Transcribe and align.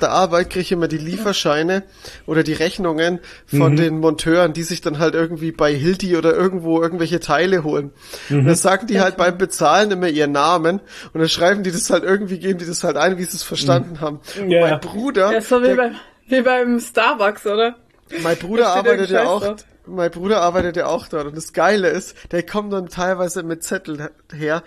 der 0.00 0.12
Arbeit 0.12 0.50
kriege 0.50 0.60
ich 0.60 0.70
immer 0.70 0.86
die 0.86 0.96
Lieferscheine 0.96 1.82
oder 2.24 2.44
die 2.44 2.52
Rechnungen 2.52 3.18
von 3.46 3.72
mhm. 3.72 3.76
den 3.76 3.98
Monteuren, 3.98 4.52
die 4.52 4.62
sich 4.62 4.80
dann 4.80 5.00
halt 5.00 5.14
irgendwie 5.14 5.50
bei 5.50 5.74
Hilti 5.74 6.16
oder 6.16 6.34
irgendwo 6.34 6.80
irgendwelche 6.80 7.18
Teile 7.18 7.64
holen. 7.64 7.90
Mhm. 8.28 8.38
Und 8.38 8.46
dann 8.46 8.54
sagen 8.54 8.86
die 8.86 9.00
halt 9.00 9.16
beim 9.16 9.36
Bezahlen 9.36 9.90
immer 9.90 10.06
ihren 10.06 10.30
Namen 10.30 10.80
und 11.12 11.20
dann 11.20 11.28
schreiben 11.28 11.64
die 11.64 11.72
das 11.72 11.90
halt 11.90 12.04
irgendwie, 12.04 12.38
geben 12.38 12.60
die 12.60 12.66
das 12.66 12.84
halt 12.84 12.96
ein, 12.96 13.18
wie 13.18 13.24
sie 13.24 13.38
es 13.38 13.42
verstanden 13.42 13.94
mhm. 13.94 14.00
haben. 14.00 14.20
Und 14.40 14.50
ja. 14.50 14.60
mein 14.60 14.78
Bruder. 14.78 15.32
Ja, 15.32 15.40
so 15.40 15.60
wie, 15.62 15.66
der, 15.66 15.74
bei, 15.74 15.90
wie 16.28 16.42
beim 16.42 16.78
Starbucks, 16.78 17.44
oder? 17.46 17.74
Mein 18.22 18.36
Bruder 18.36 18.68
arbeitet 18.68 19.10
ja 19.10 19.24
auch. 19.24 19.42
Dort. 19.42 19.66
Mein 19.84 20.12
Bruder 20.12 20.42
arbeitet 20.42 20.76
ja 20.76 20.86
auch 20.86 21.08
dort 21.08 21.26
und 21.26 21.36
das 21.36 21.52
Geile 21.52 21.88
ist, 21.88 22.14
der 22.30 22.44
kommt 22.44 22.72
dann 22.72 22.88
teilweise 22.88 23.42
mit 23.42 23.64
Zettel 23.64 24.10
her, 24.32 24.62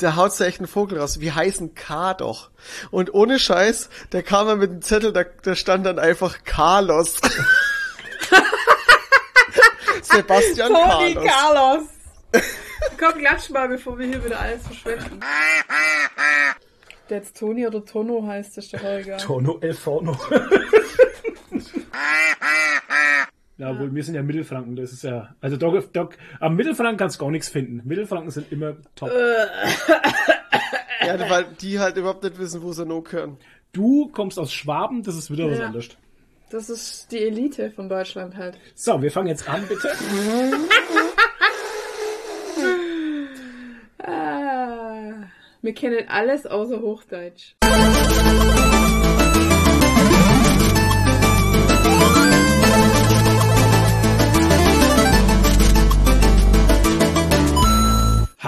der 0.00 0.16
haut 0.16 0.38
da 0.38 0.44
echt 0.44 0.58
einen 0.58 0.68
Vogel 0.68 0.98
raus. 0.98 1.20
Wie 1.20 1.32
heißen 1.32 1.74
K 1.74 2.14
doch? 2.14 2.50
Und 2.90 3.14
ohne 3.14 3.38
Scheiß, 3.38 3.88
der 4.12 4.22
kam 4.22 4.46
mal 4.46 4.56
mit 4.56 4.70
dem 4.70 4.82
Zettel, 4.82 5.12
da, 5.12 5.24
da 5.42 5.54
stand 5.54 5.86
dann 5.86 5.98
einfach 5.98 6.38
Carlos. 6.44 7.16
Sebastian 10.02 10.72
Toni 10.72 11.14
Carlos. 11.14 11.30
Carlos. 11.30 11.82
Komm, 12.98 13.18
klatsch 13.18 13.50
mal, 13.50 13.68
bevor 13.68 13.98
wir 13.98 14.06
hier 14.06 14.24
wieder 14.24 14.40
alles 14.40 14.62
verschwenden. 14.66 15.20
Der 17.08 17.18
jetzt 17.18 17.36
Toni 17.36 17.66
oder 17.66 17.84
Tono 17.84 18.26
heißt, 18.26 18.58
ist 18.58 18.72
doch 18.72 18.82
egal. 18.82 19.18
Tono 19.18 19.58
El 19.60 19.74
Forno. 19.74 20.16
Ja, 23.60 23.78
wohl, 23.78 23.94
wir 23.94 24.02
sind 24.02 24.14
ja 24.14 24.22
Mittelfranken, 24.22 24.74
das 24.74 24.90
ist 24.90 25.04
ja. 25.04 25.34
Also 25.42 25.58
Doc, 25.58 25.92
Doc, 25.92 26.16
am 26.40 26.56
Mittelfranken 26.56 26.96
kannst 26.96 27.20
du 27.20 27.24
gar 27.24 27.30
nichts 27.30 27.50
finden. 27.50 27.82
Mittelfranken 27.84 28.30
sind 28.30 28.50
immer 28.50 28.76
top. 28.94 29.10
ja, 31.06 31.28
weil 31.28 31.44
die 31.60 31.78
halt 31.78 31.98
überhaupt 31.98 32.22
nicht 32.22 32.38
wissen, 32.38 32.62
wo 32.62 32.72
sie 32.72 32.86
noch 32.86 33.02
können. 33.02 33.36
Du 33.72 34.08
kommst 34.12 34.38
aus 34.38 34.50
Schwaben, 34.50 35.02
das 35.02 35.14
ist 35.14 35.30
wieder 35.30 35.44
ja. 35.44 35.52
was 35.52 35.60
anderes. 35.60 35.90
Das 36.48 36.70
ist 36.70 37.12
die 37.12 37.18
Elite 37.18 37.70
von 37.70 37.90
Deutschland 37.90 38.34
halt. 38.34 38.56
So, 38.74 39.02
wir 39.02 39.12
fangen 39.12 39.28
jetzt 39.28 39.46
an, 39.46 39.62
bitte. 39.68 39.90
ah, 44.02 45.12
wir 45.60 45.74
kennen 45.74 46.08
alles 46.08 46.46
außer 46.46 46.80
Hochdeutsch. 46.80 47.56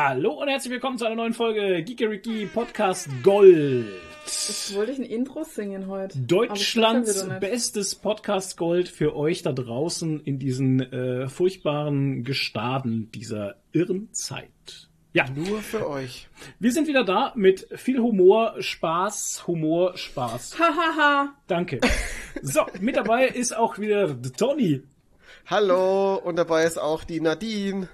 Hallo 0.05 0.33
und 0.33 0.49
herzlich 0.49 0.73
willkommen 0.73 0.99
zu 0.99 1.05
einer 1.05 1.15
neuen 1.15 1.33
Folge 1.33 1.81
Geekeriki 1.85 2.47
Podcast 2.53 3.09
Gold. 3.23 3.87
Jetzt 4.25 4.75
wollte 4.75 4.91
ich 4.91 4.99
ein 4.99 5.05
Intro 5.05 5.45
singen 5.45 5.87
heute. 5.87 6.19
Deutschlands 6.19 7.25
bestes 7.39 7.95
Podcast 7.95 8.57
Gold 8.57 8.89
für 8.89 9.15
euch 9.15 9.43
da 9.43 9.53
draußen 9.53 10.19
in 10.25 10.41
diesen 10.41 10.81
äh, 10.81 11.29
furchtbaren 11.29 12.25
Gestaden 12.25 13.13
dieser 13.13 13.55
irren 13.71 14.13
Zeit. 14.13 14.89
Ja. 15.13 15.27
Nur 15.37 15.61
für 15.61 15.89
euch. 15.89 16.29
Wir 16.59 16.73
sind 16.73 16.89
wieder 16.89 17.05
da 17.05 17.33
mit 17.37 17.69
viel 17.77 18.01
Humor, 18.01 18.57
Spaß, 18.59 19.47
Humor, 19.47 19.97
Spaß. 19.97 20.59
Hahaha. 20.59 21.33
Danke. 21.47 21.79
So, 22.43 22.63
mit 22.81 22.97
dabei 22.97 23.29
ist 23.29 23.57
auch 23.57 23.79
wieder 23.79 24.21
Tony. 24.37 24.83
Hallo, 25.47 26.17
und 26.17 26.35
dabei 26.35 26.65
ist 26.65 26.79
auch 26.79 27.05
die 27.05 27.21
Nadine. 27.21 27.89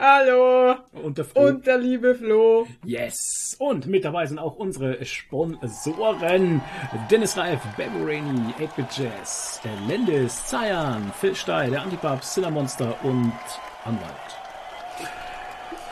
Hallo. 0.00 0.76
Und 0.92 1.18
der, 1.18 1.24
Flo. 1.24 1.42
Und 1.48 1.66
der 1.66 1.76
liebe 1.78 2.14
Flo. 2.14 2.68
Yes. 2.84 3.56
Und 3.58 3.86
mit 3.86 4.04
dabei 4.04 4.26
sind 4.26 4.38
auch 4.38 4.54
unsere 4.54 5.04
Sponsoren. 5.04 6.62
Dennis 7.10 7.36
Reif, 7.36 7.60
Beverani, 7.76 8.54
8-Bit 8.60 8.86
Jazz, 8.96 9.60
der 9.64 9.72
Lendis, 9.88 10.46
Zayan, 10.46 11.12
Phil 11.18 11.34
Steil, 11.34 11.70
der 11.70 11.82
Antipap, 11.82 12.22
Monster 12.52 12.94
und 13.02 13.32
Anwalt. 13.84 14.08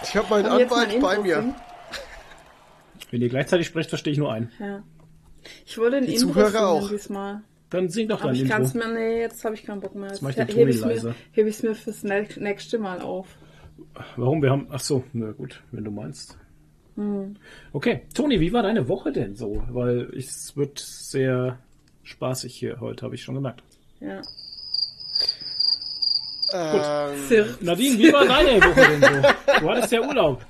Ich 0.05 0.17
habe 0.17 0.29
meinen 0.31 0.47
Anwalt 0.47 1.01
bei 1.01 1.19
mir. 1.19 1.55
Wenn 3.11 3.23
ihr 3.23 3.29
gleichzeitig 3.29 3.67
sprecht, 3.67 3.89
verstehe 3.89 4.13
ich 4.13 4.19
nur 4.19 4.33
einen. 4.33 4.53
Ja. 4.61 4.85
Ich 5.65 5.79
wollte 5.79 5.97
den 5.97 6.07
Die 6.07 6.15
Intro 6.15 6.29
Zuhörer 6.29 6.69
auch. 6.69 6.89
diesmal. 6.89 7.43
Dann 7.71 7.89
sing 7.89 8.07
doch 8.07 8.21
dein 8.21 8.35
ich 8.35 8.43
Intro. 8.43 8.57
Kann's 8.57 8.75
mir, 8.75 8.87
nee, 8.87 9.21
jetzt 9.21 9.45
habe 9.45 9.57
ich 9.57 9.65
keinen 9.65 9.81
Bock 9.81 9.97
mehr. 9.97 10.11
Jetzt 10.11 10.23
mach 10.23 10.31
ich 10.31 10.37
den 10.37 10.47
Toni 10.47 10.71
leiser. 10.71 11.17
Hebe 11.33 11.49
ich 11.49 11.57
es 11.57 11.63
mir 11.65 11.75
fürs 11.75 12.05
nächste 12.05 12.79
Mal 12.79 13.01
auf. 13.01 13.27
Warum? 14.17 14.43
Wir 14.43 14.51
haben. 14.51 14.67
Ach 14.71 14.81
so, 14.81 15.05
na 15.13 15.33
gut, 15.33 15.63
wenn 15.73 15.85
du 15.85 15.91
meinst. 15.91 16.39
Hm. 16.97 17.37
Okay, 17.73 18.03
Toni, 18.15 18.41
wie 18.41 18.53
war 18.53 18.63
deine 18.63 18.89
Woche 18.89 19.13
denn 19.13 19.37
so? 19.37 19.63
Weil 19.71 20.11
es 20.17 20.57
wird 20.57 20.79
sehr 20.79 21.59
spaßig 22.03 22.55
hier 22.55 22.81
heute, 22.81 23.05
habe 23.05 23.15
ich 23.15 23.23
schon 23.23 23.35
gemerkt. 23.35 23.63
Ja. 24.01 24.23
Ähm, 26.53 27.57
Nadine, 27.61 27.99
wie 27.99 28.13
war 28.13 28.25
deine 28.25 28.61
Woche 28.63 28.89
denn 28.89 29.03
so? 29.03 29.61
Du 29.61 29.71
hattest 29.71 29.93
ja 29.93 30.01
Urlaub. 30.01 30.45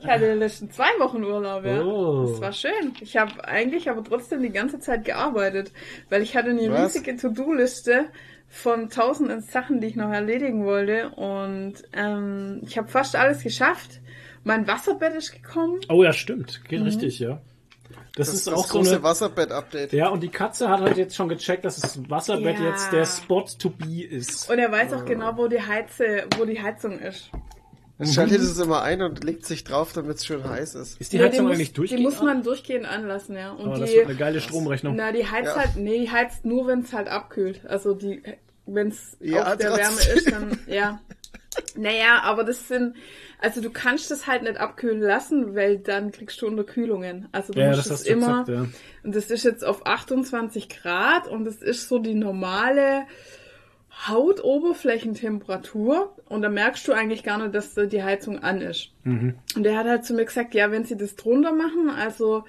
Ich 0.00 0.06
hatte 0.06 0.32
die 0.32 0.38
letzten 0.38 0.70
zwei 0.70 0.88
Wochen 0.98 1.22
Urlaub, 1.24 1.64
ja. 1.64 1.82
Oh. 1.82 2.26
Das 2.30 2.40
war 2.40 2.52
schön. 2.52 2.94
Ich 3.00 3.16
habe 3.16 3.44
eigentlich 3.44 3.90
aber 3.90 4.02
trotzdem 4.02 4.42
die 4.42 4.50
ganze 4.50 4.80
Zeit 4.80 5.04
gearbeitet, 5.04 5.72
weil 6.08 6.22
ich 6.22 6.36
hatte 6.36 6.50
eine 6.50 6.70
Was? 6.70 6.94
riesige 6.94 7.16
To-Do-Liste 7.16 8.06
von 8.50 8.90
tausenden 8.90 9.40
Sachen, 9.42 9.80
die 9.80 9.86
ich 9.86 9.96
noch 9.96 10.10
erledigen 10.10 10.64
wollte. 10.64 11.10
Und 11.10 11.74
ähm, 11.92 12.60
ich 12.66 12.76
habe 12.76 12.88
fast 12.88 13.16
alles 13.16 13.42
geschafft. 13.42 14.00
Mein 14.42 14.66
Wasserbett 14.66 15.14
ist 15.14 15.32
gekommen. 15.32 15.80
Oh 15.88 16.02
ja, 16.02 16.12
stimmt. 16.12 16.64
Geht 16.68 16.80
mhm. 16.80 16.86
richtig, 16.86 17.20
ja. 17.20 17.40
Das, 18.16 18.26
das 18.26 18.28
ist, 18.28 18.46
ist 18.48 18.52
auch 18.52 18.66
so 18.66 18.80
eine 18.80 19.02
Wasserbett-Update. 19.02 19.92
Ja, 19.92 20.08
und 20.08 20.20
die 20.22 20.28
Katze 20.28 20.68
hat 20.68 20.80
halt 20.80 20.96
jetzt 20.96 21.14
schon 21.14 21.28
gecheckt, 21.28 21.64
dass 21.64 21.78
das 21.78 22.10
Wasserbett 22.10 22.58
ja. 22.58 22.70
jetzt 22.70 22.92
der 22.92 23.06
Spot 23.06 23.44
to 23.58 23.70
be 23.70 24.02
ist. 24.02 24.50
Und 24.50 24.58
er 24.58 24.70
weiß 24.70 24.92
auch 24.94 25.04
genau, 25.04 25.36
wo 25.36 25.46
die 25.46 25.62
Heize, 25.62 26.24
wo 26.36 26.44
die 26.44 26.60
Heizung 26.60 26.98
ist. 26.98 27.30
Dann 28.00 28.08
schaltet 28.08 28.40
es 28.40 28.58
immer 28.58 28.82
ein 28.82 29.02
und 29.02 29.22
legt 29.24 29.44
sich 29.44 29.62
drauf, 29.62 29.92
damit 29.92 30.16
es 30.16 30.24
schön 30.24 30.42
heiß 30.42 30.74
ist. 30.74 30.98
Ist 30.98 31.12
die 31.12 31.20
Heizung 31.20 31.44
ja, 31.44 31.50
die 31.50 31.54
eigentlich 31.56 31.74
durchgehend? 31.74 32.00
Die 32.00 32.04
muss 32.04 32.22
man 32.22 32.42
durchgehend 32.42 32.86
anlassen, 32.86 33.36
ja. 33.36 33.52
Und 33.52 33.68
oh, 33.68 33.74
die, 33.74 33.80
das 33.80 33.92
wird 33.92 34.06
eine 34.06 34.16
geile 34.16 34.40
Stromrechnung. 34.40 34.96
Na, 34.96 35.12
die 35.12 35.26
heizt 35.26 35.54
ja. 35.54 35.56
halt, 35.56 35.76
nee, 35.76 35.98
die 35.98 36.10
heizt 36.10 36.46
nur, 36.46 36.66
wenn 36.66 36.80
es 36.80 36.94
halt 36.94 37.08
abkühlt. 37.08 37.66
Also 37.66 37.92
die, 37.92 38.22
wenn 38.64 38.88
es 38.88 39.18
ja, 39.20 39.52
auf 39.52 39.58
der 39.58 39.76
Wärme 39.76 40.00
ist, 40.14 40.32
dann, 40.32 40.58
ja. 40.66 40.98
Naja, 41.76 42.22
aber 42.22 42.44
das 42.44 42.68
sind, 42.68 42.96
also 43.38 43.60
du 43.60 43.68
kannst 43.68 44.10
das 44.10 44.26
halt 44.26 44.44
nicht 44.44 44.56
abkühlen 44.56 45.00
lassen, 45.00 45.54
weil 45.54 45.76
dann 45.76 46.10
kriegst 46.10 46.40
du 46.40 46.46
Unterkühlungen. 46.46 47.28
Also 47.32 47.52
du 47.52 47.60
ja, 47.60 47.68
musst 47.68 47.90
das 47.90 48.00
es 48.00 48.06
immer, 48.06 48.44
gesagt, 48.44 48.48
ja. 48.48 48.66
und 49.02 49.14
das 49.14 49.30
ist 49.30 49.44
jetzt 49.44 49.62
auf 49.62 49.84
28 49.84 50.70
Grad 50.70 51.28
und 51.28 51.44
das 51.44 51.56
ist 51.56 51.88
so 51.88 51.98
die 51.98 52.14
normale, 52.14 53.02
Hautoberflächentemperatur 54.06 56.14
und 56.28 56.42
da 56.42 56.48
merkst 56.48 56.86
du 56.88 56.92
eigentlich 56.92 57.22
gar 57.22 57.38
nicht, 57.38 57.54
dass 57.54 57.74
die 57.74 58.02
Heizung 58.02 58.38
an 58.38 58.60
ist. 58.60 58.90
Mhm. 59.04 59.34
Und 59.54 59.62
der 59.62 59.76
hat 59.76 59.86
halt 59.86 60.04
zu 60.04 60.14
mir 60.14 60.24
gesagt, 60.24 60.54
ja, 60.54 60.70
wenn 60.70 60.84
sie 60.84 60.96
das 60.96 61.16
drunter 61.16 61.52
machen, 61.52 61.90
also 61.90 62.44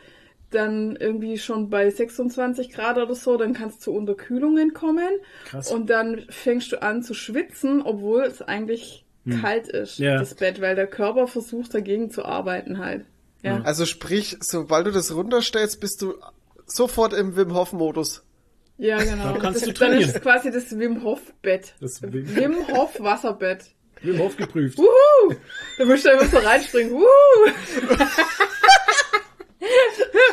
dann 0.49 0.97
irgendwie 0.97 1.37
schon 1.37 1.69
bei 1.69 1.89
26 1.89 2.71
Grad 2.71 2.97
oder 2.97 3.15
so, 3.15 3.37
dann 3.37 3.53
kannst 3.53 3.79
du 3.79 3.83
zu 3.83 3.93
Unterkühlungen 3.93 4.73
kommen. 4.73 5.09
Krass. 5.45 5.71
Und 5.71 5.89
dann 5.89 6.25
fängst 6.29 6.71
du 6.71 6.81
an 6.81 7.03
zu 7.03 7.13
schwitzen, 7.13 7.81
obwohl 7.81 8.23
es 8.23 8.41
eigentlich 8.41 9.05
hm. 9.25 9.41
kalt 9.41 9.67
ist, 9.67 9.99
ja. 9.99 10.17
das 10.17 10.35
Bett, 10.35 10.61
weil 10.61 10.75
der 10.75 10.87
Körper 10.87 11.27
versucht 11.27 11.73
dagegen 11.73 12.11
zu 12.11 12.25
arbeiten 12.25 12.79
halt. 12.79 13.05
Ja. 13.43 13.61
Also 13.61 13.85
sprich, 13.85 14.37
sobald 14.41 14.87
du 14.87 14.91
das 14.91 15.13
runterstellst, 15.13 15.79
bist 15.79 16.01
du 16.01 16.15
sofort 16.65 17.13
im 17.13 17.35
Wim 17.35 17.53
Hof 17.53 17.73
Modus. 17.73 18.23
Ja, 18.77 18.97
genau. 19.03 19.33
Dann 19.33 19.39
kannst 19.39 19.61
das, 19.61 19.67
du 19.67 19.73
trainieren. 19.73 20.01
Dann 20.01 20.09
ist 20.09 20.21
quasi 20.21 20.51
das 20.51 20.77
Wim 20.77 21.03
Hof 21.03 21.21
Bett. 21.41 21.73
Das 21.79 22.01
Wim, 22.01 22.35
Wim 22.35 22.67
Hof 22.67 22.99
Wasserbett. 22.99 23.65
Wim 24.01 24.19
Hof 24.19 24.35
geprüft. 24.35 24.77
Wuhu! 24.77 25.35
Da 25.77 25.85
musst 25.85 26.05
du 26.05 26.11
einfach 26.11 26.27
so 26.27 26.37
reinspringen. 26.37 26.93
Wuhu! 26.93 27.05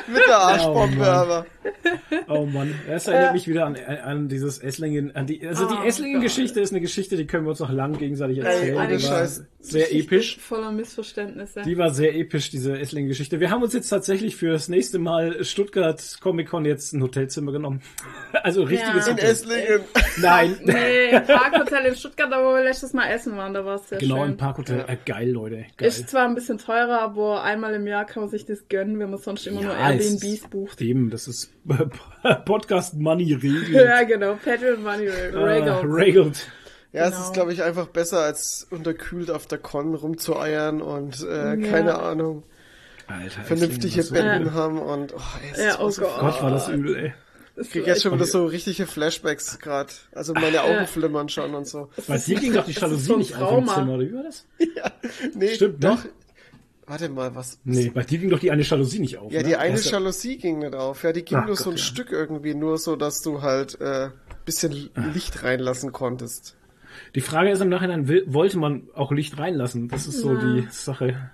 Mit 0.08 0.26
der 0.26 0.38
Arschbombe, 0.38 1.00
oh, 1.00 1.04
aber. 1.04 1.46
Oh 2.28 2.46
Mann, 2.46 2.74
das 2.86 3.06
erinnert 3.06 3.32
mich 3.32 3.48
wieder 3.48 3.66
an, 3.66 3.76
an 3.76 4.28
dieses 4.28 4.58
Esslingen, 4.58 5.14
an 5.14 5.26
die, 5.26 5.46
also 5.46 5.66
die 5.68 5.74
oh, 5.74 5.84
Esslingen-Geschichte 5.84 6.60
ist 6.60 6.72
eine 6.72 6.80
Geschichte, 6.80 7.16
die 7.16 7.26
können 7.26 7.44
wir 7.44 7.50
uns 7.50 7.60
noch 7.60 7.70
lang 7.70 7.96
gegenseitig 7.96 8.38
erzählen. 8.38 8.88
die 8.88 8.92
war 8.94 9.00
Scheiß. 9.00 9.44
sehr 9.60 9.94
episch. 9.94 10.38
Voller 10.38 10.72
Missverständnisse. 10.72 11.62
Die 11.62 11.78
war 11.78 11.90
sehr 11.90 12.14
episch, 12.14 12.50
diese 12.50 12.78
Esslingen-Geschichte. 12.78 13.40
Wir 13.40 13.50
haben 13.50 13.62
uns 13.62 13.72
jetzt 13.72 13.88
tatsächlich 13.88 14.36
für 14.36 14.50
das 14.50 14.68
nächste 14.68 14.98
Mal 14.98 15.44
Stuttgart 15.44 16.18
Comic 16.20 16.48
Con 16.48 16.64
jetzt 16.64 16.92
ein 16.92 17.02
Hotelzimmer 17.02 17.52
genommen. 17.52 17.80
Also 18.42 18.62
richtiges 18.62 19.06
ja. 19.06 19.12
In 19.12 19.18
Esslingen. 19.18 19.80
Nein. 20.20 20.56
Nee, 20.64 21.18
Parkhotel 21.20 21.86
in 21.86 21.94
Stuttgart, 21.96 22.30
da 22.30 22.44
wo 22.44 22.54
wir 22.54 22.62
letztes 22.62 22.92
Mal 22.92 23.08
essen 23.08 23.36
waren, 23.36 23.54
da 23.54 23.64
war 23.64 23.76
es 23.76 23.88
sehr 23.88 23.98
genau, 23.98 24.16
schön. 24.16 24.22
Genau, 24.22 24.32
im 24.32 24.36
Parkhotel. 24.36 24.78
Ja. 24.78 24.88
Äh, 24.88 24.98
geil, 25.04 25.30
Leute. 25.30 25.66
Geil. 25.76 25.88
Ist 25.88 26.08
zwar 26.08 26.26
ein 26.26 26.34
bisschen 26.34 26.58
teurer, 26.58 27.00
aber 27.00 27.42
einmal 27.42 27.74
im 27.74 27.86
Jahr 27.86 28.04
kann 28.04 28.22
man 28.22 28.30
sich 28.30 28.44
das 28.44 28.68
gönnen, 28.68 28.98
wenn 28.98 29.10
man 29.10 29.18
sonst 29.18 29.46
immer 29.46 29.60
ja, 29.60 29.66
nur 29.66 29.76
Airbnbs 29.76 30.48
bucht. 30.48 30.80
Eben, 30.80 31.10
das 31.10 31.28
ist 31.28 31.50
Podcast 32.44 32.94
Money 32.94 33.34
regelt. 33.34 33.68
ja, 33.70 34.02
genau. 34.04 34.34
Patreon 34.42 34.82
Money 34.82 35.08
regelt. 35.08 35.34
Uh, 35.34 35.86
regelt. 35.92 36.46
Ja, 36.92 37.04
genau. 37.04 37.16
es 37.16 37.18
ist, 37.18 37.20
genau. 37.24 37.32
glaube 37.32 37.52
ich, 37.52 37.62
einfach 37.62 37.86
besser, 37.88 38.20
als 38.20 38.66
unterkühlt 38.70 39.30
auf 39.30 39.46
der 39.46 39.58
Con 39.58 39.94
rumzueiern 39.94 40.80
und 40.80 41.22
äh, 41.22 41.54
ja. 41.60 41.70
keine 41.70 41.98
Ahnung. 42.00 42.42
Alter, 43.06 43.42
vernünftige 43.42 44.02
so 44.02 44.14
Betten 44.14 44.46
Ja. 44.46 44.52
haben 44.52 44.78
und 44.78 45.14
oh, 45.14 45.20
ey, 45.42 45.50
es 45.52 45.58
Ja, 45.58 45.70
ist 45.72 45.80
oh 45.80 45.90
so 45.90 46.02
Gott. 46.02 46.20
Gott, 46.20 46.42
war 46.42 46.50
das 46.50 46.68
übel, 46.68 46.96
ey. 46.96 47.14
Ich 47.60 47.70
krieg 47.70 47.86
jetzt 47.86 48.02
schon 48.02 48.12
wieder 48.12 48.24
so 48.24 48.46
richtige 48.46 48.86
Flashbacks 48.86 49.58
gerade. 49.58 49.90
Also 50.12 50.32
meine 50.32 50.62
Augen 50.62 50.74
Ja. 50.74 50.86
flimmern 50.86 51.28
schon 51.28 51.54
und 51.54 51.66
so. 51.66 51.88
Bei 52.06 52.16
dir 52.18 52.38
ging 52.38 52.52
doch 52.52 52.64
die 52.64 52.72
Jalousie 52.72 53.16
nicht 53.16 53.36
auf 53.36 53.58
im. 53.58 53.66
Zimmer, 53.66 53.94
oder 53.94 54.02
wie 54.06 54.14
war 54.14 54.22
das? 54.22 54.46
Nee, 55.34 55.54
Stimmt, 55.54 55.80
ne? 55.80 55.98
Warte 56.88 57.08
mal, 57.10 57.34
was? 57.34 57.60
Nee, 57.64 57.90
bei 57.90 58.02
dir 58.02 58.18
ging 58.18 58.30
doch 58.30 58.38
die 58.38 58.50
eine 58.50 58.62
Jalousie 58.62 58.98
nicht 58.98 59.18
auf. 59.18 59.30
Ja, 59.30 59.42
ne? 59.42 59.48
die 59.48 59.56
eine 59.56 59.78
ja- 59.78 59.90
Jalousie 59.90 60.38
ging 60.38 60.60
nicht 60.60 60.74
auf. 60.74 61.02
Ja, 61.02 61.12
die 61.12 61.24
ging 61.24 61.38
Ach 61.38 61.46
nur 61.46 61.56
so 61.56 61.64
Gott, 61.64 61.74
ein 61.74 61.76
ja. 61.76 61.82
Stück 61.82 62.10
irgendwie, 62.12 62.54
nur 62.54 62.78
so, 62.78 62.96
dass 62.96 63.20
du 63.20 63.42
halt 63.42 63.78
äh, 63.80 64.08
bisschen 64.46 64.90
Licht 65.14 65.42
reinlassen 65.42 65.92
konntest. 65.92 66.56
Die 67.14 67.20
Frage 67.20 67.50
ist 67.50 67.60
im 67.60 67.68
Nachhinein, 67.68 68.08
will, 68.08 68.24
wollte 68.26 68.58
man 68.58 68.88
auch 68.94 69.12
Licht 69.12 69.38
reinlassen? 69.38 69.88
Das 69.88 70.06
ist 70.06 70.20
so 70.20 70.34
die 70.36 70.66
Sache. 70.70 71.30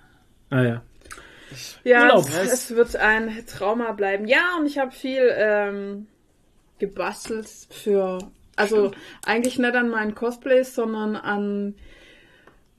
Naja. 0.49 0.83
Ja, 1.83 2.01
Urlaub. 2.03 2.27
es, 2.27 2.51
es 2.51 2.75
wird 2.75 2.95
ein 2.97 3.45
Trauma 3.47 3.93
bleiben. 3.93 4.27
Ja, 4.27 4.57
und 4.59 4.65
ich 4.65 4.77
habe 4.77 4.91
viel 4.91 5.31
ähm, 5.37 6.07
gebastelt 6.79 7.47
für, 7.69 8.19
also 8.55 8.91
eigentlich 9.25 9.57
nicht 9.57 9.75
an 9.75 9.89
meinen 9.89 10.15
Cosplays, 10.15 10.75
sondern 10.75 11.15
an 11.15 11.75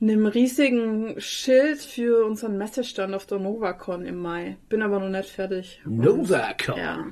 einem 0.01 0.25
riesigen 0.27 1.15
Schild 1.19 1.79
für 1.79 2.25
unseren 2.25 2.57
Messestand 2.57 3.13
auf 3.15 3.25
der 3.25 3.39
NovaCon 3.39 4.05
im 4.05 4.17
Mai. 4.17 4.57
Bin 4.69 4.81
aber 4.81 4.99
noch 4.99 5.09
nicht 5.09 5.29
fertig. 5.29 5.81
Und- 5.85 5.97
NovaCon. 5.97 6.77
Ja, 6.77 7.05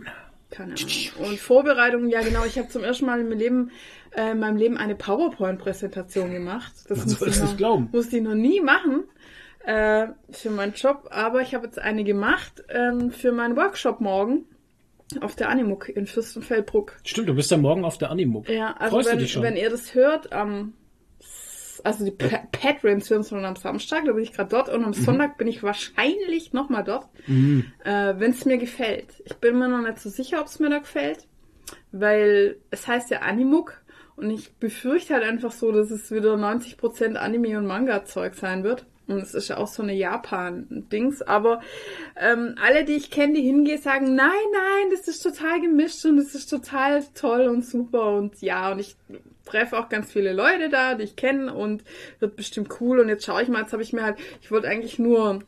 keine 0.52 0.74
Ahnung. 0.76 1.30
Und 1.30 1.40
Vorbereitung, 1.40 2.08
ja 2.10 2.22
genau, 2.22 2.46
ich 2.46 2.58
habe 2.60 2.68
zum 2.70 2.84
ersten 2.84 3.06
Mal 3.06 3.20
in 3.20 3.30
meinem 3.30 3.40
Leben, 3.40 3.72
äh, 4.16 4.32
in 4.32 4.40
meinem 4.40 4.58
Leben 4.58 4.78
eine 4.78 4.96
PowerPoint-Präsentation 4.96 6.32
gemacht. 6.32 6.74
Das 6.88 7.00
Man 7.00 7.10
soll 7.10 7.28
es 7.30 7.38
ich 7.38 7.42
nicht 7.44 7.58
glauben. 7.58 7.90
musste 7.92 8.18
ich 8.18 8.24
noch 8.24 8.36
nie 8.36 8.62
machen 8.62 9.06
äh, 9.66 10.08
für 10.30 10.52
meinen 10.52 10.74
Job, 10.74 11.08
aber 11.10 11.42
ich 11.42 11.56
habe 11.56 11.66
jetzt 11.66 11.80
eine 11.80 12.04
gemacht 12.04 12.64
ähm, 12.70 13.10
für 13.12 13.32
meinen 13.32 13.56
Workshop 13.58 14.00
morgen 14.00 14.46
auf 15.22 15.36
der 15.36 15.50
Animuk 15.50 15.90
in 15.90 16.06
Fürstenfeldbruck. 16.08 16.98
Stimmt, 17.04 17.30
du 17.30 17.34
bist 17.36 17.50
ja 17.52 17.58
morgen 17.58 17.84
auf 17.84 17.98
der 17.98 18.12
Animuk. 18.12 18.48
Ja, 18.48 18.76
also 18.78 18.96
Freust 18.98 19.08
du 19.08 19.12
wenn, 19.14 19.20
dich 19.20 19.32
schon? 19.32 19.44
wenn 19.44 19.56
ihr 19.58 19.70
das 19.72 19.94
hört, 19.96 20.32
am 20.34 20.74
also 21.86 22.04
die 22.04 22.12
pa 22.12 22.40
Patrons 22.52 23.10
hören 23.10 23.22
es 23.22 23.30
schon 23.30 23.46
am 23.46 23.56
Samstag, 23.56 24.06
da 24.06 24.14
bin 24.14 24.24
ich 24.24 24.34
gerade 24.34 24.50
dort 24.50 24.70
und 24.70 24.84
am 24.84 24.90
Mhm. 24.90 24.94
Sonntag 24.94 25.38
bin 25.38 25.48
ich 25.48 25.64
wahrscheinlich 25.64 26.52
nochmal 26.54 26.84
dort, 26.84 27.08
äh, 27.28 28.14
wenn 28.18 28.32
es 28.32 28.46
mir 28.46 28.58
gefällt. 28.58 29.22
Ich 29.26 29.36
bin 29.36 29.58
mir 29.60 29.68
noch 29.68 29.82
nicht 29.82 30.00
so 30.00 30.10
sicher, 30.10 30.42
ob 30.42 30.48
es 30.48 30.60
mir 30.60 30.70
da 30.70 30.80
gefällt, 30.80 31.28
weil 31.92 32.58
es 32.72 32.88
heißt 32.88 33.10
ja 33.12 33.20
Animuk 33.20 33.82
und 34.16 34.30
ich 34.32 34.54
befürchte 34.56 35.14
halt 35.14 35.24
einfach 35.24 35.52
so, 35.52 35.72
dass 35.72 35.92
es 35.92 36.12
wieder 36.12 36.36
90% 36.38 37.18
Anime- 37.18 37.58
und 37.58 37.68
Manga-Zeug 37.68 38.34
sein 38.36 38.64
wird. 38.64 38.86
Und 39.08 39.18
es 39.18 39.36
ist 39.36 39.50
ja 39.50 39.58
auch 39.58 39.68
so 39.68 39.84
eine 39.84 39.94
Japan-Dings. 39.94 41.22
Aber 41.22 41.62
ähm, 42.20 42.56
alle, 42.60 42.86
die 42.86 42.94
ich 42.94 43.12
kenne, 43.12 43.34
die 43.34 43.42
hingehen, 43.44 43.80
sagen, 43.80 44.16
nein, 44.16 44.32
nein, 44.52 44.90
das 44.90 45.08
ist 45.08 45.22
total 45.22 45.62
gemischt 45.62 46.04
und 46.06 46.18
das 46.18 46.34
ist 46.34 46.48
total 46.48 47.04
toll 47.14 47.42
und 47.42 47.64
super. 47.64 48.16
Und 48.16 48.42
ja, 48.42 48.72
und 48.72 48.80
ich 48.80 48.96
treffe 49.46 49.78
auch 49.78 49.90
ganz 49.90 50.12
viele 50.12 50.34
Leute 50.34 50.70
da, 50.70 50.96
die 50.96 51.04
ich 51.04 51.16
kenne 51.16 51.54
und 51.54 51.84
wird 52.20 52.36
bestimmt 52.36 52.70
cool. 52.82 53.00
Und 53.00 53.10
jetzt 53.10 53.26
schaue 53.26 53.42
ich 53.44 53.48
mal, 53.50 53.62
jetzt 53.62 53.74
habe 53.74 53.84
ich 53.84 53.94
mir 53.94 54.04
halt, 54.04 54.18
ich 54.42 54.52
wollte 54.52 54.68
eigentlich 54.68 55.00
nur 55.00 55.40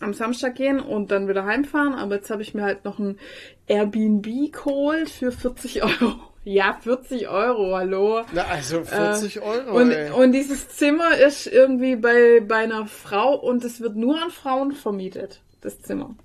am 0.00 0.14
Samstag 0.14 0.54
gehen 0.54 0.80
und 0.80 1.10
dann 1.10 1.28
wieder 1.28 1.44
heimfahren, 1.44 1.94
aber 1.94 2.16
jetzt 2.16 2.30
habe 2.30 2.42
ich 2.42 2.54
mir 2.54 2.62
halt 2.62 2.84
noch 2.84 2.98
ein 2.98 3.18
Airbnb 3.66 4.52
geholt 4.52 5.08
für 5.08 5.32
40 5.32 5.82
Euro. 5.82 6.14
Ja, 6.44 6.76
40 6.82 7.28
Euro, 7.28 7.76
hallo. 7.76 8.22
Na, 8.32 8.42
also 8.46 8.82
40 8.82 9.42
Euro, 9.42 9.76
Und, 9.76 9.92
ey. 9.92 10.10
und 10.10 10.32
dieses 10.32 10.70
Zimmer 10.70 11.16
ist 11.16 11.46
irgendwie 11.46 11.94
bei, 11.94 12.40
bei 12.40 12.56
einer 12.56 12.86
Frau 12.86 13.36
und 13.36 13.64
es 13.64 13.80
wird 13.80 13.94
nur 13.94 14.20
an 14.20 14.30
Frauen 14.30 14.72
vermietet, 14.72 15.40
das 15.60 15.80
Zimmer. 15.82 16.16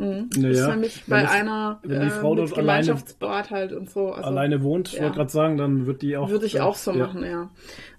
Mhm. 0.00 0.30
Das 0.30 0.36
ist 0.38 0.42
Naja, 0.60 0.68
nämlich 0.68 1.04
bei 1.06 1.22
das- 1.22 1.30
einer 1.30 1.78
wenn 1.82 2.00
die 2.00 2.06
äh, 2.06 2.10
Frau 2.10 2.30
mit 2.34 2.38
dort 2.40 2.52
alleine- 2.58 2.80
Gemeinschaftsbad 2.86 3.50
halt 3.50 3.72
und 3.72 3.90
so. 3.90 4.12
Also, 4.12 4.28
Alleine 4.28 4.62
wohnt, 4.62 4.88
ich 4.88 4.94
ja. 4.94 5.02
wollte 5.02 5.16
gerade 5.16 5.30
sagen, 5.30 5.56
dann 5.58 5.86
wird 5.86 6.02
die 6.02 6.16
auch. 6.16 6.30
würde 6.30 6.46
ich 6.46 6.60
auch 6.60 6.76
so 6.76 6.92
ja. 6.92 7.06
machen, 7.06 7.24
ja. 7.24 7.50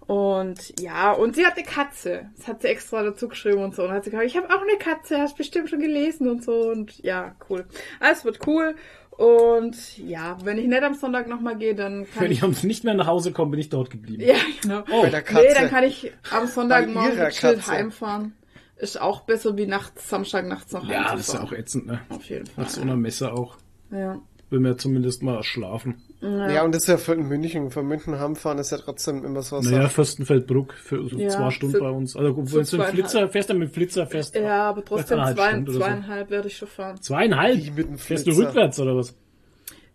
Und 0.07 0.79
ja, 0.79 1.11
und 1.13 1.35
sie 1.35 1.45
hat 1.45 1.55
eine 1.55 1.65
Katze. 1.65 2.29
Das 2.37 2.47
hat 2.47 2.61
sie 2.63 2.67
extra 2.67 3.03
dazu 3.03 3.27
geschrieben 3.29 3.63
und 3.63 3.75
so. 3.75 3.83
Und 3.83 3.91
hat 3.91 4.03
sie 4.03 4.09
gesagt, 4.09 4.27
ich 4.27 4.35
habe 4.35 4.47
auch 4.49 4.61
eine 4.61 4.77
Katze, 4.79 5.19
hast 5.19 5.37
bestimmt 5.37 5.69
schon 5.69 5.79
gelesen 5.79 6.27
und 6.29 6.43
so. 6.43 6.69
Und 6.71 6.99
ja, 7.03 7.35
cool. 7.49 7.65
Alles 7.99 8.25
wird 8.25 8.39
cool. 8.47 8.75
Und 9.11 9.97
ja, 9.99 10.37
wenn 10.43 10.57
ich 10.57 10.65
nicht 10.67 10.81
am 10.83 10.95
Sonntag 10.95 11.27
nochmal 11.29 11.55
gehe, 11.55 11.75
dann 11.75 12.07
kann 12.11 12.23
Wenn 12.23 12.31
ich. 12.31 12.41
ich 12.43 12.63
nicht 12.63 12.83
mehr 12.83 12.95
nach 12.95 13.07
Hause 13.07 13.31
komme, 13.31 13.51
bin 13.51 13.59
ich 13.59 13.69
dort 13.69 13.89
geblieben. 13.91 14.23
Ja, 14.23 14.35
genau. 14.61 14.83
Oh, 14.91 15.03
Bei 15.03 15.09
der 15.11 15.21
Katze. 15.21 15.45
Nee, 15.47 15.53
dann 15.53 15.69
kann 15.69 15.83
ich 15.83 16.11
am 16.31 16.47
Sonntagmorgen 16.47 17.15
gechillt 17.17 17.57
Katze. 17.59 17.71
heimfahren. 17.71 18.33
Ist 18.81 18.99
auch 18.99 19.21
besser 19.21 19.55
wie 19.57 19.67
nachts, 19.67 20.09
Samstag 20.09 20.47
nachts 20.47 20.73
noch 20.73 20.87
Ja, 20.89 21.11
das 21.15 21.27
ist 21.27 21.33
ja 21.35 21.43
auch 21.43 21.51
ätzend, 21.51 21.85
ne? 21.87 22.01
Auf 22.09 22.23
jeden 22.25 22.47
Fall. 22.47 22.63
Nach 22.63 22.69
so 22.69 22.81
einer 22.81 22.95
Messe 22.95 23.31
auch. 23.31 23.57
Ja. 23.91 24.19
Will 24.49 24.59
mir 24.59 24.75
zumindest 24.75 25.23
mal 25.23 25.43
schlafen. 25.43 26.01
Ja. 26.21 26.63
und 26.63 26.75
das 26.75 26.83
ist 26.83 26.87
ja 26.89 26.97
für 26.97 27.15
München. 27.15 27.71
Von 27.71 27.87
München 27.87 28.19
heimfahren 28.19 28.57
ist 28.59 28.71
ja 28.71 28.77
trotzdem 28.79 29.23
immer 29.23 29.41
so 29.43 29.57
was. 29.57 29.65
Naja, 29.65 29.87
Fürstenfeldbruck 29.87 30.73
für 30.73 31.07
so 31.07 31.15
Ja, 31.17 31.29
zwei 31.29 31.51
Stunden 31.51 31.75
so- 31.77 31.79
bei 31.83 31.89
uns. 31.89 32.15
Also 32.15 32.35
wenn 32.37 32.45
du 32.45 32.57
einen 32.57 32.65
zweieinhalb. 32.65 32.91
Flitzer 32.95 33.29
fährst, 33.29 33.49
dann 33.49 33.57
mit 33.59 33.69
dem 33.69 33.73
Flitzer 33.73 34.07
fährst 34.07 34.35
Ja, 34.35 34.69
aber 34.69 34.83
trotzdem 34.83 35.19
Eineinhalb 35.19 35.37
zwei, 35.37 35.49
Stunden 35.49 35.63
oder 35.69 35.73
so. 35.73 35.79
zweieinhalb 35.79 36.29
werde 36.29 36.47
ich 36.49 36.57
schon 36.57 36.67
fahren. 36.67 37.01
Zweieinhalb? 37.01 37.57
Wie 37.65 37.71
mit 37.71 37.87
dem 37.87 37.97
Fährst 37.97 38.27
du 38.27 38.31
Flitzer. 38.31 38.47
rückwärts 38.49 38.79
oder 38.79 38.95
was? 38.95 39.15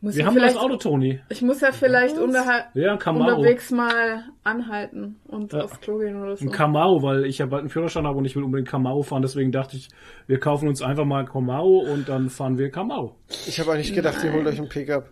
Muss 0.07 0.15
Wir 0.15 0.21
ich 0.21 0.27
haben 0.29 0.35
das 0.37 0.53
vielleicht, 0.53 0.65
Auto, 0.65 0.77
Toni. 0.77 1.19
Ich 1.31 1.43
muss 1.43 1.61
ja 1.61 1.73
vielleicht 1.73 2.17
unterhalb, 2.17 2.67
Ja, 2.75 2.93
ein 2.97 3.17
unterwegs 3.17 3.73
mal 3.73 4.23
anhalten 4.45 5.17
und 5.27 5.53
Ja. 5.53 5.63
aufs 5.63 5.81
Klo 5.81 5.99
gehen 5.99 6.23
oder 6.23 6.37
so. 6.37 6.45
Ein 6.45 6.53
Camaro, 6.53 7.03
weil 7.03 7.25
ich 7.25 7.39
ja 7.39 7.47
bald 7.47 7.63
einen 7.63 7.71
Führerschein 7.71 8.07
habe 8.07 8.17
und 8.17 8.25
ich 8.25 8.37
will 8.37 8.45
unbedingt 8.45 8.69
Camaro 8.69 9.03
fahren. 9.03 9.23
Deswegen 9.23 9.51
dachte 9.51 9.77
ich, 9.77 9.89
wir 10.29 10.39
kaufen 10.39 10.69
uns 10.69 10.81
einfach 10.81 11.05
mal 11.05 11.23
ein 11.25 11.27
Camaro 11.27 11.81
und 11.93 12.09
dann 12.09 12.31
fahren 12.31 12.57
wir 12.57 12.71
Camaro. 12.71 13.17
Ich 13.49 13.59
habe 13.59 13.73
eigentlich 13.73 13.93
gedacht, 13.95 14.23
ihr 14.23 14.33
holt 14.33 14.47
euch 14.47 14.61
einen 14.61 14.69
Pickup. 14.69 15.11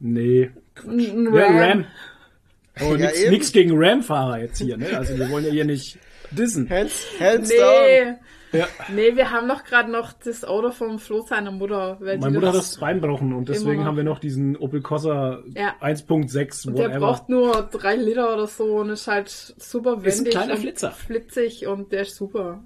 Nee. 0.00 0.50
Ein 0.86 1.34
Ja, 1.34 1.46
Ram. 1.46 1.56
Ram. 1.56 1.84
Oh, 2.82 2.94
Ja, 2.94 3.08
nix, 3.30 3.52
gegen 3.52 3.70
Ram-Fahrer 3.74 4.40
jetzt 4.40 4.60
hier, 4.60 4.76
ne? 4.76 4.88
Also 4.98 5.16
wir 5.16 5.30
wollen 5.30 5.46
ja 5.46 5.50
hier 5.50 5.64
nicht 5.64 5.98
dissen. 6.30 6.68
Hands, 6.68 7.06
hands 7.18 7.48
down. 7.48 8.16
Nee, 8.52 8.58
Ja. 8.60 8.66
nee, 8.94 9.16
wir 9.16 9.30
haben 9.30 9.48
doch 9.48 9.64
gerade 9.64 9.90
noch 9.90 10.12
das 10.12 10.44
Auto 10.44 10.70
vom 10.70 10.98
Flo 10.98 11.22
seiner 11.22 11.50
Mutter. 11.50 11.96
Weil 12.00 12.18
Meine 12.18 12.34
Mutter 12.34 12.48
hat 12.48 12.54
das 12.56 12.78
Bein 12.78 13.00
gebrochen 13.00 13.32
und 13.32 13.48
deswegen 13.48 13.80
noch. 13.80 13.86
haben 13.86 13.96
wir 13.96 14.04
noch 14.04 14.18
diesen 14.18 14.56
Opel 14.56 14.80
Corsa 14.82 15.40
Ja. 15.54 15.74
1.6, 15.80 16.66
Und 16.68 16.78
der 16.78 16.88
braucht 16.98 17.28
nur 17.28 17.62
drei 17.72 17.96
Liter 17.96 18.32
oder 18.34 18.46
so 18.46 18.64
und 18.76 18.90
ist 18.90 19.06
halt 19.08 19.28
super 19.30 19.96
wendig. 19.96 20.06
Ist 20.12 20.20
ein 20.20 20.30
kleiner 20.30 20.56
Flitzer. 20.56 20.90
Flitzig 20.92 21.66
und 21.66 21.92
der 21.92 22.02
ist 22.02 22.16
super. 22.16 22.62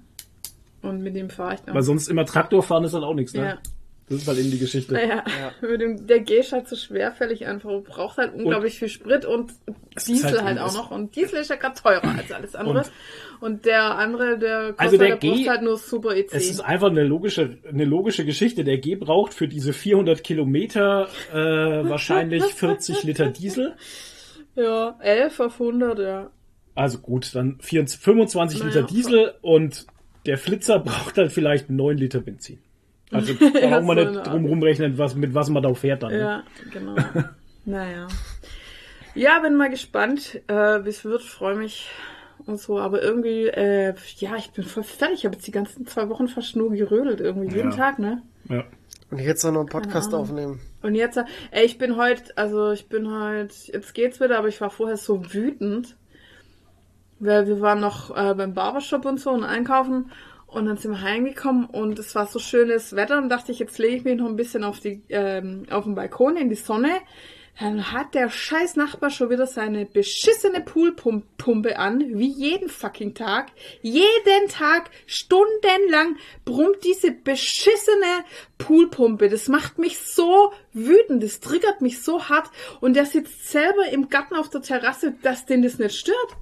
Und 0.81 1.01
mit 1.01 1.15
dem 1.15 1.29
fahre 1.29 1.55
ich 1.55 1.59
dann. 1.61 1.75
Weil 1.75 1.83
sonst 1.83 2.07
immer 2.07 2.25
Traktor 2.25 2.63
fahren 2.63 2.83
ist 2.83 2.93
halt 2.93 3.03
auch 3.03 3.13
nichts, 3.13 3.33
ne? 3.33 3.41
ja. 3.45 3.57
Das 4.11 4.21
ist 4.23 4.27
halt 4.27 4.39
eben 4.39 4.51
die 4.51 4.59
Geschichte. 4.59 4.93
Naja, 4.93 5.23
mit 5.61 5.79
dem, 5.81 6.05
der 6.05 6.19
G 6.19 6.39
ist 6.39 6.51
halt 6.51 6.67
so 6.67 6.75
schwerfällig 6.75 7.45
einfach, 7.47 7.81
braucht 7.83 8.17
halt 8.17 8.33
unglaublich 8.33 8.77
viel 8.77 8.89
Sprit 8.89 9.23
und 9.25 9.51
Diesel 10.07 10.43
halt 10.43 10.43
halt, 10.43 10.59
auch 10.59 10.73
noch. 10.73 10.91
Und 10.91 11.15
Diesel 11.15 11.39
ist 11.39 11.49
ja 11.49 11.55
gerade 11.55 11.79
teurer 11.81 12.15
als 12.17 12.31
alles 12.31 12.53
andere. 12.55 12.83
Und, 13.39 13.65
der 13.65 13.97
andere, 13.97 14.37
der 14.37 14.73
Also 14.77 14.97
der 14.97 15.07
der 15.07 15.15
braucht 15.15 15.37
G- 15.37 15.49
halt 15.49 15.61
nur 15.63 15.77
Super 15.77 16.15
EC. 16.15 16.29
Es 16.33 16.49
ist 16.49 16.59
einfach 16.59 16.89
eine 16.89 17.03
logische, 17.03 17.57
eine 17.67 17.85
logische 17.85 18.25
Geschichte. 18.25 18.63
Der 18.63 18.77
G 18.77 18.95
braucht 18.95 19.33
für 19.33 19.47
diese 19.47 19.73
400 19.73 20.23
Kilometer 20.23 21.07
äh, 21.31 21.35
wahrscheinlich 21.89 22.43
40 22.53 23.03
Liter 23.03 23.27
Diesel. 23.29 23.75
ja, 24.55 24.95
11 24.99 25.39
auf 25.39 25.53
100, 25.61 25.99
ja. 25.99 26.29
Also 26.75 26.99
gut, 26.99 27.33
dann 27.33 27.57
24, 27.61 27.99
25 27.99 28.59
Naja. 28.59 28.71
Liter 28.73 28.87
Diesel 28.87 29.33
und 29.41 29.87
der 30.25 30.37
Flitzer 30.37 30.79
braucht 30.79 31.17
halt 31.17 31.31
vielleicht 31.31 31.69
9 31.69 31.97
Liter 31.97 32.19
Benzin. 32.19 32.59
Also 33.11 33.33
braucht 33.39 33.83
man 33.83 33.97
nicht 33.97 34.27
drum 34.27 34.45
rumrechnen, 34.45 34.97
was, 34.97 35.15
mit 35.15 35.33
was 35.33 35.49
man 35.49 35.63
da 35.63 35.73
fährt 35.73 36.03
dann. 36.03 36.11
Ne? 36.11 36.19
Ja, 36.19 36.43
genau. 36.71 36.95
naja. 37.65 38.07
Ja, 39.13 39.39
bin 39.39 39.55
mal 39.55 39.69
gespannt, 39.69 40.41
äh, 40.47 40.85
wie 40.85 40.89
es 40.89 41.03
wird, 41.03 41.21
freue 41.21 41.55
mich 41.55 41.89
und 42.45 42.59
so, 42.59 42.79
aber 42.79 43.01
irgendwie, 43.01 43.47
äh, 43.47 43.93
ja, 44.17 44.35
ich 44.37 44.51
bin 44.51 44.63
voll 44.63 44.83
fertig. 44.83 45.19
Ich 45.19 45.25
habe 45.25 45.35
jetzt 45.35 45.47
die 45.47 45.51
ganzen 45.51 45.85
zwei 45.85 46.09
Wochen 46.09 46.27
fast 46.27 46.55
nur 46.55 46.71
gerödelt, 46.71 47.19
irgendwie 47.19 47.53
jeden 47.53 47.71
Ja. 47.71 47.77
Tag, 47.77 47.99
ne? 47.99 48.21
Ja. 48.49 48.63
Und 49.11 49.19
jetzt 49.19 49.43
auch 49.43 49.51
noch 49.51 49.59
einen 49.59 49.69
Podcast 49.69 50.13
aufnehmen. 50.13 50.61
Und 50.81 50.95
jetzt, 50.95 51.19
ey, 51.51 51.65
ich 51.65 51.77
bin 51.77 51.97
heute, 51.97 52.35
also 52.37 52.71
ich 52.71 52.87
bin 52.87 53.11
heute, 53.11 53.53
jetzt 53.67 53.93
geht's 53.93 54.21
wieder, 54.21 54.37
aber 54.37 54.47
ich 54.47 54.61
war 54.61 54.69
vorher 54.69 54.95
so 54.95 55.33
wütend, 55.33 55.97
weil 57.19 57.45
wir 57.45 57.59
waren 57.59 57.81
noch 57.81 58.15
äh, 58.15 58.33
beim 58.33 58.53
Barbershop 58.53 59.05
und 59.05 59.19
so 59.19 59.31
und 59.31 59.43
einkaufen 59.43 60.11
und 60.51 60.65
dann 60.65 60.77
sind 60.77 60.91
wir 60.91 61.01
heimgekommen 61.01 61.65
und 61.65 61.97
es 61.97 62.13
war 62.13 62.27
so 62.27 62.37
schönes 62.37 62.95
Wetter 62.95 63.17
und 63.17 63.29
dachte 63.29 63.51
ich, 63.51 63.59
jetzt 63.59 63.77
lege 63.77 63.95
ich 63.95 64.03
mich 64.03 64.17
noch 64.17 64.27
ein 64.27 64.35
bisschen 64.35 64.63
auf 64.63 64.79
die, 64.79 65.01
ähm, 65.09 65.65
auf 65.71 65.85
den 65.85 65.95
Balkon 65.95 66.35
in 66.35 66.49
die 66.49 66.55
Sonne. 66.55 66.89
Dann 67.59 67.91
hat 67.91 68.15
der 68.15 68.29
scheiß 68.29 68.75
Nachbar 68.75 69.09
schon 69.09 69.29
wieder 69.29 69.45
seine 69.45 69.85
beschissene 69.85 70.61
Poolpumpe 70.61 71.77
an, 71.77 71.99
wie 72.17 72.31
jeden 72.31 72.69
fucking 72.69 73.13
Tag. 73.13 73.51
Jeden 73.81 74.47
Tag, 74.49 74.89
stundenlang 75.05 76.17
brummt 76.43 76.83
diese 76.83 77.11
beschissene 77.11 78.25
Poolpumpe. 78.57 79.29
Das 79.29 79.47
macht 79.47 79.77
mich 79.77 79.99
so 79.99 80.53
wütend, 80.73 81.23
das 81.23 81.39
triggert 81.39 81.81
mich 81.81 82.01
so 82.01 82.29
hart. 82.29 82.49
Und 82.79 82.95
der 82.95 83.05
sitzt 83.05 83.51
selber 83.51 83.87
im 83.91 84.09
Garten 84.09 84.35
auf 84.35 84.49
der 84.49 84.61
Terrasse, 84.61 85.13
dass 85.21 85.45
den 85.45 85.61
das 85.61 85.77
nicht 85.77 85.95
stört. 85.95 86.37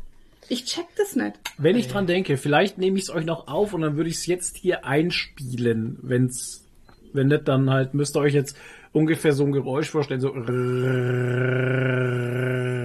Ich 0.49 0.65
check 0.65 0.85
das 0.97 1.15
nicht. 1.15 1.33
Wenn 1.57 1.75
ich 1.77 1.87
dran 1.87 2.07
denke, 2.07 2.35
vielleicht 2.37 2.77
nehme 2.77 2.97
ich 2.97 3.03
es 3.03 3.09
euch 3.09 3.23
noch 3.25 3.47
auf 3.47 3.73
und 3.73 3.81
dann 3.81 3.95
würde 3.97 4.09
ich 4.09 4.15
es 4.17 4.25
jetzt 4.25 4.57
hier 4.57 4.83
einspielen, 4.85 5.99
wenn's, 6.01 6.65
wenn 7.13 7.27
nicht, 7.27 7.47
dann 7.47 7.69
halt 7.69 7.93
müsst 7.93 8.15
ihr 8.17 8.21
euch 8.21 8.33
jetzt 8.33 8.57
ungefähr 8.91 9.33
so 9.33 9.43
ein 9.45 9.51
Geräusch 9.51 9.89
vorstellen, 9.89 10.19
so. 10.21 10.33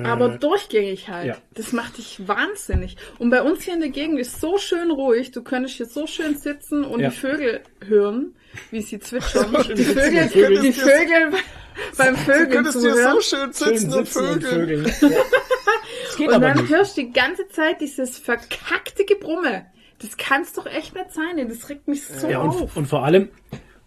Aber 0.07 0.29
durchgängig 0.39 1.09
halt. 1.09 1.27
Ja. 1.27 1.37
Das 1.55 1.73
macht 1.73 1.99
dich 1.99 2.21
wahnsinnig. 2.29 2.97
Und 3.19 3.31
bei 3.31 3.43
uns 3.43 3.63
hier 3.65 3.75
in 3.75 3.81
der 3.81 3.89
Gegend 3.89 4.21
ist 4.21 4.41
so 4.41 4.59
schön 4.59 4.91
ruhig. 4.91 5.33
Du 5.33 5.43
könntest 5.43 5.77
hier 5.77 5.87
so 5.87 6.07
schön 6.07 6.37
sitzen 6.37 6.85
und 6.85 7.01
Ja. 7.01 7.09
die 7.09 7.17
Vögel 7.17 7.61
hören, 7.87 8.35
wie 8.71 8.83
sie 8.83 8.99
zwitschern. 9.01 9.57
schön 9.65 9.77
die 9.77 9.83
sitzen 9.83 10.01
Vögel, 10.01 10.23
und 10.23 10.31
Vögel. 10.33 10.61
die 10.63 10.73
Vögel 10.73 11.31
beim 11.97 12.15
Du 12.15 12.21
Vögeln 12.21 12.51
könntest 12.51 12.77
dir 12.77 12.93
zuhören. 12.93 13.15
so 13.15 13.21
schön 13.21 13.53
sitzen, 13.53 13.93
und 13.95 14.09
Vögeln. 14.09 14.85
Ja. 15.01 15.09
Das 16.15 16.19
geht 16.19 16.29
Und 16.29 16.35
aber 16.35 16.49
dann 16.49 16.59
nicht. 16.59 16.71
hörst 16.73 16.97
du 16.97 17.03
die 17.03 17.13
ganze 17.13 17.49
Zeit 17.49 17.81
dieses 17.81 18.19
verkackte 18.19 19.05
Gebrumme. 19.05 19.67
Das 20.01 20.17
kann's 20.17 20.53
doch 20.53 20.67
echt 20.67 20.95
nicht 20.95 21.13
sein. 21.13 21.49
Das 21.49 21.69
regt 21.69 21.89
mich 21.89 22.05
so 22.07 22.29
Ja, 22.29 22.41
auf. 22.41 22.61
und, 22.61 22.77
und 22.77 22.87
vor 22.87 23.05
allem, 23.05 23.29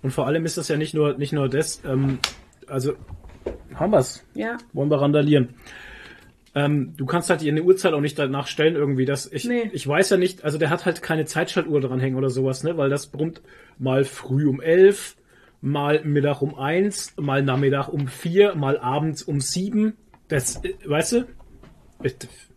und 0.01 0.11
vor 0.11 0.27
allem 0.27 0.45
ist 0.45 0.57
das 0.57 0.67
ja 0.67 0.75
nicht 0.77 0.93
nur, 0.93 1.17
nicht 1.17 1.31
nur 1.33 1.47
das, 1.49 1.81
ähm, 1.85 2.19
also, 2.67 2.93
haben 3.75 3.91
wir's. 3.91 4.25
ja. 4.33 4.57
Wollen 4.73 4.89
wir 4.91 4.99
randalieren. 5.01 5.55
Ähm, 6.55 6.95
du 6.97 7.05
kannst 7.05 7.29
halt 7.29 7.41
eine 7.43 7.61
Uhrzeit 7.63 7.93
auch 7.93 8.01
nicht 8.01 8.17
danach 8.17 8.47
stellen 8.47 8.75
irgendwie, 8.75 9.05
dass 9.05 9.31
ich, 9.31 9.45
Nee. 9.45 9.69
ich 9.73 9.87
weiß 9.87 10.09
ja 10.09 10.17
nicht, 10.17 10.43
also 10.43 10.57
der 10.57 10.69
hat 10.69 10.85
halt 10.85 11.01
keine 11.03 11.25
Zeitschaltuhr 11.25 11.79
dranhängen 11.81 12.17
oder 12.17 12.29
sowas, 12.29 12.63
ne, 12.63 12.77
weil 12.77 12.89
das 12.89 13.07
brummt 13.07 13.41
mal 13.77 14.03
früh 14.03 14.47
um 14.47 14.59
elf, 14.59 15.15
mal 15.61 16.03
Mittag 16.03 16.41
um 16.41 16.55
eins, 16.57 17.13
mal 17.17 17.43
Nachmittag 17.43 17.89
um 17.89 18.07
vier, 18.07 18.55
mal 18.55 18.77
abends 18.79 19.21
um 19.23 19.39
sieben. 19.39 19.93
Das, 20.29 20.63
äh, 20.63 20.73
weißt 20.85 21.11
du? 21.13 21.25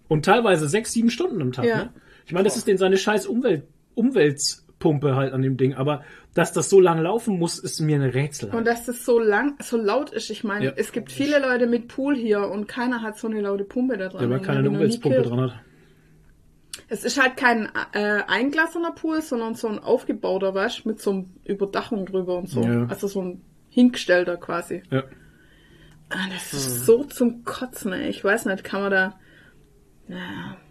Und 0.08 0.24
teilweise 0.24 0.68
sechs, 0.68 0.92
sieben 0.92 1.10
Stunden 1.10 1.40
am 1.40 1.52
Tag, 1.52 1.64
Ja. 1.64 1.76
ne? 1.84 1.90
Ich 2.26 2.32
meine, 2.32 2.44
das 2.44 2.56
ist 2.56 2.66
den 2.66 2.78
seine 2.78 2.98
scheiß 2.98 3.26
Umwelt, 3.26 3.64
Umweltpumpe 3.94 5.14
halt 5.16 5.32
an 5.32 5.42
dem 5.42 5.56
Ding, 5.56 5.74
aber 5.74 6.04
dass 6.34 6.52
das 6.52 6.70
so 6.70 6.78
lang 6.80 7.00
laufen 7.00 7.38
muss, 7.38 7.58
ist 7.58 7.80
mir 7.80 7.96
ein 7.96 8.08
Rätsel. 8.08 8.50
Und 8.50 8.66
dass 8.66 8.86
das 8.86 9.04
so 9.04 9.18
lang, 9.18 9.56
so 9.60 9.76
laut 9.76 10.10
ist. 10.10 10.30
Ich 10.30 10.44
meine, 10.44 10.66
Ja. 10.66 10.72
es 10.76 10.92
gibt 10.92 11.10
viele 11.10 11.40
Leute 11.40 11.66
mit 11.66 11.88
Pool 11.88 12.14
hier 12.16 12.48
und 12.48 12.68
keiner 12.68 13.02
hat 13.02 13.18
so 13.18 13.26
eine 13.26 13.40
laute 13.40 13.64
Pumpe 13.64 13.96
da 13.98 14.08
dran. 14.08 14.20
der 14.20 14.30
weil 14.30 14.40
keiner 14.40 14.60
eine 14.60 14.70
Umweltpumpe 14.70 15.22
dran 15.22 15.40
hat. 15.40 15.60
Es 16.88 17.04
ist 17.04 17.20
halt 17.20 17.36
kein 17.36 17.68
äh, 17.92 18.22
einglassener 18.28 18.92
Pool, 18.92 19.22
sondern 19.22 19.54
so 19.54 19.68
ein 19.68 19.78
aufgebauter, 19.80 20.54
weißt 20.54 20.86
mit 20.86 21.00
so 21.00 21.10
einem 21.10 21.30
Überdachung 21.44 22.06
drüber 22.06 22.38
und 22.38 22.48
so. 22.48 22.62
Ja. 22.62 22.86
Also 22.86 23.06
so 23.08 23.22
ein 23.22 23.42
hingestellter 23.70 24.36
quasi. 24.36 24.82
Ja. 24.90 25.02
Ah, 26.10 26.26
das 26.32 26.52
ist 26.52 26.86
so 26.86 27.04
zum 27.04 27.44
Kotzen, 27.44 27.92
ey. 27.92 28.08
Ich 28.08 28.22
weiß 28.24 28.46
nicht, 28.46 28.64
kann 28.64 28.82
man 28.82 28.90
da. 28.90 29.18
Naja. 30.10 30.69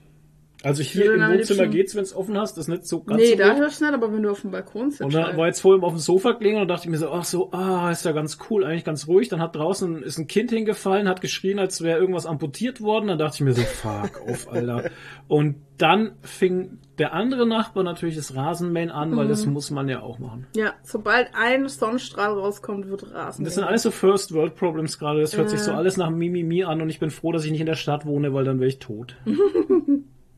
Also 0.62 0.84
hier 0.84 1.13
im 1.13 1.22
Wohnzimmer 1.22 1.68
geht's, 1.68 1.96
wenn 1.96 2.04
es 2.04 2.13
offen 2.13 2.38
hast, 2.38 2.58
das 2.58 2.66
ist 2.66 2.68
nicht 2.68 2.86
so 2.86 3.01
ganz 3.01 3.22
Nee, 3.22 3.32
so 3.32 3.38
da 3.38 3.56
hörst 3.56 3.80
du 3.80 3.86
nicht, 3.86 3.94
aber 3.94 4.12
wenn 4.12 4.24
du 4.24 4.30
auf 4.32 4.42
dem 4.42 4.51
Balkon 4.51 4.89
sitzt. 4.92 5.01
Und 5.01 5.13
dann 5.13 5.24
halt. 5.28 5.38
war 5.38 5.48
jetzt 5.48 5.62
vorhin 5.62 5.82
auf 5.84 5.94
dem 5.94 6.00
Sofa 6.00 6.34
gelegen 6.34 6.60
und 6.60 6.68
dachte 6.68 6.84
ich 6.86 6.89
mir 6.89 6.98
so, 6.98 7.10
ach 7.12 7.24
so, 7.24 7.50
ah, 7.54 7.89
ist 7.92 8.04
ja 8.04 8.12
ganz 8.12 8.38
cool, 8.50 8.66
eigentlich 8.66 8.84
ganz 8.84 9.08
ruhig. 9.08 9.30
Dann 9.30 9.39
hat 9.39 9.56
draußen 9.56 10.04
ist 10.04 10.18
ein 10.18 10.28
Kind 10.28 10.50
hingefallen, 10.51 11.08
hat 11.08 11.22
geschrien, 11.22 11.60
als 11.60 11.82
wäre 11.82 11.98
irgendwas 12.00 12.25
amputiert 12.25 12.82
worden. 12.82 13.08
Dann 13.08 13.18
dachte 13.18 13.36
ich 13.36 13.42
mir 13.42 13.54
so, 13.54 13.62
fuck 13.62 14.22
auf, 14.28 14.51
Alter. 14.51 14.89
Und 15.30 15.56
dann 15.78 16.18
fing 16.24 16.80
der 16.98 17.13
andere 17.13 17.48
Nachbar 17.48 17.86
natürlich 17.86 18.18
das 18.18 18.36
Rasenmähen 18.36 18.92
an, 18.92 19.16
weil 19.16 19.25
Mhm. 19.25 19.30
das 19.30 19.46
muss 19.46 19.72
man 19.72 19.88
ja 19.88 20.01
auch 20.01 20.20
machen. 20.20 20.46
ja, 20.58 20.74
sobald 20.84 21.30
ein 21.36 21.70
Sonnenstrahl 21.70 22.34
rauskommt, 22.34 22.89
wird 22.89 23.13
Rasen. 23.13 23.46
Das 23.46 23.56
sind 23.56 23.63
alles 23.63 23.84
so 23.84 23.92
First 23.92 24.34
World 24.34 24.56
Problems 24.56 25.00
gerade. 25.00 25.22
Das 25.22 25.38
hört 25.38 25.50
sich 25.50 25.62
so 25.62 25.72
Ja. 25.72 25.78
alles 25.78 25.96
nach 25.96 26.10
Mimimi 26.10 26.66
an 26.66 26.82
und 26.82 26.89
ich 26.89 27.00
bin 27.00 27.12
froh, 27.12 27.32
dass 27.32 27.46
ich 27.46 27.51
nicht 27.51 27.62
in 27.62 27.66
der 27.68 27.75
Stadt 27.75 28.06
wohne, 28.06 28.34
weil 28.34 28.44
dann 28.44 28.60
wäre 28.60 28.68
ich 28.68 28.80
tot. 28.80 29.16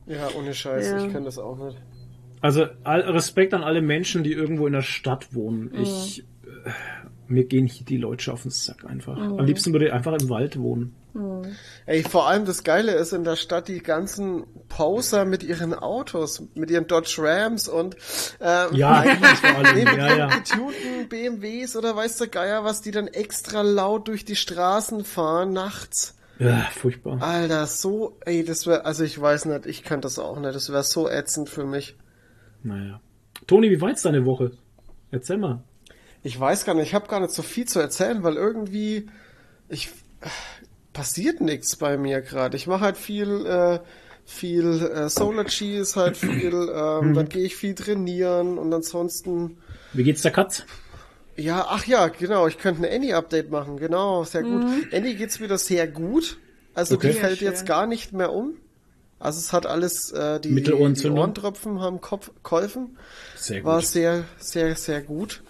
Ja, 0.06 0.28
ohne 0.36 0.54
Scheiß, 0.54 0.86
Ja. 0.90 1.04
ich 1.06 1.12
kann 1.12 1.24
das 1.24 1.38
auch 1.38 1.56
nicht. 1.58 1.76
Also 2.40 2.66
all, 2.82 3.00
Respekt 3.02 3.54
an 3.54 3.62
alle 3.62 3.82
Menschen, 3.82 4.24
die 4.24 4.32
irgendwo 4.32 4.66
in 4.66 4.72
der 4.72 4.82
Stadt 4.82 5.32
wohnen. 5.34 5.72
Ich, 5.80 6.24
äh, 6.44 6.70
mir 7.28 7.44
gehen 7.44 7.66
hier 7.66 7.86
die 7.86 7.96
Leute 7.98 8.32
auf 8.32 8.42
den 8.42 8.50
Sack 8.50 8.84
einfach. 8.84 9.16
Am 9.16 9.44
liebsten 9.46 9.72
würde 9.72 9.86
ich 9.86 9.92
einfach 9.92 10.12
im 10.20 10.28
Wald 10.28 10.58
wohnen. 10.58 10.94
Ey, 11.86 12.02
vor 12.04 12.26
allem 12.26 12.46
das 12.46 12.64
Geile 12.64 12.92
ist 12.92 13.12
in 13.12 13.22
der 13.22 13.36
Stadt 13.36 13.68
die 13.68 13.80
ganzen 13.80 14.44
Poser 14.68 15.24
mit 15.26 15.42
ihren 15.42 15.74
Autos, 15.74 16.42
mit 16.54 16.70
ihren 16.70 16.86
Dodge 16.86 17.16
Rams 17.18 17.68
und 17.68 17.96
ähm, 18.40 18.68
Ja, 18.74 19.04
nee, 19.74 19.84
mit 19.84 19.96
Ja, 19.98 20.06
ihren 20.08 20.18
ja. 20.18 20.26
getunten 20.28 21.08
BMWs 21.10 21.76
oder 21.76 21.94
weiß 21.94 22.16
der 22.16 22.28
Geier 22.28 22.64
was, 22.64 22.80
die 22.80 22.90
dann 22.92 23.08
extra 23.08 23.60
laut 23.62 24.08
durch 24.08 24.24
die 24.24 24.36
Straßen 24.36 25.04
fahren 25.04 25.52
nachts. 25.52 26.16
Ja, 26.38 26.68
furchtbar. 26.72 27.22
Alter, 27.22 27.66
so, 27.66 28.16
ey, 28.24 28.44
das 28.44 28.66
wäre, 28.66 28.84
also 28.84 29.04
ich 29.04 29.20
weiß 29.20 29.44
nicht, 29.46 29.66
ich 29.66 29.82
kann 29.82 30.00
das 30.00 30.18
auch 30.18 30.38
nicht, 30.38 30.54
das 30.54 30.70
wäre 30.70 30.82
so 30.82 31.08
ätzend 31.08 31.48
für 31.48 31.64
mich. 31.64 31.96
Naja. 32.62 33.00
Toni, 33.46 33.70
wie 33.70 33.80
war 33.80 33.88
jetzt 33.88 34.04
deine 34.04 34.24
Woche? 34.24 34.52
Erzähl 35.10 35.38
mal. 35.38 35.62
Ich 36.22 36.38
weiß 36.38 36.64
gar 36.64 36.74
nicht, 36.74 36.86
ich 36.86 36.94
habe 36.94 37.08
gar 37.08 37.20
nicht 37.20 37.32
so 37.32 37.42
viel 37.42 37.66
zu 37.66 37.80
erzählen, 37.80 38.22
weil 38.22 38.36
irgendwie 38.36 39.08
ich 39.68 39.90
passiert 40.92 41.40
nichts 41.40 41.76
bei 41.76 41.96
mir 41.96 42.20
gerade. 42.20 42.56
Ich 42.56 42.66
mache 42.66 42.82
halt 42.82 42.96
viel 42.96 43.46
äh, 43.46 43.80
viel 44.24 44.82
äh, 44.82 45.08
Solar 45.08 45.46
Cheese, 45.46 45.96
halt 45.96 46.16
viel, 46.16 46.52
ähm, 46.52 47.14
dann 47.14 47.28
gehe 47.28 47.44
ich 47.44 47.56
viel 47.56 47.74
trainieren 47.74 48.58
und 48.58 48.72
ansonsten 48.72 49.58
Wie 49.92 50.04
geht's 50.04 50.22
der 50.22 50.30
Katz? 50.30 50.64
Ja, 51.36 51.66
ach 51.68 51.86
ja, 51.86 52.08
genau, 52.08 52.46
ich 52.46 52.58
könnte 52.58 52.82
ein 52.86 52.94
Annie 52.94 53.14
Update 53.16 53.50
machen. 53.50 53.76
Genau, 53.78 54.24
sehr 54.24 54.42
gut. 54.42 54.62
Annie 54.92 55.14
geht's 55.14 55.40
wieder 55.40 55.58
sehr 55.58 55.86
gut. 55.88 56.38
Also 56.74 56.94
Okay. 56.96 57.08
die 57.08 57.12
fällt 57.14 57.38
schön. 57.38 57.48
jetzt 57.48 57.66
gar 57.66 57.86
nicht 57.86 58.12
mehr 58.12 58.32
um. 58.32 58.54
Also 59.18 59.38
es 59.38 59.52
hat 59.52 59.66
alles 59.66 60.10
äh, 60.12 60.40
die, 60.40 60.50
die? 60.62 60.72
Ohrentropfen 60.72 61.80
haben 61.80 62.00
Kopf 62.00 62.30
geholfen. 62.42 62.96
Sehr 63.36 63.62
War 63.64 63.80
gut. 63.80 63.86
sehr, 63.86 64.24
sehr, 64.38 64.74
sehr 64.74 65.00
gut. 65.02 65.42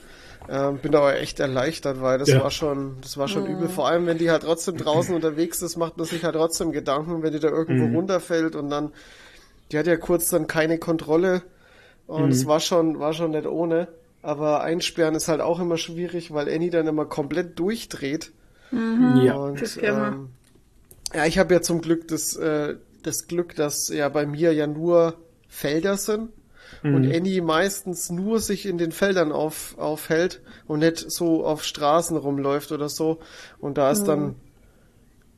Ähm, 0.49 0.79
bin 0.79 0.95
aber 0.95 1.19
echt 1.19 1.39
erleichtert, 1.41 2.03
weil 2.03 2.19
das 2.19 2.29
Ja. 2.29 2.43
war 2.43 2.51
schon, 2.51 2.97
das 3.01 3.17
war 3.17 3.29
schon 3.29 3.47
übel. 3.47 3.69
Vor 3.69 3.87
allem, 3.89 4.07
wenn 4.07 4.19
die 4.19 4.31
halt 4.31 4.43
trotzdem 4.43 4.77
draußen 4.77 5.15
unterwegs 5.15 5.63
ist, 5.63 5.77
macht 5.77 5.97
man 5.97 6.07
sich 6.07 6.25
halt 6.25 6.35
trotzdem 6.35 6.73
Gedanken, 6.73 7.23
wenn 7.23 7.33
die 7.33 7.39
da 7.41 7.49
irgendwo 7.49 7.85
Mhm. 7.87 7.95
runterfällt 7.97 8.57
und 8.57 8.69
dann, 8.69 8.93
die 9.71 9.79
hat 9.79 9.87
ja 9.87 9.97
kurz 9.97 10.29
dann 10.29 10.49
keine 10.49 10.79
Kontrolle 10.79 11.43
und 12.09 12.27
Mhm. 12.27 12.31
es 12.33 12.45
war 12.47 12.59
schon, 12.61 12.99
war 12.99 13.13
schon 13.15 13.31
nicht 13.31 13.47
ohne. 13.47 13.89
Aber 14.23 14.63
einsperren 14.63 15.15
ist 15.15 15.29
halt 15.29 15.41
auch 15.41 15.61
immer 15.61 15.77
schwierig, 15.77 16.33
weil 16.33 16.49
Annie 16.49 16.71
dann 16.71 16.87
immer 16.87 17.07
komplett 17.07 17.59
durchdreht. 17.59 18.33
Ja. 18.71 19.35
Und, 19.35 19.61
das 19.61 19.77
kennen 19.77 19.97
wir. 19.99 20.07
ähm, 20.09 20.29
ja, 21.15 21.27
ich 21.27 21.39
habe 21.39 21.53
ja 21.53 21.61
zum 21.61 21.81
Glück 21.81 22.09
das, 22.09 22.37
äh, 22.37 22.77
das 23.03 23.27
Glück, 23.27 23.55
dass 23.57 23.89
ja 23.89 24.09
bei 24.09 24.25
mir 24.25 24.55
ja 24.55 24.67
nur 24.67 25.19
Felder 25.49 25.97
sind 25.97 26.31
und 26.83 27.03
Mhm. 27.07 27.13
Annie 27.13 27.43
meistens 27.43 28.11
nur 28.11 28.41
sich 28.41 28.67
in 28.67 28.79
den 28.79 28.93
Feldern 28.93 29.31
auf, 29.31 29.77
aufhält 29.79 30.41
und 30.67 30.81
nicht 30.81 31.11
so 31.11 31.45
auf 31.45 31.65
Straßen 31.65 32.17
rumläuft 32.17 32.73
oder 32.73 32.89
so. 32.89 33.19
Und 33.59 33.79
da 33.79 33.91
ist 33.91 34.05
dann 34.05 34.37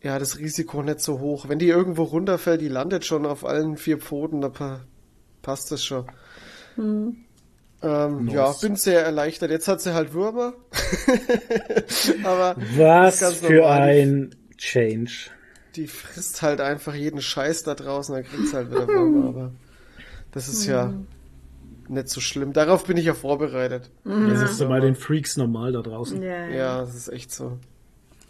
ja 0.03 0.19
das 0.19 0.39
Risiko 0.39 0.83
nicht 0.83 1.01
so 1.01 1.19
hoch. 1.21 1.49
Wenn 1.49 1.59
die 1.59 1.69
irgendwo 1.69 2.05
runterfällt, 2.05 2.61
die 2.61 2.69
landet 2.69 3.05
schon 3.05 3.27
auf 3.27 3.45
allen 3.45 3.77
vier 3.77 3.99
Pfoten, 3.99 4.41
da 4.41 4.49
pa 4.49 4.81
passt 5.43 5.71
das 5.73 5.85
schon. 5.85 6.07
Ähm, 7.85 8.25
Nice. 8.25 8.35
Ja, 8.35 8.53
bin 8.63 8.77
sehr 8.77 9.05
erleichtert. 9.05 9.51
Jetzt 9.51 9.69
hat 9.69 9.81
sie 9.81 9.93
halt 9.95 10.15
Würmer. 10.15 10.55
Aber 12.25 12.57
Was 12.77 13.21
für 13.39 13.53
normal. 13.55 13.81
ein 13.89 14.35
Change. 14.57 15.13
die 15.77 15.87
frisst 15.87 16.41
halt 16.43 16.61
einfach 16.61 16.95
jeden 16.95 17.21
Scheiß 17.21 17.65
da 17.65 17.75
draußen, 17.75 18.15
dann 18.15 18.25
kriegt's 18.25 18.55
halt 18.55 18.71
wieder 18.71 18.87
Würmer, 18.87 19.29
aber 19.29 19.53
das 20.33 20.49
ist 20.49 20.67
ja 20.67 20.95
nicht 21.89 22.09
so 22.09 22.21
schlimm. 22.21 22.53
Darauf 22.53 22.85
bin 22.87 22.97
ich 22.97 23.05
ja 23.05 23.15
vorbereitet. 23.15 23.91
Das 24.05 24.41
ist 24.51 24.57
so 24.59 24.69
bei 24.69 24.81
den 24.81 24.95
Freaks 24.95 25.37
normal 25.37 25.73
da 25.73 25.83
draußen. 25.83 26.23
Ja, 26.23 26.47
ja. 26.47 26.55
Ja, 26.55 26.81
das 26.81 26.95
ist 26.95 27.09
echt 27.09 27.33
so. 27.33 27.59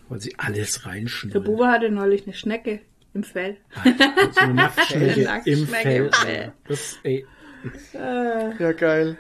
Weil 0.09 0.21
sie 0.21 0.35
alles 0.39 0.83
Der 0.83 0.87
reinschneiden. 0.93 1.45
Bube 1.45 1.67
hatte 1.69 1.91
neulich 1.91 2.25
eine 2.27 2.35
Schnecke 2.35 2.81
im 3.15 3.23
Fell. 3.25 3.57
So 4.33 4.41
eine 4.41 4.55
Nacktschnecke 4.55 5.23
Nacktschnecke 5.25 5.51
im 5.51 5.59
im 6.07 6.13
Fell. 6.13 6.53
Das, 6.67 6.97
ey, 7.05 7.27
Ja, 7.93 8.73
geil. 8.73 9.17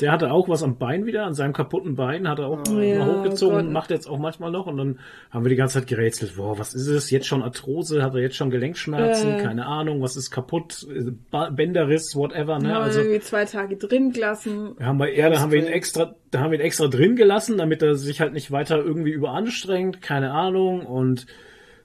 Der 0.00 0.12
hatte 0.12 0.30
auch 0.30 0.48
was 0.48 0.62
am 0.62 0.78
Bein 0.78 1.06
wieder, 1.06 1.24
an 1.24 1.34
seinem 1.34 1.52
kaputten 1.52 1.96
Bein, 1.96 2.28
hat 2.28 2.38
er 2.38 2.46
auch 2.46 2.58
mal 2.70 2.84
Ja, 2.84 3.04
hochgezogen, 3.04 3.64
Gott. 3.64 3.72
macht 3.72 3.90
jetzt 3.90 4.06
auch 4.08 4.18
manchmal 4.18 4.52
noch 4.52 4.66
und 4.68 4.76
dann 4.76 4.98
haben 5.30 5.44
wir 5.44 5.48
die 5.50 5.56
ganze 5.56 5.80
Zeit 5.80 5.88
gerätselt, 5.88 6.36
boah, 6.36 6.56
was 6.56 6.72
ist 6.72 6.86
es? 6.86 7.10
Jetzt 7.10 7.26
schon 7.26 7.42
Arthrose, 7.42 8.00
hat 8.02 8.14
er 8.14 8.20
jetzt 8.20 8.36
schon 8.36 8.50
Gelenkschmerzen, 8.50 9.34
Äh. 9.34 9.42
keine 9.42 9.66
Ahnung, 9.66 10.00
was 10.00 10.16
ist 10.16 10.30
kaputt, 10.30 10.86
äh, 10.88 11.10
Bänderriss, 11.50 12.14
whatever, 12.14 12.58
ne? 12.60 12.68
Haben 12.68 12.74
wir 12.74 12.78
Also 12.80 13.00
irgendwie 13.00 13.20
zwei 13.20 13.44
Tage 13.44 13.76
drin 13.76 14.12
gelassen. 14.12 14.76
haben 14.80 14.98
bei 14.98 15.10
er, 15.12 15.30
da 15.30 15.40
haben 15.40 15.50
wir 15.50 15.58
ihn 15.60 15.66
extra, 15.66 16.14
da 16.30 16.40
haben 16.40 16.52
wir 16.52 16.60
ihn 16.60 16.64
extra 16.64 16.86
drin 16.86 17.16
gelassen, 17.16 17.58
damit 17.58 17.82
er 17.82 17.96
sich 17.96 18.20
halt 18.20 18.34
nicht 18.34 18.52
weiter 18.52 18.76
irgendwie 18.78 19.10
überanstrengt, 19.10 20.00
keine 20.00 20.30
Ahnung 20.30 20.86
und 20.86 21.26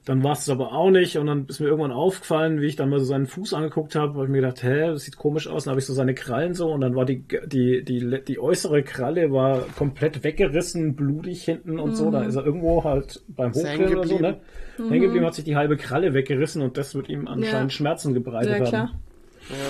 dann 0.04 0.22
war 0.22 0.32
es 0.32 0.48
aber 0.50 0.72
auch 0.72 0.90
nicht 0.90 1.16
und 1.16 1.26
dann 1.26 1.46
ist 1.46 1.60
mir 1.60 1.66
irgendwann 1.68 1.92
aufgefallen, 1.92 2.60
wie 2.60 2.66
ich 2.66 2.76
dann 2.76 2.90
mal 2.90 2.98
so 2.98 3.06
seinen 3.06 3.26
Fuß 3.26 3.54
angeguckt 3.54 3.94
habe, 3.94 4.14
habe 4.14 4.24
ich 4.24 4.30
mir 4.30 4.42
gedacht, 4.42 4.62
hä, 4.62 4.88
das 4.88 5.04
sieht 5.04 5.16
komisch 5.16 5.48
aus, 5.48 5.64
dann 5.64 5.72
habe 5.72 5.80
ich 5.80 5.86
so 5.86 5.94
seine 5.94 6.14
Krallen 6.14 6.52
so 6.54 6.70
und 6.70 6.82
dann 6.82 6.94
war 6.94 7.06
die, 7.06 7.24
die, 7.46 7.82
die, 7.84 8.20
die 8.26 8.38
äußere 8.38 8.82
Kralle 8.82 9.32
war 9.32 9.62
komplett 9.76 10.22
weggerissen, 10.22 10.94
blutig 10.94 11.42
hinten 11.44 11.78
und 11.78 11.96
so, 11.96 12.10
da 12.10 12.22
ist 12.22 12.36
er 12.36 12.44
irgendwo 12.44 12.84
halt 12.84 13.22
beim 13.28 13.52
er 13.52 13.54
Hochklettern 13.54 13.98
oder 13.98 14.06
so, 14.08 14.18
ne? 14.18 14.36
hängen 14.76 14.90
Hängen 14.90 15.02
geblieben, 15.04 15.24
hat 15.26 15.34
sich 15.34 15.44
die 15.44 15.56
halbe 15.56 15.76
Kralle 15.76 16.12
weggerissen 16.12 16.60
und 16.62 16.76
das 16.76 16.94
wird 16.94 17.08
ihm 17.08 17.26
anscheinend 17.26 17.70
Ja. 17.72 17.76
Schmerzen 17.76 18.12
gebreitet 18.12 18.50
Ja, 18.50 18.58
haben. 18.58 18.66
klar. 18.66 18.90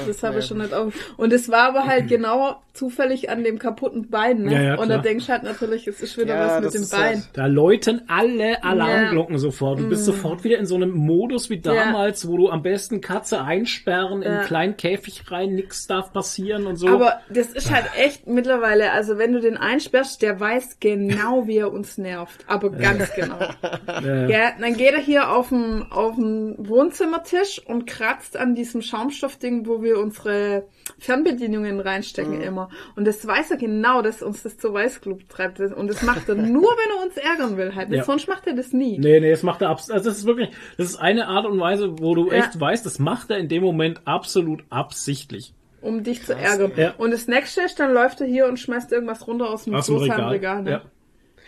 Das 0.06 0.22
habe 0.22 0.34
ja. 0.34 0.38
ich 0.40 0.46
schon 0.46 0.58
nicht 0.58 0.72
auf. 0.74 0.94
Und 1.16 1.32
es 1.32 1.48
war 1.50 1.68
aber 1.68 1.84
halt 1.86 2.08
genau 2.08 2.56
zufällig 2.72 3.30
an 3.30 3.44
dem 3.44 3.58
kaputten 3.60 4.10
Bein, 4.10 4.42
ne? 4.42 4.52
Ja, 4.52 4.60
ja, 4.62 4.74
und 4.78 4.88
da 4.88 4.98
denkst 4.98 5.26
du 5.26 5.32
halt 5.32 5.44
natürlich, 5.44 5.86
es 5.86 6.00
ist 6.00 6.18
wieder 6.18 6.34
Ja, 6.34 6.46
was 6.46 6.54
mit 6.56 6.64
das 6.64 6.72
dem 6.72 6.82
ist 6.82 6.90
Bein. 6.90 7.00
halt- 7.02 7.28
Da 7.34 7.46
läuten 7.46 8.02
alle 8.08 8.64
Alarmglocken 8.64 9.38
sofort. 9.38 9.78
Du 9.78 9.84
Mm. 9.84 9.88
bist 9.90 10.04
sofort 10.04 10.42
wieder 10.42 10.58
in 10.58 10.66
so 10.66 10.74
einem 10.74 10.90
Modus 10.90 11.50
wie 11.50 11.60
damals, 11.60 12.26
wo 12.28 12.36
du 12.36 12.48
am 12.50 12.62
besten 12.62 13.00
Katze 13.00 13.42
einsperren, 13.42 14.22
in 14.22 14.28
Ja. 14.32 14.38
einen 14.38 14.46
kleinen 14.46 14.76
Käfig 14.76 15.30
rein, 15.30 15.54
nix 15.54 15.86
darf 15.86 16.12
passieren 16.12 16.66
und 16.66 16.74
so. 16.76 16.88
Aber 16.88 17.20
das 17.30 17.52
ist 17.52 17.72
halt 17.72 17.86
echt 17.96 18.26
mittlerweile, 18.26 18.90
also 18.90 19.18
wenn 19.18 19.32
du 19.32 19.40
den 19.40 19.56
einsperrst, 19.56 20.20
der 20.22 20.40
weiß 20.40 20.78
genau, 20.80 21.46
wie 21.46 21.58
er 21.58 21.72
uns 21.72 21.96
nervt. 21.96 22.44
Aber 22.48 22.70
ganz 22.70 23.12
genau. 23.14 23.38
Ja, 24.28 24.50
dann 24.60 24.76
geht 24.76 24.92
er 24.94 25.00
hier 25.00 25.30
auf 25.30 25.50
den, 25.50 25.84
auf 25.92 26.16
den 26.16 26.56
Wohnzimmertisch 26.58 27.62
und 27.66 27.86
kratzt 27.86 28.36
an 28.36 28.54
diesem 28.56 28.82
Schaumstoffding, 28.82 29.63
wo 29.66 29.82
wir 29.82 29.98
unsere 29.98 30.64
Fernbedienungen 30.98 31.80
reinstecken 31.80 32.40
immer. 32.40 32.68
Und 32.96 33.06
das 33.06 33.26
weiß 33.26 33.50
er 33.52 33.56
genau, 33.56 34.02
dass 34.02 34.22
uns 34.22 34.42
das 34.42 34.56
zu 34.58 34.72
Weißglut 34.72 35.28
treibt. 35.28 35.60
Und 35.60 35.88
das 35.88 36.02
macht 36.02 36.28
er 36.28 36.34
nur, 36.34 36.62
wenn 36.70 36.96
er 36.98 37.02
uns 37.04 37.16
ärgern 37.16 37.56
will 37.56 37.74
halt. 37.74 37.90
Ja. 37.90 38.04
Sonst 38.04 38.28
macht 38.28 38.46
er 38.46 38.54
das 38.54 38.72
nie. 38.72 38.98
Nee, 38.98 39.20
nee, 39.20 39.30
das 39.30 39.42
macht 39.42 39.62
er 39.62 39.70
abs 39.70 39.90
also 39.90 40.08
das 40.08 40.18
ist 40.18 40.26
wirklich, 40.26 40.50
das 40.76 40.88
ist 40.88 40.96
eine 40.96 41.28
Art 41.28 41.46
und 41.46 41.58
Weise, 41.60 41.98
wo 41.98 42.14
du 42.14 42.28
Ja. 42.30 42.34
echt 42.44 42.58
weißt, 42.58 42.84
das 42.86 42.98
macht 42.98 43.30
er 43.30 43.38
in 43.38 43.48
dem 43.48 43.62
Moment 43.62 44.00
absolut 44.04 44.64
absichtlich. 44.70 45.54
Um 45.80 46.02
dich 46.02 46.24
zu 46.24 46.34
ärgern. 46.34 46.72
Ja. 46.76 46.94
Und 46.96 47.10
das 47.10 47.28
nächste 47.28 47.62
ist, 47.62 47.78
dann 47.78 47.92
läuft 47.92 48.20
er 48.20 48.26
hier 48.26 48.46
und 48.46 48.58
schmeißt 48.58 48.90
irgendwas 48.92 49.26
runter 49.26 49.50
aus 49.50 49.64
dem 49.64 49.74
Aus 49.74 49.86
dem 49.86 49.96
großen 49.96 50.10
Regal. 50.12 50.30
Regal. 50.30 50.62
ne? 50.62 50.70
ja. 50.70 50.82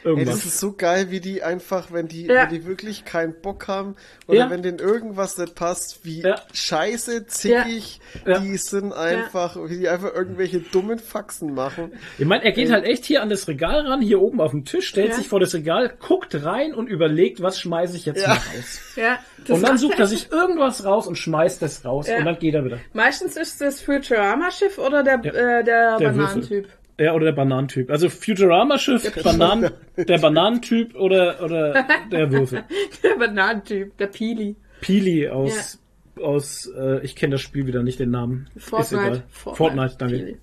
Ey, 0.05 0.11
Irgendwas. 0.11 0.37
das 0.37 0.45
ist 0.47 0.61
so 0.61 0.73
geil, 0.73 1.11
wie 1.11 1.21
die 1.21 1.43
einfach, 1.43 1.91
wenn 1.93 2.07
die, 2.07 2.26
Ja. 2.26 2.43
wenn 2.45 2.50
die 2.50 2.67
wirklich 2.67 3.05
keinen 3.05 3.35
Bock 3.41 3.67
haben 3.67 3.97
oder 4.29 4.38
Ja. 4.38 4.50
wenn 4.50 4.62
denen 4.62 4.79
irgendwas 4.79 5.37
nicht 5.38 5.55
passt, 5.55 6.05
wie 6.05 6.21
Ja. 6.23 6.37
scheiße, 6.53 7.26
zickig 7.26 8.00
Ja. 8.26 8.38
die 8.38 8.57
sind 8.57 8.93
einfach, 8.93 9.57
wie 9.57 9.79
die 9.79 9.88
einfach 9.88 10.15
irgendwelche 10.15 10.61
dummen 10.61 10.99
Faxen 10.99 11.55
machen. 11.55 11.93
Ich 12.19 12.26
meine, 12.26 12.45
er 12.45 12.53
geht 12.53 12.71
halt 12.71 12.85
echt 12.85 13.05
hier 13.05 13.23
an 13.23 13.31
das 13.31 13.49
Regal 13.49 13.87
ran, 13.87 14.00
hier 14.00 14.21
oben 14.21 14.41
auf 14.41 14.50
dem 14.53 14.65
Tisch, 14.65 14.87
stellt 14.88 15.09
Ja. 15.11 15.15
sich 15.15 15.29
vor 15.29 15.41
das 15.41 15.55
Regal, 15.55 15.93
guckt 15.99 16.35
rein 16.45 16.75
und 16.75 16.88
überlegt, 16.88 17.41
was 17.43 17.59
schmeiße 17.59 17.97
ich 17.97 18.05
jetzt 18.07 18.23
Ja. 18.23 18.29
mal 18.29 18.35
raus. 18.35 18.81
Ja, 18.97 19.19
das 19.47 19.57
Und 19.59 19.62
dann 19.67 19.79
sucht 19.79 19.99
er 19.99 20.07
sich 20.07 20.31
irgendwas 20.31 20.85
raus 20.85 21.07
und 21.07 21.17
schmeißt 21.17 21.61
das 21.62 21.85
raus 21.85 22.07
Ja. 22.09 22.19
und 22.19 22.25
dann 22.26 22.38
geht 22.38 22.55
er 22.55 22.65
wieder. 22.65 22.79
Meistens 22.93 23.37
ist 23.37 23.61
das 23.61 23.81
Futurama-Schiff 23.81 24.79
oder 24.79 25.03
der, 25.03 25.21
Ja. 25.25 25.33
äh, 25.33 25.65
der, 25.65 25.97
Der 25.99 26.09
Bananentyp. 26.11 26.69
Ja, 26.99 27.12
oder 27.12 27.26
der 27.26 27.33
Bananentyp. 27.33 27.91
Also 27.91 28.09
Futurama-Schiff, 28.09 29.23
Bananen, 29.23 29.71
der 29.97 30.19
Bananentyp 30.19 30.95
oder, 30.95 31.43
oder 31.43 31.87
der 32.11 32.33
Würfel. 32.33 32.65
Der 33.03 33.17
Bananentyp, 33.17 33.97
der 33.99 34.07
Pili. 34.07 34.57
Pili 34.81 35.29
aus, 35.29 35.79
aus 36.23 36.71
äh, 36.75 37.05
ich 37.05 37.15
kenne 37.15 37.33
das 37.33 37.43
Spiel 37.43 37.67
wieder 37.67 37.83
nicht, 37.83 38.00
den 38.00 38.11
Namen. 38.11 38.49
Ist 38.55 38.71
Fortnite. 38.71 39.05
egal. 39.05 39.23
Fortnite, 39.29 39.97
danke. 39.99 40.17
Pili. 40.17 40.37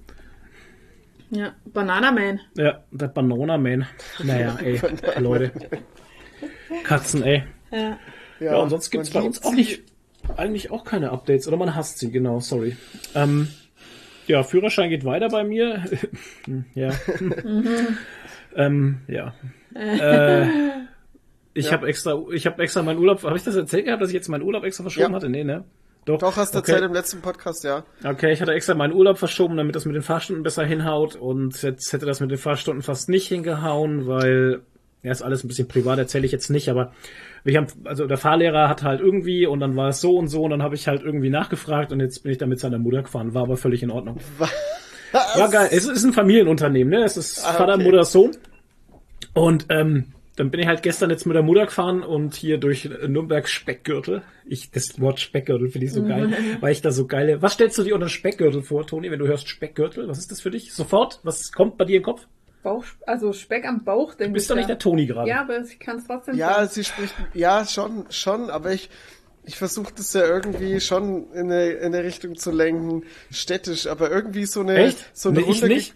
Ja, 1.31 1.53
Banana 1.65 2.11
Man. 2.11 2.39
Ja, 2.55 2.83
der 2.91 3.07
Banana 3.07 3.57
Man. 3.57 3.87
Naja, 4.23 4.55
ey, 4.63 4.79
Leute. 5.19 5.51
Katzen, 6.83 7.23
ey. 7.23 7.43
Ja. 7.71 7.97
Ja, 8.39 8.57
und 8.57 8.69
sonst 8.69 8.91
gibt's 8.91 9.09
bei 9.09 9.21
uns 9.21 9.43
auch 9.43 9.53
nicht, 9.53 9.81
eigentlich 10.37 10.69
auch 10.69 10.83
keine 10.83 11.11
Updates. 11.11 11.47
Oder 11.47 11.57
man 11.57 11.75
hasst 11.75 11.99
sie, 11.99 12.11
genau, 12.11 12.39
sorry. 12.39 12.77
Ähm, 13.15 13.47
ja, 14.27 14.43
Führerschein 14.43 14.89
geht 14.89 15.05
weiter 15.05 15.29
bei 15.29 15.43
mir. 15.43 15.83
Ja. 16.75 16.91
ähm, 18.55 18.99
ja. 19.07 19.33
Äh, 19.75 20.47
ich 21.53 21.67
Ja. 21.67 21.71
habe 21.73 21.87
extra, 21.87 22.19
ich 22.31 22.45
habe 22.45 22.61
extra 22.63 22.81
meinen 22.83 22.99
Urlaub, 22.99 23.23
habe 23.23 23.37
ich 23.37 23.43
das 23.43 23.55
erzählt 23.55 23.85
gehabt, 23.85 24.01
dass 24.01 24.09
ich 24.09 24.15
jetzt 24.15 24.29
meinen 24.29 24.43
Urlaub 24.43 24.63
extra 24.63 24.83
verschoben 24.83 25.11
Ja. 25.11 25.15
hatte? 25.15 25.29
Nee, 25.29 25.43
ne? 25.43 25.63
Doch, 26.05 26.17
Doch, 26.17 26.35
hast 26.35 26.53
du 26.53 26.59
okay. 26.59 26.71
erzählt 26.71 26.89
im 26.89 26.93
letzten 26.93 27.21
Podcast, 27.21 27.63
ja. 27.63 27.85
Okay, 28.03 28.33
ich 28.33 28.41
hatte 28.41 28.51
extra 28.51 28.73
meinen 28.73 28.93
Urlaub 28.93 29.17
verschoben, 29.17 29.55
damit 29.55 29.75
das 29.75 29.85
mit 29.85 29.95
den 29.95 30.01
Fahrstunden 30.01 30.43
besser 30.43 30.65
hinhaut 30.65 31.15
und 31.15 31.61
jetzt 31.61 31.93
hätte 31.93 32.05
das 32.05 32.19
mit 32.19 32.29
den 32.29 32.37
Fahrstunden 32.37 32.81
fast 32.83 33.07
nicht 33.07 33.27
hingehauen, 33.27 34.05
weil 34.05 34.61
ja, 35.01 35.11
ist 35.11 35.21
alles 35.21 35.43
ein 35.43 35.47
bisschen 35.47 35.67
privat, 35.67 35.99
erzähle 35.99 36.25
ich 36.25 36.31
jetzt 36.33 36.49
nicht, 36.49 36.67
aber 36.69 36.93
wir 37.43 37.57
haben, 37.57 37.67
also 37.85 38.07
der 38.07 38.17
Fahrlehrer 38.17 38.69
hat 38.69 38.83
halt 38.83 39.01
irgendwie 39.01 39.45
und 39.45 39.59
dann 39.59 39.75
war 39.75 39.89
es 39.89 39.99
so 40.01 40.15
und 40.17 40.27
so 40.27 40.43
und 40.43 40.51
dann 40.51 40.63
habe 40.63 40.75
ich 40.75 40.87
halt 40.87 41.01
irgendwie 41.03 41.29
nachgefragt 41.29 41.91
und 41.91 41.99
jetzt 41.99 42.23
bin 42.23 42.31
ich 42.31 42.37
da 42.37 42.45
mit 42.45 42.59
seiner 42.59 42.79
Mutter 42.79 43.03
gefahren, 43.03 43.33
war 43.33 43.43
aber 43.43 43.57
völlig 43.57 43.83
in 43.83 43.91
Ordnung. 43.91 44.17
War 44.37 45.49
geil. 45.49 45.69
Es 45.71 45.85
ist 45.85 46.03
ein 46.03 46.13
Familienunternehmen, 46.13 46.91
ne? 46.91 47.03
Es 47.05 47.17
ist 47.17 47.45
Ah, 47.45 47.53
Vater, 47.53 47.75
okay. 47.75 47.83
Mutter, 47.83 48.03
Sohn. 48.03 48.31
Und 49.33 49.67
ähm, 49.69 50.13
dann 50.35 50.49
bin 50.49 50.59
ich 50.59 50.67
halt 50.67 50.81
gestern 50.81 51.11
jetzt 51.11 51.25
mit 51.25 51.35
der 51.35 51.43
Mutter 51.43 51.65
gefahren 51.65 52.01
und 52.01 52.33
hier 52.33 52.57
durch 52.57 52.89
Nürnberg 53.07 53.47
Speckgürtel. 53.47 54.23
Ich, 54.45 54.71
das 54.71 54.99
Wort 54.99 55.19
Speckgürtel 55.19 55.69
finde 55.69 55.85
ich 55.85 55.93
so 55.93 56.03
geil, 56.03 56.31
weil 56.61 56.71
ich 56.71 56.81
da 56.81 56.91
so 56.91 57.05
geile. 57.05 57.41
Was 57.41 57.53
stellst 57.53 57.77
du 57.77 57.83
dir 57.83 57.93
unter 57.93 58.09
Speckgürtel 58.09 58.63
vor, 58.63 58.87
Toni, 58.87 59.11
wenn 59.11 59.19
du 59.19 59.27
hörst 59.27 59.47
Speckgürtel? 59.47 60.07
Was 60.07 60.17
ist 60.17 60.31
das 60.31 60.41
für 60.41 60.49
dich? 60.49 60.73
Sofort? 60.73 61.19
Was 61.23 61.51
kommt 61.51 61.77
bei 61.77 61.85
dir 61.85 61.97
im 61.97 62.03
Kopf? 62.03 62.25
Bauch, 62.63 62.85
also 63.05 63.31
Speck 63.33 63.65
am 63.65 63.83
Bauch, 63.83 64.15
denke 64.15 64.29
Du 64.29 64.33
bist 64.33 64.45
ich. 64.45 64.49
doch 64.49 64.55
nicht 64.55 64.69
der 64.69 64.79
Toni 64.79 65.05
gerade. 65.05 65.29
Ja, 65.29 65.41
aber 65.41 65.59
ich 65.59 65.77
kann 65.79 65.97
es 65.97 66.07
trotzdem 66.07 66.35
Ja, 66.35 66.55
sagen. 66.55 66.69
sie 66.69 66.83
spricht, 66.83 67.13
ja, 67.35 67.65
schon, 67.65 68.05
schon, 68.09 68.49
aber 68.49 68.71
ich, 68.71 68.89
ich 69.43 69.57
versuche 69.57 69.93
das 69.95 70.13
ja 70.13 70.25
irgendwie 70.25 70.79
schon 70.79 71.31
in 71.33 71.51
eine, 71.51 71.69
in 71.71 71.93
eine 71.93 72.03
Richtung 72.03 72.35
zu 72.35 72.49
lenken, 72.51 73.03
städtisch, 73.29 73.85
aber 73.87 74.09
irgendwie 74.09 74.45
so 74.45 74.61
eine, 74.61 74.75
Echt? 74.77 75.09
so 75.13 75.29
eine 75.29 75.41
Nee, 75.41 75.51
ich 75.51 75.61
nicht. 75.63 75.93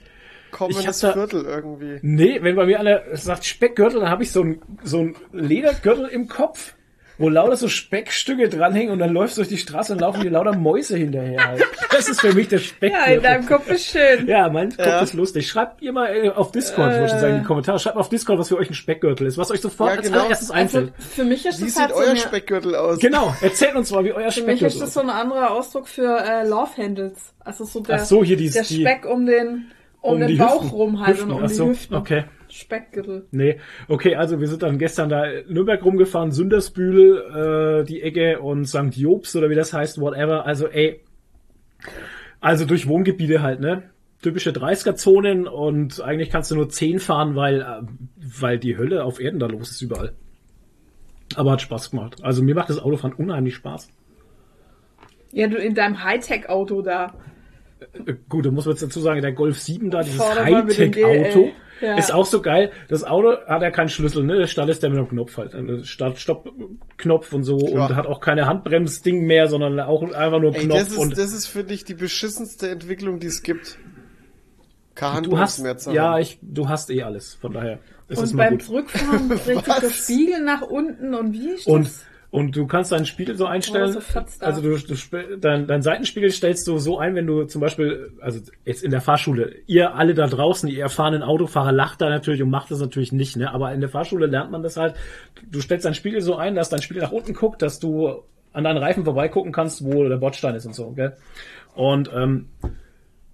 Ich 0.70 1.00
da- 1.00 1.14
Viertel 1.14 1.44
irgendwie. 1.46 2.00
Nee, 2.02 2.40
wenn 2.42 2.56
bei 2.56 2.66
mir 2.66 2.80
einer 2.80 3.02
sagt 3.18 3.44
Speckgürtel, 3.46 4.00
dann 4.00 4.10
habe 4.10 4.24
ich 4.24 4.32
so 4.32 4.44
ein, 4.44 4.62
so 4.84 5.00
ein 5.02 5.16
Ledergürtel 5.34 6.06
im 6.08 6.28
Kopf, 6.30 6.74
wo 7.18 7.30
lauter 7.30 7.56
so 7.56 7.68
Speckstücke 7.68 8.48
dranhängen 8.50 8.92
und 8.94 9.00
dann 9.00 9.12
läufst 9.12 9.38
du 9.38 9.42
durch 9.42 9.50
die 9.50 9.58
Straße 9.58 9.94
und 9.94 10.00
laufen 10.02 10.22
dir 10.22 10.30
lauter 10.30 10.56
Mäuse 10.56 10.98
hinterher. 10.98 11.44
Halt. 11.48 11.64
Das 11.92 12.08
ist 12.10 12.22
für 12.22 12.34
mich 12.34 12.48
der 12.48 12.60
Ja, 12.60 12.64
in 12.64 12.68
Speckgürtel. 12.70 13.22
deinem 13.22 13.46
Kopf 13.48 13.70
ist 13.72 13.86
schön. 13.88 14.28
Ja, 14.28 14.50
mein 14.50 14.70
Kopf 14.70 14.86
Ja. 14.86 15.00
ist 15.00 15.14
lustig. 15.14 15.48
Schreibt 15.48 15.82
ihr 15.82 15.94
mal 15.94 16.08
äh, 16.16 16.30
auf 16.30 16.52
Discord, 16.52 16.92
äh, 16.94 17.06
ich 17.06 17.12
sagen, 17.12 17.36
in 17.36 17.40
die 17.42 17.46
Kommentare, 17.46 17.80
schreibt 17.80 17.96
mal 17.96 18.02
auf 18.02 18.10
Discord, 18.10 18.38
was 18.40 18.50
für 18.50 18.58
euch 18.58 18.70
ein 18.70 18.76
Speckgürtel 18.76 19.26
ist, 19.28 19.38
was 19.38 19.50
euch 19.52 19.62
sofort 19.62 19.92
Ja, 19.92 19.98
als 19.98 20.08
genau. 20.08 20.20
allererstes 20.20 20.52
Also, 20.52 20.78
einfällt. 20.80 20.94
für 21.00 21.24
mich 21.24 21.46
ist 21.46 21.60
Wie 21.60 21.64
das 21.66 21.74
sieht 21.74 21.82
halt 21.82 21.92
so 21.92 21.98
euer 22.02 22.10
eine, 22.12 22.20
Speckgürtel 22.20 22.76
aus? 22.76 23.00
Genau, 23.00 23.34
erzählt 23.42 23.76
uns 23.76 23.92
mal, 23.92 24.04
wie 24.06 24.14
euer 24.14 24.32
Für 24.32 24.42
mich 24.44 24.62
ist 24.62 24.74
Speckgürtel 24.76 24.80
das 24.80 24.88
ist. 24.90 24.94
so 24.94 25.00
ein 25.02 25.10
anderer 25.10 25.52
Ausdruck 25.52 25.88
für 25.88 26.20
äh, 26.20 26.48
Love 26.48 26.70
Handles. 26.78 27.34
Also 27.40 27.66
so 27.66 27.80
der, 27.80 27.96
Ach 28.02 28.06
so, 28.06 28.24
hier 28.24 28.38
die- 28.38 28.50
der 28.50 28.64
die- 28.64 28.82
Speck 28.82 29.06
um 29.06 29.26
den 29.26 29.72
um, 30.02 30.14
Um 30.14 30.20
den 30.20 30.28
die 30.28 30.36
Bauch 30.36 30.62
Hüften. 30.62 30.78
rum 30.78 31.00
halt 31.00 31.16
Hüften, 31.18 31.32
und 31.32 31.38
um 31.40 31.44
ach 31.44 31.48
die 31.48 31.54
so, 31.56 31.68
Hüften. 31.70 31.96
okay. 31.96 32.24
Speckgürtel. 32.58 33.26
Nee, 33.32 33.60
okay, 33.88 34.16
also 34.16 34.40
wir 34.40 34.48
sind 34.48 34.64
dann 34.64 34.78
gestern 34.78 35.10
da 35.10 35.26
Nürnberg 35.48 35.84
rumgefahren, 35.84 36.32
Sündersbühl, 36.32 37.82
äh, 37.82 37.86
die 37.86 38.02
Ecke 38.02 38.40
und 38.40 38.66
St. 38.66 38.96
Jobst 38.96 39.36
oder 39.36 39.50
wie 39.50 39.56
das 39.56 39.74
heißt, 39.74 40.00
whatever. 40.02 40.46
Also 40.46 40.68
ey, 40.68 41.02
also 42.40 42.66
durch 42.66 42.88
Wohngebiete 42.88 43.42
halt, 43.42 43.60
ne? 43.60 43.84
Typische 44.22 44.50
30er-Zonen 44.50 45.48
und 45.48 46.02
eigentlich 46.02 46.32
kannst 46.32 46.50
du 46.50 46.56
nur 46.56 46.70
10 46.70 47.00
fahren, 47.00 47.36
weil, 47.36 47.62
äh, 47.62 47.82
weil 48.40 48.58
die 48.58 48.78
Hölle 48.78 49.04
auf 49.04 49.20
Erden 49.20 49.40
da 49.40 49.46
los 49.46 49.72
ist 49.72 49.82
überall. 49.82 50.14
Aber 51.36 51.52
hat 51.52 51.62
Spaß 51.62 51.92
gemacht. 51.92 52.24
Also 52.24 52.42
mir 52.42 52.56
macht 52.56 52.70
das 52.70 52.80
Autofahren 52.80 53.14
unheimlich 53.14 53.56
Spaß. 53.56 53.90
Ja, 55.32 55.48
du 55.48 55.58
in 55.58 55.76
deinem 55.76 56.04
Hightech-Auto 56.04 56.82
da. 56.82 57.14
Äh, 58.06 58.14
Gut, 58.28 58.46
da 58.46 58.52
muss 58.52 58.66
man 58.66 58.74
jetzt 58.74 58.84
dazu 58.84 59.02
sagen, 59.02 59.22
der 59.22 59.34
Golf 59.34 59.60
7 59.60 59.92
da, 59.92 60.02
dieses 60.02 60.20
Hightech-Auto. 60.20 61.52
Ja. 61.82 61.98
ist 61.98 62.14
auch 62.14 62.26
so 62.26 62.42
geil. 62.42 62.72
Das 62.88 63.04
Auto 63.04 63.38
hat 63.48 63.62
ja 63.62 63.72
keinen 63.72 63.90
Schlüssel, 63.90 64.24
ne? 64.24 64.38
Der 64.38 64.48
Start 64.48 64.70
ist 64.70 64.84
der 64.84 64.90
mit 64.90 65.00
dem 65.00 65.10
Knopf 65.10 65.38
halt. 65.38 65.54
Also 65.54 65.84
Start-Stopp-Knopf 65.84 67.34
und 67.34 67.44
so 67.44 67.58
Klar. 67.58 67.90
und 67.90 67.96
hat 67.96 68.06
auch 68.08 68.20
keine 68.20 68.46
Handbremsding 68.48 69.26
mehr, 69.26 69.48
sondern 69.48 69.80
auch 69.80 70.02
einfach 70.04 70.40
nur 70.40 70.56
Ey, 70.56 70.66
Knopf 70.66 70.80
das 70.80 70.88
ist, 70.90 70.98
und 70.98 71.18
das 71.18 71.34
ist 71.34 71.48
für 71.48 71.64
dich 71.64 71.84
die 71.86 71.94
beschissenste 71.94 72.70
Entwicklung, 72.70 73.20
die 73.20 73.28
es 73.28 73.44
gibt. 73.44 73.78
Kein 74.96 75.24
du 75.24 75.38
hast, 75.38 75.60
mehr 75.60 75.78
zu 75.78 75.92
ja, 75.92 76.18
ich, 76.18 76.40
du 76.42 76.70
hast 76.70 76.90
eh 76.90 77.04
alles. 77.04 77.36
Von 77.36 77.54
daher 77.54 77.80
Und 78.10 78.36
beim 78.36 78.54
gut. 78.58 78.64
Zurückfahren 78.64 79.30
dreht 79.46 79.64
sich 79.64 79.64
der 79.64 79.84
Was? 79.84 79.94
Spiegel 79.94 80.42
nach 80.44 80.62
unten 80.64 81.14
und 81.14 81.34
wie 81.34 81.50
ist 81.52 81.68
Und, 81.68 81.86
das? 81.86 82.02
Und 82.38 82.56
du 82.56 82.68
kannst 82.68 82.92
deinen 82.92 83.08
Spiegel 83.08 83.36
so 83.36 83.48
einstellen. 83.48 83.96
Oh, 83.98 84.00
so 84.00 84.46
also 84.46 84.62
du, 84.62 84.78
du 84.78 85.38
dein, 85.38 85.66
dein 85.66 85.82
Seitenspiegel 85.82 86.30
stellst 86.30 86.68
du 86.68 86.78
so 86.78 87.00
ein, 87.00 87.16
wenn 87.16 87.26
du 87.26 87.46
zum 87.46 87.62
Beispiel, 87.62 88.12
also 88.22 88.40
jetzt 88.64 88.84
in 88.84 88.92
der 88.92 89.02
Fahrschule, 89.02 89.56
ihr 89.66 89.96
alle 89.96 90.14
da 90.14 90.28
draußen, 90.28 90.70
ihr 90.70 90.84
erfahrenen 90.84 91.24
Autofahrer 91.24 91.72
lacht 91.72 92.00
da 92.00 92.10
natürlich 92.10 92.44
und 92.44 92.52
macht 92.52 92.70
das 92.70 92.80
natürlich 92.80 93.12
nicht, 93.12 93.38
ne? 93.38 93.52
Aber 93.52 93.74
in 93.74 93.82
der 93.82 93.90
Fahrschule 93.90 94.28
lernt 94.28 94.52
man 94.52 94.62
das 94.62 94.78
halt. 94.78 94.94
Du 95.50 95.62
stellst 95.62 95.86
deinen 95.86 95.96
Spiegel 95.96 96.22
so 96.22 96.36
ein, 96.36 96.54
dass 96.54 96.70
dein 96.70 96.84
Spiegel 96.84 97.02
nach 97.02 97.12
unten 97.12 97.34
guckt, 97.34 97.64
dass 97.64 97.80
du 97.80 98.24
an 98.54 98.64
deinen 98.64 98.78
Reifen 98.78 99.04
vorbeigucken 99.04 99.52
kannst, 99.52 99.84
wo 99.84 100.08
der 100.08 100.18
Bordstein 100.18 100.54
ist 100.54 100.68
und 100.68 100.76
so, 100.76 100.92
gell? 100.92 101.18
Und 101.74 102.12
ähm, 102.14 102.50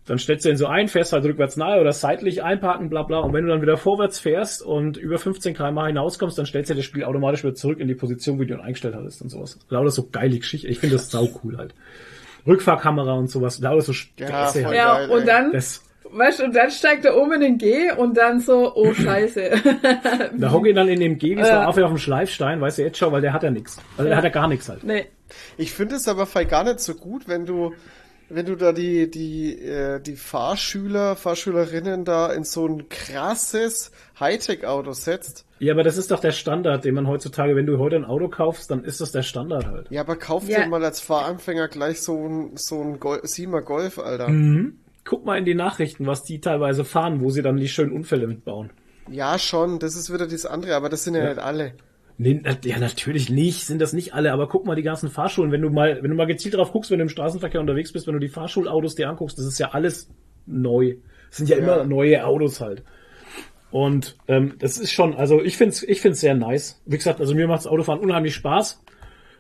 dann 0.06 0.20
stellst 0.20 0.44
du 0.46 0.50
ihn 0.50 0.58
so 0.58 0.68
ein, 0.68 0.88
fährst 0.90 1.14
halt 1.14 1.24
rückwärts 1.24 1.56
nahe 1.56 1.80
oder 1.80 1.94
seitlich 1.94 2.44
einparken, 2.44 2.90
bla 2.90 3.04
bla. 3.04 3.20
Und 3.20 3.32
wenn 3.34 3.46
du 3.46 3.52
dann 3.52 3.62
wieder 3.62 3.78
vorwärts 3.78 4.20
fährst 4.20 4.62
und 4.62 4.98
über 4.98 5.18
15 5.18 5.54
km 5.56 5.86
hinauskommst, 5.86 6.38
dann 6.38 6.46
stellst 6.46 6.70
du 6.70 6.76
das 6.76 6.84
Spiel 6.86 7.04
automatisch 7.06 7.44
wieder 7.44 7.56
zurück 7.56 7.80
in 7.80 7.88
die 7.88 7.96
Position, 7.96 8.40
wie 8.40 8.46
du 8.46 8.56
ihn 8.56 8.60
eingestellt 8.60 8.96
hattest 8.96 9.22
und 9.22 9.30
sowas. 9.30 9.58
Lauter 9.70 9.92
so 9.92 10.10
geile 10.12 10.38
Geschichte. 10.38 10.68
Ich 10.68 10.80
finde 10.80 10.96
das 10.98 11.10
sau 11.10 11.30
cool 11.44 11.58
halt. 11.58 11.74
Rückfahrkamera 12.46 13.14
und 13.14 13.30
sowas, 13.30 13.60
lauter 13.60 13.82
so 13.82 13.94
Ja, 14.18 14.50
Späße 14.50 14.64
voll 14.64 14.66
halt. 14.66 14.76
Ja, 14.76 14.98
geil, 14.98 15.10
und 15.12 15.26
dann, 15.28 15.52
Das, 15.54 15.82
weißt 16.12 16.40
du, 16.40 16.44
und 16.44 16.56
dann 16.56 16.70
steigt 16.72 17.06
er 17.06 17.16
um 17.16 17.32
in 17.32 17.40
den 17.40 17.58
G 17.58 17.92
und 17.92 18.18
dann 18.18 18.42
so, 18.42 18.74
oh 18.76 18.94
Scheiße. 18.94 19.52
da 20.38 20.52
hocke 20.52 20.70
ich 20.70 20.76
dann 20.76 20.90
in 20.90 21.00
dem 21.00 21.18
G 21.18 21.38
wie 21.38 21.44
so 21.44 21.50
Äh. 21.50 21.54
Affe 21.54 21.86
auf 21.86 21.92
dem 21.92 21.98
Schleifstein, 21.98 22.60
weißt 22.60 22.80
du 22.80 22.82
jetzt 22.82 22.98
schon, 22.98 23.12
weil 23.14 23.22
der 23.22 23.32
hat 23.32 23.44
ja 23.44 23.52
nichts. 23.52 23.78
Also 23.98 24.10
der 24.10 24.18
hat 24.18 24.24
ja 24.26 24.30
gar 24.30 24.48
nichts 24.50 24.68
halt. 24.68 24.84
nee. 24.84 25.06
Ich 25.58 25.72
finde 25.72 25.96
es 25.96 26.08
aber 26.08 26.26
vielleicht 26.28 26.52
gar 26.52 26.64
nicht 26.64 26.80
so 26.80 26.94
gut, 26.94 27.28
wenn 27.28 27.46
du, 27.48 27.74
wenn 28.36 28.46
du 28.46 28.56
da 28.56 28.72
die, 28.74 29.10
die, 29.10 29.58
äh, 29.60 30.00
die 30.00 30.16
Fahrschüler, 30.16 31.16
Fahrschülerinnen 31.16 32.06
da 32.06 32.32
in 32.32 32.44
so 32.44 32.66
ein 32.68 32.90
krasses 32.90 33.92
Hightech-Auto 34.20 34.92
setzt. 34.94 35.46
Ja, 35.60 35.74
aber 35.74 35.84
das 35.84 35.98
ist 35.98 36.12
doch 36.12 36.20
der 36.20 36.32
Standard, 36.32 36.84
den 36.86 36.94
man 36.96 37.08
heutzutage, 37.08 37.56
wenn 37.56 37.66
du 37.66 37.78
heute 37.80 37.96
ein 37.96 38.06
Auto 38.06 38.28
kaufst, 38.28 38.70
dann 38.72 38.84
ist 38.84 39.00
das 39.02 39.12
der 39.12 39.22
Standard 39.24 39.66
halt. 39.66 39.88
Ja, 39.92 40.02
aber 40.02 40.16
kauf 40.16 40.48
Ja. 40.48 40.62
dir 40.64 40.70
mal 40.70 40.84
als 40.84 41.00
Fahranfänger 41.00 41.68
gleich 41.70 42.02
so 42.02 42.18
ein, 42.28 42.52
so 42.56 42.82
ein 42.82 43.00
Gol 43.00 43.22
Siemer 43.24 43.62
Golf, 43.62 43.98
Alter. 44.00 44.28
Mhm. 44.30 44.78
Guck 45.06 45.26
mal 45.26 45.38
in 45.38 45.46
die 45.46 45.56
Nachrichten, 45.56 46.06
was 46.06 46.24
die 46.24 46.40
teilweise 46.42 46.84
fahren, 46.86 47.22
wo 47.22 47.30
sie 47.30 47.42
dann 47.42 47.58
die 47.58 47.68
schönen 47.68 47.92
Unfälle 47.92 48.28
mitbauen. 48.28 48.72
Ja, 49.10 49.38
schon, 49.38 49.80
das 49.80 49.96
ist 49.96 50.14
wieder 50.14 50.28
das 50.28 50.46
andere, 50.46 50.76
aber 50.76 50.90
das 50.90 51.04
sind 51.04 51.16
ja, 51.16 51.24
Ja. 51.24 51.30
nicht 51.30 51.40
alle. 51.42 51.74
Nee, 52.18 52.40
na- 52.44 52.58
ja, 52.64 52.78
natürlich 52.80 53.30
nicht, 53.30 53.66
sind 53.66 53.82
das 53.82 53.92
nicht 53.94 54.14
alle, 54.14 54.32
aber 54.34 54.48
guck 54.48 54.66
mal 54.66 54.76
die 54.76 54.84
ganzen 54.84 55.10
Fahrschulen, 55.10 55.52
wenn 55.52 55.62
du 55.62 55.70
mal, 55.70 56.02
wenn 56.04 56.12
du 56.12 56.16
mal 56.16 56.26
gezielt 56.28 56.54
drauf 56.54 56.72
guckst, 56.72 56.92
wenn 56.92 57.00
du 57.00 57.04
im 57.04 57.10
Straßenverkehr 57.10 57.60
unterwegs 57.60 57.92
bist, 57.92 58.06
wenn 58.08 58.14
du 58.14 58.20
die 58.20 58.30
Fahrschulautos 58.30 58.96
dir 58.96 59.10
anguckst, 59.10 59.38
das 59.38 59.46
ist 59.46 59.60
ja 59.60 59.72
alles 59.72 60.10
neu. 60.46 60.96
Das 61.30 61.38
sind 61.38 61.50
ja, 61.50 61.58
Ja. 61.58 61.64
immer 61.64 61.84
neue 61.86 62.26
Autos 62.26 62.62
halt. 62.62 62.84
Und 63.72 64.18
ähm, 64.28 64.54
das 64.60 64.78
ist 64.78 64.92
schon, 64.92 65.16
also 65.16 65.42
ich 65.42 65.58
find's, 65.58 65.82
ich 65.82 66.02
find's 66.02 66.20
sehr 66.20 66.36
nice. 66.36 66.80
Wie 66.86 66.98
gesagt, 66.98 67.20
also 67.20 67.34
mir 67.34 67.48
macht's 67.48 67.66
Autofahren 67.66 68.00
unheimlich 68.02 68.36
Spaß. 68.36 68.84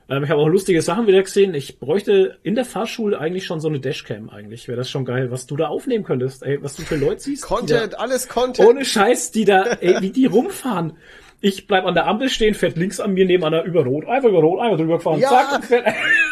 Ähm, 0.10 0.24
ich 0.24 0.30
habe 0.32 0.42
auch 0.42 0.48
lustige 0.48 0.82
Sachen 0.82 1.06
wieder 1.06 1.22
gesehen. 1.22 1.54
Ich 1.54 1.80
bräuchte 1.80 2.40
in 2.42 2.56
der 2.56 2.66
Fahrschule 2.66 3.20
eigentlich 3.20 3.46
schon 3.46 3.60
so 3.60 3.68
eine 3.70 3.80
Dashcam 3.80 4.30
eigentlich. 4.32 4.68
Wäre 4.68 4.78
das 4.78 4.90
schon 4.90 5.06
geil, 5.06 5.30
was 5.30 5.46
du 5.46 5.56
da 5.56 5.68
aufnehmen 5.68 6.04
könntest. 6.04 6.42
Ey, 6.42 6.62
was 6.64 6.76
du 6.76 6.82
für 6.82 6.96
Leute 6.96 7.22
siehst. 7.22 7.44
die 7.44 7.48
da- 7.48 7.56
Content, 7.56 8.00
alles 8.00 8.28
Content. 8.28 8.68
ohne 8.68 8.86
Scheiß, 8.86 9.30
die 9.32 9.46
da, 9.46 9.66
ey, 9.66 10.02
wie 10.02 10.10
die 10.10 10.26
rumfahren. 10.26 10.94
Ich 11.46 11.68
bleib 11.68 11.84
an 11.86 11.94
der 11.94 12.08
Ampel 12.08 12.30
stehen, 12.30 12.56
fährt 12.56 12.78
links 12.78 13.02
an 13.02 13.14
mir 13.14 13.26
neben 13.26 13.44
einer 13.44 13.64
über 13.64 13.84
Rot, 13.84 14.08
einfach 14.08 14.30
über 14.30 14.40
Rot, 14.40 14.62
einmal 14.62 14.78
drüber 14.78 14.96
gefahren, 14.98 15.20
Ja. 15.20 15.28
zack, 15.30 15.56
und 15.56 15.66
fährt, 15.66 15.86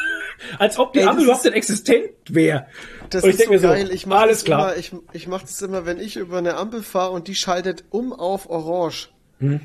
als 0.58 0.80
ob 0.80 0.93
die 0.93 1.00
Ey, 1.00 1.06
Ampel 1.06 1.26
überhaupt 1.26 1.43
nicht 1.43 1.54
existent 1.54 2.12
wäre. 2.30 2.67
Das 3.10 3.24
Und 3.26 3.32
ich 3.32 3.39
ist 3.39 3.45
so 3.45 3.52
mir 3.52 3.60
geil. 3.60 3.89
ich 3.91 4.06
mach 4.06 4.21
alles 4.21 4.38
das 4.38 4.45
klar. 4.45 4.69
Immer, 4.74 4.78
ich, 4.80 4.91
ich 5.12 5.28
mach 5.28 5.41
das 5.41 5.62
immer, 5.62 5.86
wenn 5.86 6.00
ich 6.00 6.15
über 6.15 6.38
eine 6.38 6.56
Ampel 6.56 6.82
fahre 6.82 7.12
und 7.12 7.28
die 7.28 7.36
schaltet 7.36 7.84
um 7.89 8.13
auf 8.13 8.50
Orange. 8.50 9.10
Hm. 9.39 9.60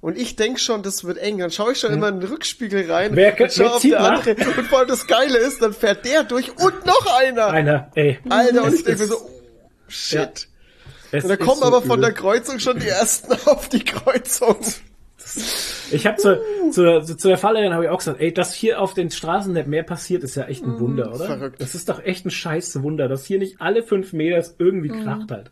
Und 0.00 0.16
ich 0.16 0.36
denk 0.36 0.60
schon, 0.60 0.84
das 0.84 1.04
wird 1.04 1.18
eng. 1.18 1.38
Dann 1.38 1.50
schaue 1.50 1.72
ich 1.72 1.78
schon 1.78 1.92
immer 1.92 2.08
in 2.08 2.20
den 2.20 2.28
Rückspiegel 2.28 2.90
rein 2.90 3.14
Wer- 3.16 3.40
und 3.40 3.52
schau 3.52 3.64
wer 3.64 3.74
auf 3.74 3.82
der 3.82 4.00
nach? 4.00 4.26
andere. 4.26 4.50
Und 4.56 4.66
vor 4.68 4.78
allem 4.80 4.88
das 4.88 5.06
Geile 5.08 5.38
ist, 5.38 5.60
dann 5.62 5.72
fährt 5.72 6.04
der 6.04 6.22
durch 6.24 6.50
und 6.58 6.86
noch 6.86 7.06
einer. 7.18 7.48
Einer, 7.48 7.90
ey. 7.96 8.18
Alter, 8.28 8.62
und 8.64 8.68
Es 8.68 8.74
ich 8.80 8.84
denke 8.84 9.00
mir 9.02 9.06
so, 9.08 9.16
oh, 9.16 9.30
shit. 9.88 10.48
Es 11.12 11.24
Und 11.24 11.28
da 11.30 11.36
kommen 11.36 11.60
so 11.60 11.66
aber 11.66 11.82
von 11.82 11.98
übel. 11.98 12.10
der 12.10 12.12
Kreuzung 12.14 12.58
schon 12.58 12.78
die 12.80 12.88
ersten 12.88 13.32
auf 13.48 13.68
die 13.68 13.84
Kreuzung. 13.84 14.56
Ich 15.90 16.06
habe 16.06 16.16
zu, 16.16 16.40
zu, 16.70 17.02
zu, 17.02 17.16
zu 17.16 17.28
der 17.28 17.38
Falle 17.38 17.72
habe 17.72 17.84
ich 17.84 17.90
auch 17.90 17.98
gesagt, 17.98 18.20
ey, 18.20 18.32
dass 18.32 18.54
hier 18.54 18.80
auf 18.80 18.94
den 18.94 19.10
Straßen 19.10 19.52
nicht 19.52 19.66
mehr 19.66 19.82
passiert, 19.82 20.22
ist 20.22 20.36
ja 20.36 20.44
echt 20.44 20.64
ein 20.64 20.78
Wunder, 20.80 21.14
oder? 21.14 21.26
verrückt. 21.26 21.60
Das 21.60 21.74
ist 21.74 21.88
doch 21.88 22.02
echt 22.02 22.24
ein 22.26 22.30
scheiß 22.30 22.82
Wunder, 22.82 23.08
dass 23.08 23.26
hier 23.26 23.38
nicht 23.38 23.60
alle 23.60 23.82
fünf 23.82 24.12
Meter 24.12 24.38
es 24.38 24.54
irgendwie 24.58 24.88
kracht 24.88 25.30
halt. 25.30 25.50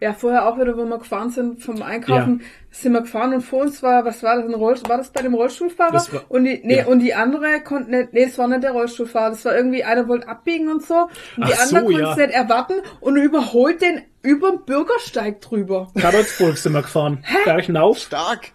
Ja, 0.00 0.12
vorher 0.14 0.48
auch 0.48 0.58
wieder, 0.58 0.76
wo 0.76 0.84
wir 0.84 0.98
gefahren 0.98 1.30
sind 1.30 1.62
vom 1.62 1.80
Einkaufen, 1.80 2.42
sind 2.72 2.92
wir 2.92 3.02
gefahren 3.02 3.34
und 3.34 3.42
vor 3.42 3.60
uns 3.60 3.84
war, 3.84 4.04
was 4.04 4.20
war 4.24 4.34
das, 4.34 4.46
ein 4.46 4.54
Rollstuhl, 4.54 4.90
war 4.90 4.98
das 4.98 5.10
bei 5.10 5.22
dem 5.22 5.32
Rollstuhlfahrer? 5.34 5.92
Das 5.92 6.12
war- 6.12 6.24
und 6.28 6.42
die, 6.42 6.60
nee, 6.64 6.78
ja. 6.78 6.86
und 6.86 6.98
die 6.98 7.14
andere 7.14 7.60
konnte 7.60 7.92
nicht, 7.92 8.12
nee, 8.12 8.24
das 8.24 8.36
war 8.36 8.48
nicht 8.48 8.64
der 8.64 8.72
Rollstuhlfahrer, 8.72 9.30
das 9.30 9.44
war 9.44 9.54
irgendwie, 9.54 9.84
einer 9.84 10.08
wollte 10.08 10.26
abbiegen 10.26 10.68
und 10.68 10.84
so, 10.84 11.08
und 11.36 11.46
die 11.46 11.52
Ach 11.52 11.66
so, 11.66 11.76
andere 11.76 11.84
konnte 11.84 12.00
ja. 12.00 12.10
es 12.10 12.16
nicht 12.16 12.30
erwarten 12.30 12.74
und 13.00 13.16
überholt 13.16 13.80
den 13.80 14.02
über 14.22 14.50
den 14.50 14.64
Bürgersteig 14.64 15.40
drüber. 15.40 15.92
Karlsburg 15.96 16.58
sind 16.58 16.72
wir 16.72 16.82
gefahren. 16.82 17.24
Bergnauf. 17.44 17.98
Stark. 17.98 18.50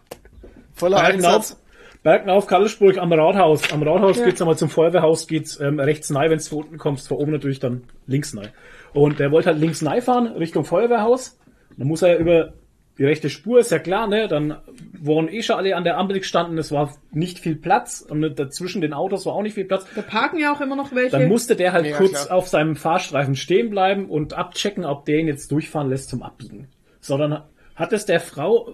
Voller 0.78 0.98
Bergnauf. 1.02 1.36
Einsatz. 1.36 1.62
Bergnauf, 2.04 2.48
Karlsburg 2.48 2.98
am 3.00 3.12
Rathaus. 3.12 3.72
Am 3.74 3.84
Rathaus 3.84 4.18
Ja. 4.18 4.26
geht's 4.26 4.42
einmal 4.42 4.58
zum 4.58 4.70
Feuerwehrhaus, 4.70 5.28
geht's 5.28 5.60
ähm, 5.60 5.80
rechts 5.80 6.10
nahe, 6.10 6.30
wenn 6.30 6.40
du 6.40 6.56
unten 6.58 6.78
kommst, 6.78 7.08
vor 7.10 7.20
oben 7.20 7.32
natürlich 7.34 7.60
dann 7.60 7.84
links 8.06 8.34
nahe. 8.34 8.54
Und 8.94 9.20
der 9.20 9.32
wollte 9.32 9.50
halt 9.50 9.60
links 9.60 9.82
nahe 9.82 10.02
fahren, 10.02 10.28
Richtung 10.28 10.64
Feuerwehrhaus. 10.64 11.38
Dann 11.78 11.88
muss 11.88 12.02
er 12.02 12.14
ja 12.14 12.18
über 12.18 12.54
die 12.98 13.04
rechte 13.06 13.30
Spur, 13.30 13.60
ist 13.60 13.70
ja 13.72 13.78
klar, 13.80 14.08
ne? 14.08 14.28
Dann 14.28 14.58
waren 15.02 15.28
eh 15.28 15.44
schon 15.44 15.58
alle 15.58 15.76
an 15.76 15.84
der 15.84 15.98
Ampel 15.98 16.18
gestanden, 16.20 16.58
es 16.58 16.72
war 16.72 16.96
nicht 17.12 17.38
viel 17.40 17.56
Platz 17.56 18.02
und 18.08 18.40
dazwischen 18.40 18.82
den 18.82 18.94
Autos 18.94 19.26
war 19.26 19.34
auch 19.34 19.44
nicht 19.44 19.54
viel 19.54 19.66
Platz. 19.66 19.86
Da 19.96 20.02
parken 20.02 20.40
ja 20.40 20.54
auch 20.54 20.62
immer 20.62 20.76
noch 20.76 20.96
welche. 20.96 21.12
Dann 21.18 21.28
musste 21.28 21.56
der 21.56 21.74
halt 21.74 21.86
Ja, 21.86 21.98
kurz 21.98 22.26
klar. 22.26 22.38
auf 22.38 22.48
seinem 22.48 22.76
Fahrstreifen 22.76 23.36
stehen 23.36 23.70
bleiben 23.70 24.10
und 24.10 24.34
abchecken, 24.34 24.86
ob 24.86 25.06
der 25.06 25.20
ihn 25.20 25.28
jetzt 25.28 25.52
durchfahren 25.52 25.90
lässt 25.90 26.10
zum 26.10 26.24
Abbiegen. 26.24 26.70
Sondern 27.02 27.44
hat 27.76 27.94
es 27.94 28.06
der 28.06 28.20
Frau 28.20 28.74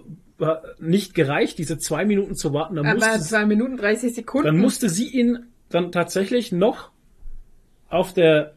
nicht 0.80 1.14
gereicht, 1.14 1.58
diese 1.58 1.78
zwei 1.78 2.04
Minuten 2.04 2.34
zu 2.34 2.52
warten. 2.52 2.76
Dann 2.76 2.86
aber 2.86 2.96
musste, 2.96 3.18
sie- 3.20 3.28
zwei 3.28 3.46
Minuten 3.46 3.76
30 3.76 4.14
Sekunden. 4.14 4.46
dann 4.46 4.58
musste 4.58 4.88
sie 4.88 5.08
ihn 5.08 5.46
dann 5.70 5.92
tatsächlich 5.92 6.50
noch 6.52 6.90
auf 7.88 8.12
der 8.12 8.54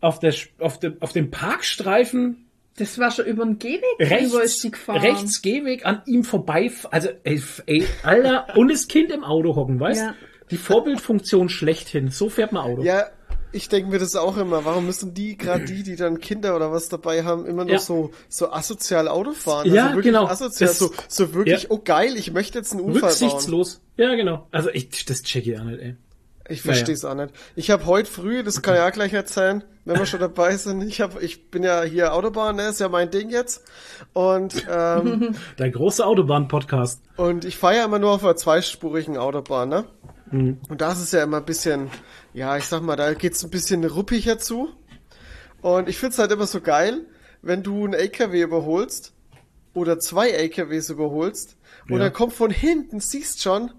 auf 0.00 0.18
der 0.20 0.34
auf 0.58 0.78
dem 0.78 0.96
auf 1.00 1.12
dem 1.12 1.30
Parkstreifen 1.30 2.46
das 2.76 2.98
war 2.98 3.10
schon 3.10 3.26
über 3.26 3.44
den 3.44 3.58
Gehweg 3.58 3.82
rechts 3.98 4.64
rechts 4.88 5.42
Gehweg 5.42 5.84
an 5.84 6.02
ihm 6.06 6.22
vorbei 6.24 6.70
also 6.90 7.08
ey, 7.24 7.42
ey 7.66 7.84
Alter 8.04 8.56
und 8.56 8.70
das 8.70 8.86
Kind 8.88 9.10
im 9.10 9.24
Auto 9.24 9.56
hocken 9.56 9.78
weißt 9.80 10.00
Ja. 10.00 10.14
die 10.50 10.56
Vorbildfunktion 10.56 11.48
schlechthin 11.48 12.08
so 12.10 12.28
fährt 12.30 12.52
man 12.52 12.62
Auto 12.62 12.82
Ja, 12.82 13.06
ich 13.52 13.68
denke 13.68 13.90
mir 13.90 13.98
das 13.98 14.14
auch 14.16 14.36
immer. 14.36 14.64
Warum 14.64 14.86
müssen 14.86 15.14
die, 15.14 15.36
gerade 15.36 15.64
die, 15.64 15.82
die 15.82 15.96
dann 15.96 16.18
Kinder 16.20 16.54
oder 16.56 16.70
was 16.72 16.88
dabei 16.88 17.24
haben, 17.24 17.46
immer 17.46 17.64
nur 17.64 17.74
Ja. 17.74 17.78
so, 17.80 18.10
so 18.28 18.52
asozial 18.52 19.08
Auto 19.08 19.32
fahren? 19.32 19.72
Ja, 19.72 19.84
also 19.86 19.96
wirklich 19.96 20.12
genau. 20.12 20.26
Asozial, 20.26 20.68
Das- 20.68 20.78
so, 20.78 20.90
so 21.08 21.34
wirklich, 21.34 21.62
ja. 21.64 21.68
oh 21.70 21.78
geil, 21.82 22.16
ich 22.16 22.32
möchte 22.32 22.58
jetzt 22.58 22.72
einen 22.72 22.80
Unfall 22.82 23.00
bauen. 23.00 23.10
rücksichtslos 23.10 23.80
ja 23.96 24.14
genau 24.14 24.46
also 24.52 24.68
ich 24.70 25.04
das 25.06 25.22
check 25.22 25.46
ich 25.46 25.58
auch 25.58 25.64
nicht 25.64 25.80
ey 25.80 25.96
Ich 26.48 26.62
verstehe 26.62 26.94
es 26.94 27.04
auch 27.04 27.14
nicht. 27.14 27.34
Ich 27.56 27.70
habe 27.70 27.84
heute 27.86 28.08
früh, 28.10 28.42
das 28.42 28.62
kann 28.62 28.74
ich 28.76 28.80
auch 28.80 28.92
gleich 28.92 29.12
erzählen, 29.12 29.64
wenn 29.84 29.98
wir 29.98 30.06
schon 30.06 30.20
dabei 30.20 30.56
sind. 30.56 30.80
Ich 30.82 31.00
habe, 31.02 31.20
ich 31.22 31.50
bin 31.50 31.62
ja 31.62 31.82
hier 31.82 32.14
Autobahn, 32.14 32.56
ne, 32.56 32.68
ist 32.68 32.80
ja 32.80 32.88
mein 32.88 33.10
Ding 33.10 33.28
jetzt. 33.28 33.64
Und 34.14 34.66
ähm, 34.70 35.34
der 35.58 35.70
große 35.70 36.06
Autobahn-Podcast 36.06 37.02
und 37.16 37.44
ich 37.44 37.56
fahre 37.58 37.76
ja 37.78 37.84
immer 37.84 37.98
nur 37.98 38.12
auf 38.12 38.24
einer 38.24 38.36
zweispurigen 38.36 39.16
Autobahn, 39.18 39.68
ne? 39.68 39.84
Mhm. 40.30 40.58
Und 40.68 40.80
da 40.80 40.92
ist 40.92 41.00
es 41.02 41.12
ja 41.12 41.22
immer 41.22 41.38
ein 41.38 41.44
bisschen, 41.44 41.90
ja, 42.34 42.56
ich 42.56 42.64
sag 42.64 42.82
mal, 42.82 42.96
da 42.96 43.14
geht's 43.14 43.42
ein 43.44 43.50
bisschen 43.50 43.84
ruppiger 43.84 44.38
zu. 44.38 44.70
Und 45.60 45.88
ich 45.88 45.98
find's 45.98 46.18
halt 46.18 46.30
immer 46.30 46.46
so 46.46 46.60
geil, 46.60 47.06
wenn 47.42 47.62
du 47.62 47.84
einen 47.84 47.94
LKW 47.94 48.42
überholst 48.42 49.12
oder 49.74 49.98
zwei 49.98 50.30
LKWs 50.30 50.90
überholst 50.90 51.56
und 51.88 51.94
Ja. 51.98 52.04
dann 52.04 52.12
kommt 52.12 52.32
von 52.32 52.50
hinten, 52.50 53.00
siehst 53.00 53.42
schon, 53.42 53.72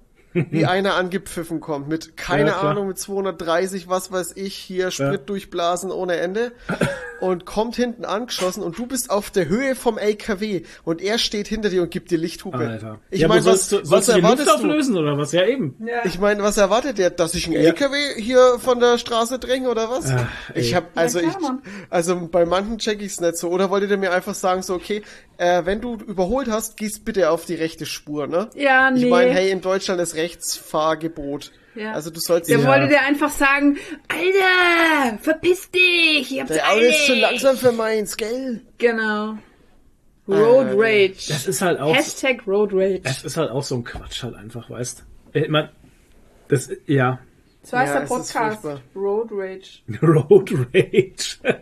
wie 0.51 0.65
einer 0.67 0.95
angepfiffen 0.95 1.59
kommt 1.59 1.87
mit, 1.87 2.17
keine 2.17 2.49
Ja. 2.51 2.61
Ahnung, 2.61 2.87
mit 2.87 2.97
230, 2.99 3.87
was 3.89 4.11
weiß 4.11 4.33
ich, 4.35 4.55
hier 4.55 4.91
Sprit 4.91 5.11
Ja. 5.11 5.17
durchblasen 5.17 5.91
ohne 5.91 6.17
Ende 6.17 6.51
und 7.21 7.45
kommt 7.45 7.75
hinten 7.75 8.05
angeschossen 8.05 8.63
und 8.63 8.77
du 8.77 8.85
bist 8.87 9.09
auf 9.09 9.29
der 9.31 9.47
Höhe 9.47 9.75
vom 9.75 9.97
LKW 9.97 10.63
und 10.83 11.01
er 11.01 11.17
steht 11.17 11.47
hinter 11.47 11.69
dir 11.69 11.81
und 11.81 11.91
gibt 11.91 12.11
dir 12.11 12.17
Lichthupe. 12.17 12.57
Alter 12.57 12.99
Ich 13.11 13.21
ja, 13.21 13.27
meine, 13.27 13.43
was, 13.45 13.69
sollst, 13.69 13.91
was 13.91 14.05
sollst 14.05 14.09
erwartest 14.09 14.47
du? 14.49 14.53
auflösen 14.53 14.97
oder 14.97 15.17
was 15.17 15.31
ja 15.31 15.45
eben 15.45 15.75
Ja. 15.85 16.05
Ich 16.05 16.19
meine, 16.19 16.43
was 16.43 16.57
erwartet 16.57 16.97
der, 16.97 17.09
dass 17.09 17.33
ich 17.33 17.47
einen 17.47 17.55
LKW 17.57 17.95
hier 18.17 18.57
von 18.59 18.79
der 18.79 18.97
Straße 18.97 19.39
dränge 19.39 19.69
oder 19.69 19.89
was? 19.89 20.09
Ey. 20.09 20.17
ich 20.55 20.75
habe 20.75 20.87
also 20.95 21.19
klar, 21.19 21.59
ich 21.63 21.83
also 21.89 22.27
bei 22.31 22.45
manchen 22.45 22.77
check 22.77 23.01
ich's 23.01 23.19
nicht 23.19 23.37
so 23.37 23.49
oder 23.49 23.69
wolltet 23.69 23.91
ihr 23.91 23.97
mir 23.97 24.11
einfach 24.13 24.33
sagen 24.35 24.61
so 24.61 24.73
okay, 24.75 25.01
äh, 25.39 25.65
wenn 25.65 25.81
du 25.81 25.95
überholt 25.95 26.47
hast, 26.49 26.77
gehst 26.77 27.03
bitte 27.05 27.31
auf 27.31 27.45
die 27.45 27.55
rechte 27.55 27.85
Spur, 27.85 28.27
ne? 28.27 28.49
Ja, 28.55 28.91
nee. 28.91 29.03
Ich 29.05 29.09
meine, 29.09 29.31
hey, 29.31 29.49
in 29.49 29.61
Deutschland 29.61 29.99
ist 30.01 30.15
Rechtsfahrgebot. 30.15 31.51
Ja. 31.75 31.93
Also 31.93 32.09
du 32.09 32.19
sollst 32.19 32.49
Der 32.49 32.59
Ja. 32.59 32.67
wollte 32.67 32.87
dir 32.89 33.01
einfach 33.01 33.29
sagen, 33.29 33.77
Alter, 34.09 35.17
verpiss 35.21 35.71
dich, 35.71 36.31
ich 36.33 36.39
hab's 36.41 36.51
der 36.51 36.69
Auto 36.69 36.79
ist 36.81 37.05
zu 37.05 37.13
langsam 37.15 37.57
für 37.57 37.71
meins, 37.71 38.17
gell? 38.17 38.61
Genau. 38.77 39.37
Road 40.27 40.67
Äh, 40.67 40.73
Rage. 40.75 41.25
das 41.29 41.47
ist 41.47 41.61
halt 41.61 41.79
auch 41.79 41.95
Hashtag 41.95 42.45
Road 42.45 42.71
Rage. 42.73 43.01
Es 43.03 43.23
ist 43.23 43.37
halt 43.37 43.49
auch 43.49 43.63
so 43.63 43.75
ein 43.75 43.83
Quatsch 43.83 44.21
halt 44.23 44.35
einfach, 44.35 44.69
weißt. 44.69 45.03
Ich 45.33 45.47
mein, 45.49 45.69
das, 46.49 46.69
ja. 46.85 47.19
So 47.61 47.77
heißt 47.77 47.93
Ja, 47.93 47.99
der 47.99 48.07
Podcast. 48.07 48.65
Road 48.95 49.29
Rage. 49.31 49.79
Road 50.01 50.51
Rage. 50.73 51.37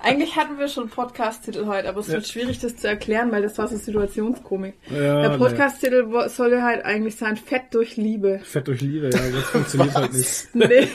Eigentlich 0.00 0.36
hatten 0.36 0.58
wir 0.58 0.68
schon 0.68 0.88
Podcast-Titel 0.88 1.66
heute, 1.66 1.88
aber 1.88 2.00
es 2.00 2.08
wird 2.08 2.26
schwierig, 2.26 2.58
das 2.58 2.76
zu 2.76 2.88
erklären, 2.88 3.30
weil 3.30 3.42
das 3.42 3.56
war 3.56 3.68
so 3.68 3.76
Situationskomik. 3.76 4.74
Ja, 4.90 5.20
der 5.22 5.30
nee. 5.30 5.38
Podcast-Titel 5.38 6.06
wo- 6.08 6.26
sollte 6.28 6.62
halt 6.62 6.84
eigentlich 6.84 7.16
sein 7.16 7.36
Fett 7.36 7.72
durch 7.72 7.96
Liebe. 7.96 8.40
Fett 8.42 8.66
durch 8.66 8.80
Liebe, 8.80 9.10
ja, 9.10 9.30
das 9.30 9.44
funktioniert 9.50 9.94
halt 9.94 10.12
nicht. 10.12 10.48
Nee, 10.54 10.88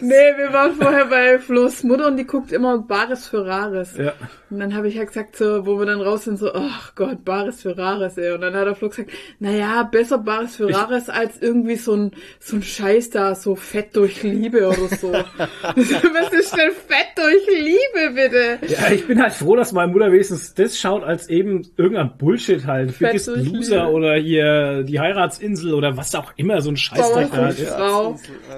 nee, 0.00 0.36
wir 0.36 0.52
waren 0.52 0.74
vorher 0.74 1.06
bei 1.06 1.38
Flo's 1.38 1.82
Mutter 1.82 2.08
und 2.08 2.16
die 2.18 2.26
guckt 2.26 2.52
immer 2.52 2.78
Bares 2.78 3.26
für 3.26 3.44
Rares. 3.46 3.96
Ja. 3.96 4.12
Und 4.52 4.60
dann 4.60 4.74
habe 4.74 4.86
ich 4.86 4.98
halt 4.98 5.08
gesagt, 5.08 5.36
so, 5.36 5.64
wo 5.64 5.78
wir 5.78 5.86
dann 5.86 6.02
raus 6.02 6.24
sind, 6.24 6.38
so, 6.38 6.52
ach 6.52 6.94
Gott, 6.94 7.24
Bares 7.24 7.62
für 7.62 7.78
Rares, 7.78 8.18
ey. 8.18 8.32
Und 8.32 8.42
dann 8.42 8.54
hat 8.54 8.66
der 8.66 8.74
Flo 8.74 8.90
gesagt, 8.90 9.10
naja, 9.38 9.82
besser 9.84 10.18
Bares 10.18 10.56
für 10.56 10.68
Rares 10.70 11.08
als 11.08 11.40
irgendwie 11.40 11.76
so 11.76 11.94
ein, 11.94 12.10
so 12.38 12.56
ein 12.56 12.62
Scheiß 12.62 13.08
da, 13.08 13.34
so 13.34 13.54
Fett 13.54 13.96
durch 13.96 14.22
Liebe 14.22 14.68
oder 14.68 14.88
so. 14.94 15.10
Was 15.62 16.32
ist 16.34 16.54
denn 16.54 16.70
Fett 16.86 17.16
durch 17.16 17.46
Liebe, 17.48 18.14
bitte? 18.14 18.58
Ja, 18.70 18.90
ich 18.90 19.06
bin 19.06 19.22
halt 19.22 19.32
froh, 19.32 19.56
dass 19.56 19.72
meine 19.72 19.90
Mutter 19.90 20.12
wenigstens 20.12 20.52
das 20.52 20.78
schaut, 20.78 21.02
als 21.02 21.30
eben 21.30 21.66
irgendein 21.78 22.18
Bullshit 22.18 22.66
halt. 22.66 22.90
Fett 22.90 23.08
Biggest 23.12 23.28
durch 23.28 23.48
Loser 23.50 23.86
Liebe. 23.86 23.90
oder 23.96 24.14
hier 24.16 24.82
die 24.82 25.00
Heiratsinsel 25.00 25.72
oder 25.72 25.96
was 25.96 26.14
auch 26.14 26.30
immer, 26.36 26.60
so 26.60 26.68
ein 26.70 26.76
Scheißdreck 26.76 27.30
da 27.30 27.36
halt 27.38 27.58
ist. 27.58 27.72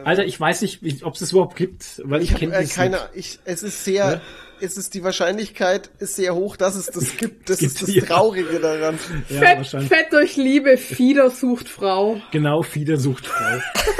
Alter, 0.04 0.24
ich 0.24 0.40
weiß 0.40 0.62
nicht, 0.62 1.04
ob 1.04 1.14
es 1.14 1.20
das 1.20 1.30
überhaupt 1.30 1.54
gibt, 1.54 2.02
weil 2.04 2.20
ich, 2.20 2.33
Ich 2.33 2.37
kenne 2.37 2.54
habe 2.54 2.64
äh, 2.64 2.66
keine, 2.66 2.96
nicht. 2.96 3.09
ich, 3.14 3.38
es 3.44 3.62
ist 3.62 3.85
sehr, 3.85 4.14
es 4.14 4.20
ist 4.64 4.94
die 4.94 5.05
Wahrscheinlichkeit 5.05 5.90
ist 5.98 6.16
sehr 6.16 6.35
hoch, 6.35 6.57
dass 6.57 6.74
es 6.74 6.87
das 6.87 7.16
gibt. 7.16 7.50
Das 7.50 7.59
Gibt, 7.59 7.72
ist 7.72 7.83
das 7.83 7.94
ja. 7.94 8.05
Traurige 8.05 8.59
daran. 8.59 8.98
Ja, 9.29 9.40
Fett. 9.40 9.66
Fett 9.85 10.12
durch 10.12 10.37
Liebe, 10.37 10.77
Fieder 10.77 11.31
sucht 11.31 11.68
Frau. 11.68 12.20
Genau, 12.33 12.62
Fieder 12.62 12.96
sucht 12.96 13.27
Frau. 13.27 13.59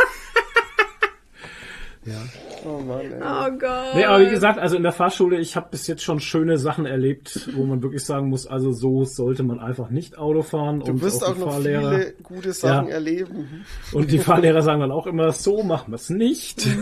Oh 2.66 2.79
Mann, 2.79 3.00
ey. 3.00 3.20
Oh 3.20 3.59
Gott. 3.59 3.94
Nee, 3.94 4.05
aber 4.05 4.20
wie 4.20 4.31
gesagt, 4.31 4.59
also 4.59 4.77
in 4.77 4.83
der 4.83 4.92
Fahrschule, 4.92 5.38
ich 5.38 5.55
habe 5.55 5.68
bis 5.70 5.87
jetzt 5.87 6.03
schon 6.03 6.18
schöne 6.20 6.57
Sachen 6.57 6.87
erlebt, 6.87 7.50
wo 7.55 7.64
man 7.64 7.83
wirklich 7.83 8.05
sagen 8.05 8.29
muss, 8.31 8.46
also 8.46 8.72
so 8.72 9.05
sollte 9.05 9.42
man 9.42 9.59
einfach 9.59 9.90
nicht 9.90 10.16
Auto 10.16 10.42
fahren. 10.42 10.81
Du 10.81 10.92
und 10.92 11.03
wirst 11.03 11.22
auch 11.24 11.35
die 11.35 11.40
noch 11.40 11.53
Fahrlehrer, 11.53 11.90
viele 11.98 12.12
gute 12.22 12.53
Sachen 12.53 12.88
Ja. 12.88 12.94
erleben. 12.94 13.66
Und 13.92 14.11
die 14.11 14.18
Fahrlehrer 14.18 14.62
sagen 14.62 14.81
dann 14.81 14.92
auch 14.92 15.07
immer, 15.07 15.33
so 15.33 15.62
machen 15.62 15.92
wir 15.92 15.96
es 15.96 16.11
nicht. 16.11 16.66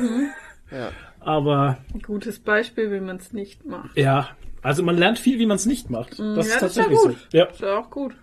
Ja. 0.70 0.90
Aber 1.24 1.78
Ein 1.94 2.00
gutes 2.02 2.38
Beispiel, 2.40 2.90
wie 2.92 3.00
man 3.00 3.16
es 3.16 3.32
nicht 3.32 3.64
macht. 3.64 3.96
ja, 3.96 4.28
also 4.62 4.82
man 4.82 4.96
lernt 4.96 5.18
viel, 5.18 5.38
wie 5.38 5.46
man 5.46 5.56
es 5.56 5.66
nicht 5.66 5.90
macht. 5.90 6.18
Das 6.18 6.18
ja, 6.18 6.32
ist 6.34 6.38
das 6.38 6.46
ist 6.46 6.52
ja 6.52 6.60
tatsächlich 6.84 6.98
gut. 6.98 7.16
so. 7.30 7.36
Ja. 7.38 7.44
Ist 7.46 7.60
ja 7.60 7.78
auch 7.78 7.90
gut. 7.90 8.14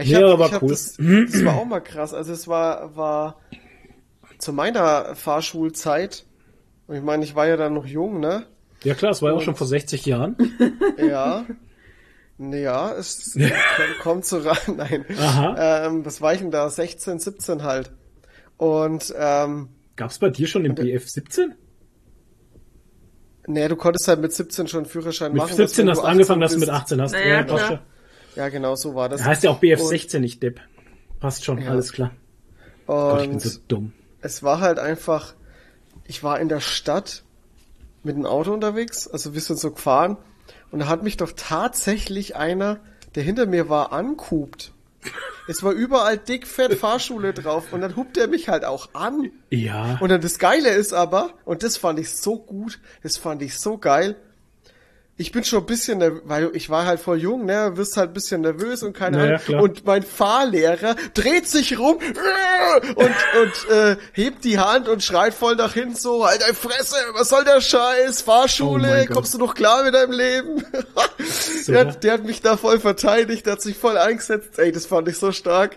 Ich 0.00 0.08
Ja, 0.08 0.18
hab, 0.22 0.34
aber 0.34 0.46
ich 0.46 0.52
hab 0.54 0.62
cool. 0.62 0.68
das, 0.70 0.96
das 0.96 1.44
war 1.44 1.56
auch 1.56 1.64
mal 1.64 1.80
krass. 1.80 2.14
Also 2.14 2.32
es 2.32 2.46
war, 2.48 2.96
war 2.96 3.40
zu 4.38 4.52
meiner 4.52 5.14
Fahrschulzeit, 5.14 6.24
und 6.88 6.96
ich 6.96 7.02
meine, 7.02 7.24
ich 7.24 7.34
war 7.34 7.46
ja 7.46 7.56
dann 7.56 7.74
noch 7.74 7.86
jung, 7.86 8.20
ne? 8.20 8.44
Ja 8.84 8.94
klar, 8.94 9.12
es 9.12 9.22
war 9.22 9.30
ja 9.30 9.36
auch 9.36 9.42
schon 9.42 9.54
vor 9.56 9.66
60 9.66 10.04
Jahren. 10.06 10.36
Ja. 10.98 11.44
Ja, 12.38 12.92
es 12.94 13.38
kommt 14.02 14.24
so 14.24 14.38
ran. 14.38 14.56
Nein. 14.76 15.04
Aha. 15.16 15.86
Ähm, 15.86 16.04
was 16.04 16.20
war 16.20 16.32
ich 16.34 16.40
denn 16.40 16.50
da? 16.50 16.68
16, 16.68 17.18
17 17.20 17.62
halt. 17.62 17.92
Und 18.56 19.14
ähm, 19.16 19.68
Gab's 19.94 20.18
bei 20.18 20.30
dir 20.30 20.46
schon 20.48 20.64
im 20.64 20.74
BF 20.74 21.08
17? 21.08 21.54
Nee, 23.46 23.68
du 23.68 23.76
konntest 23.76 24.08
halt 24.08 24.20
mit 24.20 24.32
17 24.32 24.68
schon 24.68 24.80
einen 24.80 24.86
Führerschein 24.86 25.32
Mit 25.32 25.42
machen. 25.42 25.56
17 25.56 25.84
wenn 25.86 25.90
hast 25.90 25.98
du 25.98 26.02
18 26.02 26.10
angefangen, 26.12 26.40
dass 26.40 26.52
du 26.52 26.58
mit 26.58 26.68
18 26.70 27.00
hast. 27.02 27.12
Naja, 27.12 27.42
passt 27.42 27.66
klar. 27.66 27.80
Ja, 28.36 28.48
genau 28.48 28.74
so 28.76 28.94
war 28.94 29.08
das. 29.08 29.22
Heißt 29.24 29.42
ja 29.42 29.50
auch 29.50 29.58
BF 29.58 29.80
Und- 29.80 29.88
16, 29.88 30.20
nicht 30.22 30.42
Depp. 30.42 30.60
Passt 31.20 31.44
schon, 31.44 31.58
Ja. 31.60 31.70
alles 31.70 31.92
klar. 31.92 32.10
Gott, 32.86 33.20
ich 33.20 33.26
bin 33.26 33.34
Und 33.34 33.40
so 33.42 33.58
dumm. 33.68 33.92
es 34.22 34.42
war 34.42 34.60
halt 34.60 34.78
einfach, 34.78 35.34
ich 36.04 36.22
war 36.24 36.40
in 36.40 36.48
der 36.48 36.60
Stadt 36.60 37.22
mit 38.02 38.16
dem 38.16 38.26
Auto 38.26 38.52
unterwegs, 38.52 39.06
also 39.06 39.34
wir 39.34 39.40
sind 39.40 39.58
so 39.60 39.70
gefahren 39.70 40.16
und 40.72 40.80
da 40.80 40.88
hat 40.88 41.02
mich 41.04 41.16
doch 41.16 41.32
tatsächlich 41.36 42.34
einer, 42.36 42.80
der 43.14 43.22
hinter 43.22 43.46
mir 43.46 43.68
war, 43.68 43.92
ankupt. 43.92 44.72
Es 45.48 45.62
war 45.62 45.72
überall 45.72 46.18
dick, 46.18 46.46
fett 46.46 46.74
Fahrschule 46.74 47.32
drauf 47.32 47.72
und 47.72 47.80
dann 47.80 47.96
hupt 47.96 48.16
er 48.16 48.28
mich 48.28 48.48
halt 48.48 48.64
auch 48.64 48.90
an. 48.94 49.30
Ja. 49.50 49.98
Und 50.00 50.08
dann 50.10 50.20
das 50.20 50.38
Geile 50.38 50.70
ist 50.70 50.92
aber, 50.92 51.34
und 51.44 51.62
das 51.62 51.76
fand 51.76 51.98
ich 51.98 52.10
so 52.10 52.38
gut, 52.38 52.80
das 53.02 53.16
fand 53.16 53.42
ich 53.42 53.58
so 53.58 53.78
geil, 53.78 54.16
ich 55.22 55.32
bin 55.32 55.42
schon 55.44 55.60
ein 55.60 55.66
bisschen, 55.66 56.02
nerv- 56.02 56.20
weil 56.24 56.50
ich 56.54 56.68
war 56.68 56.84
halt 56.84 57.00
voll 57.00 57.18
jung, 57.18 57.46
ne, 57.46 57.72
wirst 57.76 57.96
halt 57.96 58.10
ein 58.10 58.12
bisschen 58.12 58.42
nervös 58.42 58.82
und 58.82 58.92
keine 58.92 59.16
Naja, 59.16 59.28
Ahnung. 59.36 59.44
klar. 59.46 59.62
Und 59.62 59.86
mein 59.86 60.02
Fahrlehrer 60.02 60.96
dreht 61.14 61.48
sich 61.48 61.78
rum 61.78 61.96
und, 62.96 63.06
und 63.40 63.70
äh, 63.74 63.96
hebt 64.12 64.44
die 64.44 64.58
Hand 64.58 64.88
und 64.88 65.02
schreit 65.02 65.32
voll 65.32 65.56
nach 65.56 65.72
hinten 65.74 65.96
so, 65.96 66.26
halt 66.26 66.42
deine 66.42 66.54
Fresse, 66.54 66.96
was 67.14 67.28
soll 67.30 67.44
der 67.44 67.60
Scheiß, 67.60 68.22
Oh 68.22 68.24
Fahrschule, 68.32 69.04
Gott. 69.06 69.16
kommst 69.16 69.32
du 69.34 69.38
noch 69.38 69.54
klar 69.54 69.84
mit 69.84 69.94
deinem 69.94 70.12
Leben? 70.12 70.64
der, 71.68 71.80
hat, 71.86 72.04
der 72.04 72.12
hat 72.14 72.24
mich 72.24 72.42
da 72.42 72.56
voll 72.56 72.78
verteidigt, 72.80 73.46
der 73.46 73.52
hat 73.54 73.62
sich 73.62 73.76
voll 73.78 73.96
eingesetzt, 73.96 74.58
ey, 74.58 74.72
das 74.72 74.86
fand 74.86 75.08
ich 75.08 75.16
so 75.18 75.32
stark. 75.32 75.76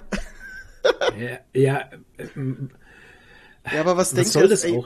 Ja, 1.17 1.37
ja, 1.53 1.81
ähm, 2.35 2.69
Ja, 3.73 3.81
aber 3.81 3.97
was, 3.97 4.15
was 4.15 4.33
soll 4.33 4.51
ihr, 4.51 4.83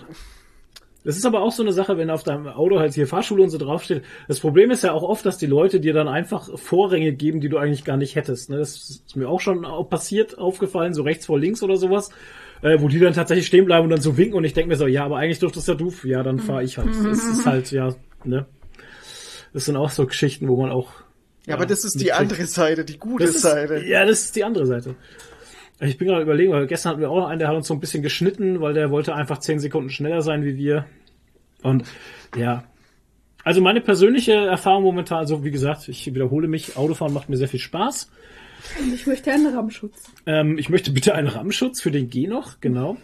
das 1.09 1.17
ist 1.17 1.25
aber 1.25 1.41
auch 1.41 1.51
so 1.51 1.63
eine 1.63 1.73
Sache, 1.73 1.97
wenn 1.97 2.11
auf 2.11 2.21
deinem 2.21 2.45
Auto 2.45 2.77
halt 2.77 2.93
hier 2.93 3.07
Fahrschule 3.07 3.41
und 3.41 3.49
so 3.49 3.57
draufsteht. 3.57 4.03
Das 4.27 4.39
Problem 4.39 4.69
ist 4.69 4.83
ja 4.83 4.91
auch 4.91 5.01
oft, 5.01 5.25
dass 5.25 5.39
die 5.39 5.47
Leute 5.47 5.79
dir 5.79 5.91
dann 5.91 6.07
einfach 6.07 6.55
Vorränge 6.59 7.13
geben, 7.13 7.41
die 7.41 7.49
du 7.49 7.57
eigentlich 7.57 7.83
gar 7.83 7.97
nicht 7.97 8.15
hättest. 8.15 8.51
Ne? 8.51 8.57
Das 8.57 8.75
ist 8.75 9.15
mir 9.15 9.27
auch 9.27 9.39
schon 9.39 9.65
passiert, 9.89 10.37
aufgefallen, 10.37 10.93
so 10.93 11.01
rechts 11.01 11.25
vor 11.25 11.39
links 11.39 11.63
oder 11.63 11.77
sowas, 11.77 12.11
äh, 12.61 12.79
wo 12.79 12.89
die 12.89 12.99
dann 12.99 13.13
tatsächlich 13.13 13.47
stehen 13.47 13.65
bleiben 13.65 13.85
und 13.85 13.89
dann 13.89 14.01
so 14.01 14.17
winken 14.17 14.37
und 14.37 14.43
ich 14.43 14.53
denke 14.53 14.69
mir 14.69 14.75
so, 14.75 14.85
ja, 14.85 15.03
aber 15.03 15.17
eigentlich 15.17 15.39
dürftest 15.39 15.67
ja 15.67 15.73
du, 15.73 15.91
ja, 16.03 16.21
dann 16.21 16.37
fahre 16.37 16.63
ich 16.63 16.77
halt. 16.77 16.89
Das 16.89 17.25
ist 17.25 17.43
halt, 17.43 17.71
ja, 17.71 17.95
ne? 18.23 18.45
Das 19.51 19.65
sind 19.65 19.77
auch 19.77 19.89
so 19.89 20.05
Geschichten, 20.05 20.47
wo 20.47 20.61
man 20.61 20.69
auch. 20.69 20.91
Ja, 21.47 21.55
aber 21.55 21.65
das 21.65 21.85
ist 21.85 21.99
die 21.99 22.13
andere 22.13 22.45
Seite, 22.45 22.85
die 22.85 22.99
gute 22.99 23.23
ist, 23.23 23.41
Seite. 23.41 23.83
Ja, 23.83 24.05
das 24.05 24.25
ist 24.25 24.35
die 24.35 24.43
andere 24.43 24.67
Seite. 24.67 24.93
Ich 25.81 25.97
bin 25.97 26.09
gerade 26.09 26.23
überlegen, 26.23 26.51
weil 26.51 26.67
gestern 26.67 26.91
hatten 26.91 27.01
wir 27.01 27.09
auch 27.09 27.21
noch 27.21 27.29
einen, 27.29 27.39
der 27.39 27.47
hat 27.47 27.55
uns 27.55 27.67
so 27.67 27.73
ein 27.73 27.79
bisschen 27.79 28.03
geschnitten, 28.03 28.59
weil 28.59 28.73
der 28.73 28.91
wollte 28.91 29.15
einfach 29.15 29.39
zehn 29.39 29.59
Sekunden 29.59 29.89
schneller 29.89 30.21
sein 30.21 30.43
wie 30.43 30.57
wir. 30.57 30.85
Und 31.63 31.83
ja. 32.35 32.63
Also 33.43 33.61
meine 33.61 33.81
persönliche 33.81 34.33
Erfahrung 34.33 34.83
momentan, 34.83 35.19
also 35.19 35.43
wie 35.43 35.51
gesagt, 35.51 35.87
ich 35.87 36.05
wiederhole 36.13 36.47
mich, 36.47 36.75
Autofahren 36.77 37.13
macht 37.13 37.29
mir 37.29 37.37
sehr 37.37 37.47
viel 37.47 37.59
Spaß. 37.59 38.11
Und 38.81 38.93
ich 38.93 39.07
möchte 39.07 39.31
einen 39.31 39.53
Rammschutz. 39.55 40.03
Ähm, 40.25 40.57
ich 40.57 40.69
möchte 40.69 40.91
bitte 40.91 41.15
einen 41.15 41.27
Rahmenschutz 41.29 41.81
für 41.81 41.91
den 41.91 42.09
G 42.09 42.27
noch, 42.27 42.59
genau. 42.59 42.97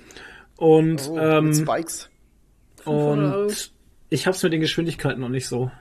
Und, 0.58 1.10
Oh, 1.10 1.18
ähm, 1.18 1.46
mit 1.46 1.56
Spikes. 1.56 2.10
500 2.84 3.34
Euro. 3.34 3.44
und 3.46 3.72
ich 4.10 4.28
hab's 4.28 4.44
mit 4.44 4.54
den 4.54 4.62
Geschwindigkeiten 4.62 5.22
noch 5.22 5.30
nicht 5.30 5.48
so. 5.48 5.72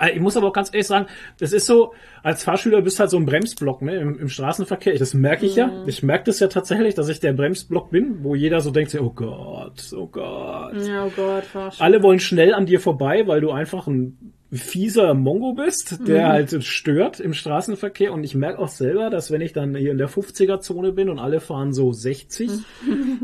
Äh, 0.00 0.12
Ich 0.14 0.20
muss 0.20 0.36
aber 0.36 0.48
auch 0.48 0.52
ganz 0.52 0.70
ehrlich 0.72 0.86
sagen, 0.86 1.06
das 1.38 1.52
ist 1.52 1.66
so, 1.66 1.94
als 2.22 2.44
Fahrschüler 2.44 2.82
bist 2.82 2.98
du 2.98 3.00
halt 3.00 3.10
so 3.10 3.16
ein 3.16 3.26
Bremsblock 3.26 3.82
ne, 3.82 3.96
im, 3.96 4.18
im 4.18 4.28
Straßenverkehr. 4.28 4.98
Das 4.98 5.14
merke 5.14 5.46
ich 5.46 5.56
ja. 5.56 5.70
Ich 5.86 6.02
merke 6.02 6.24
das 6.24 6.40
ja 6.40 6.48
tatsächlich, 6.48 6.94
dass 6.94 7.08
ich 7.08 7.20
der 7.20 7.32
Bremsblock 7.32 7.90
bin, 7.90 8.22
wo 8.22 8.34
jeder 8.34 8.60
so 8.60 8.70
denkt, 8.70 8.94
oh 9.00 9.10
Gott, 9.10 9.92
oh 9.96 10.06
Gott. 10.06 10.74
Ja, 10.86 11.04
oh 11.04 11.12
Gott, 11.14 11.44
Fahrschule. 11.44 11.84
Alle 11.84 12.02
wollen 12.02 12.20
schnell 12.20 12.54
an 12.54 12.66
dir 12.66 12.80
vorbei, 12.80 13.26
weil 13.26 13.40
du 13.40 13.50
einfach 13.50 13.86
ein 13.86 14.32
fieser 14.52 15.14
Mongo 15.14 15.54
bist, 15.54 16.06
der 16.06 16.28
halt 16.28 16.62
stört 16.64 17.18
im 17.18 17.34
Straßenverkehr. 17.34 18.12
Und 18.12 18.22
ich 18.22 18.36
merke 18.36 18.60
auch 18.60 18.68
selber, 18.68 19.10
dass 19.10 19.32
wenn 19.32 19.40
ich 19.40 19.52
dann 19.52 19.74
hier 19.74 19.90
in 19.90 19.98
der 19.98 20.08
50er-Zone 20.08 20.92
bin 20.92 21.08
und 21.08 21.18
alle 21.18 21.40
fahren 21.40 21.72
so 21.72 21.92
60, 21.92 22.50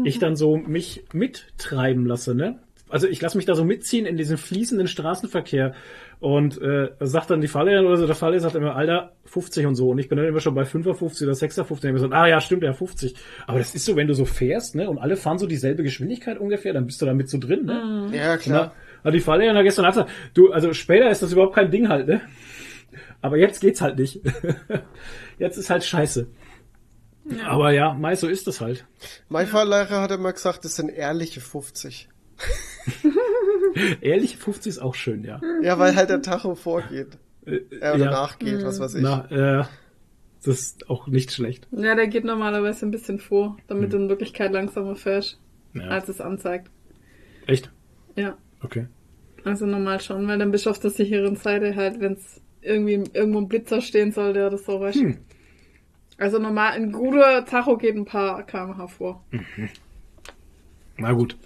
ich 0.03 0.19
dann 0.19 0.35
so 0.35 0.57
mich 0.57 1.05
mittreiben 1.13 2.05
lasse, 2.05 2.35
ne? 2.35 2.59
Also 2.89 3.07
ich 3.07 3.21
lasse 3.21 3.37
mich 3.37 3.47
da 3.47 3.55
so 3.55 3.65
mitziehen 3.65 4.05
in 4.05 4.17
diesen 4.17 4.37
fließenden 4.37 4.89
Straßenverkehr 4.89 5.75
und 6.21 6.61
äh, 6.61 6.91
sagt 7.01 7.31
dann 7.31 7.41
die 7.41 7.49
Fahrlehrerin 7.49 7.87
oder 7.87 7.97
so, 7.97 8.07
der 8.07 8.15
Fahrlehrer 8.15 8.43
sagt 8.43 8.55
immer, 8.55 8.77
Alter, 8.77 9.13
50 9.25 9.67
und 9.67 9.75
so. 9.75 9.89
Und 9.89 9.99
ich 9.99 10.09
bin 10.09 10.19
dann 10.19 10.27
immer 10.27 10.41
schon 10.41 10.55
bei 10.55 10.63
5er50 10.63 11.25
oder 11.25 11.33
6er50 11.33 11.89
und 11.89 11.95
ich 11.95 12.01
so, 12.01 12.11
ah 12.11 12.27
ja, 12.27 12.41
stimmt, 12.43 12.63
ja, 12.63 12.75
50. 12.75 13.15
Aber 13.47 13.59
das 13.59 13.75
ist 13.75 13.87
so, 13.87 13.97
wenn 13.97 14.07
du 14.07 14.15
so 14.15 14.27
fährst, 14.27 14.75
ne, 14.75 14.89
und 14.89 14.99
alle 14.99 15.17
fahren 15.17 15.39
so 15.39 15.47
dieselbe 15.47 15.83
Geschwindigkeit 15.83 16.39
ungefähr, 16.39 16.75
dann 16.75 16.85
bist 16.85 17.01
du 17.01 17.07
da 17.07 17.15
mit 17.15 17.31
so 17.31 17.39
drin, 17.39 17.65
ne? 17.65 18.11
Ja, 18.13 18.37
klar. 18.37 18.75
Na, 19.03 19.11
die 19.11 19.21
Fahrlehrerin 19.21 19.57
da 19.57 19.63
gestern 19.63 19.87
gesagt, 19.87 20.11
du, 20.35 20.53
also 20.53 20.75
später 20.75 21.11
ist 21.11 21.23
das 21.23 21.33
überhaupt 21.33 21.55
kein 21.55 21.71
Ding 21.71 21.89
halt, 21.89 22.07
ne? 22.07 22.21
Aber 23.23 23.39
jetzt 23.39 23.61
geht's 23.61 23.81
halt 23.81 23.99
nicht. 23.99 24.21
jetzt 25.39 25.57
ist 25.57 25.71
halt 25.71 25.85
scheiße. 25.85 26.27
Aber 27.47 27.71
ja, 27.71 27.95
Mai, 27.95 28.15
so 28.17 28.29
ist 28.29 28.47
das 28.47 28.61
halt. 28.61 28.85
Mein 29.29 29.47
Fahrlehrer 29.47 30.03
hat 30.03 30.11
immer 30.11 30.33
gesagt, 30.33 30.65
das 30.67 30.77
sind 30.77 30.91
ehrliche 30.91 31.41
50. 31.41 32.09
Ehrlich, 34.01 34.37
50 34.37 34.71
ist 34.71 34.79
auch 34.79 34.95
schön, 34.95 35.25
ja. 35.25 35.41
Ja, 35.63 35.79
weil 35.79 35.95
halt 35.97 36.11
der 36.11 36.23
Tacho 36.23 36.55
vorgeht. 36.55 37.19
Äh, 37.47 37.61
oder 37.81 37.97
ja. 37.97 38.11
nachgeht, 38.11 38.63
was 38.65 38.81
weiß 38.81 38.95
ich. 38.97 39.03
Na, 39.03 39.27
äh, 39.31 39.65
das 40.45 40.61
ist 40.61 40.91
auch 40.91 41.07
nicht 41.07 41.33
schlecht. 41.33 41.69
Ja, 41.71 41.95
der 41.95 42.09
geht 42.09 42.25
normalerweise 42.25 42.87
ein 42.87 42.91
bisschen 42.91 43.19
vor, 43.19 43.57
damit 43.67 43.93
du 43.93 43.97
in 43.99 44.09
Wirklichkeit 44.09 44.53
langsamer 44.53 44.97
fährst, 44.97 45.39
Hm. 45.73 45.83
Ja. 45.83 45.89
als 45.89 46.09
es 46.09 46.21
anzeigt. 46.21 46.71
Echt? 47.47 47.71
Ja, 48.17 48.37
Okay. 48.63 48.87
also 49.45 49.67
normal 49.67 50.01
schon, 50.01 50.27
weil 50.29 50.39
dann 50.39 50.51
bist 50.51 50.67
du 50.67 50.71
auf 50.71 50.79
der 50.81 50.91
sicheren 50.91 51.37
Seite 51.37 51.77
halt, 51.77 52.01
wenn 52.01 52.15
es 52.15 52.41
irgendwie 52.61 53.05
irgendwo 53.15 53.39
ein 53.39 53.49
Blitzer 53.49 53.81
stehen 53.81 54.13
sollte 54.13 54.47
oder 54.47 54.59
so, 54.59 54.81
weißt 54.81 54.99
du. 54.99 55.01
Hm. 55.05 55.19
Also 56.19 56.39
normal, 56.39 56.73
ein 56.73 56.93
guter 56.93 57.45
Tacho 57.47 57.79
geht 57.79 57.97
ein 57.97 58.05
paar 58.05 58.43
kmh 58.45 58.87
vor. 58.89 59.25
Na 60.99 61.13
gut. 61.13 61.37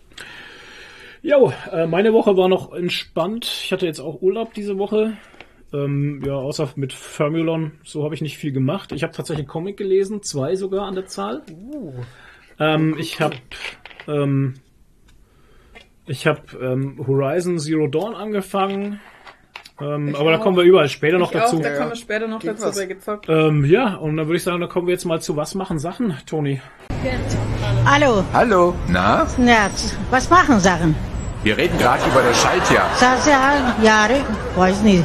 Jo, 1.27 1.55
äh, 1.73 1.87
meine 1.87 2.13
Woche 2.13 2.37
war 2.37 2.49
noch 2.49 2.75
entspannt. 2.75 3.47
Ich 3.47 3.73
hatte 3.73 3.87
jetzt 3.87 3.99
auch 3.99 4.21
Urlaub 4.21 4.53
diese 4.53 4.77
Woche. 4.77 5.17
Ähm, 5.73 6.23
ja, 6.23 6.35
außer 6.35 6.69
mit 6.77 6.93
Formulon, 6.93 7.73
so 7.83 8.05
habe 8.05 8.15
ich 8.15 8.21
nicht 8.21 8.37
viel 8.37 8.53
gemacht. 8.53 8.93
Ich 8.93 9.03
habe 9.03 9.15
tatsächlich 9.15 9.45
einen 9.45 9.49
Comic 9.49 9.79
gelesen, 9.79 10.23
zwei 10.23 10.55
sogar 10.55 10.87
an 10.87 10.95
der 10.95 11.07
Zahl. 11.07 11.41
Uh, 11.51 11.95
Ähm, 12.61 12.95
ich 12.99 13.23
habe 13.23 13.37
ähm, 14.07 14.55
ich 16.07 16.27
habe 16.27 16.43
ähm, 16.61 17.03
Horizon 17.07 17.59
Zero 17.59 17.87
Dawn 17.87 18.15
angefangen. 18.15 19.01
Ähm, 19.81 20.15
aber 20.15 20.31
da 20.31 20.39
auch. 20.39 20.43
kommen 20.43 20.59
wir 20.59 20.65
überall 20.65 20.91
später 20.91 21.19
noch 21.19 21.33
ich 21.33 21.41
dazu. 21.41 21.57
Auch, 21.57 21.63
da 21.63 21.71
Ja, 21.71 21.77
kommen 21.79 21.91
wir 21.93 21.97
später 21.97 22.29
noch 22.29 22.41
Geht 22.41 22.51
dazu 22.51 22.67
was. 22.67 22.77
bei 22.77 22.85
gezockt. 22.85 23.27
Ähm, 23.31 23.65
ja, 23.65 23.95
und 23.97 24.19
dann 24.19 24.27
würde 24.27 24.37
ich 24.37 24.43
sagen, 24.43 24.61
da 24.61 24.67
kommen 24.67 24.87
wir 24.89 24.93
jetzt 24.93 25.07
mal 25.07 25.23
zu 25.23 25.37
was 25.37 25.55
machen 25.55 25.79
Sachen, 25.79 26.15
Toni. 26.27 26.61
Hallo, 27.87 28.23
Hallo, 28.35 28.75
na? 28.89 29.27
Nerz. 29.39 29.97
Was 30.11 30.29
machen 30.29 30.61
Sachen? 30.61 30.95
Wir 31.45 31.59
reden 31.59 31.77
gerade 31.77 32.03
über 32.11 32.23
das 32.23 32.41
Schaltjahr. 32.41 32.91
Sascha, 32.97 33.77
Jahre, 33.83 34.25
weiß 34.57 34.81
nicht. 34.81 35.05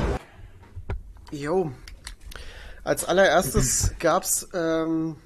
Jo. 1.32 1.70
Als 2.86 3.04
allererstes 3.04 3.96
gab's 4.00 4.48
ähm, 4.54 5.18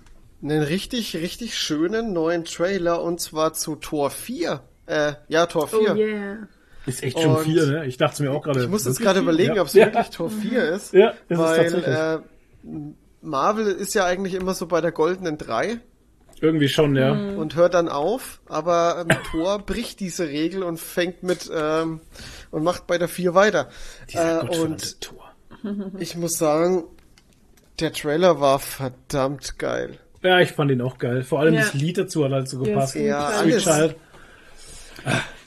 einen 0.42 0.64
richtig, 0.64 1.16
richtig 1.16 1.56
schönen 1.56 2.14
neuen 2.14 2.46
Trailer 2.46 3.04
und 3.04 3.22
zwar 3.22 3.54
zu 3.54 3.76
Tor 3.76 4.10
4. 4.10 4.62
Äh, 4.88 5.14
ja, 5.28 5.46
Tor 5.46 5.68
4. 5.68 5.80
Oh 5.80 5.96
yeah. 5.96 6.48
Ist 6.88 7.04
echt 7.04 7.20
schon 7.20 7.36
Und 7.36 7.44
vier, 7.44 7.68
ne? 7.68 7.86
Ich 7.86 7.98
dachte 7.98 8.24
mir 8.24 8.32
auch 8.32 8.42
gerade. 8.42 8.64
Ich 8.64 8.70
muss 8.70 8.86
jetzt 8.86 9.00
gerade 9.00 9.20
überlegen, 9.20 9.54
ja. 9.58 9.62
ob 9.62 9.68
es 9.68 9.76
ja. 9.76 9.86
wirklich 9.86 10.10
Tor 10.10 10.32
4 10.32 10.70
ist. 10.70 10.94
Ja, 10.96 11.10
ist 11.10 11.18
es 11.30 11.38
weil 11.38 11.72
tatsächlich. 11.72 11.96
äh, 11.96 12.20
Marvel 13.22 13.68
ist 13.68 13.94
ja 13.94 14.06
eigentlich 14.06 14.34
immer 14.34 14.56
so 14.56 14.66
bei 14.66 14.82
der 14.82 14.92
goldenen 14.92 15.38
3 15.38 15.80
Irgendwie 16.44 16.68
schon, 16.68 16.96
ja. 16.98 17.14
und 17.14 17.56
hört 17.56 17.74
dann 17.74 17.88
auf, 17.88 18.42
aber 18.48 19.06
ähm, 19.10 19.18
Thor 19.32 19.60
bricht 19.66 20.02
diese 20.02 20.28
Regel 20.28 20.62
und 20.64 20.78
fängt 20.78 21.24
mit 21.24 21.50
ähm, 21.56 22.02
und 22.52 22.64
macht 22.64 22.86
bei 22.86 22.98
der 22.98 23.08
4 23.08 23.34
weiter. 23.34 23.70
Dieser 24.12 24.44
Äh, 24.44 24.60
und 24.60 25.00
Tor. 25.00 25.32
ich 26.00 26.18
muss 26.18 26.34
sagen, 26.38 26.84
der 27.80 27.94
Trailer 27.94 28.42
war 28.42 28.60
verdammt 28.60 29.58
geil. 29.58 29.98
Ja, 30.22 30.40
ich 30.42 30.52
fand 30.52 30.70
ihn 30.72 30.82
auch 30.82 30.98
geil. 30.98 31.24
Vor 31.24 31.40
allem 31.40 31.54
Ja. 31.54 31.62
das 31.62 31.74
Lied 31.74 31.98
dazu 31.98 32.26
hat 32.26 32.32
halt 32.34 32.50
so 32.50 32.60
gepasst. 32.60 32.96
Ja, 32.96 33.32
Sweet 33.42 33.54
alles. 33.54 33.64
Child. 33.64 33.96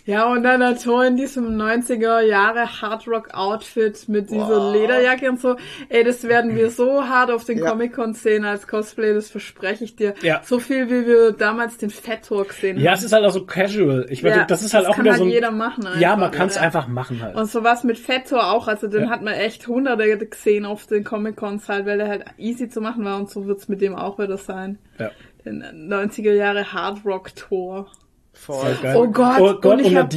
Ja, 0.07 0.31
und 0.31 0.45
dann 0.45 0.61
der 0.61 0.79
Tor 0.79 1.05
in 1.05 1.17
diesem 1.17 1.57
90er 1.61 2.21
Jahre 2.21 2.81
Hardrock 2.81 3.35
Outfit 3.35 4.09
mit 4.09 4.31
dieser 4.31 4.49
Wow. 4.49 4.73
Lederjacke 4.73 5.29
und 5.29 5.41
so. 5.41 5.57
Ey, 5.89 6.05
das 6.05 6.23
werden 6.23 6.55
wir 6.55 6.71
so 6.71 7.09
hart 7.09 7.31
auf 7.33 7.45
den 7.45 7.59
Ja. 7.59 7.69
Comic-Con 7.71 8.15
sehen 8.15 8.45
als 8.45 8.69
Cosplay, 8.69 9.13
das 9.15 9.31
verspreche 9.31 9.83
ich 9.83 9.97
dir. 9.97 10.15
Ja. 10.23 10.43
So 10.45 10.61
viel, 10.61 10.89
wie 10.91 11.07
wir 11.09 11.33
damals 11.33 11.77
den 11.79 11.91
Fat 11.91 12.25
Tor 12.25 12.45
gesehen 12.47 12.79
Ja, 12.79 12.93
haben. 12.93 12.99
es 12.99 13.05
ist 13.05 13.13
halt 13.13 13.25
auch 13.25 13.33
so 13.33 13.45
casual. 13.45 14.07
Ich 14.09 14.23
meine, 14.23 14.37
Ja, 14.37 14.45
das 14.45 14.63
ist 14.63 14.75
halt 14.75 14.85
das 14.85 14.91
auch 14.93 14.95
kann 14.97 15.05
wieder 15.07 15.13
halt 15.15 15.19
so 15.19 15.25
ein, 15.27 15.31
jeder 15.31 15.51
machen 15.51 15.87
einfach, 15.87 16.01
Ja, 16.01 16.15
man 16.17 16.31
kann 16.31 16.47
es 16.49 16.57
einfach 16.57 16.87
machen 16.87 17.21
halt. 17.21 17.35
Und 17.35 17.47
sowas 17.51 17.83
mit 17.83 17.99
Fettor 17.99 18.53
auch, 18.53 18.69
also 18.69 18.87
den 18.87 19.11
hat 19.11 19.23
man 19.23 19.35
echt 19.35 19.67
hunderte 19.67 20.17
gesehen 20.19 20.67
auf 20.67 20.87
den 20.87 21.03
Comic-Cons 21.03 21.69
halt, 21.69 21.85
weil 21.85 21.99
er 21.99 22.09
halt 22.09 22.25
easy 22.39 22.69
zu 22.69 22.81
machen 22.81 23.05
war 23.05 23.19
und 23.19 23.29
so 23.29 23.47
wird's 23.47 23.69
mit 23.69 23.81
dem 23.81 23.97
auch 23.97 24.21
wieder 24.21 24.39
sein. 24.39 24.79
Ja. 24.99 25.11
Den 25.45 25.63
90er 25.91 26.33
Jahre 26.33 26.73
Hardrock-Tor. 26.73 27.89
Voll. 28.39 28.77
Geil. 28.81 28.97
Oh 28.97 29.09
Gott, 29.09 29.41
oh 29.41 29.55
Gott, 29.55 29.65
und 29.65 29.73
und, 29.73 29.87
ich 29.87 29.97
hab- 29.97 30.13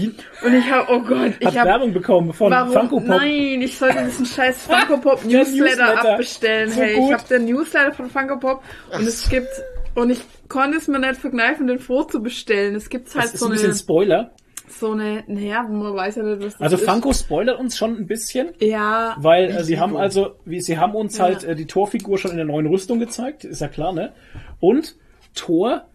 Und 0.46 0.54
ich 0.54 0.72
hab, 0.72 0.90
oh 0.90 1.00
Gott, 1.02 1.32
ich 1.40 1.48
hat 1.48 1.58
hab, 1.58 1.66
Werbung 1.66 1.94
bekommen 1.94 2.32
von 2.32 2.52
warum, 2.52 2.72
Funko 2.74 2.98
Pop. 2.98 3.08
nein, 3.08 3.62
ich 3.62 3.78
sollte 3.78 4.04
diesen 4.06 4.26
scheiß 4.26 4.58
Funko 4.68 4.98
Pop 4.98 5.24
Newsletter, 5.26 5.64
Newsletter. 5.66 6.12
abbestellen, 6.14 6.70
So 6.70 6.82
hey, 6.82 6.96
gut. 6.96 7.08
ich 7.08 7.14
hab 7.14 7.28
den 7.28 7.46
Newsletter 7.46 7.92
von 7.94 8.10
Funko 8.10 8.38
Pop 8.38 8.62
und 8.94 9.08
es 9.08 9.28
gibt, 9.30 9.48
und 9.96 10.12
ich 10.12 10.20
konnte 10.48 10.78
es 10.78 10.88
mir 10.88 11.00
nicht 11.00 11.16
verkneifen, 11.16 11.66
den 11.66 11.80
vorzubestellen. 11.80 12.76
Es 12.76 12.90
gibt 12.90 13.08
halt 13.16 13.24
Das 13.26 13.34
ist 13.34 13.40
so 13.40 13.48
ein 13.48 13.52
eine, 13.54 13.62
bisschen 13.62 13.76
Spoiler. 13.76 14.32
so 14.68 14.92
eine, 14.92 15.24
naja, 15.26 15.64
man 15.64 15.96
weiß 15.96 16.18
ja 16.18 16.24
nicht, 16.24 16.40
was 16.46 16.54
das 16.54 16.62
Also 16.62 16.76
ist. 16.76 16.86
Funko 16.86 17.14
spoilert 17.14 17.60
uns 17.60 17.78
schon 17.78 17.98
ein 17.98 18.06
bisschen. 18.06 18.50
Ja, 18.60 19.16
Weil 19.18 19.46
äh, 19.50 19.64
sie 19.64 19.80
haben 19.80 19.98
also, 19.98 20.36
wie 20.46 20.62
sie 20.62 20.78
haben 20.78 20.94
uns 20.94 21.18
Ja. 21.18 21.24
halt 21.24 21.44
äh, 21.46 21.56
die 21.56 21.66
Torfigur 21.66 22.20
schon 22.20 22.30
in 22.32 22.38
der 22.38 22.46
neuen 22.46 22.68
Rüstung 22.68 23.00
gezeigt, 23.00 23.44
ist 23.44 23.62
ja 23.62 23.68
klar, 23.70 23.92
ne? 23.92 24.12
Und 24.60 24.96
Tor, 25.34 25.86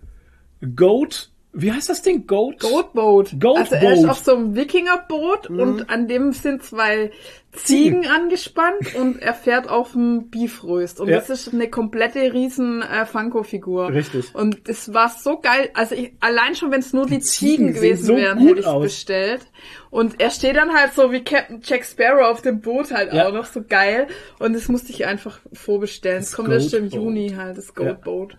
Goat, 0.75 1.31
wie 1.55 1.73
heißt 1.73 1.89
das 1.89 2.03
Ding? 2.03 2.27
Goat? 2.27 2.61
Goatboat. 2.61 3.37
Goat 3.41 3.59
also 3.59 3.75
er 3.77 3.93
ist 3.95 4.03
Boat. 4.03 4.11
auf 4.11 4.19
so 4.19 4.35
einem 4.37 4.55
Wikingerboot 4.57 5.49
und 5.51 5.89
an 5.91 6.09
dem 6.09 6.33
sind 6.33 6.63
zwei 6.63 7.11
Ziegen 7.53 8.05
angespannt 8.07 8.97
und 8.97 9.23
er 9.23 9.33
fährt 9.33 9.69
auf 9.69 9.93
dem 9.93 10.29
Beefröst. 10.29 10.99
Und 11.01 11.09
Ja. 11.09 11.19
das 11.19 11.31
ist 11.31 11.55
eine 11.55 11.71
komplette 11.71 12.33
riesen 12.33 12.83
äh, 12.83 13.07
Funko-Figur. 13.07 13.91
Richtig. 13.93 14.35
Und 14.35 14.69
das 14.69 14.93
war 14.93 15.09
so 15.09 15.39
geil. 15.39 15.71
Also 15.75 15.95
ich, 15.95 16.15
allein 16.19 16.57
schon, 16.57 16.73
wenn 16.73 16.81
es 16.81 16.93
nur 16.93 17.07
die, 17.07 17.21
Ziegen 17.21 17.69
Ziegen 17.69 17.73
sehen 17.75 17.75
gewesen 17.75 18.05
so 18.07 18.17
wären, 18.17 18.39
hätte 18.41 18.59
ich 18.61 18.67
aus. 18.67 18.83
bestellt. 18.83 19.43
Und 19.91 20.21
er 20.21 20.31
steht 20.31 20.57
dann 20.57 20.75
halt 20.75 20.95
so 20.95 21.13
wie 21.13 21.23
Captain 21.23 21.61
Jack 21.63 21.85
Sparrow 21.85 22.27
auf 22.27 22.43
dem 22.43 22.61
Boot 22.61 22.91
halt 22.91 23.13
Ja. 23.13 23.29
auch 23.29 23.33
noch 23.33 23.45
so 23.47 23.63
geil. 23.63 24.09
Und 24.41 24.55
das 24.55 24.67
musste 24.69 24.91
ich 24.91 25.07
einfach 25.07 25.39
vorbestellen. 25.53 26.19
Es 26.23 26.31
Das 26.31 26.37
kommt 26.37 26.51
erst 26.51 26.75
im. 26.75 26.87
Juni 26.89 27.35
halt, 27.37 27.57
das 27.57 27.73
Goatboat. 27.75 28.37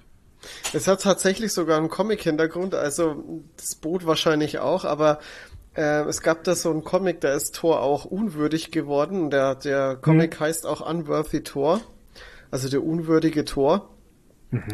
Es 0.73 0.88
hat 0.88 1.01
tatsächlich 1.01 1.53
sogar 1.53 1.77
einen 1.77 1.89
Comic-Hintergrund, 1.89 2.75
also 2.75 3.43
das 3.58 3.75
Boot 3.75 4.05
wahrscheinlich 4.05 4.60
auch, 4.60 4.86
aber 4.86 5.19
äh, 5.75 6.03
es 6.03 6.21
gab 6.21 6.43
da 6.43 6.55
so 6.55 6.71
einen 6.71 6.84
Comic, 6.84 7.21
da 7.21 7.34
ist 7.34 7.55
Thor 7.55 7.81
auch 7.81 8.05
unwürdig 8.05 8.71
geworden. 8.71 9.29
Der, 9.29 9.55
der 9.55 9.95
Comic 9.95 10.39
heißt 10.39 10.65
auch 10.65 10.88
Unworthy 10.88 11.43
Thor, 11.43 11.81
also 12.51 12.69
der 12.69 12.84
unwürdige 12.84 13.45
Thor. 13.45 13.89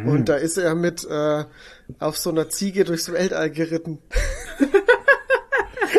Und 0.06 0.30
da 0.30 0.36
ist 0.36 0.58
er 0.58 0.76
mit 0.76 1.06
äh, 1.10 1.46
auf 2.00 2.18
so 2.18 2.30
einer 2.30 2.50
Ziege 2.50 2.84
durchs 2.84 3.12
Weltall 3.12 3.50
geritten. 3.50 4.00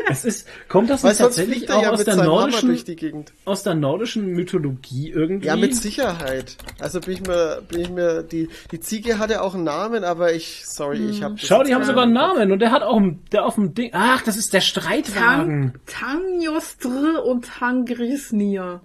Es 0.09 0.25
ist, 0.25 0.47
kommt 0.69 0.91
das 0.91 1.03
nicht 1.03 1.19
tatsächlich 1.19 1.71
auch 1.71 1.83
ja 1.83 1.91
aus 1.91 2.05
der 2.05 2.17
nordischen, 2.17 2.69
durch 2.69 2.85
die 2.85 2.97
Gegend. 2.97 3.33
aus 3.45 3.63
der 3.63 3.75
nordischen 3.75 4.27
Mythologie 4.27 5.11
irgendwie? 5.11 5.47
Ja, 5.47 5.57
mit 5.57 5.75
Sicherheit. 5.77 6.57
Also 6.79 7.01
bin 7.01 7.15
ich 7.15 7.23
mir, 7.27 7.63
bin 7.69 7.81
ich 7.81 7.89
mir, 7.91 8.23
die, 8.23 8.49
die 8.71 8.81
Ziege 8.81 9.19
hatte 9.19 9.43
auch 9.43 9.55
einen 9.55 9.65
Namen, 9.65 10.05
aber 10.05 10.33
ich, 10.33 10.63
sorry, 10.67 11.09
ich 11.09 11.23
habe 11.23 11.35
Schau, 11.39 11.63
die 11.63 11.75
haben 11.75 11.85
sogar 11.85 12.05
einen 12.05 12.13
Namen 12.13 12.53
und 12.53 12.59
der 12.59 12.71
hat 12.73 12.83
auch 12.83 12.97
einen- 12.97 13.23
der 13.33 13.47
auf 13.47 13.55
dem 13.57 13.75
Ding. 13.75 13.91
Ach, 13.95 14.23
das 14.23 14.37
ist 14.37 14.53
der 14.53 14.61
Streitwagen. 14.61 15.75
Tang, 15.87 16.33
Tanjostr 16.43 17.25
und 17.25 17.47
Tangrisnir. 17.47 18.81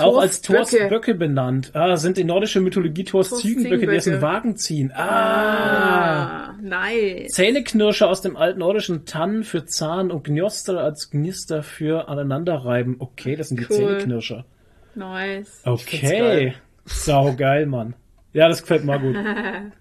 Auch 0.00 0.18
als 0.18 0.42
Thors 0.42 0.70
Böcke. 0.70 0.88
Böcke 0.88 1.14
benannt. 1.14 1.70
Ah, 1.74 1.96
sind 1.96 2.16
die 2.16 2.24
nordische 2.24 2.60
Mythologie 2.60 3.04
Thors 3.04 3.30
Thors 3.30 3.40
Ziegenböcke, 3.40 3.86
die 3.86 3.96
aus 3.96 4.04
dem. 4.04 4.22
Wagen 4.22 4.56
ziehen. 4.56 4.92
Ah. 4.94 6.50
Ah, 6.50 6.54
nice. 6.60 7.28
Zähneknirscher 7.32 8.08
aus 8.08 8.20
dem 8.20 8.36
altnordischen 8.36 9.04
Tann 9.04 9.44
für 9.44 9.64
Zahn 9.64 10.10
und 10.10 10.24
Gnoster 10.24 10.80
als 10.80 11.10
Gnister 11.10 11.62
für 11.62 12.08
aneinanderreiben. 12.08 12.96
Okay, 12.98 13.36
das 13.36 13.48
sind 13.48 13.60
die 13.60 13.66
Cool. 13.68 13.76
Zähneknirscher. 13.76 14.44
Nice. 14.94 15.62
Okay. 15.64 16.18
geil. 16.18 16.54
Sau 16.84 17.34
geil, 17.36 17.66
Mann. 17.66 17.94
Ja, 18.32 18.48
das 18.48 18.62
gefällt 18.62 18.84
mir 18.84 18.98
gut. 18.98 19.16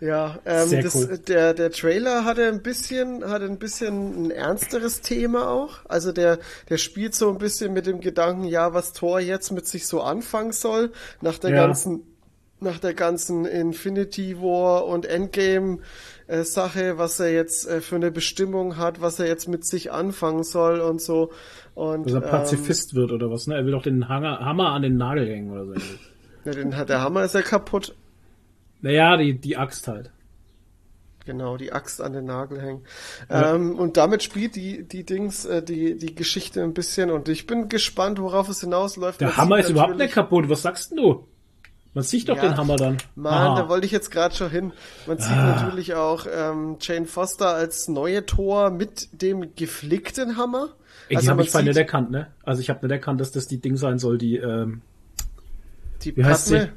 Ja, 0.00 0.38
ähm, 0.46 0.80
das, 0.82 0.94
cool. 0.94 1.18
der, 1.18 1.52
der 1.52 1.70
Trailer 1.70 2.24
hatte 2.24 2.48
ein 2.48 2.62
bisschen, 2.62 3.22
hatte 3.24 3.44
ein 3.44 3.58
bisschen 3.58 4.26
ein 4.26 4.30
ernsteres 4.30 5.02
Thema 5.02 5.50
auch. 5.50 5.80
Also 5.88 6.10
der, 6.12 6.38
der 6.70 6.78
spielt 6.78 7.14
so 7.14 7.30
ein 7.30 7.38
bisschen 7.38 7.74
mit 7.74 7.86
dem 7.86 8.00
Gedanken, 8.00 8.44
ja, 8.44 8.72
was 8.72 8.94
Thor 8.94 9.20
jetzt 9.20 9.50
mit 9.52 9.66
sich 9.66 9.86
so 9.86 10.00
anfangen 10.00 10.52
soll, 10.52 10.92
nach 11.20 11.36
der 11.38 11.50
Ja. 11.50 11.66
ganzen, 11.66 12.02
nach 12.60 12.78
der 12.78 12.94
ganzen 12.94 13.44
Infinity 13.44 14.38
War 14.38 14.86
und 14.86 15.04
Endgame 15.04 15.78
äh, 16.28 16.44
Sache, 16.44 16.96
was 16.96 17.20
er 17.20 17.32
jetzt 17.32 17.68
äh, 17.68 17.80
für 17.82 17.96
eine 17.96 18.10
Bestimmung 18.10 18.78
hat, 18.78 19.02
was 19.02 19.18
er 19.18 19.26
jetzt 19.26 19.48
mit 19.48 19.66
sich 19.66 19.92
anfangen 19.92 20.44
soll 20.44 20.80
und 20.80 21.02
so. 21.02 21.30
Und 21.74 22.06
Dass 22.06 22.14
er 22.14 22.22
ähm, 22.22 22.30
Pazifist 22.30 22.94
wird 22.94 23.12
oder 23.12 23.30
was, 23.30 23.46
ne? 23.46 23.56
Er 23.56 23.64
will 23.66 23.72
doch 23.72 23.82
den 23.82 24.08
Hanger, 24.08 24.40
Hammer 24.40 24.70
an 24.72 24.82
den 24.82 24.96
Nagel 24.96 25.28
hängen 25.28 25.50
oder 25.50 25.66
so. 25.66 25.72
ja, 26.44 26.52
den 26.52 26.76
hat 26.76 26.88
der 26.88 27.02
Hammer 27.02 27.24
ist 27.24 27.34
ja 27.34 27.42
kaputt. 27.42 27.94
Naja, 28.82 29.16
die, 29.16 29.38
die 29.38 29.56
Axt 29.56 29.88
halt. 29.88 30.10
Genau, 31.26 31.56
die 31.56 31.72
Axt 31.72 32.00
an 32.00 32.12
den 32.14 32.24
Nagel 32.24 32.60
hängen. 32.60 32.82
Ja. 33.28 33.54
Ähm, 33.54 33.78
und 33.78 33.96
damit 33.96 34.22
spielt 34.22 34.56
die, 34.56 34.84
die 34.84 35.04
Dings, 35.04 35.44
äh, 35.44 35.62
die, 35.62 35.96
die 35.96 36.14
Geschichte 36.14 36.62
ein 36.62 36.72
bisschen 36.74 37.10
und 37.10 37.28
ich 37.28 37.46
bin 37.46 37.68
gespannt, 37.68 38.18
worauf 38.20 38.48
es 38.48 38.60
hinausläuft. 38.60 39.20
Der 39.20 39.28
Man 39.28 39.36
Hammer 39.36 39.58
ist 39.58 39.70
überhaupt 39.70 39.96
nicht 39.96 40.14
kaputt. 40.14 40.48
Was 40.48 40.62
sagst 40.62 40.92
du? 40.92 41.26
Man 41.92 42.04
sieht 42.04 42.28
doch 42.28 42.36
Ja. 42.36 42.42
den 42.42 42.56
Hammer 42.56 42.76
dann. 42.76 42.98
Mann, 43.16 43.56
da 43.56 43.68
wollte 43.68 43.84
ich 43.84 43.92
jetzt 43.92 44.10
gerade 44.10 44.34
schon 44.34 44.48
hin. 44.50 44.72
Man 45.06 45.18
sieht 45.18 45.30
Ah. 45.30 45.62
natürlich 45.62 45.94
auch 45.94 46.26
ähm, 46.32 46.76
Jane 46.80 47.06
Foster 47.06 47.48
als 47.54 47.88
neue 47.88 48.24
Tor 48.26 48.70
mit 48.70 49.08
dem 49.22 49.54
geflickten 49.56 50.36
Hammer. 50.36 50.68
Ey, 51.08 51.10
die 51.10 51.16
also 51.18 51.30
habe 51.32 51.42
ich 51.42 51.50
sieht 51.52 51.64
nicht 51.64 51.76
erkannt, 51.76 52.10
ne? 52.12 52.28
Also 52.44 52.60
ich 52.60 52.70
habe 52.70 52.86
nicht 52.86 52.92
erkannt, 52.92 53.20
dass 53.20 53.32
das 53.32 53.46
die 53.48 53.58
Ding 53.60 53.76
sein 53.76 53.98
soll, 53.98 54.18
die, 54.18 54.36
ähm, 54.36 54.82
die 56.02 56.16
wie 56.16 56.24
heißt 56.24 56.46
sie? 56.46 56.68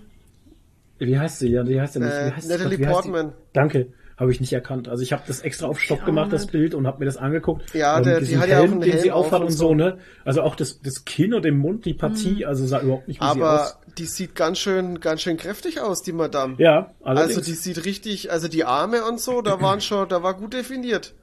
Wie 1.07 1.17
heißt 1.19 1.39
sie? 1.39 1.49
Ja, 1.51 1.63
die 1.63 1.79
heißt 1.79 1.95
ja 1.95 2.01
nicht. 2.01 2.13
Äh, 2.13 2.27
wie 2.27 2.31
heißt 2.31 2.47
sie? 2.47 2.53
Natalie 2.53 2.79
Wie 2.79 2.85
heißt? 2.85 2.93
Portman. 2.93 3.33
Danke. 3.53 3.87
Habe 4.15 4.31
ich 4.31 4.39
nicht 4.39 4.53
erkannt. 4.53 4.87
Also 4.87 5.01
ich 5.01 5.11
habe 5.11 5.23
das 5.25 5.39
extra 5.41 5.65
auf 5.67 5.79
Stopp 5.79 6.05
gemacht, 6.05 6.31
das. 6.31 6.45
Bild, 6.45 6.75
und 6.75 6.85
habe 6.85 6.99
mir 6.99 7.05
das 7.05 7.17
angeguckt. 7.17 7.73
Ja, 7.73 7.97
Ähm, 7.97 8.03
der- 8.03 8.21
die 8.21 8.37
hat 8.37 8.47
ja 8.47 8.59
auch 8.59 8.63
einen 8.63 8.79
den 8.79 8.91
sie 8.99 9.09
Helm 9.09 9.13
auf 9.13 9.25
aufhat 9.25 9.41
und 9.41 9.51
so, 9.51 9.73
ne? 9.73 9.97
Also 10.23 10.43
auch 10.43 10.55
das, 10.55 10.81
das 10.81 11.03
Kinn 11.03 11.33
und 11.33 11.43
den 11.43 11.57
Mund, 11.57 11.85
die 11.85 11.95
Partie, 11.95 12.45
also 12.45 12.65
sah 12.67 12.79
überhaupt 12.81 13.07
nicht 13.07 13.19
wie 13.19 13.23
sie 13.25 13.29
aber 13.31 13.61
aus. 13.63 13.77
die 13.97 14.05
sieht 14.05 14.35
ganz 14.35 14.59
schön, 14.59 14.99
ganz 14.99 15.21
schön 15.23 15.35
kräftig 15.37 15.81
aus, 15.81 16.03
die 16.03 16.11
Madame. 16.13 16.55
Ja, 16.59 16.91
allerdings. 17.01 17.37
Also 17.39 17.49
die 17.51 17.55
sieht 17.57 17.85
richtig, 17.85 18.31
also 18.31 18.47
die 18.47 18.65
Arme 18.65 19.03
und 19.03 19.19
so, 19.19 19.41
da 19.41 19.59
waren 19.61 19.81
schon, 19.81 20.07
da 20.07 20.21
war 20.21 20.35
gut 20.35 20.53
definiert. 20.53 21.15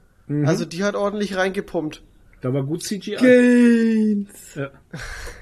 Also 0.45 0.65
die 0.65 0.83
hat 0.83 0.95
ordentlich 0.95 1.35
reingepumpt. 1.37 2.03
Da 2.41 2.53
war 2.53 2.63
gut 2.63 2.83
CGI. 2.83 3.15
Gains. 3.15 4.55
Ja. 4.55 4.69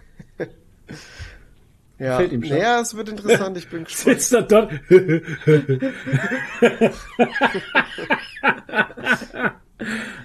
Ja, 1.99 2.15
Fällt 2.17 2.31
ihm 2.31 2.41
schon. 2.43 2.57
naja, 2.57 2.79
es 2.79 2.95
wird 2.95 3.09
interessant, 3.09 3.57
ich 3.57 3.69
bin 3.69 3.83
gespannt. 3.83 4.21
Sitzt 4.21 4.33
da 4.33 4.41
dort. 4.41 4.71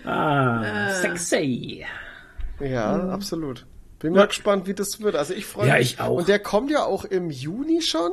ah, 0.04 0.90
sexy. 1.00 1.84
Ja, 2.60 3.08
absolut. 3.08 3.66
Bin 3.98 4.12
mal 4.12 4.26
gespannt, 4.26 4.66
wie 4.66 4.74
das 4.74 5.00
wird. 5.00 5.16
Also 5.16 5.34
ich 5.34 5.46
freue 5.46 5.68
Ja, 5.68 5.74
mich. 5.78 5.94
ich 5.94 6.00
auch. 6.00 6.18
Und 6.18 6.28
der 6.28 6.38
kommt 6.38 6.70
ja 6.70 6.84
auch 6.84 7.04
im 7.04 7.30
Juni 7.30 7.80
schon. 7.82 8.12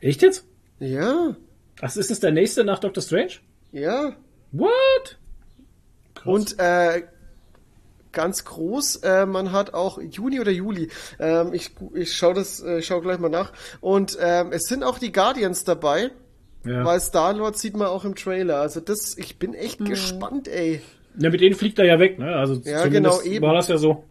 Echt 0.00 0.22
jetzt? 0.22 0.44
Ja, 0.78 1.36
Ach, 1.80 1.96
ist 1.96 2.10
das 2.10 2.20
der 2.20 2.32
nächste 2.32 2.64
nach 2.64 2.78
Doctor 2.78 3.02
Strange? 3.02 3.32
ja. 3.72 4.12
What? 4.54 5.16
Und 6.26 6.58
äh, 6.58 7.04
ganz 8.12 8.44
groß, 8.44 8.96
äh, 8.96 9.26
man 9.26 9.52
hat 9.52 9.74
auch 9.74 10.00
Juni 10.00 10.40
oder 10.40 10.50
Juli. 10.50 10.88
Ähm, 11.18 11.52
ich 11.52 11.70
ich 11.94 12.12
schaue 12.14 12.34
das, 12.34 12.62
äh, 12.62 12.82
schau 12.82 13.00
gleich 13.00 13.18
mal 13.18 13.28
nach. 13.30 13.52
Und 13.80 14.16
ähm, 14.20 14.48
es 14.52 14.62
sind 14.68 14.82
auch 14.84 14.98
die 14.98 15.12
Guardians 15.12 15.64
dabei, 15.64 16.10
Ja. 16.64 16.84
weil 16.84 17.00
Star 17.00 17.32
Lord 17.34 17.58
sieht 17.58 17.76
man 17.76 17.88
auch 17.88 18.04
im 18.04 18.14
Trailer. 18.14 18.60
Also 18.60 18.80
das, 18.80 19.16
ich 19.18 19.38
bin 19.38 19.54
echt 19.54 19.84
gespannt, 19.84 20.48
ey. 20.48 20.80
ja, 21.18 21.30
mit 21.30 21.40
denen 21.40 21.54
fliegt 21.56 21.78
er 21.78 21.86
ja 21.86 21.98
weg, 21.98 22.18
ne? 22.18 22.36
Also 22.36 22.60
Ja, 22.64 22.86
genau, 22.88 23.20
eben. 23.22 23.44
war 23.44 23.54
das 23.54 23.68
ja 23.68 23.78
so. 23.78 24.04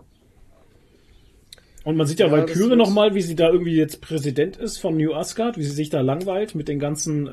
Und 1.84 1.98
man 1.98 2.06
sieht 2.06 2.20
ja, 2.20 2.28
Ja, 2.28 2.48
wird- 2.48 2.78
nochmal, 2.78 3.16
wie 3.16 3.22
sie 3.24 3.36
da 3.36 3.50
irgendwie 3.50 3.76
jetzt 3.76 4.02
Präsident 4.02 4.56
ist 4.58 4.78
von 4.78 4.98
New 4.98 5.14
Asgard, 5.16 5.58
wie 5.58 5.64
sie 5.64 5.72
sich 5.72 5.90
da 5.90 6.02
langweilt 6.02 6.54
mit 6.54 6.68
den 6.68 6.78
ganzen 6.78 7.28
äh, 7.28 7.32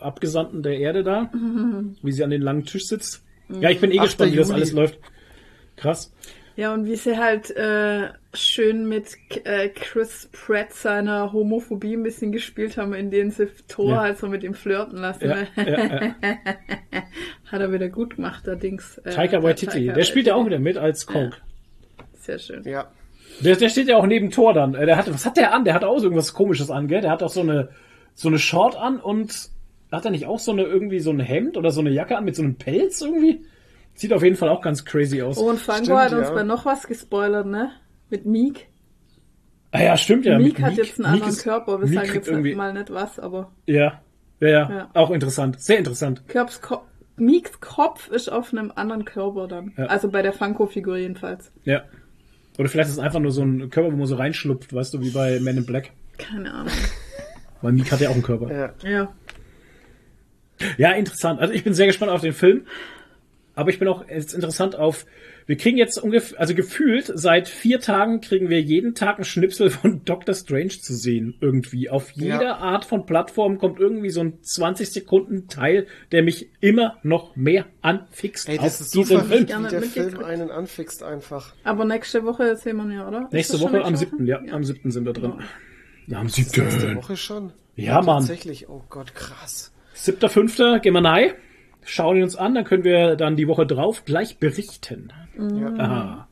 Abgesandten 0.00 0.62
der 0.62 0.78
Erde 0.78 1.02
da, 1.02 1.30
wie 2.02 2.12
sie 2.12 2.24
an 2.24 2.30
den 2.30 2.40
langen 2.40 2.64
Tisch 2.64 2.86
sitzt. 2.86 3.22
Ja, 3.60 3.68
ich 3.68 3.80
bin 3.80 3.90
eh 3.92 3.98
8. 3.98 4.04
gespannt, 4.06 4.32
wie 4.32 4.36
das 4.36 4.50
alles 4.50 4.72
läuft. 4.72 4.98
Krass. 5.82 6.12
Ja, 6.54 6.74
und 6.74 6.84
wie 6.84 6.96
sie 6.96 7.16
halt 7.16 7.50
äh, 7.56 8.08
schön 8.34 8.86
mit 8.86 9.16
äh, 9.44 9.68
Chris 9.70 10.28
Pratt 10.32 10.72
seiner 10.74 11.32
Homophobie 11.32 11.94
ein 11.94 12.02
bisschen 12.02 12.30
gespielt 12.30 12.76
haben, 12.76 12.92
in 12.92 13.10
denen 13.10 13.30
sie 13.30 13.48
Thor 13.68 13.90
Ja. 13.90 14.00
halt 14.02 14.18
so 14.18 14.28
mit 14.28 14.44
ihm 14.44 14.52
flirten 14.54 14.98
lassen. 14.98 15.28
Ja, 15.30 15.36
ne? 15.36 15.46
ja, 15.56 15.94
ja. 15.94 16.14
Hat 17.50 17.60
er 17.60 17.72
wieder 17.72 17.88
gut 17.88 18.16
gemacht, 18.16 18.46
allerdings. 18.46 18.98
Äh, 18.98 19.10
Taika 19.12 19.42
Waititi, 19.42 19.86
Taika 19.86 19.92
der 19.94 20.02
spielt 20.04 20.26
ja 20.26 20.34
auch 20.34 20.44
wieder 20.44 20.58
mit 20.58 20.76
als 20.76 21.06
Kong. 21.06 21.34
Sehr 22.14 22.38
schön. 22.38 22.62
Ja. 22.64 22.90
Der, 23.40 23.56
der 23.56 23.70
steht 23.70 23.88
ja 23.88 23.96
auch 23.96 24.06
neben 24.06 24.30
Thor 24.30 24.52
dann. 24.52 24.74
Äh, 24.74 24.84
Der 24.84 24.98
hat, 24.98 25.12
was 25.12 25.24
hat 25.24 25.38
der 25.38 25.54
an? 25.54 25.64
Der 25.64 25.72
hat 25.72 25.84
auch 25.84 25.98
so 25.98 26.04
irgendwas 26.04 26.34
komisches 26.34 26.70
an, 26.70 26.86
gell? 26.86 27.00
Der 27.00 27.10
hat 27.10 27.22
auch 27.22 27.30
so 27.30 27.40
eine, 27.40 27.70
so 28.14 28.28
eine 28.28 28.38
Short 28.38 28.76
an 28.76 29.00
und 29.00 29.48
hat 29.90 30.04
er 30.04 30.10
nicht 30.10 30.26
auch 30.26 30.38
so 30.38 30.52
eine, 30.52 30.62
irgendwie 30.64 31.00
so 31.00 31.10
ein 31.10 31.20
Hemd 31.20 31.56
oder 31.56 31.70
so 31.70 31.80
eine 31.80 31.90
Jacke 31.90 32.16
an 32.16 32.24
mit 32.24 32.36
so 32.36 32.42
einem 32.42 32.56
Pelz 32.56 33.00
irgendwie? 33.00 33.40
Sieht 33.94 34.12
auf 34.12 34.22
jeden 34.22 34.36
Fall 34.36 34.48
auch 34.48 34.62
ganz 34.62 34.84
crazy 34.84 35.22
aus. 35.22 35.38
Oh, 35.38 35.50
und 35.50 35.58
Fango 35.60 35.84
Stimmt, 35.84 35.98
hat 36.00 36.12
uns 36.12 36.28
ja. 36.28 36.34
bei 36.34 36.42
noch 36.42 36.64
was 36.64 36.86
gespoilert, 36.86 37.46
ne? 37.46 37.70
Mit 38.10 38.26
Meek. 38.26 38.68
ah 39.70 39.82
ja, 39.82 39.96
stimmt 39.96 40.24
ja. 40.26 40.38
Meek 40.38 40.60
hat 40.60 40.74
jetzt 40.74 40.98
einen 40.98 41.12
Meek 41.12 41.22
anderen 41.22 41.32
ist- 41.32 41.42
Körper. 41.44 41.80
Wir 41.80 41.88
Meek 41.88 41.98
sagen 42.00 42.14
jetzt 42.14 42.28
irgendwie, 42.28 42.54
mal 42.54 42.72
nicht 42.72 42.90
was, 42.92 43.18
aber 43.18 43.52
ja, 43.66 44.00
ja, 44.40 44.48
ja, 44.48 44.70
Ja. 44.70 44.90
auch 44.94 45.10
interessant. 45.10 45.60
Sehr 45.60 45.78
interessant. 45.78 46.26
Körps 46.28 46.60
Ko 46.60 46.82
Meeks 47.16 47.60
Kopf 47.60 48.08
ist 48.08 48.30
auf 48.32 48.52
einem 48.52 48.72
anderen 48.74 49.04
Körper 49.04 49.46
dann. 49.46 49.72
Ja. 49.76 49.84
Also 49.86 50.10
bei 50.10 50.22
der 50.22 50.32
Funko-Figur 50.32 50.96
jedenfalls. 50.96 51.52
Ja. 51.64 51.82
Oder 52.58 52.68
vielleicht 52.68 52.88
ist 52.88 52.94
es 52.96 52.98
einfach 52.98 53.20
nur 53.20 53.30
so 53.32 53.42
ein 53.42 53.68
Körper, 53.70 53.92
wo 53.92 53.96
man 53.96 54.06
so 54.06 54.16
reinschlupft, 54.16 54.72
weißt 54.74 54.94
du, 54.94 55.00
wie 55.02 55.10
bei 55.10 55.38
Men 55.40 55.58
in 55.58 55.66
Black. 55.66 55.90
Keine 56.18 56.52
Ahnung. 56.52 56.72
Weil 57.60 57.72
Meek 57.72 57.92
hat 57.92 58.00
ja 58.00 58.08
auch 58.08 58.14
einen 58.14 58.22
Körper. 58.22 58.50
Ja. 58.50 58.72
Ja. 58.90 59.12
Ja, 60.78 60.92
interessant. 60.92 61.40
Also 61.40 61.52
ich 61.54 61.64
bin 61.64 61.74
sehr 61.74 61.86
gespannt 61.86 62.10
auf 62.12 62.20
den 62.20 62.32
Film. 62.32 62.66
Aber 63.54 63.70
ich 63.70 63.78
bin 63.78 63.88
auch 63.88 64.08
jetzt 64.08 64.32
interessant 64.34 64.76
auf, 64.76 65.04
wir 65.46 65.56
kriegen 65.56 65.76
jetzt 65.76 65.98
ungefähr, 65.98 66.40
also 66.40 66.54
gefühlt, 66.54 67.10
seit 67.14 67.48
vier 67.48 67.80
Tagen 67.80 68.20
kriegen 68.20 68.48
wir 68.48 68.60
jeden 68.60 68.94
Tag 68.94 69.16
einen 69.16 69.24
Schnipsel 69.24 69.70
von 69.70 70.02
Doctor 70.04 70.34
Strange 70.34 70.68
zu 70.68 70.94
sehen. 70.94 71.34
Irgendwie. 71.40 71.90
Auf 71.90 72.12
jeder 72.12 72.42
Ja. 72.42 72.56
Art 72.58 72.84
von 72.84 73.04
Plattform 73.06 73.58
kommt 73.58 73.78
irgendwie 73.80 74.10
so 74.10 74.20
ein 74.20 74.38
20 74.42 74.90
Sekunden 74.90 75.48
Teil, 75.48 75.86
der 76.12 76.22
mich 76.22 76.48
immer 76.60 76.98
noch 77.02 77.36
mehr 77.36 77.66
anfixt 77.82 78.48
Ey, 78.48 78.56
das 78.58 78.80
ist 78.80 78.92
super, 78.92 79.24
Film. 79.24 79.40
wie 79.42 79.46
Gerne 79.46 79.68
der. 79.68 79.82
Film 79.82 80.22
einen 80.24 80.50
anfixt 80.50 81.02
einfach. 81.02 81.52
Aber 81.64 81.84
nächste 81.84 82.24
Woche 82.24 82.56
sehen 82.56 82.76
wir 82.76 82.94
ja, 82.94 83.08
oder? 83.08 83.28
Nächste 83.32 83.60
Woche 83.60 83.82
am 83.84 83.92
nächste 83.92 84.08
7. 84.10 84.26
Ja, 84.26 84.40
Woche? 84.42 84.52
am 84.52 84.64
7. 84.64 84.90
sind 84.90 85.04
wir 85.04 85.12
drin. 85.12 85.34
Ja, 86.06 86.18
am 86.18 86.26
Nächste 86.26 86.70
7. 86.70 86.96
Woche 86.96 87.16
schon. 87.16 87.52
Ja, 87.76 88.00
Mann. 88.02 88.18
Tatsächlich, 88.18 88.68
oh 88.68 88.82
Gott, 88.88 89.14
krass. 89.14 89.72
7.5. 89.96 90.78
gehen 90.80 90.94
wir 90.94 91.04
rein, 91.04 91.32
schauen 91.84 92.16
ihn 92.16 92.22
uns 92.22 92.36
an, 92.36 92.54
dann 92.54 92.64
können 92.64 92.84
wir 92.84 93.16
dann 93.16 93.36
die 93.36 93.48
Woche 93.48 93.66
drauf 93.66 94.04
gleich 94.04 94.38
berichten. 94.38 95.12
Ja. 95.38 95.68
Aha. 95.78 96.28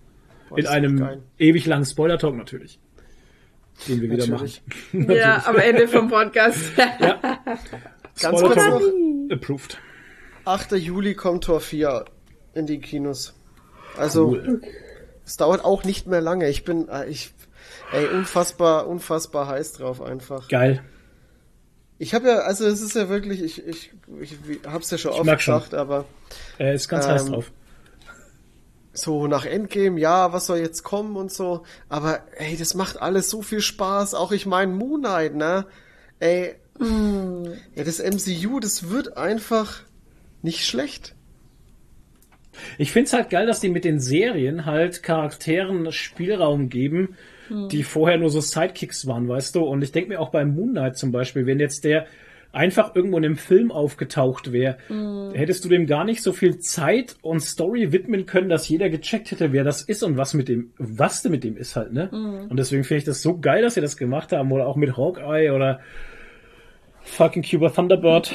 Boah, 0.49 0.59
In 0.59 0.67
einem 0.67 0.99
geil. 0.99 1.23
ewig 1.39 1.67
langen 1.67 1.85
Spoiler-Talk 1.85 2.37
natürlich. 2.37 2.79
Den 3.89 4.01
wir 4.03 4.11
wieder 4.11 4.27
Natürlich. 4.27 4.63
machen. 4.93 5.11
Ja, 5.17 5.43
am 5.47 5.57
Ende 5.57 5.89
vom 5.89 6.09
Podcast. 6.11 6.77
Ganz 6.77 8.39
Spoiler-Talk 8.39 8.81
kurz 8.81 8.83
noch. 9.29 9.35
approved. 9.37 9.79
8. 10.45 10.73
Juli 10.73 11.15
kommt 11.15 11.45
Tor 11.45 11.61
4 11.61 12.05
in 12.55 12.67
die 12.67 12.81
Kinos. 12.81 13.35
Also, 13.97 14.29
Cool. 14.31 14.61
es 15.25 15.37
dauert 15.37 15.65
auch 15.65 15.85
nicht 15.85 16.07
mehr 16.07 16.21
lange. 16.21 16.49
Ich 16.49 16.65
bin, 16.65 16.89
äh, 16.89 17.07
ich, 17.09 17.33
ey, 17.93 18.07
unfassbar, 18.09 18.87
unfassbar 18.89 19.47
heiß 19.49 19.73
drauf 19.75 20.03
einfach. 20.03 20.49
Geil. 20.49 20.83
Ich 22.03 22.15
habe 22.15 22.29
ja, 22.29 22.39
also 22.39 22.65
es 22.67 22.81
ist 22.81 22.95
ja 22.97 23.09
wirklich, 23.11 23.43
ich, 23.43 23.67
ich, 23.67 23.91
ich, 24.21 24.33
ich 24.49 24.59
hab's 24.67 24.91
ja 24.91 24.97
schon 24.97 25.13
oft 25.13 25.37
gesagt, 25.39 25.75
aber 25.75 26.07
Er 26.57 26.73
ist 26.73 26.89
ganz 26.89 27.07
heiß 27.07 27.27
Ähm, 27.27 27.33
drauf. 27.33 27.53
so 28.95 29.27
nach 29.27 29.45
Endgame, 29.45 30.01
ja, 30.01 30.33
was 30.33 30.47
soll 30.47 30.59
jetzt 30.59 30.83
kommen 30.83 31.15
und 31.17 31.31
so. 31.31 31.63
Aber 31.91 32.23
ey, 32.39 32.57
das 32.57 32.75
macht 32.75 33.01
alles 33.03 33.29
so 33.29 33.43
viel 33.43 33.61
Spaß. 33.61 34.15
Auch 34.15 34.33
ich 34.33 34.47
mein 34.47 34.75
Moon 34.75 35.01
Knight, 35.03 35.35
ne? 35.35 35.67
Ey, 36.21 36.55
ja, 36.81 37.85
das 37.85 37.99
MCU, 37.99 38.61
das 38.61 38.89
wird 38.89 39.19
einfach 39.19 39.83
nicht 40.41 40.65
schlecht. 40.67 41.15
Ich 42.79 42.93
find's 42.93 43.13
halt 43.13 43.29
geil, 43.29 43.47
dass 43.47 43.61
die 43.61 43.69
mit 43.69 43.85
den 43.85 44.01
Serien 44.01 44.65
halt 44.65 45.03
Charakteren 45.03 45.93
Spielraum 45.93 46.71
geben, 46.71 47.17
die 47.71 47.83
vorher 47.83 48.19
nur 48.19 48.31
so 48.31 48.41
Sidekicks 48.41 49.07
waren, 49.07 49.29
weißt 49.29 49.55
du? 49.55 49.63
Und 49.63 49.83
ich 49.83 49.93
denk 49.93 50.09
mir 50.09 50.21
auch 50.21 50.31
bei 50.31 50.45
Moon 50.45 50.71
Knight 50.71 50.97
zum 50.97 51.13
Beispiel, 51.13 51.47
wenn 51.47 51.61
jetzt 51.61 51.85
der 51.85 52.07
einfach 52.53 52.97
irgendwo 52.97 53.17
in 53.19 53.25
einem 53.25 53.37
Film 53.37 53.71
aufgetaucht 53.71 54.51
wäre, 54.51 54.77
hättest 55.35 55.65
du 55.65 55.69
dem 55.69 55.87
gar 55.87 56.05
nicht 56.05 56.21
so 56.21 56.33
viel 56.33 56.59
Zeit 56.59 57.15
und 57.23 57.41
Story 57.41 57.93
widmen 57.93 58.27
können, 58.27 58.49
dass 58.49 58.69
jeder 58.69 58.91
gecheckt 58.91 59.31
hätte, 59.31 59.53
wer 59.53 59.63
das 59.63 59.83
ist 59.83 60.03
und 60.03 60.17
was 60.17 60.35
mit 60.35 60.49
dem, 60.49 60.73
was 60.77 61.23
denn 61.23 61.31
mit 61.31 61.45
dem 61.45 61.57
ist 61.57 61.77
halt, 61.77 61.93
ne? 61.93 62.09
Und 62.51 62.57
deswegen 62.57 62.83
finde 62.83 62.99
ich 62.99 63.05
das 63.05 63.23
so 63.23 63.39
geil, 63.39 63.63
dass 63.63 63.75
sie 63.75 63.81
das 63.81 63.97
gemacht 63.97 64.33
haben, 64.33 64.51
oder 64.51 64.67
auch 64.67 64.75
mit 64.75 64.97
Hawkeye 64.97 65.53
oder 65.53 65.79
fucking 67.03 67.45
Cuba 67.45 67.71
Thunderbird, 67.71 68.33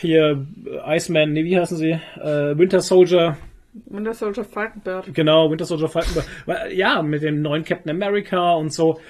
hier 0.00 0.46
Iceman, 0.86 1.32
nee, 1.32 1.44
wie 1.44 1.58
heißen 1.58 1.76
sie? 1.76 1.98
Äh, 2.22 2.56
Winter 2.56 2.80
Soldier, 2.80 3.36
Das 3.72 4.18
Soldier 4.18 4.44
Falkenbird. 4.44 5.14
Genau, 5.14 5.50
Winter 5.50 5.64
Soldier 5.64 5.88
Falcon. 5.88 6.22
Weil, 6.46 6.72
Ja, 6.72 7.02
mit 7.02 7.22
dem 7.22 7.40
neuen 7.42 7.64
Captain 7.64 7.90
America 7.90 8.54
und 8.54 8.72
so. 8.72 9.00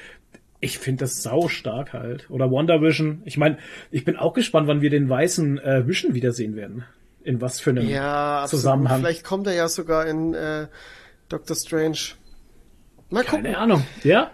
Ich 0.61 0.79
finde 0.79 1.05
das 1.05 1.23
sau 1.23 1.49
stark 1.49 1.95
halt. 1.95 2.29
Oder 2.29 2.51
Wonder 2.51 2.83
Vision. 2.83 3.23
Ich 3.25 3.39
meine, 3.39 3.57
ich 3.91 4.05
bin 4.05 4.17
auch 4.17 4.35
gespannt, 4.35 4.69
wann 4.69 4.83
wir 4.83 4.91
den 4.91 5.09
weißen 5.09 5.59
äh, 5.59 5.87
Vision 5.87 6.15
wiedersehen 6.15 6.57
werden. 6.57 6.85
In 7.23 7.41
was 7.41 7.61
für 7.61 7.71
einem 7.71 7.89
Ja, 7.89 8.41
absolut. 8.43 8.61
Zusammenhang. 8.61 9.01
Vielleicht 9.01 9.25
kommt 9.25 9.47
er 9.47 9.55
ja 9.55 9.69
sogar 9.69 10.07
in 10.07 10.35
äh, 10.35 10.67
Doctor 11.31 11.57
Strange. 11.57 11.99
Mal 13.09 13.25
gucken. 13.25 13.45
Keine 13.45 13.57
Ahnung. 13.59 13.87
Ja? 14.05 14.31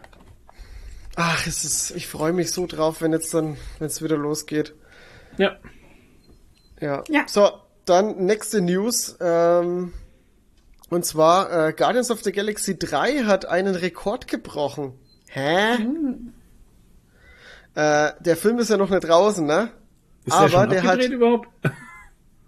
Ach, 1.15 1.47
es 1.47 1.65
ist, 1.65 1.93
ich 1.97 2.09
freue 2.09 2.33
mich 2.33 2.51
so 2.51 2.67
drauf, 2.67 3.01
wenn 3.01 3.13
jetzt 3.13 3.33
dann, 3.33 3.57
wenn 3.79 3.87
es 3.87 4.03
wieder 4.03 4.17
losgeht. 4.17 4.75
Ja. 5.39 5.57
Ja. 6.81 7.05
Ja. 7.09 7.23
So, 7.27 7.49
dann 7.85 8.27
nächste 8.27 8.61
News. 8.61 9.17
Ähm, 9.21 9.93
und 10.91 11.05
zwar 11.05 11.69
äh, 11.69 11.73
Guardians 11.73 12.11
of 12.11 12.23
the 12.23 12.33
Galaxy 12.33 12.79
3 12.79 13.25
hat 13.25 13.47
einen 13.47 13.75
Rekord 13.75 14.29
gebrochen. 14.29 14.93
Hä? 15.29 15.77
Äh, 17.75 18.13
der 18.21 18.37
Film 18.37 18.59
ist 18.59 18.71
ja 18.71 18.77
noch 18.77 18.91
nicht 18.91 19.05
draußen, 19.07 19.45
ne? 19.47 19.71
Ist 20.25 20.33
Aber 20.35 20.49
der 20.49 20.59
schon 20.59 20.71
der 20.71 20.83
hat- 20.83 20.91
abgedreht 20.93 21.13
überhaupt? 21.13 21.49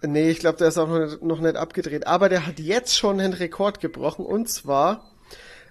Nee, 0.00 0.30
ich 0.30 0.38
glaube, 0.38 0.58
der 0.58 0.68
ist 0.68 0.78
auch 0.78 0.86
noch 0.86 1.00
nicht, 1.00 1.22
noch 1.24 1.40
nicht 1.40 1.56
abgedreht. 1.56 2.06
Aber 2.06 2.28
der 2.28 2.46
hat 2.46 2.60
jetzt 2.60 2.96
schon 2.96 3.18
einen 3.18 3.32
Rekord 3.32 3.80
gebrochen. 3.80 4.24
Und 4.24 4.48
zwar 4.48 5.10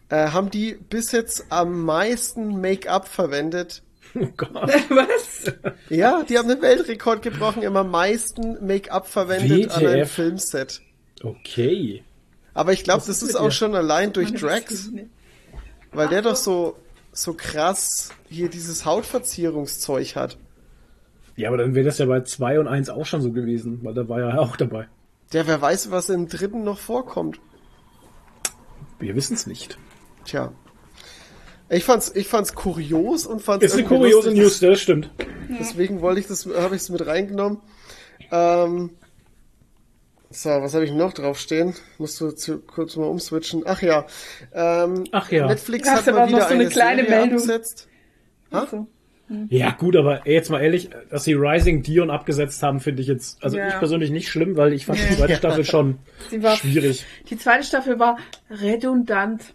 äh, 0.09 0.31
haben 0.31 0.51
die 0.51 0.73
bis 0.73 1.13
jetzt 1.13 1.45
am 1.47 1.85
meisten 1.85 2.59
Make-up 2.59 3.07
verwendet. 3.07 3.83
Oh 4.19 4.27
Gott. 4.35 4.51
Was? 4.89 5.49
Ja, 5.89 6.23
die 6.23 6.37
haben 6.37 6.49
den 6.49 6.61
Weltrekord 6.61 7.21
gebrochen, 7.21 7.63
immer 7.63 7.79
am 7.79 7.91
meisten 7.91 8.67
Make-up 8.67 9.07
verwendet 9.07 9.71
an 9.71 9.85
einem 9.85 10.01
WTF. 10.01 10.11
Filmset. 10.11 10.81
Okay. 11.23 12.03
Aber 12.57 12.73
ich 12.73 12.83
glaube, 12.83 13.03
das 13.05 13.21
ist 13.21 13.35
auch 13.35 13.45
dir? 13.45 13.51
schon 13.51 13.75
allein 13.75 14.13
durch 14.13 14.33
Drax, 14.33 14.89
weil 15.91 16.07
der 16.07 16.23
doch 16.23 16.35
so, 16.35 16.75
so 17.11 17.35
krass 17.35 18.09
hier 18.29 18.49
dieses 18.49 18.83
Hautverzierungszeug 18.83 20.15
hat. 20.15 20.39
Ja, 21.35 21.49
aber 21.49 21.57
dann 21.57 21.75
wäre 21.75 21.85
das 21.85 21.99
ja 21.99 22.07
bei 22.07 22.21
2 22.21 22.59
und 22.59 22.67
1 22.67 22.89
auch 22.89 23.05
schon 23.05 23.21
so 23.21 23.31
gewesen, 23.31 23.81
weil 23.83 23.93
da 23.93 24.09
war 24.09 24.21
er 24.21 24.29
ja 24.29 24.39
auch 24.39 24.55
dabei. 24.57 24.87
Der, 25.33 25.45
wer 25.45 25.61
weiß, 25.61 25.91
was 25.91 26.09
im 26.09 26.29
dritten 26.29 26.63
noch 26.63 26.79
vorkommt. 26.79 27.39
Wir 28.97 29.15
wissen 29.15 29.35
es 29.35 29.45
nicht. 29.45 29.77
Tja. 30.25 30.51
Ich 31.69 31.83
fand's, 31.83 32.11
ich 32.15 32.27
fand's 32.27 32.55
kurios 32.55 33.27
und 33.27 33.43
fand's 33.43 33.65
Ist 33.65 33.73
eine 33.75 33.83
kuriose 33.83 34.29
lustig. 34.29 34.35
News, 34.35 34.59
das 34.61 34.81
stimmt. 34.81 35.11
Deswegen 35.59 36.01
wollte 36.01 36.21
ich 36.21 36.27
das, 36.27 36.47
habe 36.47 36.75
ich 36.75 36.81
es 36.81 36.89
mit 36.89 37.05
reingenommen. 37.05 37.59
Ähm, 38.31 38.97
so, 40.37 40.49
was 40.49 40.73
habe 40.75 40.85
ich 40.85 40.91
noch 40.91 41.13
draufstehen? 41.13 41.73
Musst 41.97 42.21
du 42.21 42.31
zu, 42.31 42.59
kurz 42.59 42.95
mal 42.95 43.05
umswitchen. 43.05 43.63
Ach 43.65 43.81
ja. 43.81 44.05
Ähm, 44.53 45.05
Ach 45.11 45.31
ja. 45.31 45.47
Netflix 45.47 45.89
Hast 45.89 45.99
hat 45.99 46.07
du 46.07 46.11
mal 46.11 46.21
aber 46.23 46.31
noch 46.31 46.37
wieder 46.37 46.47
so 46.47 46.53
eine 46.53 46.63
eine 46.63 46.69
kleine 46.71 47.01
Serie 47.03 47.09
Meldung? 47.17 47.37
abgesetzt. 47.39 47.87
Also, 48.51 48.87
Ja, 49.49 49.71
gut, 49.71 49.95
aber 49.95 50.25
ey, 50.27 50.33
jetzt 50.33 50.49
mal 50.49 50.61
ehrlich, 50.61 50.89
dass 51.09 51.23
sie 51.23 51.33
Rising 51.33 51.81
Dion 51.81 52.09
abgesetzt 52.09 52.61
haben, 52.63 52.79
finde 52.79 53.01
ich 53.01 53.07
jetzt, 53.07 53.43
also 53.43 53.57
Ja. 53.57 53.67
ich 53.67 53.73
persönlich 53.79 54.09
nicht 54.11 54.29
schlimm, 54.29 54.55
weil 54.57 54.73
ich 54.73 54.85
fand 54.85 54.99
die 54.99 55.15
zweite 55.15 55.35
Staffel 55.35 55.65
schon 55.65 55.97
sie 56.29 56.41
war, 56.43 56.55
schwierig. 56.55 57.05
die 57.29 57.37
zweite 57.37 57.63
Staffel 57.63 57.99
war 57.99 58.17
redundant. 58.49 59.53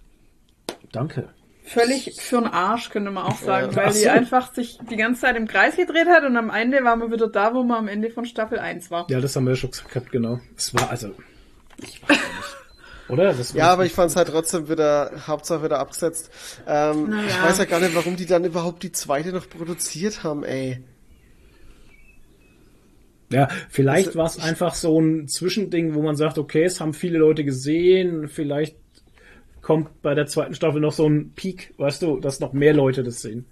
Danke. 0.91 1.28
Völlig 1.65 2.21
für 2.21 2.41
den 2.41 2.49
Arsch, 2.49 2.91
könnte 2.91 3.11
man 3.13 3.25
auch 3.25 3.39
sagen, 3.39 3.71
Ja. 3.71 3.77
weil 3.77 3.87
Ach 3.89 3.93
die 3.93 3.99
so. 4.01 4.09
einfach 4.09 4.53
sich 4.53 4.79
die 4.91 4.97
ganze 4.97 5.21
Zeit 5.23 5.37
im 5.37 5.47
Kreis 5.47 5.77
gedreht 5.77 6.09
hat 6.09 6.25
und 6.25 6.37
am 6.37 6.51
Ende 6.51 6.83
waren 6.83 6.99
wir 7.01 7.11
wieder 7.13 7.29
da, 7.29 7.55
wo 7.55 7.63
man 7.63 7.79
am 7.79 7.89
Ende 7.89 8.11
von 8.11 8.25
Staffel 8.27 8.59
1 8.59 8.91
war. 8.91 9.07
Ja, 9.11 9.21
das 9.21 9.37
haben 9.37 9.45
wir 9.45 9.51
ja 9.51 9.57
schon 9.57 9.71
gesagt, 9.71 10.11
genau. 10.11 10.41
Es 10.57 10.75
war 10.75 10.91
also. 10.91 11.15
Ich 11.79 12.03
weiß 12.03 12.11
nicht. 12.11 12.21
Oder? 13.09 13.33
Das 13.35 13.53
Ja, 13.53 13.73
aber 13.73 13.85
ich 13.85 13.93
fand's 13.93 14.17
halt 14.17 14.29
trotzdem 14.29 14.69
wieder, 14.69 15.13
Hauptsache 15.27 15.63
wieder 15.65 15.79
abgesetzt. 15.79 16.31
Ähm, 16.67 17.11
Naja. 17.11 17.29
Ich 17.29 17.43
weiß 17.43 17.59
ja 17.59 17.65
gar 17.67 17.79
nicht, 17.81 17.95
warum 17.95 18.17
die 18.17 18.27
dann 18.27 18.45
überhaupt 18.45 18.83
die 18.83 18.93
zweite 18.93 19.33
noch 19.33 19.49
produziert 19.49 20.25
haben, 20.25 20.45
ey. 20.45 20.83
Ja, 23.31 23.49
vielleicht 23.71 24.09
Also, 24.09 24.19
war 24.19 24.27
es 24.27 24.39
einfach 24.39 24.75
so 24.75 24.99
ein 25.01 25.27
Zwischending, 25.29 25.95
wo 25.95 26.03
man 26.03 26.17
sagt, 26.17 26.39
okay, 26.39 26.65
es 26.65 26.81
haben 26.81 26.93
viele 26.93 27.19
Leute 27.19 27.45
gesehen, 27.45 28.29
vielleicht 28.29 28.77
kommt 29.63 30.03
bei 30.03 30.15
der 30.15 30.27
zweiten 30.27 30.55
Staffel 30.55 30.81
noch 30.81 30.93
so 30.93 31.09
ein 31.09 31.33
Peak, 31.35 31.73
weißt 31.79 32.03
du, 32.03 32.19
dass 32.21 32.41
noch 32.41 32.53
mehr 32.53 32.75
Leute 32.75 33.03
das 33.03 33.23
sehen. 33.23 33.47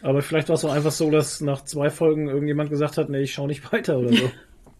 Aber 0.00 0.22
vielleicht 0.22 0.48
war 0.48 0.54
es 0.56 0.64
auch 0.64 0.72
einfach 0.72 0.90
so, 0.90 1.10
dass 1.10 1.40
nach 1.40 1.64
zwei 1.64 1.90
Folgen 1.90 2.28
irgendjemand 2.28 2.70
gesagt 2.70 2.96
hat, 2.96 3.08
nee, 3.08 3.20
ich 3.22 3.34
schau 3.34 3.46
nicht 3.46 3.72
weiter 3.72 3.98
oder 3.98 4.12
so. 4.12 4.30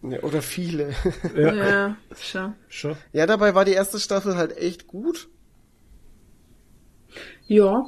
Ja, 0.09 0.19
Oder 0.21 0.41
viele. 0.41 0.89
ja, 1.37 1.53
Ja, 1.53 1.97
schon. 2.19 2.53
schon. 2.67 2.95
ja, 3.13 3.25
dabei 3.25 3.55
war 3.55 3.63
die 3.63 3.71
erste 3.71 3.99
Staffel 3.99 4.35
halt 4.35 4.57
echt 4.57 4.87
gut. 4.87 5.29
Ja, 7.47 7.85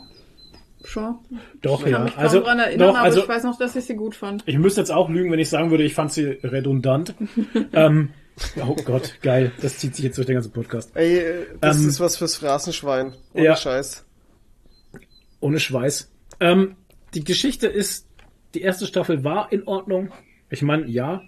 schon. 0.86 1.16
Doch, 1.62 1.86
Ich 1.86 1.92
kann 1.92 2.08
ja. 2.08 2.14
Also, 2.16 2.40
dran 2.42 2.60
erinnern, 2.60 2.88
doch, 2.88 2.96
aber 2.96 3.04
also, 3.06 3.22
ich 3.22 3.28
weiß 3.28 3.44
noch, 3.44 3.58
dass 3.58 3.76
ich 3.76 3.84
sie 3.86 3.96
gut 3.96 4.16
fand. 4.16 4.44
ich 4.46 4.58
müsste 4.58 4.80
jetzt 4.80 4.92
auch 4.92 5.10
lügen, 5.10 5.30
wenn 5.32 5.40
ich 5.40 5.50
sagen 5.50 5.72
würde, 5.72 5.84
ich 5.84 5.94
fand 5.94 6.14
sie 6.14 6.24
redundant. 6.24 7.16
ähm, 7.74 8.10
oh 8.62 8.76
Gott, 8.86 9.16
geil. 9.22 9.52
Das 9.62 9.78
zieht 9.78 9.96
sich 9.96 10.06
jetzt 10.06 10.18
durch 10.18 10.28
den 10.28 10.36
ganzen 10.36 10.52
Podcast. 10.52 10.92
Ey, 10.96 11.20
äh, 11.20 11.46
das 11.62 11.80
Ähm, 11.80 11.90
ist 11.90 12.00
was 12.00 12.18
fürs 12.18 12.36
Phrasenschwein. 12.36 13.14
Ohne 13.34 13.46
ja. 13.46 13.56
Scheiß. 13.56 14.06
Ohne 15.40 15.60
Schweiß. 15.60 16.12
Ähm, 16.40 16.76
die 17.14 17.24
Geschichte 17.24 17.68
ist, 17.68 18.08
die 18.54 18.62
erste 18.62 18.86
Staffel 18.88 19.24
war 19.24 19.52
in 19.52 19.68
Ordnung. 19.68 20.12
Ich 20.50 20.62
meine, 20.62 20.88
ja, 20.88 21.22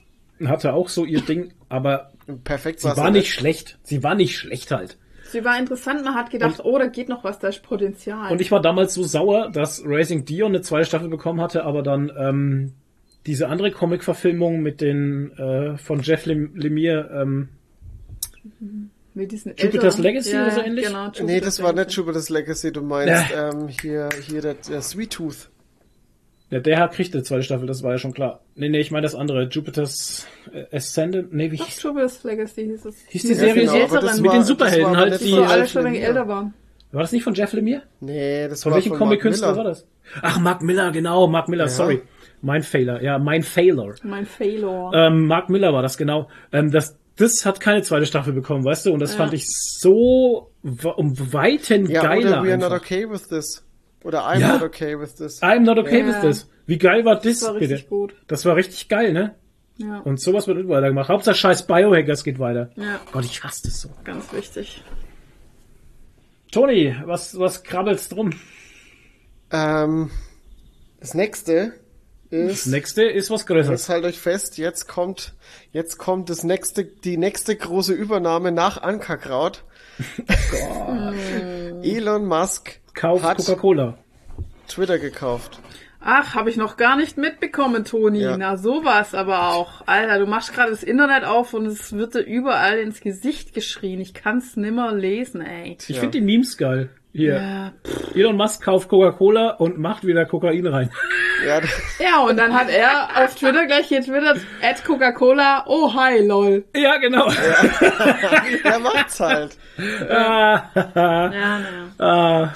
hatte 0.46 0.74
auch 0.74 0.90
so 0.90 1.06
ihr 1.06 1.22
Ding, 1.22 1.54
aber 1.70 2.12
Perfekt 2.44 2.82
sie 2.82 2.98
war 2.98 3.10
nicht 3.10 3.34
schlecht. 3.34 3.80
Sie 3.84 4.04
war 4.04 4.16
nicht 4.16 4.38
schlecht 4.38 4.72
halt. 4.72 4.98
Sie 5.30 5.44
war 5.44 5.60
interessant, 5.60 6.04
man 6.06 6.16
hat 6.16 6.30
gedacht, 6.30 6.62
oh, 6.64 6.78
da 6.78 6.88
geht 6.88 7.10
noch 7.10 7.24
was, 7.24 7.40
da 7.40 7.50
ist 7.50 7.62
Potenzial. 7.62 8.32
Und 8.32 8.40
ich 8.40 8.52
war 8.52 8.62
damals 8.62 8.94
so 8.94 9.04
sauer, 9.04 9.50
dass 9.52 9.84
Racing 9.86 10.24
Dion 10.24 10.54
eine 10.54 10.62
zweite 10.62 10.86
Staffel 10.86 11.10
bekommen 11.10 11.42
hatte, 11.42 11.66
aber 11.66 11.84
dann 11.84 12.12
ähm, 12.18 12.74
diese 13.28 13.48
andere 13.50 13.72
Comic-Verfilmung 13.72 14.62
mit 14.62 14.82
den 14.82 15.32
äh, 15.38 15.78
von 15.78 16.02
Jeff 16.02 16.26
Lem 16.26 16.56
Lemire, 16.56 17.10
ähm, 17.22 17.50
Mit 19.14 19.32
diesen 19.32 19.54
Jupiter's 19.58 19.98
Legacy 19.98 20.32
ja, 20.34 20.44
oder 20.44 20.52
so 20.56 20.62
ähnlich? 20.62 20.86
Genau, 20.88 21.12
Nee, 21.24 21.40
das 21.42 21.62
war 21.62 21.74
nicht 21.74 21.92
Jupiter's 21.92 22.30
Legacy, 22.30 22.72
du 22.72 22.82
meinst 22.82 23.26
ähm, 23.36 23.68
hier, 23.82 24.10
hier 24.28 24.42
der, 24.42 24.56
der 24.56 24.82
Sweet 24.82 25.12
Tooth. 25.12 25.50
ja, 26.52 26.60
der 26.60 26.78
Herr 26.78 26.88
kriegt 26.88 27.14
eine 27.14 27.24
zweite 27.24 27.44
Staffel, 27.44 27.68
das 27.68 27.84
war 27.84 27.92
ja 27.94 27.98
schon 27.98 28.14
klar. 28.14 28.42
Nee, 28.56 28.70
nee, 28.70 28.80
ich 28.80 28.92
meine 28.92 29.04
das 29.04 29.16
andere, 29.16 29.44
Jupiter's 29.50 30.26
äh, 30.54 30.76
Ascendant, 30.76 31.34
nee, 31.34 31.52
wie 31.52 31.58
Doch, 31.58 31.66
hieß, 31.66 31.84
Jupiter's 31.84 32.24
Legacy 32.24 32.66
hieß 32.66 32.86
es. 32.86 32.96
hieß 33.10 33.22
die 33.24 33.28
Die 33.30 33.34
Serie 33.34 33.54
genau, 33.66 33.74
mit 33.74 33.92
war- 33.92 34.00
den 34.02 34.24
das 34.24 34.48
Superhelden 34.48 34.86
war 34.86 34.98
halt, 34.98 35.12
nicht 35.12 35.26
die, 35.26 35.30
so 35.32 35.44
alle 35.44 35.62
Jeff 35.64 35.72
schon 35.72 35.84
Lemire. 35.84 36.04
älter 36.06 36.28
waren. 36.28 36.54
war 36.92 37.02
das 37.02 37.12
nicht 37.12 37.24
von 37.24 37.34
Jeff 37.34 37.52
Lemire? 37.54 37.82
Nee, 38.00 38.48
das 38.48 38.64
Von 38.64 38.72
war 38.72 38.78
welchem 38.78 38.90
von 38.90 39.00
Comic-Künstler 39.00 39.58
war 39.58 39.64
das? 39.66 39.86
Ach, 40.22 40.40
Mark 40.40 40.62
Miller, 40.62 40.92
genau, 40.92 41.28
Mark 41.28 41.50
Miller, 41.50 41.66
Ja. 41.66 41.70
sorry. 41.70 42.02
Mein 42.42 42.62
Fehler, 42.64 43.02
ja, 43.02 43.18
mein 43.18 43.44
Failer. 43.44 43.96
Mein 44.04 44.26
Failor. 44.26 44.94
Ähm, 44.94 45.26
Mark 45.28 45.50
Miller 45.50 45.74
war 45.74 45.82
das, 45.82 45.98
genau. 45.98 46.30
Ähm, 46.52 46.72
das, 46.72 46.98
das 47.16 47.46
hat 47.46 47.60
keine 47.60 47.82
zweite 47.82 48.06
Staffel 48.06 48.32
bekommen, 48.34 48.64
weißt 48.64 48.86
du? 48.86 48.94
Und 48.94 49.00
das 49.00 49.16
fand 49.16 49.34
ich 49.34 49.48
so 49.50 50.52
um 50.62 51.34
Weiten 51.34 51.88
Ja, 51.90 52.04
geiler 52.04 52.42
oder 52.42 52.44
We 52.44 52.50
are 52.50 52.58
not 52.58 52.72
einfach. 52.72 52.86
okay 52.86 53.10
with 53.10 53.28
this. 53.28 53.64
Oder 54.04 54.28
I'm 54.28 54.40
Ja. 54.40 54.54
not 54.54 54.62
okay 54.62 55.00
with 55.00 55.16
this. 55.16 55.42
I'm 55.42 55.62
not 55.62 55.78
okay 55.80 56.02
Ja. 56.02 56.08
with 56.08 56.22
this. 56.22 56.50
Wie 56.68 56.78
geil 56.78 57.04
war 57.06 57.20
das, 57.20 57.42
war 57.44 57.54
bitte? 57.56 57.74
richtig 57.74 57.90
gut. 57.90 58.14
Das 58.28 58.46
war 58.46 58.56
richtig 58.56 58.88
geil, 58.88 59.14
ne? 59.14 59.34
Ja, 59.78 60.00
Und 60.00 60.20
sowas 60.22 60.48
wird 60.48 60.58
nicht 60.58 60.70
weitergemacht. 60.70 61.10
Hauptsache 61.10 61.36
scheiß 61.36 61.66
Biohackers 61.68 62.24
geht 62.24 62.40
weiter. 62.40 62.70
ja, 62.76 63.00
Gott, 63.12 63.26
ich 63.26 63.44
hasse 63.44 63.64
das 63.66 63.82
so. 63.82 63.90
ganz 64.04 64.32
wichtig. 64.34 64.84
Toni, 66.52 66.96
was, 67.06 67.38
was 67.40 67.64
krabbelst 67.64 68.12
drum? 68.14 68.32
Ähm, 69.52 70.10
das 71.00 71.14
nächste 71.14 71.74
Das 72.30 72.52
ist, 72.52 72.66
nächste 72.68 73.04
ist 73.04 73.30
was 73.32 73.46
Größeres. 73.46 73.82
jetzt 73.84 73.90
halt 73.90 74.04
euch 74.06 74.20
fest, 74.20 74.58
jetzt 74.58 74.88
kommt, 74.88 75.34
jetzt 75.72 75.98
kommt 75.98 76.30
das 76.30 76.44
nächste, 76.44 76.84
die 76.84 77.18
nächste 77.18 77.56
große 77.56 77.94
Übernahme 77.94 78.52
nach 78.52 78.82
Ankerkraut. 78.82 79.64
Elon 81.84 82.26
Musk 82.26 82.80
Kauf 82.94 83.24
hat 83.24 83.38
Coca-Cola. 83.38 83.98
Twitter 84.68 85.00
gekauft. 85.00 85.60
Ach, 86.00 86.36
habe 86.36 86.50
ich 86.50 86.58
noch 86.58 86.78
gar 86.78 86.96
nicht 86.96 87.18
mitbekommen, 87.18 87.84
Toni. 87.84 88.22
Ja. 88.22 88.38
Na, 88.38 88.58
sowas 88.58 89.14
aber 89.14 89.54
auch. 89.54 89.84
Alter, 89.88 90.20
du 90.20 90.26
machst 90.26 90.54
gerade 90.54 90.72
das 90.72 90.84
Internet 90.84 91.24
auf 91.26 91.54
und 91.54 91.66
es 91.66 91.94
wird 91.94 92.14
dir 92.16 92.20
überall 92.22 92.78
ins 92.80 93.02
Gesicht 93.02 93.54
geschrien. 93.54 94.00
Ich 94.00 94.14
kann's 94.14 94.56
nimmer 94.56 94.94
lesen, 94.94 95.42
ey. 95.42 95.78
Ich 95.82 95.90
Ja. 95.90 96.00
finde 96.02 96.20
die 96.20 96.26
Memes 96.26 96.58
geil. 96.58 96.90
Hier. 97.14 97.36
Ja, 97.36 97.72
Elon 98.14 98.36
Musk 98.38 98.64
kauft 98.64 98.90
Coca-Cola 98.90 99.52
und 99.52 99.80
macht 99.80 100.06
wieder 100.06 100.26
Kokain 100.26 100.68
rein. 100.68 100.92
Ja, 101.46 101.62
ja, 102.00 102.20
und 102.22 102.38
dann 102.38 102.54
hat 102.54 102.70
er 102.70 103.24
auf 103.24 103.34
Twitter 103.36 103.66
gleich 103.66 103.90
getwittert, 103.90 104.40
at 104.62 104.84
Coca-Cola, 104.86 105.64
oh 105.68 105.94
hi, 105.96 106.20
lol. 106.26 106.66
ja, 106.76 106.98
genau. 106.98 107.28
er 108.64 108.80
macht's 108.80 109.20
halt. 109.20 109.58
Ja, 109.78 110.72
naja. 110.94 111.62
Ah, 112.00 112.54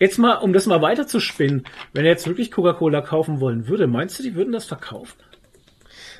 jetzt 0.00 0.18
mal, 0.18 0.34
um 0.36 0.52
das 0.52 0.66
mal 0.66 0.82
weiter 0.82 1.06
zu 1.06 1.20
spinnen, 1.20 1.64
wenn 1.92 2.04
er 2.04 2.10
jetzt 2.12 2.26
wirklich 2.26 2.50
Coca-Cola 2.50 3.02
kaufen 3.02 3.38
wollen 3.40 3.68
würde, 3.68 3.86
meinst 3.86 4.18
du, 4.18 4.22
die 4.24 4.34
würden 4.34 4.52
das 4.52 4.64
verkaufen? 4.64 5.18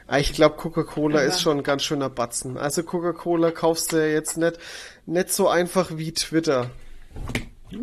Ah, 0.06 0.18
Ich 0.18 0.32
glaube, 0.32 0.56
Coca-Cola 0.56 1.20
ist 1.22 1.40
schon 1.40 1.58
ein 1.58 1.62
ganz 1.64 1.82
schöner 1.84 2.10
Batzen. 2.10 2.56
Also 2.56 2.82
Coca-Cola 2.84 3.50
kaufst 3.52 3.92
du 3.92 3.96
ja 3.96 4.12
jetzt 4.12 4.36
nicht, 4.36 4.58
nicht 5.06 5.32
so 5.32 5.48
einfach 5.48 5.90
wie 5.96 6.12
Twitter. 6.12 6.70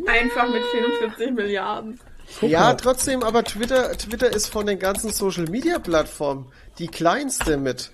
Einfach 0.06 0.52
mit 0.52 0.64
44 0.66 1.32
Milliarden. 1.32 2.00
Ja, 2.42 2.74
trotzdem, 2.74 3.24
aber 3.24 3.44
Twitter, 3.44 3.94
Twitter 3.94 4.30
ist 4.30 4.48
von 4.48 4.66
den 4.66 4.80
ganzen 4.80 5.12
Social 5.12 5.46
Media 5.46 5.80
Plattformen 5.80 6.52
die 6.78 6.88
kleinste 6.88 7.58
mit. 7.58 7.92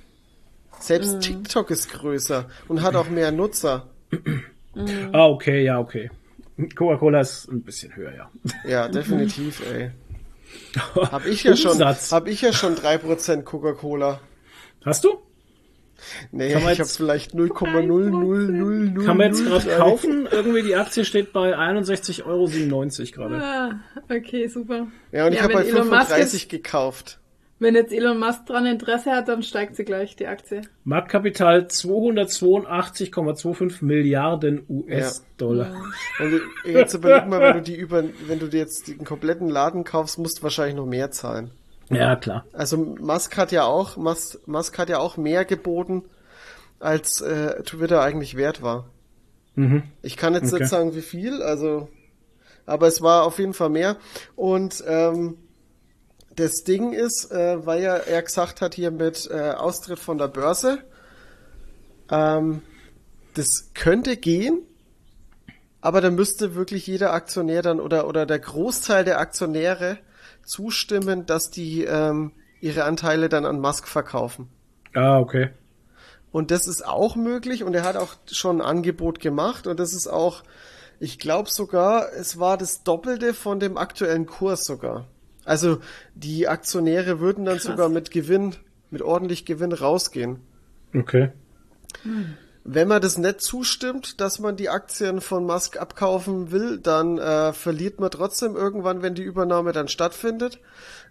Selbst 0.80 1.22
TikTok 1.22 1.70
ist 1.72 1.92
größer 1.92 2.50
und 2.68 2.82
hat 2.82 2.96
auch 2.96 3.10
mehr 3.10 3.32
Nutzer. 3.32 3.88
Ah, 5.12 5.28
okay, 5.28 5.64
ja, 5.64 5.80
okay. 5.80 6.10
Coca-Cola 6.76 7.22
ist 7.22 7.48
ein 7.48 7.64
bisschen 7.64 7.96
höher, 7.96 8.14
ja. 8.16 8.32
Ja, 8.68 8.88
definitiv, 8.88 9.62
ey. 9.72 9.92
Hab 10.96 11.26
ich 11.26 11.44
ja 11.44 11.56
schon, 11.56 11.80
hab 11.80 12.28
ich 12.28 12.42
ja 12.42 12.54
schon 12.54 12.76
3% 12.76 13.44
Coca-Cola. 13.44 14.20
Hast 14.86 15.04
du? 15.04 15.20
Nee, 16.32 16.52
Kann 16.54 16.64
man 16.64 16.72
ich 16.74 16.80
habe 16.80 16.88
jetzt- 16.88 16.98
vielleicht 16.98 17.34
0,00000. 17.34 19.06
Kann 19.06 19.18
man 19.18 19.28
jetzt 19.28 19.44
gerade 19.46 19.70
kaufen? 19.78 20.28
Irgendwie 20.32 20.62
die 20.64 20.76
Aktie 20.76 21.04
steht 21.06 21.34
bei 21.34 21.56
61,97 21.58 23.18
Euro 23.18 23.30
gerade. 23.30 23.44
Ah, 23.44 23.80
okay, 24.10 24.48
super. 24.48 24.88
Ja, 25.12 25.26
und 25.26 25.34
ich 25.34 25.38
Ja, 25.40 25.44
habe 25.44 25.54
wenn 25.56 25.64
bei 25.64 25.68
Elon 25.70 25.88
Musk 25.88 26.08
35 26.08 26.42
jetzt- 26.44 26.50
gekauft. 26.52 27.20
Wenn 27.60 27.76
jetzt 27.76 27.94
Elon 27.94 28.18
Musk 28.20 28.46
dran 28.48 28.66
Interesse 28.66 29.12
hat, 29.12 29.28
dann 29.30 29.42
steigt 29.44 29.76
sie 29.78 29.86
gleich, 29.86 30.16
die 30.18 30.28
Aktie. 30.28 30.62
Marktkapital 30.84 31.68
282,25 31.68 33.82
Milliarden 33.86 34.66
US-Dollar. 34.68 35.72
Und 36.20 36.42
jetzt 36.66 36.94
überleg 36.96 37.28
mal, 37.28 37.40
wenn 37.40 37.54
du 37.54 37.62
die 37.62 37.76
über, 37.76 38.04
wenn 38.28 38.40
du 38.40 38.48
dir 38.48 38.60
jetzt 38.60 38.88
den 38.90 39.06
kompletten 39.06 39.48
Laden 39.48 39.86
kaufst, 39.86 40.18
musst 40.20 40.40
du 40.40 40.44
wahrscheinlich 40.44 40.76
noch 40.76 40.86
mehr 40.88 41.12
zahlen. 41.12 41.52
Ja. 41.96 42.16
klar. 42.16 42.46
Also 42.54 42.78
Musk 42.78 43.38
hat 43.38 43.52
ja 43.52 43.66
auch, 43.66 43.98
Musk, 43.98 44.48
Musk 44.48 44.78
hat 44.78 44.90
ja 44.90 45.00
auch 45.00 45.18
mehr 45.18 45.46
geboten, 45.46 46.04
als 46.80 47.22
äh, 47.22 47.62
Twitter 47.64 48.02
eigentlich 48.02 48.36
wert 48.36 48.62
war. 48.62 48.90
Mhm. 49.56 49.84
Ich 50.02 50.18
kann 50.18 50.34
jetzt 50.34 50.52
Okay. 50.54 50.64
nicht 50.64 50.70
sagen, 50.70 50.96
wie 50.96 51.02
viel, 51.02 51.42
also, 51.42 51.90
aber 52.66 52.88
es 52.88 53.02
war 53.02 53.24
auf 53.24 53.40
jeden 53.40 53.54
Fall 53.54 53.70
mehr. 53.70 53.98
Und 54.36 54.84
ähm, 54.88 55.38
das 56.36 56.64
Ding 56.64 56.94
ist, 56.94 57.32
äh, 57.32 57.66
weil 57.66 57.84
ja 57.84 57.96
er 57.96 58.22
gesagt 58.24 58.62
hat 58.62 58.74
hier 58.74 58.92
mit 58.92 59.30
äh, 59.32 59.52
Austritt 59.52 60.00
von 60.00 60.18
der 60.18 60.28
Börse, 60.28 60.80
Ähm, 62.12 62.62
das 63.34 63.72
könnte 63.74 64.18
gehen, 64.18 64.62
aber 65.82 66.02
da 66.02 66.12
müsste 66.12 66.56
wirklich 66.56 66.86
jeder 66.88 67.14
Aktionär 67.14 67.62
dann 67.62 67.80
oder, 67.80 68.08
oder 68.08 68.26
der 68.26 68.40
Großteil 68.40 69.04
der 69.06 69.20
Aktionäre 69.20 69.98
zustimmen, 70.44 71.26
dass 71.26 71.50
die 71.50 71.84
ähm, 71.84 72.32
ihre 72.62 72.84
Anteile 72.86 73.30
dann 73.30 73.46
an 73.46 73.60
Musk 73.60 73.88
verkaufen. 73.88 74.48
Ah, 74.94 75.20
okay. 75.20 75.50
Und 76.32 76.50
das 76.50 76.68
ist 76.68 76.86
auch 76.86 77.16
möglich 77.16 77.64
und 77.64 77.76
er 77.76 77.84
hat 77.84 77.96
auch 77.96 78.16
schon 78.32 78.62
ein 78.62 78.68
Angebot 78.68 79.20
gemacht 79.20 79.68
und 79.68 79.80
das 79.80 79.94
ist 79.94 80.08
auch, 80.08 80.44
ich 81.00 81.20
glaube 81.20 81.50
sogar, 81.50 82.12
es 82.14 82.40
war 82.40 82.58
das 82.58 82.84
Doppelte 82.84 83.34
von 83.34 83.60
dem 83.60 83.78
aktuellen 83.78 84.26
Kurs 84.26 84.64
sogar. 84.64 85.06
Also 85.46 85.80
die 86.16 86.48
Aktionäre 86.48 87.20
würden 87.20 87.46
dann 87.46 87.58
Krass. 87.58 87.68
sogar 87.68 87.90
mit 87.90 88.12
Gewinn, 88.12 88.56
mit 88.90 89.02
ordentlich 89.02 89.46
Gewinn 89.46 89.74
rausgehen. 89.74 90.40
Okay. 90.96 91.32
Wenn 92.66 92.88
man 92.88 93.02
das 93.02 93.18
nicht 93.18 93.42
zustimmt, 93.42 94.22
dass 94.22 94.40
man 94.40 94.56
die 94.56 94.70
Aktien 94.70 95.20
von 95.20 95.46
Musk 95.46 95.78
abkaufen 95.78 96.52
will, 96.52 96.78
dann 96.78 97.18
äh, 97.18 97.52
verliert 97.52 98.00
man 98.00 98.10
trotzdem 98.10 98.56
irgendwann, 98.56 99.02
wenn 99.02 99.16
die 99.16 99.22
Übernahme 99.24 99.74
dann 99.74 99.90
stattfindet, 99.90 100.60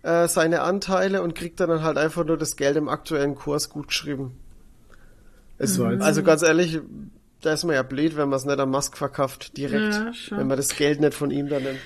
äh, 0.03 0.29
seine 0.29 0.63
Anteile 0.63 1.21
und 1.21 1.35
kriegt 1.35 1.61
dann 1.61 1.83
halt 1.83 1.99
einfach 1.99 2.25
nur 2.25 2.39
das 2.39 2.57
Geld 2.57 2.77
im 2.77 2.89
aktuellen 2.89 3.35
Kurs 3.35 3.69
gut 3.69 3.89
geschrieben. 3.89 4.33
Es, 5.59 5.77
Mhm. 5.79 6.01
Also 6.01 6.23
ganz 6.23 6.43
ehrlich, 6.43 6.81
da 7.43 7.53
ist 7.53 7.65
man 7.65 7.75
ja 7.75 7.83
blöd, 7.83 8.17
wenn 8.17 8.31
man 8.31 8.39
es 8.39 8.47
nicht 8.47 8.59
an 8.59 8.71
Musk 8.71 8.97
verkauft, 8.97 9.57
direkt, 9.59 9.95
Ja, 10.31 10.39
wenn 10.39 10.47
man 10.47 10.57
das 10.57 10.75
Geld 10.75 11.01
nicht 11.01 11.13
von 11.13 11.31
ihm 11.31 11.49
dann 11.49 11.63
nimmt. 11.65 11.79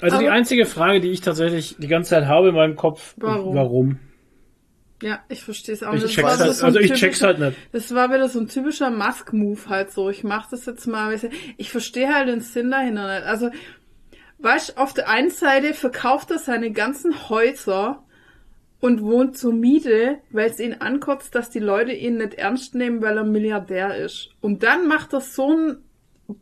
Also 0.00 0.18
die 0.18 0.26
Aber- 0.26 0.34
einzige 0.36 0.64
Frage, 0.64 1.00
die 1.00 1.10
ich 1.10 1.22
tatsächlich 1.22 1.74
die 1.78 1.88
ganze 1.88 2.10
Zeit 2.10 2.26
habe 2.26 2.50
in 2.50 2.54
meinem 2.54 2.76
Kopf, 2.76 3.14
Warum? 3.16 3.56
warum? 3.56 3.98
Ja, 5.02 5.20
ich 5.28 5.44
verstehe 5.44 5.74
es 5.74 5.82
auch 5.82 5.94
Ich 5.94 6.02
nicht. 6.02 6.04
Das 6.04 6.12
check's 6.12 6.24
war 6.28 6.38
halt- 6.46 6.54
so 6.56 6.66
also 6.66 6.78
ich 6.80 6.86
typischer- 6.88 7.00
check's 7.06 7.22
halt 7.22 7.38
nicht. 7.38 7.56
Das 7.72 7.94
war 7.94 8.08
wieder 8.12 8.28
so 8.28 8.40
ein 8.40 8.48
typischer 8.48 8.90
Musk-Move 8.90 9.68
halt 9.68 9.90
so. 9.92 10.10
Ich 10.10 10.24
mach 10.24 10.50
das 10.50 10.66
jetzt 10.66 10.86
mal. 10.86 11.16
Ich 11.56 11.70
verstehe 11.70 12.12
halt 12.12 12.28
den 12.28 12.40
Sinn 12.40 12.70
dahinter 12.70 13.14
nicht. 13.14 13.26
Also, 13.26 13.50
weißt 14.38 14.76
auf 14.76 14.94
der 14.94 15.08
einen 15.08 15.30
Seite 15.30 15.74
verkauft 15.74 16.30
er 16.32 16.38
seine 16.38 16.72
ganzen 16.72 17.28
Häuser 17.28 18.04
und 18.80 19.02
wohnt 19.02 19.36
zur 19.36 19.52
Miete, 19.52 20.18
weil 20.30 20.50
es 20.50 20.60
ihn 20.60 20.74
ankotzt, 20.80 21.34
dass 21.34 21.50
die 21.50 21.58
Leute 21.58 21.92
ihn 21.92 22.18
nicht 22.18 22.34
ernst 22.34 22.74
nehmen, 22.74 23.00
weil 23.02 23.16
er 23.16 23.24
Milliardär 23.24 23.96
ist. 23.96 24.30
Und 24.40 24.62
dann 24.62 24.86
macht 24.88 25.12
er 25.12 25.20
so 25.20 25.52
ein 25.56 25.78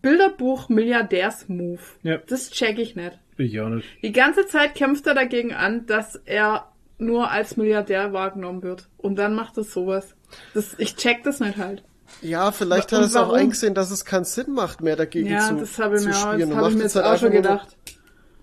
Bilderbuch-Milliardärs-Move. 0.02 1.80
Ja. 2.02 2.18
Das 2.28 2.50
check 2.50 2.78
ich 2.78 2.96
nicht. 2.96 3.18
Ich 3.38 3.60
auch 3.60 3.68
nicht. 3.68 3.86
Die 4.02 4.12
ganze 4.12 4.46
Zeit 4.46 4.74
kämpft 4.74 5.06
er 5.06 5.14
dagegen 5.14 5.52
an, 5.54 5.86
dass 5.86 6.16
er 6.24 6.72
nur 6.98 7.30
als 7.30 7.56
Milliardär 7.56 8.12
wahrgenommen 8.12 8.62
wird. 8.62 8.88
Und 8.96 9.16
dann 9.16 9.34
macht 9.34 9.56
er 9.56 9.64
sowas. 9.64 10.14
Das, 10.54 10.74
ich 10.78 10.96
check 10.96 11.22
das 11.24 11.40
nicht 11.40 11.58
halt. 11.58 11.82
Ja, 12.22 12.52
vielleicht 12.52 12.92
hat 12.92 13.00
er 13.00 13.06
es 13.06 13.16
auch 13.16 13.32
eingesehen, 13.32 13.74
dass 13.74 13.90
es 13.90 14.04
keinen 14.04 14.24
Sinn 14.24 14.52
macht, 14.52 14.80
mehr 14.80 14.96
dagegen 14.96 15.28
Ja, 15.28 15.48
zu, 15.48 15.56
das 15.56 15.78
habe 15.78 15.96
ich 15.96 16.02
zu 16.02 16.08
mir 16.08 16.16
auch, 16.16 16.32
spielen. 16.32 16.40
das 16.40 16.50
Und 16.50 16.56
habe 16.56 16.70
ich 16.70 16.76
mir 16.76 16.84
es 16.84 16.94
jetzt 16.94 17.04
halt 17.04 17.14
auch 17.14 17.18
schon 17.18 17.32
einfach 17.32 17.50
nur 17.50 17.58
gedacht. 17.58 17.76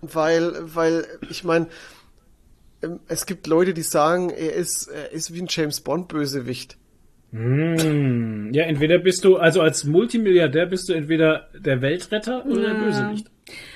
Weil, 0.02 0.76
weil, 0.76 1.08
ich 1.30 1.44
meine, 1.44 1.68
es 3.08 3.26
gibt 3.26 3.48
Leute, 3.48 3.74
die 3.74 3.82
sagen, 3.84 4.30
er 4.30 4.54
ist, 4.54 4.88
er 4.88 5.12
ist 5.12 5.34
wie 5.34 5.42
ein 5.42 5.48
James 5.50 5.80
Bond 5.82 6.10
Bösewicht. 6.10 6.78
Hm. 7.34 8.52
Ja, 8.54 8.64
entweder 8.64 9.00
bist 9.00 9.26
du, 9.26 9.38
also 9.38 9.62
als 9.62 9.84
Multimilliardär 9.86 10.68
bist 10.68 10.88
du 10.88 10.94
entweder 10.94 11.48
der 11.58 11.82
Weltretter 11.82 12.46
oder 12.46 12.62
der 12.62 12.74
Ja. 12.74 12.80
Bösewicht. 12.80 13.28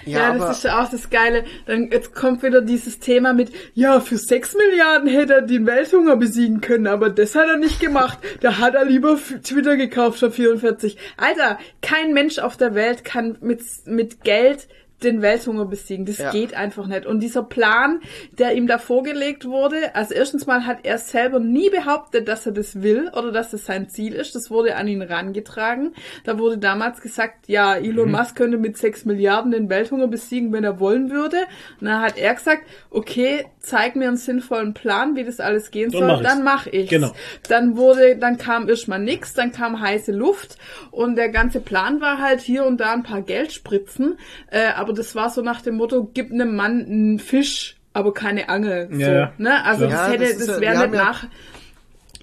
Ja, 0.05 0.37
das 0.37 0.57
ist 0.57 0.63
ja 0.63 0.81
auch 0.81 0.89
das 0.89 1.09
Geile. 1.09 1.43
Dann 1.65 1.89
jetzt 1.91 2.15
kommt 2.15 2.41
wieder 2.41 2.61
dieses 2.61 2.99
Thema 2.99 3.33
mit, 3.33 3.51
ja, 3.73 3.99
für 3.99 4.17
6 4.17 4.55
Milliarden 4.55 5.09
hätte 5.09 5.33
er 5.33 5.41
den 5.41 5.65
Welthunger 5.65 6.15
besiegen 6.15 6.61
können, 6.61 6.87
aber 6.87 7.09
das 7.09 7.35
hat 7.35 7.47
er 7.47 7.57
nicht 7.57 7.79
gemacht. 7.79 8.19
Da 8.41 8.59
hat 8.59 8.75
er 8.75 8.85
lieber 8.85 9.19
Twitter 9.43 9.75
gekauft 9.75 10.19
für 10.19 10.31
44. 10.31 10.97
Alter, 11.17 11.59
kein 11.81 12.13
Mensch 12.13 12.39
auf 12.39 12.57
der 12.57 12.75
Welt 12.75 13.03
kann 13.03 13.37
mit, 13.41 13.61
mit 13.85 14.23
Geld 14.23 14.67
den 15.03 15.21
Welthunger 15.21 15.65
besiegen. 15.65 16.05
Das 16.05 16.17
Ja. 16.17 16.31
geht 16.31 16.53
einfach 16.55 16.87
nicht. 16.87 17.05
Und 17.05 17.19
dieser 17.19 17.43
Plan, 17.43 18.01
der 18.37 18.53
ihm 18.55 18.65
da 18.67 18.77
vorgelegt 18.79 19.45
wurde, 19.45 19.95
also 19.95 20.13
erstens 20.13 20.47
mal 20.47 20.65
hat 20.65 20.79
er 20.83 20.97
selber 20.97 21.39
nie 21.39 21.69
behauptet, 21.69 22.27
dass 22.27 22.45
er 22.45 22.51
das 22.51 22.81
will 22.81 23.09
oder 23.15 23.31
dass 23.31 23.53
es 23.53 23.65
sein 23.65 23.89
Ziel 23.89 24.13
ist. 24.13 24.33
Das 24.35 24.49
wurde 24.49 24.75
an 24.75 24.87
ihn 24.87 25.01
rangetragen. 25.01 25.93
Da 26.23 26.39
wurde 26.39 26.57
damals 26.57 27.01
gesagt, 27.01 27.47
ja, 27.47 27.75
Elon 27.75 28.11
Musk 28.11 28.35
könnte 28.35 28.57
mit 28.57 28.77
6 28.77 29.05
Milliarden 29.05 29.51
den 29.51 29.69
Welthunger 29.69 30.07
besiegen, 30.07 30.51
wenn 30.51 30.63
er 30.63 30.79
wollen 30.79 31.11
würde. 31.11 31.37
Und 31.79 31.87
dann 31.87 32.01
hat 32.01 32.17
er 32.17 32.33
gesagt, 32.33 32.63
okay, 32.89 33.45
zeig 33.59 33.95
mir 33.95 34.07
einen 34.07 34.17
sinnvollen 34.17 34.73
Plan, 34.73 35.15
wie 35.15 35.23
das 35.23 35.39
alles 35.39 35.71
gehen 35.71 35.91
Dann 35.91 35.99
soll, 35.99 36.07
mach 36.07 36.23
dann 36.23 36.43
mach 36.43 36.67
ich's. 36.67 36.89
Genau. 36.89 37.11
Dann 37.49 37.77
wurde, 37.77 38.17
dann 38.17 38.37
kam 38.37 38.67
erstmal 38.67 38.99
nix, 38.99 39.33
dann 39.33 39.51
kam 39.51 39.79
heiße 39.81 40.11
Luft 40.11 40.57
und 40.91 41.15
der 41.17 41.29
ganze 41.29 41.59
Plan 41.59 42.01
war 42.01 42.19
halt 42.19 42.41
hier 42.41 42.65
und 42.65 42.77
da 42.79 42.93
ein 42.93 43.03
paar 43.03 43.21
Geldspritzen, 43.21 44.17
äh, 44.51 44.69
aber 44.87 44.95
das 44.95 45.15
war 45.15 45.29
so 45.29 45.41
nach 45.41 45.61
dem 45.61 45.75
Motto, 45.75 46.09
gib 46.13 46.31
einem 46.31 46.55
Mann 46.55 46.85
einen 46.85 47.19
Fisch, 47.19 47.75
aber 47.93 48.13
keine 48.13 48.47
Angel. 48.47 48.87
So, 48.91 48.99
Ja, 48.99 49.33
ne? 49.37 49.63
Also 49.65 49.87
klar. 49.87 50.05
das 50.05 50.13
hätte, 50.13 50.23
Ja, 50.23 50.29
das 50.29 50.37
das, 50.39 50.47
ja- 50.47 50.61
wäre 50.61 50.73
nicht 50.87 50.93
ja- 50.95 51.03
nach, 51.03 51.27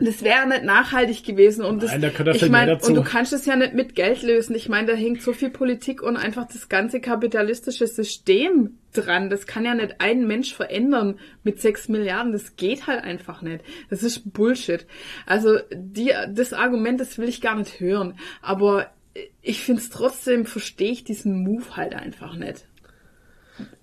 das 0.00 0.24
wäre 0.24 0.48
nicht 0.48 0.64
nachhaltig 0.64 1.24
gewesen 1.24 1.64
und 1.64 1.80
das, 1.82 1.92
Nein, 1.92 2.00
da 2.00 2.08
ja 2.08 2.32
ich 2.34 2.48
meine, 2.50 2.78
und 2.78 2.94
du 2.96 3.02
kannst 3.04 3.32
es 3.32 3.46
ja 3.46 3.54
nicht 3.54 3.74
mit 3.74 3.94
Geld 3.94 4.22
lösen. 4.22 4.56
Ich 4.56 4.68
meine, 4.68 4.88
da 4.88 4.94
hängt 4.94 5.22
so 5.22 5.32
viel 5.32 5.50
Politik 5.50 6.02
und 6.02 6.16
einfach 6.16 6.46
das 6.48 6.68
ganze 6.68 7.00
kapitalistische 7.00 7.86
System 7.86 8.78
dran. 8.92 9.30
Das 9.30 9.46
kann 9.46 9.64
ja 9.64 9.72
nicht 9.74 10.00
ein 10.00 10.26
Mensch 10.26 10.52
verändern 10.52 11.20
mit 11.44 11.60
sechs 11.60 11.88
Milliarden. 11.88 12.32
Das 12.32 12.56
geht 12.56 12.88
halt 12.88 13.04
einfach 13.04 13.40
nicht. 13.42 13.62
Das 13.88 14.02
ist 14.02 14.32
Bullshit. 14.32 14.84
Also 15.26 15.58
die, 15.72 16.12
das 16.28 16.52
Argument, 16.52 16.98
das 17.00 17.16
will 17.18 17.28
ich 17.28 17.40
gar 17.40 17.54
nicht 17.56 17.78
hören. 17.78 18.14
Aber 18.42 18.88
ich 19.42 19.62
finde 19.62 19.82
es 19.82 19.90
trotzdem, 19.90 20.46
verstehe 20.46 20.92
ich 20.92 21.04
diesen 21.04 21.42
Move 21.42 21.76
halt 21.76 21.94
einfach 21.94 22.34
nicht. 22.34 22.66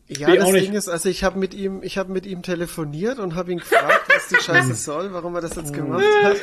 Ja, 0.08 0.28
Ich 0.30 0.40
das 0.40 0.52
nicht. 0.52 0.68
Ding 0.68 0.74
ist, 0.74 0.90
also 0.90 1.08
ich 1.08 1.24
habe 1.24 1.40
mit 1.40 1.54
ihm, 1.54 1.82
ich 1.84 1.98
habe 1.98 2.12
mit 2.12 2.26
ihm 2.26 2.42
telefoniert 2.42 3.18
und 3.20 3.36
habe 3.36 3.54
ihn 3.54 3.60
gefragt, 3.60 4.10
was 4.10 4.28
die 4.28 4.44
Scheiße 4.44 4.74
soll, 4.76 5.14
warum 5.14 5.36
er 5.36 5.42
das 5.42 5.56
jetzt 5.56 5.74
gemacht 5.74 6.04
hat. 6.24 6.38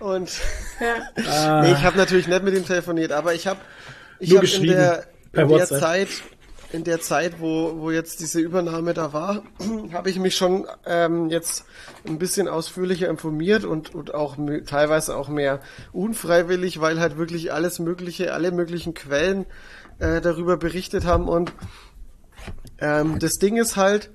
Und 0.00 0.38
nee, 0.78 1.72
ich 1.72 1.82
habe 1.82 1.96
natürlich 1.96 2.28
nicht 2.28 2.42
mit 2.42 2.54
ihm 2.54 2.66
telefoniert, 2.66 3.12
aber 3.12 3.32
ich 3.32 3.46
habe 3.46 3.60
ich 4.18 4.30
habe 4.30 4.36
in 4.36 4.40
geschrieben, 4.42 4.76
der, 4.76 5.06
in 5.32 5.48
der. 5.48 5.66
Zeit 5.66 6.08
in 6.72 6.84
der 6.84 7.00
Zeit, 7.00 7.40
wo, 7.40 7.78
wo 7.78 7.90
jetzt 7.90 8.20
diese 8.20 8.40
Übernahme 8.40 8.94
da 8.94 9.12
war, 9.12 9.42
habe 9.92 10.10
ich 10.10 10.18
mich 10.18 10.36
schon 10.36 10.66
ähm, 10.84 11.28
jetzt 11.30 11.64
ein 12.06 12.18
bisschen 12.18 12.48
ausführlicher 12.48 13.08
informiert 13.08 13.64
und, 13.64 13.94
und 13.94 14.14
auch 14.14 14.36
teilweise 14.66 15.16
auch 15.16 15.28
mehr 15.28 15.60
unfreiwillig, 15.92 16.80
weil 16.80 17.00
halt 17.00 17.16
wirklich 17.16 17.52
alles 17.52 17.78
mögliche, 17.78 18.32
alle 18.32 18.52
möglichen 18.52 18.94
Quellen 18.94 19.46
äh, 19.98 20.20
darüber 20.20 20.56
berichtet 20.56 21.04
haben 21.04 21.28
und 21.28 21.52
ähm, 22.78 23.18
das 23.18 23.34
Ding 23.34 23.56
ist 23.56 23.76
halt, 23.76 24.10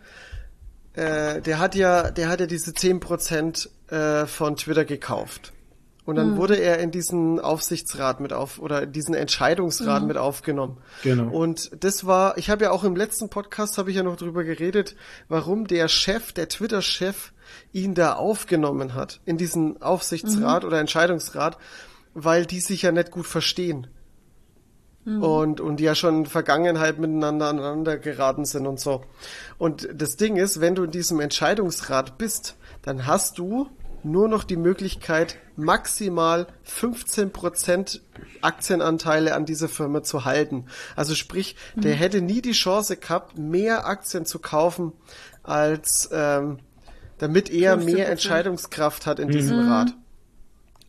äh, 0.94 1.42
der 1.42 1.60
hat 1.60 1.76
ja, 1.76 2.12
der 2.12 2.30
hat 2.30 2.40
ja 2.40 2.46
diese 2.46 2.72
10% 2.72 3.70
äh, 3.90 4.26
von 4.26 4.56
Twitter 4.56 4.86
gekauft. 4.86 5.54
Und 6.12 6.18
dann 6.18 6.38
wurde 6.38 6.56
er 6.56 6.80
in 6.80 6.92
diesen 6.92 7.40
Aufsichtsrat 7.40 8.20
mit 8.20 8.34
auf 8.34 8.60
oder 8.60 8.84
in 8.84 8.92
diesen 8.92 9.14
Entscheidungsrat 9.16 10.04
mit 10.04 10.18
aufgenommen. 10.18 10.78
Genau. 11.04 11.32
Und 11.32 11.72
das 11.84 12.06
war, 12.06 12.38
ich 12.38 12.50
habe 12.50 12.66
ja 12.66 12.72
auch 12.72 12.84
im 12.84 12.96
letzten 12.96 13.30
Podcast 13.30 13.78
habe 13.78 13.90
ich 13.92 13.98
ja 13.98 14.04
noch 14.04 14.18
drüber 14.18 14.44
geredet, 14.44 14.96
warum 15.30 15.68
der 15.68 15.88
Chef, 15.88 16.34
der 16.34 16.50
Twitter-Chef, 16.50 17.32
ihn 17.74 17.96
da 17.96 18.14
aufgenommen 18.14 18.94
hat 18.94 19.20
in 19.26 19.38
diesen 19.38 19.82
Aufsichtsrat 19.82 20.64
oder 20.66 20.80
Entscheidungsrat, 20.80 21.58
weil 22.14 22.46
die 22.46 22.60
sich 22.60 22.82
ja 22.82 22.92
nicht 22.92 23.12
gut 23.12 23.26
verstehen 23.26 23.88
und, 25.06 25.60
und 25.62 25.78
die 25.78 25.84
ja 25.84 25.96
schon 25.96 26.18
in 26.18 26.24
der 26.24 26.32
Vergangenheit 26.32 27.00
miteinander 27.00 27.50
aneinander 27.50 27.98
geraten 27.98 28.46
sind 28.46 28.68
und 28.68 28.80
so. 28.80 29.04
Und 29.58 29.88
das 29.94 30.16
Ding 30.16 30.38
ist, 30.38 30.62
wenn 30.62 30.76
du 30.76 30.84
in 30.84 30.92
diesem 30.92 31.20
Entscheidungsrat 31.20 32.18
bist, 32.18 32.56
dann 32.84 33.08
hast 33.08 33.38
du 33.40 33.70
nur 34.04 34.28
noch 34.28 34.44
die 34.44 34.58
Möglichkeit, 34.58 35.38
maximal 35.56 36.48
15% 36.68 38.00
Aktienanteile 38.42 39.36
an 39.36 39.46
dieser 39.46 39.70
Firma 39.70 40.04
zu 40.04 40.26
halten. 40.26 40.66
Also 40.96 41.16
sprich, 41.16 41.56
der 41.76 41.94
hätte 41.94 42.22
nie 42.22 42.42
die 42.42 42.54
Chance 42.54 42.98
gehabt, 42.98 43.38
mehr 43.38 43.86
Aktien 43.86 44.26
zu 44.26 44.40
kaufen, 44.40 44.94
als 45.44 46.10
ähm, 46.12 46.60
damit 47.18 47.50
er 47.50 47.78
15%. 47.78 47.84
mehr 47.84 48.10
Entscheidungskraft 48.10 49.06
hat 49.06 49.20
in 49.20 49.30
diesem 49.30 49.68
Rat. 49.68 49.94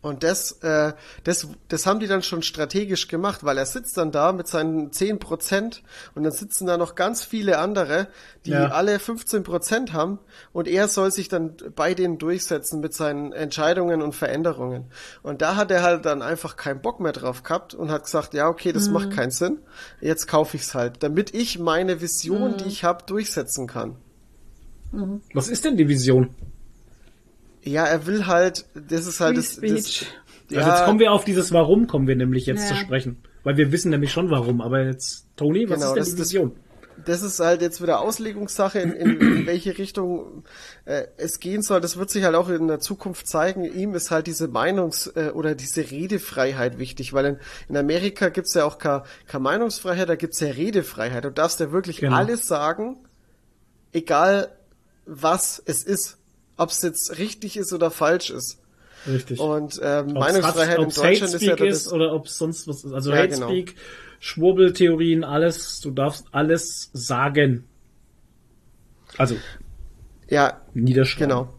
Und 0.03 0.24
das, 0.24 0.53
äh, 0.62 0.92
das, 1.22 1.46
das 1.68 1.86
haben 1.86 2.00
die 2.00 2.09
dann 2.09 2.22
schon 2.24 2.42
strategisch 2.42 3.07
gemacht, 3.07 3.44
weil 3.44 3.57
er 3.57 3.66
sitzt 3.66 3.96
dann 3.96 4.11
da 4.11 4.32
mit 4.32 4.48
seinen 4.48 4.90
10 4.92 5.20
Prozent 5.20 5.84
und 6.16 6.24
dann 6.24 6.32
sitzen 6.32 6.66
da 6.66 6.76
noch 6.76 6.96
ganz 6.96 7.22
viele 7.22 7.59
andere, 7.59 8.09
die 8.44 8.50
Ja. 8.50 8.66
alle 8.72 8.98
15 8.98 9.44
Prozent 9.44 9.92
haben 9.92 10.18
und 10.53 10.66
er 10.66 10.88
soll 10.88 11.12
sich 11.12 11.28
dann 11.28 11.57
bei 11.76 11.94
denen 11.94 12.18
durchsetzen 12.18 12.80
mit 12.80 12.94
seinen 12.94 13.32
Entscheidungen 13.32 14.03
und 14.03 14.12
Veränderungen. 14.12 14.86
Und 15.22 15.40
da 15.40 15.55
hat 15.55 15.70
er 15.70 15.84
halt 15.84 16.05
dann 16.05 16.20
einfach 16.20 16.57
keinen 16.57 16.82
Bock 16.82 16.98
mehr 16.98 17.12
drauf 17.12 17.44
gehabt 17.44 17.72
und 17.72 17.92
hat 17.92 18.05
gesagt, 18.05 18.34
ja, 18.34 18.48
okay, 18.48 18.72
das 18.72 18.88
macht 18.88 19.12
keinen 19.12 19.30
Sinn, 19.30 19.59
jetzt 20.00 20.26
kaufe 20.26 20.57
ich's 20.57 20.74
halt, 20.74 21.05
damit 21.05 21.32
ich 21.32 21.61
meine 21.61 22.00
Vision, 22.00 22.57
die 22.57 22.68
ich 22.68 22.82
habe, 22.82 23.05
durchsetzen 23.07 23.68
kann. 23.68 23.94
Was 25.32 25.48
ist 25.48 25.64
denn 25.64 25.76
die 25.76 25.86
Vision? 25.88 26.30
Ja, 27.64 27.84
er 27.86 28.06
will 28.06 28.26
halt, 28.26 28.64
das 28.74 29.06
ist 29.06 29.20
halt 29.20 29.36
Free 29.36 29.36
das, 29.36 29.56
das, 29.56 29.94
Speech. 29.96 30.06
Also 30.54 30.70
jetzt 30.70 30.84
kommen 30.84 30.98
wir 30.98 31.12
auf 31.12 31.24
dieses 31.24 31.52
Warum, 31.52 31.86
kommen 31.86 32.06
wir 32.06 32.16
nämlich 32.16 32.46
jetzt 32.46 32.62
Ja. 32.68 32.68
zu 32.68 32.74
sprechen. 32.76 33.22
Weil 33.44 33.56
wir 33.56 33.72
wissen 33.72 33.90
nämlich 33.90 34.12
schon 34.12 34.30
warum. 34.30 34.60
Aber 34.60 34.82
jetzt, 34.84 35.26
Toni, 35.36 35.68
was 35.68 35.80
Genau, 35.80 35.88
ist 35.90 35.94
denn 35.94 36.00
das- 36.00 36.10
die 36.10 36.16
das- 36.16 36.28
Vision? 36.28 36.52
das 37.06 37.22
ist 37.22 37.40
halt 37.40 37.62
jetzt 37.62 37.82
wieder 37.82 38.00
Auslegungssache, 38.00 38.78
in, 38.78 38.92
in, 38.92 39.20
in 39.20 39.46
welche 39.46 39.76
Richtung 39.78 40.44
äh, 40.84 41.04
es 41.16 41.40
gehen 41.40 41.62
soll. 41.62 41.80
Das 41.80 41.96
wird 41.96 42.10
sich 42.10 42.22
halt 42.22 42.34
auch 42.36 42.48
in 42.50 42.68
der 42.68 42.78
Zukunft 42.80 43.26
zeigen. 43.26 43.64
Ihm 43.64 43.94
ist 43.94 44.10
halt 44.10 44.26
diese 44.26 44.46
Meinungs- 44.46 45.10
äh, 45.16 45.30
oder 45.30 45.54
diese 45.54 45.90
Redefreiheit 45.90 46.78
wichtig, 46.78 47.12
weil 47.12 47.24
in, 47.24 47.36
in 47.68 47.76
Amerika 47.76 48.28
gibt's 48.28 48.54
ja 48.54 48.64
auch 48.66 48.78
keine 48.78 49.04
keine 49.26 49.42
Meinungsfreiheit, 49.44 50.08
da 50.08 50.16
gibt's 50.16 50.38
ja 50.40 50.48
Redefreiheit. 50.50 51.24
Du 51.24 51.30
darfst 51.30 51.58
ja 51.60 51.72
wirklich 51.72 51.96
Genau. 51.96 52.14
alles 52.16 52.46
sagen, 52.46 52.98
egal 53.92 54.48
was 55.06 55.60
es 55.64 55.82
ist, 55.82 56.18
ob 56.62 56.70
es 56.70 56.82
jetzt 56.82 57.18
richtig 57.18 57.56
ist 57.56 57.72
oder 57.72 57.90
falsch 57.90 58.30
ist. 58.30 58.58
Richtig. 59.06 59.40
Und 59.40 59.80
ähm, 59.82 60.12
Meinungsfreiheit 60.12 60.78
in 60.78 60.84
Deutschland 60.84 61.34
ist 61.34 61.42
ja 61.42 61.56
das, 61.56 61.68
ist 61.68 61.92
oder 61.92 62.14
ob 62.14 62.26
es 62.26 62.38
sonst 62.38 62.68
was 62.68 62.84
ist. 62.84 62.92
Also 62.92 63.10
Ja, 63.10 63.18
Hate 63.18 63.34
genau. 63.34 63.48
Speak, 63.48 63.74
Schwurbeltheorien, 64.20 65.24
alles, 65.24 65.80
du 65.80 65.90
darfst 65.90 66.26
alles 66.30 66.90
sagen. 66.92 67.64
Also 69.18 69.36
ja, 70.28 70.60
niederschreiben. 70.72 71.28
Genau. 71.28 71.54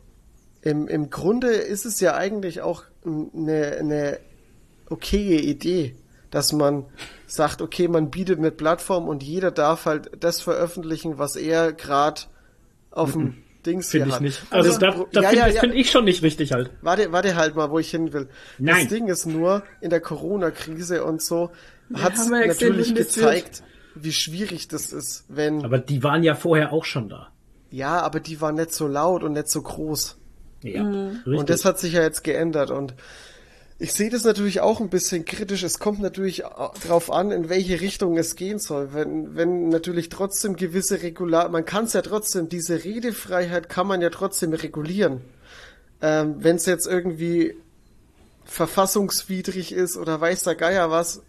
Im, 0.61 0.87
Im 0.87 1.09
Grunde 1.09 1.49
ist 1.49 1.85
es 1.85 1.99
ja 1.99 2.15
eigentlich 2.15 2.61
auch 2.61 2.83
eine, 3.05 3.77
eine 3.79 4.19
okaye 4.89 5.39
Idee, 5.41 5.95
dass 6.31 6.53
man 6.53 6.85
sagt, 7.27 7.61
okay, 7.61 7.87
man 7.89 8.09
bietet 8.09 8.39
eine 8.39 8.51
Plattform 8.51 9.07
und 9.09 9.21
jeder 9.21 9.51
darf 9.51 9.85
halt 9.85 10.11
das 10.19 10.41
veröffentlichen, 10.41 11.17
was 11.17 11.35
er 11.35 11.73
gerade 11.73 12.21
auf 12.91 13.11
dem 13.11 13.43
Dings 13.65 13.91
hier 13.91 14.01
Finde 14.01 14.09
ich 14.09 14.15
hat. 14.15 14.21
nicht. 14.21 14.41
Also, 14.51 14.69
Das 14.69 14.79
da, 14.79 14.91
da 15.11 15.21
ja, 15.21 15.29
finde 15.29 15.41
ja, 15.43 15.47
ich- 15.49 15.55
ja. 15.55 15.61
find 15.61 15.75
ich 15.75 15.89
schon 15.91 16.05
nicht 16.05 16.21
richtig 16.23 16.51
halt. 16.53 16.69
Warte, 16.81 17.11
warte 17.11 17.35
halt 17.35 17.55
mal, 17.55 17.69
wo 17.71 17.79
ich 17.79 17.89
hin 17.91 18.13
will. 18.13 18.27
Nein. 18.59 18.85
Das 18.85 18.87
Ding 18.93 19.07
ist 19.07 19.25
nur, 19.25 19.63
in 19.81 19.89
der 19.89 20.01
Corona-Krise 20.01 21.03
und 21.03 21.21
so 21.21 21.51
ja 21.89 22.09
gesehen, 22.09 22.47
natürlich 22.47 22.95
gezeigt, 22.95 23.63
wie 23.95 24.11
schwierig 24.13 24.67
das 24.67 24.91
ist, 24.93 25.25
wenn, 25.29 25.63
Aber 25.63 25.77
die 25.79 26.01
waren 26.03 26.23
ja 26.23 26.35
vorher 26.35 26.73
auch 26.73 26.85
schon 26.85 27.09
da. 27.09 27.29
ja, 27.69 28.01
aber 28.01 28.19
die 28.19 28.39
waren 28.41 28.55
nicht 28.55 28.73
so 28.73 28.87
laut 28.87 29.23
und 29.23 29.33
nicht 29.33 29.49
so 29.49 29.61
groß. 29.61 30.17
Ja, 30.63 30.83
Mhm. 30.83 31.07
richtig. 31.25 31.39
Und 31.39 31.49
das 31.49 31.65
hat 31.65 31.77
sich 31.79 31.93
ja 31.93 32.01
jetzt 32.01 32.23
geändert 32.23 32.71
und 32.71 32.93
ich 33.83 33.91
sehe 33.91 34.09
das 34.09 34.23
natürlich 34.23 34.61
auch 34.61 34.79
ein 34.79 34.87
bisschen 34.87 35.25
kritisch. 35.25 35.61
Es 35.61 35.77
kommt 35.77 35.99
natürlich 35.99 36.43
darauf 36.83 37.11
an, 37.11 37.31
in 37.31 37.49
welche 37.49 37.81
Richtung 37.81 38.17
es 38.17 38.37
gehen 38.37 38.57
soll. 38.57 38.93
Wenn, 38.93 39.35
wenn 39.35 39.67
natürlich 39.67 40.07
trotzdem 40.07 40.55
gewisse 40.55 41.01
Regular, 41.01 41.49
man 41.49 41.65
kann 41.65 41.83
es 41.83 41.91
ja 41.91 42.01
trotzdem, 42.01 42.47
diese 42.47 42.85
Redefreiheit 42.85 43.67
kann 43.67 43.85
man 43.85 43.99
ja 43.99 44.09
trotzdem 44.09 44.53
regulieren. 44.53 45.19
Ähm, 46.01 46.35
wenn 46.37 46.55
es 46.55 46.65
jetzt 46.65 46.87
irgendwie 46.87 47.57
verfassungswidrig 48.45 49.73
ist 49.73 49.97
oder 49.97 50.21
weiß 50.21 50.43
der 50.43 50.55
Geier 50.55 50.89
was 50.89 51.21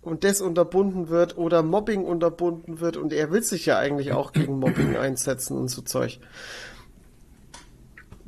und 0.00 0.22
das 0.22 0.40
unterbunden 0.40 1.08
wird 1.08 1.36
oder 1.36 1.64
Mobbing 1.64 2.04
unterbunden 2.04 2.78
wird 2.78 2.96
und 2.96 3.12
er 3.12 3.32
will 3.32 3.42
sich 3.42 3.66
ja 3.66 3.76
eigentlich 3.76 4.12
auch 4.12 4.30
gegen 4.30 4.60
Mobbing 4.60 4.96
einsetzen 4.96 5.58
und 5.58 5.66
so 5.66 5.82
Zeug. 5.82 6.20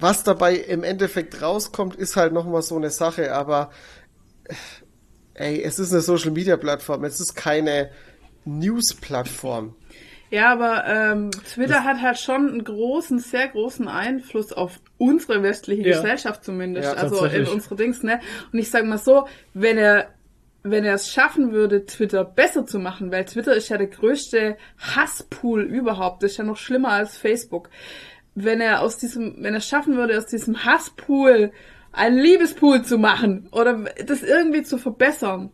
Was 0.01 0.25
dabei 0.25 0.57
im 0.57 0.83
Endeffekt 0.83 1.43
rauskommt, 1.43 1.97
ist 1.97 2.17
halt 2.17 2.33
nochmal 2.33 2.63
so 2.63 2.77
eine 2.77 2.91
Sache, 2.91 3.35
aber 3.35 3.71
ey, 5.35 5.63
es 5.63 5.79
ist 5.79 5.93
eine 5.93 6.01
Social 6.01 6.31
Media 6.31 6.57
Plattform, 6.57 7.05
es 7.05 7.21
ist 7.21 7.35
keine 7.35 7.91
News 8.45 8.95
Plattform. 8.95 9.75
Ja, 10.31 10.53
aber 10.53 10.85
ähm, 10.87 11.31
Twitter 11.33 11.83
hat 11.85 12.01
halt 12.01 12.19
schon 12.19 12.49
einen 12.49 12.65
großen, 12.65 13.19
sehr 13.19 13.49
großen 13.49 13.89
Einfluss 13.89 14.53
auf 14.53 14.81
unsere 14.97 15.43
westliche 15.43 15.89
Ja. 15.89 15.97
Gesellschaft 15.97 16.45
zumindest. 16.45 16.93
Ja, 16.93 16.95
also 16.95 17.25
in 17.25 17.47
unsere 17.49 17.75
Dings, 17.75 18.03
ne? 18.05 18.21
Und 18.53 18.59
ich 18.61 18.71
sag 18.71 18.85
mal 18.87 18.99
so, 18.99 19.27
wenn 19.55 19.77
er 19.77 20.15
wenn 20.63 20.85
er 20.85 20.95
es 20.95 21.11
schaffen 21.11 21.53
würde, 21.53 21.87
Twitter 21.87 22.25
besser 22.25 22.67
zu 22.67 22.79
machen, 22.79 23.11
weil 23.11 23.25
Twitter 23.25 23.55
ist 23.55 23.71
ja 23.71 23.79
der 23.79 23.87
größte 23.87 24.59
Hasspool 24.79 25.63
überhaupt, 25.63 26.23
das 26.23 26.33
ist 26.33 26.37
ja 26.37 26.45
noch 26.45 26.59
schlimmer 26.59 26.91
als 26.91 27.17
Facebook. 27.17 27.71
Wenn 28.35 28.61
er 28.61 28.81
aus 28.81 28.97
diesem, 28.97 29.37
wenn 29.39 29.55
er 29.55 29.59
es 29.59 29.67
schaffen 29.67 29.97
würde, 29.97 30.17
aus 30.17 30.27
diesem 30.27 30.65
Hasspool 30.65 31.53
einen 31.93 32.19
Liebespool 32.19 32.83
zu 32.83 32.99
machen 32.99 33.49
oder 33.53 33.85
das 34.07 34.23
irgendwie 34.23 34.63
zu 34.63 34.79
verbessern, 34.79 35.51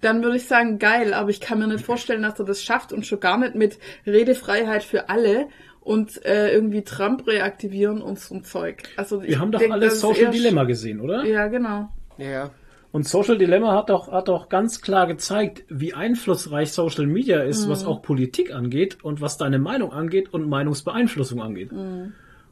dann 0.00 0.22
würde 0.22 0.36
ich 0.36 0.46
sagen, 0.46 0.78
geil, 0.78 1.12
aber 1.14 1.30
ich 1.30 1.40
kann 1.40 1.58
mir 1.58 1.66
nicht 1.66 1.84
vorstellen, 1.84 2.22
dass 2.22 2.38
er 2.38 2.44
das 2.44 2.62
schafft 2.62 2.92
und 2.92 3.06
schon 3.06 3.20
gar 3.20 3.38
nicht 3.38 3.54
mit 3.54 3.78
Redefreiheit 4.06 4.84
für 4.84 5.08
alle 5.08 5.48
und 5.80 6.24
äh, 6.24 6.52
irgendwie 6.52 6.82
Trump 6.82 7.26
reaktivieren 7.26 8.02
und 8.02 8.18
so 8.20 8.34
ein 8.34 8.44
Zeug. 8.44 8.82
Also 8.96 9.22
ich 9.22 9.30
Wir 9.30 9.40
haben 9.40 9.50
doch 9.50 9.58
denk, 9.58 9.72
alle 9.72 9.90
Social 9.90 10.30
Dilemma 10.30 10.64
gesehen, 10.64 11.00
oder? 11.00 11.24
Ja, 11.24 11.48
genau. 11.48 11.88
Ja. 12.18 12.50
Und 12.90 13.06
Social 13.06 13.36
Dilemma 13.36 13.74
hat 13.74 13.90
doch, 13.90 14.10
hat 14.10 14.28
doch 14.28 14.48
ganz 14.48 14.80
klar 14.80 15.06
gezeigt, 15.06 15.64
wie 15.68 15.92
einflussreich 15.92 16.72
Social 16.72 17.06
Media 17.06 17.40
ist, 17.42 17.68
was 17.68 17.84
auch 17.84 18.00
Politik 18.00 18.52
angeht 18.54 18.98
und 19.02 19.20
was 19.20 19.36
deine 19.36 19.58
Meinung 19.58 19.92
angeht 19.92 20.32
und 20.32 20.48
Meinungsbeeinflussung 20.48 21.42
angeht. 21.42 21.70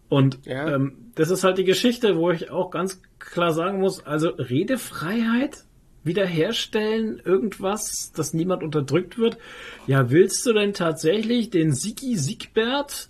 Und 0.09 0.39
Ja. 0.45 0.75
ähm, 0.75 1.11
das 1.15 1.31
ist 1.31 1.43
halt 1.43 1.57
die 1.59 1.65
Geschichte, 1.65 2.17
wo 2.17 2.31
ich 2.31 2.51
auch 2.51 2.71
ganz 2.71 3.01
klar 3.19 3.53
sagen 3.53 3.81
muss, 3.81 4.05
also 4.05 4.29
Redefreiheit 4.29 5.65
wiederherstellen, 6.05 7.21
irgendwas, 7.25 8.13
dass 8.15 8.33
niemand 8.33 8.63
unterdrückt 8.63 9.19
wird. 9.19 9.39
Ja, 9.87 10.11
willst 10.11 10.47
du 10.47 10.53
denn 10.53 10.73
tatsächlich 10.73 11.51
den 11.51 11.73
Sigi 11.75 12.17
Siegbert 12.17 13.09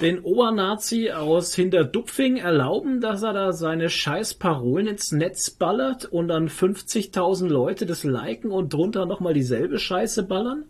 den 0.00 0.20
Obernazi 0.20 1.10
aus 1.10 1.54
Hinterdupfing 1.54 2.38
erlauben, 2.38 3.00
dass 3.00 3.22
er 3.22 3.32
da 3.32 3.52
seine 3.52 3.90
scheiß 3.90 4.34
Parolen 4.34 4.86
ins 4.86 5.12
Netz 5.12 5.50
ballert 5.50 6.06
und 6.06 6.28
dann 6.28 6.48
50.000 6.48 7.46
Leute 7.48 7.86
das 7.86 8.02
liken 8.02 8.50
und 8.50 8.72
drunter 8.72 9.06
nochmal 9.06 9.34
dieselbe 9.34 9.78
Scheiße 9.78 10.22
ballern? 10.24 10.64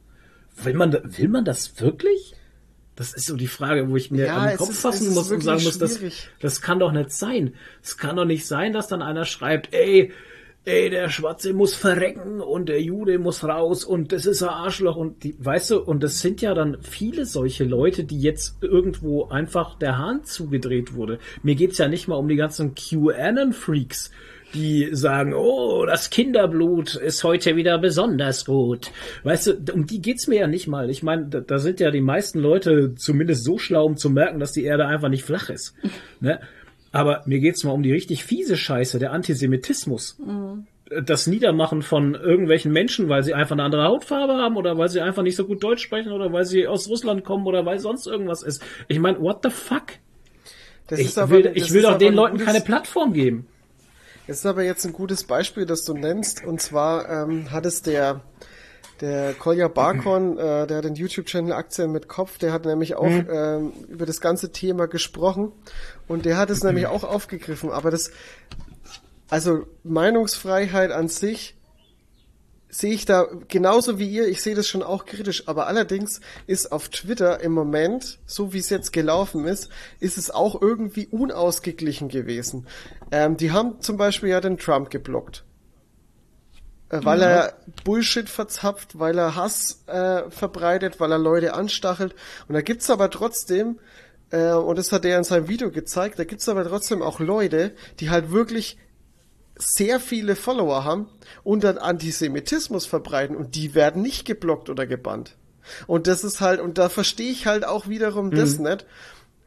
Will 0.63 0.75
man, 0.75 0.93
will 0.93 1.29
man 1.29 1.45
das 1.45 1.81
wirklich? 1.81 2.35
Das 2.95 3.15
ist 3.15 3.27
so 3.27 3.37
die 3.37 3.47
Frage, 3.47 3.89
wo 3.89 3.97
ich 3.97 4.11
mir 4.11 4.27
Ja, 4.27 4.47
den 4.49 4.59
Kopf 4.59 4.71
ist- 4.71 4.81
fassen 4.83 5.15
muss 5.15 5.31
und 5.31 5.41
sagen 5.43 5.63
muss, 5.65 5.79
das, 5.79 5.99
das 6.41 6.61
kann 6.61 6.79
doch 6.79 6.93
nicht 6.93 7.11
sein. 7.11 7.55
Es 7.83 7.97
kann 7.97 8.17
doch 8.17 8.27
nicht 8.27 8.47
sein, 8.47 8.75
dass 8.75 8.87
dann 8.89 9.01
einer 9.01 9.25
schreibt, 9.25 9.73
ey, 9.73 10.13
ey, 10.65 10.91
der 10.91 11.09
Schwarze 11.11 11.53
muss 11.53 11.75
verrecken 11.75 12.41
und 12.41 12.69
der 12.69 12.81
Jude 12.81 13.19
muss 13.19 13.43
raus 13.43 13.85
und 13.85 14.13
das 14.13 14.27
ist 14.27 14.43
ein 14.43 14.49
Arschloch 14.49 14.97
und 14.97 15.25
die, 15.25 15.35
weißt 15.39 15.73
du, 15.73 15.81
und 15.81 16.03
das 16.03 16.21
sind 16.21 16.41
ja 16.41 16.55
dann 16.55 16.79
viele 16.83 17.27
solche 17.27 17.65
Leute, 17.65 18.05
die 18.05 18.21
jetzt 18.21 18.63
irgendwo 18.63 19.25
einfach 19.25 19.77
der 19.79 19.99
Hahn 19.99 20.25
zugedreht 20.25 20.95
wurde. 20.95 21.19
Mir 21.43 21.57
geht's 21.57 21.79
ja 21.79 21.89
nicht 21.89 22.07
mal 22.07 22.17
um 22.17 22.29
die 22.29 22.37
ganzen 22.37 22.75
QAnon-Freaks, 22.75 24.13
die 24.55 24.91
sagen, 24.93 25.35
oh, 25.35 25.85
das 25.87 26.11
Kinderblut 26.11 26.95
ist 26.95 27.25
heute 27.25 27.57
wieder 27.57 27.79
besonders 27.79 28.45
gut. 28.45 28.93
Weißt 29.25 29.47
du, 29.47 29.73
um 29.73 29.87
die 29.87 30.01
geht's 30.01 30.29
mir 30.29 30.41
ja 30.41 30.47
nicht 30.47 30.69
mal. 30.69 30.91
Ich 30.91 31.03
meine, 31.03 31.27
da, 31.27 31.41
da 31.41 31.59
sind 31.59 31.81
ja 31.81 31.91
die 31.91 32.03
meisten 32.03 32.39
Leute 32.39 32.95
zumindest 32.95 33.45
so 33.45 33.59
schlau, 33.59 33.87
um 33.87 33.97
zu 33.97 34.11
merken, 34.11 34.39
dass 34.39 34.53
die 34.53 34.65
Erde 34.65 34.87
einfach 34.87 35.09
nicht 35.09 35.25
flach 35.25 35.49
ist. 35.49 35.75
Ne? 36.21 36.39
Aber 36.93 37.23
mir 37.27 37.41
geht's 37.41 37.65
mal 37.65 37.73
um 37.73 37.83
die 37.83 37.93
richtig 37.93 38.25
fiese 38.25 38.57
Scheiße, 38.57 38.99
der 38.99 39.13
Antisemitismus. 39.13 40.19
Das 41.05 41.27
Niedermachen 41.27 41.81
von 41.81 42.15
irgendwelchen 42.15 42.71
Menschen, 42.71 43.09
weil 43.09 43.23
sie 43.23 43.33
einfach 43.33 43.55
eine 43.55 43.63
andere 43.63 43.85
Hautfarbe 43.85 44.35
haben 44.35 44.57
oder 44.59 44.77
weil 44.77 44.91
sie 44.91 45.01
einfach 45.01 45.23
nicht 45.23 45.37
so 45.37 45.47
gut 45.47 45.63
Deutsch 45.63 45.83
sprechen 45.83 46.13
oder 46.13 46.33
weil 46.35 46.45
sie 46.45 46.67
aus 46.67 46.89
Russland 46.91 47.25
kommen 47.25 47.47
oder 47.47 47.65
weil 47.65 47.79
sonst 47.79 48.07
irgendwas 48.07 48.43
ist. 48.43 48.63
Ich 48.89 48.99
meine, 48.99 49.19
what 49.21 49.39
the 49.43 49.49
fuck? 49.51 49.85
Das 50.89 50.99
Ich 51.01 51.17
aber, 51.17 51.31
will, 51.31 51.53
ich 51.55 51.73
will 51.73 51.83
doch 51.83 51.97
den 51.97 52.13
Leuten 52.15 52.33
gutes- 52.37 52.47
keine 52.47 52.61
Plattform 52.61 53.15
geben. 53.15 53.47
Das 54.27 54.39
ist 54.39 54.47
aber 54.47 54.63
jetzt 54.63 54.85
ein 54.85 54.93
gutes 54.93 55.25
Beispiel, 55.25 55.65
das 55.65 55.85
du 55.85 55.95
nennst. 55.95 56.45
Und 56.45 56.61
zwar 56.61 57.09
ähm, 57.09 57.51
hat 57.51 57.65
es 57.65 57.81
der, 57.83 58.21
der 59.03 59.35
Kolja 59.35 59.67
Barkon, 59.69 60.39
äh, 60.39 60.67
der 60.67 60.79
hat 60.79 60.85
den 60.85 60.95
YouTube-Channel 60.95 61.53
Aktien 61.53 61.91
mit 61.91 62.09
Kopf, 62.09 62.39
der 62.39 62.53
hat 62.53 62.65
nämlich 62.65 62.95
auch 62.95 63.07
ähm, 63.07 63.73
über 63.89 64.07
das 64.07 64.21
ganze 64.21 64.53
Thema 64.53 64.87
gesprochen. 64.87 65.53
Und 66.07 66.25
der 66.25 66.39
hat 66.39 66.51
es 66.51 66.63
nämlich 66.63 66.87
auch 66.87 67.03
aufgegriffen. 67.03 67.71
Aber 67.71 67.91
das, 67.91 68.13
also 69.29 69.67
Meinungsfreiheit 69.83 70.93
an 70.93 71.09
sich 71.09 71.57
sehe 72.69 72.95
ich 72.95 73.05
da 73.05 73.27
genauso 73.49 73.99
wie 73.99 74.09
ihr, 74.09 74.29
ich 74.29 74.41
sehe 74.41 74.55
das 74.55 74.67
schon 74.67 74.83
auch 74.83 75.05
kritisch, 75.05 75.47
aber 75.47 75.67
allerdings 75.67 76.21
ist 76.47 76.73
auf 76.73 76.89
Twitter 76.89 77.41
im 77.41 77.53
Moment, 77.53 78.19
so 78.25 78.55
wie 78.55 78.59
es 78.59 78.71
jetzt 78.71 78.93
gelaufen 78.93 79.47
ist, 79.47 79.69
ist 80.01 80.17
es 80.17 80.31
auch 80.31 80.63
irgendwie 80.63 81.07
unausgeglichen 81.09 82.09
gewesen. 82.09 82.67
Ähm, 83.11 83.37
die 83.37 83.51
haben 83.51 83.81
zum 83.81 83.99
Beispiel 83.99 84.31
ja 84.31 84.41
den 84.41 84.57
Trump 84.59 84.91
geblockt. 84.91 85.45
Äh, 86.93 87.05
weil 87.05 87.23
er 87.23 87.55
Bullshit 87.85 88.29
verzapft, 88.29 88.99
weil 88.99 89.19
er 89.19 89.35
Hass 89.35 89.83
äh, 89.87 90.31
verbreitet, 90.31 91.01
weil 91.01 91.11
er 91.11 91.19
Leute 91.19 91.55
anstachelt. 91.55 92.15
Und 92.47 92.55
da 92.55 92.61
gibt's 92.61 92.91
aber 92.91 93.11
trotzdem, 93.11 93.79
äh, 94.31 94.53
und 94.53 94.79
das 94.79 94.93
hat 94.93 95.05
er 95.07 95.17
in 95.17 95.25
seinem 95.25 95.49
Video 95.49 95.71
gezeigt, 95.71 96.19
da 96.19 96.25
gibt's 96.25 96.49
aber 96.49 96.65
trotzdem 96.65 97.03
auch 97.03 97.19
Leute, 97.19 97.73
die 97.99 98.11
halt 98.11 98.31
wirklich 98.31 98.77
sehr 99.57 100.01
viele 100.01 100.37
Follower 100.37 100.85
haben 100.85 101.09
und 101.43 101.65
dann 101.65 101.79
Antisemitismus 101.79 102.85
verbreiten 102.85 103.37
und 103.37 103.55
die 103.55 103.75
werden 103.75 104.03
nicht 104.03 104.27
geblockt 104.27 104.69
oder 104.69 104.87
gebannt. 104.87 105.37
Und 105.87 106.07
das 106.07 106.25
ist 106.25 106.41
halt, 106.41 106.61
und 106.61 106.77
da 106.77 106.89
verstehe 106.89 107.31
ich 107.31 107.47
halt 107.47 107.65
auch 107.65 107.89
wiederum 107.89 108.31
das 108.31 108.59
nicht. 108.59 108.85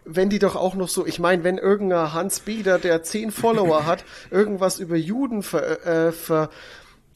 wenn 0.06 0.30
die 0.30 0.40
doch 0.40 0.56
auch 0.56 0.74
noch 0.76 0.88
so, 0.88 1.06
ich 1.06 1.20
meine, 1.20 1.44
wenn 1.44 1.58
irgendein 1.58 2.14
Hans 2.14 2.40
Beder, 2.40 2.80
der 2.80 3.04
zehn 3.04 3.32
Follower 3.32 3.86
hat, 3.86 4.04
irgendwas 4.32 4.80
über 4.80 4.96
Juden 4.96 5.44
ver, 5.44 5.86
äh, 5.86 6.12
ver 6.12 6.50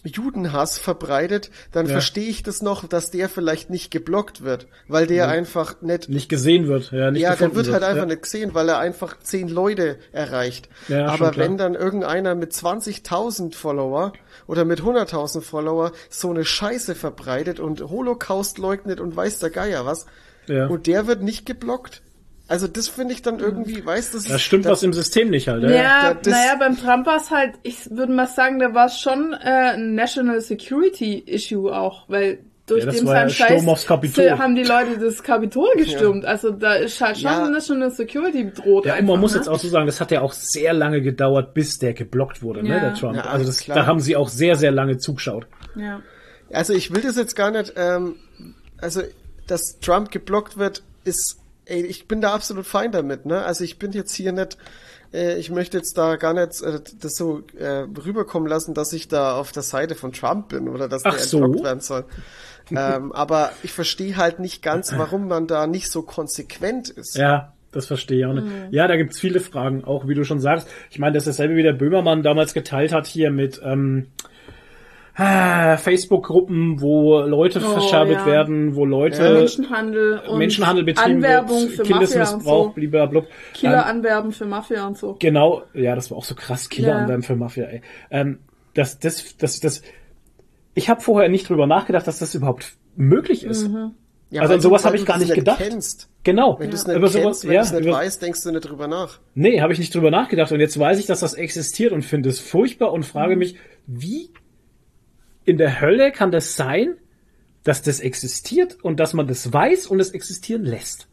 Judenhass 0.05 0.77
verbreitet, 0.79 1.51
dann 1.73 1.85
Ja. 1.87 1.93
verstehe 1.93 2.29
ich 2.29 2.41
das 2.41 2.61
noch, 2.61 2.87
dass 2.87 3.11
der 3.11 3.27
vielleicht 3.27 3.69
nicht 3.69 3.91
geblockt 3.91 4.43
wird, 4.43 4.67
weil 4.87 5.07
der 5.07 5.27
einfach 5.27 5.81
nicht 5.81 6.07
Nicht 6.07 6.29
gesehen 6.29 6.67
wird. 6.67 6.91
Ja, 6.91 7.11
nicht 7.11 7.21
ja, 7.21 7.29
der 7.35 7.49
gefunden 7.49 7.55
wird 7.57 7.73
halt 7.73 7.83
einfach 7.83 8.03
ja. 8.03 8.09
nicht 8.09 8.21
gesehen, 8.21 8.53
weil 8.53 8.69
er 8.69 8.79
einfach 8.79 9.19
zehn 9.19 9.49
Leute 9.49 9.97
erreicht. 10.13 10.69
Ja, 10.87 11.07
Aber 11.07 11.35
wenn 11.35 11.57
dann 11.57 11.75
irgendeiner 11.75 12.33
mit 12.35 12.53
20.000 12.53 13.53
Follower 13.55 14.13
oder 14.47 14.63
mit 14.63 14.81
100.000 14.81 15.41
Follower 15.41 15.91
so 16.09 16.29
eine 16.29 16.45
Scheiße 16.45 16.95
verbreitet 16.95 17.59
und 17.59 17.81
Holocaust 17.81 18.57
leugnet 18.57 19.01
und 19.01 19.15
weiß 19.15 19.39
der 19.39 19.49
Geier 19.49 19.85
was, 19.85 20.05
Ja. 20.47 20.67
und 20.67 20.87
der 20.87 21.07
wird 21.07 21.21
nicht 21.23 21.45
geblockt. 21.45 22.01
Also 22.49 22.67
das 22.67 22.87
finde 22.87 23.13
ich 23.13 23.21
dann 23.21 23.39
irgendwie, 23.39 23.85
weiß 23.85 24.11
das 24.11 24.23
Da 24.25 24.39
stimmt 24.39 24.65
was 24.65 24.81
im 24.83 24.91
System 24.91 25.29
nicht 25.29 25.47
halt. 25.47 25.61
Ja, 25.63 25.69
Ja. 25.69 26.01
da- 26.01 26.13
das- 26.15 26.33
naja, 26.33 26.55
beim 26.59 26.77
Trump 26.77 27.05
war 27.05 27.17
es 27.17 27.29
halt, 27.29 27.53
ich 27.63 27.89
würde 27.91 28.11
mal 28.11 28.25
sagen, 28.27 28.57
da 28.59 28.73
war 28.73 28.87
es 28.87 28.99
schon 28.99 29.33
äh, 29.33 29.73
ein 29.75 29.93
National 29.93 30.41
Security 30.41 31.19
Issue 31.27 31.71
auch, 31.71 32.09
weil 32.09 32.39
durch 32.65 32.81
Ja, 32.81 32.85
das 32.87 32.95
den 32.97 33.05
ja 33.07 33.11
seinen 33.13 33.29
Scheiß 33.31 33.47
Sturm 33.51 33.69
aufs 33.69 33.85
Kapitol. 33.85 34.29
haben 34.37 34.55
die 34.55 34.63
Leute 34.63 34.97
das 34.99 35.23
Kapitol 35.23 35.69
gestürmt. 35.75 36.25
Also 36.25 36.51
da 36.51 36.73
ist 36.73 36.99
halt 37.01 37.17
schon 37.17 37.31
Ja. 37.31 37.49
National 37.49 37.89
Security 37.91 38.43
bedroht. 38.43 38.85
Ja, 38.85 38.93
und 38.93 38.99
einfach, 38.99 39.13
man 39.13 39.21
muss 39.21 39.31
ne? 39.33 39.37
jetzt 39.39 39.47
auch 39.47 39.57
so 39.59 39.67
sagen, 39.69 39.85
das 39.87 39.99
hat 40.01 40.11
ja 40.11 40.21
auch 40.21 40.33
sehr 40.33 40.73
lange 40.73 41.01
gedauert, 41.01 41.53
bis 41.55 41.77
der 41.79 41.93
geblockt 41.93 42.41
wurde, 42.43 42.61
ne, 42.63 42.69
Ja. 42.69 42.79
der 42.79 42.93
Trump. 42.95 43.15
Ja, 43.15 43.21
also 43.23 43.45
das, 43.45 43.65
da 43.65 43.85
haben 43.87 43.99
sie 43.99 44.15
auch 44.15 44.29
sehr, 44.29 44.55
sehr 44.55 44.71
lange 44.71 44.97
zugeschaut. 44.97 45.47
Ja. 45.75 46.01
Also 46.51 46.73
ich 46.73 46.93
will 46.93 47.01
das 47.01 47.15
jetzt 47.15 47.35
gar 47.35 47.49
nicht, 47.51 47.73
ähm, 47.75 48.15
also 48.79 49.01
dass 49.47 49.79
Trump 49.81 50.11
geblockt 50.11 50.57
wird, 50.57 50.83
ist, 51.05 51.38
ey, 51.69 51.85
ich 51.85 52.07
bin 52.07 52.21
da 52.21 52.33
absolut 52.33 52.65
fein 52.65 52.91
damit, 52.91 53.25
ne? 53.25 53.43
Also 53.43 53.63
ich 53.63 53.79
bin 53.79 53.91
jetzt 53.91 54.13
hier 54.13 54.31
nicht, 54.31 54.57
äh, 55.13 55.37
ich 55.37 55.49
möchte 55.49 55.77
jetzt 55.77 55.97
da 55.97 56.15
gar 56.15 56.33
nicht 56.33 56.61
äh, 56.61 56.79
das 56.99 57.15
so 57.15 57.43
äh, 57.57 57.85
rüberkommen 58.05 58.49
lassen, 58.49 58.73
dass 58.73 58.93
ich 58.93 59.07
da 59.07 59.35
auf 59.35 59.51
der 59.51 59.63
Seite 59.63 59.95
von 59.95 60.11
Trump 60.11 60.49
bin 60.49 60.67
oder 60.67 60.87
dass 60.87 61.05
Ach 61.05 61.15
der 61.15 61.23
so. 61.23 61.37
entblockt 61.37 61.63
werden 61.63 61.81
soll. 61.81 62.05
ähm, 62.71 63.11
aber 63.13 63.51
ich 63.63 63.71
verstehe 63.71 64.17
halt 64.17 64.39
nicht 64.39 64.61
ganz, 64.61 64.93
warum 64.97 65.27
man 65.27 65.47
da 65.47 65.67
nicht 65.67 65.91
so 65.91 66.01
konsequent 66.01 66.89
ist. 66.89 67.15
Ja, 67.15 67.53
das 67.71 67.85
verstehe 67.85 68.19
ich 68.19 68.25
auch 68.25 68.33
nicht. 68.33 68.47
Mhm. 68.47 68.67
Ja, 68.71 68.87
da 68.87 68.97
gibt's 68.97 69.19
viele 69.19 69.39
Fragen, 69.39 69.83
auch 69.83 70.07
wie 70.07 70.15
du 70.15 70.23
schon 70.23 70.39
sagst. 70.39 70.67
Ich 70.89 70.99
meine, 70.99 71.13
das 71.13 71.23
ist 71.27 71.37
dasselbe 71.37 71.55
wie 71.55 71.63
der 71.63 71.73
Böhmermann 71.73 72.23
damals 72.23 72.53
geteilt 72.53 72.91
hat 72.91 73.05
hier 73.05 73.31
mit 73.31 73.61
ähm, 73.63 74.07
Facebook-Gruppen, 75.77 76.81
wo 76.81 77.19
Leute 77.21 77.59
Oh, 77.59 77.69
verscherbelt 77.73 78.19
ja. 78.19 78.25
werden, 78.25 78.75
wo 78.75 78.85
Leute 78.85 79.21
Äh, 79.25 79.33
Menschenhandel 79.33 80.19
und 80.27 80.37
Menschenhandel 80.37 80.83
betrieben 80.85 81.15
Anwerbung 81.17 81.61
wird, 81.63 81.71
für 81.71 81.83
Kindesmissbrauch, 81.83 82.67
Mafia 82.67 82.81
und 82.81 82.83
so. 82.85 82.89
blablabla. 82.89 83.29
Killer 83.53 83.73
Ähm, 83.83 83.83
anwerben 83.97 84.31
für 84.31 84.45
Mafia 84.45 84.87
und 84.87 84.97
so. 84.97 85.15
Genau, 85.19 85.63
ja, 85.73 85.95
das 85.95 86.09
war 86.11 86.17
auch 86.17 86.25
so 86.25 86.35
krass, 86.35 86.69
Killer 86.69 86.89
Ja. 86.89 86.97
anwerben 86.97 87.23
für 87.23 87.35
Mafia, 87.35 87.65
ey. 87.65 87.81
Ähm, 88.11 88.39
das, 88.73 88.99
das, 88.99 89.37
das, 89.37 89.59
das, 89.59 89.81
ich 90.73 90.89
habe 90.89 91.01
vorher 91.01 91.29
nicht 91.29 91.49
drüber 91.49 91.67
nachgedacht, 91.67 92.07
dass 92.07 92.19
das 92.19 92.35
überhaupt 92.35 92.73
möglich 92.95 93.43
ist. 93.43 93.69
Ja, 94.31 94.41
Also 94.43 94.53
an 94.53 94.61
sowas 94.61 94.83
du- 94.83 94.85
weil 94.85 94.91
hab 94.91 94.95
ich 94.95 95.01
du 95.01 95.07
gar 95.07 95.17
nicht 95.17 95.33
gedacht. 95.33 95.57
Kennst. 95.57 96.07
Genau. 96.23 96.59
Wenn 96.59 96.69
du 96.69 96.75
es 96.75 96.85
nicht 96.85 96.95
Über 96.95 97.09
kennst, 97.09 97.23
sowas- 97.23 97.43
wenn 97.45 97.51
ja, 97.53 97.61
du 97.61 97.65
es 97.65 97.71
nicht 97.73 97.85
über- 97.87 97.93
weißt, 97.97 98.21
denkst 98.21 98.43
du 98.43 98.51
nicht 98.51 98.61
drüber 98.69 98.87
nach. 98.87 99.19
Nee, 99.33 99.59
habe 99.61 99.73
ich 99.73 99.79
nicht 99.79 99.95
drüber 99.95 100.11
nachgedacht 100.11 100.51
und 100.51 100.59
jetzt 100.59 100.77
weiß 100.79 100.99
ich, 100.99 101.07
dass 101.07 101.21
das 101.21 101.33
existiert 101.33 101.91
und 101.93 102.03
finde 102.05 102.29
es 102.29 102.39
furchtbar 102.39 102.91
und 102.93 103.05
frage 103.07 103.33
Mhm. 103.33 103.39
mich, 103.39 103.55
wie 103.87 104.29
in 105.45 105.57
der 105.57 105.81
Hölle 105.81 106.11
kann 106.11 106.31
das 106.31 106.55
sein, 106.55 106.95
dass 107.63 107.81
das 107.81 107.99
existiert 107.99 108.77
und 108.83 108.99
dass 108.99 109.13
man 109.13 109.27
das 109.27 109.51
weiß 109.51 109.87
und 109.87 109.99
es 109.99 110.11
existieren 110.11 110.63
lässt? 110.63 111.07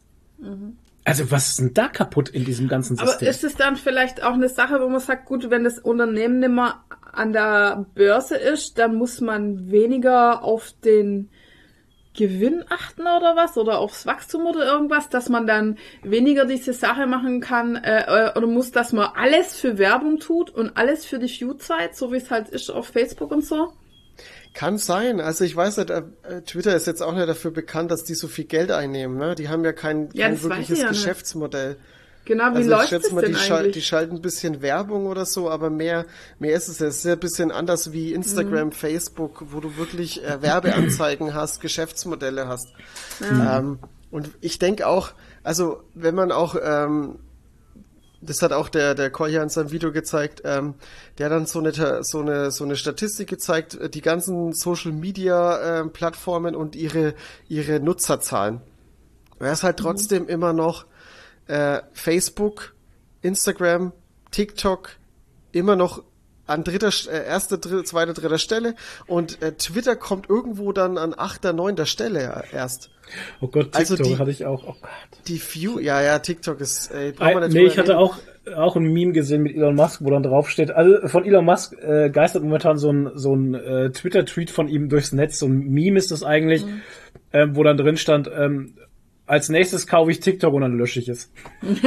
Also 1.03 1.31
was 1.31 1.47
ist 1.49 1.59
denn 1.59 1.73
da 1.73 1.87
kaputt 1.87 2.29
in 2.29 2.45
diesem 2.45 2.67
ganzen 2.67 2.93
Mhm. 2.93 2.99
Aber 2.99 3.09
System? 3.11 3.29
ist 3.29 3.43
es 3.43 3.55
dann 3.55 3.75
vielleicht 3.75 4.23
auch 4.23 4.33
eine 4.33 4.49
Sache, 4.49 4.79
wo 4.81 4.87
man 4.89 4.99
sagt, 4.99 5.25
gut, 5.25 5.49
wenn 5.49 5.63
das 5.63 5.79
Unternehmen 5.79 6.39
nicht 6.39 6.49
mehr 6.51 6.83
an 7.13 7.33
der 7.33 7.85
Börse 7.95 8.35
ist, 8.37 8.77
dann 8.77 8.95
muss 8.95 9.21
man 9.21 9.71
weniger 9.71 10.43
auf 10.43 10.73
den 10.83 11.29
Gewinn 12.13 12.63
achten 12.69 13.01
oder 13.03 13.35
was? 13.35 13.57
Oder 13.57 13.79
aufs 13.79 14.05
Wachstum 14.05 14.45
oder 14.47 14.65
irgendwas, 14.65 15.09
dass 15.09 15.29
man 15.29 15.47
dann 15.47 15.77
weniger 16.03 16.45
diese 16.45 16.73
Sache 16.73 17.05
machen 17.07 17.41
kann 17.41 17.75
äh, 17.75 18.01
äh, 18.29 18.37
oder 18.37 18.47
muss, 18.47 18.71
dass 18.71 18.91
man 18.91 19.09
alles 19.15 19.55
für 19.59 19.77
Werbung 19.77 20.19
tut 20.19 20.49
und 20.49 20.77
alles 20.77 21.05
für 21.05 21.19
die 21.19 21.27
Viewzeit, 21.29 21.95
so 21.95 22.11
wie 22.11 22.17
es 22.17 22.31
halt 22.31 22.49
ist 22.49 22.69
auf 22.69 22.87
Facebook 22.87 23.31
und 23.31 23.45
so? 23.45 23.71
Kann 24.57 24.79
sein. 24.79 25.21
Also 25.21 25.43
ich 25.43 25.55
weiß 25.55 25.77
nicht, 25.77 25.91
äh, 25.91 26.01
äh, 26.23 26.41
Twitter 26.41 26.75
ist 26.75 26.87
jetzt 26.87 27.03
auch 27.03 27.13
nicht 27.13 27.29
dafür 27.29 27.51
bekannt, 27.51 27.91
dass 27.91 28.03
die 28.05 28.15
so 28.15 28.27
viel 28.27 28.45
Geld 28.45 28.71
einnehmen. 28.71 29.15
Ne? 29.15 29.35
Die 29.35 29.49
haben 29.49 29.63
ja 29.63 29.71
kein, 29.71 30.09
Ja, 30.13 30.25
kein 30.25 30.33
das 30.33 30.43
wirkliches 30.43 30.79
ich 30.79 30.83
ja 30.83 30.89
nicht. 30.89 30.99
Geschäftsmodell. 31.03 31.77
Genau, 32.25 32.45
wie 32.45 32.47
Also 32.55 32.61
ich 32.61 32.67
läuft 32.67 32.89
schätze 32.89 33.07
es 33.07 33.13
mal, 33.13 33.21
denn 33.21 33.33
die, 33.33 33.37
schal 33.39 33.71
die 33.71 33.81
schalten 33.83 34.15
ein 34.15 34.21
bisschen 34.23 34.63
Werbung 34.63 35.05
oder 35.05 35.27
so, 35.27 35.47
aber 35.51 35.69
mehr, 35.69 36.07
mehr 36.39 36.55
ist 36.55 36.69
es 36.69 36.79
ja. 36.79 36.87
Es 36.87 36.97
ist 36.97 37.05
ja 37.05 37.13
ein 37.13 37.19
bisschen 37.19 37.51
anders 37.51 37.93
wie 37.93 38.09
Mhm. 38.09 38.15
Instagram, 38.15 38.71
Facebook, 38.71 39.43
wo 39.51 39.59
du 39.59 39.77
wirklich 39.77 40.23
äh, 40.25 40.41
Werbeanzeigen 40.41 41.35
hast, 41.35 41.61
Geschäftsmodelle 41.61 42.47
hast. 42.47 42.69
Ähm, 43.21 43.77
und 44.09 44.31
ich 44.41 44.57
denke 44.57 44.87
auch, 44.87 45.11
also 45.43 45.83
wenn 45.93 46.15
man 46.15 46.31
auch 46.31 46.55
ähm, 46.59 47.19
das 48.21 48.41
hat 48.41 48.51
auch 48.51 48.69
der, 48.69 48.95
der 48.95 49.09
Kolja 49.09 49.43
in 49.43 49.49
seinem 49.49 49.71
Video 49.71 49.91
gezeigt, 49.91 50.41
ähm, 50.45 50.75
der 51.17 51.27
hat 51.27 51.33
dann 51.33 51.45
so 51.45 51.59
eine, 51.59 52.03
so 52.03 52.19
eine, 52.19 52.51
so 52.51 52.63
eine 52.63 52.75
Statistik 52.75 53.29
gezeigt, 53.29 53.75
äh, 53.75 53.89
die 53.89 54.01
ganzen 54.01 54.53
Social 54.53 54.91
Media 54.91 55.79
ähm, 55.79 55.91
Plattformen 55.91 56.55
und 56.55 56.75
ihre, 56.75 57.13
ihre 57.47 57.79
Nutzerzahlen. 57.79 58.61
Er 59.39 59.51
ist 59.51 59.63
halt 59.63 59.77
trotzdem 59.77 60.27
immer 60.27 60.53
noch 60.53 60.85
äh, 61.45 61.81
Facebook, 61.93 62.73
Instagram, 63.21 63.93
TikTok 64.31 64.91
immer 65.51 65.75
noch 65.75 66.03
an 66.47 66.63
dritter, 66.63 66.89
äh, 67.11 67.25
erster, 67.27 67.57
dritter, 67.57 67.83
zweiter, 67.83 68.13
dritter 68.13 68.37
Stelle 68.39 68.75
und 69.05 69.41
äh, 69.41 69.51
Twitter 69.53 69.95
kommt 69.95 70.29
irgendwo 70.29 70.71
dann 70.71 70.97
an 70.97 71.13
achter, 71.15 71.53
neunter 71.53 71.85
Stelle 71.85 72.43
erst. 72.51 72.89
oh 73.41 73.47
Gott, 73.47 73.73
TikTok 73.73 73.79
also 73.79 73.95
die- 73.97 74.17
hatte 74.17 74.31
ich 74.31 74.45
auch. 74.45 74.63
Oh 74.67 74.75
Gott. 74.81 74.89
Die 75.27 75.39
View, 75.41 75.79
ja, 75.79 76.01
ja, 76.01 76.19
TikTok 76.19 76.59
ist, 76.61 76.91
ey, 76.91 77.13
Äh, 77.19 77.39
nicht 77.41 77.53
nee, 77.53 77.63
ich 77.65 77.77
hatte 77.77 77.97
auch, 77.97 78.15
auch 78.55 78.75
ein 78.77 78.83
Meme 78.93 79.11
gesehen 79.11 79.43
mit 79.43 79.55
Elon 79.55 79.75
Musk, 79.75 80.01
wo 80.03 80.09
dann 80.09 80.23
drauf 80.23 80.49
steht, 80.49 80.71
also 80.71 81.05
von 81.07 81.25
Elon 81.25 81.43
Musk 81.45 81.73
äh, 81.81 82.09
geistert 82.09 82.43
momentan 82.43 82.77
so 82.77 82.91
ein, 82.91 83.11
so 83.15 83.35
ein 83.35 83.53
äh, 83.55 83.89
Twitter-Tweet 83.91 84.49
von 84.51 84.69
ihm 84.69 84.87
durchs 84.89 85.11
Netz, 85.11 85.39
so 85.39 85.47
ein 85.47 85.59
Meme 85.69 85.97
ist 85.99 86.11
das 86.11 86.23
eigentlich, 86.23 86.65
Mhm. 86.65 86.81
ähm, 87.33 87.55
wo 87.57 87.63
dann 87.63 87.75
drin 87.77 87.97
stand, 87.97 88.29
ähm, 88.33 88.73
als 89.27 89.49
nächstes 89.49 89.85
kaufe 89.87 90.09
ich 90.11 90.19
TikTok 90.21 90.53
und 90.53 90.61
dann 90.61 90.77
lösche 90.77 90.99
ich 90.99 91.09
es. 91.09 91.29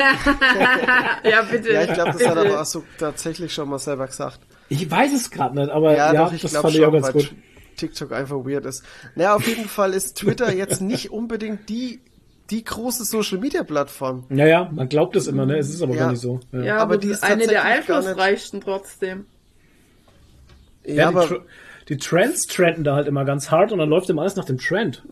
ja, 1.25 1.43
bitte. 1.51 1.73
Ja, 1.73 1.83
ich 1.85 1.93
glaube, 1.93 2.13
das 2.13 2.27
hat 2.27 2.37
er 2.37 2.47
aber 2.47 2.61
auch 2.61 2.67
so 2.67 2.85
tatsächlich 2.99 3.53
schon 3.53 3.69
mal 3.69 3.79
selber 3.79 4.07
gesagt. 4.07 4.41
Ich 4.69 4.89
weiß 4.91 5.13
es 5.13 5.31
gerade 5.31 5.57
nicht, 5.59 5.71
aber 5.71 5.97
Ja, 5.97 6.13
ja, 6.13 6.25
doch, 6.27 6.33
ich 6.33 6.43
das 6.43 6.57
fand 6.57 6.75
ich 6.75 6.81
auch 6.81 6.93
schon, 6.93 6.93
ganz 7.03 7.07
weil 7.07 7.13
gut. 7.15 7.35
TikTok 7.77 8.13
einfach 8.13 8.37
weird 8.45 8.67
ist. 8.67 8.85
Naja, 9.15 9.35
auf 9.35 9.47
jeden 9.49 9.69
Fall 9.69 9.95
ist 9.95 10.17
Twitter 10.19 10.53
jetzt 10.53 10.81
nicht 10.83 11.11
unbedingt 11.11 11.69
die, 11.69 12.01
die 12.51 12.63
große 12.63 13.05
Social 13.05 13.39
Media 13.39 13.63
Plattform. 13.65 14.25
Ja, 14.29 14.47
ja, 14.47 14.71
man 14.73 14.89
glaubt 14.89 15.17
es 15.17 15.27
immer, 15.27 15.47
ne? 15.47 15.57
Es 15.59 15.71
ist 15.71 15.83
aber 15.83 15.95
Ja. 15.95 16.01
gar 16.05 16.11
nicht 16.13 16.21
so. 16.21 16.41
Ja, 16.53 16.61
Ja, 16.63 16.73
Aber 16.75 16.83
aber 16.83 16.97
die 16.99 17.07
die 17.09 17.13
ist 17.15 17.23
eine 17.25 17.47
der 17.47 17.65
einflussreichsten 17.65 18.61
trotzdem. 18.61 19.25
Ja, 20.85 20.95
Ja, 20.95 21.11
die, 21.11 21.17
aber, 21.17 21.27
Tr 21.27 21.45
die 21.89 21.97
Trends 21.97 22.47
trenden 22.47 22.85
da 22.85 22.95
halt 22.95 23.09
immer 23.09 23.25
ganz 23.25 23.51
hart 23.51 23.73
und 23.73 23.79
dann 23.79 23.89
läuft 23.89 24.09
immer 24.11 24.23
alles 24.23 24.37
nach 24.37 24.45
dem 24.45 24.59
Trend. 24.59 25.03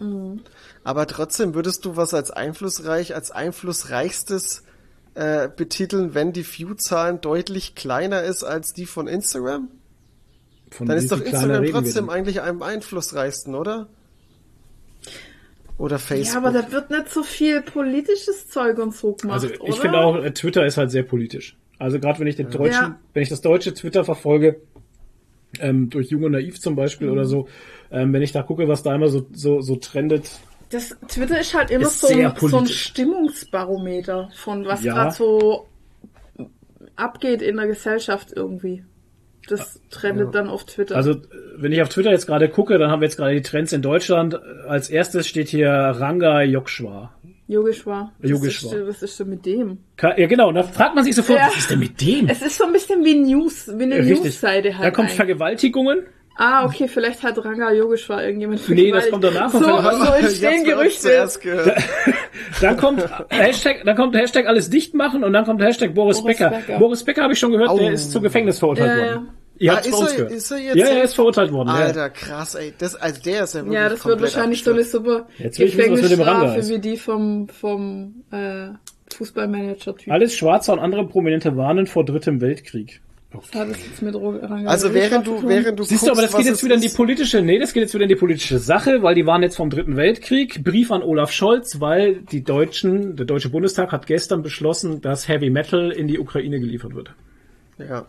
Aber 0.88 1.06
trotzdem 1.06 1.54
würdest 1.54 1.84
du 1.84 1.96
was 1.96 2.14
als 2.14 2.30
einflussreich, 2.30 3.14
als 3.14 3.30
einflussreichstes 3.30 4.62
äh, 5.14 5.46
betiteln, 5.54 6.14
wenn 6.14 6.32
die 6.32 6.46
View-Zahlen 6.46 7.20
deutlich 7.20 7.74
kleiner 7.74 8.22
ist 8.22 8.42
als 8.42 8.72
die 8.72 8.86
von 8.86 9.06
Instagram? 9.06 9.68
Von 10.70 10.86
Dann 10.86 10.96
ist 10.96 11.12
doch 11.12 11.20
Instagram 11.20 11.66
trotzdem 11.66 12.08
eigentlich 12.08 12.40
am 12.40 12.62
einflussreichsten, 12.62 13.54
oder? 13.54 13.88
Oder 15.76 15.98
Facebook. 15.98 16.42
Ja, 16.42 16.48
aber 16.48 16.58
da 16.58 16.72
wird 16.72 16.88
nicht 16.88 17.10
so 17.10 17.22
viel 17.22 17.60
politisches 17.60 18.48
Zeug 18.48 18.78
und 18.78 18.94
so 18.94 19.12
gemacht, 19.12 19.42
Also 19.42 19.48
ich 19.66 19.78
finde 19.78 19.98
auch, 19.98 20.16
äh, 20.16 20.32
Twitter 20.32 20.64
ist 20.64 20.78
halt 20.78 20.90
sehr 20.90 21.02
politisch. 21.02 21.54
Also 21.78 22.00
gerade 22.00 22.18
wenn 22.18 22.28
ich 22.28 22.36
den 22.36 22.48
deutschen, 22.48 22.72
Ja. 22.82 22.98
wenn 23.12 23.22
ich 23.22 23.28
das 23.28 23.42
deutsche 23.42 23.74
Twitter 23.74 24.06
verfolge, 24.06 24.56
ähm, 25.60 25.90
durch 25.90 26.08
Jung 26.08 26.22
und 26.22 26.32
Naiv 26.32 26.58
zum 26.60 26.76
Beispiel 26.76 27.08
Mhm. 27.08 27.12
oder 27.12 27.24
so, 27.26 27.46
ähm, 27.90 28.14
wenn 28.14 28.22
ich 28.22 28.32
da 28.32 28.42
gucke, 28.42 28.68
was 28.68 28.82
da 28.82 28.94
immer 28.94 29.08
so, 29.08 29.26
so, 29.34 29.60
so 29.60 29.76
trendet, 29.76 30.30
Das 30.70 30.96
Twitter 31.08 31.40
ist 31.40 31.54
halt 31.54 31.70
immer 31.70 31.84
Ist 31.86 32.00
so, 32.00 32.08
ein, 32.08 32.32
so 32.36 32.58
ein. 32.58 32.66
Stimmungsbarometer 32.66 34.30
von 34.34 34.66
was 34.66 34.82
Ja. 34.84 34.94
gerade 34.94 35.14
so 35.14 35.66
abgeht 36.96 37.42
in 37.42 37.56
der 37.56 37.66
Gesellschaft 37.66 38.32
irgendwie. 38.34 38.84
Das 39.48 39.80
trendet 39.90 40.34
dann 40.34 40.48
auf 40.48 40.64
Twitter. 40.66 40.94
Also, 40.96 41.16
wenn 41.56 41.72
ich 41.72 41.80
auf 41.80 41.88
Twitter 41.88 42.10
jetzt 42.10 42.26
gerade 42.26 42.50
gucke, 42.50 42.76
dann 42.76 42.90
haben 42.90 43.00
wir 43.00 43.06
jetzt 43.06 43.16
gerade 43.16 43.34
die 43.34 43.40
Trends 43.40 43.72
in 43.72 43.80
Deutschland. 43.80 44.38
Als 44.66 44.90
erstes 44.90 45.26
steht 45.26 45.48
hier 45.48 45.70
Ranga 45.70 46.42
Yogeshwar. 46.42 47.14
Yogeshwar. 47.46 48.12
Was 48.18 48.30
Yogeshwar. 48.30 48.74
ist 48.74 48.86
Was 48.88 49.02
ist 49.02 49.20
denn 49.20 49.30
mit 49.30 49.46
dem? 49.46 49.78
Ja, 50.02 50.26
genau. 50.26 50.48
Und 50.48 50.56
da 50.56 50.64
fragt 50.64 50.94
man 50.94 51.04
sich 51.04 51.14
sofort, 51.14 51.38
Ja. 51.38 51.46
was 51.46 51.56
ist 51.56 51.70
denn 51.70 51.78
mit 51.78 51.98
dem? 51.98 52.28
Es 52.28 52.42
ist 52.42 52.58
so 52.58 52.64
ein 52.66 52.72
bisschen 52.74 53.02
wie 53.06 53.14
News, 53.14 53.68
wie 53.74 53.84
eine 53.84 53.96
Richtig. 54.00 54.22
Newsseite 54.24 54.76
halt. 54.76 54.84
da 54.86 54.90
kommt. 54.90 55.10
Vergewaltigungen. 55.12 56.02
Ah, 56.40 56.64
okay, 56.64 56.86
vielleicht 56.86 57.22
hat 57.24 57.44
Ranga 57.44 57.72
Yogeshwar 57.72 58.22
irgendjemand 58.24 58.68
Nee, 58.68 58.92
das 58.92 59.10
kommt 59.10 59.24
danach. 59.24 59.50
So, 59.50 59.58
Von 59.58 60.06
so 60.06 60.12
entstehen 60.12 60.62
Gerüchte. 60.64 61.28
Dann 62.60 62.76
kommt 62.80 63.04
Hashtag, 63.28 63.82
dann 63.84 63.96
kommt 63.96 64.14
der 64.14 64.22
Hashtag 64.22 64.46
alles 64.46 64.70
dicht 64.70 64.94
machen 64.94 65.24
und 65.24 65.32
dann 65.32 65.44
kommt 65.44 65.60
der 65.60 65.66
Hashtag 65.68 65.94
Boris, 65.94 66.20
Boris 66.22 66.38
Becker. 66.38 66.50
Becker. 66.50 66.78
Boris 66.78 67.02
Becker 67.02 67.22
habe 67.24 67.32
ich 67.32 67.40
schon 67.40 67.50
gehört, 67.50 67.76
der 67.78 67.88
Au. 67.88 67.90
ist 67.90 68.12
zu 68.12 68.20
Gefängnis 68.20 68.60
verurteilt 68.60 68.88
Ja, 68.88 68.96
ja. 69.06 69.14
worden. 69.16 69.28
Ihr 69.60 69.72
Ah, 69.72 69.74
habt's 69.74 69.86
ist 69.88 69.92
bei 69.92 69.98
uns 69.98 70.10
er- 70.10 70.16
gehört. 70.16 70.32
ist 70.32 70.50
er 70.52 70.58
jetzt- 70.58 70.76
ja, 70.76 70.86
er 70.86 71.02
ist 71.02 71.14
verurteilt 71.14 71.50
worden. 71.52 71.68
Ja. 71.70 71.74
Alter, 71.74 72.10
krass, 72.10 72.54
ey. 72.54 72.72
Das, 72.78 72.94
also 72.94 73.20
der 73.22 73.42
ist 73.42 73.54
ja 73.54 73.60
wirklich 73.62 73.74
Ja, 73.74 73.88
das 73.88 74.06
wird 74.06 74.20
wahrscheinlich 74.22 74.62
so 74.62 74.70
eine 74.70 74.84
super 74.84 75.26
Jetzt 75.38 75.58
will 75.58 75.66
ich 75.66 75.76
wissen, 75.76 75.92
was 75.94 76.02
mit 76.02 76.10
dem 76.12 76.20
Ranga 76.20 76.54
Gefängnisstrafe 76.54 76.60
ist. 76.60 76.70
wie 76.70 76.78
die 76.90 76.96
vom, 76.96 77.48
vom 77.48 78.14
äh, 78.30 78.68
Fußballmanager-Typ. 79.12 80.12
Alles 80.12 80.36
Schwarzer 80.36 80.74
und 80.74 80.78
andere 80.78 81.04
Prominente 81.08 81.56
warnen 81.56 81.88
vor 81.88 82.04
drittem 82.04 82.40
Weltkrieg. 82.40 83.00
Jetzt 83.30 84.00
mit 84.00 84.14
Also 84.14 84.94
während 84.94 85.26
du, 85.26 85.46
während 85.46 85.78
du 85.78 85.82
Siehst 85.84 86.02
du, 86.02 86.06
guckst, 86.06 86.18
aber 86.18 86.22
das 86.22 86.34
geht 86.34 86.46
jetzt 86.46 86.64
wieder 86.64 86.76
in 86.76 86.80
die 86.80 86.88
politische, 86.88 87.42
nee, 87.42 87.58
das 87.58 87.74
geht 87.74 87.82
jetzt 87.82 87.92
wieder 87.92 88.04
in 88.04 88.08
die 88.08 88.16
politische 88.16 88.58
Sache, 88.58 89.02
weil 89.02 89.14
die 89.14 89.26
waren 89.26 89.42
jetzt 89.42 89.56
vom 89.56 89.68
Dritten 89.68 89.96
Weltkrieg. 89.96 90.64
Brief 90.64 90.90
an 90.90 91.02
Olaf 91.02 91.30
Scholz, 91.30 91.78
weil 91.78 92.22
die 92.22 92.42
Deutschen, 92.42 93.16
der 93.16 93.26
Deutsche 93.26 93.50
Bundestag 93.50 93.92
hat 93.92 94.06
gestern 94.06 94.42
beschlossen, 94.42 95.02
dass 95.02 95.28
Heavy 95.28 95.50
Metal 95.50 95.90
in 95.90 96.08
die 96.08 96.18
Ukraine 96.18 96.58
geliefert 96.58 96.94
wird. 96.94 97.14
Ja. 97.78 98.06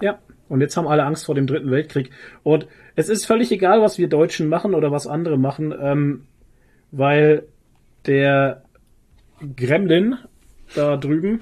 Ja. 0.00 0.18
Und 0.48 0.62
jetzt 0.62 0.76
haben 0.76 0.86
alle 0.86 1.04
Angst 1.04 1.26
vor 1.26 1.34
dem 1.34 1.46
Dritten 1.46 1.70
Weltkrieg. 1.70 2.10
Und 2.42 2.66
es 2.96 3.10
ist 3.10 3.26
völlig 3.26 3.52
egal, 3.52 3.82
was 3.82 3.98
wir 3.98 4.08
Deutschen 4.08 4.48
machen 4.48 4.74
oder 4.74 4.90
was 4.90 5.06
andere 5.06 5.36
machen, 5.38 5.74
ähm, 5.78 6.26
weil 6.92 7.44
der 8.06 8.62
Gremlin 9.54 10.16
da 10.74 10.96
drüben 10.96 11.40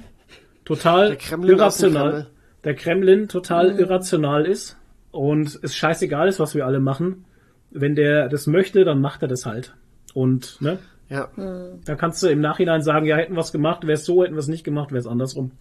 total 0.65 1.17
irrational. 1.43 2.27
Der 2.65 2.75
Kremlin 2.75 3.29
total 3.29 3.79
irrational 3.79 4.47
ist 4.47 4.77
und 5.11 5.59
es 5.63 5.75
scheißegal 5.75 6.29
ist, 6.29 6.39
was 6.41 6.55
wir 6.55 6.67
alle 6.67 6.81
machen. 6.81 7.25
Wenn 7.71 7.95
der 7.95 8.29
das 8.29 8.47
möchte, 8.47 8.85
dann 8.85 9.01
macht 9.01 9.23
er 9.23 9.29
das 9.29 9.47
halt. 9.47 9.75
Und 10.15 10.61
ne, 10.61 10.79
Ja. 11.09 11.29
da 11.85 11.95
kannst 11.95 12.23
du 12.23 12.29
im 12.29 12.41
Nachhinein 12.41 12.83
sagen, 12.83 13.07
ja, 13.07 13.17
hätten 13.17 13.35
wir 13.35 13.41
es 13.41 13.53
gemacht, 13.53 13.83
wäre 13.85 13.93
es 13.95 14.05
so, 14.05 14.23
hätten 14.25 14.35
wir 14.35 14.41
es 14.41 14.49
nicht 14.49 14.65
gemacht, 14.65 14.91
wäre 14.91 15.01
es 15.01 15.07
andersrum. 15.07 15.53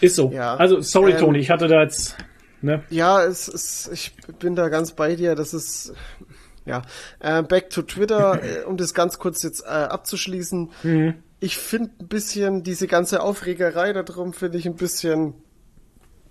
Ist 0.00 0.16
so. 0.16 0.30
Ja. 0.32 0.56
Also, 0.56 0.80
sorry, 0.80 1.12
Ähm, 1.12 1.18
Toni, 1.18 1.38
ich 1.38 1.50
hatte 1.50 1.68
da 1.68 1.82
jetzt, 1.82 2.16
ne? 2.62 2.82
Ja, 2.90 3.24
es 3.24 3.48
ist, 3.48 3.90
ich 3.92 4.12
bin 4.38 4.54
da 4.54 4.68
ganz 4.68 4.92
bei 4.92 5.16
dir. 5.16 5.34
Das 5.34 5.54
ist, 5.54 5.94
ja. 6.64 6.82
Äh, 7.20 7.42
back 7.42 7.70
to 7.70 7.82
Twitter, 7.82 8.40
äh, 8.62 8.64
um 8.64 8.76
das 8.76 8.94
ganz 8.94 9.18
kurz 9.18 9.42
jetzt 9.42 9.62
äh, 9.64 9.68
abzuschließen. 9.68 10.70
Mhm. 10.82 11.14
Ich 11.40 11.58
finde 11.58 11.90
ein 12.00 12.08
bisschen 12.08 12.62
diese 12.62 12.86
ganze 12.86 13.22
Aufregerei 13.22 13.92
darum, 13.92 14.32
finde 14.32 14.58
ich 14.58 14.66
ein 14.66 14.76
bisschen, 14.76 15.34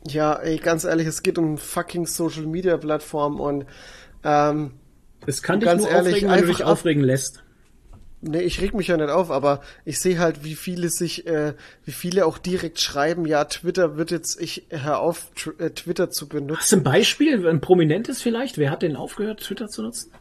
ja, 0.08 0.34
ey, 0.34 0.58
ganz 0.58 0.84
ehrlich, 0.84 1.08
es 1.08 1.22
geht 1.22 1.38
um 1.38 1.58
fucking 1.58 2.06
Social 2.08 2.47
Media 2.47 2.78
Plattform 2.78 3.39
und 3.39 3.66
ähm, 4.24 4.72
Es 5.28 5.43
kann 5.43 5.60
dich 5.60 5.68
Ganz 5.68 5.84
nur 5.84 5.91
ehrlich, 5.91 6.16
aufregen, 6.16 6.32
wenn 6.32 6.41
du 6.41 6.47
dich 6.47 6.64
aufregen 6.64 7.03
lässt. 7.03 7.43
Nee, 8.22 8.41
ich 8.41 8.60
reg 8.62 8.74
mich 8.74 8.88
ja 8.88 8.97
nicht 8.97 9.10
auf, 9.10 9.30
aber 9.30 9.62
ich 9.84 9.99
sehe 9.99 10.18
halt, 10.18 10.43
wie 10.43 10.56
viele 10.56 10.89
sich, 10.89 11.28
äh, 11.28 11.53
wie 11.84 11.91
viele 11.91 12.26
auch 12.26 12.39
direkt 12.39 12.80
schreiben, 12.80 13.28
ja, 13.28 13.45
Twitter 13.45 13.97
wird 13.97 14.10
jetzt, 14.10 14.41
ich 14.41 14.66
hör 14.70 14.99
auf, 14.99 15.30
äh, 15.60 15.70
Twitter 15.70 16.10
zu 16.10 16.28
benutzen. 16.28 16.60
Hast 16.60 16.72
du 16.72 16.78
ein 16.78 16.84
Beispiel, 16.84 17.47
ein 17.47 17.62
prominentes 17.62 18.24
vielleicht? 18.24 18.58
Wer 18.58 18.72
hat 18.72 18.82
denn 18.82 18.95
aufgehört, 18.95 19.41
Twitter 19.41 19.68
zu 19.68 19.84
nutzen? 19.84 20.12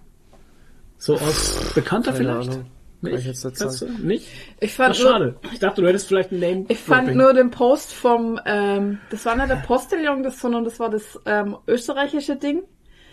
So 0.98 1.14
aus 1.14 1.72
Bekannter 1.74 2.12
Keine 2.12 2.24
vielleicht? 2.24 2.50
Ahnung. 2.50 2.66
Kann 3.10 3.18
ich 3.20 3.26
jetzt 3.26 3.44
nicht 3.44 3.60
du? 3.80 3.86
Nicht? 4.06 4.28
Ich 4.60 4.72
Ach, 4.72 4.76
fand, 4.86 4.98
nur, 5.00 5.08
schade. 5.10 5.36
Ich 5.52 5.58
dachte, 5.58 5.82
du 5.82 5.88
hättest 5.88 6.08
vielleicht 6.08 6.32
ein 6.32 6.40
Name. 6.40 6.64
ich 6.68 6.78
fand 6.78 7.14
nur 7.14 7.32
den 7.34 7.50
Post 7.50 7.92
vom, 7.92 8.40
ähm, 8.46 8.98
das 9.10 9.24
war 9.26 9.36
nicht 9.36 9.48
der 9.50 9.56
Postillon, 9.56 10.22
das, 10.22 10.40
sondern 10.40 10.64
das 10.64 10.78
war 10.80 10.90
das 10.90 11.18
ähm, 11.26 11.56
österreichische 11.66 12.36
Ding, 12.36 12.62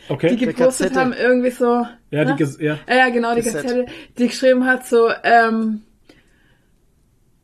Okay. 0.09 0.35
die 0.35 0.45
gepostet 0.45 0.95
haben, 0.95 1.13
irgendwie 1.13 1.51
so. 1.51 1.85
ja, 2.09 2.25
die, 2.25 2.31
ne? 2.31 2.35
Ges- 2.37 2.61
ja. 2.61 2.77
Ja, 2.87 2.95
ja, 2.95 3.09
genau, 3.09 3.35
die 3.35 3.41
Gazette. 3.41 3.63
Gazette, 3.67 3.85
die 4.17 4.27
geschrieben 4.27 4.65
hat 4.65 4.85
so, 4.87 5.09
ähm, 5.23 5.81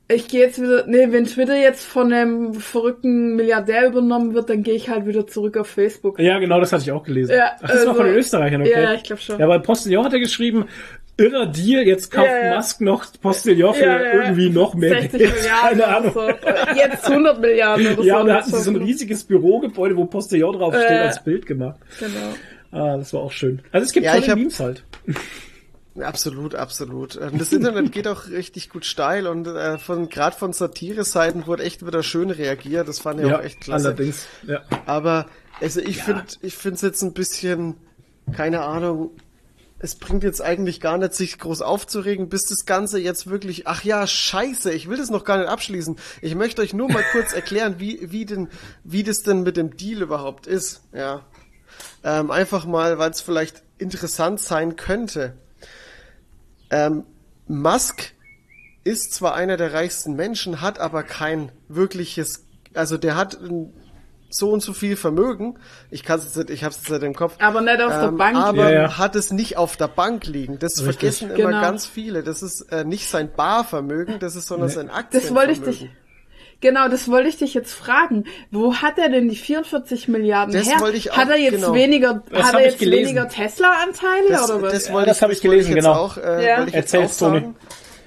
ich 0.10 0.30
gehe 0.30 0.40
jetzt 0.40 0.62
wieder, 0.62 0.86
nee, 0.88 1.12
wenn 1.12 1.26
Twitter 1.26 1.58
jetzt 1.58 1.84
von 1.84 2.14
einem 2.14 2.54
verrückten 2.54 3.36
Milliardär 3.36 3.88
übernommen 3.88 4.34
wird, 4.34 4.50
dann 4.50 4.64
gehe 4.64 4.74
ich 4.74 4.90
halt 4.90 5.06
wieder 5.06 5.28
zurück 5.28 5.58
auf 5.58 5.68
Facebook. 5.68 6.18
ja, 6.20 6.40
genau, 6.40 6.62
das 6.62 6.72
hatte 6.72 6.84
ich 6.84 6.92
auch 6.94 7.04
gelesen. 7.04 7.36
Ja, 7.36 7.52
Ach, 7.56 7.62
das 7.62 7.72
war 7.72 7.78
also- 7.80 7.94
von 7.96 8.06
den 8.06 8.16
Österreichern, 8.16 8.62
okay. 8.62 8.72
Ja, 8.84 8.94
ich 8.94 9.04
glaube 9.04 9.22
schon. 9.22 9.38
Ja, 9.38 9.50
weil 9.50 9.60
Postillon 9.60 10.06
hat 10.06 10.14
er 10.14 10.20
geschrieben, 10.20 10.66
irrer 11.18 11.46
Deal, 11.48 11.84
jetzt 11.86 12.12
kauft 12.12 12.28
Ja, 12.30 12.46
ja. 12.52 12.56
Musk 12.58 12.82
noch 12.82 13.06
Postillon 13.22 13.74
für 13.74 13.84
Ja, 13.86 14.02
ja. 14.02 14.14
irgendwie 14.24 14.50
noch 14.50 14.74
mehr 14.76 15.02
60 15.02 15.20
Geld. 15.20 15.34
Milliarden 15.36 15.80
Keine 15.80 15.88
Ahnung. 15.88 16.12
oder 16.14 16.38
so. 16.42 16.76
Jetzt 16.80 17.06
100 17.10 17.42
Milliarden 17.42 17.88
oder 17.98 18.04
Ja, 18.04 18.14
so. 18.16 18.22
und 18.22 18.28
da 18.28 18.34
hatten 18.36 18.46
sie 18.46 18.52
Das 18.52 18.64
so 18.66 18.72
ein 18.72 18.76
riesiges 18.78 19.24
Bürogebäude, 19.24 19.96
wo 19.98 20.06
Postillon 20.06 20.56
draufsteht, 20.58 20.90
Äh. 20.90 20.98
als 21.00 21.24
Bild 21.24 21.46
gemacht. 21.46 21.80
Genau. 22.00 22.34
Ah, 22.72 22.98
das 22.98 23.14
war 23.14 23.22
auch 23.22 23.32
schön. 23.32 23.62
Also 23.72 23.86
es 23.86 23.94
gibt 23.94 24.06
Ja, 24.06 24.14
tolle 24.14 24.28
hab- 24.28 24.38
Memes 24.38 24.60
halt. 24.60 24.84
Absolut, 26.00 26.54
absolut. 26.54 27.16
Ähm, 27.20 27.40
Das 27.40 27.52
Internet 27.52 27.92
geht 27.92 28.08
auch 28.08 28.28
richtig 28.30 28.70
gut 28.70 28.86
steil 28.86 29.26
und 29.26 29.48
äh, 29.48 29.80
von 29.80 30.10
gerade 30.10 30.36
von 30.36 30.54
Satire-Seiten 30.54 31.48
wurde 31.48 31.64
echt 31.64 31.86
wieder 31.88 32.04
schön 32.04 32.30
reagiert. 32.30 32.88
Das 32.88 33.00
fand 33.00 33.20
ich 33.20 33.34
auch 33.34 33.42
echt 33.42 33.62
klasse. 33.62 33.88
allerdings. 33.88 34.28
Ja. 34.46 34.62
Aber 34.86 35.26
also 35.60 35.80
ich 35.82 36.04
finde, 36.04 36.22
ich 36.44 36.54
finde 36.56 36.76
es 36.76 36.82
jetzt 36.84 37.02
ein 37.02 37.14
bisschen, 37.14 37.78
keine 38.36 38.62
Ahnung. 38.62 39.10
Es 39.80 39.96
bringt 39.96 40.24
jetzt 40.24 40.42
eigentlich 40.42 40.82
gar 40.82 40.98
nicht, 40.98 41.14
sich 41.14 41.38
groß 41.38 41.62
aufzuregen, 41.62 42.30
bis 42.30 42.46
das 42.46 42.66
Ganze 42.66 43.00
jetzt 43.00 43.28
wirklich, 43.28 43.68
ach 43.68 43.84
ja, 43.84 44.08
scheiße, 44.08 44.72
ich 44.72 44.90
will 44.90 44.98
das 44.98 45.12
noch 45.12 45.24
gar 45.24 45.38
nicht 45.38 45.48
abschließen. 45.48 45.98
Ich 46.22 46.34
möchte 46.36 46.62
euch 46.62 46.74
nur 46.74 46.92
mal 46.92 47.04
kurz 47.12 47.34
erklären, 47.34 47.76
wie, 47.78 48.12
wie 48.12 48.26
denn, 48.26 48.50
wie 48.84 49.04
das 49.04 49.22
denn 49.22 49.44
mit 49.44 49.58
dem 49.58 49.78
Deal 49.78 50.02
überhaupt 50.02 50.48
ist, 50.48 50.82
ja. 50.94 51.22
Ähm, 52.04 52.32
einfach 52.32 52.66
mal, 52.66 52.98
weil 52.98 53.12
es 53.12 53.22
vielleicht 53.22 53.62
interessant 53.78 54.40
sein 54.40 54.76
könnte. 54.78 55.34
Ähm, 56.72 57.04
Musk 57.48 58.14
ist 58.84 59.14
zwar 59.14 59.36
einer 59.36 59.58
der 59.58 59.74
reichsten 59.74 60.16
Menschen, 60.16 60.62
hat 60.62 60.80
aber 60.80 61.04
kein 61.04 61.52
wirkliches, 61.68 62.46
also 62.74 62.98
der 62.98 63.16
hat 63.16 63.36
ein, 63.42 63.74
so 64.30 64.52
und 64.52 64.62
so 64.62 64.74
viel 64.74 64.96
Vermögen. 64.98 65.58
Ich 65.90 66.04
kann 66.04 66.20
es 66.20 66.36
ich 66.36 66.64
habe 66.64 66.76
es 66.76 66.90
nicht 66.90 67.04
im 67.04 67.14
Kopf. 67.16 67.36
Aber 67.40 67.62
nicht 67.62 67.82
auf 67.82 67.94
der 67.94 68.04
Ähm, 68.10 68.18
Bank. 68.18 68.36
Aber 68.38 68.72
Ja, 68.72 68.82
ja. 68.84 68.98
hat 68.98 69.16
es 69.16 69.32
nicht 69.32 69.58
auf 69.58 69.78
der 69.78 69.88
Bank 69.88 70.26
liegen. 70.26 70.60
Das 70.60 70.74
Richtig. 70.80 70.84
vergessen 70.86 71.30
immer 71.32 71.50
Genau. 71.52 71.62
ganz 71.62 71.86
viele. 71.86 72.24
Das 72.24 72.44
ist 72.44 72.62
äh, 72.72 72.84
nicht 72.84 73.08
sein 73.10 73.30
Barvermögen, 73.36 74.20
das 74.20 74.36
ist 74.36 74.48
sondern 74.48 74.70
sein 74.70 74.88
Das 74.88 74.96
Aktienvermögen. 74.98 75.36
wollte 75.50 75.70
ich 75.72 75.80
dich, 75.80 75.90
genau, 76.60 76.90
das 76.90 77.10
wollte 77.10 77.30
ich 77.30 77.38
dich 77.38 77.54
jetzt 77.54 77.74
fragen. 77.74 78.26
Wo 78.52 78.76
hat 78.76 78.98
er 78.98 79.10
denn 79.10 79.30
die 79.30 79.36
44 79.38 80.08
Milliarden 80.10 80.54
Das 80.54 80.68
her? 80.68 80.80
wollte 80.82 80.98
ich 80.98 81.12
auch- 81.12 81.18
hat 81.18 81.30
er 81.30 81.38
jetzt 81.40 81.56
genau. 81.56 81.74
weniger, 81.74 82.22
Das 82.30 82.44
hat 82.48 82.54
er 82.56 82.60
ich 82.68 82.80
jetzt 82.80 82.82
weniger 82.92 83.30
Tesla-Anteile 83.30 84.28
Das, 84.30 84.50
oder 84.52 84.62
was? 84.64 84.74
das 84.74 84.92
wollte 84.92 85.08
das 85.08 85.18
ich, 85.18 85.24
hab 85.24 85.30
ich 85.32 85.38
wollte 85.38 85.50
gelesen, 85.50 85.76
jetzt 85.76 85.86
genau. 85.86 85.96
Auch, 85.98 86.18
äh, 86.18 86.46
Ja. 86.48 86.58
wollte 86.58 86.72
ich 86.72 86.76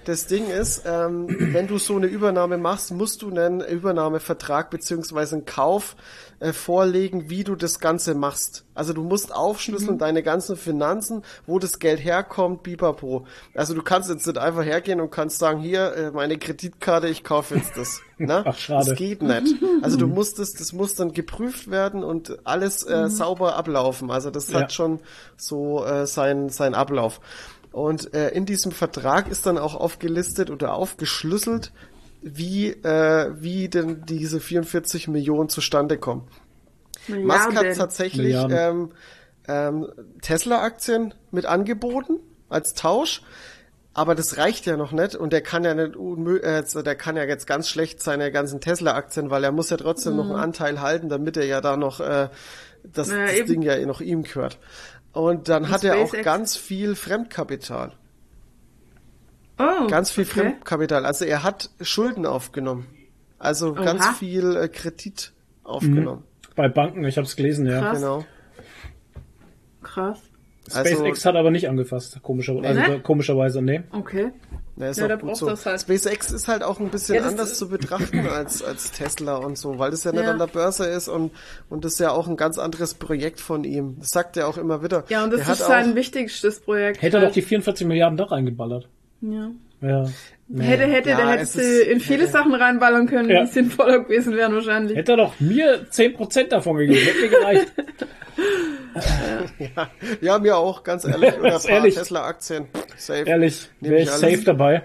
Das 0.06 0.26
Ding 0.26 0.48
ist, 0.48 0.82
ähm, 0.86 1.26
wenn 1.52 1.66
du 1.66 1.76
so 1.78 1.94
eine 1.96 2.06
Übernahme 2.06 2.56
machst, 2.58 2.90
musst 2.90 3.20
du 3.22 3.28
einen 3.28 3.60
Übernahmevertrag 3.60 4.70
beziehungsweise 4.70 5.36
einen 5.36 5.44
Kauf 5.44 5.94
äh, 6.40 6.52
vorlegen, 6.54 7.28
wie 7.28 7.44
du 7.44 7.54
das 7.54 7.80
Ganze 7.80 8.14
machst. 8.14 8.64
Also 8.74 8.94
du 8.94 9.02
musst 9.02 9.34
aufschlüsseln 9.34 9.94
Mhm. 9.94 9.98
deine 9.98 10.22
ganzen 10.22 10.56
Finanzen, 10.56 11.22
wo 11.46 11.58
das 11.58 11.78
Geld 11.78 12.02
herkommt, 12.02 12.62
bipapo. 12.62 13.26
Also 13.54 13.74
du 13.74 13.82
kannst 13.82 14.08
jetzt 14.08 14.26
nicht 14.26 14.38
einfach 14.38 14.64
hergehen 14.64 15.00
und 15.02 15.10
kannst 15.10 15.38
sagen, 15.38 15.60
hier, 15.60 15.94
äh, 15.94 16.10
meine 16.12 16.38
Kreditkarte, 16.38 17.06
ich 17.08 17.22
kaufe 17.22 17.56
jetzt 17.56 17.76
das. 17.76 18.00
Na? 18.16 18.42
Ach, 18.46 18.56
schade. 18.56 18.88
Das 18.88 18.96
geht 18.98 19.20
nicht. 19.22 19.54
Also 19.82 19.98
du 19.98 20.06
musst 20.06 20.38
es, 20.38 20.54
das 20.54 20.72
muss 20.72 20.94
dann 20.94 21.12
geprüft 21.12 21.70
werden 21.70 22.02
und 22.02 22.38
alles 22.46 22.84
äh, 22.84 23.02
Mhm. 23.04 23.10
sauber 23.10 23.56
ablaufen. 23.56 24.10
Also 24.10 24.30
das 24.30 24.50
Ja. 24.50 24.60
hat 24.60 24.72
schon 24.72 25.00
so 25.36 25.84
äh, 25.84 26.06
sein, 26.06 26.48
sein 26.48 26.74
Ablauf. 26.74 27.20
Und 27.72 28.14
äh, 28.14 28.30
in 28.30 28.46
diesem 28.46 28.72
Vertrag 28.72 29.28
ist 29.30 29.46
dann 29.46 29.58
auch 29.58 29.74
aufgelistet 29.74 30.50
oder 30.50 30.74
aufgeschlüsselt, 30.74 31.72
wie, 32.22 32.68
äh, 32.70 33.30
wie 33.40 33.68
denn 33.68 34.04
diese 34.06 34.40
44 34.40 35.08
Millionen 35.08 35.48
zustande 35.48 35.96
kommen. 35.96 36.28
Musk 37.08 37.54
hat 37.54 37.76
tatsächlich 37.76 38.26
Milliarden. 38.26 38.90
ähm, 39.48 39.86
ähm, 39.86 39.88
Tesla-Aktien 40.20 41.14
mit 41.30 41.46
angeboten 41.46 42.18
als 42.48 42.74
Tausch. 42.74 43.22
Aber 43.92 44.14
das 44.14 44.36
reicht 44.36 44.66
ja 44.66 44.76
noch 44.76 44.92
nicht 44.92 45.16
und 45.16 45.32
der 45.32 45.40
kann 45.40 45.64
ja 45.64 45.74
nicht 45.74 45.96
unmö- 45.96 46.38
äh, 46.40 46.82
der 46.82 46.94
kann 46.94 47.16
ja 47.16 47.24
jetzt 47.24 47.46
ganz 47.48 47.68
schlecht 47.68 48.00
seine 48.02 48.30
ganzen 48.30 48.60
Tesla-Aktien, 48.60 49.30
weil 49.30 49.42
er 49.42 49.50
muss 49.50 49.70
ja 49.70 49.76
trotzdem 49.76 50.14
noch 50.16 50.26
einen 50.26 50.36
Anteil 50.38 50.80
halten, 50.80 51.08
damit 51.08 51.36
er 51.36 51.44
ja 51.46 51.60
da 51.60 51.76
noch 51.76 51.98
äh, 52.00 52.28
das, 52.84 53.08
Ja, 53.10 53.26
das. 53.26 53.46
Ding 53.46 53.62
ja 53.62 53.74
eh 53.74 53.86
noch 53.86 54.00
ihm 54.00 54.22
gehört. 54.22 54.58
Und 55.12 55.48
dann 55.48 55.68
hat 55.70 55.82
er 55.84 55.96
auch 55.96 56.08
SpaceX. 56.08 56.24
ganz 56.24 56.56
viel 56.56 56.94
Fremdkapital. 56.94 57.92
oh, 59.58 59.86
Ganz 59.88 60.10
viel 60.10 60.24
okay. 60.24 60.40
Fremdkapital. 60.40 61.04
Also 61.04 61.24
er 61.24 61.42
hat 61.42 61.70
Schulden 61.80 62.26
aufgenommen. 62.26 62.86
Also 63.38 63.72
ganz 63.74 64.02
Oha. 64.04 64.12
viel 64.12 64.56
äh, 64.56 64.68
Kredit 64.68 65.32
aufgenommen. 65.64 66.24
Bei 66.56 66.68
Banken, 66.68 67.04
ich 67.04 67.16
habe 67.16 67.26
es 67.26 67.36
gelesen, 67.36 67.66
ja. 67.66 67.80
Krass. 67.80 67.98
Genau. 67.98 68.24
Krass. 69.82 70.29
Also- 70.74 70.94
SpaceX 70.94 71.24
hat 71.24 71.36
aber 71.36 71.50
nicht 71.50 71.68
angefasst, 71.68 72.18
komischerweise. 72.22 72.68
Also, 72.80 72.92
Ne? 72.92 73.00
komischerweise, 73.00 73.62
nee. 73.62 73.82
Okay. 73.92 74.30
Na, 74.76 74.88
ist 74.88 74.98
Ja, 74.98 75.14
auch 75.14 75.20
gut 75.20 75.36
so. 75.36 75.48
halt. 75.48 75.80
SpaceX 75.80 76.30
ist 76.30 76.48
halt 76.48 76.62
auch 76.62 76.80
ein 76.80 76.88
bisschen 76.88 77.16
Ja, 77.16 77.22
anders 77.26 77.58
zu 77.58 77.68
betrachten 77.68 78.26
als, 78.26 78.62
als 78.62 78.92
Tesla 78.92 79.36
und 79.36 79.58
so, 79.58 79.78
weil 79.78 79.90
das 79.90 80.04
ja 80.04 80.12
nicht 80.12 80.22
Ja. 80.22 80.30
an 80.30 80.38
der 80.38 80.46
Börse 80.46 80.86
ist 80.86 81.08
und, 81.08 81.32
und 81.68 81.84
das 81.84 81.94
ist 81.94 81.98
ja 82.00 82.12
auch 82.12 82.28
ein 82.28 82.36
ganz 82.36 82.58
anderes 82.58 82.94
Projekt 82.94 83.40
von 83.40 83.64
ihm. 83.64 83.96
Das 83.98 84.08
sagt 84.08 84.36
er 84.36 84.48
auch 84.48 84.56
immer 84.56 84.82
wieder. 84.82 85.04
Ja, 85.08 85.24
und 85.24 85.32
das 85.32 85.40
Der 85.44 85.52
ist 85.52 85.60
hat 85.60 85.66
sein 85.68 85.94
wichtigstes 85.96 86.60
Projekt. 86.60 87.02
Hätte 87.02 87.18
er 87.18 87.26
doch 87.26 87.32
die 87.32 87.42
44 87.42 87.86
Milliarden 87.86 88.16
da 88.16 88.24
reingeballert. 88.24 88.88
Ja. 89.20 89.50
Ja. 89.82 90.08
Hätte, 90.58 90.84
hätte, 90.86 91.10
Ja, 91.10 91.16
der 91.16 91.40
es 91.40 91.54
hätte 91.54 91.64
ist- 91.66 91.86
in 91.86 92.00
viele 92.00 92.22
hätte- 92.24 92.32
Sachen 92.32 92.54
reinballern 92.54 93.06
können, 93.06 93.28
Ja. 93.30 93.44
die 93.44 93.50
sinnvoller 93.52 94.00
gewesen 94.00 94.34
wären 94.36 94.52
wahrscheinlich. 94.54 94.96
Hätte 94.96 95.12
er 95.12 95.16
doch 95.18 95.38
mir 95.38 95.86
10% 95.90 96.50
davon 96.52 96.76
gegeben. 96.78 96.98
Hätte 97.00 97.20
mir 97.20 97.28
gereicht. 97.28 97.72
ja, 99.76 99.90
ja, 100.20 100.38
mir 100.38 100.56
auch, 100.56 100.82
ganz 100.82 101.04
ehrlich. 101.04 101.34
Oder 101.34 101.44
ein 101.44 101.50
Ganz 101.52 101.66
paar. 101.66 101.82
Tesla-Aktien. 101.82 102.66
Safe. 102.96 103.22
Ehrlich, 103.24 103.68
wäre 103.80 103.96
ich 103.96 104.02
ich 104.04 104.08
alles. 104.10 104.20
safe 104.20 104.44
dabei. 104.44 104.82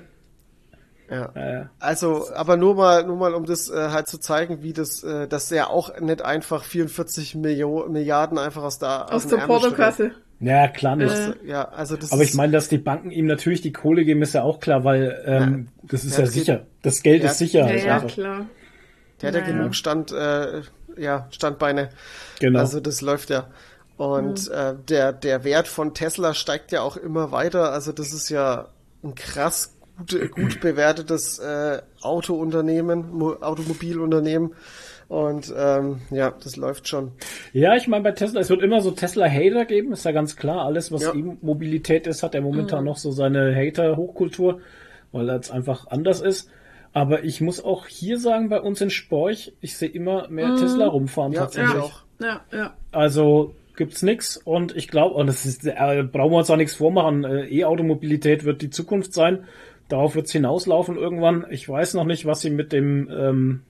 Ja. 1.09 1.70
Also, 1.80 2.28
aber 2.34 2.57
nur 2.57 2.76
mal, 2.76 3.03
nur 3.05 3.16
mal, 3.18 3.34
um 3.36 3.45
das 3.45 3.70
äh, 3.70 3.89
halt 3.89 4.07
zu 4.07 4.18
zeigen, 4.18 4.63
wie 4.63 4.74
das, 4.74 5.03
äh, 5.03 5.28
dass 5.28 5.51
er 5.51 5.70
auch 5.70 5.99
nicht 5.99 6.24
einfach 6.24 6.63
44 6.63 7.36
Millio 7.36 7.86
Milliarden 7.89 8.39
einfach 8.39 8.63
aus 8.63 8.80
der 8.80 9.13
Aus 9.13 9.28
dem 9.28 9.39
der. 9.39 9.45
Portokasse. 9.45 10.11
Ja, 10.40 10.68
klar 10.68 10.96
nicht. 10.96 11.12
Äh, 11.16 11.34
Ja, 11.46 11.64
also 11.70 11.96
das 11.96 12.12
Aber 12.12 12.24
ich 12.24 12.34
meine, 12.34 12.52
dass 12.54 12.68
die 12.70 12.78
Banken 12.78 13.12
ihm 13.12 13.26
natürlich 13.26 13.62
die 13.62 13.72
Kohle 13.72 14.04
geben, 14.06 14.22
ist 14.22 14.34
ja 14.34 14.44
auch 14.44 14.60
klar, 14.60 14.84
weil 14.84 15.22
ähm, 15.26 15.68
das 15.84 16.04
ist 16.04 16.14
Ja, 16.14 16.20
ja, 16.20 16.26
das 16.26 16.34
geht- 16.34 16.44
sicher. 16.46 16.66
Das 16.82 17.04
Geld 17.04 17.24
Ja, 17.24 17.32
ist 17.32 17.38
sicher. 17.38 17.60
Ja, 17.68 17.86
ja, 17.86 17.96
einfach. 17.96 18.10
klar. 18.10 18.46
der 19.22 19.28
hat 19.30 19.36
ja 19.36 19.42
genug 19.46 19.76
Stand, 19.76 20.12
äh, 20.12 20.62
ja, 20.98 21.28
Standbeine. 21.32 21.90
Genau. 22.40 22.60
Also 22.60 22.80
das 22.80 23.02
läuft 23.02 23.30
ja. 23.30 23.48
Und 23.98 24.50
äh, 24.50 24.74
der, 24.90 25.14
der 25.14 25.44
Wert 25.46 25.68
von 25.70 25.94
Tesla 25.94 26.34
steigt 26.34 26.72
ja 26.74 26.82
auch 26.82 26.98
immer 26.98 27.32
weiter. 27.32 27.72
Also 27.72 27.92
das 27.94 28.12
ist 28.12 28.30
ja 28.30 28.68
ein 29.04 29.16
krass 29.16 29.74
gut, 29.98 30.32
gut 30.32 30.60
bewertetes 30.60 31.40
äh, 31.40 31.82
Autounternehmen, 32.02 33.10
Mo 33.12 33.36
Automobilunternehmen. 33.40 34.54
Und 35.08 35.53
ähm, 35.56 36.01
ja, 36.10 36.34
das 36.43 36.56
läuft 36.56 36.88
schon. 36.88 37.12
Ja, 37.53 37.76
ich 37.76 37.88
meine, 37.88 38.03
bei 38.03 38.12
Tesla, 38.12 38.39
es 38.41 38.49
wird 38.49 38.64
immer 38.64 38.82
so 38.82 38.91
Tesla-Hater 38.91 39.66
geben, 39.66 39.93
ist 39.93 40.06
ja 40.06 40.12
ganz 40.12 40.36
klar. 40.36 40.66
Alles, 40.66 40.91
was 40.91 41.03
Ja. 41.03 41.14
E-Mobilität 41.14 42.08
ist, 42.08 42.24
hat 42.24 42.34
ja 42.34 42.41
momentan 42.41 42.84
noch 42.84 42.97
so 42.97 43.12
seine 43.12 43.56
Hater-Hochkultur, 43.56 44.62
weil 45.12 45.28
das 45.28 45.51
einfach 45.51 45.88
anders 45.88 46.22
ist. 46.22 46.49
Aber 46.93 47.24
ich 47.24 47.41
muss 47.41 47.64
auch 47.64 47.88
hier 47.88 48.18
sagen, 48.18 48.49
bei 48.49 48.62
uns 48.62 48.82
in 48.82 48.89
Sporch, 48.89 49.53
ich 49.62 49.78
sehe 49.78 49.89
immer 49.89 50.28
mehr 50.30 50.56
Tesla 50.56 50.88
rumfahren 50.88 51.34
Ja, 51.34 51.41
tatsächlich. 51.41 51.72
ich 51.72 51.78
Ja. 51.78 51.84
auch. 51.84 52.03
Ja, 52.20 52.41
ja. 52.58 52.74
Also 52.91 53.53
gibt's 53.76 54.01
nix 54.01 54.38
und 54.38 54.76
ich 54.76 54.88
glaube, 54.88 55.16
und 55.16 55.28
das 55.28 55.45
ist, 55.45 55.66
äh, 55.68 55.74
brauchen 56.10 56.32
wir 56.32 56.38
uns 56.38 56.49
auch 56.49 56.56
nichts 56.56 56.76
vormachen. 56.76 57.26
Äh, 57.26 57.47
E-Automobilität 57.49 58.45
wird 58.45 58.62
die 58.62 58.70
Zukunft 58.70 59.14
sein. 59.14 59.43
Darauf 59.89 60.16
wird's 60.16 60.32
hinauslaufen 60.32 60.95
irgendwann. 60.95 61.45
Ich 61.51 61.68
weiß 61.68 61.93
noch 61.95 62.06
nicht, 62.06 62.26
was 62.26 62.39
sie 62.41 62.49
mit 62.49 62.72
dem, 62.72 63.10
ähm, 63.12 63.62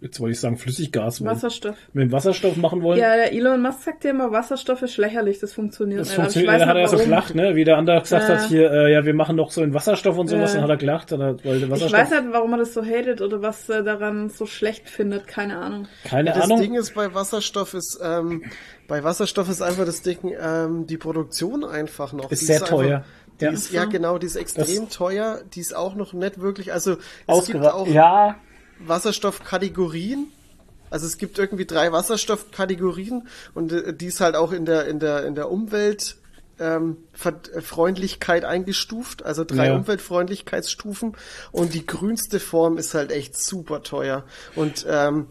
jetzt 0.00 0.20
wollte 0.20 0.32
ich 0.32 0.40
sagen 0.40 0.56
Flüssiggas. 0.58 1.24
Wasserstoff. 1.24 1.76
mit 1.92 2.04
dem 2.04 2.12
Wasserstoff 2.12 2.56
machen 2.56 2.82
wollen. 2.82 2.98
Ja, 2.98 3.16
der 3.16 3.32
Elon 3.32 3.62
Musk 3.62 3.82
sagt 3.82 4.04
ja 4.04 4.10
immer, 4.10 4.30
Wasserstoff 4.32 4.82
ist 4.82 4.96
lächerlich, 4.98 5.38
das 5.40 5.52
funktioniert 5.54 6.00
Das 6.00 6.08
nicht. 6.08 6.16
Funktioniert, 6.16 6.54
ich 6.54 6.60
weiß 6.60 6.68
hat 6.68 6.76
er 6.76 6.88
so 6.88 6.96
gelacht, 6.98 7.34
ne? 7.34 7.54
Wie 7.56 7.64
der 7.64 7.76
andere 7.78 8.00
gesagt 8.02 8.28
Ja. 8.28 8.36
hat 8.38 8.48
hier, 8.48 8.70
äh, 8.70 8.92
ja, 8.92 9.04
wir 9.04 9.14
machen 9.14 9.36
doch 9.36 9.50
so 9.50 9.62
in 9.62 9.72
Wasserstoff 9.74 10.18
und 10.18 10.28
sowas, 10.28 10.50
Ja. 10.52 10.56
dann 10.60 10.64
hat 10.64 10.70
er 10.70 10.76
gelacht, 10.76 11.12
dann 11.12 11.22
hat, 11.22 11.44
weil 11.44 11.58
der 11.58 11.68
Ich 11.68 11.70
Wasserstoff, 11.70 12.00
weiß 12.00 12.10
nicht, 12.10 12.32
warum 12.32 12.52
er 12.52 12.58
das 12.58 12.74
so 12.74 12.82
hatet 12.84 13.22
oder 13.22 13.42
was 13.42 13.68
er 13.68 13.82
daran 13.82 14.28
so 14.28 14.46
schlecht 14.46 14.88
findet, 14.88 15.26
keine 15.26 15.56
Ahnung. 15.58 15.88
keine 16.04 16.32
Das 16.32 16.44
Ahnung. 16.44 16.60
Ding 16.60 16.74
ist 16.74 16.94
bei 16.94 17.14
Wasserstoff 17.14 17.74
ist, 17.74 17.98
ähm, 18.02 18.42
bei 18.88 19.02
Wasserstoff 19.02 19.48
ist 19.48 19.62
einfach 19.62 19.84
das 19.86 20.02
Ding, 20.02 20.18
ähm, 20.40 20.86
die 20.86 20.96
Produktion 20.98 21.64
einfach 21.64 22.12
noch. 22.12 22.30
Ist 22.30 22.42
Die 22.42 22.46
sehr 22.46 22.60
teuer. 22.60 22.96
Einfach, 22.98 23.08
die 23.40 23.44
Ja. 23.44 23.50
Ist, 23.50 23.72
ja, 23.72 23.84
genau, 23.84 24.16
die 24.18 24.26
ist 24.26 24.36
extrem 24.36 24.88
teuer. 24.88 25.40
Die 25.54 25.60
ist 25.60 25.76
auch 25.76 25.94
noch 25.94 26.12
nicht 26.14 26.40
wirklich, 26.40 26.72
also 26.72 26.96
es 27.26 27.46
gibt 27.46 27.64
auch 27.66 27.86
ja, 27.86 28.36
Wasserstoffkategorien. 28.80 30.28
Also 30.90 31.06
es 31.06 31.18
gibt 31.18 31.38
irgendwie 31.38 31.66
drei 31.66 31.92
Wasserstoffkategorien 31.92 33.26
und 33.54 33.72
äh, 33.72 33.94
die 33.94 34.06
ist 34.06 34.20
halt 34.20 34.36
auch 34.36 34.52
in 34.52 34.64
der 34.64 34.86
in 34.86 35.00
der 35.00 35.24
in 35.26 35.34
der 35.34 35.50
Umwelt 35.50 36.16
ähm, 36.58 36.98
äh, 37.24 37.60
Freundlichkeit 37.60 38.44
eingestuft, 38.44 39.24
also 39.24 39.44
drei 39.44 39.66
Ja. 39.66 39.74
Umweltfreundlichkeitsstufen 39.76 41.16
und 41.52 41.74
die 41.74 41.84
grünste 41.84 42.40
Form 42.40 42.78
ist 42.78 42.94
halt 42.94 43.10
echt 43.10 43.36
super 43.40 43.82
teuer 43.82 44.24
und 44.54 44.86
ähm, 44.88 45.26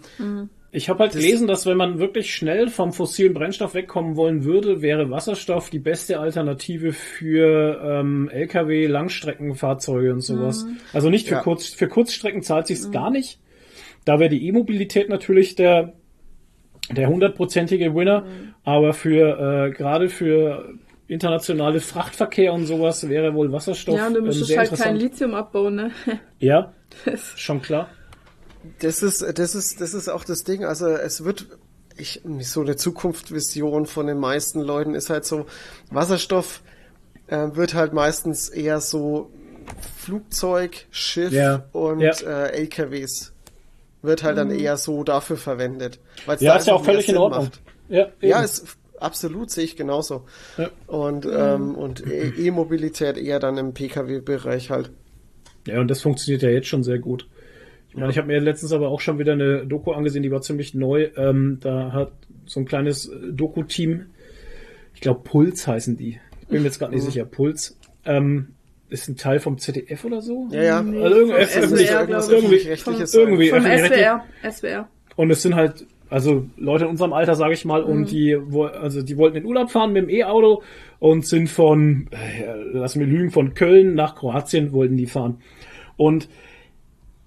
Ich 0.75 0.89
habe 0.89 0.99
halt 1.03 1.13
gelesen, 1.13 1.47
dass 1.47 1.65
wenn 1.65 1.77
man 1.77 1.99
wirklich 1.99 2.35
schnell 2.35 2.67
vom 2.67 2.91
fossilen 2.91 3.33
Brennstoff 3.33 3.73
wegkommen 3.75 4.17
wollen 4.17 4.43
würde, 4.43 4.81
wäre 4.81 5.09
Wasserstoff 5.09 5.69
die 5.69 5.79
beste 5.79 6.19
Alternative 6.19 6.91
für 6.91 7.79
ähm, 7.81 8.29
LKW, 8.29 8.87
Langstreckenfahrzeuge 8.87 10.11
und 10.11 10.19
sowas. 10.21 10.65
Also 10.91 11.09
nicht 11.09 11.27
für 11.29 11.35
Ja. 11.35 11.41
kurz 11.41 11.67
für 11.69 11.87
Kurzstrecken 11.87 12.41
zahlt 12.41 12.67
sich's 12.67 12.91
gar 12.91 13.09
nicht. 13.09 13.39
Da 14.03 14.19
wäre 14.19 14.29
die 14.29 14.45
E-Mobilität 14.47 15.07
natürlich 15.07 15.55
der 15.55 15.93
der 16.91 17.07
hundertprozentige 17.09 17.95
Winner, 17.95 18.25
aber 18.63 18.93
für 18.93 19.67
äh, 19.67 19.71
gerade 19.71 20.09
für 20.09 20.73
internationale 21.07 21.79
Frachtverkehr 21.79 22.51
und 22.53 22.65
sowas 22.65 23.07
wäre 23.07 23.33
wohl 23.33 23.51
Wasserstoff 23.51 23.95
ja, 23.97 24.07
und 24.07 24.13
du 24.15 24.19
ähm, 24.19 24.25
müsstest 24.25 24.49
sehr 24.49 24.59
halt 24.59 24.71
kein. 24.77 24.97
Lithium 24.97 25.33
abbauen, 25.35 25.75
ne? 25.75 25.91
Ja, 26.39 26.73
Das- 27.05 27.33
schon 27.39 27.61
klar. 27.61 27.89
Das 28.79 29.03
ist, 29.03 29.21
das 29.37 29.55
ist, 29.55 29.81
das 29.81 29.93
ist 29.93 30.09
auch 30.09 30.23
das 30.23 30.43
Ding. 30.43 30.65
Also 30.65 30.87
es 30.87 31.23
wird, 31.23 31.47
ich, 31.97 32.21
so 32.41 32.61
eine 32.61 32.75
Zukunftsvision 32.75 33.85
von 33.85 34.07
den 34.07 34.19
meisten 34.19 34.61
Leuten 34.61 34.95
ist 34.95 35.09
halt 35.09 35.25
so, 35.25 35.45
Wasserstoff 35.91 36.61
äh, 37.27 37.47
wird 37.53 37.73
halt 37.73 37.93
meistens 37.93 38.49
eher 38.49 38.79
so 38.81 39.31
Flugzeug, 39.97 40.85
Schiff 40.91 41.31
Ja, 41.33 41.65
und 41.71 42.01
ja. 42.01 42.11
Äh, 42.11 42.51
LKWs 42.61 43.33
wird 44.01 44.23
halt 44.23 44.37
dann 44.37 44.51
eher 44.51 44.77
so 44.77 45.03
dafür 45.03 45.37
verwendet. 45.37 45.99
Weil's 46.27 46.41
Ja, 46.41 46.53
da 46.53 46.59
ist 46.59 46.67
ja 46.67 46.73
auch 46.75 46.85
völlig 46.85 47.07
in 47.07 47.15
Sinn 47.15 47.17
Ordnung. 47.21 47.45
macht. 47.45 47.61
Ja, 47.89 48.07
Ja, 48.21 48.41
ist 48.41 48.77
absolut 48.99 49.49
sehe 49.49 49.63
ich 49.63 49.75
genauso. 49.75 50.25
Ja. 50.57 50.69
Und 50.87 51.25
ähm, 51.25 51.73
und 51.75 52.05
E- 52.05 52.33
E-Mobilität 52.47 53.17
eher 53.17 53.39
dann 53.39 53.57
im 53.57 53.73
PKW-Bereich 53.73 54.69
halt. 54.69 54.91
Ja, 55.67 55.79
und 55.79 55.87
das 55.89 56.01
funktioniert 56.01 56.43
ja 56.43 56.49
jetzt 56.49 56.67
schon 56.67 56.83
sehr 56.83 56.99
gut. 56.99 57.27
Ich 57.95 57.99
meine, 58.01 58.11
ich 58.11 58.17
habe 58.17 58.27
mir 58.27 58.39
letztens 58.41 58.73
aber 58.73 58.89
auch 58.89 58.99
schon 58.99 59.19
wieder 59.19 59.33
eine 59.33 59.65
Doku 59.65 59.91
angesehen, 59.91 60.21
die 60.21 60.31
war 60.31 60.41
ziemlich 60.41 60.73
neu. 60.73 61.07
Ähm, 61.15 61.59
da 61.61 61.93
hat 61.93 62.11
so 62.45 62.59
ein 62.59 62.65
kleines 62.65 63.07
äh, 63.07 63.31
Doku-Team, 63.31 64.07
ich 64.93 65.01
glaube 65.01 65.21
Puls 65.23 65.65
heißen 65.67 65.95
die. 65.97 66.19
Ich 66.41 66.47
bin 66.47 66.59
mir 66.61 66.67
jetzt 66.67 66.79
gerade 66.79 66.93
nicht 66.93 67.03
sicher. 67.03 67.23
Puls 67.25 67.77
ähm, 68.05 68.49
ist 68.89 69.07
ein 69.07 69.15
Teil 69.15 69.39
vom 69.39 69.57
ZDF 69.57 70.03
oder 70.05 70.21
so. 70.21 70.47
Ja, 70.51 70.61
ja. 70.63 70.81
Nee, 70.83 71.01
Also 71.01 71.15
irgendwie- 71.17 71.33
irgendwie- 71.33 71.85
SWR, 71.85 72.21
sein. 72.21 72.39
irgendwie 73.13 73.49
Vom. 73.49 73.61
SWR. 73.65 74.23
SWR. 74.51 74.87
Und 75.15 75.31
es 75.31 75.41
sind 75.41 75.55
halt, 75.55 75.85
also 76.09 76.45
Leute 76.57 76.83
in 76.83 76.89
unserem 76.91 77.13
Alter, 77.13 77.35
sage 77.35 77.53
ich 77.53 77.63
mal, 77.65 77.81
Mhm. 77.83 77.89
und 77.89 78.11
die, 78.11 78.37
also 78.79 79.01
die 79.01 79.17
wollten 79.17 79.37
in 79.37 79.45
Urlaub 79.45 79.71
fahren 79.71 79.93
mit 79.93 80.03
dem 80.03 80.09
E-Auto 80.09 80.61
und 80.99 81.25
sind 81.25 81.49
von, 81.49 82.09
äh, 82.11 82.43
lass 82.73 82.95
mir 82.97 83.05
lügen, 83.05 83.31
von 83.31 83.53
Köln 83.53 83.95
nach 83.95 84.15
Kroatien 84.15 84.71
wollten 84.73 84.97
die 84.97 85.07
fahren. 85.07 85.37
Und 85.97 86.27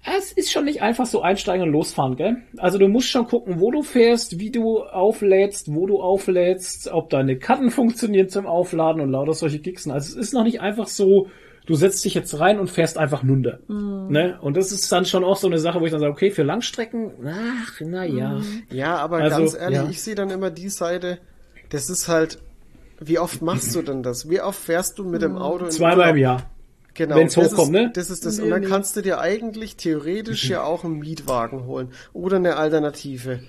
es 0.03 0.31
ist 0.31 0.51
schon 0.51 0.65
nicht 0.65 0.81
einfach 0.81 1.05
so 1.05 1.21
einsteigen 1.21 1.67
und 1.67 1.73
losfahren, 1.73 2.15
gell? 2.15 2.37
Also 2.57 2.77
du 2.77 2.87
musst 2.87 3.09
schon 3.09 3.27
gucken, 3.27 3.59
wo 3.59 3.69
du 3.71 3.83
fährst, 3.83 4.39
wie 4.39 4.49
du 4.49 4.83
auflädst, 4.83 5.73
wo 5.73 5.87
du 5.87 6.01
auflädst, 6.01 6.87
ob 6.87 7.09
deine 7.09 7.37
Karten 7.37 7.69
funktionieren 7.69 8.29
zum 8.29 8.45
Aufladen 8.45 9.01
und 9.01 9.11
lauter 9.11 9.33
solche 9.33 9.59
Gixen. 9.59 9.91
Also 9.91 10.11
es 10.11 10.27
ist 10.27 10.33
noch 10.33 10.43
nicht 10.43 10.61
einfach 10.61 10.87
so, 10.87 11.27
du 11.65 11.75
setzt 11.75 12.05
dich 12.05 12.13
jetzt 12.13 12.39
rein 12.39 12.59
und 12.59 12.69
fährst 12.69 12.97
einfach 12.97 13.23
nunder. 13.23 13.59
Ne? 13.67 14.39
Und 14.41 14.55
das 14.55 14.71
ist 14.71 14.89
dann 14.91 15.05
schon 15.05 15.23
auch 15.23 15.37
so 15.37 15.47
eine 15.47 15.59
Sache, 15.59 15.81
wo 15.81 15.85
ich 15.85 15.91
dann 15.91 15.99
sage, 15.99 16.13
okay, 16.13 16.31
für 16.31 16.43
Langstrecken, 16.43 17.11
ach, 17.25 17.81
na 17.81 18.05
ja. 18.05 18.39
Ja, 18.71 18.95
aber 18.97 19.17
Also, 19.17 19.37
ganz 19.37 19.55
ehrlich, 19.55 19.77
ja. 19.77 19.89
ich 19.89 20.01
sehe 20.01 20.15
dann 20.15 20.29
immer 20.29 20.49
die 20.49 20.69
Seite, 20.69 21.19
das 21.69 21.89
ist 21.89 22.07
halt, 22.07 22.39
wie 22.99 23.19
oft 23.19 23.41
machst 23.41 23.75
du 23.75 23.81
denn 23.81 24.01
das? 24.01 24.29
Wie 24.29 24.41
oft 24.41 24.59
fährst 24.59 24.97
du 24.97 25.03
mit 25.03 25.21
dem 25.21 25.37
Auto 25.37 25.65
in 25.65 25.71
Zweimal 25.71 26.11
im 26.11 26.17
Jahr. 26.17 26.49
Genau, 26.99 27.15
wenn's 27.15 27.35
das 27.35 27.53
hochkommt, 27.53 27.69
ist, 27.75 27.81
ne? 27.81 27.91
Das 27.93 28.09
ist 28.09 28.25
das. 28.25 28.37
Nee, 28.39 28.43
Und 28.43 28.49
dann 28.49 28.61
nee. 28.61 28.67
kannst 28.67 28.93
du 28.97 29.01
dir 29.01 29.21
eigentlich 29.21 29.77
theoretisch 29.77 30.49
ja 30.49 30.63
auch 30.63 30.83
einen 30.83 30.99
Mietwagen 30.99 31.65
holen. 31.65 31.93
Oder 32.11 32.35
eine 32.35 32.57
Alternative. 32.57 33.39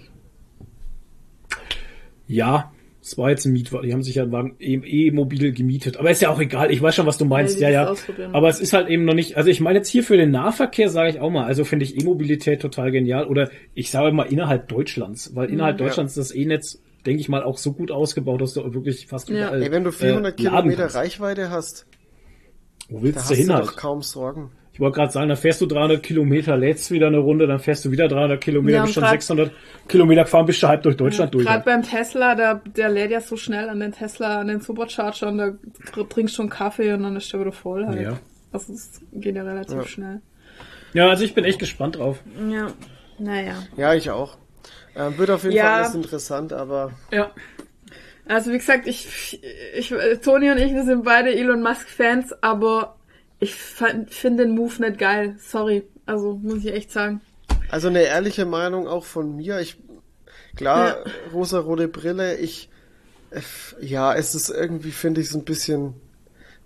Ja, 2.29 2.71
es 3.03 3.19
war 3.19 3.31
jetzt 3.31 3.45
ein 3.47 3.53
Mietwagen. 3.53 3.89
Die 3.89 3.93
haben 3.93 4.05
sich 4.05 4.15
ja 4.15 4.23
einen 4.23 4.31
Wagen 4.31 4.55
eh, 4.61 4.75
eh 4.77 5.11
mobil 5.11 5.53
gemietet. 5.53 5.97
Aber 5.97 6.13
ist 6.13 6.23
ja 6.23 6.31
auch 6.31 6.39
egal. 6.39 6.71
Ich 6.71 6.81
weiß 6.81 6.95
schon, 6.95 7.07
was 7.07 7.19
du 7.19 7.25
meinst. 7.25 7.59
Ja, 7.59 7.69
Ja, 7.71 7.93
ja. 7.93 8.31
Aber 8.33 8.49
es 8.51 8.61
ist 8.61 8.73
halt 8.73 8.89
eben 8.89 9.05
noch 9.05 9.15
nicht. 9.15 9.37
Also 9.37 9.51
ich 9.51 9.61
meine 9.61 9.79
jetzt 9.79 9.89
hier 9.89 10.05
für 10.05 10.17
den 10.17 10.31
Nahverkehr 10.31 10.91
sage 10.91 11.11
ich 11.11 11.19
auch 11.21 11.31
mal. 11.31 11.45
Also 11.45 11.65
finde 11.65 11.87
ich 11.87 12.01
E-Mobilität 12.01 12.63
total 12.63 12.93
genial. 12.93 13.27
Oder 13.27 13.51
ich 13.75 13.91
sage 13.91 14.13
mal 14.15 14.25
innerhalb 14.31 14.69
Deutschlands, 14.69 15.35
weil 15.35 15.51
innerhalb 15.51 15.81
Ja. 15.81 15.87
Deutschlands 15.87 16.17
ist 16.17 16.31
das 16.31 16.37
E-Netz, 16.37 16.81
denke 17.05 17.21
ich 17.21 17.29
mal, 17.29 17.43
auch 17.43 17.59
so 17.59 17.73
gut 17.73 17.91
ausgebaut, 17.91 18.43
dass 18.43 18.55
du 18.55 18.75
wirklich 18.75 19.09
fast 19.09 19.29
Ja. 19.29 19.49
überall. 19.49 19.63
Ey, 19.65 19.73
wenn 19.73 19.83
du 19.83 19.91
400 19.91 20.35
äh, 20.35 20.37
Kilometer. 20.37 20.95
Reichweite 20.95 21.51
hast, 21.51 21.87
Wo 22.91 22.99
da 22.99 23.03
willst 23.05 23.19
hast 23.21 23.31
du 23.31 23.35
du 23.35 23.41
hin 23.41 23.49
doch 23.49 23.55
halt? 23.69 23.77
kaum 23.77 24.03
Sorgen. 24.03 24.51
Ich 24.73 24.79
wollte 24.81 24.97
gerade 24.97 25.13
sagen, 25.13 25.29
dann 25.29 25.37
fährst 25.37 25.61
du 25.61 25.67
300 25.67 26.03
Kilometer, 26.03 26.57
lädst 26.57 26.91
wieder 26.91 27.09
eine 27.09 27.19
Runde, 27.19 27.47
dann 27.47 27.59
fährst 27.59 27.85
du 27.85 27.91
wieder 27.91 28.09
300 28.09 28.41
Kilometer, 28.41 28.77
Ja, 28.79 28.83
bist 28.83 28.95
schon 28.95 29.03
grad- 29.03 29.13
600 29.13 29.53
Kilometer 29.89 30.23
gefahren, 30.23 30.47
bist 30.47 30.63
du 30.63 30.69
halb 30.69 30.83
durch 30.85 30.97
Deutschland 30.97 31.35
durch. 31.35 31.45
Gerade 31.45 31.65
beim 31.65 31.83
Tesla, 31.83 32.35
der, 32.35 32.63
der 32.77 32.89
lädt 32.89 33.11
ja 33.11 33.21
so 33.21 33.37
schnell 33.37 33.69
an 33.69 33.81
den 33.81 33.93
Tesla, 33.93 34.39
an 34.41 34.47
den 34.47 34.61
Supercharger 34.61 35.29
und 35.29 35.39
da 35.39 35.53
tr- 35.93 36.09
trinkst 36.09 36.35
schon 36.35 36.49
Kaffee 36.49 36.93
und 36.95 37.03
dann 37.03 37.17
ist 37.17 37.31
der 37.33 37.41
wieder 37.41 37.53
voll 37.53 37.85
halt. 37.87 38.01
Ja. 38.01 38.19
Also 38.53 38.73
es 38.73 39.01
geht 39.13 39.37
ja 39.37 39.43
relativ 39.43 39.75
Ja. 39.77 39.87
schnell. 39.87 40.23
Ja, 40.95 41.09
also 41.09 41.25
ich 41.25 41.35
bin 41.35 41.45
echt 41.45 41.59
gespannt 41.59 41.97
drauf. 41.99 42.23
Ja, 42.51 42.69
naja. 43.19 43.55
Ja, 43.77 43.93
ich 43.95 44.11
auch. 44.11 44.39
Ähm, 44.97 45.19
wird 45.19 45.31
auf 45.31 45.43
jeden 45.45 45.57
Ja. 45.57 45.65
Fall 45.65 45.83
alles 45.83 45.95
interessant, 45.95 46.53
aber 46.53 46.93
Ja. 47.13 47.31
Also 48.31 48.53
wie 48.53 48.59
gesagt, 48.59 48.87
ich, 48.87 49.41
ich, 49.75 49.93
Toni 50.23 50.51
und 50.51 50.59
ich, 50.59 50.73
wir 50.73 50.85
sind 50.85 51.05
beide 51.05 51.35
Elon 51.35 51.63
Musk 51.63 51.89
Fans, 51.89 52.33
aber 52.43 52.97
ich 53.41 53.55
finde 53.55 54.45
den 54.45 54.55
Move 54.55 54.81
nicht 54.83 54.99
geil. 54.99 55.37
Sorry. 55.39 55.83
Also 56.07 56.35
muss 56.43 56.65
ich 56.65 56.73
echt 56.73 56.93
sagen. 56.93 57.21
also 57.71 57.89
eine 57.89 58.03
ehrliche 58.03 58.45
Meinung 58.47 58.87
auch 58.89 59.05
von 59.05 59.37
mir. 59.37 59.61
Ich 59.61 59.79
klar, 60.57 60.99
rosa-rote 61.33 61.89
Brille, 61.89 62.37
ich 62.37 62.69
ja, 63.81 64.15
es 64.15 64.35
ist 64.35 64.49
irgendwie, 64.51 64.91
finde 64.91 65.21
ich, 65.21 65.29
so 65.31 65.39
ein 65.39 65.45
bisschen 65.45 65.95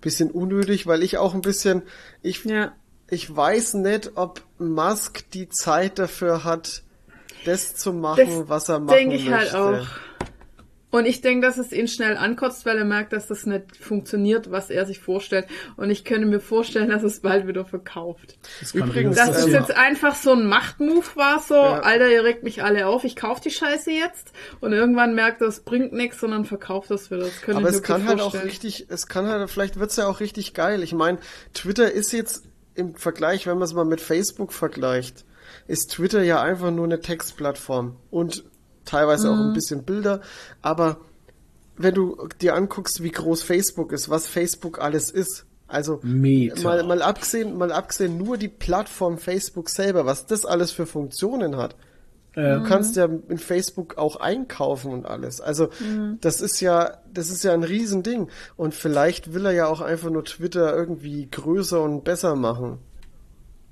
bisschen 0.01 0.29
unnötig, 0.31 0.85
weil 0.85 1.01
ich 1.01 1.17
auch 1.17 1.33
ein 1.33 1.41
bisschen, 1.41 1.81
ich 2.21 2.43
Ja. 2.45 2.73
ich 3.09 3.35
weiß 3.35 3.75
nicht, 3.75 4.11
ob 4.15 4.41
Musk 4.59 5.29
die 5.31 5.49
Zeit 5.49 5.97
dafür 5.97 6.43
hat, 6.43 6.83
das 7.45 7.75
zu 7.75 7.91
machen, 7.91 8.25
Das 8.41 8.49
was 8.49 8.69
er 8.69 8.79
machen 8.79 8.95
denke 8.97 9.15
ich 9.15 9.25
möchte. 9.29 9.51
halt 9.53 9.81
auch. 9.81 9.87
Und 10.95 11.05
ich 11.05 11.19
denke, 11.19 11.45
dass 11.45 11.57
es 11.57 11.73
ihn 11.73 11.89
schnell 11.89 12.15
ankotzt, 12.15 12.65
weil 12.65 12.77
er 12.77 12.85
merkt, 12.85 13.11
dass 13.11 13.27
das 13.27 13.45
nicht 13.45 13.75
funktioniert, 13.75 14.49
was 14.49 14.69
er 14.69 14.85
sich 14.85 15.01
vorstellt. 15.01 15.45
Und 15.75 15.89
ich 15.89 16.05
könnte 16.05 16.25
mir 16.25 16.39
vorstellen, 16.39 16.89
dass 16.89 17.03
es 17.03 17.19
bald 17.19 17.47
wieder 17.47 17.65
verkauft. 17.65 18.37
Das 18.61 18.71
kann 18.71 18.87
Übrigens, 18.87 19.17
Dass 19.17 19.45
es 19.45 19.51
jetzt 19.51 19.75
einfach 19.75 20.15
so 20.15 20.31
ein 20.31 20.47
Machtmove 20.47 21.17
war, 21.17 21.41
so, 21.41 21.55
Ja. 21.55 21.81
Alter, 21.81 22.09
ihr 22.09 22.23
regt 22.23 22.43
mich 22.43 22.63
alle 22.63 22.87
auf, 22.87 23.03
ich 23.03 23.17
kauf 23.17 23.41
die 23.41 23.51
Scheiße 23.51 23.91
jetzt. 23.91 24.31
Und 24.61 24.71
irgendwann 24.71 25.15
merkt 25.15 25.41
er, 25.41 25.49
es 25.49 25.59
bringt 25.59 25.91
nichts, 25.91 26.21
sondern 26.21 26.45
verkauft 26.45 26.89
das 26.89 27.11
wieder. 27.11 27.23
Das 27.23 27.41
könnte 27.41 27.59
Aber 27.59 27.67
ich 27.67 27.75
es 27.75 27.81
mir 27.81 27.87
kann 27.87 28.07
halt 28.07 28.21
auch 28.21 28.33
richtig, 28.33 28.85
es 28.87 29.07
kann 29.07 29.27
halt, 29.27 29.49
vielleicht 29.49 29.77
wird's 29.77 29.97
ja 29.97 30.07
auch 30.07 30.21
richtig 30.21 30.53
geil. 30.53 30.81
Ich 30.81 30.93
meine, 30.93 31.17
Twitter 31.53 31.91
ist 31.91 32.13
jetzt 32.13 32.45
im 32.73 32.95
Vergleich, 32.95 33.47
wenn 33.47 33.55
man 33.55 33.63
es 33.63 33.73
mal 33.73 33.83
mit 33.83 33.99
Facebook 33.99 34.53
vergleicht, 34.53 35.25
ist 35.67 35.91
Twitter 35.91 36.23
ja 36.23 36.41
einfach 36.41 36.71
nur 36.71 36.85
eine 36.85 37.01
Textplattform 37.01 37.97
und 38.11 38.45
teilweise 38.85 39.29
auch 39.29 39.35
ein 39.39 39.49
Mhm. 39.49 39.53
bisschen 39.53 39.83
Bilder. 39.83 40.21
Aber 40.61 40.97
wenn 41.77 41.93
du 41.93 42.27
dir 42.41 42.55
anguckst, 42.55 43.03
wie 43.03 43.11
groß 43.11 43.43
Facebook 43.43 43.91
ist, 43.91 44.09
was 44.09 44.27
Facebook 44.27 44.79
alles 44.79 45.11
ist, 45.11 45.45
also 45.67 45.99
Meta. 46.03 46.61
mal, 46.61 46.83
mal 46.83 47.01
abgesehen, 47.01 47.57
mal 47.57 47.71
abgesehen 47.71 48.17
nur 48.17 48.37
die 48.37 48.47
Plattform 48.47 49.17
Facebook 49.17 49.69
selber, 49.69 50.05
was 50.05 50.25
das 50.27 50.45
alles 50.45 50.71
für 50.71 50.85
Funktionen 50.85 51.57
hat. 51.57 51.75
Äh, 52.35 52.59
Du 52.59 52.63
kannst 52.63 52.95
ja 52.97 53.05
in 53.05 53.37
Facebook 53.37 53.97
auch 53.97 54.17
einkaufen 54.17 54.91
und 54.91 55.05
alles. 55.05 55.39
Also 55.41 55.69
das 56.21 56.41
ist 56.41 56.59
ja, 56.61 56.97
das 57.13 57.29
ist 57.29 57.43
ja 57.43 57.53
ein 57.53 57.63
Riesending. 57.63 58.27
Und 58.57 58.73
vielleicht 58.75 59.33
will 59.33 59.45
er 59.45 59.53
ja 59.53 59.67
auch 59.67 59.81
einfach 59.81 60.09
nur 60.09 60.23
Twitter 60.25 60.75
irgendwie 60.75 61.27
größer 61.31 61.81
und 61.81 62.03
besser 62.03 62.35
machen. 62.35 62.79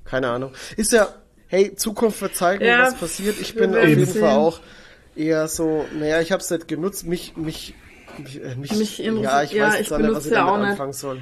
Keine 0.05 0.29
Ahnung. 0.29 0.51
Ist 0.77 0.91
ja, 0.93 1.09
hey, 1.47 1.75
Zukunft 1.75 2.21
wird 2.21 2.35
zeigen, 2.35 2.63
Ja, 2.65 2.83
was 2.87 2.95
passiert. 2.95 3.39
Ich 3.39 3.53
bin 3.55 3.75
auf 3.75 3.85
jeden 3.85 4.05
sehen. 4.05 4.21
Fall 4.21 4.37
auch 4.37 4.59
eher 5.15 5.47
so, 5.47 5.85
naja, 5.97 6.21
ich 6.21 6.31
habe 6.31 6.41
es 6.41 6.49
nicht 6.49 6.67
genutzt. 6.67 7.05
Mich, 7.05 7.35
mich, 7.35 7.73
mich, 8.17 8.43
äh, 8.43 8.55
mich, 8.55 8.71
Mich 8.75 8.97
ja, 8.99 9.43
ich 9.43 9.51
ja, 9.51 9.67
weiß 9.67 9.73
ich 9.75 9.79
jetzt 9.79 9.93
auch 9.93 9.97
nicht, 9.97 10.09
was 10.09 10.23
benutze 10.23 10.27
ich 10.27 10.33
ja 10.33 10.39
damit 10.39 10.53
auch 10.53 10.57
nicht. 10.59 10.69
anfangen 10.71 10.93
soll. 10.93 11.19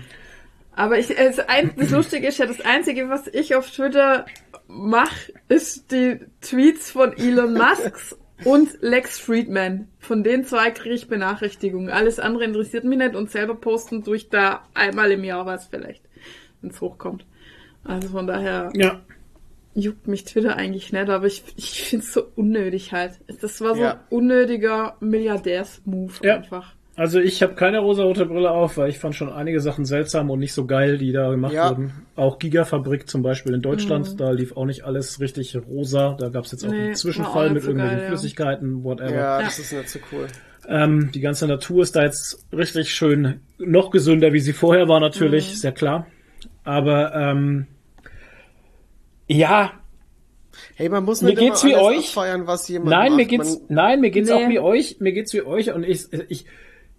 Aber 0.74 0.98
ich, 0.98 1.18
es, 1.18 1.40
ein, 1.40 1.74
das 1.78 1.90
Lustige 1.90 2.28
ist 2.28 2.38
ja, 2.38 2.46
das 2.46 2.62
Einzige, 2.62 3.10
was 3.10 3.28
ich 3.28 3.56
auf 3.56 3.70
Twitter 3.70 4.26
mache, 4.68 5.34
ist 5.50 5.92
die 5.92 6.20
Tweets 6.40 6.92
von 6.92 7.16
Elon 7.18 7.54
Musk 7.54 8.16
und 8.46 8.82
Lex 8.82 9.20
Friedman. 9.20 9.90
Von 10.00 10.24
den 10.24 10.46
zwei 10.46 10.72
kriege 10.72 10.96
ich 10.96 11.08
Benachrichtigungen. 11.08 11.90
Alles 11.90 12.20
andere 12.20 12.46
interessiert 12.46 12.86
mich 12.86 12.98
nicht 12.98 13.16
und 13.16 13.30
selber 13.30 13.56
posten 13.56 14.04
tue 14.04 14.16
ich 14.16 14.30
da 14.30 14.66
einmal 14.74 15.12
im 15.12 15.24
Jahr 15.24 15.46
was 15.46 15.68
vielleicht, 15.68 16.04
wenn 16.62 16.72
es 16.72 16.80
hochkommt. 16.80 17.26
Also 17.84 18.10
von 18.10 18.28
daher 18.28 18.72
ja. 18.74 19.02
Juckt 19.74 20.08
mich 20.08 20.26
Twitter 20.26 20.56
eigentlich 20.58 20.92
nicht, 20.92 21.10
aber 21.10 21.26
ich, 21.26 21.44
ich 21.56 21.84
finde 21.84 22.06
es 22.06 22.14
so 22.14 22.24
unnötig 22.36 22.92
halt. 22.92 23.14
Das 23.42 23.62
war 23.62 23.76
so 23.76 23.82
Ja. 23.82 23.94
ein 23.94 24.00
unnötiger 24.10 24.96
Milliardärs-Move 25.00 26.14
Ja. 26.24 26.36
einfach. 26.38 26.74
Also 26.98 27.20
ich 27.22 27.42
habe 27.42 27.56
keine 27.56 27.80
rosa-rote 27.80 28.26
Brille 28.26 28.52
auf, 28.52 28.78
weil 28.78 28.90
ich 28.90 29.00
fand 29.00 29.16
schon 29.16 29.32
einige 29.32 29.62
Sachen 29.62 29.86
seltsam 29.86 30.30
und 30.30 30.40
nicht 30.40 30.54
so 30.54 30.66
geil, 30.66 30.98
die 30.98 31.14
da 31.14 31.30
gemacht 31.32 31.54
Ja. 31.54 31.70
wurden. 31.70 31.94
Auch 32.18 32.38
Gigafabrik 32.38 33.08
zum 33.08 33.22
Beispiel 33.24 33.54
in 33.54 33.62
Deutschland, 33.62 34.20
da 34.20 34.32
lief 34.32 34.56
auch 34.58 34.66
nicht 34.66 34.84
alles 34.84 35.20
richtig 35.22 35.58
rosa. 35.68 36.16
Da 36.20 36.28
gab 36.30 36.44
es 36.46 36.52
jetzt 36.52 36.66
auch 36.66 36.70
Mhm. 36.70 36.76
Nee, 36.78 36.84
einen 36.88 36.96
Zwischenfall 36.96 37.48
auch 37.50 37.54
mit 37.54 37.64
so 37.64 37.70
irgendwelchen 37.70 37.98
geil, 37.98 38.04
ja. 38.04 38.08
Flüssigkeiten, 38.10 38.84
whatever. 38.84 39.12
Ja, 39.16 39.42
das 39.42 39.58
ist 39.58 39.72
nicht 39.72 39.90
so 39.90 40.00
cool. 40.12 40.28
Ähm, 40.68 41.10
die 41.14 41.22
ganze 41.22 41.48
Natur 41.48 41.82
ist 41.82 41.96
da 41.96 42.04
jetzt 42.04 42.46
richtig 42.54 42.94
schön 42.94 43.40
noch 43.58 43.90
gesünder, 43.90 44.32
wie 44.34 44.40
sie 44.42 44.54
vorher 44.54 44.88
war, 44.90 45.00
natürlich, 45.00 45.50
Mhm. 45.50 45.56
sehr 45.56 45.72
klar. 45.72 46.08
Aber 46.64 47.16
ähm, 47.16 47.68
ja, 49.38 49.74
Hey, 50.76 50.90
man 50.90 51.06
muss 51.06 51.22
Mir 51.22 51.30
nicht 51.30 51.40
geht's 51.40 51.64
immer 51.64 51.72
wie 51.74 51.76
alles 51.78 51.98
euch. 52.00 52.08
abfeiern, 52.10 52.48
was 52.48 52.68
jemand 52.68 52.90
Nein, 52.92 53.10
macht. 53.12 53.18
mir 53.18 53.26
geht's, 53.26 53.54
Man, 53.60 53.62
nein, 53.70 54.02
mir 54.02 54.10
geht's 54.12 54.30
Nee. 54.30 54.36
auch 54.36 54.50
wie 54.50 54.60
euch, 54.60 54.98
mir 55.00 55.12
geht's 55.14 55.34
wie 55.34 55.42
euch 55.44 55.72
und 55.74 55.84
ich, 55.86 56.06
ich, 56.30 56.46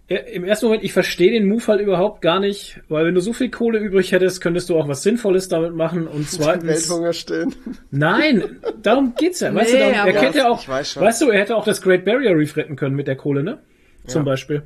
ja, 0.09 0.17
im 0.19 0.45
ersten 0.45 0.67
Moment, 0.67 0.85
ich 0.85 0.93
verstehe 0.93 1.33
den 1.33 1.47
Move 1.49 1.67
halt 1.67 1.81
überhaupt 1.81 2.23
gar 2.23 2.41
nicht, 2.41 2.81
weil 2.89 3.05
wenn 3.07 3.15
du 3.15 3.21
so 3.21 3.33
viel 3.33 3.51
Kohle 3.51 3.79
übrig 3.79 4.13
hättest, 4.13 4.41
könntest 4.41 4.69
du 4.71 4.79
auch 4.79 4.89
was 4.89 5.03
Sinnvolles 5.03 5.49
damit 5.49 5.75
machen 5.75 6.07
und 6.07 6.29
zweitens, 6.31 6.89
Welthunger 6.89 7.13
stillen. 7.13 7.55
nein, 7.91 8.59
darum 8.83 9.15
geht's 9.17 9.41
ja, 9.41 9.55
weißt 9.55 9.73
Nee, 9.73 9.79
du, 9.79 9.93
darum, 9.93 10.07
er 10.09 10.13
könnte 10.21 10.39
ja 10.39 10.49
auch, 10.49 10.61
Ich 10.63 10.69
weiß 10.69 10.93
schon. 10.93 11.03
weißt 11.03 11.23
du, 11.23 11.31
er 11.31 11.41
hätte 11.41 11.57
auch 11.57 11.65
das 11.65 11.83
Great 11.83 12.05
Barrier 12.05 12.37
Reef 12.37 12.57
retten 12.57 12.77
können 12.77 12.97
mit 12.97 13.07
der 13.07 13.17
Kohle, 13.17 13.43
ne? 13.43 13.59
Zum 14.07 14.23
Ja. 14.23 14.25
Beispiel. 14.33 14.63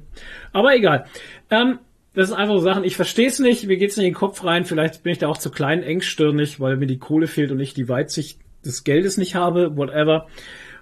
Aber 0.52 0.74
egal. 0.74 1.06
Ähm, 1.50 1.78
das 2.16 2.28
sind 2.28 2.36
einfach 2.36 2.54
so 2.54 2.60
Sachen, 2.60 2.82
ich 2.82 2.96
verstehe 2.96 3.28
es 3.28 3.38
nicht, 3.38 3.66
mir 3.68 3.76
geht's 3.76 3.96
nicht 3.96 4.06
in 4.06 4.12
den 4.12 4.18
Kopf 4.18 4.42
rein, 4.44 4.64
vielleicht 4.64 5.02
bin 5.04 5.12
ich 5.12 5.18
da 5.18 5.28
auch 5.28 5.38
zu 5.38 5.50
klein, 5.50 5.82
engstirnig, 5.84 6.58
weil 6.58 6.76
mir 6.76 6.86
die 6.86 6.98
Kohle 6.98 7.28
fehlt 7.28 7.52
und 7.52 7.60
ich 7.60 7.74
die 7.74 7.88
Weitsicht 7.88 8.40
des 8.64 8.82
Geldes 8.82 9.16
nicht 9.16 9.34
habe, 9.36 9.76
whatever. 9.76 10.26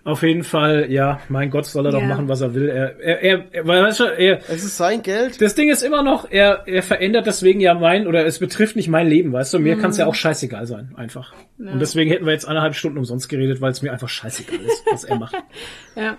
Auf 0.07 0.23
jeden 0.23 0.45
Fall, 0.45 0.91
ja, 0.93 1.21
mein 1.31 1.49
Gott, 1.51 1.65
soll 1.65 1.87
er 1.87 1.93
doch 1.93 2.01
Ja. 2.03 2.07
machen, 2.09 2.29
was 2.29 2.43
er 2.43 2.55
will. 2.55 2.69
Er, 2.69 3.01
er, 3.01 3.23
er, 3.23 3.45
er 3.53 3.67
weißt 3.67 4.01
du, 4.01 4.05
er, 4.05 4.39
Es 4.51 4.63
ist 4.63 4.77
sein 4.77 5.03
Geld. 5.03 5.41
das 5.41 5.55
Ding 5.55 5.71
ist 5.71 5.83
immer 5.83 6.03
noch, 6.03 6.31
er, 6.31 6.65
er 6.67 6.83
verändert 6.83 7.27
deswegen 7.27 7.59
ja 7.61 7.73
mein, 7.73 8.07
oder 8.07 8.27
es 8.27 8.39
betrifft 8.39 8.77
nicht 8.77 8.89
mein 8.89 9.09
Leben, 9.09 9.33
weißt 9.33 9.55
du, 9.55 9.59
mir 9.59 9.79
kann's 9.79 9.97
ja 9.97 10.07
auch 10.07 10.15
scheißegal 10.15 10.67
sein, 10.67 10.93
einfach. 10.97 11.33
Und 11.59 11.81
deswegen 11.81 12.11
hätten 12.11 12.27
wir 12.27 12.33
jetzt 12.35 12.47
eineinhalb 12.47 12.75
Stunden 12.75 12.99
umsonst 12.99 13.31
geredet, 13.31 13.63
weil 13.63 13.71
es 13.73 13.81
mir 13.81 13.93
einfach 13.93 14.11
scheißegal 14.11 14.61
ist, 14.61 14.85
was 14.91 15.05
er 15.05 15.19
macht. 15.19 15.37
Ja. 15.97 16.19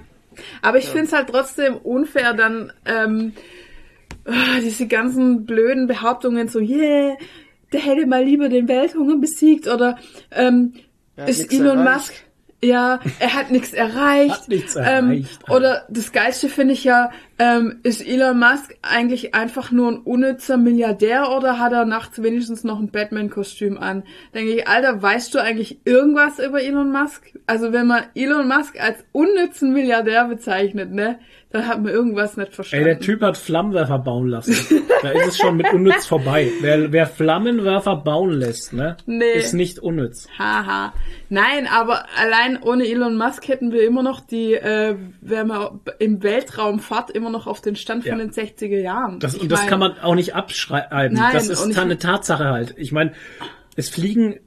Aber 0.61 0.79
ich 0.79 0.89
find's 0.89 1.13
halt 1.13 1.29
trotzdem 1.29 1.77
unfair, 1.77 2.33
dann 2.33 2.73
ähm, 2.85 3.33
ah, 4.25 4.59
diese 4.61 4.87
ganzen 4.87 5.45
blöden 5.45 5.87
Behauptungen 5.87 6.47
so, 6.47 6.59
yeah, 6.59 7.17
der 7.71 7.79
hätte 7.81 8.05
mal 8.07 8.23
lieber 8.23 8.49
den 8.49 8.67
Welthunger 8.67 9.17
besiegt 9.17 9.67
oder 9.67 9.97
ähm, 10.31 10.73
ist 11.25 11.51
Elon 11.51 11.79
erreicht. 11.79 11.93
Musk, 11.93 12.13
ja, 12.63 12.99
er 13.19 13.33
hat 13.33 13.51
nichts 13.51 13.73
erreicht. 13.73 14.31
Hat 14.31 14.47
nichts 14.49 14.75
ähm, 14.75 14.83
erreicht. 14.83 15.49
oder 15.49 15.85
das 15.89 16.11
Geilste 16.11 16.49
finde 16.49 16.73
ich 16.73 16.83
ja, 16.83 17.11
ähm, 17.37 17.79
ist 17.83 18.05
Elon 18.05 18.39
Musk 18.39 18.75
eigentlich 18.81 19.35
einfach 19.35 19.71
nur 19.71 19.91
ein 19.91 19.97
unnützer 19.97 20.57
Milliardär 20.57 21.31
oder 21.35 21.59
hat 21.59 21.73
er 21.73 21.85
nachts 21.85 22.21
wenigstens 22.23 22.63
noch 22.63 22.79
ein 22.79 22.91
Batman-Kostüm 22.91 23.77
an? 23.77 24.03
Denke 24.33 24.53
ich, 24.53 24.67
Alter, 24.67 25.01
weißt 25.01 25.33
du 25.35 25.39
eigentlich 25.39 25.79
irgendwas 25.85 26.39
über 26.39 26.61
Elon 26.63 26.91
Musk? 26.91 27.33
Also 27.45 27.73
wenn 27.73 27.87
man 27.87 28.03
Elon 28.15 28.47
Musk 28.47 28.79
als 28.79 29.03
unnützen 29.11 29.73
Milliardär 29.73 30.25
bezeichnet, 30.29 30.91
ne, 30.93 31.19
dann 31.51 31.67
hat 31.67 31.81
man 31.81 31.91
irgendwas 31.93 32.35
nicht 32.37 32.49
Ey, 32.49 32.53
verstanden. 32.55 32.85
der 32.85 32.99
Typ 32.99 33.21
hat 33.21 33.37
Flammenwerfer 33.37 33.99
bauen 33.99 34.27
lassen. 34.27 34.55
Da 35.01 35.09
ist 35.11 35.27
es 35.27 35.37
schon 35.37 35.55
mit 35.55 35.71
unnütz 35.71 36.05
vorbei. 36.05 36.51
Wer, 36.61 36.91
wer 36.91 37.05
Flammenwerfer 37.07 37.95
bauen 37.97 38.31
lässt, 38.31 38.73
ne, 38.73 38.97
Nee. 39.05 39.33
ist 39.35 39.53
nicht 39.53 39.79
unnütz. 39.79 40.27
Haha. 40.37 40.93
Nein, 41.29 41.67
aber 41.67 42.05
allein 42.21 42.61
ohne 42.61 42.85
Elon 42.87 43.15
Musk 43.17 43.47
hätten 43.47 43.71
wir 43.71 43.85
immer 43.85 44.03
noch 44.03 44.19
die, 44.21 44.53
äh, 44.53 44.95
wären 45.21 45.47
wir 45.47 45.79
im 45.99 46.23
Weltraumfahrt 46.23 47.11
immer 47.11 47.24
noch 47.31 47.47
auf 47.47 47.61
den 47.61 47.75
Stand 47.75 48.03
von 48.03 48.17
Ja. 48.19 48.25
den 48.25 48.31
60er 48.31 48.79
Jahren. 48.79 49.19
Das, 49.19 49.35
Ich 49.35 49.41
und 49.41 49.51
das 49.51 49.61
mein, 49.61 49.69
kann 49.69 49.79
man 49.79 49.99
auch 49.99 50.15
nicht 50.15 50.35
abschreiben. 50.35 51.17
Nein, 51.17 51.33
das 51.33 51.49
ist 51.49 51.77
eine 51.77 51.97
Tatsache 51.97 52.45
halt. 52.45 52.73
Ich 52.77 52.91
meine, 52.91 53.13
es 53.75 53.89
fliegen 53.89 54.39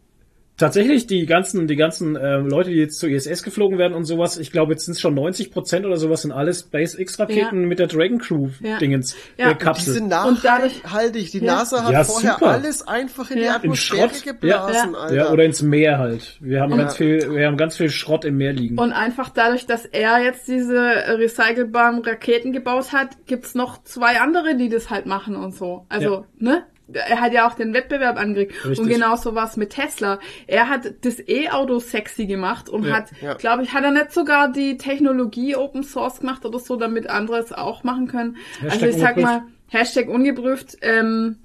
tatsächlich 0.58 1.06
die 1.06 1.24
ganzen, 1.24 1.66
die 1.66 1.76
ganzen 1.76 2.16
äh, 2.16 2.36
Leute, 2.38 2.70
die 2.70 2.76
jetzt 2.76 2.98
zur 2.98 3.08
ISS 3.08 3.42
geflogen 3.42 3.78
werden 3.78 3.94
und 3.94 4.04
sowas, 4.04 4.36
ich 4.38 4.50
glaube, 4.52 4.72
jetzt 4.72 4.84
sind 4.84 4.92
es 4.94 5.00
schon 5.00 5.14
90 5.14 5.50
Prozent 5.50 5.86
oder 5.86 5.96
sowas, 5.96 6.22
sind 6.22 6.32
alles 6.32 6.60
SpaceX-Raketen 6.60 7.62
Ja. 7.62 7.66
mit 7.66 7.78
der 7.78 7.86
Dragon 7.86 8.18
Crew 8.18 8.48
Ja. 8.60 8.78
Äh, 8.78 9.54
Kapsel. 9.54 9.94
Die 9.94 9.98
sind 10.00 10.12
Und 10.12 10.44
dadurch- 10.44 10.82
nachhaltig. 10.82 11.30
Die 11.30 11.38
Ja. 11.38 11.54
NASA 11.56 11.84
hat 11.84 11.92
Ja, 11.92 12.04
vorher 12.04 12.32
super. 12.34 12.50
alles 12.50 12.86
einfach 12.86 13.30
in 13.30 13.36
die 13.38 13.42
Ja. 13.44 13.50
In 13.50 13.56
Atmosphäre 13.56 14.08
Schrott. 14.10 14.24
geblasen, 14.24 14.92
Ja. 14.92 14.98
Alter. 14.98 15.14
ja, 15.14 15.30
oder 15.32 15.44
ins 15.44 15.62
Meer 15.62 15.98
halt. 15.98 16.36
Wir 16.40 16.60
haben 16.60 16.72
Ja. 16.72 16.76
ganz 16.78 16.96
viel, 16.96 17.30
wir 17.34 17.46
haben 17.46 17.56
ganz 17.56 17.76
viel 17.76 17.88
Schrott 17.90 18.24
im 18.24 18.36
Meer 18.36 18.52
liegen. 18.52 18.78
Und 18.78 18.92
einfach 18.92 19.30
dadurch, 19.30 19.66
dass 19.66 19.84
er 19.86 20.20
jetzt 20.22 20.48
diese 20.48 20.74
recycelbaren 21.18 22.02
Raketen 22.02 22.52
gebaut 22.52 22.92
hat, 22.92 23.10
gibt's 23.26 23.54
noch 23.54 23.82
zwei 23.84 24.20
andere, 24.20 24.56
die 24.56 24.68
das 24.68 24.90
halt 24.90 25.06
machen 25.06 25.36
und 25.36 25.54
so. 25.54 25.86
Also, 25.88 26.24
ne? 26.38 26.64
Er 26.92 27.20
hat 27.20 27.32
ja 27.32 27.46
auch 27.46 27.54
den 27.54 27.74
Wettbewerb 27.74 28.18
angeregt. 28.18 28.54
Richtig. 28.64 28.78
Und 28.78 28.88
genau 28.88 29.16
so 29.16 29.34
war 29.34 29.46
es 29.46 29.56
mit 29.56 29.70
Tesla. 29.70 30.18
Er 30.46 30.68
hat 30.68 30.92
das 31.02 31.18
E-Auto 31.28 31.78
sexy 31.80 32.26
gemacht 32.26 32.68
und 32.68 32.84
Ja. 32.86 32.96
hat, 32.96 33.10
Ja. 33.20 33.34
glaube 33.34 33.62
ich, 33.62 33.72
hat 33.72 33.84
er 33.84 33.90
nicht 33.90 34.12
sogar 34.12 34.50
die 34.50 34.76
Technologie 34.78 35.54
Open 35.56 35.82
Source 35.82 36.20
gemacht 36.20 36.44
oder 36.44 36.58
so, 36.58 36.76
damit 36.76 37.08
andere 37.10 37.38
es 37.38 37.52
auch 37.52 37.84
machen 37.84 38.08
können. 38.08 38.36
Hashtag 38.60 38.72
also 38.72 38.86
ich 38.86 38.96
sag 38.96 39.16
ungeprüft. 39.16 39.22
mal, 39.42 39.42
Hashtag 39.70 40.08
ungeprüft, 40.08 40.76
ähm, 40.82 41.36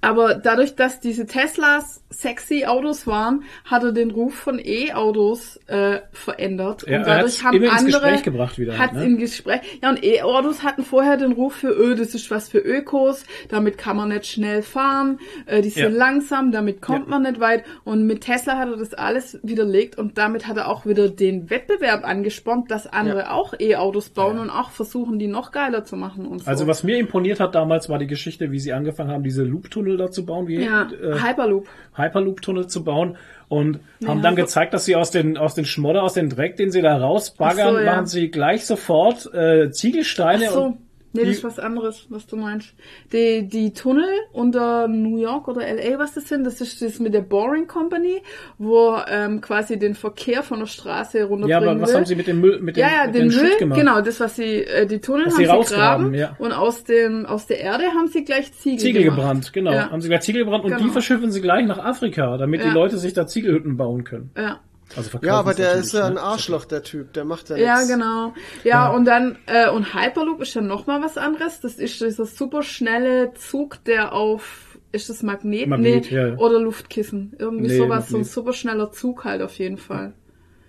aber 0.00 0.34
dadurch, 0.34 0.74
dass 0.76 1.00
diese 1.00 1.26
Teslas 1.26 2.02
sexy 2.10 2.64
Autos 2.66 3.06
waren, 3.06 3.42
hat 3.64 3.82
er 3.82 3.92
den 3.92 4.10
Ruf 4.10 4.34
von 4.34 4.60
E-Autos 4.62 5.58
äh, 5.66 6.00
verändert. 6.12 6.84
Ja, 6.86 6.98
und 6.98 7.02
er 7.02 7.16
dadurch 7.16 7.24
hat's 7.34 7.44
haben 7.44 7.56
immer 7.56 7.66
ins 7.66 7.74
andere 7.80 8.00
Gespräch 8.00 8.22
gebracht 8.22 8.58
wieder, 8.58 8.78
Hat's 8.78 8.94
ne? 8.94 9.04
in 9.04 9.18
Gespräch. 9.18 9.60
Ja, 9.82 9.90
und 9.90 10.04
E-Autos 10.04 10.62
hatten 10.62 10.84
vorher 10.84 11.16
den 11.16 11.32
Ruf 11.32 11.54
für, 11.56 11.68
öh, 11.70 11.94
das 11.94 12.14
ist 12.14 12.30
was 12.30 12.48
für 12.48 12.58
Ökos, 12.58 13.24
damit 13.48 13.78
kann 13.78 13.96
man 13.96 14.08
nicht 14.10 14.26
schnell 14.26 14.62
fahren, 14.62 15.18
äh, 15.46 15.60
die 15.62 15.70
sind 15.70 15.82
Ja. 15.82 15.88
langsam, 15.98 16.52
damit 16.52 16.80
kommt 16.80 17.06
Ja. 17.06 17.10
man 17.10 17.22
nicht 17.22 17.40
weit. 17.40 17.64
Und 17.84 18.06
mit 18.06 18.22
Tesla 18.22 18.56
hat 18.58 18.68
er 18.68 18.76
das 18.76 18.94
alles 18.94 19.38
widerlegt 19.42 19.98
und 19.98 20.18
damit 20.18 20.46
hat 20.46 20.56
er 20.56 20.68
auch 20.68 20.86
wieder 20.86 21.08
den 21.08 21.50
Wettbewerb 21.50 22.04
angespornt, 22.06 22.70
dass 22.70 22.86
andere 22.86 23.32
auch 23.32 23.54
E-Autos 23.58 24.10
bauen 24.10 24.38
und 24.38 24.50
auch 24.50 24.70
versuchen, 24.70 25.18
die 25.18 25.26
noch 25.26 25.50
geiler 25.52 25.84
zu 25.84 25.96
machen 25.96 26.26
und 26.26 26.40
so. 26.40 26.46
Also 26.50 26.66
was 26.66 26.82
mir 26.84 26.98
imponiert 26.98 27.40
hat 27.40 27.54
damals 27.54 27.88
war 27.88 27.98
die 27.98 28.06
Geschichte, 28.06 28.50
wie 28.52 28.58
sie 28.60 28.72
angefangen 28.72 29.10
haben, 29.10 29.22
diese 29.24 29.42
Loop-Tunnel 29.42 29.85
da 29.96 30.10
zu 30.10 30.26
bauen, 30.26 30.48
wie 30.48 30.64
ja, 30.64 30.82
äh, 30.90 31.20
Hyperloop. 31.22 31.68
Hyperloop-Tunnel 31.96 32.66
zu 32.66 32.82
bauen 32.84 33.16
und 33.48 33.78
haben 34.04 34.18
Ja, 34.18 34.22
dann 34.22 34.34
so- 34.36 34.42
gezeigt, 34.42 34.74
dass 34.74 34.84
sie 34.84 34.96
aus 34.96 35.10
den 35.12 35.36
aus 35.38 35.54
den 35.54 35.64
Schmodder, 35.64 36.02
aus 36.02 36.14
dem 36.14 36.28
Dreck, 36.28 36.56
den 36.56 36.70
sie 36.72 36.82
da 36.82 36.96
rausbaggern, 36.96 37.74
so, 37.74 37.80
ja. 37.80 37.94
machen 37.94 38.06
sie 38.06 38.30
gleich 38.30 38.66
sofort 38.66 39.32
äh, 39.32 39.70
Ziegelsteine 39.70 40.50
so. 40.50 40.62
und 40.64 40.78
Nee, 41.16 41.22
das 41.22 41.30
die- 41.32 41.36
ist 41.38 41.44
was 41.44 41.58
anderes, 41.58 42.06
was 42.10 42.26
du 42.26 42.36
meinst. 42.36 42.74
Die, 43.12 43.46
die 43.48 43.72
Tunnel 43.72 44.08
unter 44.32 44.86
New 44.88 45.18
York 45.18 45.48
oder 45.48 45.62
LA, 45.66 45.98
was 45.98 46.14
das 46.14 46.28
sind, 46.28 46.44
das 46.44 46.60
ist 46.60 46.82
das 46.82 46.98
mit 47.00 47.14
der 47.14 47.20
Boring 47.22 47.66
Company, 47.66 48.22
wo 48.58 48.96
ähm, 49.08 49.40
quasi 49.40 49.78
den 49.78 49.94
Verkehr 49.94 50.42
von 50.42 50.60
der 50.60 50.66
Straße 50.66 51.18
ja, 51.18 51.24
runterbringen 51.26 51.68
aber 51.68 51.80
was 51.80 51.88
will. 51.90 51.96
haben 51.96 52.04
sie 52.06 52.14
mit 52.16 52.26
dem 52.26 52.40
Müll, 52.40 52.60
mit 52.60 52.76
dem, 52.76 52.80
ja, 52.80 52.88
ja, 52.88 53.06
mit 53.06 53.14
den 53.14 53.30
Schutt 53.30 53.42
Müll, 53.42 53.58
gemacht? 53.58 53.78
genau, 53.80 54.00
das, 54.00 54.20
was 54.20 54.36
sie, 54.36 54.64
äh, 54.64 54.86
die 54.86 55.00
Tunnel 55.00 55.26
Was 55.26 55.34
haben 55.34 55.38
sie 55.44 55.50
rausgraben, 55.50 56.12
graben 56.12 56.14
ja. 56.14 56.36
und 56.38 56.52
aus 56.52 56.84
dem, 56.84 57.26
aus 57.26 57.46
der 57.46 57.60
Erde 57.60 57.84
haben 57.86 58.08
sie 58.08 58.24
gleich 58.24 58.52
Ziegel, 58.52 58.78
Ziegel 58.78 59.02
gemacht. 59.04 59.18
gebrannt, 59.18 59.52
genau. 59.52 59.72
Ja. 59.72 59.90
Haben 59.90 60.00
sie 60.00 60.08
gleich 60.08 60.20
Ziegel 60.22 60.44
gebrannt 60.44 60.64
und 60.64 60.70
die 60.72 60.76
Genau. 60.82 60.92
verschiffen 60.92 61.30
sie 61.32 61.40
gleich 61.40 61.66
nach 61.66 61.78
Afrika, 61.78 62.36
damit 62.36 62.62
die 62.62 62.66
Ja. 62.68 62.72
Leute 62.74 62.98
sich 62.98 63.12
da 63.12 63.26
Ziegelhütten 63.26 63.76
bauen 63.76 64.04
können. 64.04 64.30
Ja. 64.36 64.60
Also 64.94 65.18
Ja, 65.22 65.34
aber 65.38 65.54
der 65.54 65.72
ist 65.74 65.92
ja 65.94 66.06
ein 66.06 66.14
ne? 66.14 66.20
Arschloch, 66.22 66.64
der 66.64 66.82
Typ. 66.82 67.12
Der 67.14 67.24
macht 67.24 67.48
ja 67.48 67.56
Ja, 67.56 67.74
nichts. 67.76 67.88
genau. 67.92 68.34
Ja, 68.62 68.88
und 68.90 69.04
dann, 69.04 69.36
äh, 69.46 69.68
und 69.68 69.94
Hyperloop 69.94 70.40
ist 70.42 70.54
dann 70.54 70.66
nochmal 70.68 71.02
was 71.02 71.18
anderes. 71.18 71.60
Das 71.60 71.74
ist 71.74 72.00
dieser 72.00 72.24
super 72.26 72.62
schnelle 72.62 73.34
Zug, 73.34 73.82
der 73.84 74.12
auf, 74.12 74.78
ist 74.92 75.08
das 75.10 75.22
Magnet? 75.22 75.66
Magnet, 75.66 76.10
nee, 76.10 76.16
ja, 76.16 76.28
ja. 76.28 76.36
oder 76.36 76.60
Luftkissen. 76.60 77.34
Irgendwie 77.38 77.66
Nee, 77.68 77.76
sowas, 77.78 78.08
so 78.08 78.16
ein 78.16 78.20
Magnet. 78.20 78.32
super 78.32 78.52
schneller 78.52 78.92
Zug 78.92 79.24
halt 79.24 79.42
auf 79.42 79.58
jeden 79.58 79.78
Fall. 79.78 80.12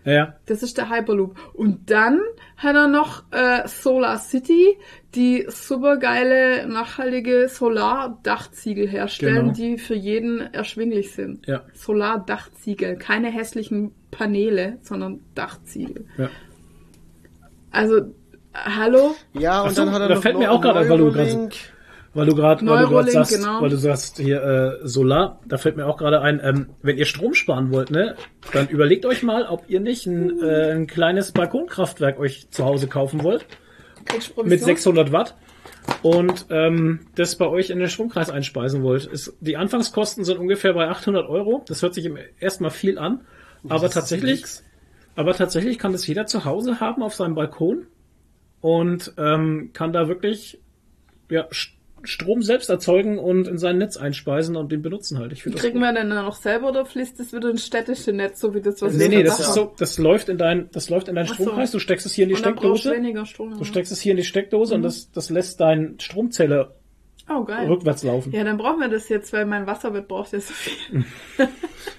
Ja, 0.07 0.13
ja. 0.13 0.33
Das 0.45 0.63
ist 0.63 0.77
der 0.77 0.89
Hyperloop. 0.89 1.35
Und 1.53 1.91
dann 1.91 2.21
hat 2.55 2.75
er 2.75 2.87
noch 2.87 3.23
äh, 3.31 3.67
Solar 3.67 4.17
City, 4.19 4.77
die 5.15 5.45
super 5.49 5.97
geile, 5.97 6.65
nachhaltige 6.67 7.49
Solardachziegel 7.49 8.87
herstellen, 8.87 9.35
Genau. 9.35 9.53
die 9.53 9.77
für 9.77 9.95
jeden 9.95 10.39
erschwinglich 10.53 11.11
sind. 11.11 11.45
Ja. 11.45 11.63
Solardachziegel, 11.73 12.95
keine 12.97 13.27
hässlichen 13.29 13.91
Paneele, 14.11 14.77
sondern 14.81 15.19
Dachziegel. 15.35 16.05
ja. 16.17 16.29
Also, 17.69 18.13
hallo? 18.55 19.13
Ja, 19.33 19.61
und 19.61 19.71
so, 19.75 19.83
dann 19.83 19.93
hat 19.93 20.01
er 20.01 20.07
da 20.07 20.15
noch 20.15 20.21
fällt 20.21 20.37
mir 20.39 20.45
Neu- 20.47 20.51
auch 20.53 20.61
gerade 20.61 20.79
ein, 20.79 20.89
weil 20.89 20.97
du 20.97 21.11
gerade-. 21.11 21.49
Weil 22.17 22.25
du 22.25 22.33
gerade, 22.33 22.65
sagst, 23.11 23.35
genau. 23.35 23.61
weil 23.61 23.69
du 23.69 23.77
sagst 23.77 24.17
hier 24.17 24.41
äh, 24.41 24.87
Solar, 24.87 25.39
da 25.45 25.59
fällt 25.59 25.77
mir 25.77 25.85
auch 25.85 25.97
gerade 25.97 26.19
ein, 26.19 26.41
ähm, 26.43 26.69
wenn 26.81 26.97
ihr 26.97 27.05
Strom 27.05 27.35
sparen 27.35 27.71
wollt, 27.71 27.91
ne, 27.91 28.15
dann 28.53 28.67
überlegt 28.69 29.05
euch 29.05 29.21
mal, 29.21 29.45
ob 29.45 29.69
ihr 29.69 29.79
nicht 29.79 30.07
ein, 30.07 30.41
äh, 30.41 30.71
ein 30.71 30.87
kleines 30.87 31.31
Balkonkraftwerk 31.31 32.17
euch 32.19 32.49
zu 32.49 32.65
Hause 32.65 32.87
kaufen 32.87 33.23
wollt 33.23 33.45
mit 33.99 34.33
Provision? 34.33 34.65
600 34.65 35.11
Watt 35.11 35.35
und 36.01 36.47
ähm, 36.49 37.01
das 37.13 37.35
bei 37.35 37.45
euch 37.45 37.69
in 37.69 37.77
den 37.77 37.87
Stromkreis 37.87 38.31
einspeisen 38.31 38.81
wollt. 38.81 39.05
Ist, 39.05 39.37
die 39.39 39.55
Anfangskosten 39.55 40.23
sind 40.23 40.39
ungefähr 40.39 40.73
bei 40.73 40.87
800 40.87 41.29
Euro. 41.29 41.63
Das 41.67 41.83
hört 41.83 41.93
sich 41.93 42.09
erstmal 42.39 42.71
viel 42.71 42.97
an, 42.97 43.27
aber 43.69 43.91
tatsächlich, 43.91 44.43
aber 45.15 45.35
tatsächlich 45.35 45.77
kann 45.77 45.91
das 45.91 46.07
jeder 46.07 46.25
zu 46.25 46.45
Hause 46.45 46.79
haben 46.79 47.03
auf 47.03 47.13
seinem 47.13 47.35
Balkon 47.35 47.85
und 48.59 49.13
ähm, 49.19 49.69
kann 49.73 49.93
da 49.93 50.07
wirklich 50.07 50.59
ja, 51.29 51.45
Strom 52.03 52.41
selbst 52.41 52.69
erzeugen 52.69 53.17
und 53.19 53.47
in 53.47 53.57
sein 53.57 53.77
Netz 53.79 53.97
einspeisen 53.97 54.55
und 54.55 54.71
den 54.71 54.81
benutzen 54.81 55.17
halt. 55.19 55.31
Ich 55.33 55.43
das 55.43 55.55
Kriegen 55.55 55.79
wir 55.79 55.91
denn 55.93 56.09
dann 56.09 56.25
noch 56.25 56.35
selber 56.35 56.69
oder 56.69 56.85
fließt 56.85 57.19
das 57.19 57.33
wieder 57.33 57.49
ins 57.49 57.65
städtische 57.65 58.13
Netz, 58.13 58.39
so 58.39 58.53
wie 58.53 58.61
das, 58.61 58.81
was 58.81 58.93
Nee, 58.93 58.99
wir 58.99 59.09
nee, 59.09 59.23
das 59.23 59.37
gesagt 59.37 59.49
ist 59.57 59.57
haben? 59.61 59.69
so, 59.69 59.75
das 59.77 59.97
läuft 59.97 60.29
in 60.29 60.37
dein, 60.37 60.69
das 60.71 60.89
läuft 60.89 61.07
in 61.09 61.15
deinen 61.15 61.27
so. 61.27 61.33
Stromkreis. 61.33 61.71
Du 61.71 61.79
steckst 61.79 62.05
es 62.05 62.13
hier 62.13 62.23
in 62.23 62.29
die 62.29 62.35
Und 62.35 62.39
Steckdose. 62.39 62.91
weniger 62.91 63.25
Strom. 63.25 63.57
Du 63.57 63.63
steckst 63.65 63.91
es 63.91 63.99
hier 63.99 64.11
in 64.11 64.17
die 64.17 64.23
Steckdose 64.23 64.75
und 64.75 64.83
das, 64.83 65.11
das 65.11 65.29
lässt 65.29 65.59
deinen 65.59 65.99
Stromzähler 65.99 66.75
oh, 67.29 67.43
geil. 67.43 67.67
rückwärts 67.67 68.03
laufen. 68.03 68.31
Ja, 68.31 68.43
dann 68.43 68.57
brauchen 68.57 68.79
wir 68.79 68.89
das 68.89 69.09
jetzt, 69.09 69.33
weil 69.33 69.45
mein 69.45 69.67
Wasserbett 69.67 70.07
braucht 70.07 70.31
ja 70.33 70.39
so 70.39 70.53
viel. 70.53 71.05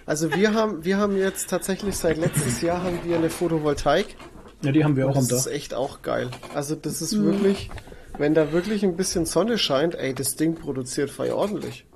Also 0.07 0.35
wir 0.35 0.55
haben, 0.55 0.85
wir 0.87 0.97
haben 0.97 1.17
jetzt 1.19 1.51
tatsächlich 1.51 1.95
seit 1.97 2.17
letztes 2.17 2.63
Jahr 2.63 2.83
haben 2.83 2.99
wir 3.05 3.17
eine 3.17 3.29
Photovoltaik. 3.29 4.17
Ja, 4.63 4.73
die 4.73 4.83
haben 4.83 4.97
wir 4.97 5.07
auch 5.07 5.17
am 5.17 5.29
Das 5.29 5.41
ist 5.41 5.47
Dach. 5.47 5.53
echt 5.53 5.75
auch 5.75 6.01
geil. 6.03 6.31
Also 6.55 6.75
das 6.77 7.03
ist 7.03 7.13
Mhm. 7.13 7.25
wirklich, 7.27 7.71
wenn 8.19 8.35
da 8.35 8.53
wirklich 8.53 8.85
ein 8.85 8.97
bisschen 8.97 9.25
Sonne 9.27 9.59
scheint, 9.59 9.95
ey, 9.95 10.15
das 10.15 10.37
Ding 10.37 10.55
produziert 10.55 11.11
fei 11.11 11.33
ordentlich. 11.33 11.87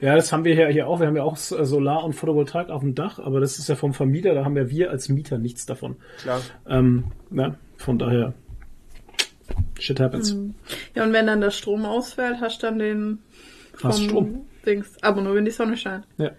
Ja, 0.00 0.14
das 0.14 0.30
haben 0.32 0.44
wir 0.44 0.54
hier, 0.54 0.68
hier 0.68 0.88
auch. 0.88 1.00
Wir 1.00 1.06
haben 1.06 1.16
ja 1.16 1.22
auch 1.22 1.36
äh, 1.36 1.64
Solar 1.64 2.04
und 2.04 2.12
Photovoltaik 2.12 2.68
auf 2.68 2.82
dem 2.82 2.94
Dach, 2.94 3.18
aber 3.18 3.40
das 3.40 3.58
ist 3.58 3.68
ja 3.68 3.76
vom 3.76 3.94
Vermieter, 3.94 4.34
da 4.34 4.44
haben 4.44 4.56
ja 4.56 4.68
wir 4.68 4.90
als 4.90 5.08
Mieter 5.08 5.38
nichts 5.38 5.64
davon. 5.66 5.96
Klar. 6.18 6.40
Ähm, 6.68 7.04
ja, 7.30 7.56
von 7.78 7.98
daher. 7.98 8.34
Shit 9.78 10.00
happens. 10.00 10.34
Mhm. 10.34 10.54
Ja, 10.94 11.04
und 11.04 11.12
wenn 11.12 11.26
dann 11.26 11.40
der 11.40 11.50
Strom 11.50 11.84
ausfällt, 11.84 12.38
hast 12.40 12.62
du 12.62 12.66
dann 12.66 12.78
den 12.78 13.18
Hast 13.82 14.02
Strom. 14.02 14.46
Dings. 14.66 14.96
Aber 15.02 15.22
nur 15.22 15.34
wenn 15.34 15.44
die 15.44 15.50
Sonne 15.50 15.76
scheint. 15.76 16.04
Ja. 16.18 16.30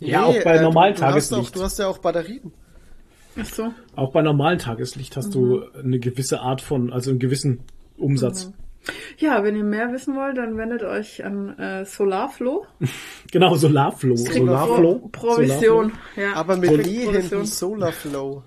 Ja, 0.00 0.20
Nee, 0.30 0.38
auch 0.40 0.44
bei 0.44 0.56
äh, 0.56 0.62
normalen 0.62 0.94
du, 0.94 1.00
du, 1.00 1.06
hast 1.06 1.32
auch, 1.32 1.36
Tageslicht. 1.36 1.56
du 1.56 1.62
hast 1.62 1.78
ja 1.78 1.86
auch 1.88 1.98
Batterien. 1.98 2.52
Ach 3.38 3.44
so. 3.44 3.72
Auch 3.96 4.12
bei 4.12 4.22
normalen 4.22 4.58
Tageslicht 4.58 5.16
hast 5.16 5.34
du 5.34 5.56
Mhm. 5.56 5.64
eine 5.84 5.98
gewisse 5.98 6.40
Art 6.40 6.60
von, 6.62 6.90
also 6.92 7.10
einen 7.10 7.18
gewissen 7.18 7.60
Umsatz. 8.00 8.50
Ja, 9.18 9.44
wenn 9.44 9.56
ihr 9.56 9.64
mehr 9.64 9.92
wissen 9.92 10.16
wollt, 10.16 10.38
dann 10.38 10.56
wendet 10.56 10.82
euch 10.82 11.22
an 11.24 11.58
äh, 11.58 11.84
Solarflow. 11.84 12.66
Genau, 13.30 13.54
Solarflow. 13.54 14.16
Solarflow. 14.16 15.08
Pro 15.12 15.34
Provision. 15.34 15.92
Ja. 16.16 16.32
Aber 16.34 16.56
mit 16.56 16.70
E 16.70 16.74
Provision. 17.04 17.14
hinten 17.14 17.44
Solarflow. 17.46 18.42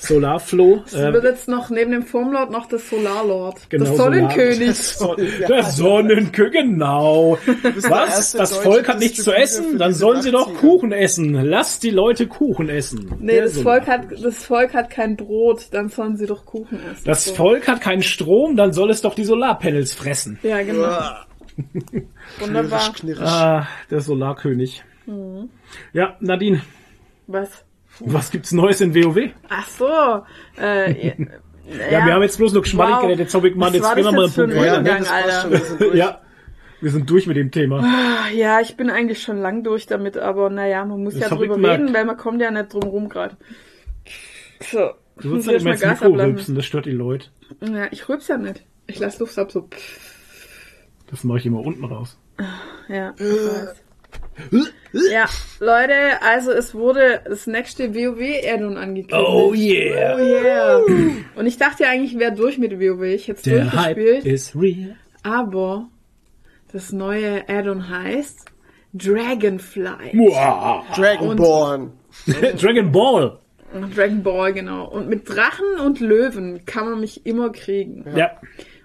Solarflow. 0.00 0.84
Es 0.86 0.92
wird 0.94 1.16
Ähm, 1.16 1.22
jetzt 1.24 1.48
noch 1.48 1.70
neben 1.70 1.90
dem 1.90 2.04
Formlord 2.04 2.50
noch 2.52 2.66
der 2.66 2.78
Solarlord. 2.78 3.68
Genau, 3.68 3.84
der 3.84 3.94
Sonnenkönig. 3.96 4.74
So, 4.76 5.16
der 5.16 5.64
Sonnenkönig, 5.64 6.52
genau. 6.52 7.36
Was? 7.88 8.32
Das 8.32 8.56
Volk 8.56 8.88
hat 8.88 9.00
nichts 9.00 9.24
zu 9.24 9.32
essen? 9.32 9.76
Dann 9.76 9.92
sollen 9.92 10.22
sie 10.22 10.30
doch. 10.30 10.54
Kuchen 10.54 10.92
essen. 10.92 11.32
Lasst 11.34 11.82
die 11.82 11.90
Leute 11.90 12.26
Kuchen 12.28 12.68
essen. 12.68 13.12
Nee, 13.18 13.32
Der 13.34 13.42
das 13.44 13.54
Solar- 13.54 13.76
Volk, 13.82 13.86
hat, 13.88 14.24
das 14.24 14.44
Volk 14.44 14.72
hat 14.74 14.88
kein 14.90 15.16
Brot, 15.16 15.66
dann 15.72 15.88
sollen 15.88 16.16
sie 16.16 16.26
doch 16.26 16.46
Kuchen 16.46 16.78
essen. 16.92 17.02
Das 17.04 17.24
So. 17.24 17.34
Volk 17.34 17.66
hat 17.66 17.80
keinen 17.80 18.02
Strom, 18.02 18.56
dann 18.56 18.72
soll 18.72 18.90
es 18.90 19.02
doch 19.02 19.14
die 19.14 19.24
Solarpanels 19.24 19.94
fressen. 19.94 20.38
Ja, 20.44 20.62
genau. 20.62 20.96
Wunderbar. 22.38 22.92
knirsch, 22.94 23.00
knirsch. 23.00 23.20
Ah, 23.20 23.66
der 23.90 24.00
Solarkönig. 24.00 24.84
Mhm. 25.06 25.48
Ja, 25.92 26.16
Nadine, 26.20 26.60
Was? 27.26 27.64
Was 28.00 28.30
gibt's 28.30 28.52
Neues 28.52 28.80
in 28.80 28.94
WoW? 28.94 29.30
Ach 29.48 29.68
so. 29.68 30.24
Äh, 30.60 31.08
ja, 31.08 31.14
Ja, 31.90 32.06
wir 32.06 32.14
haben 32.14 32.22
jetzt 32.22 32.36
bloß 32.38 32.52
noch 32.52 32.62
Geschmack 32.62 32.90
Wow. 32.90 33.00
geredet. 33.02 33.20
Jetzt 33.20 33.34
hab 33.34 33.44
ich 33.44 33.54
mal, 33.54 33.66
Was 33.66 33.74
jetzt 33.74 33.94
gehen 33.94 34.04
wir 34.04 34.12
mal 34.12 34.24
einen 34.24 34.28
ein 34.28 34.34
Punkt 34.34 34.54
ja, 34.54 34.84
weiter. 35.10 35.76
durch. 35.78 35.94
Ja, 35.94 36.20
wir 36.80 36.90
sind 36.90 37.10
durch 37.10 37.26
mit 37.26 37.36
dem 37.36 37.50
Thema. 37.50 37.80
Ah, 37.82 38.28
Ja, 38.32 38.60
ich 38.60 38.76
bin 38.76 38.88
eigentlich 38.90 39.20
schon 39.22 39.40
lang 39.40 39.64
durch 39.64 39.86
damit, 39.86 40.16
aber 40.16 40.48
naja, 40.50 40.84
man 40.84 41.02
muss 41.02 41.14
Das 41.14 41.28
ja 41.30 41.36
drüber 41.36 41.56
reden, 41.56 41.92
weil 41.92 42.04
man 42.04 42.16
kommt 42.16 42.40
ja 42.40 42.50
nicht 42.50 42.72
drum 42.72 42.84
rum 42.84 43.08
gerade. 43.08 43.36
So. 44.60 44.90
Du 45.20 45.30
sollst 45.30 45.48
halt 45.48 45.60
immer 45.62 45.72
ins 45.72 45.80
Gas 45.80 46.00
Mikro 46.00 46.14
rülpsen, 46.14 46.54
das 46.54 46.64
stört 46.64 46.86
die 46.86 46.92
Leute. 46.92 47.26
Ja, 47.60 47.88
ich 47.90 48.08
rülps 48.08 48.28
ja 48.28 48.38
nicht. 48.38 48.64
Ich 48.86 48.98
lass 49.00 49.18
Luft 49.18 49.36
ab, 49.38 49.50
so. 49.50 49.68
Das 51.10 51.24
mache 51.24 51.38
ich 51.38 51.46
immer 51.46 51.60
unten 51.60 51.84
raus. 51.84 52.16
Ja, 52.88 53.14
ich 53.18 53.24
weiß. 53.24 53.82
Ja, 54.92 55.26
Leute, 55.60 55.94
also 56.22 56.50
es 56.52 56.74
wurde 56.74 57.20
das 57.26 57.46
nächste 57.46 57.94
WoW-Addon 57.94 58.76
angekündigt. 58.76 59.28
Oh 59.28 59.52
yeah. 59.54 60.16
Oh 60.16 60.18
yeah. 60.18 60.80
Und 61.36 61.46
ich 61.46 61.58
dachte 61.58 61.82
ja 61.84 61.90
eigentlich, 61.90 62.14
ich 62.14 62.18
wäre 62.18 62.32
durch 62.32 62.58
mit 62.58 62.72
WoW. 62.80 63.02
Ich 63.02 63.28
hätte 63.28 63.36
es 63.38 63.42
Der 63.42 63.72
Hype 63.72 63.96
durchgespielt. 63.96 64.34
is 64.34 64.52
real. 64.56 64.96
Aber 65.22 65.88
das 66.72 66.92
neue 66.92 67.48
Addon 67.48 67.88
heißt 67.88 68.46
Dragonfly. 68.94 70.12
Wow. 70.14 70.84
Dragonborn. 70.96 71.92
Dragon 72.26 72.90
Ball. 72.92 73.38
Dragon 73.94 74.22
Ball, 74.22 74.52
genau. 74.54 74.88
Und 74.88 75.08
mit 75.08 75.28
Drachen 75.28 75.78
und 75.84 76.00
Löwen 76.00 76.64
kann 76.64 76.88
man 76.88 77.00
mich 77.00 77.26
immer 77.26 77.50
kriegen. 77.52 78.04
Ja. 78.16 78.30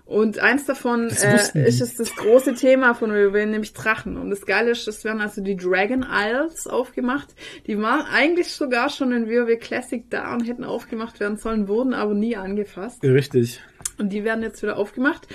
Und 0.05 0.39
eins 0.39 0.65
davon 0.65 1.07
äh, 1.09 1.65
ist 1.65 1.81
es 1.81 1.95
das 1.95 2.13
große 2.15 2.55
Thema 2.55 2.93
von 2.93 3.11
WoW, 3.11 3.33
nämlich 3.45 3.73
Drachen. 3.73 4.17
Und 4.17 4.29
das 4.31 4.45
Geile 4.45 4.71
ist, 4.71 4.87
es 4.87 5.03
werden 5.05 5.21
also 5.21 5.41
die 5.41 5.55
Dragon 5.55 6.05
Isles 6.09 6.67
aufgemacht. 6.67 7.29
Die 7.67 7.79
waren 7.81 8.05
eigentlich 8.05 8.49
sogar 8.51 8.89
schon 8.89 9.13
in 9.13 9.27
WoW 9.29 9.57
Classic 9.59 10.03
da 10.09 10.33
und 10.33 10.45
hätten 10.45 10.65
aufgemacht 10.65 11.19
werden 11.21 11.37
sollen, 11.37 11.69
wurden 11.69 11.93
aber 11.93 12.13
nie 12.13 12.35
angefasst. 12.35 13.01
Richtig. 13.01 13.61
Und 13.97 14.09
die 14.09 14.23
werden 14.25 14.43
jetzt 14.43 14.61
wieder 14.61 14.77
aufgemacht. 14.77 15.27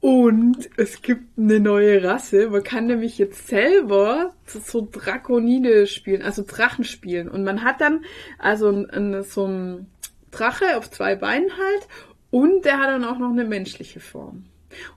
Und 0.00 0.70
es 0.76 1.02
gibt 1.02 1.36
eine 1.36 1.58
neue 1.58 2.04
Rasse. 2.04 2.50
Man 2.50 2.62
kann 2.62 2.86
nämlich 2.86 3.18
jetzt 3.18 3.48
selber 3.48 4.32
so- 4.46 4.60
so 4.60 4.88
Drakonide 4.90 5.88
spielen, 5.88 6.22
also 6.22 6.44
Drachen 6.46 6.84
spielen. 6.84 7.28
Und 7.28 7.42
man 7.42 7.64
hat 7.64 7.80
dann 7.80 8.04
also 8.38 8.68
ein, 8.68 8.88
ein, 8.90 9.22
so 9.24 9.46
ein 9.48 9.86
Drache 10.30 10.76
auf 10.76 10.88
zwei 10.90 11.16
Beinen 11.16 11.50
halt 11.50 11.88
und 12.30 12.64
der 12.64 12.78
hat 12.78 12.88
dann 12.88 13.04
auch 13.04 13.18
noch 13.18 13.30
eine 13.30 13.44
menschliche 13.44 14.00
Form. 14.00 14.44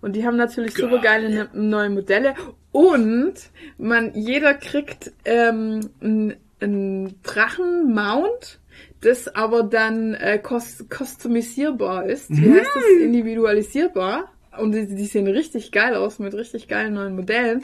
Und 0.01 0.15
die 0.15 0.25
haben 0.25 0.37
natürlich 0.37 0.75
super 0.75 0.99
geile 0.99 1.29
ne 1.29 1.49
neue 1.53 1.89
Modelle. 1.89 2.35
Und 2.71 3.33
man, 3.77 4.13
jeder 4.13 4.53
kriegt 4.53 5.11
ähm, 5.25 5.89
ein, 6.01 6.37
ein 6.59 7.15
Drachenmount, 7.23 8.59
das 9.01 9.27
aber 9.33 9.63
dann 9.63 10.13
äh, 10.13 10.39
kos 10.39 10.85
customisierbar 10.89 12.05
ist. 12.05 12.29
Wie 12.29 12.51
heißt 12.51 12.69
das? 12.73 12.83
Individualisierbar. 13.01 14.31
Und 14.59 14.73
die, 14.73 14.87
die 14.87 15.05
sehen 15.05 15.27
richtig 15.27 15.71
geil 15.71 15.95
aus 15.95 16.19
mit 16.19 16.33
richtig 16.33 16.67
geilen 16.67 16.95
neuen 16.95 17.15
Modellen. 17.15 17.63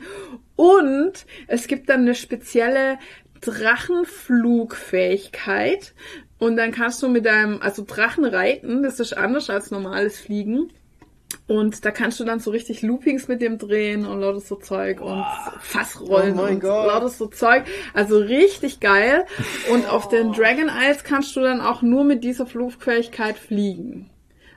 Und 0.56 1.26
es 1.48 1.68
gibt 1.68 1.90
dann 1.90 2.02
eine 2.02 2.16
spezielle 2.16 2.98
Drachenflugfähigkeit. 3.42 5.94
Und 6.40 6.56
dann 6.58 6.72
kannst 6.72 7.02
du 7.02 7.10
mit 7.10 7.26
deinem, 7.26 7.62
also 7.62 7.84
Drachen 7.86 8.26
reiten, 8.26 8.84
das 8.84 9.00
ist 9.00 9.14
anders 9.18 9.50
als 9.50 9.72
normales 9.72 10.20
Fliegen. 10.20 10.72
Und 11.48 11.84
da 11.84 11.92
kannst 11.92 12.20
du 12.20 12.24
dann 12.24 12.40
so 12.40 12.52
richtig 12.52 12.82
Loopings 12.82 13.28
mit 13.28 13.42
dem 13.42 13.58
drehen 13.58 14.06
und 14.06 14.22
lauter 14.22 14.40
so 14.40 14.56
Zeug 14.56 15.02
und 15.02 15.26
Fassrollen 15.60 16.40
Oh 16.40 16.44
und 16.44 16.60
Gott. 16.62 16.88
lauter 16.88 17.10
so 17.10 17.28
Zeug. 17.28 17.64
Also 17.94 18.18
richtig 18.18 18.80
geil. 18.80 19.26
Und 19.72 19.90
auf 19.90 20.08
den 20.08 20.32
Dragon 20.32 20.70
Isles 20.70 21.04
kannst 21.04 21.36
du 21.36 21.42
dann 21.42 21.60
auch 21.60 21.82
nur 21.82 22.04
mit 22.06 22.24
dieser 22.24 22.46
Flugfähigkeit 22.46 23.38
fliegen. 23.38 24.10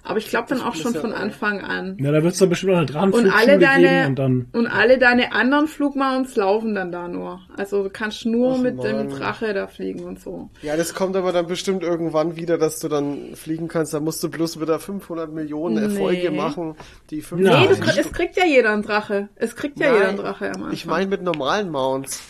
Aber 0.02 0.18
ich 0.18 0.28
glaube 0.30 0.48
dann 0.48 0.62
auch 0.62 0.74
schon 0.74 0.94
von 0.94 1.12
Anfang 1.12 1.60
an. 1.60 1.96
Ja, 2.00 2.10
da 2.10 2.22
wird 2.22 2.32
es 2.32 2.38
dann 2.38 2.48
bestimmt 2.48 2.72
noch 2.72 2.78
eine 2.78 2.86
Und 2.86 2.94
Drachenflugschule 2.94 3.34
alle 3.36 3.58
geben 3.58 3.60
deine 3.84 4.06
und 4.08 4.18
dann. 4.18 4.46
und 4.52 4.66
alle 4.66 4.98
deine 4.98 5.32
anderen 5.32 5.68
Flugmounts 5.68 6.36
laufen 6.36 6.74
dann 6.74 6.90
da 6.90 7.06
nur. 7.08 7.40
Also 7.56 7.82
du 7.82 7.90
kannst 7.90 8.24
nur 8.24 8.54
Ach, 8.56 8.62
mit 8.62 8.82
dem 8.82 8.96
Mann. 8.96 9.08
Drache 9.10 9.52
da 9.52 9.66
fliegen 9.66 10.04
und 10.04 10.20
so. 10.20 10.50
Ja, 10.62 10.76
das 10.76 10.94
kommt 10.94 11.16
aber 11.16 11.32
dann 11.32 11.46
bestimmt 11.46 11.82
irgendwann 11.82 12.36
wieder, 12.36 12.56
dass 12.58 12.78
du 12.80 12.88
dann 12.88 13.34
fliegen 13.34 13.68
kannst. 13.68 13.92
Da 13.92 14.00
musst 14.00 14.22
du 14.22 14.30
bloß 14.30 14.60
wieder 14.60 14.78
500 14.78 15.32
Millionen 15.32 15.76
Erfolge 15.76 16.30
Nee. 16.30 16.36
machen. 16.36 16.76
Die 17.10 17.20
500 17.20 17.52
Nein. 17.52 17.68
Nee, 17.70 17.76
du, 17.76 17.84
Nein. 17.86 17.98
es 17.98 18.12
kriegt 18.12 18.36
ja 18.36 18.46
jeder 18.46 18.72
einen 18.72 18.82
Drache. 18.82 19.28
Es 19.36 19.54
kriegt 19.54 19.78
ja 19.78 19.92
jeder 19.92 20.08
einen 20.08 20.16
Drache 20.18 20.46
am 20.46 20.54
Anfang. 20.54 20.72
Ich 20.72 20.86
meine 20.86 21.06
mit 21.06 21.22
normalen 21.22 21.70
Mounts 21.70 22.22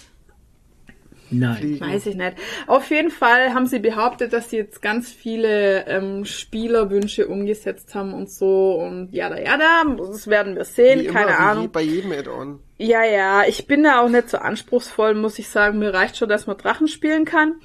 Nein. 1.30 1.56
fliegen. 1.56 1.80
Weiß 1.86 2.06
ich 2.06 2.14
nicht. 2.16 2.34
Auf 2.66 2.90
jeden 2.90 3.10
Fall 3.10 3.54
haben 3.54 3.66
sie 3.66 3.78
behauptet, 3.78 4.32
dass 4.32 4.50
sie 4.50 4.56
jetzt 4.58 4.82
ganz 4.82 5.10
viele 5.12 5.86
ähm, 5.86 6.24
Spielerwünsche 6.24 7.28
umgesetzt 7.28 7.94
haben 7.94 8.12
und 8.14 8.30
so 8.30 8.74
und 8.74 9.12
ja, 9.12 9.28
da, 9.28 9.38
ja, 9.38 9.56
da, 9.56 9.84
das 9.96 10.26
werden 10.28 10.56
wir 10.56 10.64
sehen, 10.64 11.00
Wie 11.00 11.06
immer, 11.06 11.20
keine 11.20 11.32
wie 11.32 11.36
Ahnung. 11.36 11.70
bei 11.72 11.82
jedem 11.82 12.12
Add-on. 12.12 12.60
Ja, 12.78 13.04
ja, 13.04 13.42
ich 13.46 13.66
bin 13.66 13.82
da 13.82 14.00
auch 14.00 14.08
nicht 14.08 14.30
so 14.30 14.38
anspruchsvoll, 14.38 15.14
muss 15.14 15.38
ich 15.38 15.48
sagen. 15.48 15.78
Mir 15.78 15.92
reicht 15.92 16.16
schon, 16.16 16.28
dass 16.30 16.46
man 16.46 16.56
Drachen 16.56 16.88
spielen 16.88 17.24
kann. 17.26 17.56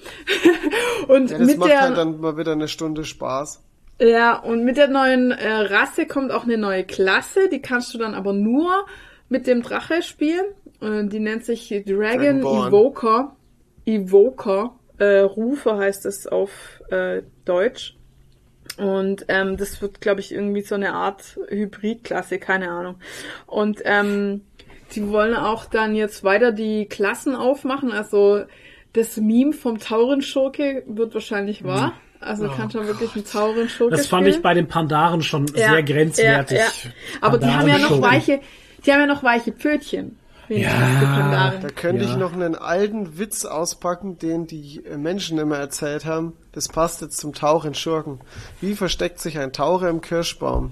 und 1.07 1.31
Ja, 1.31 1.37
das 1.37 1.47
mit 1.47 1.57
macht 1.57 1.69
der, 1.71 1.81
halt 1.81 1.97
dann 1.97 2.19
mal 2.19 2.37
wieder 2.37 2.51
eine 2.51 2.67
Stunde 2.67 3.05
Spaß. 3.05 3.63
ja, 4.01 4.37
und 4.37 4.65
mit 4.65 4.75
der 4.77 4.89
neuen 4.89 5.31
äh, 5.31 5.49
Rasse 5.53 6.05
kommt 6.05 6.31
auch 6.31 6.43
eine 6.43 6.57
neue 6.57 6.83
Klasse, 6.83 7.47
die 7.49 7.61
kannst 7.61 7.93
du 7.93 7.97
dann 7.97 8.13
aber 8.13 8.33
nur 8.33 8.85
mit 9.29 9.47
dem 9.47 9.61
Drache 9.63 10.01
spielen. 10.03 10.45
Äh, 10.81 11.05
die 11.07 11.19
nennt 11.19 11.45
sich 11.45 11.69
Dragon 11.69 12.41
Dragonborn. 12.41 12.67
Evoker. 12.67 13.35
Evoker. 13.85 14.75
Äh, 14.97 15.19
Rufe 15.19 15.77
heißt 15.77 16.05
es 16.05 16.27
auf 16.27 16.81
äh, 16.89 17.21
Deutsch. 17.45 17.95
Und 18.77 19.25
ähm, 19.29 19.57
das 19.57 19.81
wird, 19.81 20.01
glaube 20.01 20.19
ich, 20.21 20.33
irgendwie 20.33 20.61
so 20.61 20.75
eine 20.75 20.93
Art 20.93 21.37
Hybridklasse, 21.49 22.39
keine 22.39 22.71
Ahnung. 22.71 22.95
Und 23.45 23.81
ähm, 23.85 24.41
die 24.93 25.07
wollen 25.09 25.35
auch 25.35 25.65
dann 25.65 25.95
jetzt 25.95 26.23
weiter 26.23 26.51
die 26.51 26.85
Klassen 26.87 27.35
aufmachen. 27.35 27.91
Also 27.91 28.43
das 28.93 29.17
Meme 29.17 29.53
vom 29.53 29.79
Taurenschurke 29.79 30.83
wird 30.87 31.13
wahrscheinlich 31.13 31.63
wahr. 31.63 31.93
Also 32.19 32.49
kannst 32.49 32.75
du 32.75 32.85
wirklich 32.85 33.13
einen 33.15 33.25
Taurenschurke 33.25 33.95
Das 33.95 34.07
fand 34.07 34.23
spielen. 34.23 34.37
ich 34.37 34.41
bei 34.41 34.53
den 34.53 34.67
Pandaren 34.67 35.21
schon 35.21 35.45
Ja, 35.55 35.71
sehr 35.71 35.83
grenzwertig. 35.83 36.57
ja, 36.57 36.63
ja. 36.65 36.71
Aber 37.21 37.37
die 37.37 37.45
haben 37.45 37.67
ja 37.67 37.77
noch 37.77 38.01
weiche, 38.01 38.39
die 38.85 38.91
haben 38.91 39.01
ja 39.01 39.05
noch 39.05 39.21
weiche 39.23 39.51
Pfötchen. 39.51 40.17
Ja. 40.49 41.53
Da 41.61 41.69
könnte 41.69 42.03
Ja. 42.03 42.09
ich 42.11 42.15
noch 42.17 42.33
einen 42.33 42.55
alten 42.55 43.17
Witz 43.17 43.45
auspacken, 43.45 44.17
den 44.19 44.47
die 44.47 44.83
äh, 44.85 44.97
Menschen 44.97 45.37
immer 45.39 45.57
erzählt 45.57 46.05
haben. 46.05 46.33
Das 46.51 46.67
passt 46.67 47.01
jetzt 47.01 47.17
zum 47.17 47.33
Tauch 47.33 47.65
in 47.65 47.73
Schurken. 47.73 48.19
Wie 48.61 48.75
versteckt 48.75 49.19
sich 49.19 49.37
ein 49.39 49.53
Taucher 49.53 49.89
im 49.89 50.01
Kirschbaum? 50.01 50.71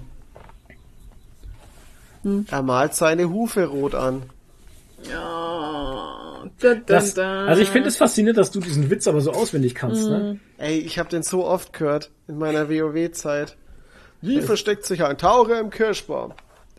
Hm. 2.22 2.46
Er 2.50 2.62
malt 2.62 2.94
seine 2.94 3.28
Hufe 3.30 3.66
rot 3.66 3.94
an. 3.94 4.22
Ja. 5.10 6.44
Da, 6.60 6.74
da, 6.74 6.80
Das, 6.86 7.14
da. 7.14 7.46
also 7.46 7.60
ich 7.62 7.68
finde 7.70 7.88
es 7.88 7.96
faszinierend, 7.96 8.38
dass 8.38 8.50
du 8.50 8.60
diesen 8.60 8.90
Witz 8.90 9.06
aber 9.08 9.20
so 9.20 9.32
auswendig 9.32 9.74
kannst. 9.74 10.04
Mhm. 10.04 10.10
Ne? 10.10 10.40
Ey, 10.58 10.78
ich 10.78 10.98
habe 10.98 11.08
den 11.08 11.22
so 11.22 11.44
oft 11.44 11.72
gehört 11.72 12.10
in 12.28 12.38
meiner 12.38 12.68
WoW-Zeit. 12.70 13.56
Wie 14.20 14.40
versteckt 14.40 14.86
sich 14.86 15.04
ein 15.04 15.18
Taucher 15.18 15.60
im 15.60 15.68
Kirschbaum? 15.70 16.32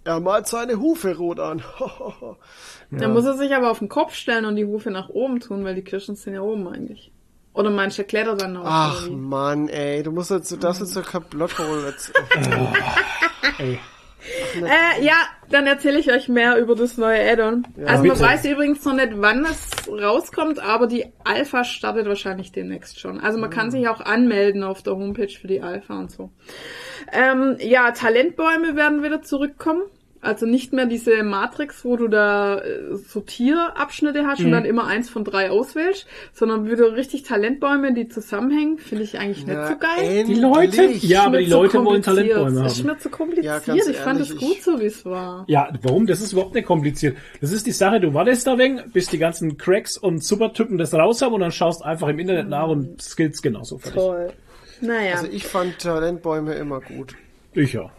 Er 0.04 0.20
malt 0.20 0.48
seine 0.48 0.80
Hufe 0.80 1.18
rot 1.18 1.40
an. 1.40 1.64
Dann 3.00 3.14
muss 3.14 3.26
er 3.26 3.36
sich 3.36 3.54
aber 3.56 3.72
auf 3.72 3.80
den 3.80 3.90
Kopf 3.90 4.14
stellen 4.14 4.46
und 4.46 4.56
die 4.56 4.66
Hufe 4.66 4.92
nach 4.92 5.10
oben 5.10 5.40
tun, 5.40 5.64
weil 5.64 5.76
die 5.76 5.84
Kirschen 5.84 6.16
sind 6.16 6.34
ja 6.34 6.42
oben 6.42 6.68
eigentlich. 6.68 7.12
Oder 7.54 7.72
er 7.72 8.04
klettert 8.04 8.42
dann 8.42 8.54
noch? 8.54 8.64
Ach 8.66 9.04
oder 9.04 9.12
wie? 9.12 9.16
Mann, 9.16 9.70
ey, 9.70 10.04
du 10.04 10.12
musst 10.12 10.30
jetzt, 10.30 10.52
du 10.52 10.58
darfst 10.58 10.82
jetzt 10.82 10.94
so 10.94 11.02
kaputt 11.02 11.58
holen. 11.58 11.86
Jetzt. 11.86 12.12
Ey. 13.60 13.80
Äh, 14.56 15.04
ja, 15.04 15.14
dann 15.50 15.68
erzähle 15.68 16.00
ich 16.00 16.12
euch 16.12 16.28
mehr 16.28 16.58
über 16.58 16.76
das 16.76 16.98
neue 16.98 17.20
Add-on. 17.32 17.66
also 17.86 18.04
man 18.04 18.18
bitte. 18.18 18.20
weiß 18.22 18.46
übrigens 18.46 18.84
noch 18.84 18.96
nicht, 18.96 19.12
wann 19.16 19.46
es 19.46 19.88
rauskommt, 19.88 20.60
aber 20.60 20.88
die 20.88 21.06
Alpha 21.24 21.64
startet 21.64 22.08
wahrscheinlich 22.08 22.52
demnächst 22.52 23.00
schon. 23.00 23.20
Also 23.20 23.38
man 23.38 23.50
kann 23.50 23.72
sich 23.72 23.88
auch 23.88 24.02
anmelden 24.02 24.64
auf 24.64 24.82
der 24.82 24.96
Homepage 24.96 25.30
für 25.30 25.48
die 25.48 25.62
Alpha 25.62 26.00
und 26.00 26.12
so. 26.12 26.32
Ähm, 27.14 27.58
ja, 27.60 27.92
Talentbäume 27.92 28.76
werden 28.76 29.04
wieder 29.04 29.22
zurückkommen. 29.22 29.84
Also 30.26 30.46
nicht 30.46 30.74
mehr 30.74 30.86
diese 30.88 31.24
Matrix, 31.24 31.86
wo 31.86 31.96
du 31.98 32.08
da 32.08 32.60
äh, 32.60 32.96
Sortierabschnitte 32.96 34.26
hast 34.26 34.42
und 34.42 34.52
dann 34.52 34.66
immer 34.66 34.88
eins 34.88 35.10
von 35.10 35.24
drei 35.24 35.52
auswählst, 35.52 36.08
sondern 36.34 36.70
wieder 36.70 36.96
richtig 36.96 37.24
Talentbäume, 37.24 37.94
die 37.94 38.08
zusammenhängen. 38.08 38.78
Finde 38.80 39.04
ich 39.04 39.20
eigentlich 39.20 39.46
nicht 39.46 39.68
so 39.68 39.78
geil. 39.78 40.24
Die 40.26 40.34
Leute, 40.34 40.84
endlich. 40.84 41.04
ja, 41.04 41.26
aber 41.26 41.38
die 41.38 41.46
Leute 41.46 41.84
wollen. 41.84 42.02
Talentbäume 42.02 42.64
Das 42.64 42.74
ist 42.74 42.80
haben. 42.80 42.88
mir 42.88 42.98
zu 42.98 43.10
kompliziert. 43.10 43.68
Ja, 43.68 43.76
ich 43.76 43.98
fand 43.98 44.20
es 44.20 44.32
ehrlich, 44.32 44.44
gut 44.44 44.62
so, 44.64 44.80
wie 44.80 44.86
es 44.86 45.06
war. 45.06 45.46
Ja, 45.48 45.70
warum? 45.84 46.08
Das 46.08 46.22
ist 46.22 46.34
überhaupt 46.34 46.56
nicht 46.56 46.66
kompliziert. 46.66 47.18
Das 47.42 47.52
ist 47.52 47.66
die 47.68 47.72
Sache, 47.72 48.00
du 48.00 48.14
wartest 48.14 48.48
da 48.48 48.58
wenig, 48.58 48.84
bis 48.92 49.08
die 49.08 49.18
ganzen 49.18 49.58
Cracks 49.58 49.98
und 49.98 50.24
Supertypen 50.24 50.78
das 50.78 50.94
raus 50.94 51.22
haben 51.22 51.34
und 51.34 51.42
dann 51.42 51.52
schaust 51.52 51.84
einfach 51.86 52.08
im 52.08 52.20
Internet 52.20 52.50
nach 52.50 52.68
und 52.68 53.02
skills 53.02 53.42
genauso 53.42 53.78
fertig. 53.78 54.02
Toll. 54.02 54.34
Naja. 54.82 55.16
Also 55.16 55.28
ich 55.32 55.46
fand 55.46 55.80
Talentbäume 55.80 56.54
immer 56.56 56.82
gut. 56.82 57.16
Ich 57.56 57.74
ja. 57.74 57.92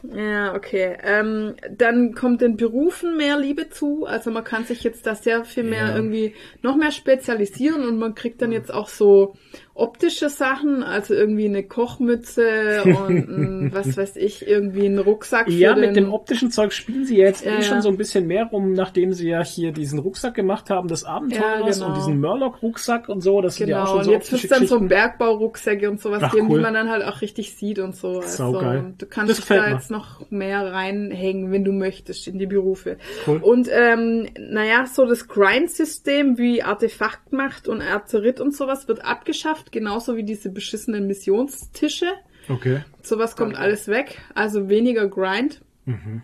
Okay. 0.55 0.97
Ähm, 1.03 1.55
dann 1.77 2.15
kommt 2.15 2.41
den 2.41 2.57
Berufen 2.57 3.17
mehr 3.17 3.39
Liebe 3.39 3.69
zu. 3.71 4.05
Also 4.07 4.31
man 4.31 4.45
kann 4.45 4.65
sich 4.65 4.83
jetzt 4.85 5.07
da 5.07 5.15
sehr 5.15 5.45
viel 5.45 5.65
mehr 5.65 5.89
Ja. 5.89 5.97
irgendwie 5.97 6.35
noch 6.63 6.77
mehr 6.77 6.91
spezialisieren 6.93 7.87
und 7.89 7.99
man 7.99 8.15
kriegt 8.15 8.41
dann 8.43 8.53
jetzt 8.53 8.73
auch 8.73 8.89
so 8.89 9.35
optische 9.75 10.31
Sachen, 10.31 10.83
also 10.83 11.13
irgendwie 11.13 11.45
eine 11.45 11.63
Kochmütze 11.63 12.83
und 13.07 13.29
ein, 13.29 13.71
was 13.75 13.97
weiß 13.97 14.17
ich, 14.17 14.47
irgendwie 14.49 14.87
einen 14.87 14.99
Rucksack 14.99 15.49
Ja, 15.49 15.75
für 15.75 15.81
mit 15.81 15.89
den, 15.91 16.05
dem 16.05 16.13
optischen 16.15 16.51
Zeug 16.51 16.73
spielen 16.73 17.05
sie 17.05 17.19
jetzt 17.19 17.45
Ja, 17.45 17.53
eh 17.53 17.55
ja. 17.57 17.63
schon 17.63 17.83
so 17.83 17.91
ein 17.91 17.99
bisschen 17.99 18.27
mehr 18.27 18.47
rum, 18.47 18.73
nachdem 18.73 19.13
sie 19.13 19.29
ja 19.29 19.45
hier 19.45 19.73
diesen 19.73 19.99
Rucksack 19.99 20.35
gemacht 20.35 20.71
haben 20.71 20.89
des 20.89 21.05
Abenteurers 21.05 21.79
Ja, 21.79 21.85
genau. 21.87 21.87
und 21.89 21.97
diesen 21.99 22.21
Murloc-Rucksack 22.21 23.09
und 23.11 23.21
so. 23.21 23.43
Das 23.43 23.57
sind 23.57 23.69
ja 23.69 23.83
auch 23.83 23.87
Genau, 23.87 23.91
schon 23.91 23.99
und 23.99 24.05
so 24.05 24.13
jetzt 24.13 24.33
optische 24.33 24.51
wird's 24.51 24.59
dann 24.71 24.81
so. 24.81 24.81
Bergbaurucksäcke 24.87 25.91
und 25.91 26.01
sowas 26.01 26.23
Ach, 26.25 26.35
cool. 26.35 26.49
die 26.49 26.63
man 26.63 26.73
dann 26.75 26.91
halt 26.91 27.05
auch 27.05 27.21
richtig 27.21 27.55
sieht 27.57 27.79
und 27.79 27.95
so. 27.95 28.21
Also, 28.21 28.29
Saugeil. 28.53 28.95
du 28.97 29.07
kannst 29.07 29.31
Das 29.31 29.41
gefällt 29.47 29.63
da 29.63 29.69
mir. 29.69 29.75
jetzt 29.75 29.91
noch 29.91 30.31
mehr 30.31 30.73
reinhängen, 30.73 31.53
wenn 31.53 31.65
du 31.65 31.73
möchtest, 31.73 32.27
in 32.27 32.39
die 32.39 32.47
Berufe. 32.47 32.99
Cool. 33.27 33.39
Und 33.39 33.69
ähm, 33.73 34.29
naja, 34.39 34.87
so 34.87 35.07
das 35.07 35.29
Grind-System 35.29 36.39
wie 36.39 36.63
Artefaktmacht 36.63 37.69
und 37.69 37.83
Azerit 37.83 38.41
und 38.41 38.55
sowas 38.55 38.89
wird 38.89 39.05
abgeschafft, 39.05 39.73
genauso 39.73 40.17
wie 40.17 40.25
diese 40.25 40.51
beschissenen 40.51 41.07
Missionstische. 41.07 42.07
Okay. 42.49 42.85
Sowas 43.03 43.37
kommt 43.37 43.57
alles 43.57 43.89
weg, 43.89 44.21
also 44.35 44.69
weniger 44.69 45.09
Grind. 45.09 45.61
Mhm. 45.85 46.23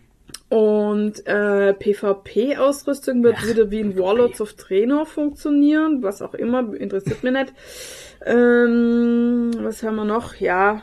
Und 0.48 1.26
äh, 1.26 1.72
PvP-Ausrüstung 1.72 3.22
wird 3.24 3.46
wieder 3.48 3.70
wie 3.70 3.80
in 3.80 3.98
Warlords 3.98 4.40
of 4.40 4.52
Draenor 4.52 5.06
funktionieren, 5.06 6.02
was 6.02 6.20
auch 6.20 6.34
immer, 6.34 6.74
interessiert 6.74 7.22
mich 7.22 7.32
nicht. 7.32 7.54
Ähm, 8.26 9.50
was 9.60 9.82
haben 9.82 9.96
wir 9.96 10.04
noch? 10.04 10.36
Ja, 10.36 10.82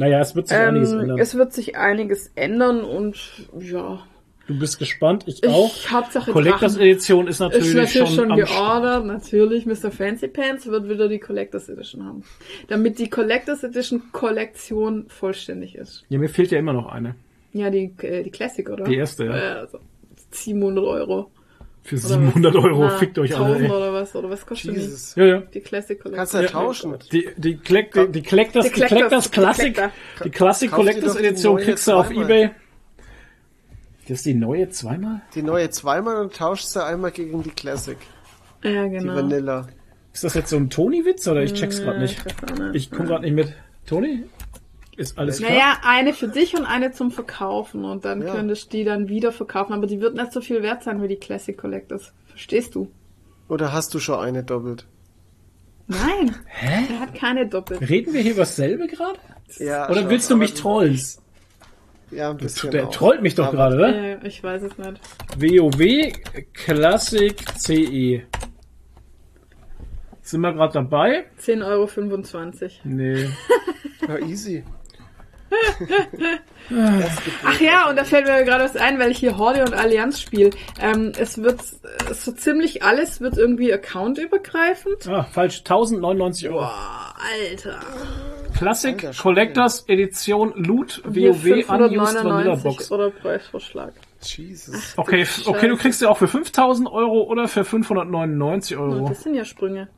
Naja, 0.00 0.20
es 0.20 0.34
wird 0.34 0.48
sich 0.48 0.56
einiges 0.56 0.92
Ähm, 0.92 1.00
ändern. 1.00 1.18
es 1.18 1.34
wird 1.34 1.52
sich 1.52 1.76
einiges 1.76 2.32
ändern 2.34 2.80
und 2.80 3.18
ja. 3.60 4.02
Du 4.46 4.58
bist 4.58 4.78
gespannt, 4.78 5.24
ich 5.26 5.46
auch. 5.46 5.66
Ich, 5.76 5.92
Hauptsache 5.92 6.32
Collectors 6.32 6.72
Drachen. 6.72 6.86
Edition 6.88 7.26
ist 7.28 7.38
natürlich, 7.38 7.68
Ist 7.68 7.74
natürlich 7.74 8.08
schon, 8.08 8.16
schon, 8.16 8.32
am 8.32 8.38
geordert, 8.38 9.04
natürlich. 9.04 9.66
Mr. 9.66 9.90
Fancy 9.90 10.28
Pants 10.28 10.66
wird 10.66 10.88
wieder 10.88 11.06
die 11.06 11.18
Collectors 11.18 11.68
Edition 11.68 12.02
haben. 12.02 12.24
Damit 12.68 12.98
die 12.98 13.10
Collectors 13.10 13.62
Edition 13.62 14.04
Kollektion 14.12 15.04
vollständig 15.08 15.74
ist. 15.76 16.06
Ja, 16.08 16.18
mir 16.18 16.30
fehlt 16.30 16.50
ja 16.50 16.58
immer 16.58 16.72
noch 16.72 16.86
eine. 16.86 17.14
Ja, 17.52 17.68
die, 17.68 17.92
äh, 17.98 18.22
die 18.22 18.30
Classic, 18.30 18.68
oder? 18.70 18.84
Die 18.84 18.96
erste, 18.96 19.26
ja. 19.26 19.36
Äh, 19.36 19.58
also 19.58 19.80
700 20.30 20.82
Euro. 20.82 21.30
Für 21.82 21.96
Oder 21.96 22.06
700 22.08 22.54
was? 22.54 22.64
Euro, 22.64 22.84
Na, 22.84 22.98
fickt 22.98 23.18
euch 23.18 23.34
alle. 23.34 23.44
1000 23.54 23.64
ey. 23.70 23.76
oder 23.76 23.92
was? 23.92 24.14
Oder 24.14 24.30
was 24.30 24.46
kostet 24.46 24.76
die? 24.76 24.80
Jesus. 24.80 25.14
Ja, 25.16 25.24
ja. 25.24 25.38
Die 25.38 25.60
Classic 25.60 25.98
Collection. 26.00 26.16
Kannst 26.16 26.34
du 26.34 26.38
ja 26.38 26.46
tauschen. 26.48 26.94
Die, 27.10 27.28
die, 27.36 27.56
Collect, 27.56 27.96
die, 27.96 28.08
die 28.12 28.22
Collectors, 28.22 28.66
die 28.66 28.72
Die 28.74 28.80
Collectors- 28.86 29.30
Classic, 29.30 29.64
die 29.64 29.72
Collector. 29.80 29.90
die 30.24 30.30
Classic 30.30 30.70
Collectors 30.70 31.12
die 31.16 31.18
Edition 31.24 31.56
kriegst 31.58 31.88
du 31.88 31.92
auf 31.92 32.06
zweimal. 32.08 32.24
Ebay. 32.30 32.50
Das 34.08 34.18
ist 34.18 34.26
die 34.26 34.34
neue 34.34 34.68
zweimal? 34.70 35.22
Die 35.34 35.42
neue 35.42 35.70
zweimal 35.70 36.16
und 36.16 36.34
tauschst 36.34 36.74
du 36.76 36.84
einmal 36.84 37.12
gegen 37.12 37.42
die 37.42 37.50
Classic. 37.50 37.96
Ja, 38.62 38.84
Die 38.84 38.90
genau. 38.90 39.14
Vanilla. 39.14 39.68
Ist 40.12 40.24
das 40.24 40.34
jetzt 40.34 40.50
so 40.50 40.56
ein 40.56 40.68
Tony-Witz 40.68 41.26
oder 41.28 41.42
ich 41.42 41.54
check's 41.54 41.80
gerade 41.80 42.00
nicht? 42.00 42.22
Ich 42.74 42.90
komme 42.90 43.06
gerade 43.08 43.24
nicht 43.24 43.34
mit. 43.34 43.54
Tony? 43.86 44.24
Ist 45.00 45.18
alles 45.18 45.38
klar? 45.38 45.50
Naja, 45.50 45.72
eine 45.82 46.12
für 46.12 46.28
dich 46.28 46.54
und 46.56 46.66
eine 46.66 46.92
zum 46.92 47.10
Verkaufen 47.10 47.84
und 47.86 48.04
dann 48.04 48.20
Ja. 48.20 48.34
könntest 48.34 48.70
du 48.70 48.76
die 48.76 48.84
dann 48.84 49.08
wieder 49.08 49.32
verkaufen, 49.32 49.72
aber 49.72 49.86
die 49.86 50.00
wird 50.00 50.14
nicht 50.14 50.30
so 50.32 50.42
viel 50.42 50.62
wert 50.62 50.82
sein 50.82 51.02
wie 51.02 51.08
die 51.08 51.16
Classic 51.16 51.56
Collectors. 51.56 52.12
Verstehst 52.26 52.74
du? 52.74 52.90
Oder 53.48 53.72
hast 53.72 53.94
du 53.94 53.98
schon 53.98 54.20
eine 54.20 54.44
doppelt? 54.44 54.86
Nein. 55.86 56.36
Hä? 56.46 56.86
Der 56.90 57.00
hat 57.00 57.14
keine 57.14 57.48
doppelt. 57.48 57.80
Reden 57.88 58.12
wir 58.12 58.20
hier 58.20 58.32
über 58.32 58.42
dasselbe 58.42 58.86
gerade? 58.88 59.18
Ja, 59.58 59.88
Oder 59.90 60.02
schon, 60.02 60.10
willst 60.10 60.30
du 60.30 60.36
mich 60.36 60.52
trollen? 60.54 61.00
Ja, 62.10 62.30
ein 62.30 62.36
bisschen. 62.36 62.70
Der 62.70 62.88
auch. 62.88 62.90
trollt 62.94 63.22
mich 63.22 63.34
doch 63.36 63.46
Aber- 63.46 63.56
gerade, 63.56 63.76
oder? 63.76 64.22
Äh, 64.22 64.26
ich 64.28 64.42
weiß 64.44 64.62
es 64.64 64.76
nicht. 64.76 65.00
WoW 65.38 66.12
Classic 66.52 67.34
CE. 67.58 68.22
Sind 70.22 70.40
wir 70.42 70.52
gerade 70.52 70.74
dabei? 70.74 71.24
10,25 71.40 71.62
Euro. 71.64 72.70
Nee. 72.84 73.28
Ja, 74.08 74.18
easy. 74.18 74.64
Ach 77.44 77.60
ja, 77.60 77.88
und 77.88 77.96
da 77.96 78.04
fällt 78.04 78.26
mir 78.26 78.44
gerade 78.44 78.64
was 78.64 78.76
ein, 78.76 78.98
weil 78.98 79.10
ich 79.10 79.18
hier 79.18 79.36
Horde 79.38 79.62
und 79.64 79.74
Allianz 79.74 80.20
spiele. 80.20 80.50
Ähm, 80.80 81.12
es 81.18 81.42
wird 81.42 81.60
so 82.12 82.32
ziemlich 82.32 82.82
alles 82.82 83.20
wird 83.20 83.36
irgendwie 83.36 83.72
accountübergreifend. 83.72 85.08
Ah, 85.08 85.24
falsch. 85.24 85.58
1099 85.60 86.48
Euro. 86.48 86.58
Boah, 86.60 87.14
Alter. 87.50 87.80
Classic 88.56 89.04
Alter. 89.04 89.22
Collectors 89.22 89.84
Edition 89.88 90.52
Loot 90.56 91.02
WoW 91.04 91.16
Unused 91.16 91.68
Vanilla 91.68 92.04
599 92.06 92.62
Box. 92.64 92.92
oder 92.92 93.10
Preisvorschlag. 93.10 93.92
Jesus. 94.22 94.94
Okay, 94.96 95.22
f- 95.22 95.46
okay, 95.46 95.68
du 95.68 95.76
kriegst 95.76 96.02
ja 96.02 96.08
auch 96.10 96.18
für 96.18 96.28
5000 96.28 96.88
Euro 96.90 97.22
oder 97.22 97.48
für 97.48 97.64
599 97.64 98.76
Oh, 98.76 98.80
Euro. 98.82 99.08
das 99.08 99.22
sind 99.22 99.34
ja 99.34 99.44
Sprünge. 99.44 99.88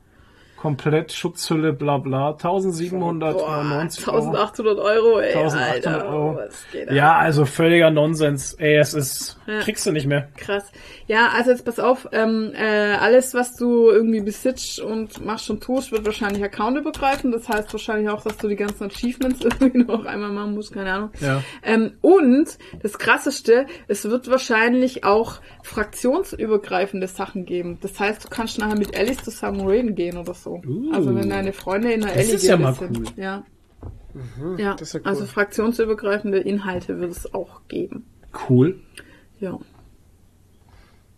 Komplett 0.62 1.10
Schutzhülle, 1.12 1.72
bla 1.72 1.98
bla. 1.98 2.30
Boah, 2.30 2.44
1799 2.44 4.06
Euro. 4.06 4.28
1800 4.30 4.78
Euro, 4.78 5.18
ey. 5.18 5.34
1800 5.34 5.86
Alter, 5.86 6.08
Euro. 6.08 6.38
Ja, 6.92 7.16
also 7.16 7.44
völliger 7.46 7.90
Nonsens. 7.90 8.54
Ey, 8.54 8.76
es 8.76 8.94
ist, 8.94 9.38
Ja. 9.48 9.58
kriegst 9.58 9.84
du 9.86 9.90
nicht 9.90 10.06
mehr. 10.06 10.28
Krass. 10.36 10.70
Ja, 11.08 11.30
also 11.36 11.50
jetzt 11.50 11.64
pass 11.64 11.80
auf, 11.80 12.08
ähm, 12.12 12.52
äh, 12.54 12.94
alles, 12.94 13.34
was 13.34 13.56
du 13.56 13.90
irgendwie 13.90 14.20
besitzt 14.20 14.78
und 14.78 15.24
machst 15.24 15.50
und 15.50 15.64
tust, 15.64 15.90
wird 15.90 16.06
wahrscheinlich 16.06 16.44
accountübergreifend. 16.44 17.34
Das 17.34 17.48
heißt 17.48 17.72
wahrscheinlich 17.74 18.08
auch, 18.08 18.22
dass 18.22 18.36
du 18.36 18.46
die 18.46 18.54
ganzen 18.54 18.84
Achievements 18.84 19.40
irgendwie 19.44 19.78
noch 19.78 20.04
einmal 20.04 20.30
machen 20.30 20.54
musst, 20.54 20.72
keine 20.72 20.92
Ahnung. 20.92 21.10
Ja. 21.20 21.42
Ähm, 21.64 21.94
und 22.02 22.56
das 22.82 22.98
Krasseste, 23.00 23.66
es 23.88 24.08
wird 24.08 24.30
wahrscheinlich 24.30 25.02
auch 25.02 25.40
fraktionsübergreifende 25.64 27.08
Sachen 27.08 27.46
geben. 27.46 27.78
Das 27.80 27.98
heißt, 27.98 28.24
du 28.24 28.28
kannst 28.28 28.58
nachher 28.58 28.78
mit 28.78 28.96
Alice 28.96 29.24
zusammen 29.24 29.66
raiden 29.68 29.96
gehen 29.96 30.16
oder 30.16 30.34
so. 30.34 30.51
Uh. 30.66 30.92
also 30.92 31.14
wenn 31.14 31.30
deine 31.30 31.52
Freunde 31.52 31.92
in 31.92 32.00
der 32.00 32.10
Das 32.10 32.24
Ellie 32.24 32.34
ist 32.34 32.44
ja 32.44 32.56
mal 32.56 32.74
sind. 32.74 32.98
cool. 32.98 33.06
Ja. 33.16 33.44
ja. 34.58 34.74
das 34.74 34.88
ist 34.88 34.94
ja 34.94 35.00
cool. 35.00 35.06
Also 35.06 35.26
fraktionsübergreifende 35.26 36.38
Inhalte 36.38 37.00
wird 37.00 37.12
es 37.12 37.32
auch 37.34 37.62
geben. 37.68 38.04
Cool. 38.48 38.80
Ja. 39.40 39.58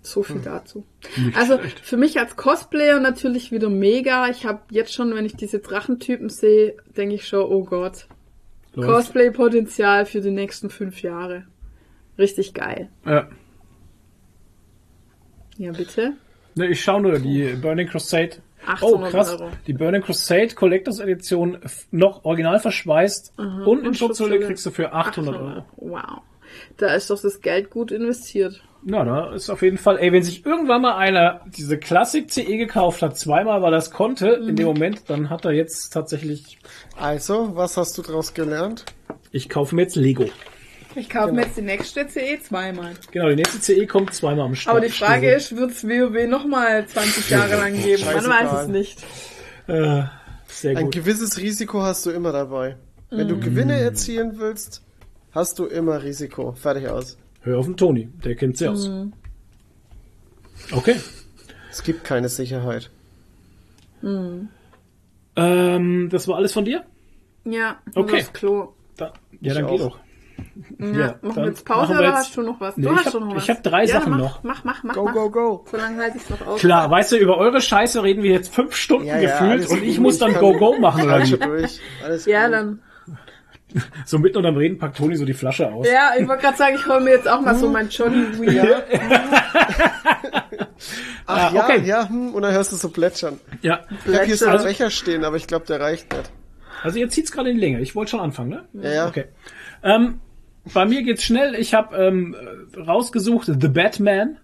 So 0.02 0.22
viel 0.22 0.40
dazu. 0.40 0.84
Also 1.34 1.58
für 1.82 1.96
mich 1.96 2.18
als 2.18 2.36
Cosplayer 2.36 3.00
natürlich 3.00 3.52
wieder 3.52 3.70
mega. 3.70 4.28
Ich 4.28 4.44
habe 4.44 4.60
jetzt 4.70 4.92
schon, 4.92 5.14
wenn 5.14 5.24
ich 5.24 5.34
diese 5.34 5.60
Drachentypen 5.60 6.28
sehe, 6.28 6.76
denke 6.94 7.14
ich 7.14 7.26
schon, 7.26 7.40
oh 7.40 7.64
Gott. 7.64 8.06
Cosplay-Potenzial 8.74 10.04
für 10.04 10.20
die 10.20 10.30
nächsten 10.30 10.68
fünf 10.68 11.00
Jahre. 11.00 11.46
Richtig 12.18 12.52
geil. 12.52 12.90
Ja. 13.06 13.28
Ja, 15.56 15.72
bitte. 15.72 16.12
Ne, 16.54 16.66
ich 16.68 16.82
schau 16.82 17.00
nur 17.00 17.18
die 17.18 17.54
Burning 17.60 17.88
Crusade. 17.88 18.36
800 18.66 18.82
oh, 18.82 19.10
krass. 19.10 19.32
Euro. 19.32 19.50
Die 19.66 19.72
Burning 19.72 20.02
Crusade 20.02 20.54
Collectors 20.54 20.98
Edition 21.00 21.58
noch 21.90 22.24
original 22.24 22.58
verschweißt 22.60 23.34
und 23.66 23.84
in 23.86 23.94
Schutzhülle 23.94 24.40
kriegst 24.40 24.64
du 24.66 24.70
für 24.70 24.92
800 24.92 25.36
Euro. 25.36 25.64
Wow. 25.76 26.20
Da 26.76 26.94
ist 26.94 27.10
doch 27.10 27.20
das 27.20 27.40
Geld 27.40 27.70
gut 27.70 27.90
investiert. 27.90 28.62
Na, 28.86 29.02
da 29.02 29.32
ist 29.32 29.48
auf 29.48 29.62
jeden 29.62 29.78
Fall, 29.78 29.98
ey, 29.98 30.12
wenn 30.12 30.22
sich 30.22 30.44
irgendwann 30.44 30.82
mal 30.82 30.96
einer 30.96 31.40
diese 31.46 31.78
Classic 31.78 32.30
CE 32.30 32.58
gekauft 32.58 33.00
hat, 33.00 33.16
zweimal, 33.18 33.62
weil 33.62 33.72
es 33.74 33.90
konnte, 33.90 34.28
in 34.28 34.46
Mhm. 34.52 34.56
dem 34.56 34.66
Moment, 34.66 35.02
dann 35.08 35.30
hat 35.30 35.44
er 35.46 35.52
jetzt 35.52 35.88
tatsächlich, 35.90 36.58
Also, 37.00 37.56
was 37.56 37.76
hast 37.78 37.96
du 37.98 38.02
daraus 38.02 38.34
gelernt? 38.34 38.84
ich 39.32 39.48
kaufe 39.48 39.74
mir 39.74 39.82
jetzt 39.82 39.96
Lego. 39.96 40.26
Ich 40.96 41.08
kaufe 41.10 41.32
mir 41.32 41.42
jetzt 41.42 41.56
die 41.56 41.62
nächste 41.62 42.06
CE 42.06 42.38
zweimal. 42.42 42.92
Genau, 43.10 43.28
die 43.28 43.36
nächste 43.36 43.60
CE 43.60 43.86
kommt 43.86 44.14
zweimal 44.14 44.46
am 44.46 44.54
Start. 44.54 44.76
Aber 44.76 44.86
die 44.86 44.92
Frage 44.92 45.32
ist, 45.32 45.56
wird 45.56 45.72
es 45.72 45.84
WoW 45.84 46.26
nochmal 46.28 46.86
20 46.86 47.30
Jahre 47.30 47.56
lang 47.56 47.74
geben? 47.80 48.04
Man 48.04 48.24
weiß 48.28 48.62
es 48.62 48.68
nicht. 48.68 49.04
Äh, 49.66 50.02
sehr 50.46 50.76
Ein 50.76 50.84
gut. 50.86 50.94
gewisses 50.94 51.38
Risiko 51.38 51.82
hast 51.82 52.06
du 52.06 52.10
immer 52.10 52.32
dabei. 52.32 52.76
Wenn 53.10 53.28
du 53.28 53.38
Gewinne 53.38 53.78
erzielen 53.78 54.38
willst, 54.38 54.82
hast 55.32 55.58
du 55.58 55.66
immer 55.66 56.02
Risiko. 56.02 56.52
Fertig 56.52 56.88
aus. 56.88 57.16
Hör 57.42 57.58
auf 57.58 57.66
den 57.66 57.76
Toni, 57.76 58.08
der 58.24 58.34
kennt 58.36 58.56
sie 58.58 58.68
aus. 58.68 58.88
Okay. 60.72 60.96
Es 61.70 61.82
gibt 61.82 62.04
keine 62.04 62.28
Sicherheit. 62.28 62.90
Ähm, 65.36 66.08
das 66.10 66.28
war 66.28 66.36
alles 66.36 66.52
von 66.52 66.64
dir? 66.64 66.84
Ja, 67.44 67.78
Okay. 67.94 68.18
das 68.18 68.32
Klo. 68.32 68.72
Da, 68.96 69.06
ja, 69.06 69.52
Ich 69.52 69.54
dann 69.54 69.66
geht 69.66 69.80
auch. 69.80 69.90
doch. 69.90 69.98
Ja, 70.78 70.86
Ja, 70.86 71.14
machen 71.22 71.36
wir 71.36 71.46
jetzt 71.46 71.64
Pause 71.64 71.90
wir 71.92 71.98
oder 71.98 72.08
jetzt- 72.08 72.16
hast 72.18 72.36
du 72.36 72.42
noch 72.42 72.60
was? 72.60 72.76
Nee, 72.76 72.84
du 72.86 72.90
ich 72.92 72.96
hast 72.98 73.06
hab- 73.06 73.12
schon 73.12 73.28
noch 73.28 73.36
was. 73.36 73.42
ich 73.44 73.50
hab 73.50 73.62
drei 73.62 73.84
ja, 73.84 73.94
Sachen 74.00 74.10
mach, 74.12 74.18
noch. 74.18 74.42
Mach, 74.42 74.64
mach, 74.64 74.82
mach, 74.84 74.94
Go, 74.94 75.04
go, 75.06 75.30
go. 75.30 75.64
So 75.70 75.76
lange 75.76 76.02
halte 76.02 76.16
ich 76.18 76.22
es 76.24 76.30
noch 76.30 76.46
aus. 76.46 76.60
Klar, 76.60 76.90
weißt 76.90 77.12
du, 77.12 77.16
über 77.16 77.36
eure 77.38 77.60
Scheiße 77.60 78.02
reden 78.02 78.22
wir 78.22 78.30
jetzt 78.32 78.52
fünf 78.54 78.74
Stunden 78.74 79.06
Ja, 79.06 79.18
gefühlt 79.20 79.68
und 79.68 79.82
ich 79.82 79.98
muss 79.98 80.18
dann 80.18 80.32
kann- 80.32 80.40
Go-Go 80.40 80.78
machen 80.78 81.02
oder 81.04 81.14
Alles 81.14 81.28
wie? 81.28 81.30
schon 81.32 81.40
durch. 81.40 81.80
Alles 82.04 82.26
Ja, 82.26 82.44
gut. 82.46 82.52
dann. 82.54 82.82
So 84.06 84.18
mitten 84.20 84.36
unterm 84.38 84.56
Reden 84.56 84.78
packt 84.78 84.96
Toni 84.98 85.16
so 85.16 85.24
die 85.24 85.34
Flasche 85.34 85.66
aus. 85.72 85.84
Ja, 85.88 86.12
ich 86.16 86.28
wollte 86.28 86.42
gerade 86.42 86.56
sagen, 86.56 86.76
ich 86.76 86.86
hole 86.86 87.00
mir 87.00 87.10
jetzt 87.10 87.28
auch 87.28 87.40
mal 87.40 87.56
so 87.56 87.68
mein 87.68 87.88
Johnny 87.88 88.26
Weir. 88.38 88.84
Ach 91.26 91.50
Ah, 91.50 91.50
ja, 91.54 91.64
okay. 91.64 91.82
ja, 91.84 92.08
hm, 92.08 92.34
und 92.34 92.42
dann 92.42 92.52
hörst 92.52 92.70
du 92.72 92.76
so 92.76 92.88
plätschern. 92.90 93.40
Ja. 93.62 93.80
Ich 94.06 94.14
hab 94.14 94.24
hier 94.24 94.36
so 94.36 94.46
Becher 94.46 94.90
stehen, 94.90 95.24
aber 95.24 95.36
ich 95.36 95.46
glaube, 95.46 95.66
der 95.66 95.80
reicht 95.80 96.12
nicht. 96.12 96.30
Also 96.82 96.98
ihr 96.98 97.08
zieht's 97.08 97.32
gerade 97.32 97.48
in 97.50 97.56
die 97.56 97.60
Länge. 97.62 97.80
Ich 97.80 97.94
wollte 97.96 98.10
schon 98.12 98.20
anfangen, 98.20 98.50
ne? 98.50 98.64
Ja, 98.74 98.90
ja. 98.92 99.08
Okay. 99.08 99.24
Ähm, 99.84 100.20
bei 100.72 100.86
mir 100.86 101.02
geht's 101.02 101.22
schnell. 101.22 101.54
Ich 101.54 101.74
habe 101.74 101.96
ähm, 101.96 102.34
rausgesucht 102.76 103.46
The 103.46 103.68
Batman. 103.68 104.38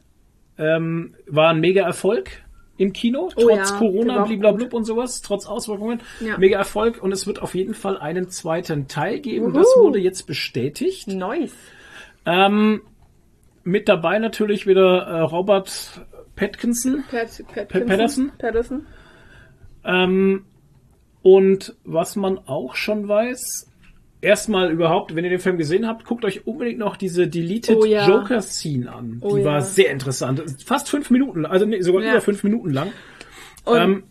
Ähm, 0.59 1.15
war 1.27 1.51
ein 1.51 1.61
mega 1.61 1.83
Erfolg 1.83 2.31
im 2.77 2.93
Kino, 2.95 3.31
Oh 3.37 3.49
trotz 3.49 3.71
ja, 3.71 3.77
Corona, 3.79 4.25
bliblablub 4.25 4.73
und 4.73 4.85
sowas, 4.85 5.21
trotz 5.21 5.47
Auswirkungen. 5.47 6.01
Ja. 6.21 6.39
Mega 6.39 6.59
Erfolg 6.59 7.03
und 7.03 7.13
es 7.13 7.27
wird 7.27 7.43
auf 7.43 7.55
jeden 7.55 7.75
Fall 7.75 7.99
einen 7.99 8.31
zweiten 8.31 8.89
Teil 8.89 9.21
geben. 9.21 9.47
Wuhu. 9.47 9.59
Das 9.59 9.67
wurde 9.77 9.99
jetzt 9.99 10.27
bestätigt. 10.27 11.07
Nice. 11.09 11.53
Ähm, 12.25 12.83
mit 13.65 13.89
dabei 13.89 14.19
natürlich 14.19 14.67
wieder 14.67 15.03
äh, 15.07 15.21
Robert 15.21 16.07
Pattinson. 16.37 17.05
Pat, 17.11 17.43
Pat, 17.55 17.69
Patterson? 17.69 18.33
Patterson. 18.39 18.87
Ähm, 19.85 20.47
und 21.23 21.77
was 21.85 22.17
man 22.17 22.39
auch 22.39 22.77
schon 22.77 23.09
weiß, 23.09 23.70
erstmal 24.21 24.71
überhaupt, 24.71 25.15
wenn 25.15 25.25
ihr 25.25 25.31
den 25.31 25.41
Film 25.41 25.57
gesehen 25.59 25.87
habt, 25.87 26.05
guckt 26.05 26.25
euch 26.25 26.47
unbedingt 26.47 26.79
noch 26.79 26.97
diese 26.97 27.27
Deleted 27.29 27.77
Oh 27.77 27.85
ja. 27.85 28.07
Joker 28.09 28.43
Scene 28.43 28.91
an. 28.93 29.19
Oh 29.21 29.37
Die 29.37 29.45
war 29.45 29.55
ja. 29.55 29.61
sehr 29.63 29.91
interessant. 29.91 30.43
Fast 30.65 30.89
fünf 30.89 31.11
Minuten, 31.11 31.47
also 31.47 31.67
nee, 31.67 31.81
sogar 31.81 32.03
Ja. 32.03 32.11
über 32.13 32.21
fünf 32.21 32.43
Minuten 32.45 32.71
lang. 32.71 32.93
Und 33.65 33.79
Ähm, 33.79 34.03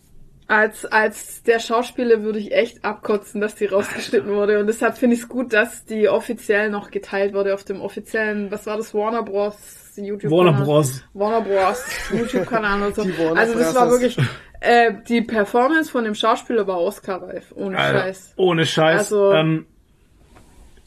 als, 0.48 0.84
als 0.84 1.44
der 1.44 1.60
Schauspieler 1.60 2.22
würde 2.22 2.40
ich 2.40 2.50
echt 2.52 2.84
abkotzen, 2.84 3.40
dass 3.40 3.54
die 3.54 3.66
rausgeschnitten 3.66 4.30
wurde. 4.30 4.58
Und 4.58 4.66
deshalb 4.66 4.98
finde 4.98 5.14
ich 5.14 5.22
es 5.22 5.28
gut, 5.28 5.52
dass 5.52 5.84
die 5.84 6.08
offiziell 6.08 6.70
noch 6.70 6.90
geteilt 6.90 7.34
wurde 7.34 7.54
auf 7.54 7.62
dem 7.62 7.80
offiziellen, 7.80 8.50
was 8.50 8.66
war 8.66 8.76
das, 8.76 8.92
Warner 8.92 9.22
Bros. 9.22 9.56
YouTube 9.96 10.32
Warner 10.32 10.64
Bros. 10.64 11.04
Warner 11.14 11.42
Bros. 11.42 11.84
YouTube-Kanal 12.12 12.82
und 12.82 12.94
so. 12.96 13.02
Also 13.34 13.58
das 13.58 13.74
war 13.76 13.90
wirklich, 13.90 14.16
äh, 14.60 14.92
die 15.08 15.20
Performance 15.22 15.90
von 15.90 16.02
dem 16.04 16.14
Schauspieler 16.16 16.66
war 16.66 16.80
Oscar-reif, 16.80 17.52
ohne 17.54 17.76
Alter, 17.78 17.98
Scheiß. 18.00 18.32
ohne 18.36 18.66
Scheiß. 18.66 18.98
Also- 18.98 19.32
ähm, 19.32 19.66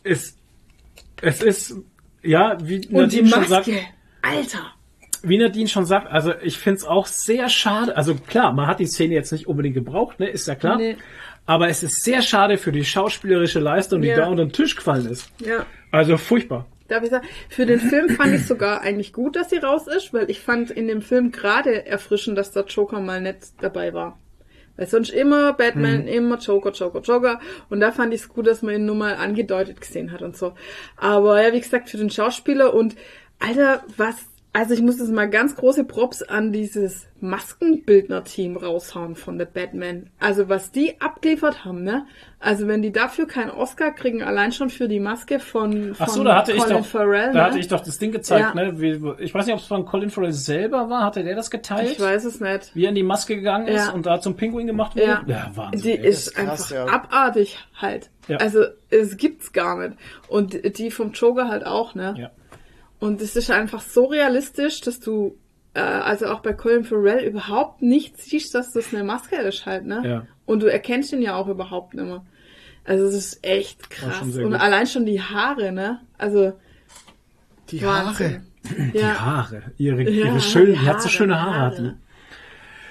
es, 0.04 0.38
es 1.22 1.42
ist, 1.42 1.76
ja, 2.22 2.58
wie 2.62 2.86
Und 2.88 2.94
Nadine 2.94 3.28
schon 3.28 3.46
sagt. 3.46 3.70
Alter. 4.22 4.74
wie 5.24 5.38
Nadine 5.38 5.68
schon 5.68 5.86
sagt, 5.86 6.08
also 6.12 6.34
ich 6.42 6.58
find's 6.58 6.86
auch 6.86 7.08
sehr 7.08 7.50
schade. 7.50 7.96
Also 7.98 8.16
klar, 8.16 8.54
man 8.54 8.68
hat 8.68 8.80
die 8.80 8.86
Szene 8.88 9.14
jetzt 9.14 9.32
nicht 9.32 9.48
unbedingt 9.48 9.76
gebraucht, 9.76 10.20
ne, 10.20 10.28
ist 10.30 10.48
ja 10.48 10.56
klar. 10.56 10.78
Nee. 10.78 10.98
Aber 11.46 11.68
es 11.68 11.84
ist 11.84 12.04
sehr 12.04 12.22
schade 12.22 12.58
für 12.58 12.72
die 12.72 12.86
schauspielerische 12.86 13.60
Leistung, 13.60 14.02
die 14.02 14.08
Ja. 14.08 14.16
da 14.18 14.28
unter 14.28 14.46
den 14.46 14.54
Tisch 14.54 14.76
gefallen 14.78 15.06
ist. 15.10 15.30
Ja. 15.40 15.66
Also 15.92 16.18
furchtbar. 16.18 16.68
Darf 16.88 17.04
ich 17.04 17.10
sagen, 17.10 17.28
für 17.50 17.66
den 17.66 17.80
Film 17.80 18.10
fand 18.10 18.34
ich 18.34 18.46
sogar 18.46 18.82
eigentlich 18.82 19.12
gut, 19.14 19.36
dass 19.36 19.50
sie 19.50 19.58
raus 19.58 19.88
ist, 19.88 20.14
weil 20.14 20.30
ich 20.30 20.40
fand 20.40 20.72
in 20.72 20.88
dem 20.88 21.02
Film 21.02 21.32
gerade 21.32 21.86
erfrischend, 21.86 22.38
dass 22.38 22.52
der 22.52 22.66
Joker 22.66 23.00
mal 23.02 23.20
nicht 23.22 23.40
dabei 23.62 23.94
war. 23.94 24.18
Weil 24.76 24.88
sonst 24.88 25.12
immer 25.12 25.54
Batman, 25.54 26.08
immer 26.08 26.38
Joker, 26.38 26.72
Joker, 26.72 27.02
Joker. 27.02 27.40
Und 27.70 27.80
da 27.80 27.92
fand 27.92 28.14
ich 28.14 28.22
es 28.22 28.30
gut, 28.30 28.48
dass 28.48 28.62
man 28.64 28.76
ihn 28.76 28.86
nur 28.86 28.96
mal 28.96 29.16
angedeutet 29.16 29.80
gesehen 29.80 30.12
hat 30.12 30.22
und 30.22 30.36
so. 30.36 30.54
Aber 30.98 31.42
ja, 31.42 31.54
wie 31.54 31.62
gesagt, 31.62 31.90
für 31.90 31.98
den 31.98 32.10
Schauspieler 32.10 32.74
und 32.74 32.96
Alter, 33.40 33.84
was, 33.98 34.16
also 34.54 34.74
ich 34.76 34.82
muss 34.82 35.00
jetzt 35.00 35.12
mal 35.12 35.30
ganz 35.30 35.56
große 35.56 35.84
Props 35.84 36.22
an 36.22 36.52
dieses 36.52 37.08
Maskenbildner-Team 37.22 38.58
raushauen 38.58 39.16
von 39.16 39.40
The 39.40 39.46
Batman. 39.52 40.10
Also 40.20 40.50
was 40.50 40.72
die 40.72 41.00
abgeliefert 41.02 41.66
haben, 41.66 41.84
ne? 41.84 42.06
Also 42.40 42.68
wenn 42.68 42.82
die 42.82 42.92
dafür 42.92 43.26
keinen 43.26 43.50
Oscar 43.50 43.92
kriegen, 43.92 44.22
allein 44.22 44.52
schon 44.52 44.70
für 44.70 44.88
die 44.88 45.00
Maske 45.00 45.40
von, 45.40 45.96
von 45.96 46.06
Ach 46.08 46.10
so, 46.10 46.24
da 46.24 46.36
hatte 46.38 46.52
ich 46.52 46.60
Colin 46.62 46.78
doch, 46.78 46.86
Farrell, 46.86 47.28
da 47.28 47.34
ne? 47.34 47.44
hatte 47.46 47.60
ich 47.60 47.68
doch 47.68 47.80
das 47.80 47.98
Ding 47.98 48.12
gezeigt, 48.12 48.54
Ja. 48.54 48.64
ne? 48.64 48.80
Wie, 48.80 49.24
ich 49.24 49.34
weiß 49.34 49.46
nicht, 49.46 49.54
ob 49.56 49.62
es 49.62 49.68
von 49.68 49.86
Colin 49.86 50.10
Farrell 50.10 50.34
selber 50.34 50.90
war. 50.90 51.04
Hatte 51.06 51.24
der 51.24 51.36
das 51.36 51.50
geteilt? 51.50 51.92
Ich 51.92 52.00
weiß 52.00 52.26
es 52.26 52.40
nicht. 52.40 52.76
Wie 52.76 52.86
er 52.86 52.90
in 52.90 52.96
die 52.96 53.04
Maske 53.04 53.36
gegangen 53.36 53.68
ist 53.68 53.88
Ja. 53.88 53.92
und 53.94 54.06
da 54.06 54.20
zum 54.20 54.36
Pinguin 54.36 54.68
gemacht 54.68 54.96
wurde? 54.96 55.22
Ja, 55.26 55.52
Wahnsinn. 55.56 55.82
die 55.82 55.98
ey. 56.00 56.08
ist, 56.08 56.36
krass, 56.36 56.72
einfach 56.72 56.88
ja. 56.88 56.94
abartig 56.94 57.58
halt. 57.76 58.10
Ja. 58.28 58.38
Also 58.38 58.66
es 58.90 59.18
gibt's 59.18 59.52
gar 59.52 59.78
nicht. 59.80 59.98
Und 60.28 60.78
die 60.78 60.92
vom 60.92 61.12
Joker 61.14 61.48
halt 61.48 61.66
auch, 61.66 61.96
ne? 61.96 62.14
Ja. 62.18 62.32
Und 63.04 63.22
es 63.22 63.36
ist 63.36 63.52
einfach 63.52 63.82
so 63.82 64.06
realistisch, 64.06 64.80
dass 64.80 65.02
du 65.02 65.38
äh, 65.74 65.82
also 65.82 66.28
auch 66.28 66.40
bei 66.40 66.54
Colin 66.54 66.86
Farrell 66.86 67.26
überhaupt 67.26 67.82
nicht 67.82 68.18
siehst, 68.18 68.56
dass 68.56 68.72
das 68.72 68.94
eine 68.94 69.04
Maske 69.04 69.36
ist 69.36 69.66
halt, 69.66 69.86
ne? 69.86 70.02
Ja. 70.06 70.28
Und 70.46 70.64
du 70.64 70.68
erkennst 70.68 71.12
ihn 71.12 71.22
ja 71.22 71.36
auch 71.36 71.50
überhaupt 71.50 71.96
nicht 71.96 72.06
mehr. 72.06 72.24
Also 72.86 73.04
es 73.04 73.14
ist 73.14 73.46
echt 73.46 73.90
krass. 73.90 74.22
Und 74.22 74.42
gut. 74.42 74.54
allein 74.54 74.88
schon 74.88 75.06
die 75.06 75.22
Haare, 75.22 75.74
ne? 75.74 76.00
Also 76.18 76.54
Die 77.72 77.84
Wahnsinn. 77.84 78.46
Haare. 78.70 78.92
Die 78.94 78.98
Ja. 78.98 79.20
Haare. 79.20 79.64
Ihre, 79.78 80.04
Ja, 80.04 80.28
ihre 80.28 80.40
schönen, 80.40 80.72
die 80.72 80.80
Haare, 80.80 80.88
hat 80.88 81.02
so 81.02 81.10
schöne 81.10 81.42
Haare, 81.42 81.60
hat 81.60 81.80
die. 81.80 81.92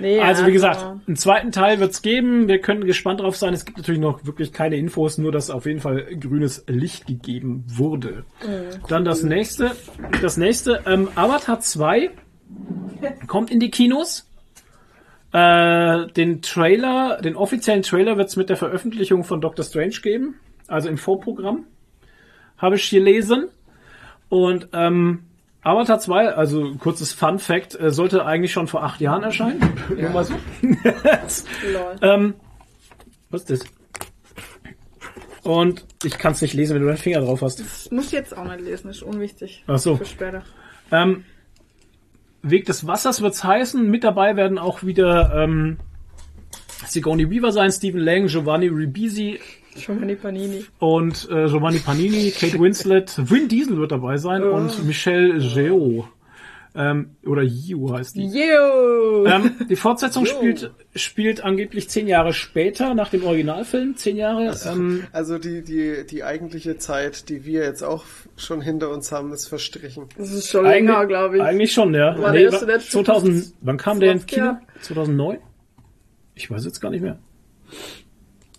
Nee, 0.02 0.20
Also 0.20 0.46
wie 0.46 0.52
gesagt, 0.52 0.80
aber- 0.80 1.00
einen 1.06 1.16
zweiten 1.16 1.52
Teil 1.52 1.80
wird's 1.80 2.02
geben. 2.02 2.48
Wir 2.48 2.58
können 2.60 2.84
gespannt 2.84 3.20
drauf 3.20 3.36
sein. 3.36 3.54
Es 3.54 3.64
gibt 3.64 3.78
natürlich 3.78 4.00
noch 4.00 4.24
wirklich 4.26 4.52
keine 4.52 4.76
Infos, 4.76 5.16
nur 5.18 5.32
dass 5.32 5.48
auf 5.50 5.64
jeden 5.66 5.80
Fall 5.80 6.04
grünes 6.18 6.64
Licht 6.68 7.06
gegeben 7.06 7.64
wurde. 7.68 8.24
Dann 8.88 9.04
das 9.04 9.22
nächste, 9.22 9.72
das 10.20 10.36
nächste, 10.36 10.80
ähm, 10.86 11.08
Avatar 11.14 11.60
2 11.60 12.10
kommt 13.26 13.50
in 13.50 13.60
die 13.60 13.70
Kinos. 13.70 14.28
Äh, 15.32 16.08
den 16.08 16.42
Trailer, 16.42 17.20
den 17.22 17.36
offiziellen 17.36 17.82
Trailer 17.82 18.18
wird's 18.18 18.36
mit 18.36 18.50
der 18.50 18.56
Veröffentlichung 18.58 19.24
von 19.24 19.40
Doctor 19.40 19.64
Strange 19.64 19.94
geben, 20.02 20.34
also 20.68 20.90
im 20.90 20.98
Vorprogramm. 20.98 21.64
Habe 22.58 22.76
ich 22.76 22.90
gelesen. 22.90 23.48
Und 24.28 24.68
ähm, 24.72 25.20
Avatar 25.62 26.00
2, 26.00 26.34
also 26.34 26.74
kurzes 26.74 27.12
Fun 27.12 27.38
Fact, 27.38 27.78
äh, 27.78 27.90
sollte 27.90 28.24
eigentlich 28.26 28.52
schon 28.52 28.66
vor 28.66 28.82
acht 28.82 29.00
Jahren 29.00 29.22
erscheinen. 29.22 29.60
Nur 29.96 30.10
mal 30.10 30.24
so. 30.24 30.34
Ähm, 32.02 32.34
was 33.30 33.42
ist 33.42 33.50
das? 33.50 33.60
Und 35.44 35.84
ich 36.04 36.18
kann 36.18 36.32
es 36.32 36.42
nicht 36.42 36.54
lesen, 36.54 36.74
wenn 36.74 36.82
du 36.82 36.88
deinen 36.88 36.98
Finger 36.98 37.20
drauf 37.20 37.42
hast. 37.42 37.60
Das 37.60 37.90
muss 37.90 38.06
ich 38.06 38.12
jetzt 38.12 38.36
auch 38.36 38.44
nicht 38.44 38.60
lesen, 38.60 38.90
ist 38.90 39.02
unwichtig. 39.02 39.64
Ach 39.66 39.78
so. 39.78 39.96
Für 39.96 40.04
später. 40.04 40.42
Ähm, 40.90 41.24
Weg 42.42 42.66
des 42.66 42.86
Wassers 42.86 43.22
wird's 43.22 43.42
heißen. 43.42 43.88
Mit 43.88 44.04
dabei 44.04 44.36
werden 44.36 44.58
auch 44.58 44.82
wieder 44.82 45.32
ähm, 45.34 45.78
Sigourney 46.86 47.30
Weaver 47.30 47.52
sein, 47.52 47.70
Stephen 47.70 48.00
Lang, 48.00 48.26
Giovanni 48.26 48.68
Ribisi 48.68 49.40
Die 49.74 50.14
Panini. 50.16 50.64
und 50.78 51.28
äh, 51.30 51.46
Giovanni 51.46 51.78
Panini, 51.78 52.30
Kate 52.30 52.58
Winslet, 52.60 53.14
Vin 53.30 53.48
Diesel 53.48 53.78
wird 53.78 53.92
dabei 53.92 54.16
sein 54.18 54.42
und 54.42 54.84
Michelle 54.84 55.38
Yeoh. 55.38 56.04
Ähm, 56.74 57.16
oder 57.26 57.42
Yeoh 57.42 57.92
heißt 57.94 58.16
die. 58.16 58.26
Yo! 58.28 59.26
Ähm, 59.26 59.56
die 59.68 59.76
Fortsetzung 59.76 60.24
spielt, 60.26 60.72
spielt 60.96 61.44
angeblich 61.44 61.90
zehn 61.90 62.08
Jahre 62.08 62.32
später 62.32 62.94
nach 62.94 63.10
dem 63.10 63.24
Originalfilm. 63.24 63.94
Zehn 63.96 64.16
Jahre. 64.16 64.56
Ähm, 64.66 65.04
Also 65.12 65.38
die, 65.38 65.62
die, 65.62 66.06
die 66.06 66.24
eigentliche 66.24 66.78
Zeit, 66.78 67.28
die 67.28 67.44
wir 67.44 67.62
jetzt 67.62 67.82
auch 67.82 68.04
schon 68.36 68.62
hinter 68.62 68.90
uns 68.90 69.12
haben, 69.12 69.32
ist 69.34 69.48
verstrichen. 69.48 70.04
das 70.16 70.32
ist 70.32 70.48
schon 70.48 70.64
länger, 70.64 71.04
glaube 71.06 71.36
ich. 71.36 71.42
Eigentlich 71.42 71.72
schon, 71.72 71.92
ja. 71.94 72.18
War 72.18 72.32
der 72.32 72.42
erste 72.42 72.64
der 72.64 72.80
2000, 72.80 73.52
wann 73.60 73.76
kam 73.76 74.00
der 74.00 74.12
ins 74.12 74.22
20 74.22 74.34
Kino? 74.34 74.46
Jahre? 74.46 74.60
2009? 74.80 75.38
Ich 76.34 76.50
weiß 76.50 76.64
jetzt 76.64 76.80
gar 76.80 76.90
nicht 76.90 77.02
mehr. 77.02 77.18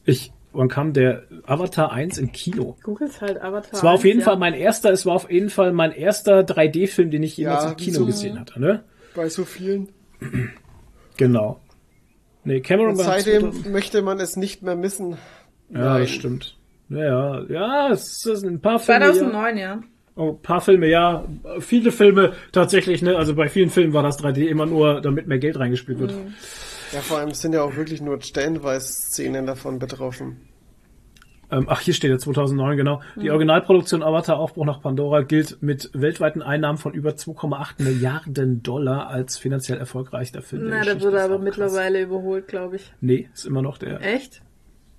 Ich, 0.06 0.31
wann 0.53 0.69
kam 0.69 0.93
der 0.93 1.23
Avatar 1.45 1.91
1 1.91 2.17
im 2.17 2.31
Kino? 2.31 2.77
Googles 2.84 3.19
halt 3.21 3.41
Avatar. 3.41 3.73
Es 3.73 3.84
war 3.84 3.93
auf 3.93 3.99
1, 4.01 4.03
jeden 4.05 4.19
ja. 4.19 4.25
Fall 4.25 4.38
mein 4.38 4.53
erster, 4.53 4.91
es 4.91 5.05
war 5.05 5.15
auf 5.15 5.30
jeden 5.31 5.49
Fall 5.49 5.73
mein 5.73 5.91
erster 5.91 6.41
3D-Film, 6.41 7.11
den 7.11 7.23
ich 7.23 7.35
jemals 7.38 7.63
Ja, 7.63 7.69
im 7.71 7.77
Kino 7.77 7.99
so- 7.99 8.05
gesehen 8.05 8.39
hatte, 8.39 8.59
ne? 8.59 8.84
Bei 9.15 9.30
so 9.30 9.45
vielen. 9.45 9.89
Genau. 11.17 11.59
Nee, 12.43 12.61
Cameron 12.61 12.91
Und 12.91 12.97
war 12.97 13.05
seitdem 13.05 13.41
2000 13.41 13.71
möchte 13.71 14.01
man 14.01 14.19
es 14.19 14.35
nicht 14.35 14.63
mehr 14.63 14.75
missen. 14.75 15.17
Ja, 15.69 15.80
Nein. 15.93 16.01
das 16.01 16.09
stimmt. 16.11 16.57
Ja, 16.89 16.99
ja, 16.99 17.43
ja, 17.49 17.89
es 17.91 18.25
ist 18.25 18.43
ein 18.43 18.59
paar 18.59 18.80
Filme. 18.80 19.05
Ja. 19.05 19.13
2009, 19.13 19.57
ja. 19.57 19.81
Oh, 20.15 20.31
ein 20.31 20.41
paar 20.41 20.61
Filme, 20.61 20.88
ja. 20.88 21.25
Viele 21.59 21.91
Filme 21.91 22.34
tatsächlich, 22.51 23.01
ne? 23.01 23.15
Also 23.17 23.34
bei 23.35 23.49
vielen 23.49 23.69
Filmen 23.69 23.93
war 23.93 24.03
das 24.03 24.19
3D 24.19 24.45
immer 24.47 24.65
nur, 24.65 25.01
damit 25.01 25.27
mehr 25.27 25.39
Geld 25.39 25.57
reingespielt 25.57 25.99
wird. 25.99 26.13
Ja, 26.93 27.01
vor 27.01 27.17
allem 27.17 27.31
sind 27.31 27.53
ja 27.53 27.63
auch 27.63 27.75
wirklich 27.75 28.01
nur 28.01 28.21
stellenweise 28.21 28.87
Szenen 28.93 29.47
davon 29.47 29.79
betroffen. 29.79 30.47
Ähm, 31.51 31.65
ach, 31.67 31.81
hier 31.81 31.93
steht 31.93 32.11
ja 32.11 32.17
2009, 32.17 32.77
genau. 32.77 33.01
Die 33.15 33.29
Originalproduktion 33.29 34.01
Avatar 34.01 34.37
Aufbruch 34.39 34.65
nach 34.65 34.81
Pandora 34.81 35.21
gilt 35.21 35.61
mit 35.61 35.89
weltweiten 35.93 36.41
Einnahmen 36.41 36.77
von 36.77 36.93
über 36.93 37.11
2,8 37.11 37.83
Milliarden 37.83 38.63
Dollar 38.63 39.07
als 39.07 39.37
finanziell 39.37 39.77
erfolgreichster 39.77 40.41
Film. 40.41 40.69
der 40.69 40.79
Na, 40.79 40.83
der 40.83 41.01
wurde 41.01 41.21
aber 41.21 41.35
auch 41.35 41.37
krass. 41.37 41.43
mittlerweile 41.43 42.01
überholt, 42.01 42.47
glaube 42.47 42.77
ich. 42.77 42.91
Nee, 43.01 43.29
ist 43.33 43.45
immer 43.45 43.61
noch 43.61 43.77
der. 43.77 44.01
Echt? 44.01 44.41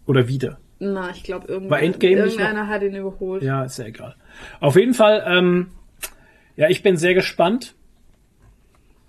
Oder 0.06 0.28
wieder. 0.28 0.58
Na, 0.78 1.10
ich 1.10 1.22
glaube, 1.22 1.46
nicht 1.60 2.02
irgendeiner 2.02 2.68
hat 2.68 2.82
ihn 2.82 2.94
überholt. 2.94 3.42
Ja, 3.42 3.64
ist 3.64 3.78
ja 3.78 3.86
egal. 3.86 4.16
Auf 4.60 4.76
jeden 4.76 4.94
Fall, 4.94 5.24
ähm, 5.26 5.68
ja, 6.56 6.68
ich 6.68 6.82
bin 6.82 6.96
sehr 6.96 7.14
gespannt. 7.14 7.74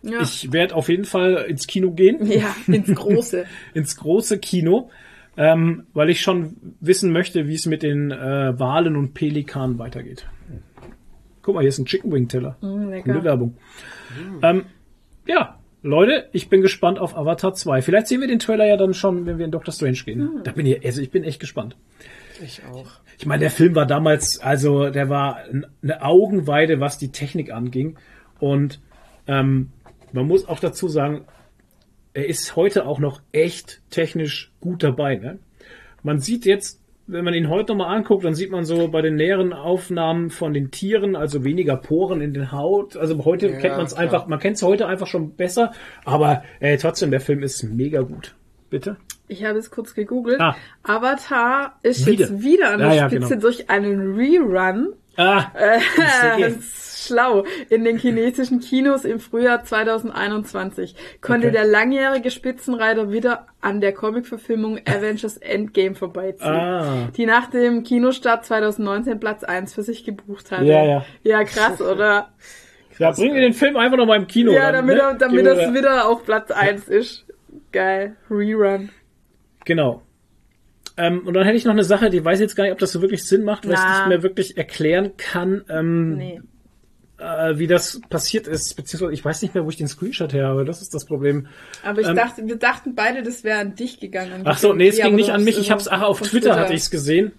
Ja. 0.06 0.22
Ich 0.22 0.52
werde 0.52 0.76
auf 0.76 0.90
jeden 0.90 1.06
Fall 1.06 1.46
ins 1.50 1.68
Kino 1.68 1.92
gehen. 1.92 2.26
ja, 2.28 2.56
ins 2.68 2.94
Große. 2.94 3.46
ins 3.74 3.96
große 3.98 4.38
Kino, 4.40 4.90
ähm, 5.36 5.88
weil 5.94 6.10
ich 6.10 6.22
schon 6.22 6.58
wissen 6.80 7.12
möchte, 7.12 7.48
wie 7.48 7.56
es 7.56 7.66
mit 7.66 7.84
den 7.84 8.12
äh, 8.12 8.58
Walen 8.58 8.96
und 8.96 9.14
Pelikanen 9.14 9.80
weitergeht. 9.80 10.28
Guck 11.42 11.56
mal, 11.56 11.62
hier 11.62 11.70
ist 11.70 11.80
ein 11.80 11.86
Chicken 11.86 12.12
Wing 12.12 12.28
Teller. 12.28 12.58
Mm, 12.62 12.90
lecker. 12.90 13.14
Gute 13.14 13.24
Werbung. 13.24 13.58
Ähm, 14.42 14.66
ja, 15.28 15.60
Leute, 15.84 16.30
ich 16.32 16.50
bin 16.50 16.62
gespannt 16.62 16.98
auf 16.98 17.16
Avatar 17.16 17.54
2. 17.54 17.84
Vielleicht 17.84 18.08
sehen 18.08 18.22
wir 18.22 18.28
den 18.28 18.40
Trailer 18.40 18.66
ja 18.66 18.78
dann 18.78 18.96
schon, 18.96 19.28
wenn 19.28 19.38
wir 19.38 19.46
in 19.46 19.52
Doctor 19.52 19.72
Strange 19.72 20.00
gehen. 20.06 20.42
Da 20.44 20.52
bin 20.52 20.66
ich, 20.66 20.84
also 20.84 21.02
ich 21.02 21.12
bin 21.12 21.24
echt 21.24 21.40
gespannt. 21.40 21.76
Ich 22.44 22.62
auch. 22.66 22.88
Ich 23.18 23.26
meine, 23.26 23.42
der 23.42 23.52
Film 23.52 23.76
war 23.76 23.86
damals, 23.86 24.40
also 24.40 24.90
der 24.90 25.10
war 25.10 25.40
eine 25.84 26.02
Augenweide, 26.02 26.80
was 26.80 26.98
die 26.98 27.12
Technik 27.12 27.52
anging. 27.52 27.98
Und 28.40 28.82
ähm, 29.28 29.70
man 30.16 30.28
muss 30.28 30.48
auch 30.48 30.60
dazu 30.60 30.88
sagen, 30.88 31.26
er 32.14 32.28
ist 32.28 32.56
heute 32.56 32.86
auch 32.86 33.00
noch 33.00 33.22
echt 33.32 33.82
technisch 33.90 34.52
gut 34.62 34.84
dabei. 34.84 35.16
Ne? 35.18 35.40
Man 36.02 36.20
sieht 36.20 36.46
jetzt, 36.46 36.82
wenn 37.08 37.26
man 37.26 37.34
ihn 37.34 37.50
heute 37.50 37.74
nochmal 37.74 37.96
anguckt, 37.96 38.24
dann 38.24 38.34
sieht 38.34 38.52
man 38.52 38.64
so 38.64 38.88
bei 38.88 39.02
den 39.02 39.16
näheren 39.16 39.52
Aufnahmen 39.54 40.30
von 40.30 40.54
den 40.54 40.72
Tieren, 40.72 41.16
also 41.16 41.44
weniger 41.44 41.76
Poren 41.76 42.22
in 42.22 42.34
den 42.34 42.52
Haut. 42.52 42.96
Also 42.98 43.24
heute 43.26 43.50
Ja, 43.50 43.58
kennt 43.60 43.76
man 43.78 43.86
es 43.86 43.94
einfach, 43.94 44.28
man 44.28 44.40
kennt 44.40 44.56
es 44.56 44.64
heute 44.64 44.88
einfach 44.88 45.08
schon 45.08 45.36
besser, 45.36 45.72
aber 46.06 46.44
ey, 46.62 46.78
trotzdem, 46.78 47.12
der 47.12 47.20
Film 47.20 47.44
ist 47.44 47.64
mega 47.64 48.02
gut. 48.02 48.34
Bitte? 48.70 48.98
Ich 49.28 49.44
habe 49.44 49.58
es 49.60 49.70
kurz 49.70 49.94
gegoogelt. 49.94 50.40
Ah. 50.40 50.56
Avatar 50.84 51.80
ist 51.84 52.06
Wieder. 52.08 52.20
jetzt 52.30 52.42
wieder 52.44 52.72
an 52.72 52.80
der 52.80 52.88
Ja, 52.90 52.94
ja, 52.96 53.10
Spitze 53.10 53.30
genau. 53.30 53.42
durch 53.42 53.70
einen 53.70 54.16
Rerun. 54.16 54.94
Ah, 55.18 55.46
Äh, 55.54 55.80
schlau. 57.06 57.46
In 57.70 57.84
den 57.84 57.98
chinesischen 57.98 58.60
Kinos 58.60 59.06
im 59.06 59.20
Frühjahr 59.20 59.64
2021 59.64 60.96
konnte 61.22 61.48
Okay. 61.48 61.56
der 61.56 61.66
langjährige 61.66 62.32
Spitzenreiter 62.32 63.12
wieder 63.12 63.48
an 63.62 63.82
der 63.82 63.94
Comicverfilmung 63.94 64.80
Avengers 64.86 65.38
Endgame 65.38 65.96
vorbeiziehen. 65.96 66.48
Ah. 66.50 67.08
Die 67.16 67.26
nach 67.26 67.50
dem 67.50 67.84
Kinostart 67.84 68.46
2019 68.46 69.20
Platz 69.20 69.44
1 69.44 69.74
für 69.74 69.84
sich 69.84 70.04
gebucht 70.04 70.52
hatte. 70.52 70.66
Ja, 70.66 70.84
ja. 70.86 71.06
Ja, 71.24 71.44
krass, 71.44 71.82
oder? 71.82 72.30
Ja, 72.98 73.12
bringen 73.12 73.34
wir 73.36 73.42
den 73.42 73.54
Film 73.54 73.76
einfach 73.76 73.98
noch 73.98 74.06
mal 74.06 74.16
im 74.18 74.28
Kino. 74.28 74.52
ja, 74.54 74.72
dann, 74.72 74.88
damit, 74.88 74.96
ne? 74.98 75.02
er, 75.04 75.14
damit 75.16 75.46
das 75.46 75.58
da- 75.60 75.74
wieder 75.74 76.08
auf 76.08 76.24
Platz 76.24 76.52
1 76.52 76.88
ist. 76.88 77.26
Geil. 77.72 78.16
Rerun. 78.30 78.90
Genau. 79.66 80.02
Ähm, 80.98 81.28
und 81.28 81.34
dann 81.34 81.44
hätte 81.44 81.58
ich 81.58 81.66
noch 81.66 81.74
eine 81.74 81.84
Sache, 81.84 82.10
die 82.10 82.24
weiß 82.24 82.40
jetzt 82.40 82.56
gar 82.56 82.64
nicht, 82.64 82.72
ob 82.72 82.80
das 82.80 82.94
so 82.94 83.02
wirklich 83.02 83.26
Sinn 83.26 83.44
macht, 83.44 83.66
weil 83.68 83.74
ich 83.74 83.80
es 83.80 83.98
nicht 83.98 84.08
mehr 84.08 84.24
wirklich 84.24 84.58
erklären 84.58 85.12
kann, 85.18 85.66
ähm, 85.68 86.16
Nee. 86.16 86.42
Äh, 87.18 87.58
wie 87.58 87.68
das 87.68 88.02
passiert 88.10 88.48
ist. 88.48 88.76
Beziehungsweise 88.76 89.14
ich 89.14 89.24
weiß 89.24 89.42
nicht 89.42 89.54
mehr, 89.56 89.66
wo 89.66 89.70
ich 89.70 89.78
den 89.78 89.88
Screenshot 89.88 90.34
her 90.34 90.48
habe. 90.48 90.66
Das 90.66 90.82
ist 90.82 90.94
das 90.94 91.06
Problem. 91.06 91.48
Aber 91.84 92.02
ich 92.02 92.08
Ähm, 92.08 92.16
dachte, 92.16 92.46
wir 92.46 92.58
dachten 92.58 92.96
beide, 92.96 93.24
das 93.24 93.44
wäre 93.44 93.60
an 93.60 93.76
dich 93.76 94.00
gegangen. 94.00 94.42
Ach 94.46 94.58
so, 94.58 94.74
nee, 94.74 94.88
es 94.88 94.98
ging 94.98 95.16
nicht 95.16 95.32
an 95.32 95.44
mich. 95.44 95.58
Ich 95.58 95.72
hab's, 95.72 95.88
ach, 95.88 96.02
auf 96.02 96.20
von 96.20 96.28
Twitter, 96.28 96.56
hatte 96.58 96.74
ich 96.74 96.82
es 96.82 96.90
gesehen. 96.90 97.32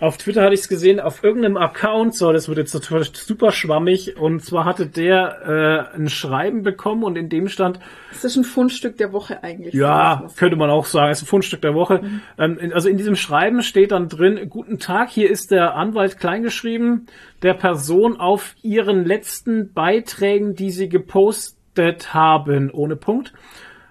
Auf 0.00 0.16
Twitter 0.16 0.42
hatte 0.42 0.54
ich 0.54 0.60
es 0.60 0.68
gesehen, 0.68 1.00
auf 1.00 1.24
irgendeinem 1.24 1.56
Account, 1.56 2.14
so, 2.14 2.32
das 2.32 2.48
wird 2.48 2.58
jetzt 2.58 2.72
super 2.72 3.50
schwammig, 3.50 4.16
und 4.16 4.44
zwar 4.44 4.64
hatte 4.64 4.86
der 4.86 5.90
äh, 5.92 5.96
ein 5.96 6.08
Schreiben 6.08 6.62
bekommen 6.62 7.02
und 7.02 7.16
in 7.16 7.28
dem 7.28 7.48
stand, 7.48 7.80
Das 8.10 8.24
ist 8.24 8.36
ein 8.36 8.44
Fundstück 8.44 8.96
der 8.96 9.12
Woche 9.12 9.42
eigentlich. 9.42 9.74
ja, 9.74 10.28
könnte 10.36 10.56
man 10.56 10.70
auch 10.70 10.86
sagen, 10.86 11.10
ist 11.10 11.22
ein 11.22 11.26
Fundstück 11.26 11.62
der 11.62 11.74
Woche. 11.74 12.02
Ähm, 12.38 12.58
in, 12.58 12.72
also 12.72 12.88
in 12.88 12.96
diesem 12.96 13.16
Schreiben 13.16 13.62
steht 13.62 13.90
dann 13.90 14.08
drin, 14.08 14.48
guten 14.48 14.78
Tag, 14.78 15.10
hier 15.10 15.30
ist 15.30 15.50
der 15.50 15.74
Anwalt 15.74 16.18
kleingeschrieben, 16.18 17.06
der 17.42 17.54
Person 17.54 18.20
auf 18.20 18.54
ihren 18.62 19.04
letzten 19.04 19.72
Beiträgen, 19.72 20.54
die 20.54 20.70
sie 20.70 20.88
gepostet 20.88 22.14
haben, 22.14 22.70
ohne 22.70 22.94
Punkt. 22.94 23.32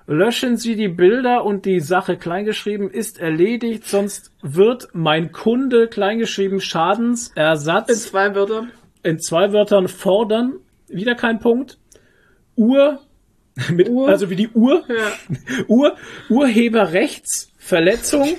Löschen 0.10 0.56
Sie 0.56 0.78
die 0.78 0.88
Bilder 0.88 1.44
und 1.44 1.66
die 1.66 1.82
Sache 1.82 2.16
kleingeschrieben 2.16 2.90
ist 2.90 3.20
erledigt, 3.20 3.86
sonst 3.86 4.32
wird 4.42 4.88
mein 4.94 5.34
Kunde 5.34 5.90
kleingeschrieben 5.90 6.60
In 6.60 6.62
Schadensersatz 6.62 8.10
zwei 8.10 8.34
Wörtern. 8.34 8.72
in 9.04 9.20
zwei 9.20 9.52
Wörtern 9.52 9.90
fordern. 9.90 10.54
Wieder 10.88 11.16
kein 11.16 11.40
Punkt. 11.40 11.78
Uhr, 12.56 13.02
mit, 13.70 13.90
Uhr. 13.90 14.08
also 14.08 14.30
wie 14.30 14.38
die 14.38 14.48
Uhr. 14.48 14.86
Ja. 14.88 15.12
Ur, 15.68 15.98
Urheberrechtsverletzung 16.30 18.30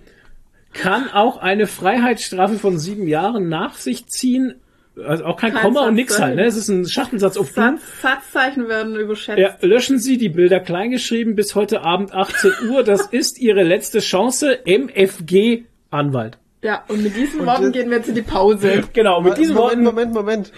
kann 0.72 1.08
auch 1.10 1.36
eine 1.36 1.68
Freiheitsstrafe 1.68 2.58
von 2.58 2.80
sieben 2.80 3.06
Jahren 3.06 3.48
nach 3.48 3.76
sich 3.76 4.08
ziehen. 4.08 4.56
Also 5.04 5.24
auch 5.24 5.36
kein 5.36 5.52
Kein 5.52 5.62
Komma 5.62 5.86
und 5.86 5.94
nix 5.94 6.18
halt, 6.18 6.36
ne? 6.36 6.46
Es 6.46 6.56
ist 6.56 6.68
ein 6.68 6.86
Schachtelsatz 6.86 7.36
auf. 7.36 7.50
Satz, 7.50 7.80
Satzzeichen 8.00 8.68
werden 8.68 8.96
überschätzt. 8.96 9.38
Ja, 9.38 9.56
löschen 9.60 9.98
Sie 9.98 10.16
die 10.16 10.30
Bilder 10.30 10.58
kleingeschrieben 10.58 11.34
bis 11.34 11.54
heute 11.54 11.82
Abend 11.82 12.14
18 12.14 12.52
Uhr. 12.70 12.82
Das 12.82 13.06
ist 13.06 13.38
Ihre 13.38 13.62
letzte 13.62 13.98
Chance. 14.00 14.60
MFG 14.64 15.64
Anwalt. 15.90 16.38
Ja, 16.62 16.82
und 16.88 17.02
mit 17.02 17.14
diesen 17.14 17.40
Und 17.40 17.46
Worten 17.46 17.72
gehen 17.72 17.90
wir 17.90 17.98
jetzt 17.98 18.08
in 18.08 18.14
die 18.14 18.22
Pause. 18.22 18.84
Genau, 18.92 19.20
mit 19.20 19.36
diesen 19.36 19.54
Moment, 19.54 19.84
Worten. 19.84 19.84
Moment, 19.84 20.14
Moment. 20.14 20.52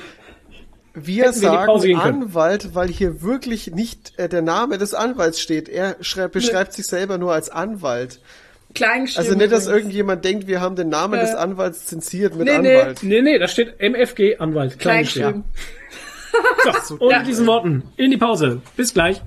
Wir 0.95 1.25
Hätten 1.25 1.43
wir 1.43 1.53
in 1.53 1.59
die 1.61 1.67
Pause 1.67 1.89
sagen 1.89 2.01
können. 2.01 2.23
Anwalt, 2.23 2.75
weil 2.75 2.89
hier 2.89 3.23
wirklich 3.23 3.71
nicht 3.73 4.19
äh, 4.19 4.29
der 4.29 4.43
Name 4.43 4.79
des 4.79 4.95
Anwalts 4.95 5.41
steht. 5.41 5.69
Er 5.69 5.97
schreibt, 6.01 6.33
beschreibt 6.33 6.73
sich 6.73 6.87
selber 6.87 7.19
nur 7.19 7.33
als 7.33 7.51
Anwalt. 7.51 8.21
Kleingeschrieben. 8.75 9.25
Also 9.27 9.39
nicht, 9.39 9.53
dass 9.53 9.67
irgendjemand 9.67 10.25
denkt, 10.25 10.47
wir 10.47 10.61
haben 10.61 10.77
den 10.77 10.89
Namen 10.89 11.15
Äh. 11.19 11.23
des 11.23 11.35
Anwalts 11.35 11.87
zensiert 11.87 12.35
mit 12.37 12.47
Nee, 12.47 12.59
nee. 12.59 12.81
Anwalt. 12.81 13.03
Nee, 13.03 13.23
nee, 13.23 13.39
da 13.39 13.49
steht 13.49 13.81
MFG 13.81 14.37
Anwalt. 14.39 14.79
Kleingeschrieben. 14.79 15.45
So, 16.85 16.95
und 16.97 17.17
mit 17.17 17.27
diesen 17.27 17.47
Worten 17.47 17.85
in 17.97 18.11
die 18.11 18.17
Pause. 18.19 18.61
Bis 18.77 18.93
gleich. 18.93 19.23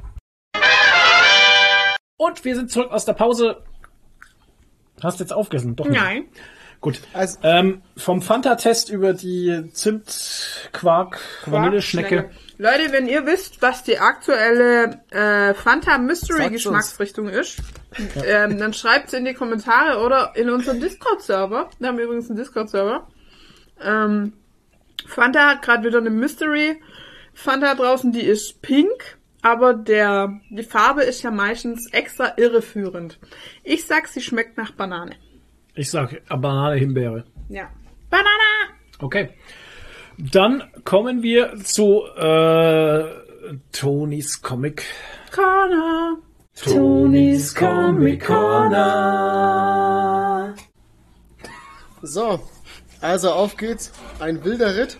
Und 2.17 2.45
wir 2.45 2.55
sind 2.55 2.69
zurück 2.71 2.91
aus 2.91 3.05
der 3.05 3.13
Pause. 3.13 3.63
Hast 5.01 5.19
jetzt 5.19 5.33
aufgegessen? 5.33 5.75
Doch 5.75 5.87
nicht. 5.87 5.99
Nein. 5.99 6.25
Gut. 6.81 6.99
Also- 7.13 7.37
ähm, 7.43 7.83
vom 7.95 8.21
Fanta-Test 8.21 8.89
über 8.89 9.13
die 9.13 9.69
Zimt, 9.73 10.69
Quark, 10.73 11.19
Vanilleschnecke. 11.45 12.31
Leute, 12.57 12.91
wenn 12.91 13.07
ihr 13.07 13.25
wisst, 13.25 13.61
was 13.61 13.83
die 13.83 13.99
aktuelle 13.99 14.99
äh, 15.11 15.53
Fanta 15.53 15.97
Mystery 15.99 16.49
Geschmacksrichtung 16.49 17.27
ist, 17.29 17.59
ähm, 18.25 18.57
dann 18.59 18.73
schreibt's 18.73 19.13
in 19.13 19.25
die 19.25 19.33
Kommentare 19.33 20.03
oder 20.03 20.33
in 20.35 20.49
unserem 20.49 20.79
Discord-Server. 20.79 21.69
Wir 21.79 21.87
haben 21.87 21.99
übrigens 21.99 22.29
einen 22.29 22.37
Discord-Server. 22.37 23.07
Ähm, 23.83 24.33
Fanta 25.07 25.49
hat 25.49 25.61
gerade 25.61 25.87
wieder 25.87 25.99
eine 25.99 26.09
Mystery 26.09 26.79
Fanta 27.33 27.73
draußen, 27.75 28.11
die 28.11 28.21
ist 28.21 28.61
pink, 28.61 29.17
aber 29.41 29.73
der 29.73 30.39
die 30.49 30.63
Farbe 30.63 31.03
ist 31.03 31.23
ja 31.23 31.31
meistens 31.31 31.91
extra 31.91 32.33
irreführend. 32.37 33.19
Ich 33.63 33.85
sag, 33.85 34.07
sie 34.07 34.21
schmeckt 34.21 34.57
nach 34.57 34.71
Banane. 34.71 35.15
Ich 35.73 35.89
sag 35.89 36.21
Banane, 36.27 36.75
Himbeere. 36.75 37.23
Ja. 37.49 37.69
Banana! 38.09 38.27
Okay. 38.99 39.29
Dann 40.17 40.63
kommen 40.83 41.23
wir 41.23 41.55
zu 41.63 42.03
äh, 42.17 43.05
Tonys 43.71 44.41
Comic. 44.41 44.83
Corner. 45.33 46.17
Tonys 46.55 47.55
Comic 47.55 48.25
Corner. 48.25 48.81
So, 52.01 52.41
also 52.99 53.31
auf 53.31 53.55
geht's. 53.55 53.93
Ein 54.19 54.43
wilder 54.43 54.75
Ritt. 54.75 54.97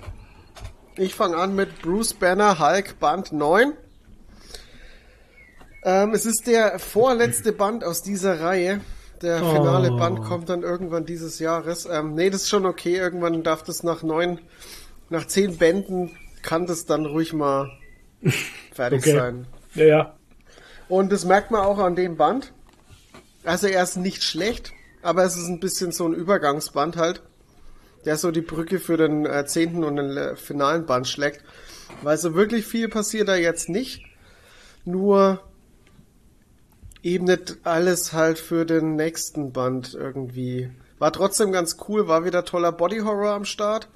Ich 0.95 1.14
fange 1.15 1.35
an 1.35 1.53
mit 1.56 1.81
Bruce 1.81 2.14
Banner 2.14 2.60
Hulk 2.60 2.98
Band 2.99 3.34
9. 3.34 3.73
Ähm, 5.84 6.14
es 6.14 6.26
ist 6.26 6.48
der 6.48 6.80
vorletzte 6.80 7.52
Band 7.52 7.84
aus 7.84 8.02
dieser 8.03 8.39
Reihe. 8.39 8.80
Der 9.22 9.38
finale 9.38 9.91
Oh. 9.91 9.98
Band 9.98 10.22
kommt 10.23 10.49
dann 10.49 10.64
irgendwann 10.64 11.06
dieses 11.06 11.39
Jahres. 11.39 11.85
Ähm, 11.85 12.15
nee, 12.15 12.30
das 12.30 12.43
ist 12.43 12.49
schon 12.49 12.65
okay. 12.65 12.95
Irgendwann 12.98 13.43
darf 13.43 13.64
das 13.64 13.84
nach 13.84 14.02
neun, 14.03 14.39
nach 15.10 15.27
zehn 15.27 15.57
Bänden 15.57 16.18
kann 16.41 16.65
das 16.65 16.85
dann 16.85 17.06
ruhig 17.06 17.34
mal 17.34 17.69
fertig 18.73 19.02
Okay. 19.02 19.15
sein. 19.15 19.48
Ja, 19.76 19.85
ja. 19.85 20.14
Und 20.89 21.11
das 21.11 21.23
merkt 21.26 21.52
man 21.52 21.61
auch 21.61 21.77
an 21.77 21.95
dem 21.95 22.18
Band. 22.18 22.52
Also 23.43 23.68
er 23.68 23.84
ist 23.84 23.95
nicht 23.98 24.23
schlecht, 24.23 24.73
aber 25.02 25.23
es 25.23 25.38
ist 25.38 25.48
ein 25.48 25.60
bisschen 25.60 25.91
so 25.91 26.06
ein 26.07 26.14
Übergangsband 26.14 26.98
halt, 26.98 27.22
der 28.06 28.18
so 28.18 28.31
die 28.31 28.41
Brücke 28.41 28.80
für 28.80 28.98
den 28.98 29.26
äh, 29.26 29.45
zehnten 29.45 29.84
und 29.84 29.95
den 29.98 30.18
äh, 30.18 30.35
finalen 30.35 30.85
Band 30.85 31.07
schlägt. 31.07 31.41
Weil 32.02 32.18
so 32.18 32.34
wirklich 32.35 32.65
viel 32.65 32.89
passiert 32.89 33.27
da 33.27 33.35
jetzt 33.35 33.69
nicht. 33.69 34.03
Nur 34.84 35.41
ebnet 37.03 37.57
alles 37.64 38.14
halt 38.14 38.40
für 38.40 38.65
den 38.65 38.95
nächsten 38.95 39.52
Band 39.52 39.94
irgendwie. 39.94 40.69
War 40.99 41.11
trotzdem 41.11 41.52
ganz 41.52 41.78
cool, 41.88 42.07
war 42.07 42.26
wieder 42.26 42.45
toller 42.45 42.72
Body 42.72 42.99
Horror 42.99 43.32
am 43.32 43.45
Start. 43.45 43.88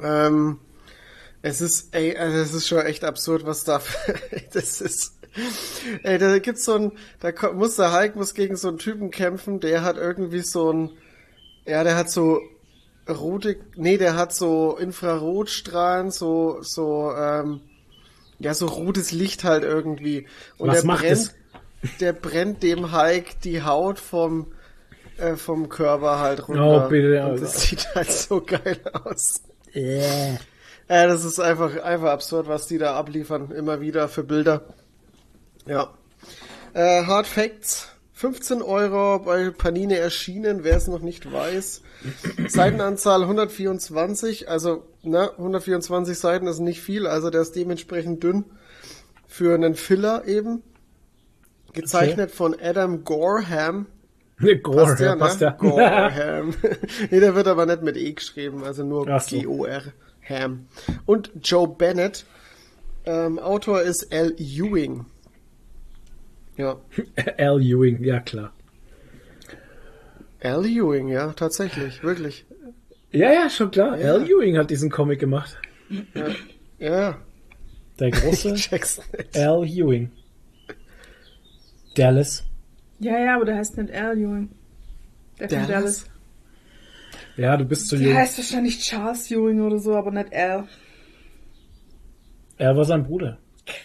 Ähm, 0.00 0.58
es 1.42 1.60
ist, 1.60 1.94
ey, 1.94 2.16
also 2.16 2.38
es 2.38 2.54
ist 2.54 2.66
schon 2.66 2.84
echt 2.84 3.04
absurd, 3.04 3.46
was 3.46 3.64
da, 3.64 3.80
das 4.52 4.80
ist, 4.80 5.14
ey, 6.02 6.18
da 6.18 6.38
gibt's 6.38 6.64
so 6.64 6.74
ein, 6.74 6.92
da 7.20 7.32
muss 7.52 7.76
der 7.76 7.96
Hulk 7.96 8.16
muss 8.16 8.34
gegen 8.34 8.56
so 8.56 8.68
einen 8.68 8.78
Typen 8.78 9.10
kämpfen, 9.10 9.60
der 9.60 9.82
hat 9.82 9.96
irgendwie 9.96 10.40
so 10.40 10.72
ein, 10.72 10.90
ja, 11.64 11.84
der 11.84 11.96
hat 11.96 12.10
so 12.10 12.40
rote, 13.08 13.56
nee, 13.76 13.98
der 13.98 14.16
hat 14.16 14.34
so 14.34 14.76
Infrarotstrahlen, 14.76 16.10
so, 16.10 16.58
so, 16.62 17.12
ähm, 17.16 17.60
ja, 18.38 18.54
so 18.54 18.66
rotes 18.66 19.12
Licht 19.12 19.44
halt 19.44 19.64
irgendwie. 19.64 20.26
Und 20.58 20.68
Was 20.68 20.78
der 20.78 20.86
macht 20.86 21.00
brennt, 21.02 21.12
es? 21.12 21.34
Der 22.00 22.12
brennt 22.12 22.62
dem 22.62 22.92
Hulk 22.92 23.40
die 23.42 23.62
Haut 23.62 23.98
vom, 23.98 24.52
äh, 25.18 25.36
vom 25.36 25.68
Körper 25.68 26.18
halt 26.18 26.48
runter. 26.48 26.86
Oh, 26.86 26.88
bitte, 26.88 27.20
Und 27.22 27.30
Alter. 27.30 27.40
das 27.42 27.62
sieht 27.62 27.94
halt 27.94 28.10
so 28.12 28.40
geil 28.40 28.80
aus. 29.04 29.42
Ja, 29.72 31.06
das 31.06 31.24
ist 31.24 31.38
einfach, 31.38 31.82
einfach 31.82 32.10
absurd, 32.10 32.48
was 32.48 32.66
die 32.66 32.78
da 32.78 32.96
abliefern, 32.96 33.50
immer 33.50 33.80
wieder 33.80 34.08
für 34.08 34.24
Bilder. 34.24 34.62
Ja. 35.66 35.92
Äh, 36.72 37.04
Hard 37.04 37.26
Facts, 37.26 37.88
15 38.14 38.62
Euro 38.62 39.20
bei 39.20 39.50
Panini 39.50 39.94
erschienen, 39.94 40.64
wer 40.64 40.76
es 40.76 40.88
noch 40.88 41.00
nicht 41.00 41.30
weiß. 41.30 41.82
Seitenanzahl 42.48 43.22
124, 43.22 44.48
also 44.48 44.84
ne, 45.02 45.30
124 45.32 46.18
Seiten 46.18 46.46
ist 46.46 46.58
nicht 46.58 46.80
viel, 46.80 47.06
also 47.06 47.30
der 47.30 47.42
ist 47.42 47.54
dementsprechend 47.54 48.22
dünn 48.22 48.44
für 49.26 49.54
einen 49.54 49.74
Filler 49.74 50.26
eben. 50.26 50.62
Gezeichnet 51.82 52.30
von 52.30 52.56
Adam 52.60 53.04
Gorham. 53.04 53.86
Gore, 54.62 54.84
Passt 54.84 55.00
ja, 55.00 55.06
ja, 55.06 55.16
passt 55.16 55.40
ja. 55.40 55.50
ne? 55.50 55.56
Gorham. 55.58 56.54
nee, 57.10 57.20
der 57.20 57.34
wird 57.34 57.46
aber 57.48 57.66
nicht 57.66 57.82
mit 57.82 57.96
E 57.96 58.12
geschrieben, 58.12 58.62
also 58.64 58.84
nur 58.84 59.08
Ach 59.08 59.20
so. 59.20 59.36
G-O-R. 59.38 59.82
Ham. 60.28 60.66
Und 61.06 61.30
Joe 61.42 61.66
Bennett. 61.68 62.24
Ähm, 63.04 63.38
Autor 63.38 63.82
ist 63.82 64.12
Al 64.12 64.34
Ewing. 64.38 65.06
Ja. 66.56 66.76
Al 67.38 67.60
Ewing, 67.62 68.02
ja 68.04 68.20
klar. 68.20 68.52
Al 70.42 70.66
Ewing, 70.66 71.08
ja, 71.08 71.32
tatsächlich, 71.32 72.02
wirklich. 72.02 72.44
Ja, 73.10 73.32
ja, 73.32 73.48
schon 73.48 73.70
klar. 73.70 73.98
Ja. 73.98 74.12
Al 74.12 74.28
Ewing 74.28 74.58
hat 74.58 74.70
diesen 74.70 74.90
Comic 74.90 75.18
gemacht. 75.20 75.56
Ja, 76.78 77.18
Der 77.98 78.10
große. 78.10 78.54
Al 79.34 79.64
Ewing. 79.64 80.10
Dallas. 81.98 82.44
Ja, 83.00 83.18
ja, 83.18 83.34
aber 83.36 83.44
der 83.44 83.56
heißt 83.56 83.76
nicht 83.78 83.92
Al 83.92 84.16
Ewing. 84.18 84.50
Der 85.38 85.48
Dallas? 85.48 85.68
Dallas. 85.68 86.06
Ja, 87.36 87.56
du 87.56 87.64
bist 87.64 87.88
zu 87.88 87.96
Der 87.96 88.08
jung. 88.08 88.16
heißt 88.16 88.38
wahrscheinlich 88.38 88.80
Charles 88.80 89.30
Ewing 89.30 89.60
oder 89.60 89.78
so, 89.78 89.94
aber 89.96 90.10
nicht 90.10 90.32
Al. 90.34 90.64
Er 92.56 92.76
war 92.76 92.84
sein 92.84 93.04
Bruder. 93.04 93.38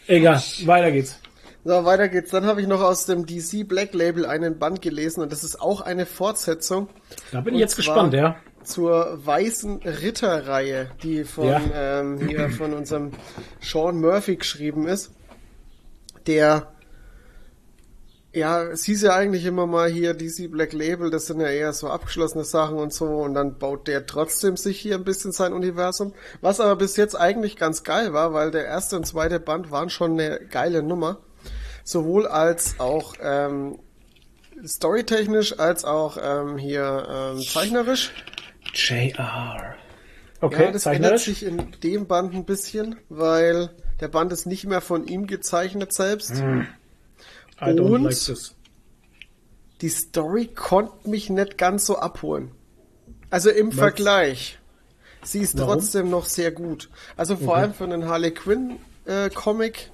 Egal, 0.08 0.42
weiter 0.66 0.92
geht's. 0.92 1.20
So, 1.64 1.86
weiter 1.86 2.10
geht's. 2.10 2.32
Dann 2.32 2.46
habe 2.46 2.62
ich 2.62 2.68
noch 2.68 2.82
aus 2.82 3.06
dem 3.06 3.26
DC 3.26 3.68
Black 3.68 3.94
Label 3.94 4.26
einen 4.26 4.58
Band 4.60 4.82
gelesen 4.82 5.22
und 5.22 5.32
das 5.32 5.44
ist 5.44 5.62
auch 5.62 5.82
eine 5.82 6.06
Fortsetzung. 6.06 6.90
Da 7.32 7.42
bin 7.42 7.54
ich 7.54 7.60
jetzt 7.60 7.76
gespannt, 7.76 8.14
ja. 8.14 8.36
Zur 8.64 9.20
Weißen 9.26 9.82
Ritterreihe, 9.84 10.90
die 11.04 11.24
von, 11.24 11.48
Ja. 11.48 11.62
ähm, 11.74 12.28
hier 12.28 12.50
von 12.50 12.74
unserem 12.74 13.12
Sean 13.62 14.00
Murphy 14.02 14.38
geschrieben 14.38 14.88
ist. 14.88 15.12
Der, 16.28 16.73
ja, 18.34 18.64
es 18.64 18.84
hieß 18.86 19.04
ja 19.04 19.16
eigentlich 19.16 19.46
immer 19.46 19.68
mal 19.68 19.90
hier 19.90 20.16
DC 20.16 20.50
Black 20.50 20.74
Label, 20.74 21.12
das 21.12 21.28
sind 21.28 21.40
ja 21.40 21.48
eher 21.48 21.72
so 21.72 21.88
abgeschlossene 21.88 22.44
Sachen 22.44 22.78
und 22.78 22.92
so 22.92 23.06
und 23.06 23.36
dann 23.36 23.60
baut 23.60 23.88
der 23.88 24.08
trotzdem 24.08 24.58
sich 24.58 24.80
hier 24.80 24.96
ein 24.96 25.04
bisschen 25.04 25.32
sein 25.32 25.54
Universum. 25.54 26.14
Was 26.42 26.60
aber 26.60 26.76
bis 26.76 26.98
jetzt 26.98 27.16
eigentlich 27.16 27.58
ganz 27.58 27.84
geil 27.84 28.12
war, 28.12 28.34
weil 28.34 28.50
der 28.50 28.66
erste 28.66 28.96
und 28.96 29.06
zweite 29.06 29.40
Band 29.40 29.70
waren 29.70 29.92
schon 29.92 30.14
eine 30.14 30.40
geile 30.40 30.82
Nummer. 30.82 31.20
Sowohl 31.84 32.26
als 32.28 32.80
auch 32.80 33.14
ähm, 33.22 33.78
storytechnisch 34.66 35.60
als 35.60 35.86
auch 35.86 36.18
ähm, 36.22 36.58
hier 36.58 37.34
ähm, 37.36 37.42
zeichnerisch. 37.42 38.12
JR. 38.74 39.76
Okay, 40.42 40.66
ja, 40.66 40.72
das 40.72 40.86
ändert 40.88 41.20
sich 41.20 41.46
in 41.46 41.72
dem 41.84 42.08
Band 42.08 42.34
ein 42.34 42.46
bisschen, 42.46 42.96
weil 43.10 43.70
der 44.02 44.08
Band 44.08 44.32
ist 44.34 44.46
nicht 44.46 44.66
mehr 44.66 44.82
von 44.82 45.06
ihm 45.06 45.28
gezeichnet 45.28 45.94
selbst. 45.94 46.44
I 47.62 47.72
Und- 47.80 48.04
like. 48.04 48.38
Die 49.82 49.90
Story 49.90 50.48
konnte 50.48 51.10
mich 51.10 51.30
nicht 51.30 51.58
ganz 51.58 51.86
so 51.86 51.98
abholen. 51.98 52.52
Also 53.30 53.50
im 53.50 53.72
Vergleich. 53.72 54.60
Sie 55.24 55.40
ist 55.40 55.58
Warum? 55.58 55.74
trotzdem 55.80 56.10
noch 56.10 56.26
sehr 56.26 56.52
gut. 56.52 56.90
Also 57.18 57.36
vor 57.36 57.56
allem 57.58 57.74
für 57.74 57.84
einen 57.86 58.06
Harley 58.08 58.32
Quinn 58.32 58.78
äh, 59.06 59.30
Comic 59.30 59.90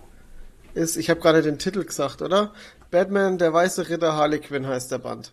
ist, 0.74 0.98
ich 0.98 1.10
habe 1.10 1.20
gerade 1.20 1.42
den 1.42 1.58
Titel 1.60 1.84
gesagt, 1.86 2.22
oder? 2.22 2.54
Batman, 2.92 3.38
der 3.38 3.54
weiße 3.54 3.90
Ritter, 3.90 4.14
Harley 4.16 4.40
Quinn 4.40 4.68
heißt 4.68 4.92
der 4.92 4.98
Band. 5.00 5.32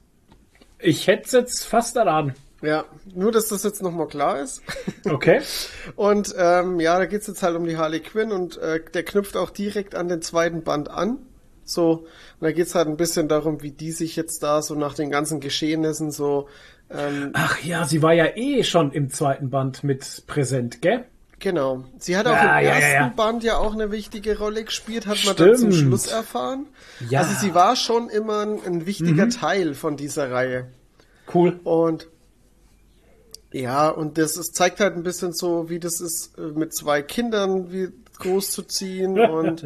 Ich 0.78 1.06
hätte 1.06 1.24
es 1.26 1.32
jetzt 1.32 1.64
fast 1.64 1.96
erraten. 1.96 2.34
Ja, 2.62 2.84
nur 3.14 3.32
dass 3.32 3.48
das 3.48 3.62
jetzt 3.64 3.82
nochmal 3.82 4.08
klar 4.08 4.40
ist. 4.40 4.62
Okay. 5.08 5.40
Und 5.94 6.34
ähm, 6.36 6.80
ja, 6.80 6.98
da 6.98 7.06
geht's 7.06 7.26
jetzt 7.28 7.42
halt 7.42 7.54
um 7.56 7.64
die 7.64 7.76
Harley 7.76 8.00
Quinn 8.00 8.32
und 8.32 8.56
äh, 8.58 8.80
der 8.92 9.04
knüpft 9.04 9.36
auch 9.36 9.50
direkt 9.50 9.94
an 9.94 10.08
den 10.08 10.20
zweiten 10.20 10.62
Band 10.62 10.90
an. 10.90 11.18
So, 11.66 12.06
und 12.40 12.42
da 12.42 12.52
geht's 12.52 12.74
halt 12.74 12.88
ein 12.88 12.96
bisschen 12.96 13.28
darum, 13.28 13.62
wie 13.62 13.72
die 13.72 13.92
sich 13.92 14.16
jetzt 14.16 14.42
da 14.42 14.62
so 14.62 14.74
nach 14.74 14.94
den 14.94 15.10
ganzen 15.10 15.40
Geschehnissen 15.40 16.10
so 16.10 16.48
ähm, 16.90 17.30
Ach 17.32 17.62
ja, 17.62 17.84
sie 17.84 18.02
war 18.02 18.12
ja 18.12 18.36
eh 18.36 18.62
schon 18.62 18.92
im 18.92 19.10
zweiten 19.10 19.50
Band 19.50 19.82
mit 19.82 20.22
präsent, 20.26 20.80
gell? 20.82 21.04
Genau. 21.38 21.84
Sie 21.98 22.16
hat 22.16 22.26
auch 22.26 22.32
Ja, 22.32 22.58
im 22.60 22.66
ja, 22.66 22.72
ersten 22.72 22.94
ja. 22.94 23.12
Band 23.14 23.44
ja 23.44 23.58
auch 23.58 23.74
eine 23.74 23.90
wichtige 23.90 24.38
Rolle 24.38 24.64
gespielt, 24.64 25.06
hat 25.06 25.18
man 25.26 25.36
dann 25.36 25.56
zum 25.56 25.72
Stimmt. 25.72 25.88
Schluss 25.88 26.06
erfahren. 26.06 26.66
Ja. 27.10 27.20
Also 27.20 27.32
sie 27.40 27.54
war 27.54 27.76
schon 27.76 28.08
immer 28.08 28.40
ein, 28.40 28.60
ein 28.64 28.86
wichtiger 28.86 29.28
Teil 29.28 29.74
von 29.74 29.96
dieser 29.96 30.30
Reihe. 30.30 30.68
Cool. 31.32 31.60
Und 31.64 32.08
ja, 33.52 33.88
und 33.88 34.18
das 34.18 34.36
ist, 34.36 34.54
zeigt 34.54 34.80
halt 34.80 34.94
ein 34.96 35.02
bisschen 35.02 35.32
so, 35.32 35.68
wie 35.68 35.78
das 35.78 36.00
ist, 36.00 36.38
äh, 36.38 36.42
mit 36.42 36.74
zwei 36.74 37.02
Kindern 37.02 37.72
wie 37.72 37.88
groß 38.18 38.50
zu 38.50 38.62
ziehen 38.62 39.18
und 39.30 39.64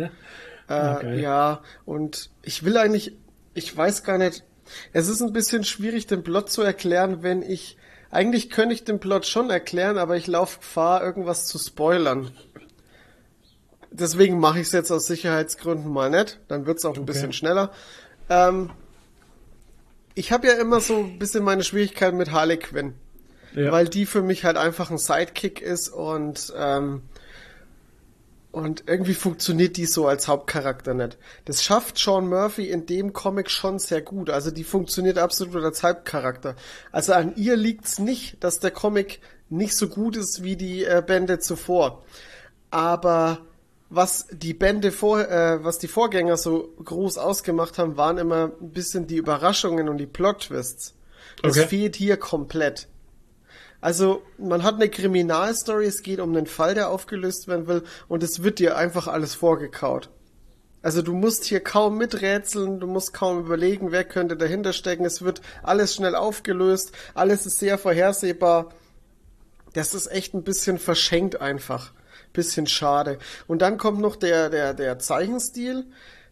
äh, 0.71 1.03
geil. 1.03 1.21
ja, 1.21 1.63
und 1.85 2.31
ich 2.43 2.65
will 2.65 2.77
eigentlich, 2.77 3.17
ich 3.55 3.77
weiß 3.77 4.03
gar 4.05 4.19
nicht, 4.19 4.45
es 4.93 5.09
ist 5.09 5.21
ein 5.21 5.33
bisschen 5.33 5.65
schwierig, 5.65 6.07
den 6.07 6.23
Plot 6.23 6.51
zu 6.51 6.63
erklären, 6.63 7.23
wenn 7.23 7.43
ich, 7.43 7.77
eigentlich 8.11 8.51
könnte 8.51 8.75
ich 8.75 8.85
den 8.85 9.01
Plot 9.01 9.27
schon 9.27 9.51
erklären, 9.51 9.99
aber 9.99 10.17
ich 10.17 10.27
laufe 10.27 10.59
Gefahr, 10.61 11.03
irgendwas 11.03 11.47
zu 11.47 11.59
spoilern. 11.59 12.31
Deswegen 13.91 14.39
mache 14.39 14.61
ich 14.61 14.69
es 14.69 14.73
jetzt 14.73 14.93
aus 14.93 15.07
Sicherheitsgründen 15.07 15.91
mal 15.93 16.11
nicht, 16.11 16.39
dann 16.49 16.65
wird's 16.67 16.85
auch 16.85 16.97
ein 16.97 17.07
bisschen 17.07 17.33
schneller. 17.33 17.73
Ähm, 18.29 18.71
ich 20.15 20.31
habe 20.33 20.47
ja 20.47 20.55
immer 20.55 20.81
so 20.81 20.99
ein 20.99 21.19
bisschen 21.19 21.43
meine 21.43 21.65
Schwierigkeiten 21.65 22.17
mit 22.17 22.31
Harley 22.31 22.59
Quinn 22.59 22.95
Ja. 23.55 23.73
weil 23.73 23.89
die 23.89 24.07
für 24.07 24.23
mich 24.23 24.45
halt 24.45 24.57
einfach 24.57 24.91
ein 24.91 24.99
Sidekick 24.99 25.61
ist 25.61 25.89
und 25.89 26.53
ähm, 26.57 27.03
und 28.53 28.85
irgendwie 28.87 29.15
funktioniert 29.15 29.77
die 29.77 29.87
so 29.87 30.07
als 30.09 30.27
Hauptcharakter 30.29 30.95
nicht. 30.95 31.19
Das 31.45 31.63
schafft 31.63 31.99
Sean 31.99 32.29
Murphy 32.29 32.69
in 32.69 32.87
dem 32.87 33.13
Comic 33.13 33.51
schon 33.51 33.79
sehr 33.79 34.03
gut. 34.03 34.31
Also 34.31 34.51
die 34.51 34.65
funktioniert 34.65 35.19
absolut 35.19 35.63
als 35.63 35.83
Hauptcharakter. 35.83 36.57
Also 36.91 37.13
an 37.13 37.35
ihr 37.37 37.57
liegt's 37.57 37.99
nicht, 37.99 38.43
dass 38.43 38.59
der 38.59 38.71
Comic 38.73 39.21
nicht 39.49 39.77
so 39.77 39.89
gut 39.89 40.17
ist 40.17 40.43
wie 40.43 40.57
die 40.57 40.85
äh, 40.85 41.03
Bände 41.07 41.39
zuvor. 41.39 42.03
Aber 42.71 43.39
was 43.89 44.27
die 44.31 44.55
Bände 44.55 44.93
vor, 44.93 45.21
äh, 45.29 45.63
was 45.65 45.79
die 45.79 45.89
Vorgänger 45.89 46.37
so 46.37 46.73
groß 46.85 47.19
ausgemacht 47.19 47.79
haben, 47.79 47.97
waren 47.97 48.19
immer 48.19 48.53
ein 48.61 48.71
bisschen 48.71 49.07
die 49.07 49.17
Überraschungen 49.17 49.89
und 49.89 49.99
die 49.99 50.07
Plot-Twists. 50.07 50.95
Das 51.43 51.57
Okay. 51.57 51.67
fehlt 51.67 51.97
hier 51.97 52.17
komplett. 52.17 52.87
Also, 53.81 54.23
man 54.39 54.63
hat 54.63 54.75
eine 54.75 54.91
Kriminalstory, 54.91 55.87
es 55.87 56.03
geht 56.03 56.21
um 56.21 56.37
einen 56.37 56.47
Fall, 56.47 56.75
der 56.75 56.91
aufgelöst 56.91 57.49
werden 57.49 57.67
will, 57.67 57.83
und 58.09 58.23
es 58.23 58.43
wird 58.43 58.59
dir 58.59 58.77
einfach 58.77 59.09
alles 59.09 59.35
vorgekaut. 59.35 60.11
Also 60.83 61.03
du 61.03 61.13
musst 61.13 61.45
hier 61.45 61.61
kaum 61.61 61.99
miträtseln, 61.99 62.81
du 62.81 62.87
musst 62.87 63.13
kaum 63.13 63.41
überlegen, 63.41 63.93
wer 63.93 64.05
könnte 64.05 64.37
dahinter 64.37 64.73
stecken. 64.73 65.05
Es 65.05 65.23
wird 65.23 65.43
alles 65.63 65.95
schnell 65.95 66.15
aufgelöst, 66.15 66.93
alles 67.15 67.45
ist 67.45 67.59
sehr 67.59 67.77
vorhersehbar. 67.77 68.71
Das 69.75 69.95
ist 69.95 70.11
echt 70.11 70.35
ein 70.35 70.43
bisschen 70.43 70.79
verschenkt 70.79 71.41
einfach. 71.41 71.93
Bisschen 72.33 72.67
schade. 72.67 73.19
Und 73.47 73.61
dann 73.61 73.77
kommt 73.77 74.01
noch 74.01 74.17
der, 74.17 74.49
der, 74.49 74.73
der 74.73 74.99
Zeichenstil, 74.99 75.87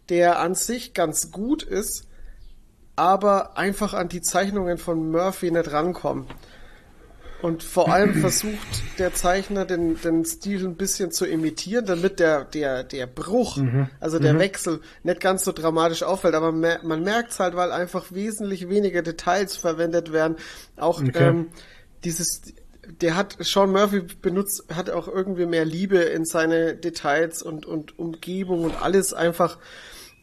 der 0.08 0.38
an 0.38 0.54
sich 0.54 0.94
ganz 0.94 1.30
gut 1.30 1.62
ist, 1.62 2.06
aber 2.96 3.58
einfach 3.58 3.92
an 3.94 4.08
die 4.08 4.22
Zeichnungen 4.22 4.78
von 4.78 5.10
Murphy 5.10 5.50
nicht 5.50 5.70
rankommt. 5.72 6.30
Und 7.40 7.62
vor 7.62 7.92
allem 7.92 8.14
versucht 8.20 8.98
der 8.98 9.14
Zeichner 9.14 9.64
den, 9.64 10.00
den 10.00 10.24
Stil 10.24 10.64
ein 10.66 10.74
bisschen 10.76 11.12
zu 11.12 11.24
imitieren, 11.24 11.86
damit 11.86 12.18
der, 12.18 12.44
der, 12.44 12.82
der 12.82 13.06
Bruch, 13.06 13.58
also 14.00 14.18
der 14.18 14.38
Wechsel, 14.40 14.80
nicht 15.04 15.20
ganz 15.20 15.44
so 15.44 15.52
dramatisch 15.52 16.02
auffällt. 16.02 16.34
Aber 16.34 16.50
mer 16.50 16.80
man 16.82 17.04
merkt 17.04 17.30
es 17.30 17.38
halt, 17.38 17.54
weil 17.54 17.70
einfach 17.70 18.10
wesentlich 18.10 18.68
weniger 18.68 19.02
Details 19.02 19.56
verwendet 19.56 20.12
werden. 20.12 20.36
Auch 20.76 21.00
Okay. 21.00 21.12
ähm, 21.28 21.46
dieses, 22.02 22.42
der 23.00 23.14
hat, 23.14 23.36
Sean 23.40 23.70
Murphy 23.70 24.00
benutzt, 24.20 24.64
hat 24.74 24.90
auch 24.90 25.06
irgendwie 25.06 25.46
mehr 25.46 25.64
Liebe 25.64 25.98
in 25.98 26.24
seine 26.24 26.74
Details 26.74 27.42
und, 27.42 27.66
und 27.66 27.98
Umgebung 28.00 28.64
und 28.64 28.82
alles 28.82 29.12
einfach 29.14 29.58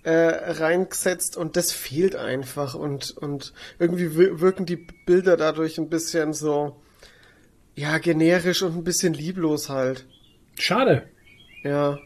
äh, 0.03 0.11
reingesetzt 0.11 1.37
und 1.37 1.55
das 1.55 1.71
fehlt 1.71 2.15
einfach 2.17 2.75
und, 2.75 3.11
und 3.17 3.53
irgendwie 3.79 4.17
wir- 4.17 4.41
wirken 4.41 4.65
die 4.65 4.85
Bilder 5.05 5.37
dadurch 5.37 5.77
ein 5.77 5.89
bisschen 5.89 6.33
so, 6.33 6.75
ja, 7.75 7.97
generisch 7.97 8.63
und 8.63 8.75
ein 8.75 8.83
bisschen 8.83 9.13
lieblos 9.13 9.69
halt. 9.69 10.05
Schade. 10.57 11.09
Ja. 11.63 11.99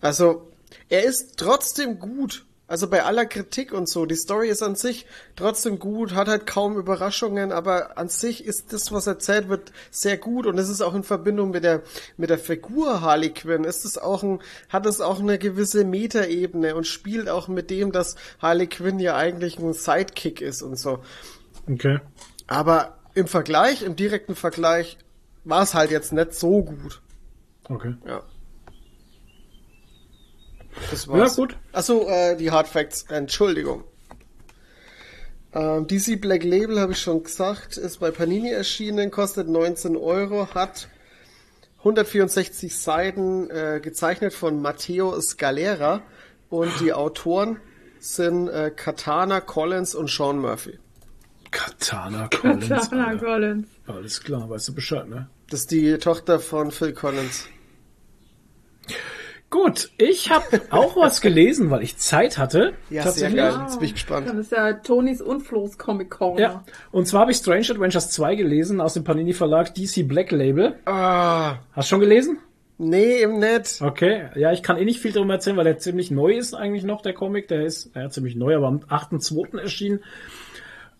Also, 0.00 0.52
er 0.88 1.04
ist 1.04 1.36
trotzdem 1.36 1.98
gut. 1.98 2.44
Also 2.68 2.88
bei 2.88 3.04
aller 3.04 3.26
Kritik 3.26 3.72
und 3.74 3.86
so, 3.86 4.06
die 4.06 4.14
Story 4.14 4.48
ist 4.48 4.62
an 4.62 4.76
sich 4.76 5.04
trotzdem 5.36 5.78
gut, 5.78 6.14
hat 6.14 6.28
halt 6.28 6.46
kaum 6.46 6.78
Überraschungen, 6.78 7.52
aber 7.52 7.98
an 7.98 8.08
sich 8.08 8.46
ist 8.46 8.72
das, 8.72 8.90
was 8.90 9.06
erzählt 9.06 9.50
wird, 9.50 9.72
sehr 9.90 10.16
gut 10.16 10.46
und 10.46 10.56
es 10.56 10.70
ist 10.70 10.80
auch 10.80 10.94
in 10.94 11.02
Verbindung 11.02 11.50
mit 11.50 11.64
der 11.64 11.82
mit 12.16 12.30
der 12.30 12.38
Figur 12.38 13.02
Harley 13.02 13.28
Quinn, 13.28 13.64
ist 13.64 13.84
es 13.84 13.98
auch 13.98 14.22
ein, 14.22 14.40
hat 14.70 14.86
es 14.86 15.02
auch 15.02 15.20
eine 15.20 15.38
gewisse 15.38 15.84
Metaebene 15.84 16.74
und 16.74 16.86
spielt 16.86 17.28
auch 17.28 17.46
mit 17.46 17.68
dem, 17.68 17.92
dass 17.92 18.16
Harley 18.38 18.68
Quinn 18.68 18.98
ja 19.00 19.16
eigentlich 19.16 19.58
ein 19.58 19.74
Sidekick 19.74 20.40
ist 20.40 20.62
und 20.62 20.78
so. 20.78 21.00
Okay. 21.70 21.98
Aber 22.46 23.01
im 23.14 23.26
Vergleich, 23.26 23.82
im 23.82 23.96
direkten 23.96 24.34
Vergleich, 24.34 24.98
war 25.44 25.62
es 25.62 25.74
halt 25.74 25.90
jetzt 25.90 26.12
nicht 26.12 26.34
so 26.34 26.62
gut. 26.62 27.00
Okay. 27.68 27.94
Ja. 28.06 28.22
Das 30.90 31.06
Ja, 31.06 31.12
war's. 31.12 31.36
gut. 31.36 31.56
Achso, 31.72 32.08
äh, 32.08 32.36
die 32.36 32.50
Hard 32.50 32.68
Facts, 32.68 33.04
Entschuldigung. 33.08 33.84
Ähm, 35.54 35.86
DC 35.86 36.16
Black 36.20 36.44
Label, 36.44 36.80
habe 36.80 36.92
ich 36.92 37.00
schon 37.00 37.22
gesagt, 37.22 37.76
ist 37.76 38.00
bei 38.00 38.10
Panini 38.10 38.50
erschienen, 38.50 39.10
kostet 39.10 39.48
19 39.48 39.96
Euro, 39.96 40.48
hat 40.54 40.88
164 41.78 42.74
Seiten, 42.78 43.50
äh, 43.50 43.80
gezeichnet 43.82 44.32
von 44.32 44.62
Matteo 44.62 45.20
Scalera 45.20 46.00
und 46.48 46.72
die 46.80 46.92
Autoren 46.94 47.60
sind 47.98 48.48
äh, 48.48 48.70
Katana 48.74 49.40
Collins 49.40 49.94
und 49.94 50.08
Sean 50.08 50.38
Murphy. 50.38 50.78
Katana 51.52 52.28
Collins. 52.28 52.68
Katana 52.68 53.06
Alter. 53.08 53.24
Collins. 53.26 53.68
Alles 53.86 54.20
klar, 54.22 54.50
weißt 54.50 54.68
du 54.68 54.74
Bescheid, 54.74 55.08
ne? 55.08 55.28
Das 55.50 55.60
ist 55.60 55.70
die 55.70 55.96
Tochter 55.98 56.40
von 56.40 56.70
Phil 56.72 56.92
Collins. 56.92 57.46
Gut, 59.50 59.90
ich 59.98 60.30
habe 60.30 60.62
auch 60.70 60.96
was 60.96 61.20
gelesen, 61.20 61.70
weil 61.70 61.82
ich 61.82 61.98
Zeit 61.98 62.38
hatte. 62.38 62.72
Ja, 62.88 63.02
sehr 63.02 63.04
Tatsächlich. 63.04 63.36
geil. 63.36 63.58
Jetzt 63.64 63.78
bin 63.78 63.84
ich 63.86 63.92
gespannt. 63.92 64.28
Dann 64.28 64.38
ist 64.38 64.50
ja 64.50 64.72
Tonys 64.72 65.20
und 65.20 65.42
Flo's 65.42 65.76
Comic 65.76 66.10
Corner. 66.10 66.40
Ja, 66.40 66.64
und 66.90 67.06
zwar 67.06 67.20
habe 67.22 67.32
ich 67.32 67.36
Strange 67.36 67.66
Adventures 67.70 68.10
2 68.10 68.34
gelesen 68.34 68.80
aus 68.80 68.94
dem 68.94 69.04
Panini 69.04 69.34
Verlag 69.34 69.74
DC 69.74 70.08
Black 70.08 70.30
Label. 70.30 70.76
Ah, 70.86 71.56
Hast 71.72 71.88
du 71.90 71.94
schon 71.94 72.00
gelesen? 72.00 72.38
Nee, 72.78 73.20
eben 73.22 73.38
nicht. 73.38 73.82
Okay, 73.82 74.30
ja, 74.36 74.52
ich 74.52 74.62
kann 74.62 74.78
eh 74.78 74.86
nicht 74.86 75.00
viel 75.00 75.12
darüber 75.12 75.34
erzählen, 75.34 75.58
weil 75.58 75.64
der 75.64 75.76
ziemlich 75.78 76.10
neu 76.10 76.32
ist 76.32 76.54
eigentlich 76.54 76.84
noch, 76.84 77.02
der 77.02 77.12
Comic. 77.12 77.46
Der 77.48 77.66
ist 77.66 77.94
ja, 77.94 78.08
ziemlich 78.08 78.34
neu, 78.34 78.56
aber 78.56 78.68
am 78.68 78.78
8.2. 78.78 79.58
erschienen. 79.58 80.00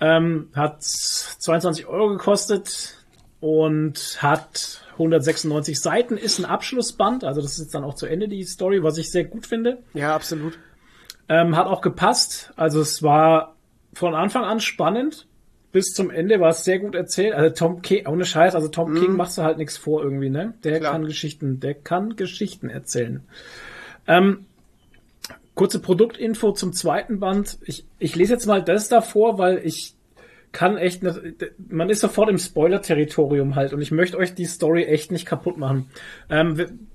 Ähm, 0.02 0.48
hat 0.52 0.82
22 0.82 1.86
Euro 1.86 2.08
gekostet 2.08 2.96
und 3.38 4.18
hat 4.20 4.82
196 4.94 5.80
Seiten, 5.80 6.16
ist 6.16 6.40
ein 6.40 6.44
Abschlussband, 6.44 7.22
also 7.22 7.40
das 7.40 7.52
ist 7.52 7.58
jetzt 7.58 7.74
dann 7.74 7.84
auch 7.84 7.94
zu 7.94 8.06
Ende 8.06 8.26
die 8.26 8.42
Story, 8.42 8.82
was 8.82 8.98
ich 8.98 9.12
sehr 9.12 9.24
gut 9.24 9.46
finde. 9.46 9.78
Ja, 9.94 10.12
absolut. 10.12 10.58
Ähm, 11.28 11.56
hat 11.56 11.68
auch 11.68 11.82
gepasst, 11.82 12.52
also 12.56 12.80
es 12.80 13.04
war 13.04 13.54
von 13.94 14.16
Anfang 14.16 14.42
an 14.44 14.58
spannend. 14.58 15.28
Bis 15.70 15.94
zum 15.94 16.10
Ende 16.10 16.40
war 16.40 16.50
es 16.50 16.64
sehr 16.64 16.80
gut 16.80 16.94
erzählt. 16.94 17.32
Also 17.32 17.54
Tom 17.54 17.80
King, 17.80 18.06
ohne 18.06 18.26
Scheiß, 18.26 18.54
also 18.54 18.68
Tom 18.68 18.94
King 18.94 19.16
machst 19.16 19.38
du 19.38 19.42
halt 19.42 19.56
nichts 19.56 19.78
vor 19.78 20.02
irgendwie, 20.02 20.28
ne? 20.28 20.52
Der 20.64 20.80
Klar. 20.80 20.92
kann 20.92 21.06
Geschichten, 21.06 21.60
der 21.60 21.74
kann 21.74 22.16
Geschichten 22.16 22.68
erzählen. 22.68 23.22
Ähm, 24.06 24.44
kurze 25.54 25.80
Produktinfo 25.80 26.52
zum 26.52 26.72
zweiten 26.72 27.20
Band. 27.20 27.58
Ich, 27.64 27.84
ich 27.98 28.16
lese 28.16 28.34
jetzt 28.34 28.46
mal 28.46 28.62
das 28.62 28.88
davor, 28.88 29.38
weil 29.38 29.58
ich 29.64 29.94
kann 30.52 30.76
echt, 30.76 31.02
man 31.68 31.90
ist 31.90 32.00
sofort 32.00 32.28
im 32.28 32.38
Spoiler-Territorium 32.38 33.54
halt 33.54 33.72
und 33.72 33.80
ich 33.80 33.90
möchte 33.90 34.18
euch 34.18 34.34
die 34.34 34.44
Story 34.44 34.84
echt 34.84 35.10
nicht 35.10 35.24
kaputt 35.24 35.56
machen. 35.56 35.90
Ähm, 36.28 36.88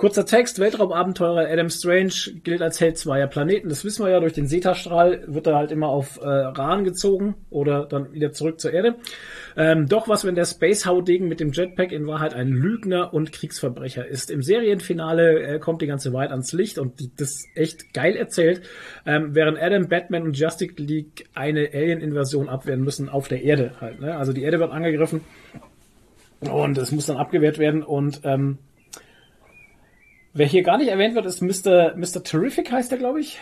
Kurzer 0.00 0.24
Text, 0.24 0.58
Weltraumabenteurer 0.58 1.46
Adam 1.46 1.68
Strange 1.68 2.40
gilt 2.42 2.62
als 2.62 2.80
Held 2.80 2.96
zweier 2.96 3.26
Planeten. 3.26 3.68
Das 3.68 3.84
wissen 3.84 4.02
wir 4.02 4.10
ja, 4.10 4.18
durch 4.18 4.32
den 4.32 4.46
Zeta-Strahl 4.46 5.24
wird 5.26 5.46
er 5.46 5.56
halt 5.56 5.70
immer 5.70 5.88
auf 5.88 6.18
äh, 6.22 6.26
Rahn 6.26 6.84
gezogen 6.84 7.34
oder 7.50 7.84
dann 7.84 8.10
wieder 8.14 8.32
zurück 8.32 8.60
zur 8.60 8.72
Erde. 8.72 8.94
Ähm, 9.58 9.88
doch 9.88 10.08
was, 10.08 10.24
wenn 10.24 10.34
der 10.34 10.46
Space-Haudegen 10.46 11.28
mit 11.28 11.38
dem 11.38 11.52
Jetpack 11.52 11.92
in 11.92 12.06
Wahrheit 12.06 12.32
ein 12.32 12.48
Lügner 12.48 13.12
und 13.12 13.30
Kriegsverbrecher 13.30 14.06
ist. 14.06 14.30
Im 14.30 14.42
Serienfinale 14.42 15.42
äh, 15.42 15.58
kommt 15.58 15.82
die 15.82 15.86
ganze 15.86 16.14
Wahrheit 16.14 16.30
ans 16.30 16.54
Licht 16.54 16.78
und 16.78 16.98
die, 16.98 17.10
das 17.14 17.44
echt 17.54 17.92
geil 17.92 18.16
erzählt, 18.16 18.62
ähm, 19.04 19.34
während 19.34 19.60
Adam, 19.60 19.88
Batman 19.88 20.22
und 20.22 20.38
Justice 20.38 20.72
League 20.78 21.28
eine 21.34 21.68
Alien-Invasion 21.74 22.48
abwehren 22.48 22.80
müssen 22.80 23.10
auf 23.10 23.28
der 23.28 23.42
Erde 23.42 23.72
halt. 23.82 24.00
Ne? 24.00 24.16
Also 24.16 24.32
die 24.32 24.44
Erde 24.44 24.60
wird 24.60 24.72
angegriffen 24.72 25.20
und 26.40 26.78
es 26.78 26.90
muss 26.90 27.04
dann 27.04 27.18
abgewehrt 27.18 27.58
werden 27.58 27.82
und 27.82 28.22
ähm, 28.24 28.56
Wer 30.32 30.46
hier 30.46 30.62
gar 30.62 30.78
nicht 30.78 30.88
erwähnt 30.88 31.14
wird, 31.14 31.26
ist 31.26 31.40
Mr. 31.42 31.94
Mr. 31.96 32.22
Terrific 32.22 32.70
heißt 32.70 32.92
er, 32.92 32.98
glaube 32.98 33.20
ich. 33.20 33.38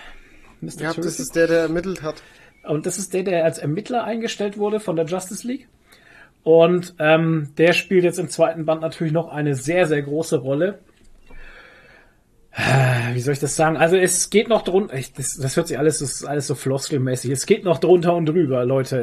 Mr. 0.60 0.80
Ja, 0.80 0.94
das 0.94 1.20
ist 1.20 1.36
der, 1.36 1.46
der 1.46 1.60
ermittelt 1.60 2.02
hat. 2.02 2.22
Und 2.64 2.86
das 2.86 2.98
ist 2.98 3.14
der, 3.14 3.22
der 3.22 3.44
als 3.44 3.58
Ermittler 3.58 4.04
eingestellt 4.04 4.58
wurde 4.58 4.80
von 4.80 4.96
der 4.96 5.06
Justice 5.06 5.46
League. 5.46 5.68
Und 6.42 6.94
ähm, 6.98 7.50
der 7.58 7.72
spielt 7.72 8.04
jetzt 8.04 8.18
im 8.18 8.28
zweiten 8.28 8.64
Band 8.64 8.80
natürlich 8.80 9.12
noch 9.12 9.28
eine 9.28 9.54
sehr, 9.54 9.86
sehr 9.86 10.02
große 10.02 10.38
Rolle. 10.38 10.78
Äh, 12.52 13.14
Wie 13.14 13.20
soll 13.20 13.34
ich 13.34 13.40
das 13.40 13.54
sagen? 13.54 13.76
Also 13.76 13.96
es 13.96 14.30
geht 14.30 14.48
noch 14.48 14.62
drunter, 14.62 14.96
das, 15.16 15.36
das 15.36 15.56
hört 15.56 15.68
sich 15.68 15.78
alles, 15.78 15.98
das 15.98 16.12
ist 16.12 16.24
alles 16.24 16.46
so 16.46 16.54
floskelmäßig. 16.54 17.30
Es 17.30 17.44
geht 17.44 17.64
noch 17.64 17.78
drunter 17.78 18.14
und 18.14 18.26
drüber, 18.26 18.64
Leute. 18.64 18.96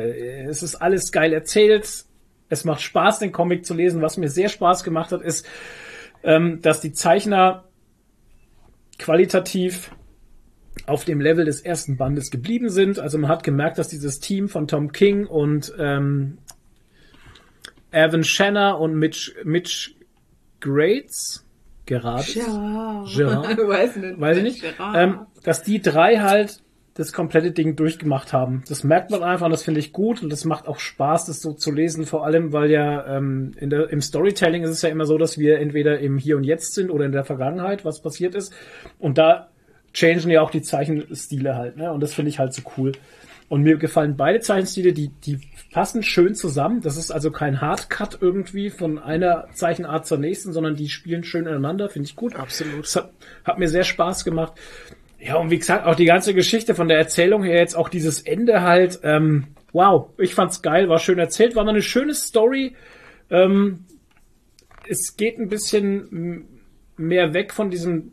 Es 0.49 0.63
ist 0.63 0.75
alles 0.75 1.11
geil 1.11 1.33
erzählt. 1.33 2.05
Es 2.49 2.65
macht 2.65 2.81
Spaß, 2.81 3.19
den 3.19 3.31
Comic 3.31 3.65
zu 3.65 3.73
lesen. 3.73 4.01
Was 4.01 4.17
mir 4.17 4.29
sehr 4.29 4.49
Spaß 4.49 4.83
gemacht 4.83 5.11
hat, 5.11 5.21
ist, 5.21 5.45
ähm, 6.23 6.61
dass 6.61 6.81
die 6.81 6.93
Zeichner 6.93 7.64
qualitativ 8.97 9.91
auf 10.87 11.05
dem 11.05 11.21
Level 11.21 11.45
des 11.45 11.61
ersten 11.61 11.97
Bandes 11.97 12.31
geblieben 12.31 12.69
sind. 12.69 12.99
Also 12.99 13.17
man 13.17 13.29
hat 13.29 13.43
gemerkt, 13.43 13.77
dass 13.77 13.87
dieses 13.87 14.19
Team 14.19 14.49
von 14.49 14.67
Tom 14.67 14.91
King 14.91 15.25
und 15.25 15.73
ähm, 15.79 16.37
Evan 17.91 18.23
Shanner 18.23 18.79
und 18.79 18.95
Mitch, 18.95 19.31
Mitch 19.43 19.91
Grates 20.59 21.45
gerade, 21.85 22.29
Ja. 22.33 23.05
Gerard? 23.15 23.57
Weiß 23.67 23.95
nicht. 23.95 24.19
weiß 24.19 24.37
ich 24.37 24.43
nicht, 24.43 24.61
Gerard. 24.61 24.95
ähm, 24.97 25.19
dass 25.43 25.63
die 25.63 25.81
drei 25.81 26.17
halt 26.17 26.61
das 26.95 27.11
komplette 27.11 27.51
Ding 27.51 27.75
durchgemacht 27.75 28.31
haben. 28.31 28.63
Das 28.69 28.85
merkt 28.85 29.11
man 29.11 29.21
einfach 29.21 29.45
und 29.45 29.51
das 29.51 29.63
finde 29.63 29.81
ich 29.81 29.91
gut 29.91 30.23
und 30.23 30.31
das 30.31 30.45
macht 30.45 30.67
auch 30.67 30.79
Spaß, 30.79 31.25
das 31.25 31.41
so 31.41 31.51
zu 31.51 31.71
lesen, 31.71 32.05
vor 32.05 32.25
allem, 32.25 32.53
weil 32.53 32.71
ja 32.71 33.17
ähm, 33.17 33.51
in 33.59 33.69
der, 33.69 33.89
im 33.89 33.99
Storytelling 33.99 34.63
ist 34.63 34.69
es 34.69 34.81
ja 34.81 34.89
immer 34.89 35.05
so, 35.05 35.17
dass 35.17 35.37
wir 35.37 35.59
entweder 35.59 35.99
im 35.99 36.17
Hier 36.17 36.37
und 36.37 36.45
Jetzt 36.45 36.73
sind 36.73 36.89
oder 36.89 37.05
in 37.05 37.11
der 37.11 37.25
Vergangenheit, 37.25 37.83
was 37.83 38.01
passiert 38.01 38.33
ist. 38.33 38.53
Und 38.97 39.17
da 39.17 39.49
changen 39.93 40.29
ja 40.29 40.41
auch 40.41 40.51
die 40.51 40.61
Zeichenstile 40.61 41.55
halt, 41.55 41.75
ne? 41.75 41.91
Und 41.91 42.01
das 42.01 42.13
finde 42.13 42.29
ich 42.29 42.39
halt 42.39 42.53
so 42.53 42.61
cool. 42.77 42.93
Und 43.47 43.61
mir 43.61 43.77
gefallen 43.77 44.15
beide 44.15 44.39
Zeichenstile, 44.39 44.91
die, 44.91 45.09
die 45.09 45.39
passen 45.71 46.01
schön 46.01 46.33
zusammen. 46.33 46.81
Das 46.81 46.97
ist 46.97 47.11
also 47.11 47.29
kein 47.29 47.61
Hardcut 47.61 48.17
irgendwie 48.21 48.69
von 48.71 48.97
einer 48.97 49.47
Zeichenart 49.53 50.07
zur 50.07 50.17
nächsten, 50.17 50.51
sondern 50.51 50.75
die 50.75 50.89
spielen 50.89 51.23
schön 51.23 51.45
ineinander, 51.45 51.89
finde 51.89 52.07
ich 52.07 52.15
gut. 52.15 52.35
Absolut. 52.35 52.85
Das 52.85 52.95
hat, 52.95 53.11
hat 53.43 53.59
mir 53.59 53.67
sehr 53.67 53.83
Spaß 53.83 54.25
gemacht. 54.25 54.53
Ja, 55.25 55.37
und 55.37 55.49
wie 55.49 55.57
gesagt, 55.57 55.87
auch 55.87 55.95
die 55.95 56.05
ganze 56.05 56.35
Geschichte 56.35 56.75
von 56.75 56.87
der 56.87 56.99
Erzählung 56.99 57.43
her 57.43 57.57
jetzt 57.57 57.75
auch 57.75 57.89
dieses 57.89 58.21
Ende 58.21 58.61
halt, 58.61 58.99
ähm, 59.01 59.47
wow, 59.73 60.09
ich 60.19 60.35
fand's 60.35 60.61
geil, 60.61 60.87
war 60.87 60.99
schön 60.99 61.17
erzählt, 61.17 61.55
war 61.55 61.63
noch 61.63 61.71
eine 61.71 61.81
schöne 61.81 62.13
Story. 62.13 62.75
Ähm, 63.31 63.85
es 64.87 65.17
geht 65.17 65.39
ein 65.39 65.49
bisschen 65.49 66.45
mehr 66.95 67.33
weg 67.33 67.53
von 67.53 67.71
diesem 67.71 68.11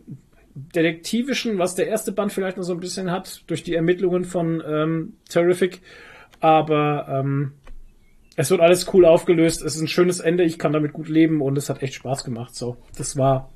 detektivischen, 0.54 1.58
was 1.58 1.74
der 1.74 1.88
erste 1.88 2.12
Band 2.12 2.32
vielleicht 2.32 2.56
noch 2.56 2.64
so 2.64 2.72
ein 2.72 2.80
bisschen 2.80 3.10
hat, 3.10 3.42
durch 3.46 3.62
die 3.62 3.74
Ermittlungen 3.74 4.24
von 4.24 4.62
ähm, 4.66 5.16
Terrific. 5.28 5.82
Aber 6.40 7.08
ähm, 7.10 7.52
es 8.36 8.50
wird 8.50 8.62
alles 8.62 8.90
cool 8.94 9.04
aufgelöst. 9.04 9.60
Es 9.60 9.76
ist 9.76 9.82
ein 9.82 9.88
schönes 9.88 10.20
Ende. 10.20 10.44
Ich 10.44 10.58
kann 10.58 10.72
damit 10.72 10.94
gut 10.94 11.10
leben 11.10 11.42
und 11.42 11.58
es 11.58 11.68
hat 11.68 11.82
echt 11.82 11.92
Spaß 11.92 12.24
gemacht. 12.24 12.54
So, 12.54 12.78
das 12.96 13.18
war 13.18 13.52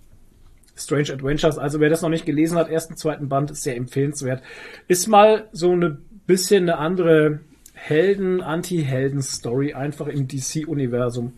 Strange 0.76 1.12
Adventures. 1.12 1.58
Also 1.58 1.80
wer 1.80 1.88
das 1.88 2.02
noch 2.02 2.10
nicht 2.10 2.26
gelesen 2.26 2.58
hat, 2.58 2.68
ersten, 2.68 2.96
zweiten 2.96 3.28
Band, 3.28 3.50
ist 3.50 3.62
sehr 3.62 3.76
empfehlenswert. 3.76 4.42
Ist 4.88 5.08
mal 5.08 5.48
so 5.52 5.72
eine 5.72 5.98
bisschen 6.26 6.64
eine 6.64 6.78
andere 6.78 7.40
Helden, 7.72 8.42
Anti-Helden-Story 8.42 9.74
einfach 9.74 10.08
im 10.08 10.28
DC-Universum. 10.28 11.34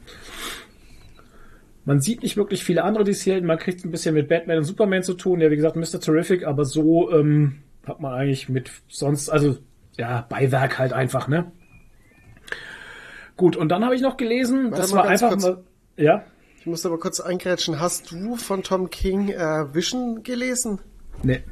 Man 1.85 2.01
sieht 2.01 2.23
nicht 2.23 2.37
wirklich 2.37 2.65
viele 2.65 2.85
andere 2.85 3.05
DC-Helden, 3.05 3.47
man 3.47 3.59
kriegt 3.59 3.85
ein 3.85 3.91
bisschen 3.91 4.15
mit 4.15 4.29
Batman 4.29 4.59
und 4.59 4.65
Superman 4.65 5.03
zu 5.03 5.15
tun, 5.15 5.41
ja 5.41 5.51
wie 5.51 5.57
gesagt 5.57 5.77
Mr. 5.77 6.01
Terrific, 6.01 6.47
aber 6.47 6.65
so 6.65 7.11
ähm, 7.13 7.61
hat 7.87 8.01
man 8.01 8.13
eigentlich 8.13 8.49
mit 8.49 8.71
sonst, 8.89 9.31
also 9.31 9.57
ja, 9.97 10.27
Beiwerk 10.29 10.79
halt 10.79 10.93
einfach, 10.93 11.29
ne? 11.29 11.51
Gut, 13.37 13.57
und 13.57 13.69
dann 13.71 13.85
habe 13.85 13.95
ich 13.95 14.03
noch 14.03 14.17
gelesen, 14.17 14.71
Warte 14.71 14.83
das 14.83 14.93
war 14.93 15.07
einfach 15.07 15.31
kurz. 15.31 15.43
mal, 15.43 15.65
ja, 15.97 16.25
muss 16.69 16.87
aber 16.87 16.99
kurz 16.99 17.21
eingrätschen. 17.21 17.81
Hast 17.81 18.11
du 18.11 18.37
von 18.37 18.63
Tom 18.63 18.91
King 18.91 19.31
äh, 19.31 19.75
Vision 19.75 20.23
gelesen? 20.23 20.81
ne, 21.23 21.43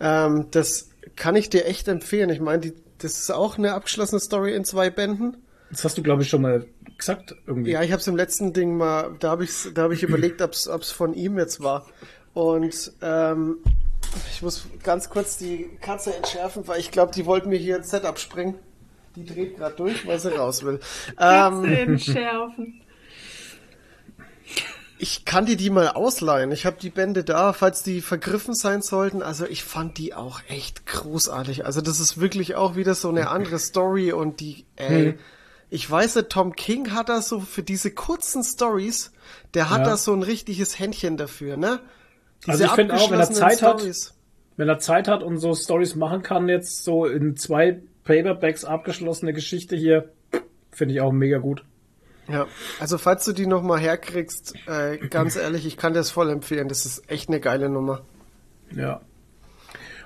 Ähm, 0.00 0.46
das 0.50 0.90
kann 1.16 1.36
ich 1.36 1.50
dir 1.50 1.64
echt 1.66 1.88
empfehlen. 1.88 2.30
Ich 2.30 2.40
meine, 2.40 2.60
die, 2.60 2.72
das 2.98 3.18
ist 3.18 3.30
auch 3.30 3.58
eine 3.58 3.74
abgeschlossene 3.74 4.20
Story 4.20 4.54
in 4.54 4.64
zwei 4.64 4.90
Bänden. 4.90 5.36
das 5.70 5.84
hast 5.84 5.96
du 5.98 6.02
glaube 6.02 6.22
ich 6.22 6.28
schon 6.28 6.42
mal 6.42 6.66
gesagt 6.96 7.34
irgendwie. 7.46 7.72
Ja, 7.72 7.82
ich 7.82 7.92
habe 7.92 8.00
es 8.00 8.06
im 8.06 8.16
letzten 8.16 8.52
Ding 8.52 8.76
mal, 8.76 9.14
da 9.20 9.30
habe 9.30 9.44
ich, 9.44 9.52
da 9.74 9.82
habe 9.82 9.94
ich 9.94 10.02
überlegt, 10.02 10.40
ob 10.42 10.52
es 10.52 10.90
von 10.90 11.14
ihm 11.14 11.38
jetzt 11.38 11.62
war. 11.62 11.86
Und 12.34 12.92
ähm, 13.02 13.58
ich 14.32 14.42
muss 14.42 14.66
ganz 14.82 15.08
kurz 15.10 15.36
die 15.36 15.70
Katze 15.80 16.14
entschärfen, 16.14 16.66
weil 16.66 16.80
ich 16.80 16.90
glaube, 16.90 17.12
die 17.12 17.26
wollten 17.26 17.48
mir 17.48 17.58
hier 17.58 17.76
ein 17.76 17.82
Setup 17.82 18.18
springen. 18.18 18.54
Die 19.16 19.24
dreht 19.26 19.58
gerade 19.58 19.76
durch, 19.76 20.06
weil 20.06 20.18
sie 20.18 20.34
raus 20.34 20.64
will. 20.64 20.80
Katze 21.16 21.66
Ähm, 21.66 21.72
entschärfen. 21.90 22.81
Ich 25.02 25.24
kann 25.24 25.46
dir 25.46 25.56
die 25.56 25.68
mal 25.68 25.88
ausleihen. 25.88 26.52
Ich 26.52 26.64
habe 26.64 26.76
die 26.80 26.88
Bände 26.90 27.24
da, 27.24 27.52
falls 27.52 27.82
die 27.82 28.00
vergriffen 28.00 28.54
sein 28.54 28.82
sollten. 28.82 29.20
Also 29.20 29.44
ich 29.46 29.64
fand 29.64 29.98
die 29.98 30.14
auch 30.14 30.40
echt 30.48 30.86
großartig. 30.86 31.66
Also 31.66 31.80
das 31.80 31.98
ist 31.98 32.20
wirklich 32.20 32.54
auch 32.54 32.76
wieder 32.76 32.94
so 32.94 33.08
eine 33.08 33.28
andere 33.28 33.58
Story 33.58 34.12
und 34.12 34.38
die, 34.38 34.64
ey, 34.76 35.18
ich 35.70 35.90
weiß 35.90 36.14
nicht, 36.14 36.28
Tom 36.28 36.54
King 36.54 36.92
hat 36.92 37.08
da 37.08 37.20
so 37.20 37.40
für 37.40 37.64
diese 37.64 37.90
kurzen 37.90 38.44
Stories, 38.44 39.10
der 39.54 39.70
hat 39.70 39.80
Ja. 39.80 39.84
da 39.86 39.96
so 39.96 40.12
ein 40.12 40.22
richtiges 40.22 40.78
Händchen 40.78 41.16
dafür, 41.16 41.56
ne? 41.56 41.80
Also 42.46 42.62
ich 42.64 42.70
finde 42.70 42.94
auch, 42.94 43.10
wenn 43.10 43.18
er 43.18 43.30
Zeit 43.32 43.60
hat, 43.60 43.80
Storys. 43.80 44.14
wenn 44.56 44.68
er 44.68 44.78
Zeit 44.78 45.08
hat 45.08 45.24
und 45.24 45.38
so 45.38 45.52
Stories 45.56 45.96
machen 45.96 46.22
kann, 46.22 46.48
jetzt 46.48 46.84
so 46.84 47.06
in 47.06 47.36
zwei 47.36 47.80
Paperbacks 48.04 48.64
abgeschlossene 48.64 49.32
Geschichte 49.32 49.74
hier, 49.74 50.10
finde 50.70 50.94
ich 50.94 51.00
auch 51.00 51.10
mega 51.10 51.38
gut. 51.38 51.64
Ja, 52.28 52.46
also 52.78 52.98
falls 52.98 53.24
du 53.24 53.32
die 53.32 53.46
noch 53.46 53.62
mal 53.62 53.80
herkriegst, 53.80 54.54
äh, 54.66 54.98
ganz 55.08 55.36
ehrlich, 55.36 55.66
ich 55.66 55.76
kann 55.76 55.92
dir 55.92 55.98
das 56.00 56.10
voll 56.10 56.30
empfehlen. 56.30 56.68
Das 56.68 56.86
ist 56.86 57.10
echt 57.10 57.28
eine 57.28 57.40
geile 57.40 57.68
Nummer. 57.68 58.02
Ja. 58.74 59.00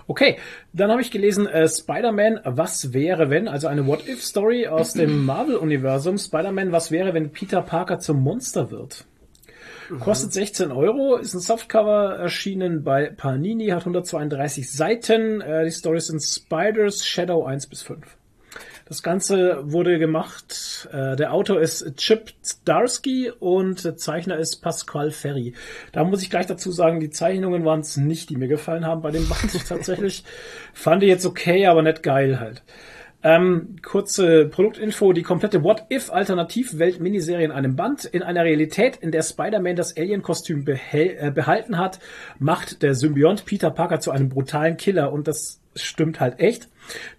Okay, 0.08 0.38
dann 0.72 0.90
habe 0.90 1.02
ich 1.02 1.10
gelesen 1.10 1.46
äh, 1.46 1.68
Spider-Man, 1.68 2.40
was 2.44 2.92
wäre 2.92 3.28
wenn, 3.28 3.48
also 3.48 3.66
eine 3.66 3.86
What-If-Story 3.86 4.68
aus 4.68 4.92
dem 4.92 5.24
Marvel-Universum. 5.26 6.16
Spider-Man, 6.16 6.70
was 6.72 6.90
wäre, 6.90 7.12
wenn 7.12 7.32
Peter 7.32 7.60
Parker 7.60 7.98
zum 7.98 8.22
Monster 8.22 8.70
wird? 8.70 9.04
Kostet 10.00 10.32
16 10.32 10.72
Euro, 10.72 11.16
ist 11.16 11.34
ein 11.34 11.40
Softcover 11.40 12.16
erschienen 12.16 12.82
bei 12.82 13.10
Panini, 13.10 13.68
hat 13.68 13.80
132 13.80 14.70
Seiten. 14.70 15.40
Äh, 15.40 15.64
die 15.64 15.70
Stories 15.70 16.08
sind 16.08 16.20
Spiders, 16.20 17.06
Shadow 17.06 17.44
1 17.44 17.68
bis 17.68 17.82
5. 17.82 18.16
Das 18.88 19.02
Ganze 19.02 19.64
wurde 19.64 19.98
gemacht, 19.98 20.88
äh, 20.92 21.16
der 21.16 21.32
Autor 21.32 21.60
ist 21.60 21.96
Chip 21.96 22.32
Zdarsky 22.40 23.32
und 23.36 23.84
der 23.84 23.96
Zeichner 23.96 24.36
ist 24.36 24.62
Pascal 24.62 25.10
Ferry. 25.10 25.54
Da 25.90 26.04
muss 26.04 26.22
ich 26.22 26.30
gleich 26.30 26.46
dazu 26.46 26.70
sagen, 26.70 27.00
die 27.00 27.10
Zeichnungen 27.10 27.64
waren 27.64 27.80
es 27.80 27.96
nicht, 27.96 28.30
die 28.30 28.36
mir 28.36 28.46
gefallen 28.46 28.86
haben 28.86 29.02
bei 29.02 29.10
dem 29.10 29.28
Band 29.28 29.66
tatsächlich. 29.68 30.22
Fand 30.72 31.02
ich 31.02 31.08
jetzt 31.08 31.26
okay, 31.26 31.66
aber 31.66 31.82
nicht 31.82 32.04
geil 32.04 32.38
halt. 32.38 32.62
Ähm, 33.24 33.74
kurze 33.82 34.46
Produktinfo, 34.46 35.12
die 35.12 35.24
komplette 35.24 35.64
What-If-Alternativwelt-Miniserie 35.64 37.44
in 37.44 37.50
einem 37.50 37.74
Band. 37.74 38.04
In 38.04 38.22
einer 38.22 38.44
Realität, 38.44 38.98
in 38.98 39.10
der 39.10 39.22
Spider-Man 39.22 39.74
das 39.74 39.96
Alien-Kostüm 39.96 40.64
behäl- 40.64 41.16
äh, 41.18 41.32
behalten 41.32 41.76
hat, 41.76 41.98
macht 42.38 42.82
der 42.84 42.94
Symbiont 42.94 43.46
Peter 43.46 43.72
Parker 43.72 43.98
zu 43.98 44.12
einem 44.12 44.28
brutalen 44.28 44.76
Killer 44.76 45.10
und 45.10 45.26
das 45.26 45.60
stimmt 45.82 46.20
halt 46.20 46.40
echt. 46.40 46.68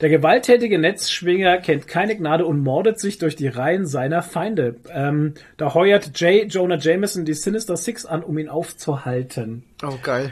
Der 0.02 0.10
gewalttätige 0.10 0.80
Netzschwinger 0.80 1.58
kennt 1.58 1.88
keine 1.88 2.16
Gnade 2.16 2.46
und 2.46 2.60
mordet 2.60 3.00
sich 3.00 3.18
durch 3.18 3.36
die 3.36 3.48
Reihen 3.48 3.86
seiner 3.86 4.22
Feinde. 4.22 4.76
Ähm, 4.90 5.34
da 5.58 5.74
heuert 5.74 6.20
J. 6.20 6.52
Jonah 6.52 6.78
Jameson 6.78 7.26
die 7.26 7.34
Sinister 7.34 7.76
Six 7.76 8.06
an, 8.06 8.24
um 8.24 8.38
ihn 8.38 8.50
aufzuhalten. 8.50 9.64
Oh, 9.84 9.98
geil. 10.02 10.32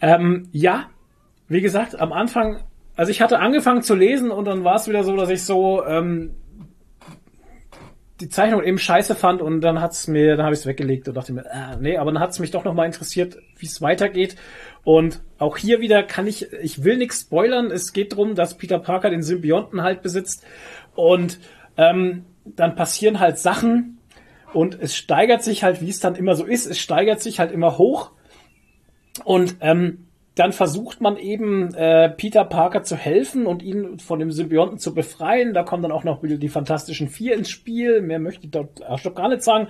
Ähm, 0.00 0.48
ja, 0.52 0.90
wie 1.48 1.60
gesagt, 1.60 1.98
am 2.00 2.12
Anfang, 2.12 2.60
also 2.96 3.10
ich 3.10 3.20
hatte 3.20 3.38
angefangen 3.38 3.82
zu 3.82 3.94
lesen 3.94 4.30
und 4.30 4.44
dann 4.44 4.64
war 4.64 4.76
es 4.76 4.88
wieder 4.88 5.04
so, 5.04 5.16
dass 5.16 5.30
ich 5.30 5.44
so 5.44 5.84
ähm, 5.84 6.34
die 8.22 8.28
Zeichnung 8.28 8.62
eben 8.62 8.78
scheiße 8.78 9.14
fand 9.16 9.42
und 9.42 9.60
dann 9.60 9.80
hat's 9.80 10.06
mir, 10.06 10.36
dann 10.36 10.46
habe 10.46 10.54
ich 10.54 10.60
es 10.60 10.66
weggelegt 10.66 11.08
und 11.08 11.14
dachte 11.14 11.32
mir, 11.32 11.44
äh, 11.44 11.76
nee, 11.80 11.96
aber 11.98 12.12
dann 12.12 12.22
hat's 12.22 12.38
mich 12.38 12.52
doch 12.52 12.64
nochmal 12.64 12.86
interessiert, 12.86 13.36
wie 13.58 13.66
es 13.66 13.82
weitergeht. 13.82 14.36
Und 14.84 15.22
auch 15.38 15.56
hier 15.56 15.80
wieder 15.80 16.02
kann 16.02 16.26
ich, 16.26 16.52
ich 16.52 16.82
will 16.82 16.96
nichts 16.96 17.22
spoilern. 17.22 17.70
Es 17.70 17.92
geht 17.92 18.12
darum, 18.12 18.34
dass 18.34 18.56
Peter 18.56 18.78
Parker 18.78 19.10
den 19.10 19.22
Symbionten 19.22 19.82
halt 19.82 20.02
besitzt 20.02 20.44
und 20.94 21.38
ähm, 21.76 22.24
dann 22.44 22.74
passieren 22.74 23.20
halt 23.20 23.38
Sachen 23.38 23.98
und 24.52 24.78
es 24.80 24.96
steigert 24.96 25.44
sich 25.44 25.62
halt, 25.62 25.80
wie 25.80 25.88
es 25.88 26.00
dann 26.00 26.16
immer 26.16 26.34
so 26.34 26.44
ist, 26.44 26.66
es 26.66 26.78
steigert 26.78 27.20
sich 27.20 27.38
halt 27.38 27.52
immer 27.52 27.78
hoch 27.78 28.10
und 29.24 29.56
ähm, 29.60 30.06
dann 30.34 30.52
versucht 30.52 31.00
man 31.00 31.18
eben 31.18 31.74
äh, 31.74 32.08
Peter 32.08 32.44
Parker 32.44 32.82
zu 32.82 32.96
helfen 32.96 33.46
und 33.46 33.62
ihn 33.62 33.98
von 33.98 34.18
dem 34.18 34.32
Symbionten 34.32 34.78
zu 34.78 34.94
befreien. 34.94 35.52
Da 35.52 35.62
kommen 35.62 35.82
dann 35.82 35.92
auch 35.92 36.04
noch 36.04 36.22
wieder 36.22 36.38
die 36.38 36.48
Fantastischen 36.48 37.08
Vier 37.08 37.34
ins 37.34 37.50
Spiel. 37.50 38.00
Mehr 38.00 38.18
möchte 38.18 38.46
ich 38.46 38.50
dort 38.50 38.82
auch 38.86 39.14
gar 39.14 39.28
nicht 39.28 39.42
sagen. 39.42 39.68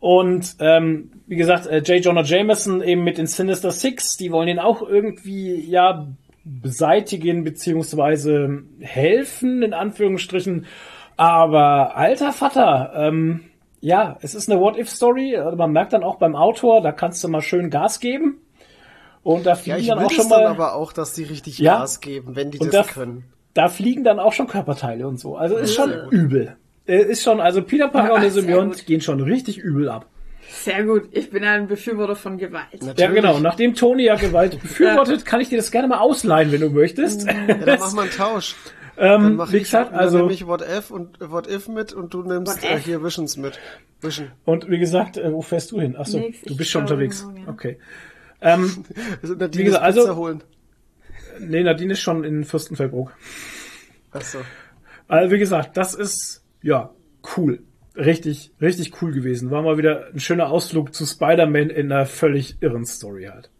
Und 0.00 0.56
ähm, 0.60 1.10
wie 1.26 1.36
gesagt, 1.36 1.66
äh, 1.66 1.78
J. 1.78 2.04
Jonah 2.04 2.22
Jameson 2.22 2.82
eben 2.82 3.02
mit 3.02 3.18
den 3.18 3.26
Sinister 3.26 3.72
Six, 3.72 4.16
die 4.16 4.30
wollen 4.30 4.48
ihn 4.48 4.58
auch 4.60 4.82
irgendwie 4.82 5.54
ja 5.68 6.06
beseitigen 6.44 7.44
beziehungsweise 7.44 8.62
helfen 8.80 9.62
in 9.62 9.72
Anführungsstrichen. 9.74 10.66
Aber 11.16 11.96
alter 11.96 12.32
Vater, 12.32 12.92
ähm, 12.94 13.40
ja, 13.80 14.16
es 14.22 14.34
ist 14.34 14.50
eine 14.50 14.60
What-If-Story. 14.60 15.36
Man 15.56 15.72
merkt 15.72 15.92
dann 15.92 16.04
auch 16.04 16.16
beim 16.16 16.36
Autor, 16.36 16.80
da 16.80 16.92
kannst 16.92 17.22
du 17.24 17.28
mal 17.28 17.42
schön 17.42 17.70
Gas 17.70 18.00
geben. 18.00 18.38
Und 19.24 19.46
da 19.46 19.50
Ja, 19.50 19.56
fliegen 19.56 19.78
ich 19.80 19.86
dann 19.88 19.98
auch 19.98 20.10
schon 20.10 20.28
dann 20.28 20.42
mal. 20.44 20.46
aber 20.46 20.74
auch, 20.74 20.92
dass 20.92 21.12
die 21.12 21.24
richtig 21.24 21.58
Ja. 21.58 21.78
Gas 21.80 22.00
geben, 22.00 22.34
wenn 22.36 22.50
die 22.52 22.58
das 22.58 22.70
da- 22.70 22.82
können. 22.84 23.24
da 23.54 23.68
fliegen 23.68 24.04
dann 24.04 24.20
auch 24.20 24.32
schon 24.32 24.46
Körperteile 24.46 25.06
und 25.08 25.18
so. 25.18 25.36
Also 25.36 25.56
ist 25.56 25.74
schon 25.74 25.92
übel. 26.10 26.56
Äh, 26.88 27.02
Ist 27.02 27.22
schon, 27.22 27.40
also 27.40 27.62
Peter 27.62 27.88
Parker 27.88 28.08
Ja, 28.08 28.14
und 28.16 28.22
der 28.22 28.30
Symbiont 28.30 28.86
gehen 28.86 29.00
schon 29.00 29.20
richtig 29.20 29.58
übel 29.58 29.88
ab. 29.88 30.06
Sehr 30.50 30.82
gut. 30.84 31.08
Ich 31.12 31.30
bin 31.30 31.44
ein 31.44 31.68
Befürworter 31.68 32.16
von 32.16 32.38
Gewalt. 32.38 32.66
Natürlich. 32.72 32.98
Ja, 32.98 33.10
genau. 33.10 33.38
Nachdem 33.38 33.74
Tony 33.74 34.04
ja 34.04 34.14
Gewalt 34.16 34.60
befürwortet, 34.62 35.24
kann 35.26 35.40
ich 35.42 35.50
dir 35.50 35.58
das 35.58 35.70
gerne 35.70 35.88
mal 35.88 35.98
ausleihen, 35.98 36.50
wenn 36.50 36.60
du 36.62 36.70
möchtest. 36.70 37.26
Ja, 37.26 37.34
dann 37.54 37.78
machen 37.78 37.96
wir 37.96 38.02
einen 38.02 38.10
Tausch. 38.10 38.56
ähm, 38.96 39.22
Dann 39.22 39.36
mach 39.36 39.52
wie 39.52 39.58
ich, 39.58 39.64
gesagt, 39.64 39.92
dann 39.92 40.00
also, 40.00 40.18
nehme 40.18 40.32
ich 40.32 40.46
What 40.46 40.62
If 40.62 40.90
und 40.90 41.18
What 41.20 41.46
If 41.48 41.68
mit 41.68 41.92
und 41.92 42.14
du 42.14 42.22
nimmst 42.22 42.62
What 42.62 42.70
äh, 42.70 42.78
hier 42.78 43.04
Visions 43.04 43.36
mit. 43.36 43.58
Vision. 44.00 44.30
und 44.46 44.70
wie 44.70 44.78
gesagt, 44.78 45.16
äh, 45.18 45.30
wo 45.32 45.42
fährst 45.42 45.70
du 45.72 45.80
hin? 45.80 45.96
Achso, 45.96 46.18
Nix, 46.18 46.40
du 46.42 46.52
ich 46.52 46.56
bist 46.56 46.70
schon 46.70 46.82
unterwegs. 46.82 47.26
ja. 47.36 47.52
Okay. 47.52 47.78
Ähm, 48.40 48.84
Nadine 49.22 49.52
Wie 49.54 49.64
gesagt, 49.64 49.84
Pizza 49.84 50.00
also- 50.00 50.16
holen. 50.16 50.42
nee, 51.40 51.62
Nadine 51.62 51.92
ist 51.92 52.00
schon 52.00 52.24
in 52.24 52.44
Fürstenfeldbruck. 52.44 53.12
Achso. 54.12 54.38
Also 55.08 55.30
wie 55.34 55.38
gesagt, 55.38 55.76
das 55.76 55.94
ist 55.94 56.42
ja 56.62 56.90
cool. 57.36 57.60
Richtig, 57.96 58.52
richtig 58.60 59.02
cool 59.02 59.12
gewesen. 59.12 59.50
War 59.50 59.62
mal 59.62 59.76
wieder 59.76 60.08
ein 60.12 60.20
schöner 60.20 60.50
Ausflug 60.50 60.94
zu 60.94 61.04
Spider-Man 61.04 61.70
in 61.70 61.90
einer 61.90 62.06
völlig 62.06 62.56
irren 62.60 62.86
Story 62.86 63.24
halt. 63.24 63.50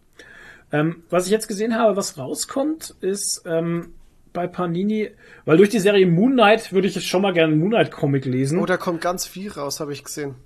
Ähm, 0.70 1.02
was 1.10 1.26
ich 1.26 1.32
jetzt 1.32 1.48
gesehen 1.48 1.74
habe, 1.74 1.96
was 1.96 2.18
rauskommt, 2.18 2.94
ist 3.00 3.42
ähm, 3.46 3.94
bei 4.32 4.46
Panini, 4.46 5.10
weil 5.44 5.56
durch 5.56 5.70
die 5.70 5.80
Serie 5.80 6.06
Moon 6.06 6.32
Knight 6.32 6.72
würde 6.72 6.86
ich 6.86 6.94
jetzt 6.94 7.06
schon 7.06 7.22
mal 7.22 7.32
gerne 7.32 7.52
einen 7.52 7.60
Moon 7.60 7.70
Knight 7.70 7.90
Comic 7.90 8.26
lesen. 8.26 8.58
Oh, 8.58 8.66
da 8.66 8.76
kommt 8.76 9.00
ganz 9.00 9.26
viel 9.26 9.50
raus, 9.50 9.80
habe 9.80 9.92
ich 9.92 10.04
gesehen. 10.04 10.36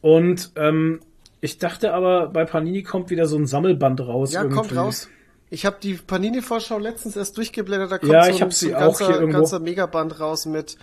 Und 0.00 0.52
ähm, 0.56 1.00
ich 1.40 1.58
dachte 1.58 1.92
aber, 1.92 2.28
bei 2.28 2.44
Panini 2.44 2.82
kommt 2.82 3.10
wieder 3.10 3.26
so 3.26 3.36
ein 3.36 3.46
Sammelband 3.46 4.00
raus. 4.00 4.32
Ja, 4.32 4.42
irgendwie. 4.42 4.58
kommt 4.58 4.76
raus. 4.76 5.08
Ich 5.52 5.66
habe 5.66 5.76
die 5.82 5.94
Panini-Vorschau 5.94 6.78
letztens 6.78 7.14
erst 7.14 7.36
durchgeblättert, 7.36 7.92
da 7.92 7.98
kommt 7.98 8.10
Ja, 8.10 8.24
so 8.24 8.30
ich 8.46 8.54
sie 8.54 8.70
so 8.70 8.74
auch 8.76 8.80
ganzer, 8.80 9.06
hier 9.06 9.16
irgendwo. 9.16 9.38
ganzer 9.38 9.60
Megaband 9.60 10.18
raus 10.18 10.46
mit, 10.46 10.78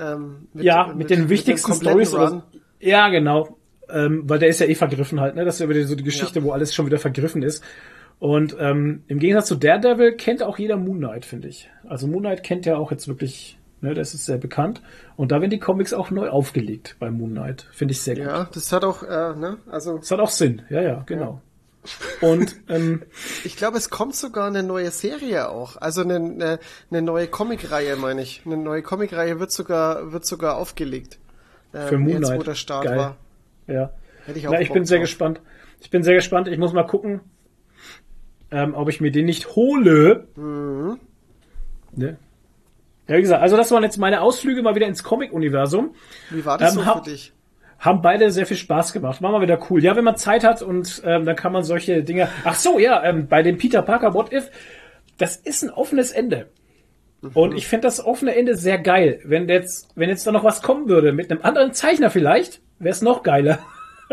ähm, 0.00 0.48
mit 0.52 0.64
ja, 0.64 0.92
mit, 0.92 1.10
den 1.10 1.28
wichtigsten 1.28 1.70
dem 1.70 1.74
kompletten 1.74 2.06
Stories. 2.06 2.42
Ja, 2.80 3.08
genau. 3.08 3.56
Ähm, 3.88 4.24
weil 4.28 4.40
der 4.40 4.48
ist 4.48 4.58
ja 4.58 4.66
eh 4.66 4.74
vergriffen 4.74 5.20
halt, 5.20 5.36
ne? 5.36 5.44
Das 5.44 5.54
ist 5.54 5.60
ja 5.60 5.68
wieder 5.68 5.84
so 5.84 5.94
die 5.94 6.02
Geschichte, 6.02 6.40
Ja. 6.40 6.44
wo 6.44 6.50
alles 6.50 6.74
schon 6.74 6.86
wieder 6.86 6.98
vergriffen 6.98 7.42
ist. 7.44 7.62
Und 8.18 8.56
ähm, 8.58 9.04
im 9.06 9.20
Gegensatz 9.20 9.46
zu 9.46 9.54
Daredevil 9.54 10.16
kennt 10.16 10.42
auch 10.42 10.58
jeder 10.58 10.76
Moon 10.76 10.98
Knight, 10.98 11.24
finde 11.24 11.46
ich. 11.48 11.70
Also 11.88 12.06
Moon 12.08 12.22
Knight 12.22 12.42
kennt 12.42 12.66
ja 12.66 12.76
auch 12.78 12.90
jetzt 12.90 13.06
wirklich, 13.06 13.58
ne, 13.80 13.94
das 13.94 14.12
ist 14.12 14.26
sehr 14.26 14.38
bekannt. 14.38 14.82
Und 15.16 15.30
da 15.32 15.40
werden 15.40 15.50
die 15.50 15.58
Comics 15.60 15.92
auch 15.94 16.10
neu 16.10 16.28
aufgelegt 16.30 16.96
bei 16.98 17.10
Moon 17.12 17.30
Knight. 17.30 17.68
Finde 17.72 17.92
ich 17.92 18.02
sehr 18.02 18.16
gut. 18.16 18.24
Ja, 18.24 18.48
das 18.52 18.72
hat 18.72 18.84
auch, 18.84 19.04
äh, 19.04 19.34
ne, 19.36 19.58
also 19.70 19.98
Das 19.98 20.10
hat 20.10 20.18
auch 20.20 20.30
Sinn, 20.30 20.62
ja, 20.68 20.82
ja, 20.82 21.02
genau. 21.06 21.40
Und 22.20 22.56
ähm, 22.68 23.02
ich 23.44 23.56
glaube, 23.56 23.78
es 23.78 23.88
kommt 23.88 24.14
sogar 24.14 24.46
eine 24.46 24.62
neue 24.62 24.90
Serie 24.90 25.48
auch. 25.48 25.76
Also 25.76 26.02
eine, 26.02 26.16
eine, 26.16 26.58
eine 26.90 27.02
neue 27.02 27.26
Comicreihe, 27.26 27.96
meine 27.96 28.20
ich. 28.22 28.42
Eine 28.44 28.58
neue 28.58 28.82
Comicreihe 28.82 29.40
wird 29.40 29.50
sogar, 29.50 30.12
wird 30.12 30.26
sogar 30.26 30.56
aufgelegt. 30.56 31.18
Ähm, 31.72 31.88
Für 31.88 31.98
Moon 31.98 32.22
Jetzt, 32.22 32.34
wo 32.34 32.42
der 32.42 32.54
Start 32.54 32.84
Geil. 32.84 32.98
war. 32.98 33.16
ja. 33.66 33.90
Hätte 34.26 34.38
ich 34.38 34.46
auch 34.46 34.52
Na, 34.52 34.60
ich 34.60 34.70
bin 34.70 34.84
sehr 34.84 34.98
drauf. 34.98 35.04
gespannt. 35.04 35.40
Ich 35.80 35.88
bin 35.88 36.02
sehr 36.02 36.14
gespannt. 36.14 36.46
Ich 36.48 36.58
muss 36.58 36.74
mal 36.74 36.86
gucken, 36.86 37.20
ähm, 38.50 38.74
ob 38.74 38.88
ich 38.90 39.00
mir 39.00 39.10
den 39.10 39.24
nicht 39.24 39.56
hole. 39.56 40.28
Mhm. 40.36 40.98
Ne? 41.92 42.18
Ja, 43.08 43.16
wie 43.16 43.22
gesagt, 43.22 43.42
also 43.42 43.56
das 43.56 43.70
waren 43.70 43.82
jetzt 43.82 43.96
meine 43.96 44.20
Ausflüge 44.20 44.62
mal 44.62 44.74
wieder 44.74 44.86
ins 44.86 45.02
Comic-Universum. 45.02 45.94
Wie 46.28 46.44
war 46.44 46.58
das 46.58 46.76
Ähm, 46.76 46.84
so 46.84 46.92
für 46.98 47.10
dich? 47.10 47.32
Haben 47.80 48.02
beide 48.02 48.30
sehr 48.30 48.46
viel 48.46 48.58
Spaß 48.58 48.92
gemacht. 48.92 49.22
War 49.22 49.32
mal 49.32 49.40
wieder 49.40 49.58
cool. 49.70 49.82
Ja, 49.82 49.96
wenn 49.96 50.04
man 50.04 50.16
Zeit 50.16 50.44
hat 50.44 50.62
und 50.62 51.02
ähm, 51.04 51.24
dann 51.24 51.34
kann 51.34 51.52
man 51.52 51.64
solche 51.64 52.04
Dinge. 52.04 52.28
Ach 52.44 52.54
so, 52.54 52.78
ja, 52.78 53.02
ähm, 53.02 53.26
bei 53.26 53.42
dem 53.42 53.58
Peter 53.58 53.82
Parker 53.82 54.14
What 54.14 54.32
If, 54.32 54.50
das 55.16 55.36
ist 55.36 55.62
ein 55.62 55.70
offenes 55.70 56.12
Ende. 56.12 56.50
Und 57.34 57.54
ich 57.54 57.66
finde 57.66 57.86
das 57.86 58.04
offene 58.04 58.34
Ende 58.34 58.54
sehr 58.54 58.78
geil. 58.78 59.20
Wenn 59.24 59.48
jetzt, 59.48 59.88
wenn 59.94 60.08
jetzt 60.08 60.26
da 60.26 60.32
noch 60.32 60.44
was 60.44 60.62
kommen 60.62 60.88
würde, 60.88 61.12
mit 61.12 61.30
einem 61.30 61.42
anderen 61.42 61.72
Zeichner 61.72 62.10
vielleicht, 62.10 62.60
wäre 62.78 62.92
es 62.92 63.02
noch 63.02 63.22
geiler. 63.22 63.58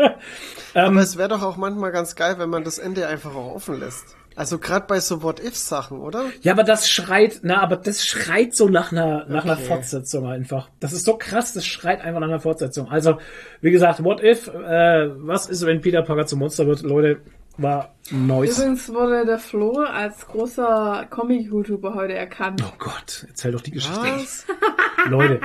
Aber 0.74 1.00
es 1.00 1.16
wäre 1.16 1.28
doch 1.28 1.42
auch 1.42 1.56
manchmal 1.56 1.92
ganz 1.92 2.16
geil, 2.16 2.36
wenn 2.38 2.50
man 2.50 2.64
das 2.64 2.78
Ende 2.78 3.06
einfach 3.06 3.34
auch 3.34 3.54
offen 3.54 3.80
lässt. 3.80 4.16
Also 4.38 4.60
gerade 4.60 4.86
bei 4.86 5.00
so 5.00 5.24
What-If-Sachen, 5.24 5.98
oder? 5.98 6.26
Ja, 6.42 6.52
aber 6.52 6.62
das 6.62 6.88
schreit, 6.88 7.40
na, 7.42 7.60
aber 7.60 7.76
das 7.76 8.06
schreit 8.06 8.54
so 8.54 8.68
nach 8.68 8.92
einer, 8.92 9.26
nach 9.28 9.42
einer 9.44 9.54
Okay. 9.54 9.64
Fortsetzung 9.64 10.28
einfach. 10.28 10.70
Das 10.78 10.92
ist 10.92 11.04
so 11.04 11.16
krass, 11.16 11.54
das 11.54 11.66
schreit 11.66 12.02
einfach 12.02 12.20
nach 12.20 12.28
einer 12.28 12.38
Fortsetzung. 12.38 12.88
Also, 12.88 13.18
wie 13.62 13.72
gesagt, 13.72 14.04
what 14.04 14.22
if, 14.22 14.46
äh, 14.46 15.10
was 15.26 15.48
ist, 15.48 15.66
wenn 15.66 15.80
Peter 15.80 16.02
Parker 16.02 16.26
zum 16.26 16.38
Monster 16.38 16.68
wird? 16.68 16.82
Leute, 16.82 17.20
war 17.56 17.96
nice. 18.12 18.58
Übrigens 18.58 18.88
wurde 18.90 19.26
der 19.26 19.38
Flo 19.40 19.80
als 19.80 20.24
großer 20.28 21.08
Comic-YouTuber 21.10 21.94
heute 21.94 22.14
erkannt. 22.14 22.62
Oh 22.64 22.72
Gott, 22.78 23.26
erzähl 23.28 23.50
doch 23.50 23.60
die 23.60 23.72
Geschichte. 23.72 23.98
Was? 24.00 24.46
Leute, 25.08 25.40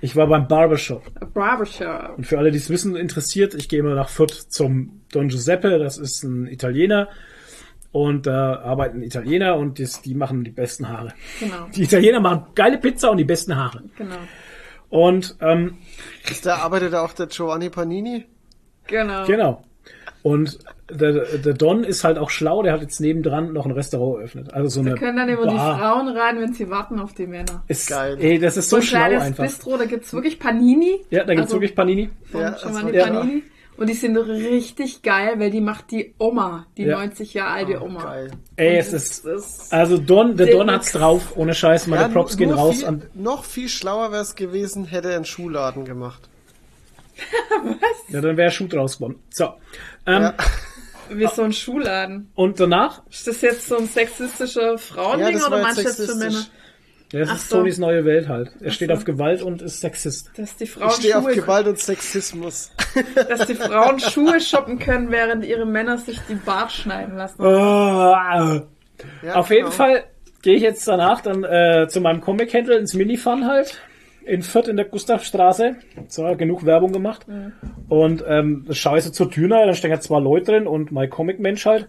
ich 0.00 0.14
war 0.14 0.28
beim 0.28 0.46
Barbershop. 0.46 1.02
Barbershop. 1.34 2.16
Und 2.16 2.28
für 2.28 2.38
alle, 2.38 2.52
die 2.52 2.58
es 2.58 2.70
wissen, 2.70 2.94
interessiert, 2.94 3.54
ich 3.54 3.68
gehe 3.68 3.80
immer 3.80 3.96
nach 3.96 4.08
Fürth 4.08 4.46
zum 4.50 5.00
Don 5.12 5.26
Giuseppe, 5.26 5.80
das 5.80 5.98
ist 5.98 6.22
ein 6.22 6.46
Italiener. 6.46 7.08
Und 7.92 8.26
da 8.26 8.60
arbeiten 8.60 9.02
Italiener 9.02 9.56
und 9.56 9.80
das, 9.80 10.00
die 10.00 10.14
machen 10.14 10.44
die 10.44 10.50
besten 10.50 10.88
Haare. 10.88 11.12
Genau. 11.40 11.66
Die 11.74 11.82
Italiener 11.82 12.20
machen 12.20 12.44
geile 12.54 12.78
Pizza 12.78 13.10
und 13.10 13.16
die 13.16 13.24
besten 13.24 13.56
Haare. 13.56 13.82
Genau. 13.98 14.16
Und 14.90 15.36
ähm, 15.40 15.78
Ist 16.28 16.46
da 16.46 16.56
arbeitet 16.56 16.94
auch 16.94 17.12
der 17.12 17.26
Giovanni 17.26 17.70
Panini? 17.70 18.26
Genau. 18.86 19.24
Genau. 19.26 19.64
Und 20.22 20.58
der, 20.90 21.38
der 21.38 21.54
Don 21.54 21.84
ist 21.84 22.04
halt 22.04 22.18
auch 22.18 22.30
schlau, 22.30 22.62
der 22.62 22.72
hat 22.74 22.82
jetzt 22.82 23.00
nebendran 23.00 23.52
noch 23.52 23.64
ein 23.64 23.70
Restaurant 23.70 24.18
eröffnet. 24.18 24.52
Also 24.52 24.68
so 24.68 24.80
eine 24.80 24.94
Können 24.96 25.16
dann 25.16 25.28
immer 25.28 25.46
die. 25.46 25.56
Frauen 25.56 26.08
rein, 26.08 26.40
wenn 26.40 26.52
sie 26.52 26.68
warten 26.68 26.98
auf 26.98 27.14
die 27.14 27.26
Männer. 27.26 27.62
Ist, 27.68 27.88
Geil. 27.88 28.18
Ey, 28.20 28.38
das 28.38 28.56
ist 28.56 28.68
so 28.68 28.76
ein 28.76 28.82
schlau 28.82 28.98
kleines 28.98 29.22
einfach. 29.22 29.44
Bistro, 29.44 29.78
da 29.78 29.84
gibt's 29.86 30.12
wirklich 30.12 30.38
Panini. 30.38 31.00
Ja, 31.10 31.24
da 31.24 31.34
gibt's 31.34 31.50
Also 31.50 31.56
wirklich 31.56 31.74
Panini. 31.74 32.10
Von 32.30 32.40
Ja, 32.40 32.50
ja, 32.50 32.56
Giovanni 32.56 32.98
Panini. 32.98 33.42
Und 33.80 33.86
die 33.88 33.94
sind 33.94 34.14
richtig 34.16 35.02
geil, 35.02 35.34
weil 35.38 35.50
die 35.50 35.62
macht 35.62 35.90
die 35.90 36.14
Oma, 36.18 36.66
die 36.76 36.82
Ja. 36.84 36.98
90 36.98 37.32
Jahre 37.34 37.50
alte 37.52 37.80
Oh, 37.80 37.86
Oma. 37.86 38.04
geil. 38.04 38.30
Ey, 38.56 38.76
es 38.76 38.92
ist, 38.92 39.24
ist- 39.24 39.72
also 39.72 39.96
Don, 39.96 40.36
der 40.36 40.48
Don 40.48 40.70
hat's 40.70 40.92
drauf, 40.92 41.32
ohne 41.36 41.54
Scheiß, 41.54 41.86
meine 41.86 42.02
Ja, 42.02 42.08
Props 42.08 42.36
gehen 42.36 42.50
raus 42.52 42.76
viel, 42.76 42.86
an, 42.86 43.02
Noch 43.14 43.42
viel 43.44 43.68
schlauer 43.70 44.12
wäre 44.12 44.20
es 44.22 44.34
gewesen, 44.36 44.84
hätte 44.84 45.08
er 45.08 45.16
einen 45.16 45.24
Schuhladen 45.24 45.84
gemacht. 45.86 46.28
ja, 48.08 48.20
dann 48.20 48.36
wäre 48.36 48.50
Schuh 48.50 48.66
draus 48.68 48.96
geworden. 48.98 49.18
So. 49.30 49.54
Ähm, 50.06 50.22
Ja. 50.22 50.34
Wie 51.12 51.26
so 51.26 51.42
ein 51.42 51.52
Schuhladen. 51.52 52.30
und 52.36 52.60
danach, 52.60 53.02
Ist 53.10 53.26
das 53.26 53.40
jetzt 53.40 53.66
so 53.66 53.76
ein 53.78 53.88
sexistischer 53.88 54.72
Ja, 54.72 54.76
Frauending 54.78 55.40
war 55.40 55.48
oder 55.48 55.62
meinst 55.62 55.78
du 55.78 55.82
jetzt 55.82 55.96
für 55.96 56.06
sexistisch. 56.06 56.50
Männer? 57.12 57.24
das 57.24 57.30
Ach 57.30 57.36
ist 57.36 57.48
so. 57.50 57.56
Tonys 57.58 57.78
neue 57.78 58.04
Welt 58.04 58.28
halt. 58.28 58.50
Er 58.60 58.70
steht 58.70 58.88
so. 58.88 58.94
auf 58.94 59.04
Gewalt 59.04 59.42
und 59.42 59.62
ist 59.62 59.80
Sexist. 59.80 60.30
Dass 60.36 60.56
die 60.56 60.64
Ich 60.64 60.70
Frauen 60.70 60.90
stehe 60.90 61.16
auf 61.18 61.24
Schuhe, 61.24 61.34
Gewalt 61.34 61.66
und 61.68 61.78
Sexismus. 61.78 62.72
dass 63.28 63.46
die 63.46 63.54
Frauen 63.54 63.98
Schuhe 64.00 64.40
shoppen 64.40 64.78
können, 64.78 65.10
während 65.10 65.44
ihre 65.44 65.66
Männer 65.66 65.98
sich 65.98 66.18
die 66.28 66.34
Bart 66.34 66.72
schneiden 66.72 67.16
lassen. 67.16 67.42
Ah. 67.42 68.62
Ja, 69.22 69.34
Auf 69.34 69.50
jeden 69.50 69.64
genau. 69.64 69.70
Fall 69.72 70.04
gehe 70.42 70.56
ich 70.56 70.62
jetzt 70.62 70.86
danach 70.86 71.20
dann 71.20 71.44
äh, 71.44 71.86
zu 71.88 72.00
meinem 72.00 72.20
Comic-Händler 72.20 72.78
ins 72.78 72.94
Minifun 72.94 73.46
halt. 73.46 73.78
In 74.24 74.42
Fürth 74.42 74.68
in 74.68 74.76
der 74.76 74.84
Gustavstraße. 74.84 75.76
So, 76.08 76.36
genug 76.36 76.64
Werbung 76.66 76.92
gemacht. 76.92 77.26
Und 77.88 78.22
ähm, 78.26 78.66
ich 78.98 79.04
so 79.04 79.10
zur 79.10 79.30
Tür 79.30 79.50
rein, 79.50 79.66
da 79.66 79.74
stehen 79.74 79.90
ja 79.90 79.98
zwei 79.98 80.20
Leute 80.20 80.52
drin 80.52 80.66
und 80.66 80.92
mein 80.92 81.08
Comic-Mensch 81.08 81.64
halt. 81.66 81.88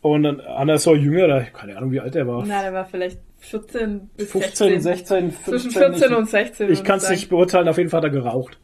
Und 0.00 0.24
dann 0.24 0.40
einer 0.40 0.78
so 0.78 0.96
jüngerer, 0.96 1.42
keine 1.42 1.76
Ahnung 1.76 1.92
wie 1.92 2.00
alt 2.00 2.16
er 2.16 2.26
war. 2.26 2.42
Na, 2.46 2.62
der 2.62 2.72
war 2.72 2.86
vielleicht 2.86 3.20
14 3.42 4.10
bis 4.16 4.30
15, 4.30 4.80
16. 4.80 4.82
16, 4.82 5.30
15. 5.32 5.44
Zwischen 5.44 5.70
14 5.70 6.10
ich, 6.10 6.16
und 6.16 6.30
16. 6.30 6.72
Ich 6.72 6.84
kann 6.84 6.98
es 6.98 7.10
nicht 7.10 7.28
beurteilen, 7.28 7.68
auf 7.68 7.76
jeden 7.76 7.90
Fall 7.90 7.98
hat 7.98 8.04
er 8.04 8.10
geraucht. 8.10 8.58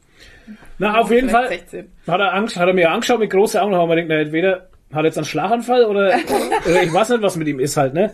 Na, 0.78 1.00
auf 1.00 1.10
jeden 1.10 1.28
Fall 1.28 1.46
Vielleicht 1.46 1.70
16. 1.70 1.92
hat 2.06 2.20
er, 2.20 2.34
Angst, 2.34 2.56
hat 2.56 2.68
er 2.68 2.74
mir 2.74 2.90
angeschaut 2.90 3.18
mit 3.18 3.30
großen 3.30 3.60
Augen 3.60 3.74
haben 3.74 3.88
wir 3.88 3.96
gedacht, 3.96 4.08
na, 4.10 4.20
entweder 4.20 4.68
hat 4.92 5.00
er 5.00 5.04
jetzt 5.04 5.18
einen 5.18 5.26
Schlaganfall 5.26 5.84
oder, 5.84 6.14
oder 6.66 6.82
ich 6.82 6.92
weiß 6.92 7.10
nicht, 7.10 7.22
was 7.22 7.36
mit 7.36 7.48
ihm 7.48 7.60
ist 7.60 7.76
halt, 7.76 7.92
ne? 7.92 8.12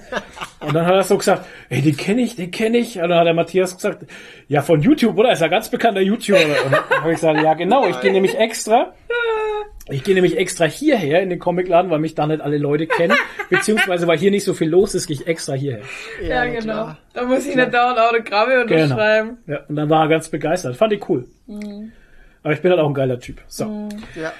Und 0.60 0.74
dann 0.74 0.86
hat 0.86 0.94
er 0.94 1.02
so 1.02 1.18
gesagt, 1.18 1.46
ey, 1.68 1.82
den 1.82 1.96
kenne 1.96 2.22
ich, 2.22 2.34
den 2.34 2.50
kenne 2.50 2.78
ich. 2.78 2.96
Und 2.96 3.10
dann 3.10 3.18
hat 3.18 3.26
der 3.26 3.34
Matthias 3.34 3.76
gesagt, 3.76 4.06
ja, 4.48 4.62
von 4.62 4.80
YouTube, 4.80 5.16
oder? 5.16 5.32
Ist 5.32 5.42
ja 5.42 5.48
ganz 5.48 5.68
bekannter 5.68 6.00
YouTuber. 6.00 6.38
Und 6.64 6.72
dann 6.72 7.02
habe 7.02 7.10
ich 7.10 7.16
gesagt, 7.16 7.42
ja, 7.42 7.54
genau, 7.54 7.86
ich 7.86 8.00
gehe 8.00 8.12
nämlich 8.12 8.36
extra, 8.36 8.94
ich 9.90 10.02
gehe 10.02 10.14
nämlich 10.14 10.36
extra 10.38 10.64
hierher 10.64 11.20
in 11.22 11.28
den 11.30 11.38
Comicladen, 11.38 11.90
weil 11.90 11.98
mich 11.98 12.14
da 12.14 12.26
nicht 12.26 12.40
alle 12.40 12.58
Leute 12.58 12.86
kennen, 12.86 13.16
beziehungsweise 13.50 14.06
weil 14.06 14.18
hier 14.18 14.30
nicht 14.30 14.44
so 14.44 14.54
viel 14.54 14.68
los 14.70 14.94
ist, 14.94 15.06
gehe 15.06 15.16
ich 15.16 15.26
extra 15.26 15.52
hierher. 15.54 15.82
Ja, 16.22 16.44
na 16.44 16.46
genau. 16.46 16.60
klar. 16.62 16.98
Da 17.12 17.24
muss 17.24 17.46
ich 17.46 17.54
nicht 17.54 17.72
dauernd 17.74 17.98
Autogramme 17.98 18.64
Genau. 18.66 18.82
unterschreiben. 18.84 19.38
Ja, 19.46 19.60
und 19.68 19.76
dann 19.76 19.90
war 19.90 20.04
er 20.04 20.08
ganz 20.08 20.28
begeistert. 20.28 20.76
Fand 20.76 20.92
ich 20.94 21.08
cool. 21.08 21.26
Aber 22.42 22.52
ich 22.52 22.60
bin 22.60 22.70
halt 22.70 22.80
auch 22.80 22.88
ein 22.88 22.94
geiler 22.94 23.18
Typ. 23.20 23.40
So, 23.46 23.88
Ja. 24.14 24.32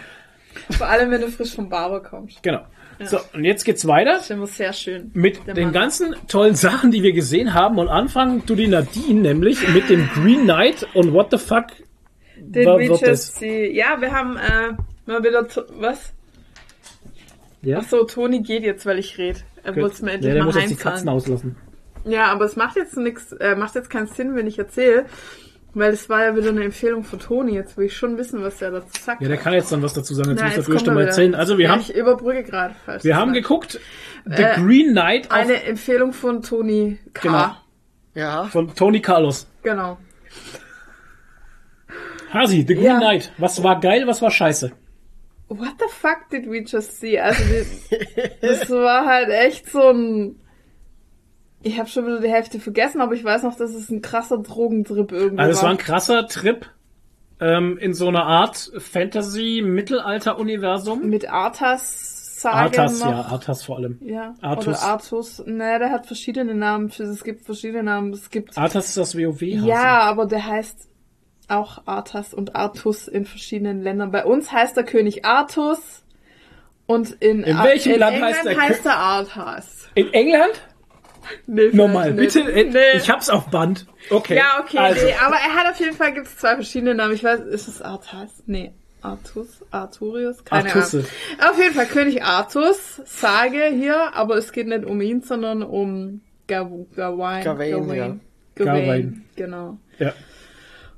Vor 0.78 0.86
allem, 0.86 1.10
wenn 1.10 1.20
du 1.20 1.28
frisch 1.28 1.54
vom 1.54 1.68
Barber 1.68 2.00
kommst. 2.02 2.42
genau. 2.42 2.60
So, 3.00 3.18
und 3.32 3.42
jetzt 3.44 3.64
geht's 3.64 3.88
weiter. 3.88 4.12
Das 4.12 4.22
ist 4.26 4.30
immer 4.30 4.46
sehr 4.46 4.72
schön. 4.72 5.10
mit 5.14 5.40
den 5.56 5.72
ganzen 5.72 6.14
tollen 6.28 6.54
Sachen, 6.54 6.92
die 6.92 7.02
wir 7.02 7.12
gesehen 7.12 7.52
haben. 7.52 7.78
Und 7.78 7.88
anfangen 7.88 8.44
du 8.46 8.54
die 8.54 8.68
Nadine 8.68 9.20
nämlich 9.20 9.66
mit 9.74 9.90
dem 9.90 10.08
Green 10.14 10.42
Knight 10.44 10.86
und 10.94 11.12
what 11.12 11.32
the 11.32 11.38
fuck 11.38 11.64
Den 12.36 12.66
wa- 12.66 12.78
wird 12.78 12.90
Witches, 13.02 13.32
das? 13.32 13.34
die, 13.40 13.72
ja, 13.74 14.00
wir 14.00 14.12
haben 14.12 14.36
äh, 14.36 14.74
mal 15.06 15.22
wieder, 15.22 15.46
to- 15.48 15.64
was? 15.78 16.12
Ja, 17.62 17.78
Ach 17.80 17.88
so, 17.88 18.04
Toni 18.04 18.42
geht 18.42 18.62
jetzt, 18.62 18.84
weil 18.86 18.98
ich 18.98 19.16
rede. 19.18 19.40
Er 19.62 19.74
es 19.76 20.02
mir 20.02 20.08
ja 20.10 20.14
endlich 20.16 20.32
der 20.34 20.42
mal 20.42 20.46
muss 20.46 20.56
jetzt 20.56 20.70
die 20.70 20.76
Katzen 20.76 21.08
auslassen. 21.08 21.56
Ja, 22.04 22.26
aber 22.26 22.44
es 22.44 22.56
macht 22.56 22.76
jetzt 22.76 22.96
nichts, 22.98 23.32
äh, 23.32 23.56
macht 23.56 23.74
jetzt 23.74 23.88
keinen 23.88 24.06
Sinn, 24.06 24.36
wenn 24.36 24.46
ich 24.46 24.58
erzähle, 24.58 25.06
weil 25.72 25.92
es 25.94 26.10
war 26.10 26.22
ja 26.22 26.36
wieder 26.36 26.50
eine 26.50 26.62
Empfehlung 26.64 27.02
von 27.04 27.18
Toni. 27.18 27.54
Jetzt 27.54 27.78
will 27.78 27.86
ich 27.86 27.96
schon 27.96 28.18
wissen, 28.18 28.42
was 28.42 28.58
der 28.58 28.70
dazu 28.72 28.90
sagt. 29.02 29.22
Ja, 29.22 29.28
der 29.28 29.38
kann 29.38 29.54
jetzt 29.54 29.72
dann 29.72 29.80
was 29.82 29.94
dazu 29.94 30.12
sagen. 30.14 30.30
Jetzt 30.30 30.40
Na, 30.40 30.44
muss 30.44 30.52
der 30.52 30.58
jetzt 30.58 30.66
kommt 30.66 30.78
Fürster 30.80 30.90
er 30.90 30.94
mal 30.94 31.06
erzählen. 31.06 31.34
Also 31.34 31.56
wir 31.56 31.64
ja, 31.64 31.72
haben, 31.72 31.80
ich 31.80 31.94
überbrücke 31.94 32.42
gerade 32.44 32.74
falsch. 32.84 33.04
wir 33.04 33.16
haben 33.16 33.32
geguckt, 33.32 33.80
The 34.26 34.42
Äh, 34.42 34.54
Green 34.60 34.90
Knight 34.92 35.30
auf, 35.30 35.38
eine 35.38 35.62
Empfehlung 35.64 36.12
von 36.12 36.42
Toni 36.42 36.98
K. 37.14 37.22
Genau. 37.22 37.54
Ja. 38.14 38.44
von 38.44 38.74
Tony 38.74 39.00
Carlos. 39.00 39.46
Genau. 39.62 39.96
Hasi, 42.32 42.64
The 42.68 42.74
Green 42.74 42.84
Ja. 42.84 42.98
Knight. 42.98 43.32
Was 43.38 43.62
war 43.62 43.80
geil, 43.80 44.02
was 44.06 44.20
war 44.20 44.30
scheiße? 44.30 44.72
What 45.58 45.74
the 45.78 45.86
fuck 45.88 46.28
did 46.30 46.46
we 46.50 46.60
just 46.66 47.00
see? 47.00 47.18
Also 47.18 47.42
das 48.40 48.68
war 48.70 49.06
halt 49.06 49.28
echt 49.30 49.70
so 49.70 49.90
ein. 49.90 50.36
Ich 51.62 51.78
habe 51.78 51.88
schon 51.88 52.06
wieder 52.06 52.20
die 52.20 52.28
Hälfte 52.30 52.60
vergessen, 52.60 53.00
aber 53.00 53.14
ich 53.14 53.24
weiß 53.24 53.42
noch, 53.42 53.56
dass 53.56 53.72
es 53.74 53.90
ein 53.90 54.02
krasser 54.02 54.38
Drogentrip 54.38 55.10
irgendwie 55.12 55.38
Also 55.42 55.52
es 55.52 55.56
war 55.58 55.64
war. 55.64 55.70
ein 55.70 55.78
krasser 55.78 56.26
Trip 56.28 56.66
ähm, 57.40 57.78
in 57.78 57.94
so 57.94 58.08
einer 58.08 58.24
Art 58.26 58.70
Fantasy-Mittelalter-Universum. 58.76 61.08
Mit 61.08 61.28
Arthas 61.30 62.20
Sage 62.40 62.56
Arthas, 62.56 63.00
noch. 63.00 63.10
ja, 63.10 63.20
Arthas 63.22 63.62
vor 63.64 63.76
allem. 63.78 63.98
Ja, 64.02 64.34
Artus. 64.42 64.66
oder 64.66 64.82
Artus. 64.82 65.42
Ne, 65.46 65.78
der 65.78 65.90
hat 65.90 66.06
verschiedene 66.06 66.54
Namen. 66.54 66.90
für- 66.90 67.04
Es 67.04 67.24
gibt 67.24 67.46
verschiedene 67.46 67.82
Namen. 67.84 68.12
Es 68.12 68.28
gibt. 68.28 68.58
Arthas 68.58 68.88
ist 68.88 68.96
das 68.98 69.16
WoW. 69.16 69.40
-Hase. 69.40 69.64
Ja, 69.66 70.00
aber 70.00 70.26
der 70.26 70.44
heißt 70.44 70.88
auch 71.50 71.82
Arthas 71.86 72.32
und 72.34 72.54
Artus 72.56 73.08
in 73.08 73.24
verschiedenen 73.26 73.82
Ländern. 73.82 74.10
Bei 74.10 74.24
uns 74.24 74.50
heißt 74.52 74.76
der 74.76 74.84
König 74.84 75.24
Artus 75.24 76.02
und 76.86 77.10
in, 77.20 77.42
In 77.44 77.56
Ar- 77.56 77.64
welchem 77.64 77.92
in 77.94 78.00
Land 78.00 78.16
England 78.16 78.34
heißt 78.36 78.44
der 78.46 78.60
heißt 78.60 78.84
der 78.84 78.96
Arthas. 78.96 79.88
In 79.94 80.12
England? 80.12 80.54
Nee, 81.46 81.70
Nochmal, 81.72 82.12
bitte. 82.12 82.40
äh, 82.40 82.64
Nee. 82.64 82.96
Ich 82.98 83.08
hab's 83.08 83.30
auf 83.30 83.46
Band. 83.48 83.86
Okay. 84.10 84.36
Ja, 84.36 84.60
okay, 84.62 84.76
Also, 84.78 85.06
nee, 85.06 85.14
aber 85.24 85.36
er 85.36 85.54
hat 85.54 85.72
auf 85.72 85.80
jeden 85.80 85.96
Fall 85.96 86.12
gibt's 86.12 86.36
zwei 86.36 86.54
verschiedene 86.54 86.94
Namen. 86.94 87.14
Ich 87.14 87.24
weiß, 87.24 87.40
ist 87.40 87.66
es 87.68 87.80
Arthas? 87.80 88.42
Nee, 88.46 88.72
Artus, 89.00 89.64
Arturius, 89.70 90.44
keine 90.44 90.68
Artusse. 90.68 90.98
Ahnung. 91.38 91.50
Auf 91.52 91.58
jeden 91.58 91.74
Fall 91.74 91.86
König 91.86 92.22
Artus, 92.22 93.00
sage 93.06 93.64
hier, 93.74 94.14
aber 94.14 94.36
es 94.36 94.52
geht 94.52 94.66
nicht 94.66 94.84
um 94.84 95.00
ihn, 95.00 95.22
sondern 95.22 95.62
um 95.62 96.20
Gaw 96.46 96.86
Gawain. 96.94 97.42
Gawain, 97.42 97.88
ja. 97.94 98.16
Gawain, 98.54 98.84
Gawain. 98.84 99.24
genau. 99.34 99.78
Ja, 99.98 100.12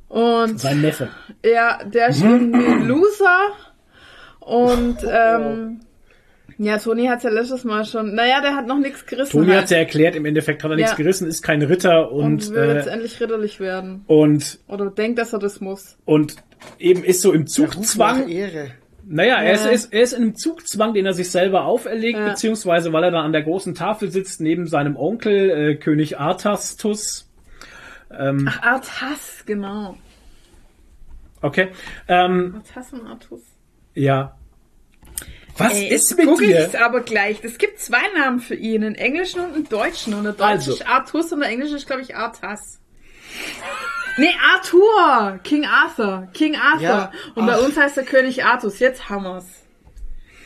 Und 0.09 0.61
sein 0.61 0.81
Neffe. 0.81 1.09
ja, 1.45 1.83
der 1.85 2.09
ist 2.09 2.23
irgendwie 2.23 2.65
ein 2.66 2.85
Loser 2.89 3.39
und 4.41 4.99
ähm, 5.09 5.81
ja, 6.59 6.78
Toni 6.78 7.07
hat's 7.07 7.24
ja 7.24 7.31
letztes 7.31 7.65
Mal 7.65 7.85
schon. 7.85 8.15
Naja, 8.15 8.41
der 8.41 8.55
hat 8.57 8.66
noch 8.66 8.78
nichts 8.78 9.05
gerissen. 9.05 9.33
Toni 9.33 9.49
halt. 9.49 9.62
hat's 9.62 9.70
ja 9.70 9.78
erklärt, 9.78 10.15
im 10.16 10.24
Endeffekt 10.24 10.62
hat 10.65 10.70
er 10.70 10.77
nichts 10.77 10.93
Ja. 10.93 10.97
gerissen, 10.97 11.27
ist 11.28 11.43
kein 11.43 11.61
Ritter 11.62 12.11
und 12.12 12.24
und, 12.47 12.51
will 12.55 12.74
jetzt 12.77 12.87
äh, 12.87 12.91
endlich 12.93 13.20
ritterlich 13.20 13.61
werden. 13.61 14.05
und, 14.07 14.61
Oder 14.69 14.91
denkt, 14.91 15.19
dass 15.19 15.33
er 15.33 15.39
das 15.39 15.61
muss. 15.61 15.99
und 16.05 16.37
eben 16.78 17.05
ist 17.05 17.20
so 17.20 17.33
im 17.33 17.47
Zugzwang. 17.47 18.28
Ehre. 18.28 18.69
Naja, 19.09 19.37
er, 19.43 19.53
ist, 19.55 19.61
Ja. 19.65 19.66
er, 19.69 19.73
ist, 19.74 19.93
er 19.93 20.03
ist 20.03 20.12
in 20.15 20.23
einem 20.23 20.35
Zugzwang, 20.37 20.95
den 20.95 21.07
er 21.07 21.12
sich 21.12 21.31
selber 21.31 21.65
auferlegt, 21.65 22.19
Ja. 22.19 22.31
beziehungsweise 22.31 22.93
weil 22.93 23.05
er 23.05 23.11
dann 23.11 23.24
an 23.24 23.33
der 23.33 23.43
großen 23.43 23.74
Tafel 23.74 24.11
sitzt, 24.11 24.41
neben 24.41 24.66
seinem 24.66 24.97
Onkel, 24.97 25.51
äh, 25.51 25.74
König 25.77 26.19
Arthastus. 26.19 27.26
Ähm, 28.11 28.49
Ach, 28.51 28.62
Arthas, 28.62 29.43
genau. 29.47 29.97
okay. 31.43 31.73
Ähm, 32.09 32.55
Arthas 32.57 32.93
und 32.93 33.07
Artus. 33.07 33.41
ja. 33.95 34.37
Was 35.59 35.73
Ey, 35.73 35.89
ist 35.89 36.15
mit 36.19 36.27
google 36.27 36.49
dir? 36.49 36.66
ich's 36.66 36.74
aber 36.74 37.01
gleich. 37.01 37.43
Es 37.43 37.57
gibt 37.57 37.81
zwei 37.81 38.03
Namen 38.15 38.41
für 38.41 38.55
ihn, 38.55 38.85
einen 38.85 38.95
englischen 38.95 39.41
und 39.41 39.55
einen 39.55 39.66
deutschen. 39.66 40.12
Und 40.12 40.24
der 40.24 40.35
deutsche 40.35 40.47
Also. 40.51 40.73
ist 40.74 40.87
Artus 40.87 41.33
und 41.33 41.41
der 41.41 41.49
englische 41.49 41.77
ist, 41.77 41.87
glaube 41.87 42.03
ich, 42.03 42.15
Arthas. 42.15 42.78
Nee, 44.19 44.35
Arthur! 44.55 45.39
King 45.45 45.66
Arthur. 45.66 46.28
King 46.33 46.57
Arthur. 46.57 46.81
Ja, 46.83 47.12
und 47.35 47.45
bei 47.47 47.53
ach. 47.55 47.62
uns 47.65 47.77
heißt 47.77 47.99
der 47.99 48.05
König 48.05 48.43
Artus. 48.45 48.78
Jetzt 48.78 49.11
haben 49.11 49.24
wir's. 49.24 49.45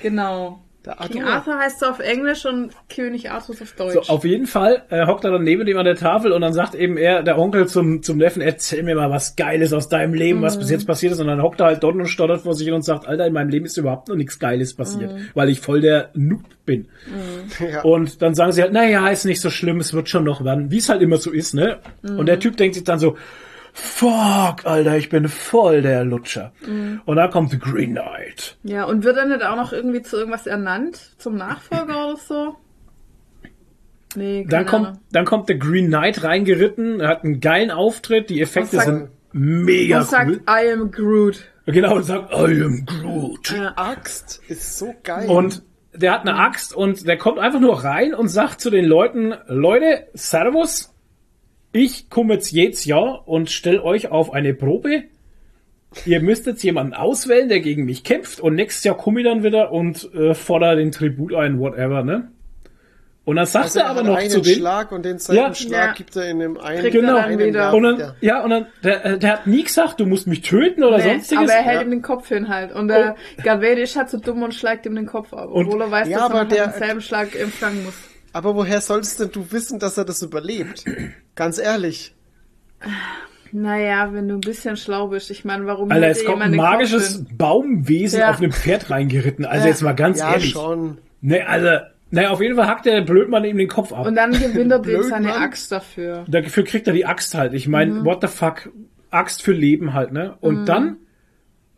Genau. 0.03 0.61
Der 0.85 0.95
King 0.95 1.25
Arthur. 1.25 1.55
Arthur 1.55 1.59
heißt 1.59 1.81
so 1.81 1.87
auf 1.87 1.99
Englisch 1.99 2.47
und 2.47 2.71
König 2.89 3.31
Artus 3.31 3.61
auf 3.61 3.73
Deutsch. 3.73 4.07
So, 4.07 4.13
auf 4.13 4.25
jeden 4.25 4.47
Fall 4.47 4.83
äh, 4.89 5.07
hockt 5.07 5.25
er 5.25 5.31
dann 5.31 5.45
neben 5.45 5.67
dem 5.67 5.77
an 5.77 5.85
der 5.85 5.97
Tafel 5.97 6.33
und 6.33 6.41
dann 6.41 6.55
sagt 6.55 6.75
eben 6.75 6.97
er, 6.97 7.23
der 7.23 7.39
Onkel 7.39 7.69
zum, 7.69 8.03
zum 8.03 8.17
Neffen, 8.17 8.41
erzähl 8.41 8.83
mir 8.83 8.95
mal 8.95 9.11
was 9.11 9.37
Geiles 9.37 9.75
aus 9.75 9.91
deinem 9.91 10.15
Leben, 10.15 10.41
was 10.41 10.59
bis 10.59 10.71
jetzt 10.71 10.87
passiert 10.87 11.13
ist. 11.13 11.21
Und 11.21 11.27
dann 11.27 11.43
hockt 11.43 11.61
er 11.61 11.67
halt 11.67 11.83
dort 11.83 11.97
und 11.97 12.07
stottert 12.07 12.41
vor 12.43 12.55
sich 12.55 12.65
hin 12.65 12.75
und 12.75 12.83
sagt, 12.83 13.07
Alter, 13.07 13.27
in 13.27 13.35
meinem 13.35 13.51
Leben 13.51 13.67
ist 13.67 13.77
überhaupt 13.77 14.09
noch 14.09 14.17
nichts 14.17 14.39
Geiles 14.39 14.75
passiert, 14.75 15.15
weil 15.35 15.51
ich 15.51 15.61
voll 15.61 15.83
der 15.83 16.11
Noob 16.15 16.45
bin. 16.65 16.89
Ja. 17.61 17.83
Und 17.83 18.23
dann 18.23 18.35
sagen 18.35 18.53
sie 18.53 18.63
halt, 18.63 18.73
naja, 18.73 19.09
ist 19.09 19.25
nicht 19.25 19.41
so 19.41 19.51
schlimm, 19.51 19.81
es 19.81 19.93
wird 19.93 20.09
schon 20.09 20.25
noch 20.25 20.45
werden, 20.45 20.71
wie 20.71 20.79
es 20.79 20.89
halt 20.89 21.03
immer 21.03 21.19
so 21.19 21.31
ist, 21.31 21.53
ne? 21.53 21.79
Und 22.03 22.27
der 22.27 22.39
Typ 22.39 22.57
denkt 22.57 22.75
sich 22.75 22.85
dann 22.85 22.99
so, 22.99 23.17
fuck, 23.73 24.65
Alter, 24.67 24.97
ich 24.97 25.09
bin 25.09 25.29
voll 25.29 25.83
der 25.83 26.05
Lutscher. 26.05 26.53
Und 27.07 27.17
dann 27.17 27.31
kommt 27.31 27.51
The 27.51 27.59
Green 27.59 27.93
Knight. 27.93 28.57
ja, 28.63 28.85
und 28.85 29.05
wird 29.05 29.17
er 29.17 29.27
nicht 29.27 29.43
auch 29.45 29.57
noch 29.57 29.73
irgendwie 29.73 30.03
zu 30.03 30.17
irgendwas 30.17 30.47
ernannt? 30.47 31.15
Zum 31.19 31.37
Nachfolger 31.37 32.09
oder 32.09 32.17
so? 32.17 32.57
Nee, 34.17 34.45
Dann 34.49 34.67
kommt, 34.67 34.87
Ahnung. 34.89 35.01
dann 35.13 35.25
kommt 35.25 35.49
der 35.49 35.57
Green 35.57 35.87
Knight 35.87 36.25
reingeritten, 36.25 37.01
er 37.01 37.09
hat 37.09 37.25
einen 37.25 37.41
geilen 37.41 37.71
Auftritt, 37.71 38.29
die 38.29 38.41
Effekte 38.41 38.77
sagt- 38.77 38.87
sind 38.89 39.09
mega 39.33 40.01
Und 40.01 40.09
sagt, 40.09 40.31
cool. 40.31 40.41
I 40.49 40.73
am 40.73 40.91
Groot. 40.91 41.43
Genau, 41.67 41.95
und 41.97 42.03
sagt, 42.03 42.33
I 42.33 42.63
am 42.63 42.85
Groot. 42.87 43.53
Ja. 43.57 43.73
Axt 43.77 44.41
ist 44.49 44.79
so 44.79 44.93
geil. 45.05 45.29
Und 45.29 45.63
der 45.95 46.13
hat 46.13 46.23
eine 46.23 46.35
Axt 46.37 46.75
und 46.75 47.07
der 47.07 47.19
kommt 47.19 47.39
einfach 47.39 47.61
nur 47.61 47.85
rein 47.85 48.13
und 48.15 48.27
sagt 48.29 48.61
zu 48.61 48.71
den 48.71 48.85
Leuten, 48.85 49.35
Leute, 49.47 50.09
Servus, 50.15 50.90
ich 51.73 52.11
komme 52.11 52.35
jetzt 52.35 52.51
jedes 52.51 52.85
Jahr 52.85 53.27
und 53.29 53.51
stell 53.51 53.79
euch 53.81 54.11
auf 54.11 54.33
eine 54.33 54.55
Probe 54.55 55.05
ihr 56.07 56.21
müsst 56.21 56.47
jetzt 56.47 56.63
jemanden 56.63 56.95
auswählen, 56.95 57.49
der 57.49 57.59
gegen 57.61 57.85
mich 57.85 58.05
kämpft 58.05 58.39
und 58.39 58.55
nächstes 58.55 58.85
Jahr 58.85 58.97
komme 58.97 59.21
ich 59.21 59.27
dann 59.27 59.43
wieder 59.43 59.73
und 59.73 60.09
äh, 60.15 60.35
fordere 60.35 60.77
den 60.77 60.93
Tribut 60.93 61.35
ein, 61.35 61.59
whatever, 61.59 62.05
ne? 62.05 62.31
Und 63.25 63.37
dann 63.37 63.47
sagt 63.47 63.65
Also 63.67 63.81
er 63.81 63.85
er 63.87 63.91
aber 63.91 63.99
hat 64.01 64.07
noch 64.07 64.17
einen 64.17 64.31
zu 64.31 64.41
denen, 64.41 64.57
Schlag 64.57 64.93
und 64.93 65.05
den 65.05 65.19
zweiten 65.19 65.39
Ja. 65.41 65.55
Schlag 65.55 65.87
Ja. 65.89 65.93
gibt 65.95 66.15
er 66.17 66.31
in 66.31 66.39
dem 66.39 66.59
einen. 66.59 66.91
Genau. 66.91 67.15
dann 67.15 67.39
wieder. 67.39 67.75
und 67.75 67.83
dann, 67.83 67.99
Ja. 67.99 68.15
ja, 68.21 68.45
und 68.45 68.51
dann, 68.51 68.67
der, 68.85 69.05
äh, 69.05 69.19
der 69.19 69.33
hat 69.33 69.47
nie 69.49 69.63
gesagt, 69.65 69.99
du 70.01 70.07
musst 70.07 70.27
mich 70.29 70.43
töten 70.43 70.83
oder 70.85 70.99
Nee, 70.99 71.03
sonstiges. 71.15 71.43
aber 71.45 71.53
er 71.53 71.63
hält 71.63 71.77
Ja. 71.77 71.83
ihm 71.83 71.91
den 71.91 72.03
Kopf 72.03 72.29
hin 72.29 72.49
halt. 72.49 72.73
Und 72.73 72.87
der 72.89 73.17
Galvedi 73.43 73.83
ist 73.83 73.97
halt 73.97 74.11
so 74.11 74.19
dumm 74.19 74.43
und 74.43 74.55
schlägt 74.55 74.87
ihm 74.87 74.95
den 74.95 75.07
Kopf 75.07 75.33
ab. 75.35 75.51
Und- 75.51 75.67
Obwohl 75.67 75.83
er 75.83 75.91
weiß, 75.91 76.09
Ja, 76.09 76.29
dass 76.29 76.31
er 76.39 76.45
der- 76.47 76.67
denselben 76.69 77.01
Schlag 77.03 77.35
empfangen 77.39 77.85
muss. 77.85 77.95
Aber 78.33 78.55
woher 78.55 78.81
sollst 78.81 79.19
denn 79.21 79.31
du 79.33 79.45
wissen, 79.51 79.79
dass 79.81 79.99
er 79.99 80.05
das 80.05 80.23
überlebt? 80.23 80.85
Ganz 81.41 81.59
ehrlich. 81.59 82.15
Naja, 83.51 84.13
wenn 84.13 84.29
du 84.29 84.35
ein 84.35 84.43
bisschen 84.43 84.77
schlau 84.77 85.09
bist. 85.09 85.31
Ich 85.31 85.43
meine, 85.47 85.65
warum 85.65 85.91
Alter, 85.91 86.09
es 86.09 86.23
kommt 86.23 86.43
ein 86.43 86.55
magisches? 86.55 87.25
Baumwesen 87.33 88.21
Ja. 88.21 88.29
auf 88.31 88.41
einem 88.43 88.53
Pferd 88.53 88.91
reingeritten. 88.91 89.47
Also 89.47 89.65
Ja. 89.65 89.71
jetzt 89.71 89.81
mal 89.83 89.95
ganz 89.95 90.21
ja, 90.21 90.33
ehrlich. 90.35 90.51
schon. 90.51 90.99
Ne, 91.23 91.47
also, 91.49 91.79
naja, 92.11 92.29
auf 92.29 92.43
jeden 92.43 92.57
Fall 92.57 92.67
hackt 92.67 92.85
der 92.85 93.01
Blödmann 93.01 93.47
ihm 93.47 93.57
den 93.57 93.69
Kopf 93.69 93.91
ab. 93.91 94.05
Und 94.07 94.17
dann 94.17 94.33
gewinnt 94.33 94.71
er 94.71 94.81
dem 94.81 95.03
seine. 95.03 95.35
Axt 95.35 95.73
dafür. 95.73 96.27
Dafür 96.29 96.63
kriegt 96.65 96.87
er 96.87 96.93
die 96.93 97.07
Axt 97.07 97.35
halt. 97.35 97.55
Ich 97.55 97.67
meine, 97.67 97.93
Mhm. 97.95 98.05
what 98.05 98.21
the 98.21 98.29
fuck? 98.29 98.69
Axt 99.11 99.41
für 99.43 99.53
Leben 99.53 99.95
halt, 99.95 100.13
ne? 100.13 100.37
Und 100.43 100.67
dann, 100.67 100.99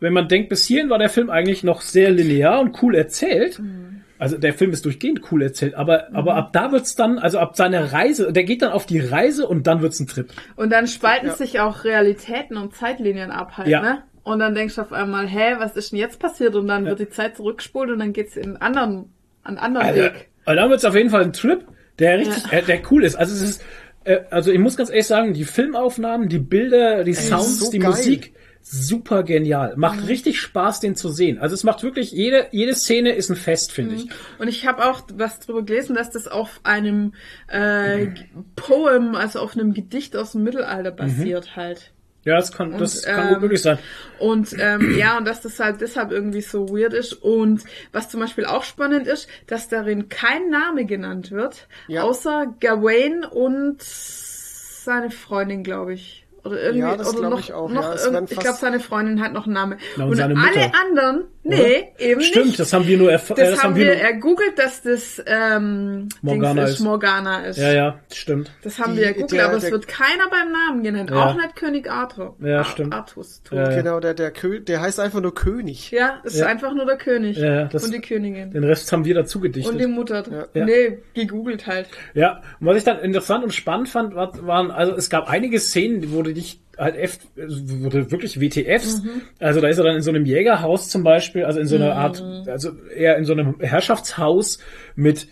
wenn 0.01 0.11
man 0.11 0.27
denkt, 0.27 0.49
bis 0.49 0.65
hierhin 0.65 0.89
war 0.89 0.99
der 0.99 1.07
Film 1.09 1.29
eigentlich 1.29 1.63
noch 1.63 1.79
sehr 1.79 2.11
linear 2.11 2.59
und 2.59 2.83
cool 2.83 2.95
erzählt. 2.95 3.59
Mhm. 3.59 4.01
Also 4.23 4.37
der 4.37 4.53
Film 4.53 4.71
ist 4.71 4.85
durchgehend 4.85 5.19
cool 5.31 5.41
erzählt, 5.43 5.75
aber, 5.75 6.07
aber 6.13 6.35
ab 6.35 6.53
da 6.53 6.71
wird's 6.71 6.95
dann, 6.95 7.19
also 7.19 7.39
ab 7.39 7.57
seiner 7.57 7.91
Reise, 7.91 8.31
der 8.31 8.45
geht 8.45 8.61
dann 8.61 8.71
auf 8.71 8.85
die 8.85 8.99
Reise 8.99 9.45
und 9.45 9.67
dann 9.67 9.81
wird's 9.81 9.99
ein 9.99 10.07
Trip. 10.07 10.29
Und 10.55 10.71
dann 10.71 10.87
spalten 10.87 11.27
Ja. 11.27 11.33
sich 11.35 11.59
auch 11.59 11.83
Realitäten 11.83 12.55
und 12.55 12.73
Zeitlinien 12.73 13.31
ab 13.31 13.57
halt, 13.57 13.67
Ja. 13.67 13.81
ne? 13.81 14.03
Und 14.23 14.39
dann 14.39 14.55
denkst 14.55 14.75
du 14.75 14.81
auf 14.81 14.93
einmal, 14.93 15.27
hä, 15.27 15.55
was 15.57 15.75
ist 15.75 15.91
denn 15.91 15.99
jetzt 15.99 16.19
passiert? 16.19 16.55
Und 16.55 16.69
dann 16.69 16.85
wird 16.85 16.99
die 16.99 17.09
Zeit 17.09 17.35
zurückgespult 17.35 17.89
und 17.89 17.99
dann 17.99 18.13
geht's 18.13 18.37
in 18.37 18.45
einen 18.45 18.55
anderen, 18.61 19.13
einen 19.43 19.57
anderen 19.57 19.87
Also, 19.87 20.01
Weg. 20.03 20.29
und 20.45 20.55
dann 20.55 20.69
wird's 20.69 20.85
auf 20.85 20.95
jeden 20.95 21.09
Fall 21.09 21.23
ein 21.23 21.33
Trip, 21.33 21.59
der 21.99 22.19
richtig, 22.19 22.49
äh, 22.53 22.61
der 22.61 22.79
cool 22.91 23.03
ist. 23.03 23.15
Also 23.15 23.33
es 23.33 23.41
ist, 23.41 23.61
äh, 24.05 24.19
also 24.29 24.53
ich 24.53 24.59
muss 24.59 24.77
ganz 24.77 24.89
ehrlich 24.89 25.07
sagen, 25.07 25.33
die 25.33 25.43
Filmaufnahmen, 25.43 26.29
die 26.29 26.39
Bilder, 26.39 27.03
die 27.03 27.13
Sounds, 27.13 27.59
so 27.59 27.71
die 27.71 27.79
geil. 27.79 27.89
Musik, 27.89 28.33
super 28.63 29.23
genial. 29.23 29.73
Macht 29.75 30.07
richtig 30.07 30.39
Spaß, 30.39 30.79
den 30.79 30.95
zu 30.95 31.09
sehen. 31.09 31.37
Also 31.37 31.53
es 31.53 31.63
macht 31.63 31.83
wirklich, 31.83 32.11
jede, 32.11 32.47
jede 32.51 32.73
Szene 32.73 33.11
ist 33.13 33.29
ein 33.29 33.35
Fest, 33.35 33.71
finde 33.71 33.95
ich. 33.95 34.07
Und 34.39 34.47
ich 34.47 34.65
habe 34.65 34.85
auch 34.89 35.01
was 35.15 35.39
drüber 35.41 35.63
gelesen, 35.63 35.95
dass 35.95 36.09
das 36.11 36.27
auf 36.27 36.61
einem 36.63 37.13
äh, 37.47 38.07
Poem, 38.55 39.15
also 39.15 39.39
auf 39.39 39.55
einem 39.55 39.73
Gedicht 39.73 40.15
aus 40.15 40.31
dem 40.31 40.43
Mittelalter 40.43 40.91
basiert 40.91 41.55
halt. 41.55 41.91
Ja, 42.25 42.37
das 42.37 42.53
kann, 42.53 42.77
das 42.77 42.99
Und, 42.99 43.05
kann 43.05 43.27
ähm, 43.27 43.33
gut 43.33 43.41
möglich 43.41 43.61
sein. 43.61 43.77
Und 44.17 44.55
ähm, 44.57 44.95
ja, 44.97 45.17
und 45.17 45.25
dass 45.25 45.41
das 45.41 45.59
halt 45.59 45.81
deshalb 45.81 46.11
irgendwie 46.11 46.39
so 46.41 46.69
weird 46.69 46.93
ist. 46.93 47.11
Und 47.13 47.63
was 47.91 48.07
zum 48.07 48.21
Beispiel 48.21 48.45
auch 48.45 48.63
spannend 48.63 49.07
ist, 49.07 49.27
dass 49.45 49.67
darin 49.67 50.07
kein 50.07 50.49
Name 50.49 50.85
genannt 50.85 51.31
wird, 51.31 51.67
Ja. 51.87 52.03
außer 52.03 52.55
Gawain 52.61 53.25
und 53.25 53.81
seine 53.83 55.11
Freundin, 55.11 55.63
glaube 55.63 55.93
ich. 55.95 56.22
Oder 56.45 56.61
irgendwie, 56.61 56.79
Ja, 56.79 56.97
das 56.97 57.15
oder 57.15 57.29
noch, 57.29 57.39
ich 57.39 57.53
auch, 57.53 57.69
noch 57.69 57.95
ja, 57.95 58.21
ich 58.29 58.37
glaube, 58.37 58.57
seine 58.59 58.81
Freundin 58.81 59.21
hat 59.23 59.31
noch 59.31 59.45
einen 59.45 59.53
Namen. 59.53 59.77
Na, 59.95 60.03
und 60.03 60.11
und 60.11 60.19
alle 60.19 60.35
Mutter. 60.35 60.71
anderen, 60.85 61.23
nee, 61.43 61.85
eben 61.99 62.21
Stimmt, 62.21 62.47
nicht. 62.47 62.59
das 62.59 62.73
haben 62.73 62.85
wir 62.85 62.97
nur 62.97 63.09
erfahren. 63.09 63.37
Das, 63.39 63.51
das 63.51 63.63
haben 63.63 63.75
wir 63.77 63.85
nur, 63.85 63.95
ergoogelt, 63.95 64.59
dass 64.59 64.81
das 64.81 65.23
ähm, 65.25 66.09
Morgana 66.21 66.63
ist. 66.63 66.71
ist, 66.71 66.79
Morgana 66.81 67.45
ist. 67.45 67.57
Ja, 67.59 67.71
ja, 67.71 67.99
stimmt. 68.11 68.51
Das 68.61 68.77
haben 68.77 68.91
Die- 68.93 68.99
wir 68.99 69.05
ergoogelt, 69.07 69.31
der- 69.31 69.45
aber 69.47 69.55
es 69.57 69.71
wird 69.71 69.87
keiner 69.87 70.27
beim 70.29 70.51
Namen 70.51 70.83
genannt. 70.83 71.11
Ja. 71.11 71.27
Auch 71.27 71.35
nicht 71.35 71.55
König 71.55 71.89
Arthur. 71.89 72.35
Ja, 72.41 72.57
Ar- 72.57 72.65
stimmt. 72.65 72.93
Artus. 72.93 73.41
Ja, 73.49 73.69
ja. 73.71 73.77
Genau, 73.77 73.99
der, 74.01 74.13
der, 74.13 74.31
Kö 74.31 74.59
der 74.59 74.81
heißt 74.81 74.99
einfach 74.99 75.21
nur 75.21 75.33
König. 75.33 75.91
Ja, 75.91 76.19
es 76.25 76.33
ist 76.33 76.41
Ja. 76.41 76.47
einfach 76.47 76.73
nur 76.73 76.85
der 76.85 76.97
König 76.97 77.37
Ja, 77.37 77.53
ja, 77.55 77.63
das- 77.65 77.85
und 77.85 77.93
die 77.93 78.01
Königin. 78.01 78.51
Den 78.51 78.65
Rest 78.65 78.91
haben 78.91 79.05
wir 79.05 79.15
dazu 79.15 79.39
gedichtet. 79.39 79.71
Und 79.71 79.79
die 79.79 79.87
Mutter. 79.87 80.25
Ja. 80.53 80.65
Nee, 80.65 80.99
gegoogelt 81.13 81.67
halt. 81.67 81.87
Ja, 82.13 82.41
und 82.59 82.67
was 82.67 82.75
ich 82.77 82.83
dann 82.83 82.99
interessant 82.99 83.45
und 83.45 83.53
spannend 83.53 83.87
fand, 83.87 84.13
war- 84.13 84.45
waren, 84.45 84.71
also 84.71 84.93
es 84.95 85.09
gab 85.09 85.29
einige 85.29 85.57
Szenen, 85.61 86.11
wo 86.11 86.21
du 86.21 86.32
dich 86.33 86.59
halt 86.77 86.95
F, 86.95 87.19
wo 87.35 87.89
du 87.89 88.09
wirklich 88.11 88.39
WTFs, 88.41 89.03
Mhm. 89.03 89.21
also 89.39 89.61
da 89.61 89.67
ist 89.67 89.77
er 89.77 89.83
dann 89.83 89.95
in 89.95 90.01
so 90.01 90.09
einem 90.09 90.25
Jägerhaus 90.25 90.89
zum 90.89 91.03
Beispiel, 91.03 91.45
also 91.45 91.59
in 91.59 91.67
so 91.67 91.75
einer 91.75 91.93
Mhm. 91.93 91.99
Art, 91.99 92.23
also 92.47 92.71
eher 92.95 93.17
in 93.17 93.25
so 93.25 93.33
einem 93.33 93.59
Herrschaftshaus 93.59 94.59
mit 94.95 95.27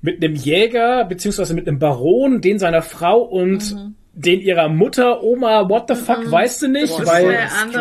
mit 0.00 0.22
einem 0.22 0.36
Jäger, 0.36 1.04
beziehungsweise 1.06 1.54
mit 1.54 1.66
einem 1.66 1.80
Baron, 1.80 2.40
den 2.40 2.60
seiner 2.60 2.82
Frau 2.82 3.20
und 3.20 3.74
Mhm. 3.74 3.94
den 4.12 4.40
ihrer 4.40 4.68
Mutter, 4.68 5.24
Oma, 5.24 5.68
what 5.68 5.88
the 5.88 5.96
fuck, 5.96 6.30
weißt 6.30 6.62
du 6.62 6.68
nicht, 6.68 6.92
weil, 7.04 7.36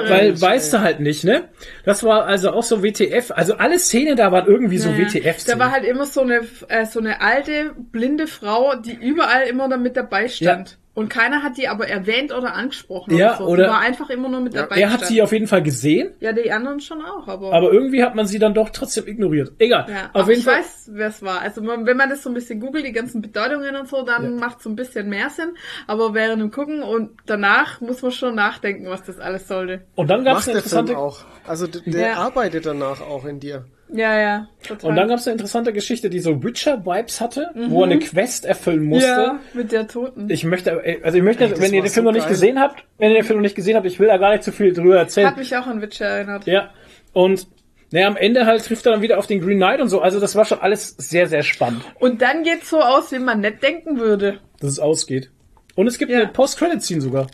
weil 0.10 0.42
weißt 0.42 0.74
du 0.74 0.82
halt 0.82 1.00
nicht, 1.00 1.24
ne? 1.24 1.44
Das 1.86 2.04
war 2.04 2.26
also 2.26 2.52
auch 2.54 2.64
so 2.64 2.82
WTF, 2.82 3.30
also 3.36 3.54
alle 3.58 3.78
Szenen 3.78 4.16
da 4.18 4.32
waren 4.32 4.48
irgendwie 4.48 4.80
so 4.80 4.90
Ja. 4.90 4.98
WTF. 4.98 5.46
Da 5.46 5.60
war 5.60 5.72
halt 5.72 5.84
immer 5.86 6.08
so 6.08 6.22
eine, 6.22 6.42
äh, 6.70 6.86
so 6.88 7.00
eine 7.00 7.22
alte, 7.22 7.76
blinde 7.92 8.26
Frau, 8.26 8.74
die 8.76 8.94
überall 8.96 9.46
immer 9.48 9.70
damit 9.70 9.96
dabei 9.96 10.28
stand. 10.28 10.80
Und 10.98 11.10
keiner 11.10 11.44
hat 11.44 11.58
die 11.58 11.68
aber 11.68 11.88
erwähnt 11.88 12.34
oder 12.34 12.56
angesprochen. 12.56 13.16
Ja, 13.16 13.36
oder, 13.36 13.38
so. 13.38 13.44
oder- 13.46 13.64
Die 13.66 13.70
war 13.70 13.80
einfach 13.82 14.10
immer 14.10 14.30
nur 14.30 14.42
mit 14.42 14.56
dabei. 14.56 14.78
er 14.82 14.92
hat 14.92 15.06
sie 15.06 15.22
auf 15.22 15.32
jeden 15.32 15.46
Fall 15.46 15.62
gesehen, 15.62 16.16
Ja, 16.22 16.34
die 16.34 16.52
anderen 16.52 16.80
schon 16.80 17.04
auch, 17.06 17.28
aber. 17.28 17.54
aber 17.54 17.72
irgendwie 17.72 18.02
hat 18.04 18.16
man 18.16 18.26
sie 18.26 18.40
dann 18.40 18.56
doch 18.56 18.72
trotzdem 18.72 19.06
ignoriert. 19.08 19.52
Egal. 19.60 19.86
ja, 19.88 20.06
auf 20.14 20.24
aber 20.24 20.30
jeden 20.30 20.40
ich 20.40 20.46
Fall. 20.46 20.58
weiß, 20.58 20.90
wer 20.94 21.08
es 21.10 21.22
war. 21.22 21.42
Also 21.42 21.62
man, 21.62 21.86
wenn 21.86 21.98
man 21.98 22.10
das 22.10 22.24
so 22.24 22.32
ein 22.32 22.34
bisschen 22.34 22.60
googelt, 22.60 22.84
die 22.84 22.94
ganzen 22.94 23.22
Bedeutungen 23.22 23.76
und 23.76 23.88
so, 23.88 24.02
dann 24.02 24.38
macht 24.38 24.64
so 24.64 24.72
ein 24.72 24.76
bisschen 24.76 25.08
mehr 25.08 25.30
Sinn. 25.30 25.52
Aber 25.86 26.16
während 26.16 26.42
dem 26.42 26.50
Gucken 26.50 26.82
und 26.82 27.12
danach 27.28 27.80
muss 27.80 28.02
man 28.02 28.12
schon 28.12 28.34
nachdenken, 28.34 28.88
was 28.90 29.04
das 29.04 29.20
alles 29.20 29.48
sollte. 29.48 29.82
Und 29.94 30.10
dann 30.10 30.24
gab 30.26 30.40
es 30.40 30.46
der 30.46 30.54
Film 30.56 30.64
interessante 30.64 30.98
auch. 30.98 31.26
Also 31.46 31.68
der 31.68 32.08
Ja. 32.10 32.14
arbeitet 32.16 32.66
danach 32.66 33.02
auch 33.02 33.24
in 33.26 33.40
dir. 33.40 33.66
Ja, 33.94 34.20
ja, 34.20 34.48
total. 34.68 34.90
und 34.90 34.96
dann 34.98 35.08
gab 35.08 35.18
es 35.20 35.28
eine 35.28 35.34
interessante 35.34 35.72
Geschichte, 35.72 36.10
die 36.10 36.20
so 36.20 36.44
Witcher-Vibes 36.44 37.22
hatte, 37.22 37.52
wo 37.70 37.82
er 37.84 37.86
eine 37.86 38.00
Quest 38.00 38.44
erfüllen 38.46 38.84
musste. 38.84 39.08
Mhm. 39.10 39.14
ja, 39.24 39.40
mit 39.54 39.72
der 39.72 39.88
Toten. 39.88 40.30
Ich 40.30 40.44
möchte, 40.44 40.72
äh, 40.72 41.02
also 41.04 41.18
ich 41.18 41.24
möchte, 41.24 41.46
Ey, 41.46 41.52
wenn 41.62 41.74
ihr 41.74 41.82
den 41.82 41.90
Film 41.92 42.06
so 42.06 42.12
noch 42.12 42.18
nicht 42.18 42.28
gesehen 42.28 42.60
habt, 42.60 42.84
wenn 42.98 43.12
ihr 43.12 43.18
den 43.20 43.24
Film 43.24 43.40
noch 43.40 43.44
nicht 43.44 43.56
gesehen 43.56 43.78
habt, 43.78 43.86
ich 43.86 43.98
will 44.00 44.08
da 44.08 44.18
gar 44.18 44.32
nicht 44.32 44.44
zu 44.44 44.52
viel 44.52 44.74
drüber 44.74 44.98
erzählen. 44.98 45.28
Hat 45.28 45.38
mich 45.38 45.56
auch 45.56 45.68
an 45.68 45.82
Witcher 45.82 46.06
erinnert. 46.06 46.46
Ja. 46.48 46.72
Und 47.14 47.48
naja, 47.92 48.08
am 48.08 48.18
Ende 48.18 48.46
halt 48.46 48.66
trifft 48.66 48.86
er 48.86 48.92
dann 48.92 49.02
wieder 49.02 49.18
auf 49.18 49.28
den 49.28 49.40
Green 49.40 49.58
Knight 49.58 49.80
und 49.80 49.88
so. 49.88 50.02
Also 50.02 50.20
das 50.20 50.36
war 50.36 50.44
schon 50.44 50.60
alles 50.60 50.90
sehr, 50.98 51.28
sehr 51.28 51.44
spannend, 51.44 51.82
Und 52.00 52.22
dann 52.22 52.44
geht's 52.44 52.70
so 52.70 52.82
aus, 52.82 53.14
wie 53.14 53.20
man 53.20 53.40
nicht 53.40 53.64
denken 53.64 53.98
würde. 54.00 54.40
dass 54.60 54.72
es 54.72 54.80
ausgeht. 54.80 55.32
Und 55.76 55.88
es 55.88 55.98
gibt 55.98 56.12
Ja. 56.12 56.18
eine 56.20 56.28
Post-Credit-Scene 56.28 57.00
sogar. 57.00 57.28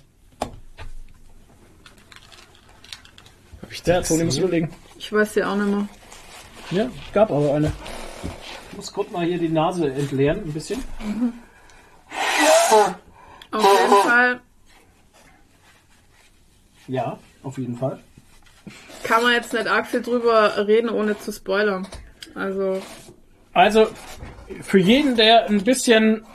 Hab 3.62 3.72
ich 3.72 3.80
Ja, 3.88 3.98
das 4.00 4.08
Toni 4.10 4.26
muss 4.26 4.38
überlegen. 4.38 4.70
Ich 5.00 5.12
weiß 5.12 5.36
ja 5.36 5.52
auch 5.52 5.56
nicht 5.56 5.68
mehr. 5.68 5.88
Ja, 6.74 6.90
gab 7.14 7.32
aber 7.32 7.54
eine. 7.54 7.72
Ich 8.72 8.78
muss 8.78 8.92
kurz 8.92 9.12
mal 9.12 9.26
hier 9.26 9.38
die 9.38 9.50
Nase 9.50 9.92
entleeren, 9.94 10.40
ein 10.40 10.54
bisschen. 10.54 10.84
Auf 13.52 13.64
jeden 13.80 14.04
Fall 14.04 14.42
Ja, 16.88 17.20
auf 17.44 17.58
jeden 17.58 17.78
Fall. 17.78 18.00
kann 19.04 19.22
man 19.24 19.34
jetzt 19.34 19.54
nicht 19.54 19.68
arg 19.68 19.88
viel 19.88 20.02
drüber 20.02 20.66
reden, 20.68 20.90
ohne 20.90 21.18
zu 21.20 21.32
spoilern. 21.32 21.88
Also, 22.36 22.82
Also, 23.54 23.88
für 24.62 24.80
jeden, 24.80 25.16
der 25.16 25.46
ein 25.48 25.64
bisschen 25.64 26.26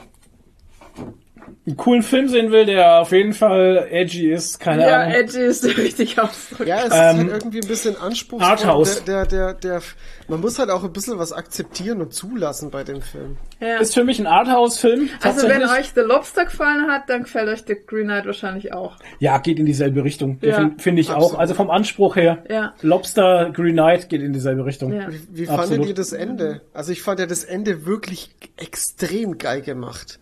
einen 1.69 1.77
coolen 1.77 2.01
Film 2.01 2.27
sehen 2.27 2.51
will, 2.51 2.65
der 2.65 2.99
auf 3.01 3.11
jeden 3.11 3.33
Fall 3.33 3.87
edgy 3.91 4.31
ist, 4.31 4.59
keine 4.59 4.87
ja, 4.87 5.01
Ahnung. 5.01 5.13
edgy 5.13 5.39
ist 5.39 5.63
der 5.63 5.77
richtige 5.77 6.23
Ausdruck. 6.23 6.65
Ja, 6.65 6.79
es 6.79 6.85
ist 6.85 6.93
Ähm, 6.93 7.17
halt 7.17 7.29
irgendwie 7.29 7.59
ein 7.61 7.67
bisschen 7.67 7.95
anspruchsvoll. 7.95 8.49
Arthouse. 8.49 9.03
Der, 9.03 9.25
der, 9.27 9.53
der, 9.53 9.77
der, 9.77 9.81
man 10.27 10.41
muss 10.41 10.57
halt 10.57 10.71
auch 10.71 10.83
ein 10.83 10.91
bisschen 10.91 11.19
was 11.19 11.31
akzeptieren 11.31 12.01
und 12.01 12.13
zulassen 12.13 12.71
bei 12.71 12.83
dem 12.83 13.01
Film. 13.01 13.37
Ja. 13.59 13.77
Ist 13.77 13.93
für 13.93 14.03
mich 14.03 14.19
ein 14.19 14.25
Arthouse-Film. 14.27 15.09
Also 15.21 15.47
wenn 15.47 15.63
euch 15.63 15.91
The 15.93 16.01
Lobster 16.01 16.45
gefallen 16.45 16.87
hat, 16.89 17.03
dann 17.07 17.23
gefällt 17.23 17.49
euch 17.49 17.63
The 17.67 17.75
Green 17.85 18.05
Knight 18.07 18.25
wahrscheinlich 18.25 18.73
auch. 18.73 18.95
Ja, 19.19 19.37
geht 19.37 19.59
in 19.59 19.65
dieselbe 19.65 20.03
Richtung. 20.03 20.39
Ja, 20.41 20.55
Finde 20.55 20.81
find 20.81 20.99
ich 20.99 21.11
auch. 21.11 21.15
absolut. 21.17 21.39
Also 21.39 21.53
vom 21.53 21.69
Anspruch 21.69 22.15
her. 22.15 22.43
Ja. 22.49 22.73
Lobster, 22.81 23.51
Green 23.53 23.73
Knight 23.73 24.09
geht 24.09 24.21
in 24.21 24.33
dieselbe 24.33 24.65
Richtung. 24.65 24.91
Ja. 24.93 25.07
Wie, 25.09 25.41
wie 25.41 25.45
fandet 25.45 25.85
ihr 25.85 25.93
das 25.93 26.13
Ende? 26.13 26.61
Also 26.73 26.91
ich 26.91 27.03
fand 27.03 27.19
ja 27.19 27.27
das 27.27 27.43
Ende 27.43 27.85
wirklich 27.85 28.31
extrem 28.57 29.37
geil 29.37 29.61
gemacht. 29.61 30.19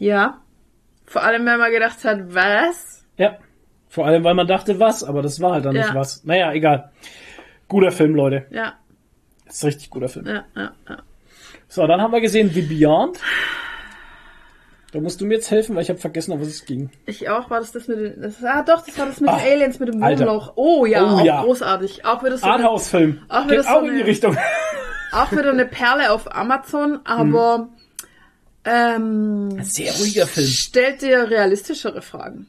Ja. 0.00 0.40
Vor 1.06 1.22
allem, 1.22 1.46
wenn 1.46 1.58
man 1.58 1.70
gedacht 1.70 2.02
hat, 2.04 2.34
was? 2.34 3.04
Ja. 3.16 3.36
Vor 3.88 4.06
allem, 4.06 4.24
weil 4.24 4.34
man 4.34 4.46
dachte, 4.46 4.78
was, 4.80 5.04
aber 5.04 5.22
das 5.22 5.40
war 5.40 5.52
halt 5.52 5.64
dann 5.64 5.74
Ja. 5.76 5.82
nicht 5.82 5.94
was. 5.94 6.24
Naja, 6.24 6.52
egal. 6.52 6.90
Guter 7.68 7.92
Film, 7.92 8.14
Leute. 8.16 8.46
Ja, 8.50 8.74
ist 9.46 9.62
ein 9.62 9.66
richtig 9.68 9.90
guter 9.90 10.08
Film. 10.08 10.26
ja, 10.26 10.44
ja, 10.56 10.72
ja. 10.88 10.98
So, 11.68 11.86
dann 11.86 12.00
haben 12.00 12.12
wir 12.12 12.20
gesehen 12.20 12.50
The 12.50 12.62
Beyond. 12.62 13.18
Da 14.92 15.00
musst 15.00 15.20
du 15.20 15.24
mir 15.26 15.34
jetzt 15.34 15.50
helfen, 15.52 15.76
weil 15.76 15.82
ich 15.82 15.88
habe 15.88 16.00
vergessen, 16.00 16.32
um 16.32 16.40
was 16.40 16.48
es 16.48 16.64
ging. 16.64 16.90
Ich 17.06 17.28
auch, 17.28 17.48
war 17.48 17.60
das 17.60 17.70
das 17.70 17.86
mit 17.86 17.98
den, 17.98 18.22
das, 18.22 18.42
ah 18.42 18.62
doch, 18.64 18.84
das 18.84 18.98
war 18.98 19.06
das 19.06 19.20
mit 19.20 19.30
Ah, 19.30 19.36
den 19.38 19.52
Aliens, 19.52 19.78
mit 19.78 19.88
dem. 19.88 20.00
Wurmloch. 20.00 20.52
Oh 20.56 20.84
ja, 20.84 21.04
Oh 21.04 21.18
auch 21.18 21.24
ja. 21.24 21.42
großartig. 21.42 22.04
Auch 22.04 22.24
wieder 22.24 22.36
so 22.38 22.44
eine, 22.44 22.54
Arthouse-Film. 22.64 23.22
Auch 23.28 23.44
wieder 23.44 23.56
Geht 23.56 23.64
so 23.66 23.70
auch 23.70 23.82
in 23.82 23.84
die 23.84 23.90
eine- 24.00 24.06
Richtung. 24.06 24.36
auch 25.12 25.30
wieder 25.30 25.50
eine 25.50 25.66
Perle 25.66 26.10
auf 26.10 26.34
Amazon, 26.34 26.98
aber 27.04 27.68
ähm, 28.64 29.62
Sehr 29.62 29.92
ruhiger 29.94 30.26
Film. 30.26 30.46
stellt 30.46 31.02
dir 31.02 31.30
realistischere 31.30 32.02
Fragen. 32.02 32.46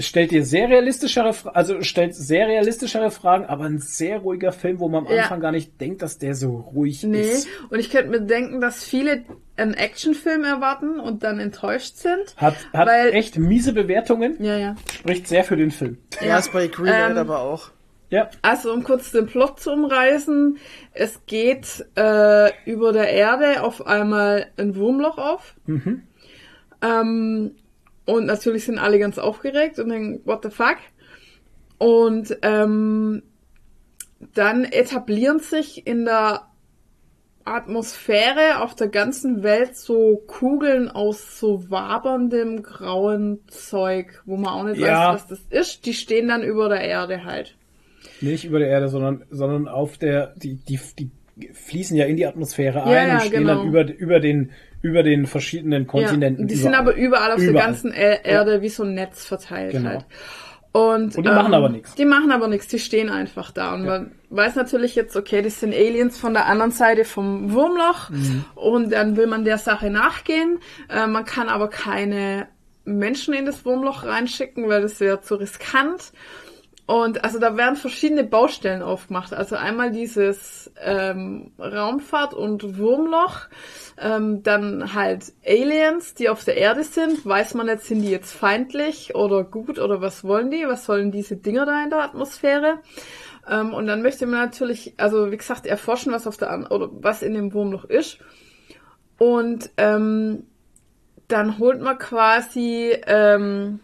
stellt 0.00 0.30
dir 0.30 0.44
sehr 0.44 0.68
realistischere, 0.68 1.32
Fra- 1.34 1.50
also 1.50 1.82
stellt 1.82 2.14
sehr 2.14 2.46
realistischere 2.46 3.10
Fragen, 3.10 3.46
aber 3.46 3.64
ein 3.64 3.80
sehr 3.80 4.18
ruhiger 4.18 4.52
Film, 4.52 4.78
wo 4.78 4.88
man 4.88 5.06
am 5.06 5.12
Ja. 5.12 5.22
Anfang 5.22 5.40
gar 5.40 5.50
nicht 5.50 5.80
denkt, 5.80 6.02
dass 6.02 6.18
der 6.18 6.36
so 6.36 6.54
ruhig 6.72 7.02
Nee, 7.02 7.22
ist. 7.22 7.48
und 7.70 7.80
ich 7.80 7.90
könnte 7.90 8.10
mir 8.10 8.20
denken, 8.20 8.60
dass 8.60 8.84
viele 8.84 9.24
einen 9.56 9.74
Actionfilm 9.74 10.44
erwarten 10.44 11.00
und 11.00 11.24
dann 11.24 11.40
enttäuscht 11.40 11.96
sind. 11.96 12.36
Hat, 12.36 12.54
hat 12.72 12.86
Weil- 12.86 13.12
echt 13.12 13.38
miese 13.38 13.72
Bewertungen, 13.72 14.36
Ja, 14.40 14.56
ja. 14.56 14.76
spricht 14.94 15.26
sehr 15.26 15.42
für 15.42 15.56
den 15.56 15.72
Film. 15.72 15.98
Ja, 16.24 16.38
ist 16.38 16.52
bei 16.52 16.68
Greenlight 16.68 17.10
Ähm, 17.10 17.16
aber 17.18 17.40
auch. 17.40 17.70
Ja, 18.10 18.30
Also 18.40 18.72
um 18.72 18.84
kurz 18.84 19.12
den 19.12 19.26
Plot 19.26 19.60
zu 19.60 19.70
umreißen, 19.70 20.56
es 20.94 21.26
geht 21.26 21.84
äh, 21.94 22.50
über 22.64 22.92
der 22.92 23.10
Erde 23.10 23.62
auf 23.62 23.86
einmal 23.86 24.46
ein 24.56 24.76
Wurmloch 24.76 25.18
auf. 25.18 25.54
Ähm, 26.80 27.54
und 28.06 28.26
natürlich 28.26 28.64
sind 28.64 28.78
alle 28.78 28.98
ganz 28.98 29.18
aufgeregt 29.18 29.78
und 29.78 29.90
denken, 29.90 30.22
what 30.24 30.42
the 30.42 30.50
fuck? 30.50 30.78
Und 31.76 32.36
ähm, 32.42 33.22
dann 34.34 34.64
etablieren 34.64 35.38
sich 35.40 35.86
in 35.86 36.06
der 36.06 36.46
Atmosphäre 37.44 38.60
auf 38.62 38.74
der 38.74 38.88
ganzen 38.88 39.42
Welt 39.42 39.76
so 39.76 40.22
Kugeln 40.26 40.88
aus 40.90 41.38
so 41.38 41.70
waberndem 41.70 42.62
grauen 42.62 43.40
Zeug, 43.48 44.22
wo 44.26 44.36
man 44.36 44.52
auch 44.52 44.64
nicht 44.64 44.78
Ja. 44.80 45.12
weiß, 45.12 45.14
was 45.14 45.26
das 45.28 45.40
ist. 45.50 45.86
Die 45.86 45.94
stehen 45.94 46.28
dann 46.28 46.42
über 46.42 46.68
der 46.68 46.80
Erde 46.80 47.24
halt. 47.24 47.56
Nicht 48.20 48.44
über 48.44 48.58
der 48.58 48.68
Erde, 48.68 48.88
sondern, 48.88 49.24
sondern 49.30 49.68
auf 49.68 49.98
der, 49.98 50.34
die, 50.36 50.56
die, 50.56 50.78
die 50.98 51.10
fließen 51.52 51.96
ja 51.96 52.04
in 52.06 52.16
die 52.16 52.26
Atmosphäre 52.26 52.78
Ja, 52.78 52.84
ein 52.84 53.08
ja, 53.08 53.14
und 53.14 53.20
stehen 53.22 53.40
genau. 53.42 53.58
dann 53.58 53.66
über, 53.68 53.94
über 53.94 54.20
den, 54.20 54.50
über 54.82 55.02
den 55.02 55.26
verschiedenen 55.26 55.86
Kontinenten. 55.86 56.42
Ja, 56.44 56.48
die 56.48 56.54
sind 56.56 56.68
überall. 56.70 56.80
aber 56.88 56.94
überall 56.96 57.32
auf 57.32 57.38
der 57.40 57.50
Überall. 57.50 57.66
ganzen 57.66 57.92
Er- 57.92 58.24
Erde 58.24 58.62
wie 58.62 58.68
so 58.68 58.82
ein 58.84 58.94
Netz 58.94 59.24
verteilt 59.24 59.72
Genau. 59.72 59.88
halt. 59.90 60.04
Und, 60.70 61.16
Und 61.16 61.24
die 61.26 61.30
machen 61.32 61.54
aber 61.54 61.70
nichts. 61.70 61.94
Die 61.94 62.04
machen 62.04 62.30
aber 62.30 62.46
nichts, 62.46 62.68
die 62.68 62.78
stehen 62.78 63.08
einfach 63.08 63.50
da. 63.50 63.74
Und 63.74 63.86
man 63.86 64.12
weiß 64.28 64.54
natürlich 64.54 64.94
jetzt, 64.94 65.16
okay, 65.16 65.40
das 65.42 65.60
sind 65.60 65.74
Aliens 65.74 66.18
von 66.18 66.34
der 66.34 66.46
anderen 66.46 66.72
Seite 66.72 67.04
vom 67.04 67.52
Wurmloch. 67.52 68.10
Mhm. 68.10 68.44
Und 68.54 68.92
dann 68.92 69.16
will 69.16 69.26
man 69.26 69.44
der 69.44 69.58
Sache 69.58 69.90
nachgehen. 69.90 70.58
Äh, 70.90 71.06
man 71.06 71.24
kann 71.24 71.48
aber 71.48 71.68
keine 71.68 72.46
Menschen 72.84 73.32
in 73.34 73.46
das 73.46 73.64
Wurmloch 73.64 74.04
reinschicken, 74.04 74.68
weil 74.68 74.82
das 74.82 75.00
wäre 75.00 75.20
zu 75.22 75.36
riskant. 75.36 76.12
Und 76.88 77.22
also 77.22 77.38
da 77.38 77.54
werden 77.58 77.76
verschiedene 77.76 78.24
Baustellen 78.24 78.80
aufgemacht. 78.80 79.34
Also 79.34 79.56
einmal 79.56 79.90
dieses 79.90 80.72
ähm, 80.82 81.52
Raumfahrt 81.58 82.32
und 82.32 82.78
Wurmloch, 82.78 83.40
ähm, 83.98 84.42
dann 84.42 84.94
halt 84.94 85.34
Aliens, 85.46 86.14
die 86.14 86.30
auf 86.30 86.44
der 86.44 86.56
Erde 86.56 86.84
sind. 86.84 87.26
Weiß 87.26 87.52
man 87.52 87.66
jetzt, 87.68 87.88
sind 87.88 88.00
die 88.00 88.10
jetzt 88.10 88.32
feindlich 88.32 89.14
oder 89.14 89.44
gut 89.44 89.78
oder 89.78 90.00
was 90.00 90.24
wollen 90.24 90.50
die? 90.50 90.66
Was 90.66 90.86
sollen 90.86 91.12
diese 91.12 91.36
Dinger 91.36 91.66
da 91.66 91.84
in 91.84 91.90
der 91.90 92.02
Atmosphäre? 92.02 92.78
Ähm, 93.46 93.74
und 93.74 93.86
dann 93.86 94.00
möchte 94.00 94.24
man 94.24 94.40
natürlich, 94.40 94.94
also 94.96 95.30
wie 95.30 95.36
gesagt, 95.36 95.66
erforschen, 95.66 96.10
was 96.10 96.26
auf 96.26 96.38
der 96.38 96.48
An 96.48 96.66
oder 96.66 96.88
was 96.90 97.20
in 97.20 97.34
dem 97.34 97.52
Wurmloch 97.52 97.84
ist. 97.84 98.18
Und 99.18 99.68
ähm, 99.76 100.44
dann 101.28 101.58
holt 101.58 101.82
man 101.82 101.98
quasi 101.98 102.96
ähm, 103.06 103.80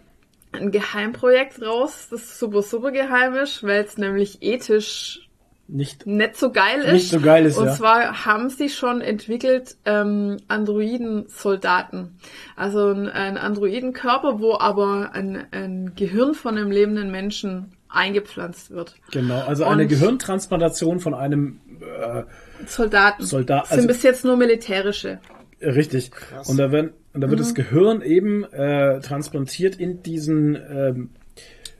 ein 0.55 0.71
Geheimprojekt 0.71 1.61
raus, 1.63 2.09
das 2.11 2.39
super, 2.39 2.63
super 2.63 2.91
geheim 2.93 3.35
ist, 3.35 3.63
weil 3.65 3.85
es 3.85 3.99
nämlich 3.99 4.39
ethisch 4.43 5.21
nicht, 5.67 6.07
nicht 6.07 6.37
so 6.37 6.53
geil 6.53 6.81
ist. 6.81 6.93
Nicht 6.93 7.11
so 7.11 7.21
geil 7.21 7.47
ist, 7.47 7.57
Und 7.57 7.67
ja. 7.67 7.73
zwar 7.75 8.27
haben 8.27 8.51
sie 8.51 8.69
schon 8.69 9.01
entwickelt 9.01 9.77
ähm, 9.87 10.37
Androiden-Soldaten. 10.49 12.19
Also 12.57 12.89
ein, 12.91 13.09
ein 13.09 13.39
Androidenkörper, 13.39 14.41
wo 14.41 14.59
aber 14.59 15.11
ein, 15.15 15.47
ein 15.53 15.93
Gehirn 15.97 16.35
von 16.35 16.57
einem 16.59 16.71
lebenden 16.71 17.11
Menschen 17.11 17.73
eingepflanzt 17.89 18.73
wird. 18.73 18.95
genau, 19.13 19.41
also 19.47 19.65
eine 19.65 19.83
Und- 19.83 19.89
Gehirntransplantation 19.89 21.01
von 21.01 21.15
einem, 21.15 21.61
äh, 21.81 22.25
Soldaten. 22.67 23.25
Soldat- 23.25 23.69
sind 23.69 23.77
also- 23.77 23.89
bis 23.89 24.03
jetzt 24.03 24.25
nur 24.25 24.37
militärische. 24.37 25.19
Richtig. 25.67 26.11
Und 26.47 26.57
da 26.59 26.71
werden, 26.73 26.91
und 27.13 27.21
da 27.21 27.29
wird 27.29 27.41
Mhm. 27.41 27.45
das 27.45 27.55
Gehirn 27.55 28.03
eben 28.03 28.45
äh, 28.45 29.01
transplantiert 29.01 29.77
in 29.77 30.03
diesen 30.03 30.57
ähm, 30.57 31.11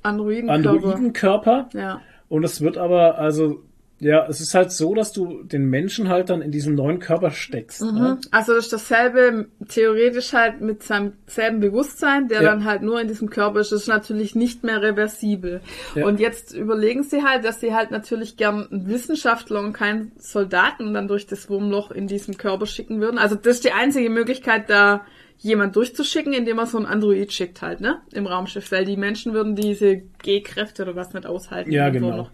Androidenkörper. 0.03 0.55
Androidenkörper. 0.71 1.69
Ja. 1.75 2.01
Und 2.29 2.45
es 2.45 2.61
wird 2.61 2.77
aber, 2.79 3.19
also, 3.19 3.63
ja, 4.05 4.27
es 4.29 4.41
ist 4.41 4.55
halt 4.55 4.71
so, 4.71 4.95
dass 4.95 5.13
du 5.13 5.43
den 5.45 5.65
Menschen 5.71 6.11
halt 6.11 6.29
dann 6.29 6.43
in 6.43 6.51
diesen 6.51 6.75
neuen 6.75 6.99
Körper 6.99 7.31
steckst. 7.31 7.81
Ne? 7.83 8.19
Also 8.31 8.55
das 8.55 8.65
ist 8.65 8.73
dasselbe, 8.73 9.47
theoretisch 9.69 10.35
halt 10.35 10.61
mit 10.61 10.83
seinem 10.83 11.15
selben 11.27 11.61
Bewusstsein, 11.61 12.29
der 12.29 12.43
Ja. 12.43 12.51
dann 12.51 12.65
halt 12.65 12.83
nur 12.83 13.01
in 13.01 13.09
diesem 13.09 13.31
Körper 13.31 13.61
ist, 13.61 13.73
das 13.73 13.83
ist 13.83 13.89
natürlich 13.89 14.35
nicht 14.35 14.63
mehr 14.63 14.83
reversibel. 14.83 15.63
Ja. 15.95 16.05
Und 16.07 16.21
jetzt 16.21 16.55
überlegen 16.55 17.03
sie 17.03 17.23
halt, 17.23 17.45
dass 17.47 17.61
sie 17.61 17.75
halt 17.75 17.91
natürlich 17.91 18.37
gern 18.37 18.69
einen 18.71 18.89
Wissenschaftler 18.89 19.61
und 19.61 19.73
keinen 19.73 20.13
Soldaten 20.19 20.93
dann 20.93 21.09
durch 21.09 21.27
das 21.27 21.49
Wurmloch 21.49 21.91
in 21.91 22.07
diesem 22.07 22.37
Körper 22.37 22.67
schicken 22.67 23.01
würden. 23.01 23.17
Also 23.17 23.37
das 23.37 23.57
ist 23.57 23.65
die 23.65 23.73
einzige 23.73 24.11
Möglichkeit, 24.11 24.69
da 24.69 25.07
jemand 25.39 25.77
durchzuschicken, 25.77 26.33
indem 26.33 26.59
er 26.59 26.67
so 26.67 26.79
ein 26.79 26.87
Android 26.87 27.33
schickt 27.33 27.61
halt, 27.61 27.81
ne? 27.81 28.01
Im 28.13 28.27
Raumschiff, 28.27 28.73
weil 28.73 28.85
die 28.85 28.97
Menschen 28.97 29.35
würden 29.35 29.55
diese 29.55 29.97
G-Kräfte 30.23 30.83
oder 30.83 30.97
was 30.97 31.13
nicht 31.13 31.27
aushalten. 31.27 31.71
Ja, 31.71 31.89
im 31.89 31.93
genau. 31.95 32.07
Wurmloch. 32.09 32.31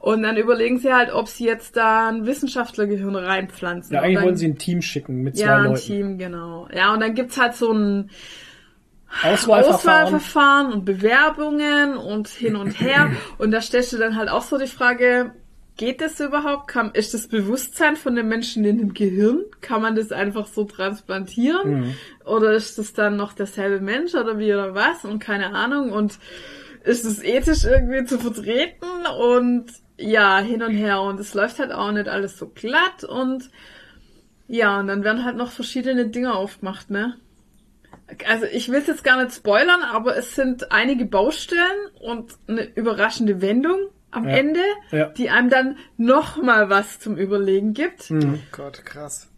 Und 0.00 0.22
dann 0.22 0.36
überlegen 0.36 0.78
sie 0.78 0.92
halt, 0.92 1.12
ob 1.12 1.28
sie 1.28 1.44
jetzt 1.44 1.76
da 1.76 2.08
ein 2.08 2.26
Wissenschaftlergehirn 2.26 3.14
reinpflanzen. 3.14 3.94
Ja, 3.94 4.00
Und 4.00 4.04
eigentlich 4.04 4.16
dann- 4.16 4.24
wollen 4.24 4.36
sie 4.36 4.48
ein 4.48 4.58
Team 4.58 4.82
schicken 4.82 5.22
mit 5.22 5.36
zwei 5.36 5.44
ja, 5.46 5.56
ein 5.58 5.64
Leuten. 5.66 5.80
Team, 5.80 6.18
genau. 6.18 6.68
Ja, 6.74 6.92
und 6.92 7.00
dann 7.00 7.14
gibt's 7.14 7.38
halt 7.38 7.54
so 7.54 7.72
ein 7.72 8.10
Auswahlverfahren. 9.22 9.74
Auswahlverfahren 9.74 10.72
und 10.72 10.84
Bewerbungen 10.84 11.96
und 11.96 12.28
hin 12.28 12.56
und 12.56 12.80
her. 12.80 13.10
und 13.38 13.50
da 13.50 13.60
stellst 13.60 13.92
du 13.92 13.98
dann 13.98 14.16
halt 14.16 14.28
auch 14.30 14.42
so 14.42 14.58
die 14.58 14.66
Frage, 14.66 15.32
geht 15.82 16.00
das 16.00 16.20
überhaupt? 16.20 16.68
Kann, 16.68 16.92
ist 16.92 17.12
das 17.12 17.26
Bewusstsein 17.26 17.96
von 17.96 18.14
den 18.14 18.28
Menschen 18.28 18.64
in 18.64 18.78
dem 18.78 18.94
Gehirn? 18.94 19.42
Kann 19.60 19.82
man 19.82 19.96
das 19.96 20.12
einfach 20.12 20.46
so 20.46 20.62
transplantieren? 20.62 21.80
Mhm. 21.80 21.94
Oder 22.24 22.52
ist 22.52 22.78
das 22.78 22.92
dann 22.92 23.16
noch 23.16 23.32
derselbe 23.32 23.80
Mensch 23.80 24.14
oder 24.14 24.38
wie 24.38 24.52
oder 24.52 24.76
was? 24.76 25.04
Und 25.04 25.18
keine 25.18 25.52
Ahnung. 25.56 25.90
Und 25.90 26.20
ist 26.84 27.04
es 27.04 27.20
ethisch 27.20 27.64
irgendwie 27.64 28.04
zu 28.04 28.20
vertreten? 28.20 28.86
Und 29.20 29.72
ja, 29.98 30.38
hin 30.38 30.62
und 30.62 30.70
her. 30.70 31.00
Und 31.00 31.18
es 31.18 31.34
läuft 31.34 31.58
halt 31.58 31.72
auch 31.72 31.90
nicht 31.90 32.06
alles 32.06 32.38
so 32.38 32.46
glatt 32.46 33.02
und 33.02 33.50
ja, 34.46 34.78
und 34.78 34.86
dann 34.86 35.02
werden 35.02 35.24
halt 35.24 35.36
noch 35.36 35.50
verschiedene 35.50 36.06
Dinge 36.06 36.34
aufgemacht, 36.34 36.90
ne? 36.90 37.16
Also 38.28 38.44
ich 38.44 38.68
will 38.68 38.78
es 38.78 38.86
jetzt 38.86 39.02
gar 39.02 39.20
nicht 39.20 39.34
spoilern, 39.34 39.82
aber 39.82 40.16
es 40.16 40.36
sind 40.36 40.70
einige 40.70 41.06
Baustellen 41.06 41.88
und 42.00 42.34
eine 42.46 42.72
überraschende 42.76 43.40
Wendung 43.40 43.88
am 44.12 44.28
Ja. 44.28 44.36
Ende, 44.36 44.60
Ja. 44.92 45.06
die 45.08 45.28
einem 45.30 45.50
dann 45.50 45.76
noch 45.96 46.40
mal 46.40 46.70
was 46.70 47.00
zum 47.00 47.16
Überlegen 47.16 47.74
gibt. 47.74 48.10
Mhm. 48.10 48.40
Gott, 48.52 48.84
krass. 48.84 49.28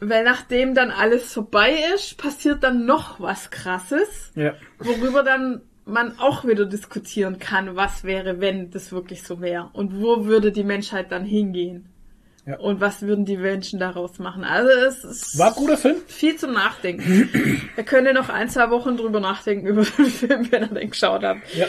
Weil 0.00 0.24
nachdem 0.24 0.74
dann 0.74 0.90
alles 0.90 1.32
vorbei 1.32 1.74
ist, 1.94 2.18
passiert 2.18 2.62
dann 2.62 2.84
noch 2.84 3.20
was 3.20 3.50
Krasses, 3.50 4.32
Ja. 4.34 4.52
worüber 4.78 5.22
dann 5.22 5.62
man 5.86 6.18
auch 6.18 6.44
wieder 6.44 6.66
diskutieren 6.66 7.38
kann, 7.38 7.76
was 7.76 8.04
wäre, 8.04 8.40
wenn 8.40 8.70
das 8.70 8.90
wirklich 8.92 9.22
so 9.22 9.40
wäre 9.40 9.70
und 9.74 10.00
wo 10.00 10.24
würde 10.26 10.50
die 10.50 10.64
Menschheit 10.64 11.12
dann 11.12 11.24
hingehen. 11.24 11.88
Ja. 12.46 12.58
Und 12.58 12.78
was 12.80 13.00
würden 13.00 13.24
die 13.24 13.38
Menschen 13.38 13.78
daraus 13.80 14.18
machen? 14.18 14.44
Also 14.44 14.68
es 14.86 15.02
ist 15.02 15.38
War 15.38 15.48
ein 15.48 15.54
guter 15.54 15.78
Film? 15.78 15.96
viel 16.06 16.36
zum 16.36 16.52
Nachdenken. 16.52 17.30
er 17.76 17.84
könnte 17.84 18.12
noch 18.12 18.28
ein, 18.28 18.50
zwei 18.50 18.68
Wochen 18.70 18.96
drüber 18.98 19.18
nachdenken 19.20 19.66
über 19.68 19.82
den 19.82 20.04
Film, 20.06 20.52
wenn 20.52 20.62
er 20.62 20.68
den 20.68 20.90
geschaut 20.90 21.22
hat. 21.22 21.38
Ja. 21.54 21.66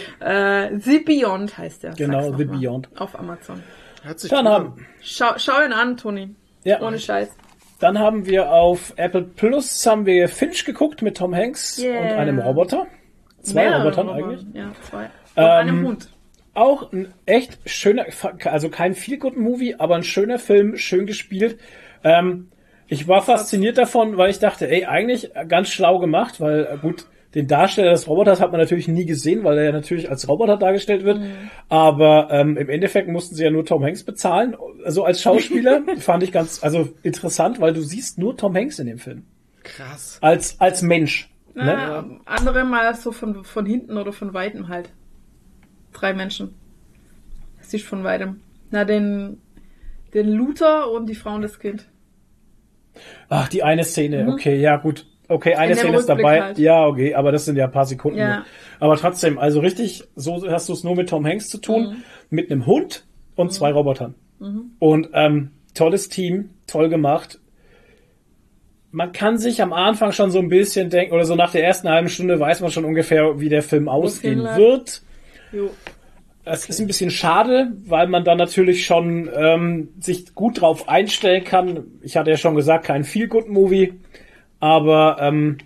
Äh, 0.66 0.78
The 0.80 1.00
Beyond 1.00 1.58
heißt 1.58 1.84
der. 1.84 1.92
Genau, 1.94 2.34
The 2.36 2.44
mal. 2.46 2.58
Beyond. 2.58 2.90
Auf 3.00 3.18
Amazon. 3.18 3.64
Haben, 4.32 4.48
an. 4.48 4.86
Schau, 5.02 5.34
schau 5.38 5.64
ihn 5.64 5.72
an, 5.74 5.96
Toni. 5.98 6.36
ja, 6.64 6.82
Ohne 6.82 7.00
Scheiß. 7.00 7.30
dann 7.80 7.98
haben 7.98 8.26
wir 8.26 8.52
auf 8.52 8.94
Apple 8.98 9.24
Plus 9.24 9.86
haben 9.86 10.06
wir 10.06 10.28
Finch 10.30 10.66
geguckt 10.66 11.02
mit 11.02 11.18
Tom 11.18 11.34
Hanks 11.34 11.80
Yeah. 11.82 12.02
und 12.02 12.08
einem 12.20 12.40
Roboter. 12.40 12.86
Zwei 13.42 13.62
Mehrere 13.64 13.84
Robotern 13.84 14.10
Roboter. 14.10 14.28
eigentlich. 14.30 14.46
Ja, 14.54 14.72
zwei. 14.90 15.04
Und 15.06 15.10
Ähm, 15.38 15.46
einem 15.46 15.88
Hund. 15.88 16.10
Auch 16.56 16.92
ein 16.92 17.14
echt 17.26 17.60
schöner, 17.66 18.06
also 18.46 18.70
kein 18.70 18.96
viel 18.96 19.18
good 19.18 19.38
Movie, 19.38 19.76
aber 19.76 19.96
ein 19.96 20.04
schöner 20.04 20.40
Film, 20.40 20.78
schön 20.78 21.06
gespielt. 21.06 21.60
Ähm, 22.04 22.50
ich 22.88 23.08
war 23.08 23.22
fasziniert 23.22 23.78
davon, 23.78 24.18
weil 24.18 24.30
ich 24.30 24.40
dachte, 24.40 24.70
ey, 24.70 24.86
eigentlich 24.86 25.32
ganz 25.48 25.70
schlau 25.70 26.00
gemacht, 26.00 26.40
weil 26.40 26.66
äh, 26.66 26.78
gut, 26.78 27.06
den 27.36 27.48
Darsteller 27.48 27.92
des 27.92 28.08
Roboters 28.08 28.40
hat 28.40 28.52
man 28.52 28.62
natürlich 28.62 28.88
nie 28.88 29.06
gesehen, 29.06 29.44
weil 29.44 29.58
er 29.58 29.66
ja 29.66 29.72
natürlich 29.74 30.10
als 30.10 30.28
Roboter 30.30 30.56
dargestellt 30.56 31.04
wird. 31.04 31.20
Aber 31.68 32.30
ähm, 32.32 32.56
im 32.56 32.70
Endeffekt 32.70 33.10
mussten 33.10 33.36
sie 33.36 33.44
ja 33.44 33.52
nur 33.52 33.66
Tom 33.66 33.84
Hanks 33.84 34.04
bezahlen. 34.04 34.56
Also 34.86 35.04
als 35.04 35.22
Schauspieler 35.22 35.84
fand 36.00 36.24
ich 36.24 36.32
ganz, 36.32 36.64
also 36.64 36.88
interessant, 37.04 37.60
weil 37.60 37.74
du 37.74 37.82
siehst 37.82 38.18
nur 38.18 38.38
Tom 38.38 38.56
Hanks 38.56 38.80
in 38.80 38.88
dem 38.88 39.00
Film. 39.00 39.26
Krass. 39.64 40.18
Als, 40.22 40.62
als 40.62 40.82
Mensch. 40.82 41.30
Ne? 41.54 41.66
Ja, 41.66 42.06
andere 42.26 42.64
mal 42.64 42.96
so 42.96 43.12
von, 43.12 43.44
von 43.44 43.66
hinten 43.66 43.98
oder 43.98 44.14
von 44.14 44.34
weitem 44.34 44.70
halt. 44.70 44.90
Drei 45.96 46.14
Menschen. 46.14 46.54
Siehst 47.62 47.86
von 47.86 48.04
weitem. 48.04 48.42
Na, 48.70 48.84
den, 48.86 49.42
den 50.14 50.30
Luther 50.30 50.92
und 50.92 51.08
die 51.08 51.16
Frau 51.16 51.34
und 51.36 51.42
das 51.42 51.58
Kind. 51.60 51.88
Ach, 53.30 53.48
die 53.50 53.64
eine 53.64 53.84
Szene, 53.84 54.28
okay, 54.32 54.60
ja 54.60 54.78
gut. 54.78 55.06
Okay, 55.28 55.56
eine 55.56 55.76
Szene 55.76 55.98
ist 55.98 56.08
Rückblick 56.08 56.18
dabei. 56.26 56.42
halt. 56.42 56.58
Ja, 56.60 56.86
okay, 56.86 57.16
aber 57.16 57.32
das 57.32 57.46
sind 57.46 57.56
ja 57.56 57.66
ein 57.66 57.72
paar 57.72 57.86
Sekunden. 57.86 58.20
Ja. 58.20 58.36
nur. 58.38 58.46
Aber 58.80 58.96
trotzdem, 58.98 59.40
also 59.40 59.60
richtig, 59.60 60.04
so 60.16 60.46
hast 60.50 60.70
du 60.70 60.74
es 60.74 60.84
nur 60.84 60.96
mit 60.96 61.10
Tom 61.10 61.26
Hanks 61.26 61.50
zu 61.50 61.58
tun, 61.58 61.84
Mhm. 61.90 61.96
mit 62.30 62.52
einem 62.52 62.66
Hund 62.68 63.06
und 63.36 63.52
zwei 63.52 63.72
Robotern. 63.72 64.16
Und 64.80 65.10
ähm, 65.14 65.52
tolles 65.74 66.10
Team, 66.10 66.52
toll 66.68 66.90
gemacht. 66.90 67.40
Man 68.92 69.12
kann 69.14 69.38
sich 69.38 69.62
am 69.62 69.74
Anfang 69.74 70.12
schon 70.12 70.30
so 70.30 70.40
ein 70.40 70.50
bisschen 70.50 70.90
denken, 70.90 71.14
oder 71.14 71.26
so 71.26 71.36
nach 71.36 71.52
der 71.52 71.64
ersten 71.66 71.90
halben 71.90 72.10
Stunde 72.10 72.40
weiß 72.40 72.62
man 72.62 72.70
schon 72.72 72.86
ungefähr, 72.86 73.40
wie 73.40 73.50
der 73.50 73.64
Film 73.64 73.90
ausgehen 73.90 74.44
wird. 74.44 75.02
Jo. 75.52 75.70
Es 76.48 76.70
ist 76.70 76.80
ein 76.80 76.86
bisschen 76.88 77.10
schade, 77.10 77.72
weil 77.86 78.08
man 78.08 78.24
dann 78.24 78.38
natürlich 78.38 78.86
schon 78.86 79.30
ähm, 79.36 79.90
sich 80.00 80.36
gut 80.36 80.62
drauf 80.62 80.88
einstellen 80.88 81.44
kann. 81.44 81.86
Ich 82.04 82.18
hatte 82.18 82.30
ja 82.30 82.38
schon 82.38 82.54
gesagt, 82.56 82.86
kein 82.86 83.04
Feel-Good-Movie, 83.04 83.94
aber 84.60 85.18
ähm, 85.22 85.58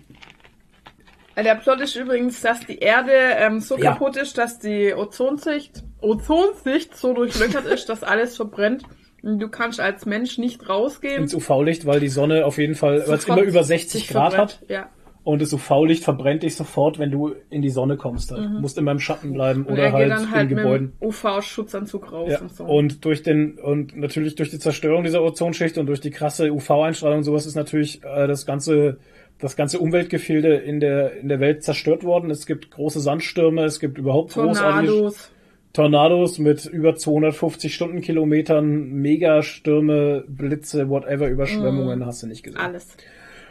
Der 1.36 1.54
Plot 1.56 1.80
ist 1.80 1.96
übrigens, 1.96 2.40
dass 2.40 2.60
die 2.66 2.78
Erde 2.78 3.12
ähm, 3.12 3.60
so 3.60 3.76
Ja. 3.76 3.92
kaputt 3.92 4.16
ist, 4.16 4.38
dass 4.38 4.58
die 4.58 4.94
Ozonsicht, 4.94 5.82
Ozonsicht 6.00 6.96
so 6.96 7.12
durchlöchert 7.12 7.66
ist, 7.66 7.88
dass 7.90 8.02
alles 8.02 8.36
verbrennt. 8.36 8.82
Du 9.22 9.48
kannst 9.48 9.80
als 9.80 10.06
Mensch 10.06 10.38
nicht 10.38 10.66
rausgehen. 10.66 11.24
ins 11.24 11.34
UV-Licht, 11.34 11.84
weil 11.84 12.00
die 12.00 12.08
Sonne 12.08 12.46
auf 12.46 12.56
jeden 12.56 12.74
Fall, 12.74 13.04
weil 13.06 13.16
es 13.16 13.22
Sofort 13.24 13.38
immer 13.38 13.46
über 13.48 13.64
60 13.64 14.00
sich 14.00 14.08
Grad 14.08 14.32
verbrennt. 14.32 14.60
hat 14.62 14.70
Ja. 14.70 14.88
Und 15.22 15.42
das 15.42 15.52
UV-Licht 15.52 16.02
verbrennt 16.02 16.42
dich 16.42 16.56
sofort, 16.56 16.98
wenn 16.98 17.10
du 17.10 17.34
in 17.50 17.60
die 17.60 17.68
Sonne 17.68 17.96
kommst. 17.96 18.32
Halt. 18.32 18.50
Musst 18.60 18.78
immer 18.78 18.92
im 18.92 19.00
Schatten 19.00 19.32
bleiben 19.32 19.60
Mhm. 19.60 19.66
Und 19.66 19.72
oder 19.74 19.82
er 19.84 19.92
halt, 19.92 20.30
halt 20.30 20.50
in 20.50 20.56
Gebäuden. 20.56 20.92
UV-Schutzanzug 21.00 22.10
raus 22.10 22.30
Ja. 22.32 22.40
und 22.40 22.54
so. 22.54 22.64
Und 22.64 23.04
durch 23.04 23.22
den 23.22 23.58
und 23.58 23.96
natürlich 23.96 24.34
durch 24.34 24.50
die 24.50 24.58
Zerstörung 24.58 25.04
dieser 25.04 25.22
Ozonschicht 25.22 25.76
und 25.76 25.86
durch 25.86 26.00
die 26.00 26.10
krasse 26.10 26.52
UV-Einstrahlung 26.52 27.18
und 27.18 27.24
sowas 27.24 27.46
ist 27.46 27.54
natürlich 27.54 28.02
äh, 28.02 28.26
das 28.26 28.46
ganze 28.46 28.98
das 29.38 29.56
ganze 29.56 29.78
Umweltgefilde 29.78 30.54
in 30.56 30.80
der 30.80 31.16
in 31.16 31.28
der 31.28 31.40
Welt 31.40 31.64
zerstört 31.64 32.02
worden. 32.04 32.30
Es 32.30 32.46
gibt 32.46 32.70
große 32.70 33.00
Sandstürme, 33.00 33.64
es 33.64 33.78
gibt 33.78 33.98
überhaupt 33.98 34.32
großartige 34.34 34.92
Tornados. 34.92 35.30
Tornados 35.72 36.38
mit 36.38 36.64
über 36.64 36.96
250 36.96 37.72
Stundenkilometern, 37.74 38.90
Megastürme, 38.90 40.24
Blitze, 40.26 40.88
whatever, 40.88 41.28
Überschwemmungen, 41.28 42.04
hast 42.04 42.22
du 42.22 42.26
nicht 42.26 42.42
gesehen. 42.42 42.58
Alles. 42.60 42.96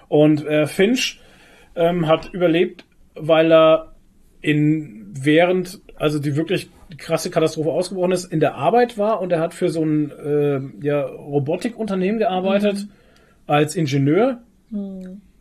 Und 0.10 0.46
äh, 0.46 0.68
Finch 0.68 1.22
ähm, 1.76 2.08
hat 2.08 2.34
überlebt, 2.34 2.86
weil 3.16 3.52
er 3.52 3.96
in 4.42 5.14
während, 5.14 5.80
also 5.96 6.20
die 6.20 6.36
wirklich 6.36 6.70
krasse 6.98 7.30
Katastrophe 7.30 7.72
ausgebrochen 7.72 8.12
ist, 8.12 8.26
in 8.26 8.40
der 8.40 8.56
Arbeit 8.56 8.98
war 8.98 9.22
und 9.22 9.32
er 9.32 9.40
hat 9.40 9.54
für 9.54 9.70
so 9.70 9.84
ein 9.84 10.12
äh, 10.12 10.86
ja, 10.86 11.02
Robotikunternehmen 11.02 12.20
gearbeitet 12.20 12.88
als 13.48 13.76
Ingenieur 13.76 14.40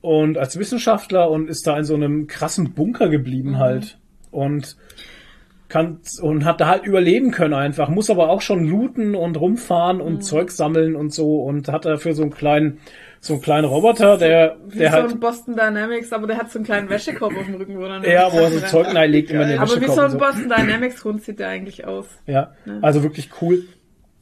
und 0.00 0.38
als 0.38 0.58
Wissenschaftler 0.58 1.30
und 1.30 1.48
ist 1.48 1.66
da 1.66 1.76
in 1.76 1.84
so 1.84 1.94
einem 1.94 2.26
krassen 2.26 2.72
Bunker 2.72 3.08
geblieben 3.08 3.58
halt 3.58 3.98
und 4.30 4.76
kann 5.68 5.98
und 6.22 6.44
hat 6.46 6.60
da 6.60 6.68
halt 6.68 6.86
überleben 6.86 7.30
können 7.30 7.52
einfach, 7.52 7.88
muss 7.90 8.08
aber 8.08 8.30
auch 8.30 8.40
schon 8.40 8.64
looten 8.64 9.14
und 9.14 9.38
rumfahren 9.38 10.00
und 10.00 10.22
Zeug 10.22 10.50
sammeln 10.50 10.96
und 10.96 11.12
so 11.12 11.42
und 11.42 11.68
hat 11.68 11.84
dafür 11.84 12.14
so 12.14 12.22
einen 12.22 12.30
kleinen 12.30 12.78
so 13.20 13.34
einen 13.34 13.42
kleinen 13.42 13.64
Roboter, 13.66 14.16
der 14.16 14.56
Wie 14.68 14.78
der 14.78 14.90
so 14.90 14.96
halt 14.96 15.10
ein 15.12 15.20
Boston 15.20 15.56
Dynamics, 15.56 16.12
aber 16.12 16.26
der 16.26 16.38
hat 16.38 16.50
so 16.50 16.58
einen 16.58 16.66
kleinen 16.66 16.88
Wäschekorb 16.88 17.36
auf 17.36 17.44
dem 17.46 17.54
Rücken, 17.56 17.78
wo 17.78 17.82
dann 17.86 18.02
ja, 18.04 18.32
wo 18.32 18.38
er 18.38 18.50
so 18.52 18.60
Zeug 18.66 18.94
reinlegt 18.94 19.30
immer 19.30 19.42
in 19.42 19.48
den 19.50 19.58
Aber 19.58 19.70
wie 19.70 19.74
Wäschekorb 19.76 19.96
so 19.96 20.02
ein 20.02 20.10
so. 20.12 20.18
Boston 20.18 20.48
Dynamics 20.48 21.04
Hund 21.04 21.22
sieht 21.22 21.38
der 21.40 21.48
eigentlich 21.48 21.84
aus. 21.86 22.06
Ja, 22.26 22.52
also 22.82 23.02
wirklich 23.02 23.30
cool. 23.42 23.64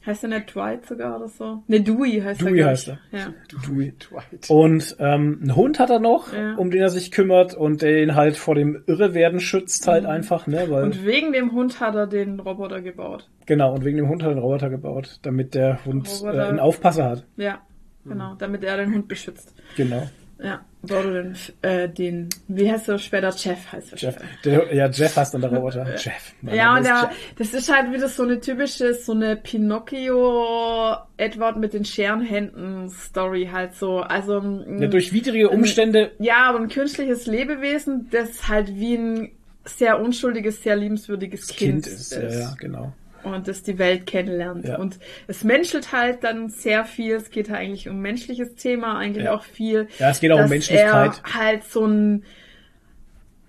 Heißt 0.05 0.23
der 0.23 0.29
nicht 0.29 0.55
Dwight 0.55 0.85
sogar 0.85 1.17
oder 1.17 1.27
so? 1.27 1.63
Ne, 1.67 1.81
Dewey 1.81 2.21
heißt 2.21 2.39
Dewey 2.39 2.61
er. 2.61 2.67
heißt 2.67 2.87
ich. 3.11 3.19
Ja. 3.19 3.33
Dewey. 3.67 3.91
Dwight. 3.91 4.49
Und 4.49 4.95
ähm, 4.99 5.39
einen 5.41 5.53
Hund 5.57 5.79
hat 5.79 5.89
er 5.89 5.99
noch, 5.99 6.31
Ja. 6.31 6.55
um 6.55 6.71
den 6.71 6.81
er 6.81 6.87
sich 6.87 7.11
kümmert 7.11 7.55
und 7.55 7.81
der 7.81 8.01
ihn 8.01 8.15
halt 8.15 8.37
vor 8.37 8.55
dem 8.55 8.81
Irrewerden 8.87 9.41
schützt 9.41 9.85
halt 9.85 10.05
einfach, 10.05 10.47
ne? 10.47 10.67
Weil, 10.69 10.83
Mhm. 10.85 10.91
Und 10.91 11.05
wegen 11.05 11.33
dem 11.33 11.51
Hund 11.51 11.81
hat 11.81 11.95
er 11.95 12.07
den 12.07 12.39
Roboter 12.39 12.81
gebaut. 12.81 13.29
genau, 13.47 13.73
und 13.73 13.83
wegen 13.83 13.97
dem 13.97 14.07
Hund 14.07 14.23
hat 14.23 14.29
er 14.29 14.35
einen 14.35 14.39
Roboter 14.41 14.69
gebaut, 14.69 15.19
damit 15.23 15.53
der 15.55 15.83
Hund 15.83 16.09
äh, 16.23 16.29
einen 16.39 16.59
Aufpasser 16.61 17.03
hat. 17.03 17.25
Ja, 17.35 17.59
genau, 18.07 18.35
damit 18.35 18.63
er 18.63 18.77
den 18.77 18.93
Hund 18.93 19.07
beschützt. 19.07 19.53
Genau. 19.75 20.07
Ja, 20.39 20.63
oder 20.83 21.23
den, 21.23 21.35
äh, 21.63 21.89
den, 21.89 22.29
wie 22.47 22.71
heißt 22.71 22.87
er 22.89 22.99
später? 22.99 23.33
Jeff 23.35 23.71
heißt 23.71 23.93
er. 23.93 23.97
Jeff. 23.97 24.17
Der, 24.45 24.71
ja, 24.73 24.87
Jeff 24.87 25.17
heißt 25.17 25.33
dann 25.33 25.41
der 25.41 25.51
Roboter. 25.51 25.95
Jeff. 25.95 26.35
Ja, 26.43 26.73
und 26.73 26.81
ist 26.81 26.87
der, 26.87 27.09
Jeff. 27.09 27.33
das 27.37 27.53
ist 27.55 27.73
halt 27.73 27.91
wieder 27.91 28.07
so 28.07 28.21
eine 28.21 28.39
typische, 28.39 28.93
so 28.93 29.13
eine 29.13 29.35
Pinocchio-Edward 29.35 31.57
mit 31.57 31.73
den 31.73 31.85
Scherenhänden-Story 31.85 33.49
halt 33.51 33.73
so. 33.73 34.01
Also, 34.01 34.39
mm, 34.41 34.79
Ja, 34.83 34.87
durch 34.87 35.11
widrige 35.11 35.49
Umstände 35.49 36.11
ja, 36.19 36.49
aber 36.49 36.59
ein 36.59 36.69
künstliches 36.69 37.25
Lebewesen, 37.25 38.07
das 38.11 38.47
halt 38.47 38.75
wie 38.75 38.93
ein 38.95 39.31
sehr 39.65 39.99
unschuldiges, 39.99 40.61
sehr 40.61 40.75
liebenswürdiges 40.75 41.47
Kind, 41.47 41.85
Kind 41.85 41.87
ist. 41.87 42.15
Ja, 42.15 42.29
ja, 42.29 42.53
genau. 42.59 42.93
Und 43.33 43.47
das 43.47 43.63
die 43.63 43.77
Welt 43.77 44.05
kennenlernt. 44.05 44.65
Ja. 44.65 44.77
Und 44.77 44.99
es 45.27 45.43
menschelt 45.43 45.91
halt 45.91 46.23
dann 46.23 46.49
sehr 46.49 46.85
viel. 46.85 47.15
Es 47.15 47.29
geht 47.29 47.49
halt 47.49 47.59
eigentlich 47.61 47.89
um 47.89 47.99
menschliches 47.99 48.55
Thema, 48.55 48.97
eigentlich 48.97 49.25
Ja. 49.25 49.33
auch 49.35 49.43
viel. 49.43 49.87
Ja, 49.99 50.09
es 50.09 50.19
geht 50.19 50.31
auch 50.31 50.35
um 50.35 50.41
dass 50.41 50.49
Menschlichkeit. 50.49 51.21
Er 51.25 51.33
halt 51.33 51.63
so 51.63 51.85
ein 51.85 52.23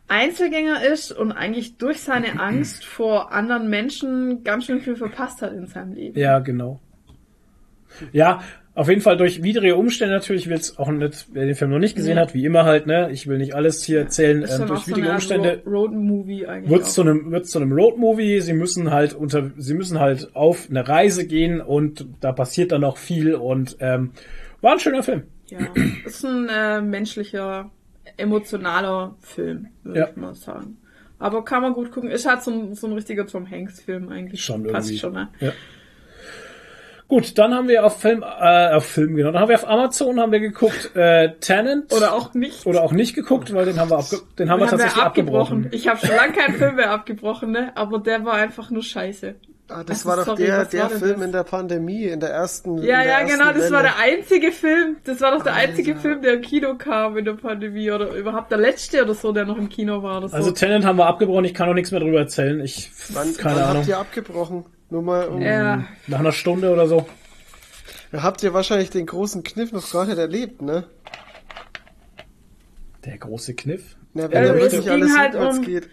Einzelgänger 0.08 0.82
ist 0.84 1.12
und 1.12 1.32
eigentlich 1.32 1.76
durch 1.76 2.00
seine 2.00 2.40
Angst 2.40 2.84
vor 2.84 3.32
anderen 3.32 3.68
Menschen 3.68 4.42
ganz 4.44 4.64
schön 4.66 4.80
viel 4.80 4.96
verpasst 4.96 5.42
hat 5.42 5.52
in 5.52 5.66
seinem 5.66 5.92
Leben. 5.92 6.18
Ja, 6.18 6.38
genau. 6.38 6.80
Ja, 8.12 8.42
auf 8.78 8.88
jeden 8.88 9.00
Fall 9.00 9.16
durch 9.16 9.42
widrige 9.42 9.76
Umstände 9.76 10.14
natürlich 10.14 10.48
wird 10.48 10.60
es 10.60 10.78
auch 10.78 10.90
nicht, 10.90 11.26
wer 11.32 11.44
den 11.46 11.54
Film 11.54 11.70
noch 11.70 11.78
nicht 11.78 11.96
gesehen 11.96 12.16
Ja. 12.16 12.22
hat, 12.22 12.32
wie 12.34 12.44
immer 12.44 12.64
halt, 12.64 12.86
ne, 12.86 13.10
ich 13.12 13.26
will 13.26 13.38
nicht 13.38 13.54
alles 13.54 13.82
hier 13.82 13.98
erzählen, 14.00 14.42
Ist 14.42 14.58
ähm, 14.58 14.66
durch 14.68 14.80
so 14.80 14.86
widrige 14.88 15.06
eine 15.08 15.14
Umstände 15.16 15.50
Art 15.50 15.66
Ro- 15.66 15.70
Road-Movie 15.70 16.46
eigentlich. 16.46 16.70
wird's 16.70 16.88
auch. 16.90 16.92
zu 16.94 17.00
einem 17.02 17.30
wird's 17.30 17.50
zu 17.50 17.58
einem 17.58 17.72
Roadmovie. 17.72 18.40
Sie 18.40 18.52
müssen 18.52 18.90
halt 18.90 19.14
unter, 19.14 19.50
sie 19.56 19.74
müssen 19.74 19.98
halt 20.00 20.34
auf 20.34 20.68
eine 20.70 20.86
Reise 20.88 21.26
gehen 21.26 21.60
und 21.60 22.06
da 22.20 22.32
passiert 22.32 22.72
dann 22.72 22.84
auch 22.84 22.96
viel 22.98 23.34
und 23.34 23.76
ähm, 23.80 24.12
war 24.60 24.72
ein 24.72 24.80
schöner 24.80 25.02
Film. 25.02 25.24
Ja, 25.48 25.58
ist 26.04 26.24
ein 26.24 26.48
äh, 26.48 26.80
menschlicher, 26.80 27.70
emotionaler 28.16 29.16
Film, 29.20 29.68
würde 29.82 30.00
Ja. 30.00 30.08
ich 30.10 30.16
mal 30.16 30.34
sagen. 30.34 30.76
Aber 31.18 31.44
kann 31.44 31.62
man 31.62 31.72
gut 31.72 31.90
gucken. 31.90 32.10
Ist 32.10 32.28
halt 32.28 32.42
so 32.42 32.50
ein, 32.52 32.74
so 32.74 32.86
ein 32.86 32.92
richtiger 32.92 33.26
Tom 33.26 33.50
Hanks-Film 33.50 34.08
eigentlich. 34.10 34.40
Schon 34.44 34.62
Passt 34.64 34.88
irgendwie. 34.90 34.98
schon, 35.00 35.12
ne? 35.14 35.28
Ja. 35.40 35.52
Gut, 37.08 37.38
dann 37.38 37.54
haben 37.54 37.68
wir 37.68 37.86
auf 37.86 38.00
Film, 38.02 38.22
äh, 38.22 38.72
auf 38.74 38.84
Film 38.84 39.16
genau, 39.16 39.32
dann 39.32 39.40
haben 39.40 39.48
wir 39.48 39.54
auf 39.56 39.66
Amazon 39.66 40.20
haben 40.20 40.30
wir 40.30 40.40
geguckt 40.40 40.94
äh, 40.94 41.30
Tenant 41.40 41.90
Oder 41.92 42.12
auch 42.12 42.34
nicht. 42.34 42.66
oder 42.66 42.82
auch 42.82 42.92
nicht 42.92 43.14
geguckt, 43.14 43.54
weil 43.54 43.64
den 43.64 43.80
haben 43.80 43.90
wir 43.90 43.96
abge 43.98 44.18
den 44.38 44.50
haben 44.50 44.60
wir 44.60 44.66
Den 44.66 44.72
haben 44.72 44.78
tatsächlich 44.78 45.02
abgebrochen. 45.02 45.68
Ich 45.70 45.88
habe 45.88 45.98
schon 46.04 46.14
lange 46.14 46.32
keinen 46.34 46.56
Film 46.56 46.76
mehr 46.76 46.90
abgebrochen, 46.90 47.50
ne? 47.50 47.72
Aber 47.76 47.98
der 47.98 48.24
war 48.26 48.34
einfach 48.34 48.70
nur 48.70 48.82
scheiße. 48.82 49.36
Ah, 49.70 49.84
das 49.84 49.98
Also, 50.06 50.08
war 50.08 50.16
doch 50.16 50.24
sorry, 50.26 50.44
der, 50.46 50.64
der 50.66 50.82
war 50.82 50.90
Film 50.90 51.14
das? 51.16 51.22
in 51.26 51.32
der 51.32 51.44
Pandemie, 51.44 52.04
in 52.04 52.20
der 52.20 52.30
ersten. 52.30 52.78
Ja, 52.78 53.02
der 53.02 53.04
ja, 53.06 53.18
ersten 53.20 53.38
genau, 53.38 53.52
das 53.52 53.70
war 53.70 53.82
Welle. 53.82 53.82
der 53.82 53.98
einzige 53.98 54.52
Film. 54.52 54.96
Das 55.04 55.20
war 55.20 55.30
doch 55.32 55.42
der 55.42 55.54
Alter. 55.54 55.68
einzige 55.70 55.96
Film, 55.96 56.22
der 56.22 56.34
im 56.34 56.40
Kino 56.42 56.74
kam 56.76 57.16
in 57.18 57.24
der 57.26 57.34
Pandemie 57.34 57.90
oder 57.90 58.12
überhaupt 58.14 58.50
der 58.50 58.58
letzte 58.58 59.02
oder 59.02 59.14
so, 59.14 59.32
der 59.32 59.44
noch 59.46 59.56
im 59.58 59.68
Kino 59.70 60.02
war 60.02 60.18
oder 60.18 60.28
so. 60.28 60.36
Also 60.36 60.50
Tenant 60.52 60.84
haben 60.86 60.96
wir 60.98 61.06
abgebrochen, 61.06 61.44
ich 61.46 61.54
kann 61.54 61.68
noch 61.68 61.74
nichts 61.74 61.90
mehr 61.90 62.00
drüber 62.00 62.18
erzählen. 62.20 62.60
Ich 62.60 62.90
Wann, 63.12 63.34
keine 63.36 63.56
wann 63.56 63.62
Ahnung. 63.64 63.76
habt 63.78 63.88
ihr 63.88 63.98
abgebrochen? 63.98 64.64
Nur 64.90 65.02
mal 65.02 65.28
um, 65.28 65.40
ja, 65.42 65.84
Nach 66.06 66.18
einer 66.20 66.32
Stunde 66.32 66.70
oder 66.72 66.86
so. 66.86 67.06
Habt 68.12 68.42
ihr 68.42 68.54
wahrscheinlich 68.54 68.88
den 68.90 69.04
großen 69.06 69.42
Kniff 69.42 69.70
noch 69.72 69.90
gar 69.92 70.06
nicht 70.06 70.16
erlebt, 70.18 70.62
ne? 70.62 70.84
Der 73.04 73.18
große 73.18 73.54
Kniff. 73.54 73.96
Na, 74.14 74.30
wenn 74.30 74.44
ja 74.44 74.54
es 74.54 74.60
wirklich 74.62 74.80
ging 74.84 74.90
alles 74.92 75.16
halt 75.18 75.34
um- 75.34 75.62
geht. 75.62 75.88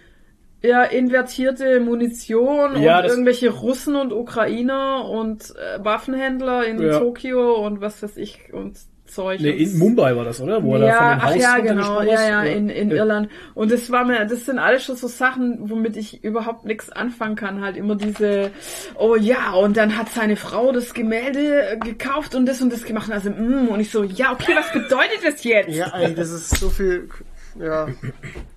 ja, 0.61 0.83
invertierte 0.83 1.79
Munition 1.81 2.81
Ja, 2.81 2.99
und 2.99 3.05
irgendwelche 3.05 3.49
Russen 3.49 3.95
und 3.95 4.13
Ukrainer 4.13 5.05
und 5.09 5.53
äh, 5.57 5.83
Waffenhändler 5.83 6.65
in 6.65 6.81
Ja. 6.81 6.99
Tokio 6.99 7.55
und 7.65 7.81
was 7.81 8.01
weiß 8.01 8.17
ich 8.17 8.53
und 8.53 8.77
Zeug. 9.15 9.39
Nee, 9.39 9.49
in 9.51 9.77
Mumbai 9.79 10.15
war 10.15 10.25
das, 10.25 10.41
oder? 10.41 10.61
Wo 10.61 10.75
er 10.75 10.81
da 10.81 10.87
ja, 10.87 10.97
von 10.97 11.07
dem 11.07 11.19
ach 11.19 11.25
Haus 11.25 11.41
ja, 11.41 11.57
genau, 11.59 12.01
ja, 12.01 12.29
ja, 12.29 12.41
Oder? 12.41 12.51
in, 12.51 12.69
in 12.69 12.89
Ja. 12.89 12.97
Irland. 12.97 13.29
Und 13.53 13.71
das 13.71 13.89
war 13.91 14.05
mir, 14.05 14.25
das 14.25 14.45
sind 14.45 14.59
alles 14.59 14.83
schon 14.83 14.97
so 14.97 15.07
Sachen, 15.07 15.69
womit 15.69 15.95
ich 15.97 16.23
überhaupt 16.23 16.65
nichts 16.65 16.89
anfangen 16.91 17.35
kann. 17.35 17.61
Halt 17.61 17.77
immer 17.77 17.95
diese, 17.95 18.51
oh 18.95 19.15
ja, 19.15 19.53
und 19.53 19.77
dann 19.77 19.97
hat 19.97 20.09
seine 20.09 20.35
Frau 20.35 20.71
das 20.71 20.93
Gemälde 20.93 21.71
äh, 21.71 21.77
gekauft 21.77 22.35
und 22.35 22.45
das 22.45 22.61
und 22.61 22.71
das 22.71 22.83
gemacht. 22.83 23.09
Also, 23.11 23.29
mm, 23.29 23.69
und 23.69 23.79
ich 23.79 23.89
so, 23.89 24.03
ja, 24.03 24.33
okay, 24.33 24.53
was 24.55 24.71
bedeutet 24.71 25.19
das 25.25 25.43
jetzt? 25.43 25.69
Ja, 25.69 25.91
ey, 25.97 26.13
das 26.13 26.29
ist 26.31 26.49
so 26.57 26.69
viel. 26.69 27.09
Ja, 27.57 27.87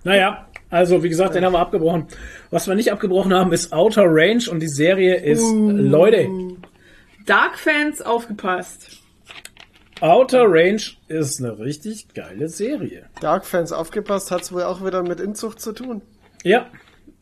Naja, 0.02 0.48
also 0.70 1.02
wie 1.04 1.08
gesagt, 1.08 1.36
den 1.36 1.44
haben 1.44 1.52
wir 1.52 1.60
abgebrochen. 1.60 2.06
Was 2.50 2.66
wir 2.66 2.74
nicht 2.74 2.90
abgebrochen 2.90 3.32
haben, 3.32 3.52
ist 3.52 3.72
Outer 3.72 4.04
Range 4.06 4.42
und 4.50 4.58
die 4.60 4.68
Serie 4.68 5.14
ist, 5.16 5.42
Uh. 5.44 5.70
Leute, 5.70 6.28
Dark-Fans 7.26 8.02
aufgepasst. 8.02 8.98
Outer 10.00 10.44
Range 10.48 10.80
ist 11.08 11.40
eine 11.42 11.58
richtig 11.58 12.14
geile 12.14 12.48
Serie. 12.48 13.06
Dark 13.20 13.44
Fans 13.46 13.72
aufgepasst, 13.72 14.30
hat's 14.30 14.52
wohl 14.52 14.62
auch 14.62 14.84
wieder 14.84 15.02
mit 15.02 15.20
Inzucht 15.20 15.60
zu 15.60 15.72
tun. 15.72 16.02
Ja, 16.44 16.66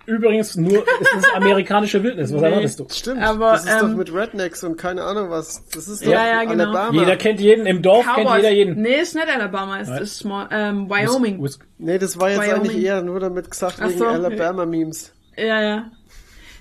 Übrigens 0.09 0.55
nur, 0.55 0.85
es 1.01 1.19
ist 1.19 1.27
amerikanische 1.35 2.01
Wildnis. 2.01 2.33
Was 2.33 2.41
Nee. 2.41 2.47
erwartest 2.47 2.79
du? 2.79 2.87
Stimmt, 2.91 3.23
Aber, 3.25 3.51
das 3.53 3.65
ist 3.65 3.81
doch 3.81 3.89
ähm, 3.89 3.97
mit 3.97 4.15
Rednecks 4.15 4.63
und 4.63 4.77
keine 4.77 5.03
Ahnung 5.03 5.31
was. 5.31 5.67
Das 5.75 5.89
ist 5.89 6.07
doch 6.07 6.13
Ja, 6.13 6.25
ja, 6.29 6.45
genau. 6.45 6.63
Alabama. 6.63 7.01
Jeder 7.01 7.17
kennt 7.17 7.41
jeden, 7.41 7.67
im 7.67 7.83
Dorf 7.83 8.05
kennt 8.07 8.29
Cowboys. 8.29 8.37
jeder 8.37 8.51
jeden. 8.53 8.83
Nee, 8.83 9.01
ist 9.01 9.17
nicht 9.17 9.27
Alabama, 9.29 9.79
ist, 9.81 9.89
ist 10.01 10.19
small, 10.19 10.47
ähm, 10.53 10.89
Wyoming. 10.89 11.43
Wis- 11.43 11.59
Nee, 11.79 11.99
das 11.99 12.21
war 12.21 12.31
jetzt 12.31 12.39
Wyoming. 12.41 12.55
eigentlich 12.71 12.85
eher 12.85 13.03
nur 13.03 13.19
damit 13.19 13.51
gesagt 13.51 13.79
Ach 13.81 13.89
wegen 13.89 13.99
so. 13.99 14.07
Alabama-Memes. 14.07 15.13
Ja, 15.37 15.61
ja. 15.61 15.91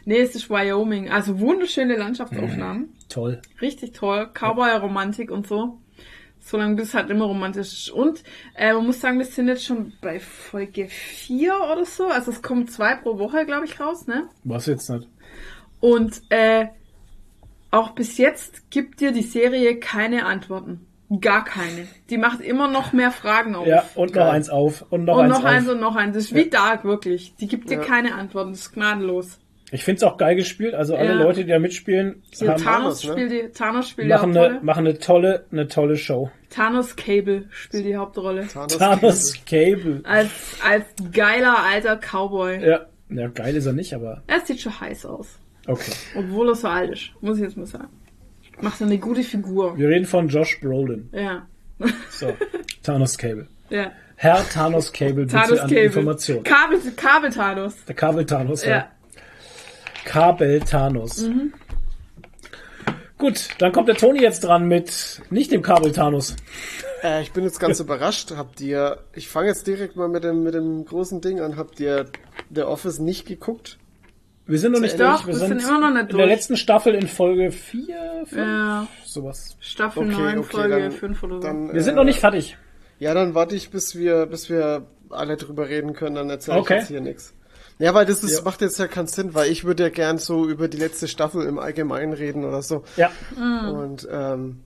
Nee, 0.05 0.21
es 0.21 0.33
ist 0.33 0.49
Wyoming. 0.49 1.11
Also 1.11 1.39
wunderschöne 1.39 1.97
Landschaftsaufnahmen. 1.97 2.95
Toll. 3.09 3.41
Richtig 3.61 3.91
toll. 3.93 4.27
Cowboy-Romantik 4.33 5.29
und 5.29 5.45
so. 5.45 5.77
Solange 6.47 6.75
bis 6.75 6.93
halt 6.93 7.09
immer 7.09 7.25
romantisch 7.25 7.73
ist. 7.73 7.89
Und 7.89 8.23
äh, 8.53 8.71
man 8.71 8.85
muss 8.85 9.01
sagen, 9.01 9.17
wir 9.17 9.25
sind 9.25 9.47
jetzt 9.47 9.65
schon 9.65 9.93
bei 9.99 10.19
Folge 10.19 10.87
4 10.87 11.55
oder 11.73 11.85
so. 11.85 12.05
Also 12.05 12.29
es 12.29 12.43
kommen 12.43 12.67
zwei 12.67 12.93
pro 12.95 13.17
Woche, 13.17 13.47
glaube 13.47 13.65
ich, 13.65 13.79
raus, 13.79 14.05
ne? 14.05 14.29
Was 14.43 14.67
jetzt 14.67 14.87
nicht? 14.91 15.07
Und 15.79 16.21
äh, 16.29 16.67
auch 17.71 17.91
bis 17.91 18.19
jetzt 18.19 18.69
gibt 18.69 19.01
dir 19.01 19.11
die 19.11 19.23
Serie 19.23 19.79
keine 19.79 20.27
Antworten. 20.27 20.85
Gar 21.19 21.43
keine. 21.45 21.87
Die 22.11 22.17
macht 22.17 22.41
immer 22.41 22.67
noch 22.67 22.93
mehr 22.93 23.09
Fragen 23.09 23.55
auf. 23.55 23.65
Ja, 23.65 23.83
und 23.95 24.09
noch 24.09 24.21
Geil. 24.21 24.29
eins 24.29 24.49
auf. 24.49 24.85
Und 24.91 25.05
noch 25.05 25.17
und 25.17 25.23
eins 25.25 25.33
noch 25.33 25.39
auf. 25.39 25.45
eins 25.45 25.67
und 25.67 25.79
noch 25.79 25.95
eins. 25.95 26.15
Das 26.15 26.25
ist 26.25 26.35
wie 26.35 26.49
Dark, 26.49 26.83
wirklich. 26.83 27.35
Die 27.39 27.47
gibt 27.47 27.71
dir 27.71 27.77
Ja. 27.79 27.83
keine 27.83 28.13
Antworten. 28.13 28.51
Das 28.51 28.61
ist 28.61 28.73
gnadenlos. 28.73 29.39
Ich 29.71 29.83
find's 29.83 30.03
auch 30.03 30.17
geil 30.17 30.35
gespielt. 30.35 30.73
Also 30.75 30.95
alle 30.95 31.09
Ja. 31.09 31.23
Leute, 31.23 31.43
die 31.43 31.49
da 31.49 31.57
mitspielen, 31.59 32.21
Hier, 32.31 32.49
haben, 32.51 32.61
Thanos, 32.63 33.01
Thanos, 33.01 33.03
ne? 33.03 33.11
spielt 33.11 33.31
die, 33.31 33.51
Thanos 33.51 33.89
spielt 33.89 34.07
machen, 34.09 34.31
die 34.31 34.37
eine, 34.39 34.45
Hauptrolle. 34.47 34.63
machen 34.65 34.87
eine 34.87 34.99
tolle, 34.99 35.45
eine 35.51 35.67
tolle 35.67 35.97
Show. 35.97 36.29
Thanos 36.49 36.95
Cable 36.95 37.45
spielt 37.49 37.85
die 37.85 37.95
Hauptrolle. 37.97 38.47
Thanos 38.47 38.77
Thanos 38.77 39.33
Cable. 39.45 40.01
Als, 40.03 40.29
als 40.63 40.85
geiler 41.11 41.57
alter 41.63 41.97
Cowboy. 41.97 42.63
Ja. 42.65 42.85
ja, 43.09 43.27
geil 43.27 43.55
ist 43.55 43.65
er 43.65 43.73
nicht, 43.73 43.93
aber 43.93 44.21
Er 44.27 44.39
sieht 44.41 44.61
schon 44.61 44.79
heiß 44.79 45.05
aus. 45.07 45.39
okay. 45.67 45.91
Obwohl 46.15 46.49
er 46.49 46.55
so 46.55 46.67
alt 46.67 46.91
ist. 46.91 47.09
Muss 47.21 47.37
ich 47.37 47.43
jetzt 47.43 47.57
mal 47.57 47.65
sagen. 47.65 47.89
Macht 48.61 48.81
eine 48.81 48.97
gute 48.99 49.23
Figur. 49.23 49.77
Wir 49.77 49.89
reden 49.89 50.05
von 50.05 50.27
Josh 50.29 50.59
Brolin. 50.61 51.09
Ja. 51.11 51.47
So, 52.09 52.31
Thanos 52.83 53.17
Cable. 53.17 53.47
ja. 53.69 53.91
Herr 54.17 54.47
Thanos 54.47 54.93
Cable, 54.93 55.25
bitte 55.25 55.35
Thanos 55.35 55.59
an 55.59 55.67
Cable. 55.69 55.83
Information. 55.87 56.43
Kabel, 56.43 56.79
Kabel 56.95 57.31
Thanos. 57.33 57.83
Der 57.85 57.95
Kabel 57.95 58.25
Thanos, 58.25 58.63
ja. 58.63 58.71
Ja. 58.77 58.91
Kabel 60.05 60.59
Thanos. 60.61 61.21
Mhm. 61.23 61.53
Gut, 63.17 63.49
dann 63.59 63.71
kommt 63.71 63.87
der 63.87 63.95
Toni 63.95 64.21
jetzt 64.21 64.43
dran 64.43 64.67
mit 64.67 65.21
nicht 65.29 65.51
dem 65.51 65.61
Kabel 65.61 65.91
Thanos. 65.93 66.35
Äh, 67.01 67.21
ich 67.21 67.31
bin 67.31 67.43
jetzt 67.45 67.59
ganz 67.59 67.79
überrascht. 67.79 68.33
Habt 68.35 68.59
ihr, 68.61 68.99
ich 69.13 69.29
fange 69.29 69.47
jetzt 69.47 69.65
direkt 69.67 69.95
mal 69.95 70.09
mit 70.09 70.23
dem, 70.23 70.43
mit 70.43 70.53
dem 70.53 70.83
großen 70.85 71.21
Ding 71.21 71.39
an. 71.39 71.55
Habt 71.55 71.79
ihr 71.79 72.07
The 72.53 72.63
Office 72.63 72.99
nicht 72.99 73.25
geguckt? 73.25 73.77
Wir 74.47 74.59
sind 74.59 74.73
noch 74.73 74.79
nicht 74.81 74.99
Doch, 74.99 75.23
durch. 75.23 75.27
wir 75.39 75.47
sind 75.47 75.63
immer 75.63 75.79
noch 75.79 75.89
nicht 75.91 76.01
in 76.01 76.07
der 76.09 76.17
durch. 76.17 76.27
letzten 76.29 76.55
Staffel 76.57 76.93
in 76.93 77.07
Folge 77.07 77.51
4, 77.51 78.25
5, 78.25 78.31
Ja. 78.33 78.87
sowas. 79.03 79.55
Staffel 79.59 80.03
Okay, 80.03 80.11
9, 80.21 80.37
okay, 80.39 80.47
Folge 80.51 80.79
dann- 80.81 80.91
5 80.91 81.23
oder 81.23 81.35
so. 81.35 81.39
Dann, 81.41 81.73
Wir 81.73 81.81
sind 81.81 81.93
äh, 81.93 81.97
noch 81.97 82.03
nicht 82.03 82.19
fertig. 82.19 82.57
Ja, 82.99 83.13
dann 83.13 83.33
warte 83.33 83.55
ich, 83.55 83.71
bis 83.71 83.95
wir, 83.95 84.25
bis 84.27 84.49
wir 84.49 84.85
alle 85.09 85.37
drüber 85.37 85.67
reden 85.67 85.93
können, 85.93 86.15
dann 86.15 86.29
erzähle 86.29 86.59
Okay. 86.59 86.75
ich 86.75 86.79
jetzt 86.81 86.87
hier 86.89 87.01
nichts. 87.01 87.33
Ja, 87.77 87.93
weil 87.93 88.05
das 88.05 88.23
ist, 88.23 88.37
Ja. 88.37 88.43
macht 88.43 88.61
jetzt 88.61 88.79
ja 88.79 88.87
keinen 88.87 89.07
Sinn, 89.07 89.33
weil 89.33 89.51
ich 89.51 89.65
würde 89.65 89.83
ja 89.83 89.89
gern 89.89 90.17
so 90.17 90.47
über 90.47 90.67
die 90.69 90.77
letzte 90.77 91.07
Staffel 91.09 91.45
im 91.45 91.59
Allgemeinen 91.59 92.13
reden 92.13 92.45
oder 92.45 92.61
so. 92.61 92.83
Ja. 92.95 93.11
Und 93.37 94.07
ähm, 94.09 94.61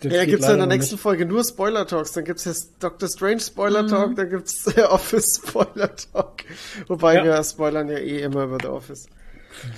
Das 0.00 0.12
ja, 0.12 0.24
gibt's 0.26 0.46
ja 0.46 0.52
in 0.52 0.58
der 0.58 0.66
nächsten 0.66 0.96
nicht. 0.96 1.02
Folge 1.02 1.24
nur 1.24 1.44
Spoiler 1.44 1.86
Talks. 1.86 2.12
Dann 2.12 2.24
gibt's 2.24 2.44
jetzt 2.44 2.72
Doctor 2.82 3.08
Strange 3.08 3.40
Spoiler 3.40 3.86
Talk, 3.86 4.16
dann 4.16 4.28
gibt's 4.28 4.64
The 4.76 4.82
Office 4.82 5.40
Spoiler 5.42 5.94
Talk. 5.96 6.42
Wobei 6.88 7.14
Ja. 7.16 7.24
wir 7.24 7.44
spoilern 7.44 7.88
ja 7.88 7.98
eh 7.98 8.20
immer 8.20 8.44
über 8.44 8.58
The 8.60 8.66
Office. 8.68 9.06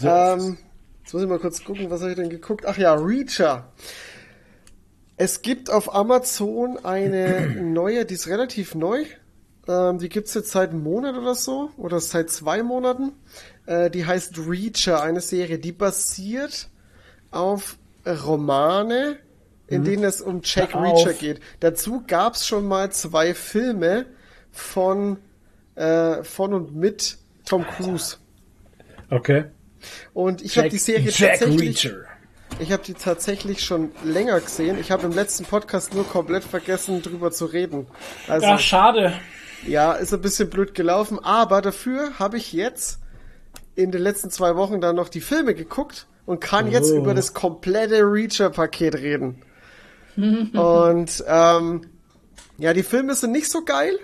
So. 0.01 0.09
Ähm, 0.09 0.59
jetzt 1.05 1.13
muss 1.15 1.23
ich 1.23 1.29
mal 1.29 1.39
kurz 1.39 1.63
gucken, 1.63 1.91
was 1.91 2.01
habe 2.01 2.11
ich 2.11 2.17
denn 2.17 2.29
geguckt? 2.31 2.65
Ach 2.67 2.77
ja, 2.79 2.95
Reacher. 2.95 3.71
Es 5.17 5.43
gibt 5.43 5.71
auf 5.71 5.95
Amazon 5.95 6.79
eine 6.85 7.47
neue, 7.63 8.05
die 8.05 8.15
ist 8.15 8.27
relativ 8.27 8.75
neu. 8.75 9.05
Ähm, 9.66 9.99
die 9.99 10.09
gibt's 10.09 10.35
jetzt 10.35 10.51
seit 10.51 10.70
einem 10.70 10.82
Monat 10.82 11.16
oder 11.16 11.35
so, 11.35 11.70
oder 11.77 12.01
seit 12.01 12.31
zwei 12.31 12.62
Monaten. 12.62 13.12
Äh, 13.66 13.91
die 13.91 14.05
heißt 14.05 14.39
Reacher, 14.47 15.03
eine 15.03 15.20
Serie, 15.20 15.59
die 15.59 15.73
basiert 15.73 16.69
auf 17.31 17.78
Romane, 18.07 19.19
in 19.66 19.85
denen 19.85 20.05
es 20.05 20.20
um 20.20 20.41
Jack 20.45 20.74
Reacher 20.74 21.15
geht. 21.15 21.41
Dazu 21.61 22.03
gab's 22.07 22.47
schon 22.47 22.69
mal 22.69 22.93
zwei 22.93 23.35
Filme 23.35 24.07
von, 24.53 25.19
äh, 25.74 26.23
von 26.23 26.53
und 26.53 26.77
mit 26.77 27.16
Tom 27.47 27.65
Cruise. 27.66 28.19
Okay. 29.11 29.45
Und 30.12 30.43
ich 30.43 30.59
habe 30.59 30.69
die 30.69 30.78
Serie 30.78 31.11
Jack 31.11 31.39
tatsächlich, 31.41 31.86
Reacher. 31.86 32.05
ich 32.59 32.73
habe 32.73 32.82
die 32.82 32.95
tatsächlich 32.95 33.65
schon 33.65 33.91
länger 34.05 34.41
gesehen. 34.41 34.78
Ich 34.78 34.91
habe 34.91 35.07
im 35.07 35.12
letzten 35.12 35.45
Podcast 35.45 35.95
nur 35.95 36.07
komplett 36.07 36.45
vergessen, 36.45 37.03
drüber 37.03 37.32
zu 37.32 37.47
reden. 37.47 37.86
Also 38.28 38.47
Ach, 38.47 38.61
schade. 38.61 39.15
Ja, 39.66 39.93
ist 39.93 40.12
ein 40.15 40.20
bisschen 40.20 40.51
blöd 40.51 40.74
gelaufen, 40.74 41.19
aber 41.23 41.62
dafür 41.62 42.19
habe 42.19 42.36
ich 42.36 42.53
jetzt 42.53 42.99
in 43.77 43.91
den 43.91 44.03
letzten 44.03 44.31
zwei 44.31 44.57
Wochen 44.57 44.81
dann 44.81 44.97
noch 44.97 45.09
die 45.09 45.20
Filme 45.20 45.55
geguckt 45.55 46.07
und 46.27 46.41
kann 46.41 46.70
jetzt 46.70 46.93
Oh. 46.93 46.97
über 46.99 47.15
das 47.15 47.35
komplette 47.35 48.01
Reacher-Paket 48.03 48.95
reden. 48.97 49.43
und 50.16 51.24
ähm, 51.27 51.81
ja, 52.59 52.73
die 52.73 52.82
Filme 52.85 53.15
sind 53.15 53.32
nicht 53.32 53.51
so 53.51 53.65
geil. 53.65 53.99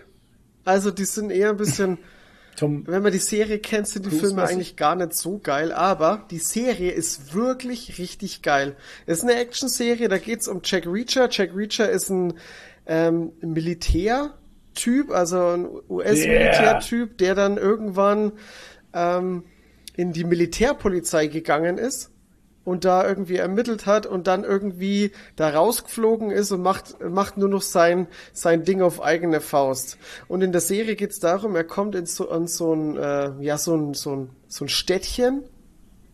Also 0.65 0.91
die 0.91 1.05
sind 1.05 1.31
eher 1.31 1.51
ein 1.51 1.57
bisschen 1.57 1.99
Tom, 2.57 2.85
wenn 2.89 3.03
man 3.03 3.13
die 3.13 3.19
Serie 3.19 3.59
kennt, 3.61 3.87
sind 3.89 4.05
die 4.07 4.11
Filme 4.11 4.43
eigentlich 4.43 4.77
gar 4.77 4.95
nicht 4.97 5.15
so 5.15 5.39
geil, 5.39 5.73
aber 5.73 6.27
die 6.31 6.41
Serie 6.41 6.91
ist 6.91 7.33
wirklich 7.33 7.97
richtig 7.99 8.43
geil. 8.43 8.77
Es 9.07 9.19
ist 9.19 9.25
eine 9.25 9.37
Action-Serie, 9.41 10.09
da 10.09 10.19
geht's 10.19 10.47
um 10.49 10.61
Jack 10.65 10.85
Reacher. 10.87 11.29
Jack 11.31 11.55
Reacher 11.55 11.89
ist 11.89 12.11
ein 12.11 12.35
ähm, 12.87 13.33
Militärtyp, 14.87 15.11
also 15.11 15.39
ein 15.39 15.69
US-Militärtyp, 15.89 17.19
der 17.19 17.35
dann 17.35 17.57
irgendwann 17.57 18.33
ähm, 18.93 19.45
in 19.97 20.13
die 20.13 20.25
Militärpolizei 20.25 21.27
gegangen 21.27 21.79
ist 21.79 22.11
und 22.65 22.85
da 22.85 23.07
irgendwie 23.07 23.37
ermittelt 23.37 23.87
hat 23.87 24.07
und 24.07 24.27
dann 24.27 24.45
irgendwie 24.45 25.13
da 25.37 25.51
rausgeflogen 25.51 26.31
ist 26.31 26.53
und 26.53 26.63
macht, 26.63 27.01
macht 27.03 27.37
nur 27.37 27.49
noch 27.49 27.63
sein, 27.63 28.07
sein 28.33 28.65
Ding 28.65 28.83
auf 28.83 29.03
eigene 29.03 29.41
Faust. 29.41 29.99
Und 30.29 30.43
in 30.43 30.53
der 30.53 30.61
Serie 30.61 30.97
geht's 30.97 31.21
darum, 31.21 31.57
er 31.57 31.65
kommt 31.65 31.95
in 31.95 32.07
so, 32.07 32.31
an 32.31 32.47
so 32.47 32.75
ein, 32.75 32.97
äh, 32.97 33.33
ja, 33.41 33.59
so 33.59 33.77
ein, 33.77 33.95
so 33.95 34.15
ein, 34.15 34.31
so 34.49 34.65
ein 34.65 34.69
Städtchen. 34.69 35.45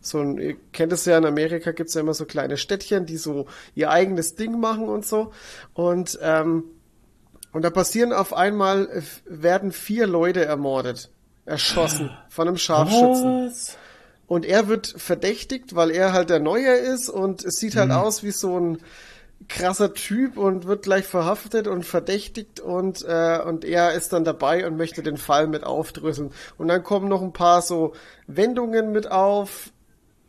So 0.01 0.21
ein, 0.21 0.39
ihr 0.39 0.57
kennt 0.73 0.93
es 0.93 1.05
ja, 1.05 1.19
in 1.19 1.25
Amerika 1.25 1.73
gibt's 1.73 1.95
ja 1.95 2.01
immer 2.01 2.15
so 2.15 2.27
kleine 2.27 2.57
Städtchen, 2.57 3.07
die 3.07 3.17
so 3.17 3.47
ihr 3.75 3.91
eigenes 3.91 4.37
Ding 4.37 4.61
machen 4.61 4.89
und 4.89 5.05
so. 5.05 5.33
Und, 5.75 6.17
ähm, 6.23 6.63
und 7.57 7.63
da 7.63 7.71
passieren 7.71 8.13
auf 8.13 8.35
einmal, 8.35 8.87
äh, 8.87 9.03
werden 9.25 9.73
vier 9.73 10.07
Leute 10.07 10.45
ermordet. 10.45 11.09
Erschossen 11.47 12.11
von 12.29 12.49
einem 12.49 12.59
Scharfschützen. 12.59 13.47
was? 13.47 13.79
Und 14.27 14.45
er 14.45 14.69
wird 14.69 14.89
verdächtigt, 14.89 15.75
weil 15.75 15.91
er 15.91 16.13
halt 16.13 16.29
der 16.29 16.39
Neue 16.39 16.73
ist 16.73 17.09
und 17.09 17.43
es 17.47 17.55
sieht 17.55 17.77
halt 17.77 17.93
aus 17.93 18.23
wie 18.23 18.33
so 18.33 18.61
ein 18.61 18.79
krasser 19.49 19.95
Typ 19.95 20.37
und 20.37 20.67
wird 20.67 20.83
gleich 20.83 21.07
verhaftet 21.07 21.67
und 21.67 21.87
verdächtigt 21.87 22.61
und, 22.61 23.03
äh, 23.09 23.41
und 23.43 23.65
er 23.65 23.95
ist 23.95 24.13
dann 24.13 24.25
dabei 24.25 24.67
und 24.67 24.77
möchte 24.77 25.03
den 25.03 25.17
Fall 25.17 25.47
mit 25.47 25.65
aufdrüsseln. 25.65 26.33
Und 26.59 26.69
dann 26.69 26.83
kommen 26.83 27.09
noch 27.09 27.23
ein 27.23 27.33
paar 27.33 27.63
so 27.63 27.95
Wendungen 28.27 28.93
mit 28.93 29.11
auf, 29.11 29.71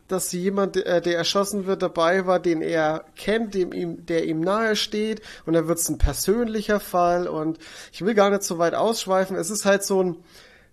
dass 0.08 0.32
jemand, 0.32 0.76
äh, 0.76 1.00
der 1.00 1.16
erschossen 1.16 1.66
wird, 1.66 1.82
dabei 1.82 2.26
war, 2.26 2.40
den 2.40 2.62
er 2.62 3.04
kennt, 3.16 3.54
dem 3.54 3.72
ihm, 3.72 4.06
der 4.06 4.24
ihm 4.24 4.40
nahe 4.40 4.74
steht, 4.74 5.22
und 5.46 5.52
dann 5.52 5.68
wird 5.68 5.78
es 5.78 5.88
ein 5.88 5.98
persönlicher 5.98 6.80
Fall 6.80 7.28
und 7.28 7.58
ich 7.92 8.04
will 8.04 8.14
gar 8.14 8.30
nicht 8.30 8.42
so 8.42 8.58
weit 8.58 8.74
ausschweifen. 8.74 9.36
Es 9.36 9.50
ist 9.50 9.64
halt 9.64 9.84
so 9.84 10.02
ein, 10.02 10.16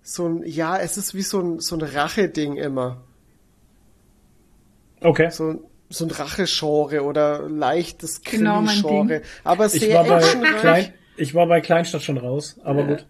so 0.02 0.28
ein, 0.28 0.44
ja, 0.46 0.78
es 0.78 0.98
ist 0.98 1.14
wie 1.14 1.22
so 1.22 1.40
ein, 1.40 1.60
so 1.60 1.76
ein 1.76 1.82
Rache-Ding 1.82 2.56
immer. 2.56 3.02
Okay. 5.02 5.30
So, 5.30 5.60
so 5.90 6.06
ein 6.06 6.12
Rache-Genre 6.12 7.04
oder 7.04 7.48
leichtes 7.48 8.22
Genau 8.24 8.62
mein 8.62 8.82
Krimi-Genre. 8.82 9.20
Ding. 9.20 9.30
Aber 9.44 9.66
Ich 9.66 9.74
sehr 9.74 9.96
war 9.96 10.06
bei. 10.06 10.22
Klein, 10.60 10.94
ich 11.18 11.34
war 11.34 11.48
bei 11.48 11.62
Kleinstadt 11.62 12.04
schon 12.04 12.18
raus, 12.18 12.58
aber 12.64 12.84
gut. 12.84 13.06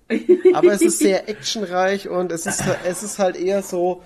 aber 0.54 0.74
es 0.74 0.82
ist 0.82 1.00
sehr 1.00 1.28
actionreich 1.28 2.08
und 2.08 2.32
es 2.32 2.46
ist, 2.46 2.64
es 2.86 3.04
ist 3.04 3.20
halt 3.20 3.36
eher 3.36 3.64
so 3.64 4.04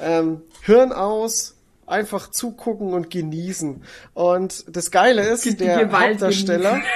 ähm, 0.00 0.42
Hirn 0.62 0.92
aus, 0.92 1.56
einfach 1.86 2.30
zugucken 2.30 2.92
und 2.92 3.10
genießen. 3.10 3.82
Und 4.14 4.64
das 4.76 4.90
Geile 4.90 5.22
ist, 5.22 5.60
der 5.60 5.84
Gewalt 5.84 6.10
Hauptdarsteller. 6.12 6.80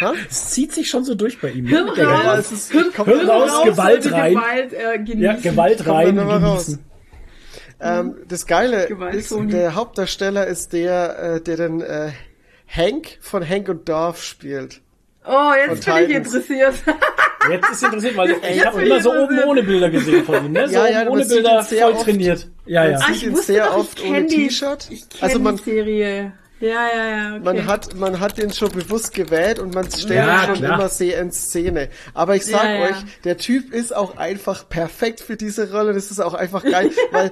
Ha? 0.00 0.12
Es 0.28 0.50
zieht 0.50 0.72
sich 0.72 0.90
schon 0.90 1.04
so 1.04 1.14
durch 1.14 1.40
bei 1.40 1.50
ihm. 1.50 1.66
Hirn 1.68 1.86
ne? 1.86 1.92
Der 1.94 2.08
raus. 2.08 2.20
Gewalt- 2.22 2.40
es 2.40 2.50
ist, 2.52 2.72
Hirn- 2.72 2.90
Hirn 2.92 3.18
dann 3.20 3.30
raus, 3.30 3.50
raus. 3.52 3.64
Gewalt 3.64 4.12
rein. 4.12 4.34
Gewalt, 4.34 4.72
äh, 4.72 4.98
genießen. 4.98 5.20
Ja, 5.20 5.34
Gewalt 5.34 5.86
rein, 5.86 6.18
aber 6.18 6.42
raus. 6.42 6.64
genießen. 6.66 6.84
Ähm, 7.80 8.16
das 8.28 8.46
Geile 8.48 8.88
Gewalt, 8.88 9.14
ist, 9.14 9.28
Toni. 9.28 9.52
der 9.52 9.76
Hauptdarsteller 9.76 10.48
ist 10.48 10.72
der, 10.72 11.18
äh, 11.36 11.40
der 11.40 11.56
den 11.56 11.80
äh, 11.80 12.10
Hank 12.66 13.18
von 13.20 13.48
Hank 13.48 13.68
und 13.68 13.88
Dorf 13.88 14.24
spielt. 14.24 14.80
Oh, 15.26 15.52
jetzt 15.66 15.84
bin 15.86 15.96
ich 15.96 16.10
interessiert. 16.16 16.74
Jetzt 17.50 17.70
ist 17.72 17.82
interessiert, 17.82 18.16
weil 18.16 18.30
ich 18.30 18.36
jetzt 18.42 18.64
habe 18.66 18.82
immer 18.86 18.96
ich 18.96 19.02
so 19.02 19.12
oben 19.12 19.38
ohne 19.44 19.62
Bilder 19.62 19.90
gesehen 19.90 20.24
von 20.24 20.46
ihm, 20.46 20.52
ne? 20.52 20.66
So 20.68 20.74
Ja, 20.76 20.88
ja, 20.88 21.08
ohne 21.10 21.26
Bilder 21.26 21.62
voll 21.62 21.78
oft. 21.92 22.04
trainiert. 22.04 22.48
Ja, 22.64 22.84
Man 22.84 22.92
ja. 22.92 22.98
Ah, 23.02 23.10
ich 23.12 23.22
ihn 23.26 23.32
wusste 23.32 23.52
sehr 23.52 23.64
doch, 23.66 23.72
ich 23.72 23.78
oft 23.80 23.96
kenn 23.98 24.08
ohne 24.14 24.26
T-Shirt. 24.28 24.86
Ich 24.90 25.04
Also 25.20 25.38
man, 25.40 25.56
die 25.58 25.62
Serie. 25.62 26.32
Ja, 26.60 26.86
ja, 26.96 27.06
ja, 27.06 27.30
okay. 27.34 27.40
man 27.44 27.66
hat, 27.66 27.94
man 27.96 28.20
hat 28.20 28.38
den 28.38 28.50
schon 28.50 28.70
bewusst 28.72 29.12
gewählt 29.12 29.58
und 29.58 29.74
man 29.74 29.90
stellt 29.90 30.26
Ja, 30.26 30.40
ihn 30.42 30.46
schon 30.46 30.54
klar. 30.64 30.78
immer 30.78 30.88
sehr 30.88 31.20
in 31.20 31.32
Szene. 31.32 31.90
Aber 32.14 32.34
ich 32.36 32.46
sag 32.46 32.64
Ja, 32.64 32.72
ja. 32.76 32.84
euch, 32.86 32.96
der 33.24 33.36
Typ 33.36 33.74
ist 33.74 33.94
auch 33.94 34.16
einfach 34.16 34.66
perfekt 34.70 35.20
für 35.20 35.36
diese 35.36 35.70
Rolle. 35.70 35.92
Das 35.92 36.10
ist 36.10 36.20
auch 36.20 36.32
einfach 36.32 36.62
geil, 36.64 36.90
weil 37.10 37.30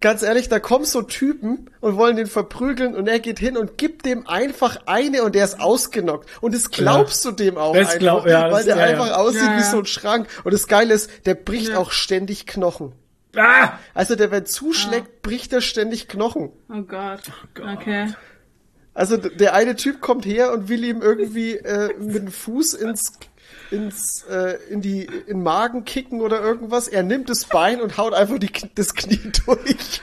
ganz 0.00 0.22
ehrlich, 0.22 0.48
da 0.48 0.60
kommen 0.60 0.84
so 0.84 1.02
Typen 1.02 1.70
und 1.80 1.96
wollen 1.96 2.16
den 2.16 2.26
verprügeln 2.26 2.94
und 2.94 3.08
er 3.08 3.18
geht 3.20 3.38
hin 3.38 3.56
und 3.56 3.78
gibt 3.78 4.04
dem 4.06 4.26
einfach 4.26 4.80
eine 4.86 5.22
und 5.24 5.34
der 5.34 5.44
ist 5.44 5.60
ausgenockt. 5.60 6.28
Und 6.40 6.54
das 6.54 6.70
glaubst 6.70 7.24
du 7.24 7.32
dem 7.32 7.56
auch 7.58 7.74
Das 7.74 7.88
einfach, 7.88 7.98
glaub- 7.98 8.26
ja, 8.26 8.44
weil 8.44 8.50
das- 8.52 8.64
der 8.66 8.76
ja, 8.76 8.82
ja. 8.86 8.88
einfach 9.02 9.16
aussieht 9.16 9.42
Ja, 9.42 9.56
wie 9.56 9.60
ja. 9.60 9.70
so 9.70 9.78
ein 9.78 9.86
Schrank. 9.86 10.28
Und 10.44 10.54
das 10.54 10.66
Geile 10.68 10.94
ist, 10.94 11.10
der 11.26 11.34
bricht 11.34 11.74
auch 11.74 11.90
ständig 11.90 12.46
Knochen. 12.46 12.92
Ah! 13.36 13.72
Also 13.94 14.14
der, 14.16 14.30
wenn 14.30 14.46
zuschlägt, 14.46 15.22
bricht 15.22 15.52
er 15.52 15.60
ständig 15.60 16.08
Knochen. 16.08 16.50
oh 16.72 16.82
Gott. 16.82 17.20
Okay. 17.74 18.14
Also 18.94 19.16
der 19.16 19.54
eine 19.54 19.76
Typ 19.76 20.00
kommt 20.00 20.26
her 20.26 20.52
und 20.52 20.68
will 20.68 20.82
ihm 20.82 21.02
irgendwie 21.02 21.52
äh, 21.56 21.94
mit 21.98 22.16
dem 22.16 22.32
Fuß 22.32 22.74
ins 22.74 23.12
ins 23.70 24.24
äh, 24.30 24.56
in 24.70 24.80
die 24.80 25.04
in 25.04 25.26
den 25.26 25.42
Magen 25.42 25.84
kicken 25.84 26.20
oder 26.20 26.40
irgendwas. 26.40 26.88
Er 26.88 27.02
nimmt 27.02 27.28
das 27.28 27.44
Bein 27.46 27.80
und 27.80 27.98
haut 27.98 28.14
einfach 28.14 28.38
die, 28.38 28.50
das 28.74 28.94
Knie 28.94 29.20
durch. 29.46 30.00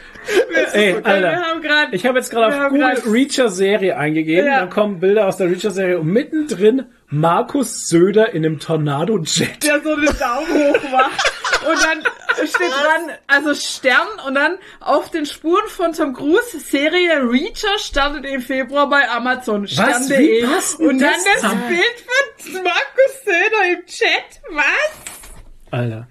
Ey, 0.74 0.96
Wir 0.96 1.06
Alter. 1.06 1.36
haben 1.38 1.62
grad, 1.62 1.90
Ich 1.92 2.06
habe 2.06 2.18
jetzt 2.18 2.30
gerade 2.32 2.66
auf 2.66 2.70
Google 2.70 2.98
Reacher-Serie 3.12 3.98
eingegeben. 3.98 4.48
Ja. 4.48 4.60
Dann 4.62 4.70
kommen 4.70 5.00
Bilder 5.00 5.28
aus 5.28 5.38
der 5.38 5.50
Reacher-Serie 5.50 6.00
und 6.00 6.08
mittendrin 6.08 6.86
Markus 7.08 7.88
Söder 7.88 8.34
in 8.34 8.46
einem 8.46 8.60
Tornado-Jet. 8.60 9.64
der 9.64 9.82
so 9.82 9.96
den 9.96 10.18
Daumen 10.18 10.48
hoch 10.74 10.90
macht. 10.92 11.32
Und 11.68 11.84
dann 11.84 12.04
steht 12.48 12.72
dran, 12.72 13.12
also 13.28 13.54
Stern 13.56 14.08
und 14.28 14.36
dann 14.36 14.58
auf 14.82 15.10
den 15.12 15.26
Spuren 15.26 15.68
von 15.68 15.94
Tom 15.94 16.14
Cruise, 16.14 16.60
Serie 16.60 17.22
Reacher 17.30 17.78
startet 17.80 18.26
im 18.26 18.42
Februar 18.42 18.90
bei 18.90 19.10
Amazon. 19.10 19.68
Stern.de. 19.68 20.44
Wie 20.44 20.46
passt 20.46 20.80
denn 20.80 20.88
Und 20.90 21.00
dann 21.00 21.14
das 21.34 21.42
das? 21.42 21.52
Bild 21.68 22.54
von 22.54 22.64
Markus 22.64 23.24
Söder 23.24 23.74
im 23.80 23.86
Chat. 23.86 24.42
Was? 24.52 25.72
Alter. 25.72 26.08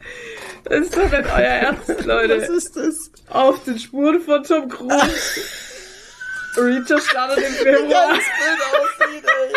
Das 0.65 0.79
ist 0.81 0.97
doch 0.97 1.03
nicht 1.03 1.13
euer 1.15 1.39
Ernst, 1.39 1.89
Was 1.89 2.05
Leute. 2.07 2.35
ist 2.35 2.77
das? 2.77 3.11
Auf 3.29 3.63
den 3.65 3.79
Spuren 3.79 4.21
von 4.21 4.43
Tom 4.43 4.69
Cruise. 4.69 4.95
Reacher 6.57 7.01
startet 7.01 7.39
im 7.47 7.53
Februar. 7.53 8.09
Geiles 8.09 8.25
Bild 8.39 8.61
aussieht, 8.73 9.25
ey. 9.25 9.53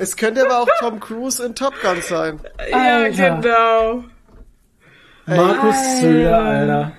Es 0.00 0.16
könnte 0.16 0.44
aber 0.44 0.60
auch 0.62 0.68
Tom 0.80 0.98
Cruise 0.98 1.44
in 1.44 1.54
Top 1.54 1.74
Gun 1.82 2.00
sein. 2.02 2.40
Ja, 2.70 2.96
Alter. 2.96 3.40
genau. 3.40 4.04
Markus. 5.26 6.00
Söder, 6.00 6.38
Alter. 6.38 6.92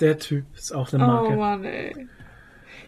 Der 0.00 0.18
Typ 0.18 0.44
ist 0.54 0.72
auch 0.74 0.92
eine 0.92 1.04
Oh 1.04 1.06
Marke. 1.06 1.36
Mann, 1.36 1.64
ey. 1.64 2.08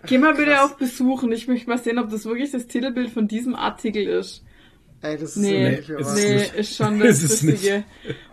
Geh 0.06 0.18
mal 0.18 0.34
bitte 0.34 0.62
auf 0.62 0.76
Besuch 0.76 1.22
und 1.22 1.32
ich 1.32 1.48
möchte 1.48 1.68
mal 1.68 1.78
sehen, 1.78 1.98
ob 1.98 2.10
das 2.10 2.26
wirklich 2.26 2.50
das 2.50 2.66
Titelbild 2.66 3.10
von 3.10 3.26
diesem 3.26 3.54
Artikel 3.54 4.06
ist. 4.06 4.44
Ey, 5.00 5.14
das 5.16 5.30
ist 5.30 5.36
Nee, 5.36 5.50
Nee, 5.70 5.76
wirklich 5.78 5.98
ist 6.00 6.14
nee, 6.14 6.34
nicht. 6.34 6.54
ist 6.54 6.76
schon 6.76 7.00
Ist 7.02 7.24
das 7.24 7.42
nicht. 7.42 7.52
Lustige. 7.62 7.84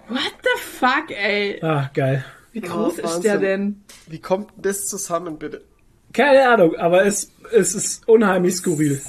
What 0.09 0.33
the 0.43 0.59
fuck, 0.61 1.11
ey? 1.11 1.59
Ah, 1.63 1.89
geil. 1.93 2.25
Wie 2.51 2.61
groß 2.61 2.95
Oh, 3.01 3.07
ist 3.07 3.21
der 3.21 3.37
denn? 3.37 3.83
Wie 4.07 4.19
kommt 4.19 4.51
das 4.57 4.87
zusammen, 4.87 5.37
bitte? 5.39 5.63
Keine 6.11 6.49
Ahnung, 6.49 6.75
aber 6.75 7.05
es, 7.05 7.31
es 7.53 7.73
ist 7.73 8.05
unheimlich 8.09 8.55
skurril. 8.55 9.01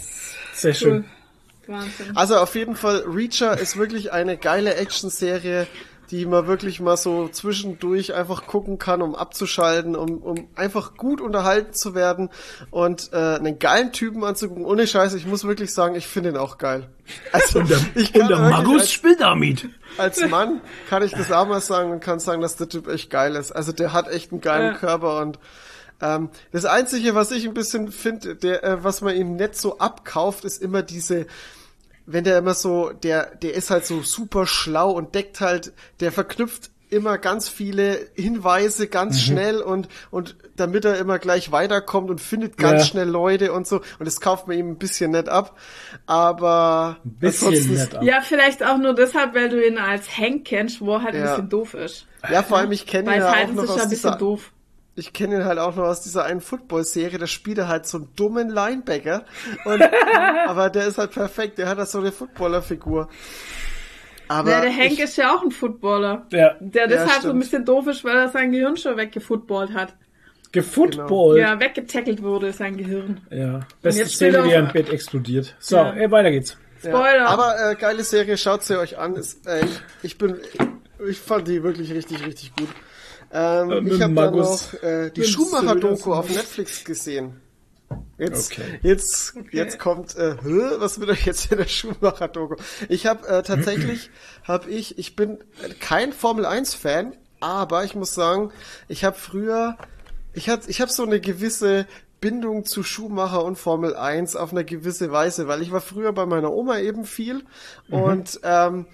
Sehr 0.54 0.74
schön. 0.74 1.04
Wahnsinn. 1.66 2.16
Also 2.16 2.36
auf 2.36 2.54
jeden 2.54 2.76
Fall, 2.76 3.04
Reacher 3.06 3.58
ist 3.58 3.76
wirklich 3.76 4.12
eine 4.12 4.36
geile 4.36 4.74
Actionserie, 4.74 5.66
die 6.10 6.26
man 6.26 6.46
wirklich 6.46 6.78
mal 6.78 6.98
so 6.98 7.28
zwischendurch 7.28 8.12
einfach 8.12 8.46
gucken 8.46 8.78
kann, 8.78 9.00
um 9.00 9.14
abzuschalten, 9.14 9.96
um, 9.96 10.18
um 10.18 10.46
einfach 10.56 10.94
gut 10.98 11.22
unterhalten 11.22 11.72
zu 11.72 11.94
werden 11.94 12.28
und 12.70 13.10
äh, 13.14 13.16
einen 13.16 13.58
geilen 13.58 13.92
Typen 13.92 14.22
anzugucken. 14.22 14.66
Ohne 14.66 14.86
Scheiße, 14.86 15.16
ich 15.16 15.24
muss 15.24 15.44
wirklich 15.44 15.72
sagen, 15.72 15.94
ich 15.94 16.06
finde 16.06 16.30
ihn 16.30 16.36
auch 16.36 16.58
geil. 16.58 16.90
Also 17.32 17.60
ich 17.94 18.12
kann 18.12 18.28
wirklich 18.28 18.80
als, 18.80 18.92
spielt 18.92 19.20
damit. 19.22 19.70
als 19.96 20.20
Mann 20.28 20.60
kann 20.90 21.02
ich 21.02 21.12
das 21.12 21.32
auch 21.32 21.46
mal 21.46 21.62
sagen 21.62 21.90
und 21.92 22.00
kann 22.00 22.20
sagen, 22.20 22.42
dass 22.42 22.56
der 22.56 22.68
Typ 22.68 22.88
echt 22.88 23.08
geil 23.08 23.34
ist. 23.34 23.50
Also 23.52 23.72
der 23.72 23.94
hat 23.94 24.08
echt 24.08 24.32
einen 24.32 24.42
geilen 24.42 24.72
Ja. 24.74 24.78
Körper 24.78 25.18
und 25.20 25.38
ähm, 26.02 26.28
das 26.50 26.64
Einzige, 26.66 27.14
was 27.14 27.30
ich 27.30 27.46
ein 27.46 27.54
bisschen 27.54 27.90
finde, 27.92 28.36
der, 28.36 28.62
äh, 28.64 28.84
was 28.84 29.00
man 29.00 29.16
ihm 29.16 29.36
nicht 29.36 29.54
so 29.56 29.78
abkauft, 29.78 30.44
ist 30.44 30.60
immer 30.60 30.82
diese, 30.82 31.26
wenn 32.06 32.24
der 32.24 32.36
immer 32.38 32.54
so, 32.54 32.90
der, 32.90 33.34
der 33.36 33.54
ist 33.54 33.70
halt 33.70 33.86
so 33.86 34.02
super 34.02 34.46
schlau 34.46 34.90
und 34.90 35.14
deckt 35.14 35.40
halt, 35.40 35.72
der 36.00 36.12
verknüpft 36.12 36.70
immer 36.90 37.16
ganz 37.16 37.48
viele 37.48 38.06
Hinweise 38.12 38.86
ganz 38.86 39.18
schnell 39.18 39.62
und, 39.62 39.88
und 40.10 40.36
damit 40.56 40.84
er 40.84 40.98
immer 40.98 41.18
gleich 41.18 41.50
weiterkommt 41.50 42.10
und 42.10 42.20
findet 42.20 42.58
ganz 42.58 42.82
Ja. 42.82 42.86
schnell 42.86 43.08
Leute 43.08 43.52
und 43.54 43.66
so. 43.66 43.76
Und 43.98 44.04
das 44.04 44.20
kauft 44.20 44.46
man 44.46 44.58
ihm 44.58 44.72
ein 44.72 44.76
bisschen 44.76 45.12
nett 45.12 45.30
ab. 45.30 45.56
Aber 46.06 46.98
Ein 47.04 47.12
bisschen 47.14 47.74
nett 47.74 47.94
ab. 47.94 48.02
Ja, 48.02 48.20
vielleicht 48.20 48.62
auch 48.62 48.76
nur 48.76 48.94
deshalb, 48.94 49.34
weil 49.34 49.48
du 49.48 49.66
ihn 49.66 49.78
als 49.78 50.18
Hank 50.18 50.44
kennst, 50.44 50.82
wo 50.82 50.96
er 50.96 51.02
halt 51.04 51.14
ein 51.14 51.20
Ja. 51.22 51.30
bisschen 51.30 51.48
doof 51.48 51.72
ist. 51.72 52.06
Ja, 52.30 52.42
vor 52.42 52.58
allem 52.58 52.72
ich 52.72 52.86
kenne 52.86 53.14
ihn 53.14 53.20
ja 53.20 53.32
auch 53.32 53.52
noch 53.52 53.62
aus 53.62 53.70
ein 53.70 53.88
bisschen 53.88 53.88
dieser, 53.88 54.16
doof. 54.16 54.52
Ich 54.94 55.12
kenne 55.12 55.36
ihn 55.36 55.44
halt 55.44 55.58
auch 55.58 55.74
noch 55.76 55.84
aus 55.84 56.02
dieser 56.02 56.24
einen 56.24 56.40
Football-Serie, 56.40 57.18
da 57.18 57.26
spielt 57.26 57.58
er 57.58 57.68
halt 57.68 57.86
so 57.86 57.98
einen 57.98 58.08
dummen 58.16 58.50
Linebacker. 58.50 59.24
Und, 59.64 59.82
aber 60.46 60.70
der 60.70 60.86
ist 60.86 60.98
halt 60.98 61.12
perfekt, 61.12 61.58
der 61.58 61.68
hat 61.68 61.78
halt 61.78 61.88
so 61.88 61.98
eine 61.98 62.12
Footballer-Figur. 62.12 63.08
Aber 64.28 64.50
Ja, 64.50 64.60
der 64.62 64.74
Hank 64.76 64.92
ich, 64.92 65.00
ist 65.00 65.16
ja 65.16 65.34
auch 65.34 65.42
ein 65.42 65.50
Footballer. 65.50 66.26
Ja. 66.30 66.56
Der 66.60 66.86
deshalb 66.86 67.22
so 67.22 67.30
ein 67.30 67.38
bisschen 67.38 67.64
doof 67.64 67.86
ist, 67.86 68.04
weil 68.04 68.16
er 68.16 68.28
sein 68.28 68.52
Gehirn 68.52 68.76
schon 68.76 68.96
weggefootballt 68.96 69.74
hat. 69.74 69.94
Gefootballt. 70.52 71.38
Ja, 71.40 71.58
weggetackelt 71.58 72.22
wurde 72.22 72.52
sein 72.52 72.76
Gehirn. 72.76 73.20
Ja. 73.30 73.60
Beste 73.80 74.06
Szene, 74.06 74.44
wie 74.44 74.50
er 74.52 74.60
im 74.60 74.72
Bett 74.72 74.90
explodiert. 74.90 75.54
So, 75.58 75.76
Ja. 75.76 75.92
ey, 75.94 76.10
weiter 76.10 76.30
geht's. 76.30 76.56
Spoiler. 76.78 77.16
Ja, 77.16 77.26
aber 77.26 77.70
äh, 77.70 77.74
geile 77.76 78.04
Serie, 78.04 78.36
schaut 78.36 78.62
sie 78.64 78.78
euch 78.78 78.98
an. 78.98 79.14
Ist, 79.16 79.46
äh, 79.46 79.64
ich, 79.64 79.80
ich 80.02 80.18
bin, 80.18 80.38
ich 81.08 81.18
fand 81.18 81.48
die 81.48 81.62
wirklich 81.62 81.92
richtig, 81.92 82.26
richtig 82.26 82.54
gut. 82.56 82.68
Ähm, 83.32 83.70
Äh, 83.70 83.78
ich 83.88 83.92
habe 84.02 84.14
dann 84.14 84.14
Markus. 84.14 84.72
noch 84.74 84.82
äh, 84.82 85.10
die 85.10 85.24
Schumacher-Doku 85.24 86.12
auf 86.12 86.28
Netflix 86.28 86.84
gesehen. 86.84 87.40
Jetzt, 88.18 88.52
Okay. 88.52 88.78
jetzt, 88.82 89.34
jetzt 89.50 89.78
kommt, 89.78 90.16
äh, 90.16 90.36
was 90.80 91.00
wird 91.00 91.10
euch 91.10 91.26
jetzt 91.26 91.50
in 91.50 91.58
der 91.58 91.66
Schumacher-Doku? 91.66 92.56
Ich 92.88 93.06
habe 93.06 93.26
äh, 93.26 93.42
tatsächlich, 93.42 94.10
habe 94.44 94.70
ich, 94.70 94.98
ich 94.98 95.16
bin 95.16 95.38
kein 95.80 96.12
Formel 96.12 96.46
1-Fan, 96.46 97.14
aber 97.40 97.84
ich 97.84 97.94
muss 97.94 98.14
sagen, 98.14 98.50
ich 98.88 99.04
habe 99.04 99.16
früher, 99.18 99.76
ich 100.34 100.48
hab, 100.48 100.68
ich 100.68 100.80
habe 100.80 100.90
so 100.92 101.02
eine 101.04 101.20
gewisse 101.20 101.86
Bindung 102.20 102.64
zu 102.64 102.82
Schumacher 102.82 103.44
und 103.44 103.56
Formel 103.58 103.96
1 103.96 104.36
auf 104.36 104.52
eine 104.52 104.64
gewisse 104.64 105.10
Weise, 105.10 105.48
weil 105.48 105.60
ich 105.60 105.72
war 105.72 105.80
früher 105.80 106.12
bei 106.12 106.24
meiner 106.24 106.52
Oma 106.52 106.78
eben 106.78 107.04
viel 107.04 107.42
und 107.90 108.40
ähm, 108.44 108.86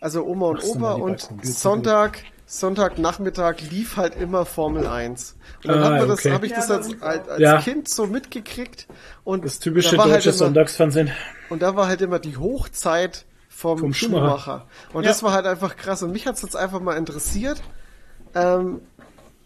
also 0.00 0.24
Oma 0.24 0.46
und 0.50 0.54
Machst 0.58 0.70
Opa 0.76 0.92
und 0.92 1.28
Sonntag 1.42 2.20
Sonntagnachmittag 2.50 3.56
lief 3.70 3.96
halt 3.98 4.16
immer 4.20 4.46
Formel 4.46 4.86
1. 4.86 5.36
Und 5.64 5.70
dann 5.70 5.82
Ah, 5.82 5.84
hat 5.84 5.98
man 6.00 6.08
das, 6.08 6.18
okay. 6.20 6.32
habe 6.32 6.46
ich 6.46 6.52
das 6.52 6.68
Ja, 6.68 6.76
als, 6.76 7.02
als, 7.02 7.28
als 7.28 7.40
Ja. 7.40 7.60
Kind 7.60 7.88
so 7.88 8.06
mitgekriegt 8.06 8.86
und 9.22 9.44
Das 9.44 9.58
typische 9.58 9.92
da 9.92 9.98
war 9.98 10.04
deutsche 10.06 10.14
halt 10.14 10.24
immer, 10.26 10.32
Sonntagsfernsehen. 10.34 11.10
und 11.50 11.60
da 11.62 11.76
war 11.76 11.86
halt 11.88 12.00
immer 12.00 12.18
die 12.18 12.36
Hochzeit 12.38 13.26
vom, 13.50 13.78
Vom 13.78 13.92
Schumacher. 13.94 14.20
Schumacher. 14.38 14.66
Und 14.94 15.04
Ja. 15.04 15.10
das 15.10 15.22
war 15.22 15.32
halt 15.32 15.44
einfach 15.46 15.76
krass. 15.76 16.02
Und 16.02 16.12
mich 16.12 16.26
hat's 16.26 16.40
jetzt 16.42 16.56
einfach 16.56 16.80
mal 16.80 16.96
interessiert. 16.96 17.60
Ähm, 18.34 18.80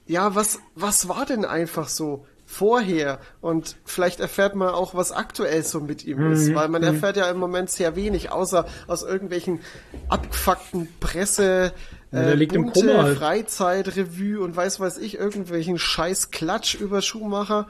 ja, 0.07 0.35
was, 0.37 0.61
was 0.77 1.09
war 1.09 1.27
denn 1.27 1.45
einfach 1.45 1.89
so 1.89 2.25
vorher? 2.47 3.19
Und 3.41 3.77
vielleicht 3.85 4.21
erfährt 4.21 4.55
man 4.55 4.69
auch, 4.69 4.95
was 4.95 5.11
aktuell 5.11 5.65
so 5.65 5.81
mit 5.81 6.05
ihm 6.05 6.19
Mhm. 6.27 6.33
ist. 6.35 6.55
Weil 6.55 6.69
man 6.69 6.83
erfährt 6.85 7.17
ja 7.17 7.29
im 7.31 7.39
Moment 7.39 7.69
sehr 7.71 7.97
wenig, 7.97 8.31
außer 8.31 8.67
aus 8.87 9.03
irgendwelchen 9.03 9.61
abgefuckten 10.09 10.89
Presse, 11.01 11.73
Ja, 12.13 12.23
der 12.23 12.33
äh, 12.33 12.35
liegt 12.35 12.55
im 12.55 12.65
bunte 12.67 12.81
Koma 12.81 13.03
halt. 13.03 13.19
Freizeitrevue 13.19 14.41
und 14.41 14.55
weiß 14.55 14.79
weiß 14.81 14.99
ich, 14.99 15.19
irgendwelchen 15.19 15.79
scheiß 15.79 16.31
Klatsch 16.31 16.75
über 16.75 17.03
Schumacher. 17.03 17.67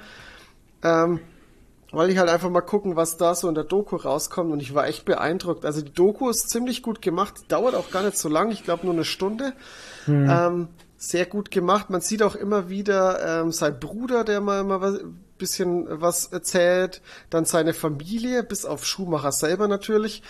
Ähm, 0.83 1.21
weil 1.93 2.09
ich 2.09 2.19
halt 2.19 2.31
einfach 2.31 2.49
mal 2.49 2.63
gucken, 2.63 2.97
was 2.97 3.19
da 3.19 3.35
so 3.35 3.49
in 3.49 3.55
der 3.55 3.65
Doku 3.65 3.97
rauskommt 3.97 4.51
und 4.51 4.61
ich 4.61 4.75
war 4.75 4.87
echt 4.87 5.05
beeindruckt. 5.05 5.65
Also 5.67 5.83
die 5.83 5.93
Doku 5.93 6.31
ist 6.31 6.49
ziemlich 6.49 6.83
gut 6.83 7.03
gemacht, 7.03 7.35
dauert 7.49 7.75
auch 7.75 7.91
gar 7.91 8.03
nicht 8.03 8.17
so 8.17 8.31
lang, 8.31 8.51
ich 8.51 8.65
glaube 8.65 8.87
nur 8.87 8.95
eine 8.95 9.05
Stunde. 9.05 9.53
Ähm, 10.09 10.69
sehr 10.97 11.27
gut 11.27 11.51
gemacht. 11.51 11.91
Man 11.91 12.01
sieht 12.01 12.23
auch 12.23 12.35
immer 12.35 12.69
wieder 12.69 13.43
ähm, 13.43 13.53
sein 13.53 13.79
Bruder, 13.79 14.25
der 14.25 14.41
mal 14.41 14.81
was, 14.81 15.01
bisschen 15.43 15.87
was 16.01 16.27
erzählt, 16.27 17.03
dann 17.31 17.45
seine 17.45 17.75
Familie, 17.75 18.43
bis 18.45 18.65
auf 18.65 18.87
Schumacher 18.87 19.33
selber 19.33 19.67
natürlich, 19.67 20.23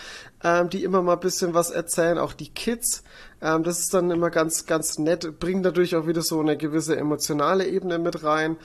ähm, 0.43 0.69
die 0.69 0.83
immer 0.83 1.01
mal 1.03 1.15
bisschen 1.15 1.53
was 1.53 1.69
erzählen, 1.69 2.17
auch 2.17 2.33
die 2.33 2.49
Kids. 2.49 3.03
Ähm, 3.41 3.63
das 3.63 3.79
ist 3.79 3.93
dann 3.93 4.09
immer 4.11 4.31
ganz, 4.31 4.65
ganz 4.65 4.97
nett, 4.97 5.39
bringt 5.39 5.63
dadurch 5.65 5.95
auch 5.95 6.07
wieder 6.07 6.21
so 6.21 6.39
eine 6.39 6.57
gewisse 6.57 6.95
emotionale 6.97 7.67
Ebene 7.67 7.99
mit 7.99 8.23
rein. 8.23 8.57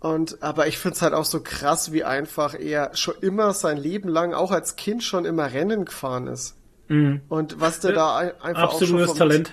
Und 0.00 0.42
aber 0.42 0.68
ich 0.68 0.78
find's 0.78 1.02
halt 1.02 1.12
auch 1.14 1.24
so 1.24 1.40
krass, 1.40 1.90
wie 1.92 2.04
einfach 2.04 2.54
er 2.54 2.94
schon 2.94 3.14
immer 3.20 3.52
sein 3.52 3.76
Leben 3.76 4.08
lang, 4.08 4.32
auch 4.32 4.52
als 4.52 4.76
Kind 4.76 5.02
schon 5.02 5.24
immer 5.24 5.52
Rennen 5.52 5.84
gefahren 5.84 6.28
ist. 6.28 6.54
Und 7.28 7.60
was 7.60 7.80
der 7.80 7.92
da 7.92 8.16
ein- 8.16 8.32
einfach 8.40 8.62
auch 8.62 8.70
schon 8.78 8.82
Absolutes 8.82 9.06
vom, 9.08 9.18
Talent. 9.18 9.52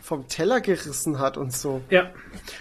Vom 0.00 0.28
Teller 0.28 0.60
gerissen 0.60 1.18
hat 1.18 1.36
und 1.36 1.52
so. 1.52 1.80
Ja. 1.90 2.10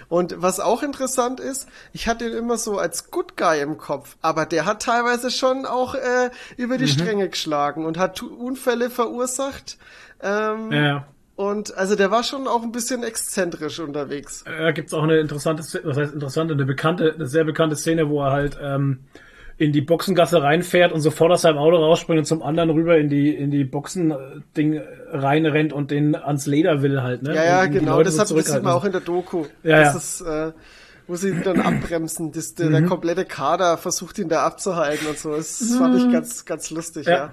Und 0.07 0.41
was 0.41 0.59
auch 0.59 0.81
interessant 0.81 1.39
ist, 1.39 1.67
ich 1.93 2.07
hatte 2.07 2.25
ihn 2.27 2.35
immer 2.35 2.57
so 2.57 2.79
als 2.79 3.11
Good 3.11 3.37
Guy 3.37 3.61
im 3.61 3.77
Kopf, 3.77 4.17
aber 4.21 4.45
der 4.47 4.65
hat 4.65 4.81
teilweise 4.81 5.29
schon 5.29 5.65
auch 5.67 5.93
äh, 5.93 6.31
über 6.57 6.75
Mhm. 6.75 6.79
die 6.79 6.87
Stränge 6.87 7.29
geschlagen 7.29 7.85
und 7.85 7.97
hat 7.99 8.21
Unfälle 8.23 8.89
verursacht. 8.89 9.77
Ähm, 10.21 10.71
Ja. 10.71 11.05
Und 11.35 11.77
also 11.77 11.95
der 11.95 12.11
war 12.11 12.23
schon 12.23 12.47
auch 12.49 12.63
ein 12.63 12.73
bisschen 12.73 13.01
exzentrisch 13.03 13.79
unterwegs. 13.79 14.43
Da 14.45 14.71
gibt's 14.71 14.93
auch 14.93 15.03
eine 15.03 15.19
interessante, 15.19 15.63
was 15.85 15.95
heißt 15.97 16.13
interessante, 16.13 16.53
eine 16.53 16.65
bekannte, 16.65 17.13
eine 17.13 17.27
sehr 17.27 17.45
bekannte 17.45 17.77
Szene, 17.77 18.09
wo 18.09 18.21
er 18.23 18.31
halt 18.31 18.57
ähm, 18.61 19.05
in 19.59 19.73
die 19.73 19.81
Boxengasse 19.81 20.41
reinfährt 20.41 20.93
und 20.93 21.01
sofort 21.01 21.31
aus 21.33 21.41
seinem 21.41 21.57
Auto 21.57 21.75
rausspringt 21.75 22.19
und 22.19 22.25
zum 22.25 22.41
anderen 22.41 22.69
rüber 22.69 22.97
in 22.97 23.09
die 23.09 23.35
in 23.35 23.51
die 23.51 23.65
Boxen-Ding 23.65 24.81
reinrennt 25.11 25.73
und 25.73 25.91
den 25.91 26.15
ans 26.15 26.45
Leder 26.45 26.81
will 26.81 27.01
halt, 27.03 27.23
ne? 27.23 27.35
Ja, 27.35 27.43
ja, 27.43 27.61
Und 27.63 27.71
genau, 27.71 28.01
das, 28.01 28.15
so 28.15 28.21
hat, 28.21 28.31
das 28.31 28.45
sieht 28.53 28.63
man 28.63 28.73
auch 28.73 28.85
in 28.85 28.93
der 28.93 29.01
Doku. 29.01 29.45
Ja, 29.63 29.83
das 29.93 30.21
ja. 30.21 30.49
ist, 30.49 30.51
äh, 30.51 30.53
wo 31.07 31.15
sie 31.17 31.29
ihn 31.29 31.43
dann 31.43 31.59
abbremsen, 31.59 32.31
das, 32.31 32.55
der, 32.55 32.67
Mhm. 32.67 32.71
der 32.71 32.83
komplette 32.85 33.25
Kader 33.25 33.77
versucht 33.77 34.17
ihn 34.19 34.29
da 34.29 34.43
abzuhalten 34.45 35.07
und 35.07 35.17
so. 35.17 35.35
Das 35.35 35.59
fand 35.77 35.97
ich 35.97 36.09
ganz, 36.11 36.45
ganz 36.45 36.69
lustig, 36.69 37.07
ja. 37.07 37.31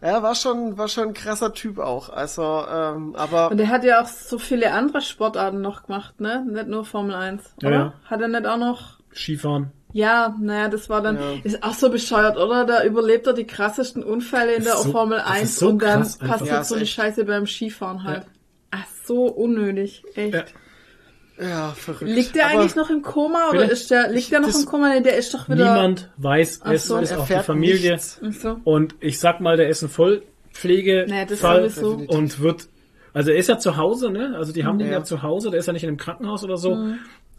Ja. 0.00 0.08
ja. 0.12 0.22
war 0.22 0.34
schon, 0.34 0.78
war 0.78 0.88
schon 0.88 1.08
ein 1.08 1.14
krasser 1.14 1.52
Typ 1.52 1.78
auch. 1.78 2.08
Also, 2.08 2.42
ähm, 2.72 3.14
aber 3.16 3.50
Und 3.50 3.60
er 3.60 3.68
hat 3.68 3.84
ja 3.84 4.00
auch 4.02 4.06
so 4.06 4.38
viele 4.38 4.72
andere 4.72 5.02
Sportarten 5.02 5.60
noch 5.60 5.82
gemacht, 5.86 6.20
ne? 6.20 6.46
Nicht 6.50 6.68
nur 6.68 6.86
Formel 6.86 7.14
1, 7.14 7.42
Ja, 7.60 7.68
oder? 7.68 7.76
ja. 7.76 7.92
Hat 8.06 8.20
er 8.22 8.28
nicht 8.28 8.46
auch 8.46 8.58
noch... 8.58 8.96
Skifahren. 9.12 9.72
Ja, 9.92 10.36
naja, 10.40 10.68
das 10.68 10.90
war 10.90 11.00
dann... 11.00 11.16
Ja. 11.16 11.22
Ist 11.42 11.62
auch 11.62 11.72
so 11.74 11.88
bescheuert, 11.90 12.36
oder? 12.36 12.64
Da 12.66 12.84
überlebt 12.84 13.26
er 13.26 13.32
die 13.32 13.46
krassesten 13.46 14.02
Unfälle 14.02 14.54
in 14.56 14.64
der 14.64 14.74
ist 14.74 14.82
so- 14.82 14.90
Formel 14.92 15.18
das 15.18 15.26
ist 15.28 15.32
1 15.40 15.58
so 15.58 15.68
und 15.68 15.82
dann 15.82 16.00
krass 16.02 16.18
passiert 16.18 16.48
Ja, 16.50 16.64
so 16.64 16.74
ist 16.74 16.78
eine 16.78 16.82
echt. 16.82 16.92
Scheiße 16.92 17.24
beim 17.24 17.46
Skifahren 17.46 18.02
halt. 18.04 18.26
Ach, 18.72 18.84
so 19.06 19.24
unnötig, 19.26 20.02
echt. 20.14 20.34
Ja. 21.38 21.48
ja, 21.48 21.68
verrückt. 21.72 22.10
Liegt 22.10 22.34
der 22.34 22.46
aber, 22.50 22.60
eigentlich 22.60 22.76
noch 22.76 22.90
im 22.90 23.00
Koma 23.02 23.48
oder 23.50 23.70
ist 23.70 23.90
der, 23.90 24.10
liegt 24.10 24.32
der 24.32 24.40
noch 24.40 24.54
im 24.54 24.64
Koma? 24.66 24.88
Nee, 24.90 25.00
der 25.02 25.16
ist 25.16 25.32
doch 25.32 25.48
wieder... 25.48 25.72
Niemand 25.72 26.10
weiß 26.18 26.60
Ach 26.64 26.72
es, 26.72 26.86
so. 26.86 26.96
Er 26.96 27.00
auf 27.02 27.06
die 27.08 27.14
erfährt 27.14 27.44
Familie. 27.46 27.98
so. 27.98 28.60
Und 28.64 28.96
ich 29.00 29.18
sag 29.18 29.40
mal, 29.40 29.56
der 29.56 29.68
ist 29.68 29.82
ein 29.82 29.88
Vollpflegefall 29.88 31.06
Naja, 31.08 31.24
das 31.24 31.40
Fall 31.40 31.70
sowieso. 31.70 32.12
und 32.12 32.40
wird, 32.40 32.68
also 33.14 33.30
er 33.30 33.36
ist 33.38 33.48
ja 33.48 33.58
zu 33.58 33.76
Hause, 33.78 34.10
ne? 34.10 34.34
Also 34.36 34.52
die 34.52 34.64
haben 34.66 34.78
den 34.78 34.88
Ja. 34.88 34.94
ja 34.98 35.04
zu 35.04 35.22
Hause, 35.22 35.50
der 35.50 35.60
ist 35.60 35.66
ja 35.66 35.72
nicht 35.72 35.84
in 35.84 35.88
einem 35.88 35.96
Krankenhaus 35.98 36.44
oder 36.44 36.56
so. 36.58 36.76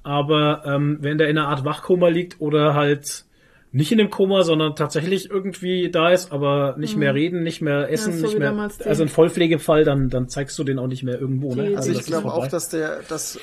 Aber 0.07 0.61
ähm, 0.65 0.99
wenn 1.01 1.17
der 1.17 1.27
in 1.29 1.37
einer 1.37 1.49
Art 1.49 1.65
Wachkoma 1.65 2.07
liegt 2.07 2.39
oder 2.39 2.73
halt 2.75 3.25
nicht 3.73 3.91
in 3.91 3.99
einem 3.99 4.09
Koma, 4.09 4.43
sondern 4.43 4.75
tatsächlich 4.77 5.29
irgendwie 5.29 5.91
da 5.91 6.09
ist, 6.11 6.31
aber 6.31 6.75
nicht 6.77 6.95
mehr 6.95 7.13
reden, 7.13 7.43
nicht 7.43 7.61
mehr 7.61 7.91
essen, 7.91 8.13
so 8.17 8.25
nicht 8.27 8.39
mehr. 8.39 8.69
Also 8.85 9.03
ein 9.03 9.09
Vollpflegefall, 9.09 9.83
dann, 9.83 10.09
dann 10.09 10.29
zeigst 10.29 10.57
du 10.57 10.63
den 10.63 10.79
auch 10.79 10.87
nicht 10.87 11.03
mehr 11.03 11.19
irgendwo, 11.19 11.53
Die- 11.53 11.59
ne? 11.61 11.67
die- 11.71 11.75
Also 11.75 11.91
ich 11.91 12.05
glaube 12.05 12.31
auch, 12.33 12.47
dass 12.47 12.69
der, 12.69 13.01
dass, 13.09 13.37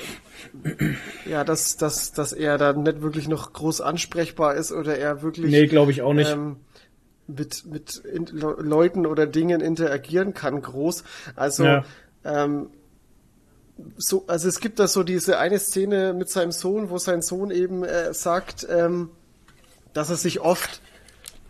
ja, 1.29 1.43
dass, 1.43 1.77
dass, 1.77 2.11
dass 2.13 2.33
er 2.33 2.57
da 2.57 2.73
nicht 2.73 3.01
wirklich 3.03 3.27
noch 3.27 3.53
groß 3.53 3.81
ansprechbar 3.81 4.55
ist 4.55 4.71
oder 4.71 4.97
er 4.97 5.21
wirklich 5.21 5.51
Nee, 5.51 5.67
glaube 5.67 5.91
ich 5.91 6.01
auch 6.01 6.13
nicht. 6.13 6.31
ähm, 6.31 6.57
mit, 7.27 7.63
mit 7.71 7.95
in, 7.97 8.25
Le 8.25 8.55
Leuten 8.59 9.05
oder 9.05 9.27
Dingen 9.27 9.61
interagieren 9.61 10.33
kann, 10.33 10.59
groß. 10.61 11.03
Also, 11.35 11.63
Ja. 11.65 11.85
ähm, 12.23 12.67
so, 13.97 14.25
also 14.27 14.47
es 14.47 14.59
gibt 14.59 14.79
da 14.79 14.87
so 14.87 15.03
diese 15.03 15.37
eine 15.37 15.59
Szene 15.59 16.13
mit 16.13 16.29
seinem 16.29 16.51
Sohn, 16.51 16.89
wo 16.89 16.97
sein 16.97 17.21
Sohn 17.21 17.51
eben 17.51 17.83
äh, 17.83 18.13
sagt, 18.13 18.65
ähm, 18.69 19.09
dass 19.93 20.09
er 20.09 20.15
sich 20.15 20.39
oft 20.39 20.81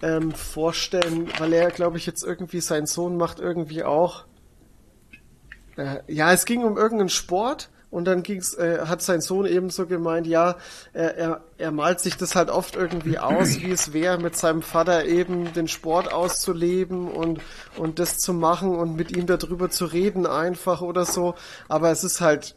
ähm, 0.01 0.31
vorstellen, 0.31 1.29
weil 1.39 1.53
er, 1.53 1.71
glaube 1.71 1.97
ich, 1.97 2.05
jetzt 2.05 2.23
irgendwie 2.23 2.61
sein 2.61 2.85
Sohn 2.85 3.17
macht 3.17 3.39
irgendwie 3.39 3.83
auch. 3.83 4.25
Äh, 5.77 5.99
ja, 6.07 6.31
es 6.31 6.45
ging 6.45 6.63
um 6.63 6.77
irgendeinen 6.77 7.09
Sport 7.09 7.69
und 7.89 8.05
dann 8.05 8.23
ging's, 8.23 8.53
äh, 8.55 8.79
hat 8.87 9.01
sein 9.01 9.21
Sohn 9.21 9.45
eben 9.45 9.69
so 9.69 9.85
gemeint, 9.85 10.27
ja, 10.27 10.55
er, 10.93 11.17
er, 11.17 11.41
er 11.57 11.71
malt 11.71 11.99
sich 11.99 12.17
das 12.17 12.35
halt 12.35 12.49
oft 12.49 12.75
irgendwie 12.75 13.19
aus, 13.19 13.61
wie 13.61 13.71
es 13.71 13.93
wäre, 13.93 14.17
mit 14.17 14.35
seinem 14.35 14.61
Vater 14.61 15.05
eben 15.05 15.53
den 15.53 15.67
Sport 15.67 16.11
auszuleben 16.11 17.07
und, 17.09 17.39
und 17.77 17.99
das 17.99 18.17
zu 18.17 18.33
machen 18.33 18.75
und 18.75 18.95
mit 18.95 19.15
ihm 19.15 19.25
darüber 19.27 19.69
zu 19.69 19.85
reden 19.85 20.25
einfach 20.25 20.81
oder 20.81 21.05
so. 21.05 21.35
Aber 21.67 21.91
es 21.91 22.03
ist 22.03 22.21
halt, 22.21 22.55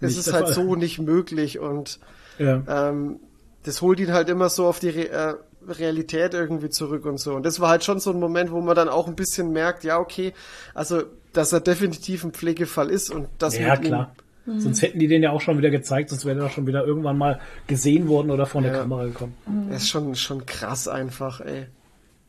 es 0.00 0.16
Nicht 0.16 0.26
ist 0.26 0.32
halt 0.32 0.46
Fall. 0.46 0.54
so 0.54 0.74
nicht 0.74 0.98
möglich 0.98 1.58
und 1.58 1.98
ja. 2.38 2.62
ähm, 2.68 3.20
das 3.64 3.80
holt 3.82 4.00
ihn 4.00 4.12
halt 4.12 4.28
immer 4.28 4.48
so 4.48 4.66
auf 4.66 4.78
die 4.80 4.90
Re 4.90 5.08
äh, 5.08 5.34
Realität 5.68 6.34
irgendwie 6.34 6.70
zurück 6.70 7.04
und 7.06 7.18
so. 7.18 7.34
Und 7.34 7.46
das 7.46 7.60
war 7.60 7.68
halt 7.68 7.84
schon 7.84 8.00
so 8.00 8.10
ein 8.10 8.18
Moment, 8.18 8.50
wo 8.50 8.60
man 8.60 8.74
dann 8.74 8.88
auch 8.88 9.06
ein 9.06 9.14
bisschen 9.14 9.52
merkt, 9.52 9.84
ja, 9.84 9.98
okay, 9.98 10.34
also, 10.74 11.04
dass 11.32 11.52
er 11.52 11.60
definitiv 11.60 12.24
ein 12.24 12.32
Pflegefall 12.32 12.90
ist 12.90 13.10
und 13.10 13.28
das 13.38 13.56
Ja, 13.56 13.76
mit 13.76 13.84
ihm 13.84 14.06
klar. 14.44 14.60
Sonst 14.60 14.82
hätten 14.82 14.98
die 14.98 15.08
den 15.08 15.22
ja 15.22 15.30
auch 15.30 15.40
schon 15.40 15.58
wieder 15.58 15.70
gezeigt, 15.70 16.10
sonst 16.10 16.24
wäre 16.24 16.40
er 16.40 16.50
schon 16.50 16.66
wieder 16.66 16.84
irgendwann 16.86 17.18
mal 17.18 17.40
gesehen 17.66 18.08
worden 18.08 18.30
oder 18.30 18.46
vor 18.46 18.60
eine 18.62 18.72
Ja. 18.72 18.78
Kamera 18.80 19.04
gekommen. 19.04 19.34
Das 19.70 19.82
ist 19.82 19.88
schon, 19.88 20.14
schon 20.14 20.44
krass 20.46 20.88
einfach, 20.88 21.40
ey. 21.40 21.66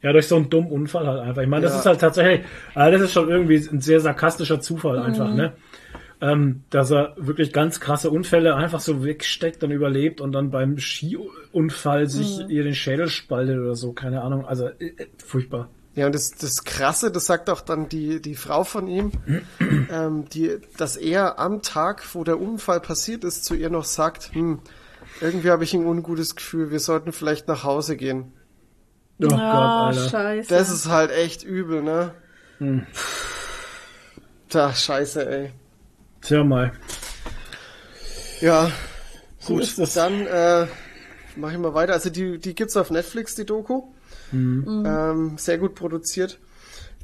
Ja, 0.01 0.11
durch 0.11 0.27
so 0.27 0.35
einen 0.35 0.49
dummen 0.49 0.69
Unfall 0.69 1.07
halt 1.07 1.21
einfach. 1.21 1.41
Ich 1.41 1.47
meine, 1.47 1.63
das 1.63 1.73
Ja. 1.73 1.79
ist 1.79 1.85
halt 1.85 2.01
tatsächlich, 2.01 2.41
äh, 2.75 2.91
das 2.91 3.01
ist 3.01 3.13
schon 3.13 3.29
irgendwie 3.29 3.55
ein 3.71 3.79
sehr 3.81 3.99
sarkastischer 4.01 4.59
Zufall 4.59 4.99
einfach, 4.99 5.33
ne? 5.33 5.53
Ähm, 6.21 6.61
dass 6.69 6.89
er 6.91 7.15
wirklich 7.17 7.51
ganz 7.51 7.79
krasse 7.81 8.09
Unfälle 8.09 8.55
einfach 8.55 8.79
so 8.79 9.03
wegsteckt 9.03 9.61
und 9.63 9.71
überlebt 9.71 10.21
und 10.21 10.31
dann 10.31 10.51
beim 10.51 10.77
Skiunfall 10.77 12.07
sich 12.07 12.39
ihr 12.47 12.63
den 12.63 12.75
Schädel 12.75 13.09
spaltet 13.09 13.59
oder 13.59 13.75
so, 13.75 13.91
keine 13.93 14.21
Ahnung. 14.21 14.45
Also 14.45 14.67
äh, 14.67 14.85
äh, 14.97 15.07
furchtbar. 15.17 15.69
Ja, 15.95 16.07
und 16.07 16.15
das, 16.15 16.31
das 16.31 16.63
Krasse, 16.63 17.11
das 17.11 17.27
sagt 17.27 17.49
auch 17.51 17.61
dann 17.61 17.87
die, 17.87 18.19
die 18.21 18.35
Frau 18.35 18.63
von 18.63 18.87
ihm, 18.87 19.11
ähm, 19.91 20.27
die, 20.29 20.57
dass 20.77 20.97
er 20.97 21.37
am 21.37 21.61
Tag, 21.61 22.03
wo 22.15 22.23
der 22.23 22.39
Unfall 22.41 22.79
passiert 22.79 23.23
ist, 23.23 23.45
zu 23.45 23.53
ihr 23.53 23.69
noch 23.69 23.85
sagt, 23.85 24.31
hm, 24.33 24.59
irgendwie 25.21 25.51
habe 25.51 25.63
ich 25.63 25.73
ein 25.75 25.85
ungutes 25.85 26.35
Gefühl, 26.35 26.71
wir 26.71 26.79
sollten 26.79 27.11
vielleicht 27.11 27.47
nach 27.47 27.63
Hause 27.63 27.95
gehen. 27.95 28.33
Oh 29.21 29.27
Gott, 29.27 29.39
Ah, 29.39 29.87
Alter. 29.89 30.09
scheiße. 30.09 30.49
Das 30.49 30.71
ist 30.71 30.87
halt 30.87 31.11
echt 31.11 31.43
übel, 31.43 31.83
ne? 31.83 32.13
Da, 34.49 34.73
scheiße, 34.73 35.29
ey. 35.29 35.51
Tja 36.21 36.43
mal. 36.43 36.71
Ja, 38.41 38.71
So 39.39 39.53
gut, 39.55 39.63
ist 39.63 39.77
das. 39.79 39.93
dann 39.93 40.25
äh, 40.25 40.67
mache 41.35 41.53
ich 41.53 41.57
mal 41.59 41.73
weiter. 41.73 41.93
Also 41.93 42.09
die, 42.09 42.39
die 42.39 42.55
gibt's 42.55 42.75
auf 42.77 42.89
Netflix, 42.91 43.35
die 43.35 43.45
Doku. 43.45 43.92
Mhm. 44.33 44.83
Ähm, 44.85 45.37
sehr 45.37 45.57
gut 45.57 45.75
produziert. 45.75 46.39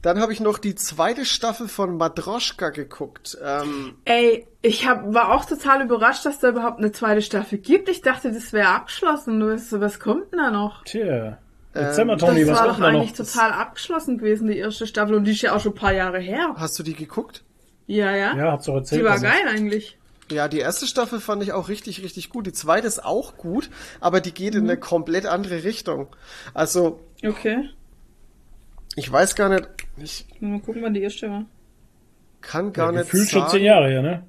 Dann 0.01 0.21
habe 0.21 0.31
ich 0.31 0.39
noch 0.39 0.59
die 0.59 0.75
zweite 0.75 1.25
Staffel 1.25 1.67
von 1.67 1.97
Madroschka 1.97 2.69
geguckt. 2.69 3.37
Ähm, 3.43 3.95
Ey, 4.05 4.47
ich 4.61 4.87
hab, 4.87 5.13
war 5.13 5.33
auch 5.33 5.43
total 5.43 5.81
überrascht, 5.83 6.25
dass 6.25 6.39
da 6.39 6.49
überhaupt 6.49 6.79
eine 6.79 6.93
zweite 6.93 7.21
Staffel 7.21 7.57
gibt. 7.57 7.89
Ich 7.89 8.01
dachte, 8.01 8.31
das 8.31 8.53
wäre 8.53 8.69
abgeschlossen. 8.69 9.39
Du 9.41 9.51
weißt, 9.51 9.79
was 9.81 9.99
kommt 9.99 10.31
denn 10.31 10.39
da 10.39 10.51
noch? 10.51 10.83
Tja. 10.85 11.37
Erzähl 11.73 12.05
mal, 12.05 12.13
Ähm, 12.13 12.19
Tommy, 12.19 12.39
das 12.45 12.49
was 12.49 12.57
war 12.59 12.67
doch 12.69 12.79
eigentlich 12.79 13.11
noch? 13.19 13.25
total 13.27 13.51
abgeschlossen 13.51 14.17
gewesen, 14.17 14.47
die 14.47 14.57
erste 14.57 14.87
Staffel. 14.87 15.15
Und 15.15 15.25
die 15.25 15.31
ist 15.31 15.41
ja 15.41 15.53
auch 15.53 15.59
schon 15.59 15.73
ein 15.73 15.75
paar 15.75 15.93
Jahre 15.93 16.19
her. 16.19 16.55
hast 16.55 16.79
du 16.79 16.83
die 16.83 16.93
geguckt? 16.93 17.43
Ja, 17.85 18.15
ja. 18.15 18.35
Ja, 18.37 18.51
hab's 18.53 18.65
doch 18.67 18.75
erzählt. 18.75 19.01
die 19.01 19.05
war 19.05 19.13
also. 19.13 19.25
geil 19.25 19.47
eigentlich. 19.49 19.97
Ja, 20.31 20.47
die 20.47 20.59
erste 20.59 20.85
Staffel 20.87 21.19
fand 21.19 21.43
ich 21.43 21.51
auch 21.53 21.67
richtig, 21.69 22.03
richtig 22.03 22.29
gut. 22.29 22.45
Die 22.47 22.53
zweite 22.53 22.87
ist 22.87 23.03
auch 23.03 23.35
gut, 23.35 23.69
aber 23.99 24.21
die 24.21 24.31
geht 24.33 24.55
in 24.55 24.63
Mhm. 24.63 24.69
eine 24.69 24.79
komplett 24.79 25.25
andere 25.25 25.63
Richtung. 25.63 26.07
Also, 26.53 26.99
Okay. 27.25 27.69
ich 28.95 29.11
weiß 29.11 29.35
gar 29.35 29.49
nicht, 29.49 29.67
ich 29.97 30.25
Mal 30.39 30.59
gucken, 30.61 30.81
wann 30.83 30.93
die 30.93 31.01
erste 31.01 31.29
war. 31.29 31.45
kann 32.41 32.71
gar 32.73 32.93
Ja, 32.93 32.99
nicht 32.99 33.11
sagen. 33.11 33.27
schon 33.27 33.49
zehn 33.49 33.63
Jahre 33.63 33.89
her, 33.89 34.01
ne? 34.01 34.23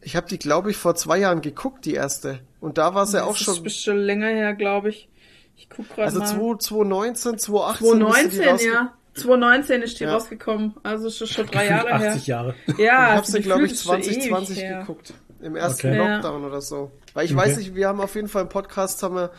Ich 0.00 0.14
habe 0.16 0.28
die, 0.28 0.38
glaube 0.38 0.70
ich, 0.70 0.76
vor 0.76 0.94
zwei 0.94 1.18
Jahren 1.18 1.40
geguckt, 1.40 1.84
die 1.84 1.94
erste. 1.94 2.40
Und 2.60 2.78
da 2.78 2.94
war 2.94 3.06
sie 3.06 3.22
auch 3.22 3.36
das 3.36 3.42
schon. 3.42 3.64
ist 3.66 3.82
schon 3.82 3.96
länger 3.98 4.28
her, 4.28 4.54
glaube 4.54 4.90
ich. 4.90 5.08
Ich 5.56 5.68
guck 5.68 5.88
gerade 5.88 6.02
Also 6.04 6.20
mal. 6.20 6.26
2, 6.26 6.58
2019, 6.58 7.38
2018. 7.38 7.98
müsste 7.98 8.28
die 8.28 8.36
2019, 8.36 8.48
rausge- 8.48 8.72
ja. 8.74 8.94
2019 9.14 9.82
ist 9.82 9.98
die 10.00 10.04
Ja. 10.04 10.12
rausgekommen. 10.14 10.74
Also 10.84 11.08
ist 11.08 11.20
das 11.20 11.30
schon 11.30 11.46
drei 11.46 11.66
Jahre 11.66 11.98
her. 11.98 12.10
80 12.12 12.26
Jahre. 12.28 12.54
Ja, 12.66 12.74
Ich 12.76 12.90
habe 12.90 13.12
also 13.20 13.32
sie, 13.32 13.40
glaube 13.40 13.64
ich, 13.66 13.72
gefühlt 13.72 13.72
ist 13.72 13.82
schon 13.82 14.02
2020 14.02 14.56
ewig 14.58 14.64
her. 14.68 14.80
geguckt. 14.80 15.14
Im 15.40 15.56
ersten 15.56 15.88
Okay. 15.88 15.96
Ja. 15.96 16.14
Lockdown 16.14 16.44
oder 16.44 16.60
so. 16.60 16.92
Weil 17.14 17.24
ich 17.24 17.32
Okay. 17.34 17.40
weiß 17.40 17.56
nicht, 17.58 17.74
wir 17.74 17.88
haben 17.88 18.00
auf 18.00 18.14
jeden 18.14 18.28
Fall 18.28 18.42
im 18.42 18.48
Podcast, 18.48 19.02
haben 19.02 19.16
wir, 19.16 19.30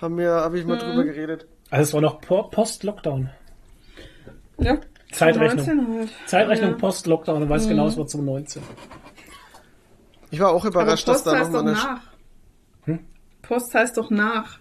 haben 0.00 0.16
wir, 0.18 0.30
habe 0.30 0.58
ich 0.58 0.64
mal 0.64 0.78
drüber 0.78 1.02
geredet. 1.04 1.46
Also 1.74 1.88
es 1.88 1.94
war 1.94 2.00
noch 2.02 2.20
po- 2.20 2.44
Post-Lockdown. 2.44 3.30
Ja. 4.58 4.78
Zeitrechnung. 5.10 5.64
2019 5.64 5.98
halt. 5.98 6.10
Zeitrechnung 6.26 6.70
Ja. 6.70 6.76
Post-Lockdown 6.76 7.42
und 7.42 7.48
weiß 7.48 7.66
genau, 7.68 7.88
es 7.88 7.96
war 7.96 8.06
zum 8.06 8.24
19. 8.24 8.62
Ich 10.30 10.38
war 10.38 10.52
auch 10.52 10.64
überrascht, 10.64 11.08
dass 11.08 11.24
Post 11.24 11.26
da 11.26 11.38
heißt 11.40 11.50
noch 11.50 11.58
doch 11.58 11.64
mal 11.64 11.74
eine, 12.86 12.96
nach. 12.96 13.00
Post 13.42 13.74
heißt 13.74 13.96
doch 13.96 14.10
nach. 14.10 14.60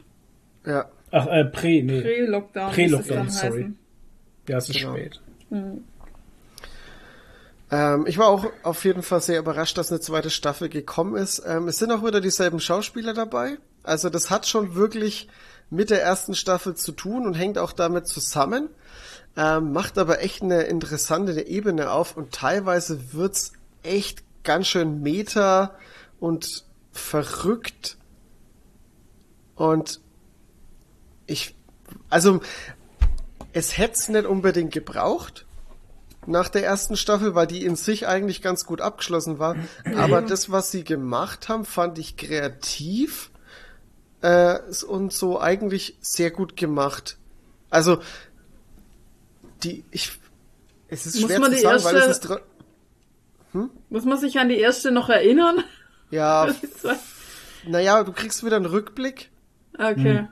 ja, 0.65 0.89
Ach, 1.11 1.27
äh, 1.27 1.45
Prä, 1.45 1.83
nee. 1.83 2.01
Pre-Lockdown. 2.01 2.71
Pre-Lockdown, 2.71 3.25
müsste 3.25 3.37
es 3.37 3.41
dann 3.41 3.51
sorry. 3.51 3.61
heißen. 3.61 3.79
Ja, 4.49 4.57
es 4.57 4.69
ist 4.69 4.79
Genau. 4.79 4.93
spät. 4.93 5.21
Ähm, 7.71 8.05
ich 8.07 8.17
war 8.17 8.27
auch 8.27 8.45
auf 8.63 8.83
jeden 8.85 9.03
Fall 9.03 9.21
sehr 9.21 9.37
überrascht, 9.39 9.77
dass 9.77 9.91
eine 9.91 9.99
zweite 10.01 10.31
Staffel 10.31 10.69
gekommen 10.69 11.15
ist. 11.15 11.43
Ähm, 11.45 11.67
es 11.67 11.77
sind 11.77 11.91
auch 11.91 12.03
wieder 12.03 12.21
dieselben 12.21 12.59
Schauspieler 12.59 13.13
dabei. 13.13 13.57
Also 13.83 14.09
das 14.09 14.29
hat 14.31 14.47
schon 14.47 14.73
wirklich 14.75 15.27
mit 15.69 15.89
der 15.89 16.01
ersten 16.01 16.35
Staffel 16.35 16.75
zu 16.75 16.91
tun 16.91 17.25
und 17.25 17.33
hängt 17.33 17.57
auch 17.57 17.73
damit 17.73 18.07
zusammen. 18.07 18.69
ähm, 19.35 19.73
macht 19.73 19.97
aber 19.97 20.21
echt 20.21 20.43
eine 20.43 20.63
interessante 20.63 21.47
Ebene 21.47 21.91
auf 21.91 22.15
und 22.15 22.31
teilweise 22.31 23.13
wird's 23.13 23.53
echt 23.81 24.23
ganz 24.43 24.67
schön 24.67 25.01
meta 25.01 25.75
und 26.19 26.65
verrückt. 26.91 27.97
Und 29.55 29.99
ich, 31.25 31.55
also, 32.09 32.41
es 33.53 33.77
hätte 33.77 33.93
es 33.93 34.09
nicht 34.09 34.25
unbedingt 34.25 34.71
gebraucht 34.71 35.45
nach 36.25 36.49
der 36.49 36.63
ersten 36.63 36.95
Staffel, 36.95 37.35
weil 37.35 37.47
die 37.47 37.65
in 37.65 37.75
sich 37.75 38.07
eigentlich 38.07 38.41
ganz 38.41 38.65
gut 38.65 38.81
abgeschlossen 38.81 39.39
war. 39.39 39.55
Aber 39.97 40.21
das, 40.21 40.51
was 40.51 40.71
sie 40.71 40.83
gemacht 40.83 41.49
haben, 41.49 41.65
fand 41.65 41.99
ich 41.99 42.17
kreativ 42.17 43.31
äh, 44.23 44.59
und 44.87 45.13
so 45.13 45.39
eigentlich 45.39 45.95
sehr 46.01 46.31
gut 46.31 46.57
gemacht. 46.57 47.17
Also 47.69 47.99
die, 49.63 49.83
ich, 49.91 50.11
es 50.87 51.05
ist 51.05 51.21
Muss 51.21 51.31
schwer 51.31 51.41
zu 51.41 51.57
sagen, 51.61 51.83
weil 51.83 51.95
es 51.97 52.01
ist 52.03 52.07
erste- 52.07 52.27
dr- 53.53 53.69
Muss 53.89 54.05
man 54.05 54.17
sich 54.17 54.39
an 54.39 54.49
die 54.49 54.57
erste 54.57 54.91
noch 54.91 55.09
erinnern? 55.09 55.63
ja, 56.09 56.47
naja, 57.67 58.03
du 58.03 58.11
kriegst 58.11 58.43
wieder 58.43 58.55
einen 58.57 58.65
Rückblick, 58.65 59.29
okay. 59.77 60.27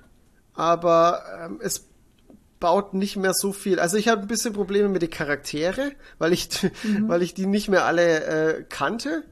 aber 0.54 1.24
ähm, 1.40 1.60
es 1.62 1.88
baut 2.60 2.94
nicht 2.94 3.16
mehr 3.18 3.34
so 3.34 3.54
viel. 3.54 3.80
Also 3.80 3.98
ich 3.98 4.08
habe 4.08 4.22
ein 4.22 4.28
bisschen 4.28 4.54
Probleme 4.54 4.88
mit 4.90 5.02
den 5.02 5.10
Charaktere, 5.10 5.94
weil 6.20 6.32
ich, 6.34 6.50
weil 7.08 7.22
ich 7.24 7.34
die 7.34 7.46
nicht 7.48 7.70
mehr 7.70 7.86
alle 7.86 8.24
äh, 8.60 8.64
kannte. 8.70 9.24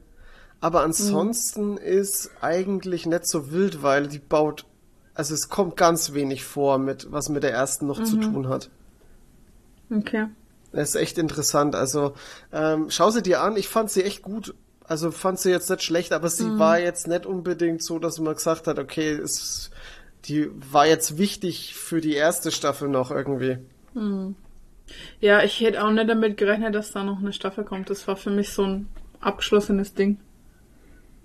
Aber 0.62 0.82
ansonsten 0.84 1.78
ist 1.78 2.32
eigentlich 2.42 3.06
nicht 3.06 3.26
so 3.26 3.52
wild, 3.52 3.82
weil 3.82 4.08
die 4.08 4.20
baut, 4.20 4.66
also 5.14 5.34
es 5.34 5.50
kommt 5.50 5.78
ganz 5.78 6.14
wenig 6.14 6.44
vor, 6.44 6.78
mit 6.78 7.12
was 7.12 7.30
mit 7.30 7.44
der 7.44 7.54
ersten 7.54 7.88
noch 7.88 8.04
zu 8.04 8.18
tun 8.18 8.50
hat. 8.50 8.70
Okay. 9.90 10.28
Das 10.72 10.90
ist 10.90 10.96
echt 10.96 11.18
interessant. 11.18 11.76
Also 11.76 12.14
ähm, 12.52 12.88
schau 12.90 13.10
sie 13.10 13.24
dir 13.24 13.42
an. 13.42 13.58
Ich 13.58 13.68
fand 13.68 13.90
sie 13.90 14.04
echt 14.04 14.22
gut. 14.22 14.54
Also 14.84 15.12
fand 15.12 15.40
sie 15.40 15.52
jetzt 15.52 15.70
nicht 15.70 15.84
schlecht, 15.84 16.14
aber 16.14 16.30
sie 16.30 16.58
war 16.58 16.80
jetzt 16.80 17.08
nicht 17.08 17.28
unbedingt 17.28 17.84
so, 17.84 18.00
dass 18.00 18.20
man 18.20 18.34
gesagt 18.34 18.66
hat, 18.66 18.80
okay, 18.80 19.12
es, 19.12 19.70
die 20.26 20.50
war 20.72 20.88
jetzt 20.88 21.20
wichtig 21.20 21.76
für 21.76 22.02
die 22.02 22.16
erste 22.16 22.52
Staffel 22.52 22.90
noch 22.90 23.12
irgendwie. 23.12 23.60
Ja, 25.20 25.44
ich 25.44 25.60
hätte 25.60 25.84
auch 25.84 25.92
nicht 25.92 26.10
damit 26.10 26.38
gerechnet, 26.38 26.74
dass 26.74 26.92
da 26.92 27.04
noch 27.04 27.20
eine 27.20 27.34
Staffel 27.34 27.64
kommt. 27.64 27.92
Das 27.92 28.08
war 28.08 28.16
für 28.16 28.32
mich 28.32 28.52
so 28.52 28.64
ein 28.64 28.88
abgeschlossenes 29.20 29.94
Ding. 29.94 30.18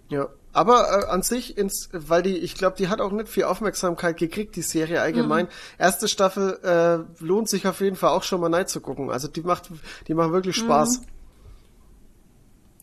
Ja. 0.09 0.29
Aber 0.53 1.03
äh, 1.03 1.11
an 1.11 1.23
sich, 1.23 1.59
ins, 1.59 1.89
weil 1.93 2.23
die, 2.23 2.37
ich 2.39 2.55
glaube, 2.55 2.77
die 2.77 2.89
hat 2.89 3.01
auch 3.01 3.11
nicht 3.11 3.29
viel 3.29 3.45
Aufmerksamkeit 3.45 4.17
gekriegt, 4.17 4.55
die 4.55 4.63
Serie 4.63 5.01
allgemein. 5.01 5.49
Erste 5.79 6.07
Staffel 6.07 6.59
äh, 6.63 7.23
lohnt 7.25 7.49
sich 7.49 7.67
auf 7.67 7.81
jeden 7.81 7.97
Fall 7.97 8.11
auch 8.11 8.23
schon 8.23 8.41
mal 8.41 8.49
nein 8.49 8.69
zu 8.69 8.81
gucken. 8.81 9.11
Also 9.11 9.27
die 9.27 9.41
macht, 9.43 9.71
die 10.07 10.15
macht 10.15 10.31
wirklich 10.31 10.55
Spaß. 10.57 11.03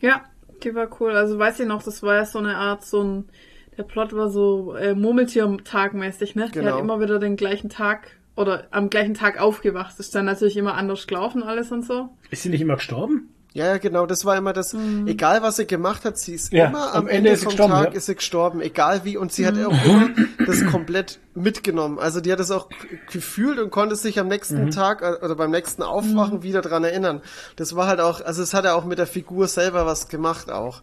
Ja, 0.01 0.21
die 0.63 0.75
war 0.75 0.89
cool. 0.99 1.11
Also 1.15 1.37
weiß 1.39 1.59
ich 1.61 1.67
noch, 1.67 1.83
das 1.83 2.03
war 2.03 2.15
ja 2.15 2.25
so 2.25 2.39
eine 2.39 2.57
Art, 2.57 2.85
so 2.85 3.03
ein, 3.03 3.29
der 3.77 3.83
Plot 3.83 4.13
war 4.13 4.29
so 4.29 4.75
äh, 4.75 4.93
Murmeltier-Tagmäßig, 4.93 6.35
ne? 6.35 6.47
Die 6.47 6.59
Genau. 6.59 6.73
hat 6.73 6.79
immer 6.79 6.99
wieder 6.99 7.19
den 7.19 7.37
gleichen 7.37 7.69
Tag 7.69 8.07
oder 8.35 8.67
am 8.71 8.89
gleichen 8.89 9.13
Tag 9.13 9.39
aufgewacht. 9.39 9.91
Das 9.91 10.07
ist 10.07 10.15
dann 10.15 10.25
natürlich 10.25 10.57
immer 10.57 10.73
anders 10.75 11.07
gelaufen 11.07 11.43
alles 11.43 11.71
und 11.71 11.85
so. 11.85 12.09
Ist 12.31 12.43
sie 12.43 12.49
nicht 12.49 12.61
immer 12.61 12.75
gestorben? 12.75 13.29
Ja, 13.53 13.65
ja, 13.67 13.77
genau, 13.79 14.05
das 14.05 14.23
war 14.23 14.37
immer 14.37 14.53
das, 14.53 14.73
egal 15.07 15.41
was 15.41 15.57
sie 15.57 15.65
gemacht 15.67 16.05
hat, 16.05 16.17
sie 16.17 16.35
ist 16.35 16.53
Ja, 16.53 16.67
immer 16.67 16.93
am 16.93 17.01
am 17.01 17.07
Ende 17.09 17.31
Ende 17.31 17.41
vom 17.41 17.53
Tag 17.57 17.89
ja. 17.91 17.97
ist 17.97 18.05
sie 18.05 18.15
gestorben, 18.15 18.61
egal 18.61 19.01
wie, 19.03 19.17
und 19.17 19.33
sie 19.33 19.45
hat 19.45 19.55
auch 19.55 19.73
immer 19.85 20.09
das 20.47 20.65
komplett 20.67 21.19
mitgenommen. 21.35 21.99
Also 21.99 22.21
die 22.21 22.31
hat 22.31 22.39
das 22.39 22.49
auch 22.49 22.69
gefühlt 23.11 23.59
und 23.59 23.69
konnte 23.69 23.97
sich 23.97 24.19
am 24.19 24.29
nächsten 24.29 24.65
Mhm. 24.65 24.71
Tag 24.71 25.01
äh, 25.01 25.25
oder 25.25 25.35
beim 25.35 25.51
nächsten 25.51 25.83
Aufwachen 25.83 26.43
wieder 26.43 26.61
dran 26.61 26.85
erinnern. 26.85 27.21
Das 27.57 27.75
war 27.75 27.87
halt 27.87 27.99
auch, 27.99 28.21
also 28.21 28.41
es 28.41 28.53
hat 28.53 28.63
ja 28.63 28.73
auch 28.73 28.85
mit 28.85 28.99
der 28.99 29.05
Figur 29.07 29.47
selber 29.49 29.85
was 29.85 30.07
gemacht 30.07 30.49
auch. 30.49 30.81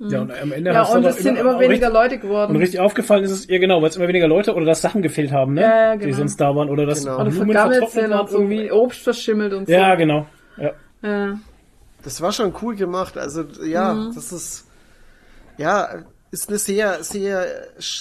Ja, 0.00 0.20
und 0.22 0.32
am 0.32 0.50
Ende 0.50 0.72
Ja, 0.72 0.82
und 0.82 1.04
es 1.04 1.18
sind 1.18 1.36
immer 1.36 1.50
immer 1.50 1.60
weniger 1.60 1.86
richtig, 1.86 1.92
Leute 1.92 2.14
Und 2.16 2.20
geworden. 2.22 2.56
richtig 2.56 2.80
aufgefallen 2.80 3.22
ist 3.22 3.30
es 3.30 3.48
ihr 3.48 3.60
genau, 3.60 3.80
weil 3.80 3.88
es 3.90 3.96
immer 3.96 4.08
weniger 4.08 4.26
Leute 4.26 4.52
oder 4.54 4.64
dass 4.66 4.82
Sachen 4.82 5.00
gefehlt 5.00 5.30
haben, 5.30 5.54
ne? 5.54 5.60
Ja, 5.60 5.76
ja, 5.90 5.96
Die 5.96 6.06
genau. 6.06 6.16
sonst 6.16 6.40
da 6.40 6.46
waren 6.56 6.68
oder 6.70 6.86
dass 6.86 7.04
Genau. 7.04 7.20
Oder 7.20 7.30
Blumen 7.30 7.52
vergammelt 7.52 7.90
sind 7.90 8.12
und 8.12 8.30
irgendwie 8.32 8.54
irgendwie. 8.56 8.72
Obst 8.72 9.02
verschimmelt 9.04 9.52
und 9.52 9.66
so. 9.66 9.72
Ja, 9.72 9.94
genau. 9.94 10.26
Ja. 10.56 10.72
Ja. 11.04 11.38
Das 12.02 12.20
war 12.20 12.32
schon 12.32 12.54
cool 12.62 12.74
gemacht. 12.76 13.16
Also 13.16 13.42
ja, 13.64 13.94
Mhm. 13.94 14.14
das 14.14 14.32
ist 14.32 14.66
ja 15.58 16.02
ist 16.30 16.48
eine 16.48 16.58
sehr 16.58 17.04
sehr 17.04 17.46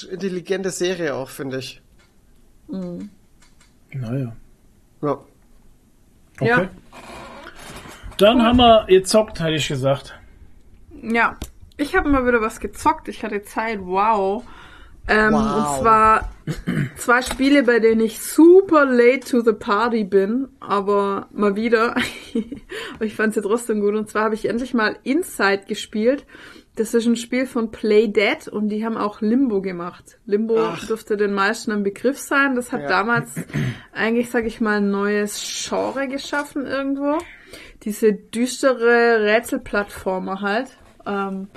intelligente 0.09 0.71
Serie 0.71 1.13
auch, 1.15 1.29
finde 1.29 1.59
ich. 1.59 1.81
Naja. 2.67 4.33
Ja. 5.01 5.11
Okay. 6.39 6.47
Ja. 6.47 6.69
Dann 8.17 8.41
haben 8.41 8.57
wir 8.57 8.85
gezockt, 8.87 9.39
hätte 9.39 9.55
ich 9.55 9.67
gesagt. 9.67 10.17
Ja, 11.01 11.37
ich 11.77 11.95
habe 11.95 12.09
mal 12.09 12.25
wieder 12.25 12.41
was 12.41 12.59
gezockt. 12.59 13.07
Ich 13.07 13.23
hatte 13.23 13.43
Zeit, 13.43 13.79
wow. 13.81 14.43
Ähm, 15.07 15.33
Wow. 15.33 15.41
Und 15.77 15.81
zwar 15.81 16.29
zwei 16.97 17.21
Spiele, 17.21 17.63
bei 17.63 17.79
denen 17.79 18.01
ich 18.01 18.21
super 18.21 18.85
late 18.85 19.21
to 19.29 19.41
the 19.41 19.53
party 19.53 20.03
bin, 20.03 20.47
aber 20.59 21.27
mal 21.31 21.55
wieder. 21.55 21.95
aber 22.95 23.05
ich 23.05 23.15
fand 23.15 23.33
sie 23.33 23.41
trotzdem 23.41 23.81
gut. 23.81 23.95
Und 23.95 24.09
zwar 24.09 24.23
habe 24.25 24.35
ich 24.35 24.45
endlich 24.47 24.73
mal 24.73 24.97
Inside 25.03 25.63
gespielt. 25.67 26.25
Das 26.77 26.93
ist 26.93 27.05
ein 27.05 27.17
Spiel 27.17 27.45
von 27.47 27.69
Play 27.71 28.07
Dead 28.07 28.47
und 28.49 28.69
die 28.69 28.85
haben 28.85 28.95
auch 28.95 29.19
Limbo 29.19 29.61
gemacht. 29.61 30.19
Limbo 30.25 30.57
Ach. 30.57 30.87
dürfte 30.87 31.17
den 31.17 31.33
meisten 31.33 31.71
ein 31.71 31.83
Begriff 31.83 32.17
sein. 32.17 32.55
Das 32.55 32.71
hat 32.71 32.83
Ja. 32.83 32.87
damals 32.87 33.35
eigentlich, 33.93 34.29
sag 34.29 34.45
ich 34.45 34.61
mal, 34.61 34.77
ein 34.77 34.89
neues 34.89 35.65
Genre 35.67 36.07
geschaffen 36.07 36.65
irgendwo. 36.65 37.17
Diese 37.83 38.13
düstere 38.13 39.21
Rätselplattformer 39.21 40.39
halt. 40.41 40.69
Ähm, 41.05 41.49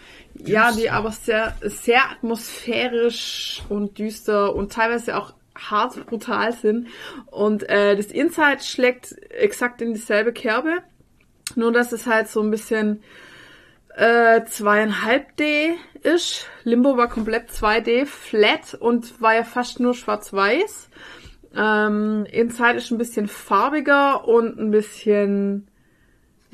ja, 0.46 0.72
die 0.72 0.90
aber 0.90 1.10
sehr, 1.10 1.54
sehr 1.62 2.10
atmosphärisch 2.10 3.62
und 3.68 3.98
düster 3.98 4.54
und 4.54 4.72
teilweise 4.72 5.16
auch 5.16 5.34
hart 5.56 6.06
brutal 6.06 6.52
sind. 6.52 6.88
Und 7.26 7.68
äh, 7.68 7.96
das 7.96 8.06
Inside 8.06 8.60
schlägt 8.62 9.16
exakt 9.30 9.80
in 9.82 9.94
dieselbe 9.94 10.32
Kerbe. 10.32 10.78
Nur, 11.56 11.72
dass 11.72 11.92
es 11.92 12.06
halt 12.06 12.28
so 12.28 12.40
ein 12.40 12.50
bisschen 12.50 13.02
äh, 13.96 14.44
zweieinhalb 14.44 15.36
D 15.36 15.74
ist. 16.02 16.46
Limbo 16.64 16.96
war 16.96 17.08
komplett 17.08 17.50
2D, 17.50 18.06
flat 18.06 18.74
und 18.74 19.20
war 19.20 19.34
ja 19.34 19.44
fast 19.44 19.80
nur 19.80 19.94
schwarz-weiß. 19.94 20.88
Ähm, 21.56 22.26
Inside 22.30 22.78
ist 22.78 22.90
ein 22.90 22.98
bisschen 22.98 23.28
farbiger 23.28 24.26
und 24.26 24.58
ein 24.58 24.70
bisschen, 24.70 25.68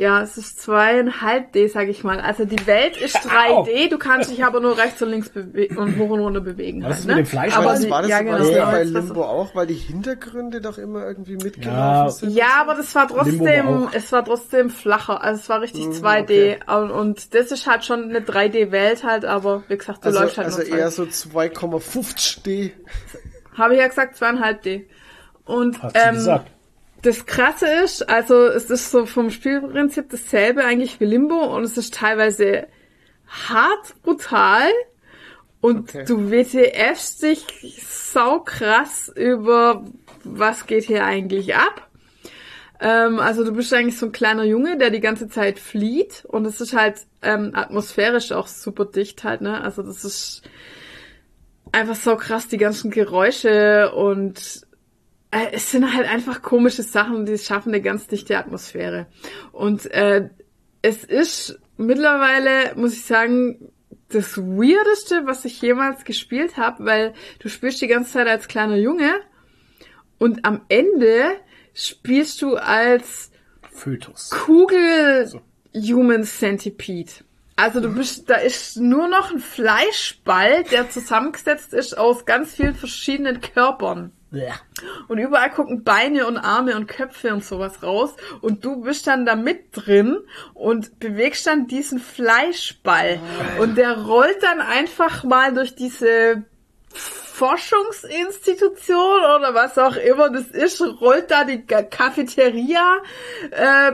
ja, 0.01 0.23
es 0.23 0.39
ist 0.39 0.62
zweieinhalb 0.62 1.53
D, 1.53 1.69
sag 1.69 1.89
ich 1.89 2.03
mal. 2.05 2.20
Also 2.20 2.47
die 2.47 2.67
Welt 2.67 2.97
ist 2.97 3.17
3D, 3.19 3.91
du 3.91 3.99
kannst 3.99 4.31
dich 4.31 4.43
aber 4.45 4.59
nur 4.61 4.79
rechts 4.79 5.03
und 5.03 5.11
links 5.11 5.29
bewegen 5.29 5.77
und 5.77 5.99
hoch 5.99 6.09
und 6.09 6.20
runter 6.20 6.41
bewegen. 6.41 6.83
Was 6.83 6.89
halt, 6.89 6.99
ist 7.01 7.07
ne? 7.07 7.15
mit 7.17 7.27
dem 7.27 7.29
Fleisch? 7.29 7.55
Aber 7.57 7.67
das 7.73 7.91
war 7.91 8.01
das, 8.01 8.11
ja, 8.11 8.17
war 8.17 8.25
genau. 8.25 8.39
das 8.39 8.51
Ja. 8.51 8.70
bei 8.70 8.83
Limbo 8.85 9.23
auch, 9.25 9.55
weil 9.55 9.67
die 9.67 9.75
Hintergründe 9.75 10.62
doch 10.62 10.79
immer 10.79 11.07
irgendwie 11.07 11.37
mitgelaufen 11.37 11.75
Ja. 11.77 12.11
sind. 12.11 12.31
Ja, 12.31 12.47
aber 12.62 12.75
das 12.77 12.95
war 12.95 13.09
trotzdem, 13.09 13.89
es 13.93 14.11
war 14.11 14.25
trotzdem 14.25 14.70
flacher. 14.70 15.23
Also 15.23 15.41
es 15.41 15.49
war 15.51 15.61
richtig 15.61 15.87
Mhm, 15.87 15.93
2D. 15.93 16.57
Und, 16.81 16.91
und 16.91 17.35
das 17.35 17.53
ist 17.53 17.67
halt 17.67 17.85
schon 17.85 18.05
eine 18.05 18.20
3D-Welt 18.20 19.05
halt, 19.05 19.27
aber 19.27 19.65
wie 19.69 19.77
gesagt, 19.77 20.03
du 20.03 20.07
Also, 20.09 20.20
läufst 20.20 20.39
halt 20.39 20.47
also 20.47 20.62
nur 20.62 20.79
eher 20.79 20.89
2D. 20.89 20.91
so 20.93 21.03
2,50 21.05 22.43
D. 22.43 22.73
Habe 23.57 23.75
ich 23.75 23.81
ja 23.81 23.89
gesagt, 23.89 24.17
zweieinhalb 24.17 24.62
D. 24.62 24.89
Und 25.45 25.83
Hast 25.83 25.95
du 25.95 26.01
ähm, 26.01 26.15
gesagt. 26.15 26.51
Das 27.03 27.27
Krasse 27.27 27.67
ist, 27.85 28.09
also 28.09 28.47
es 28.47 28.70
ist 28.70 28.91
so 28.91 29.07
vom 29.07 29.31
Spielprinzip 29.31 30.11
dasselbe 30.11 30.65
eigentlich 30.65 31.01
wie 31.01 31.07
Limbo 31.07 31.57
und 31.57 31.65
es 31.65 31.79
ist 31.79 31.95
teilweise 31.95 32.67
hart 33.27 33.95
brutal 34.03 34.69
und 35.61 35.91
Okay. 35.91 36.05
du 36.07 36.31
WTFst 36.31 37.23
dich 37.23 37.45
sau 37.87 38.41
krass 38.41 39.11
über 39.15 39.85
was 40.25 40.67
geht 40.67 40.85
hier 40.85 41.05
eigentlich 41.05 41.55
ab. 41.55 41.89
Ähm, 42.81 43.20
also 43.20 43.45
du 43.45 43.53
bist 43.53 43.73
eigentlich 43.73 43.99
so 43.99 44.07
ein 44.07 44.12
kleiner 44.12 44.45
Junge, 44.45 44.79
der 44.79 44.91
die 44.91 45.01
ganze 45.01 45.29
Zeit 45.29 45.59
flieht 45.59 46.25
und 46.27 46.47
es 46.47 46.61
ist 46.61 46.75
halt 46.75 47.07
ähm, 47.23 47.51
atmosphärisch 47.55 48.33
auch 48.33 48.47
super 48.47 48.87
dicht 48.87 49.23
halt, 49.23 49.43
ne? 49.43 49.62
Also 49.62 49.83
das 49.83 50.05
ist 50.05 50.43
einfach 51.73 51.95
so 51.95 52.17
krass, 52.17 52.49
die 52.49 52.57
ganzen 52.57 52.91
Geräusche 52.91 53.93
und 53.95 54.67
es 55.31 55.70
sind 55.70 55.94
halt 55.94 56.09
einfach 56.09 56.42
komische 56.42 56.83
Sachen, 56.83 57.25
die 57.25 57.39
schaffen 57.39 57.73
eine 57.73 57.83
ganz 57.83 58.07
dichte 58.07 58.36
Atmosphäre. 58.36 59.07
Und 59.52 59.86
äh, 59.92 60.28
es 60.83 61.05
ist 61.05 61.60
mittlerweile, 61.76 62.75
muss 62.76 62.94
ich 62.94 63.05
sagen, 63.05 63.70
das 64.09 64.39
Weirdeste, 64.39 65.26
was 65.26 65.44
ich 65.44 65.62
jemals 65.62 66.05
gespielt 66.05 66.57
habe, 66.57 66.84
weil 66.84 67.15
du 67.39 67.49
spielst 67.49 67.81
die 67.81 67.86
ganze 67.86 68.12
Zeit 68.12 68.26
als 68.26 68.49
kleiner 68.49 68.76
Junge 68.76 69.12
und 70.18 70.44
am 70.44 70.62
Ende 70.68 71.36
spielst 71.75 72.42
du 72.42 72.57
als 72.57 73.31
Fötus. 73.70 74.31
Kugel 74.31 75.31
Human 75.75 76.25
Centipede. 76.25 77.12
Also 77.61 77.81
du 77.81 77.91
bist, 77.95 78.31
da 78.31 78.37
ist 78.37 78.79
nur 78.79 79.07
noch 79.07 79.31
ein 79.31 79.39
Fleischball, 79.39 80.65
der 80.65 80.89
zusammengesetzt 80.89 81.75
ist 81.75 81.99
aus 81.99 82.25
ganz 82.25 82.55
vielen 82.55 82.75
verschiedenen 82.75 83.43
Körpern. 83.43 84.13
Und 85.09 85.19
überall 85.19 85.51
gucken 85.51 85.85
Beine 85.85 86.27
und 86.27 86.39
Arme 86.39 86.75
und 86.75 86.87
Köpfe 86.87 87.35
und 87.35 87.45
sowas 87.45 87.83
raus. 87.83 88.15
Und 88.41 88.65
du 88.65 88.81
bist 88.81 89.07
dann 89.07 89.27
da 89.27 89.37
mit 89.37 89.67
drin 89.73 90.17
und 90.55 91.01
bewegst 91.01 91.47
dann 91.47 91.67
diesen 91.67 91.99
Fleischball. 91.99 93.21
Und 93.59 93.77
der 93.77 93.99
rollt 94.07 94.43
dann 94.43 94.63
einfach 94.63 95.23
mal 95.25 95.53
durch 95.53 95.75
diese 95.75 96.45
Forschungsinstitution 97.41 99.25
oder 99.39 99.55
was 99.55 99.78
auch 99.78 99.97
immer 99.97 100.28
das 100.28 100.49
ist, 100.49 100.83
rollt 101.01 101.31
da 101.31 101.44
die 101.44 101.65
Cafeteria 101.65 102.99
äh, 103.51 103.93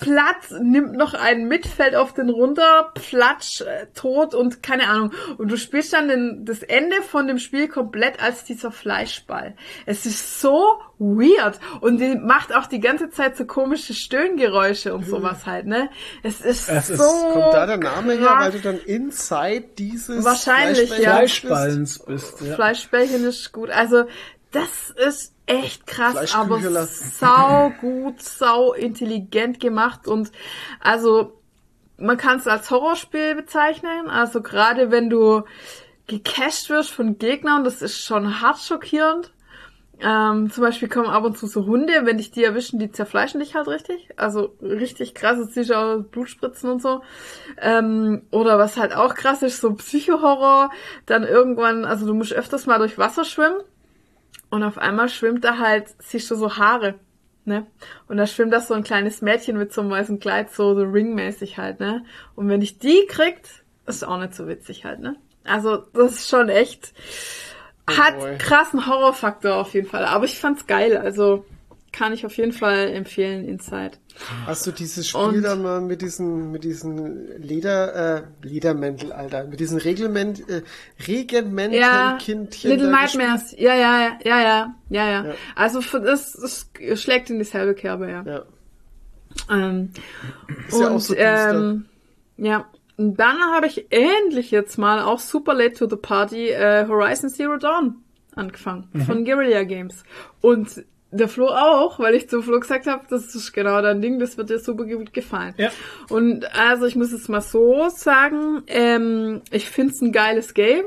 Platz, 0.00 0.50
nimmt 0.60 0.94
noch 0.96 1.14
ein 1.14 1.46
Mitfeld 1.46 1.94
auf 1.94 2.12
den 2.12 2.28
runter, 2.28 2.92
platsch, 2.94 3.60
äh, 3.60 3.86
tot 3.94 4.34
und 4.34 4.64
keine 4.64 4.88
Ahnung. 4.88 5.12
Und 5.36 5.48
du 5.48 5.56
spielst 5.56 5.92
dann 5.92 6.08
den, 6.08 6.44
das 6.44 6.64
Ende 6.64 7.00
von 7.02 7.28
dem 7.28 7.38
Spiel 7.38 7.68
komplett 7.68 8.20
als 8.20 8.42
dieser 8.42 8.72
Fleischball. 8.72 9.54
Es 9.86 10.04
ist 10.04 10.40
so 10.40 10.80
weird 10.98 11.60
und 11.80 11.98
die 11.98 12.16
macht 12.16 12.54
auch 12.54 12.66
die 12.66 12.80
ganze 12.80 13.10
Zeit 13.10 13.36
so 13.36 13.44
komische 13.44 13.94
Stöhngeräusche 13.94 14.94
und 14.94 15.06
sowas 15.06 15.46
halt, 15.46 15.66
ne? 15.66 15.90
Es 16.22 16.40
ist 16.40 16.68
Es 16.68 16.88
so 16.88 16.94
ist- 16.94 17.32
Kommt 17.32 17.54
da 17.54 17.66
der 17.66 17.76
Name 17.76 18.14
her, 18.14 18.26
krass. 18.26 18.44
weil 18.44 18.50
du 18.52 18.60
dann 18.60 18.78
inside 18.78 19.64
dieses 19.78 20.24
Wahrscheinlich, 20.24 20.88
Fleischbällchens 20.92 21.00
ja. 21.04 21.20
bist? 21.20 21.38
Fleischballens 21.40 21.98
bist. 22.00 22.40
Ja. 22.40 22.54
Fleischbällchen 22.56 23.24
ist 23.24 23.52
gut. 23.52 23.70
Also, 23.70 24.04
das 24.50 24.90
ist 25.06 25.34
echt 25.46 25.86
krass, 25.86 26.34
aber 26.34 26.60
sau 26.86 27.72
gut, 27.80 28.20
sau 28.22 28.72
intelligent 28.72 29.60
gemacht 29.60 30.06
und 30.06 30.30
also 30.80 31.34
man 31.96 32.16
kann 32.16 32.38
es 32.38 32.46
als 32.46 32.70
Horrorspiel 32.70 33.34
bezeichnen. 33.34 34.08
Also 34.08 34.40
gerade 34.42 34.90
wenn 34.90 35.10
du 35.10 35.42
gecasht 36.06 36.70
wirst 36.70 36.90
von 36.90 37.18
Gegnern, 37.18 37.64
das 37.64 37.82
ist 37.82 38.00
schon 38.04 38.40
hart 38.40 38.58
schockierend. 38.58 39.32
Ähm, 40.00 40.50
zum 40.50 40.62
Beispiel 40.62 40.88
kommen 40.88 41.08
ab 41.08 41.24
und 41.24 41.36
zu 41.36 41.46
so 41.46 41.66
Hunde, 41.66 41.92
wenn 42.04 42.18
dich 42.18 42.30
die 42.30 42.44
erwischen, 42.44 42.78
die 42.78 42.92
zerfleischen 42.92 43.40
dich 43.40 43.54
halt 43.54 43.66
richtig. 43.66 44.08
Also 44.16 44.54
richtig 44.62 45.14
krass, 45.14 45.38
das 45.38 45.54
siehst 45.54 45.72
auch 45.72 46.02
Blutspritzen 46.02 46.70
und 46.70 46.80
so. 46.80 47.02
Ähm, 47.60 48.22
oder 48.30 48.58
was 48.58 48.76
halt 48.76 48.94
auch 48.94 49.14
krass 49.14 49.42
ist, 49.42 49.60
so 49.60 49.74
Psychohorror. 49.74 50.70
Dann 51.06 51.24
irgendwann, 51.24 51.84
also 51.84 52.06
du 52.06 52.14
musst 52.14 52.32
öfters 52.32 52.66
mal 52.66 52.78
durch 52.78 52.98
Wasser 52.98 53.24
schwimmen. 53.24 53.58
Und 54.50 54.62
auf 54.62 54.78
einmal 54.78 55.08
schwimmt 55.08 55.44
da 55.44 55.58
halt, 55.58 55.88
siehst 55.98 56.30
du 56.30 56.34
so 56.34 56.56
Haare, 56.56 56.94
ne? 57.44 57.66
Und 58.06 58.16
da 58.16 58.26
schwimmt 58.26 58.52
da 58.52 58.60
so 58.60 58.74
ein 58.74 58.84
kleines 58.84 59.20
Mädchen 59.20 59.58
mit 59.58 59.72
so 59.72 59.80
einem 59.80 59.90
weißen 59.90 60.20
Kleid, 60.20 60.50
so, 60.52 60.74
so 60.74 60.82
ringmäßig 60.82 61.58
halt, 61.58 61.80
ne? 61.80 62.04
Und 62.34 62.48
wenn 62.48 62.62
ich 62.62 62.78
die 62.78 63.04
kriegt, 63.08 63.64
ist 63.86 64.06
auch 64.06 64.18
nicht 64.18 64.34
so 64.34 64.46
witzig 64.48 64.84
halt, 64.84 65.00
ne? 65.00 65.16
Also, 65.44 65.78
das 65.92 66.12
ist 66.12 66.28
schon 66.28 66.48
echt, 66.48 66.92
hat 67.96 68.18
boy. 68.18 68.36
krassen 68.38 68.86
Horrorfaktor 68.86 69.54
auf 69.56 69.72
jeden 69.74 69.88
Fall. 69.88 70.04
Aber 70.04 70.24
ich 70.24 70.38
fand's 70.38 70.66
geil, 70.66 70.96
also 70.96 71.44
kann 71.92 72.12
ich 72.12 72.26
auf 72.26 72.36
jeden 72.36 72.52
Fall 72.52 72.88
empfehlen, 72.88 73.46
Inside. 73.48 73.92
Hast 74.46 74.66
du 74.66 74.72
dieses 74.72 75.08
Spiel 75.08 75.20
Und- 75.20 75.42
dann 75.42 75.62
mal 75.62 75.80
mit 75.80 76.02
diesen, 76.02 76.50
mit 76.50 76.64
diesen 76.64 77.40
Leder, 77.40 78.18
äh, 78.18 78.22
Ledermäntel, 78.42 79.12
Alter, 79.12 79.44
mit 79.44 79.60
diesen 79.60 79.78
Reglement, 79.78 80.40
äh, 80.50 80.62
Regenmäntelkindchen 81.06 82.70
Little 82.70 82.90
da 82.90 83.02
gespielt? 83.02 83.22
Nightmares, 83.28 83.54
ja, 83.58 83.74
ja, 83.74 84.00
ja, 84.00 84.18
ja, 84.24 84.40
ja, 84.40 84.74
ja, 84.90 85.10
ja. 85.10 85.24
Ja. 85.28 85.34
Also 85.54 85.80
das, 85.80 86.32
das 86.32 87.00
schlägt 87.00 87.30
in 87.30 87.38
dieselbe 87.38 87.74
Kerbe, 87.74 88.10
ja. 88.10 88.22
Ja. 88.26 88.42
Ähm, 89.50 89.90
Ist 90.66 90.74
und 90.74 90.80
ja 90.82 90.90
auch 90.90 91.00
so 91.00 91.14
düster. 91.14 91.50
ähm, 91.54 91.84
ja, 92.38 92.66
dann 92.98 93.40
habe 93.54 93.66
ich 93.68 93.86
endlich 93.90 94.50
jetzt 94.50 94.76
mal 94.76 95.02
auch 95.02 95.20
super 95.20 95.54
late 95.54 95.74
to 95.74 95.88
the 95.88 95.96
party 95.96 96.48
äh, 96.50 96.86
Horizon 96.86 97.30
Zero 97.30 97.56
Dawn 97.56 98.02
angefangen 98.34 98.88
Mhm. 98.92 99.00
von 99.02 99.24
Guerrilla 99.24 99.62
Games 99.64 100.02
und 100.40 100.84
der 101.10 101.28
Flo 101.28 101.46
auch, 101.46 101.98
weil 102.00 102.14
ich 102.14 102.28
zu 102.28 102.42
Flo 102.42 102.60
gesagt 102.60 102.86
habe, 102.86 103.04
das 103.08 103.34
ist 103.34 103.52
genau 103.52 103.80
dein 103.80 104.02
Ding, 104.02 104.18
das 104.18 104.36
wird 104.36 104.50
dir 104.50 104.58
super 104.58 104.84
gut 104.84 105.14
gefallen. 105.14 105.54
Ja. 105.56 105.70
Und 106.10 106.44
also 106.54 106.84
ich 106.84 106.96
muss 106.96 107.12
es 107.12 107.28
mal 107.28 107.40
so 107.40 107.88
sagen, 107.88 108.62
ähm, 108.66 109.40
ich 109.50 109.70
find's 109.70 110.02
ein 110.02 110.12
geiles 110.12 110.52
Game, 110.52 110.84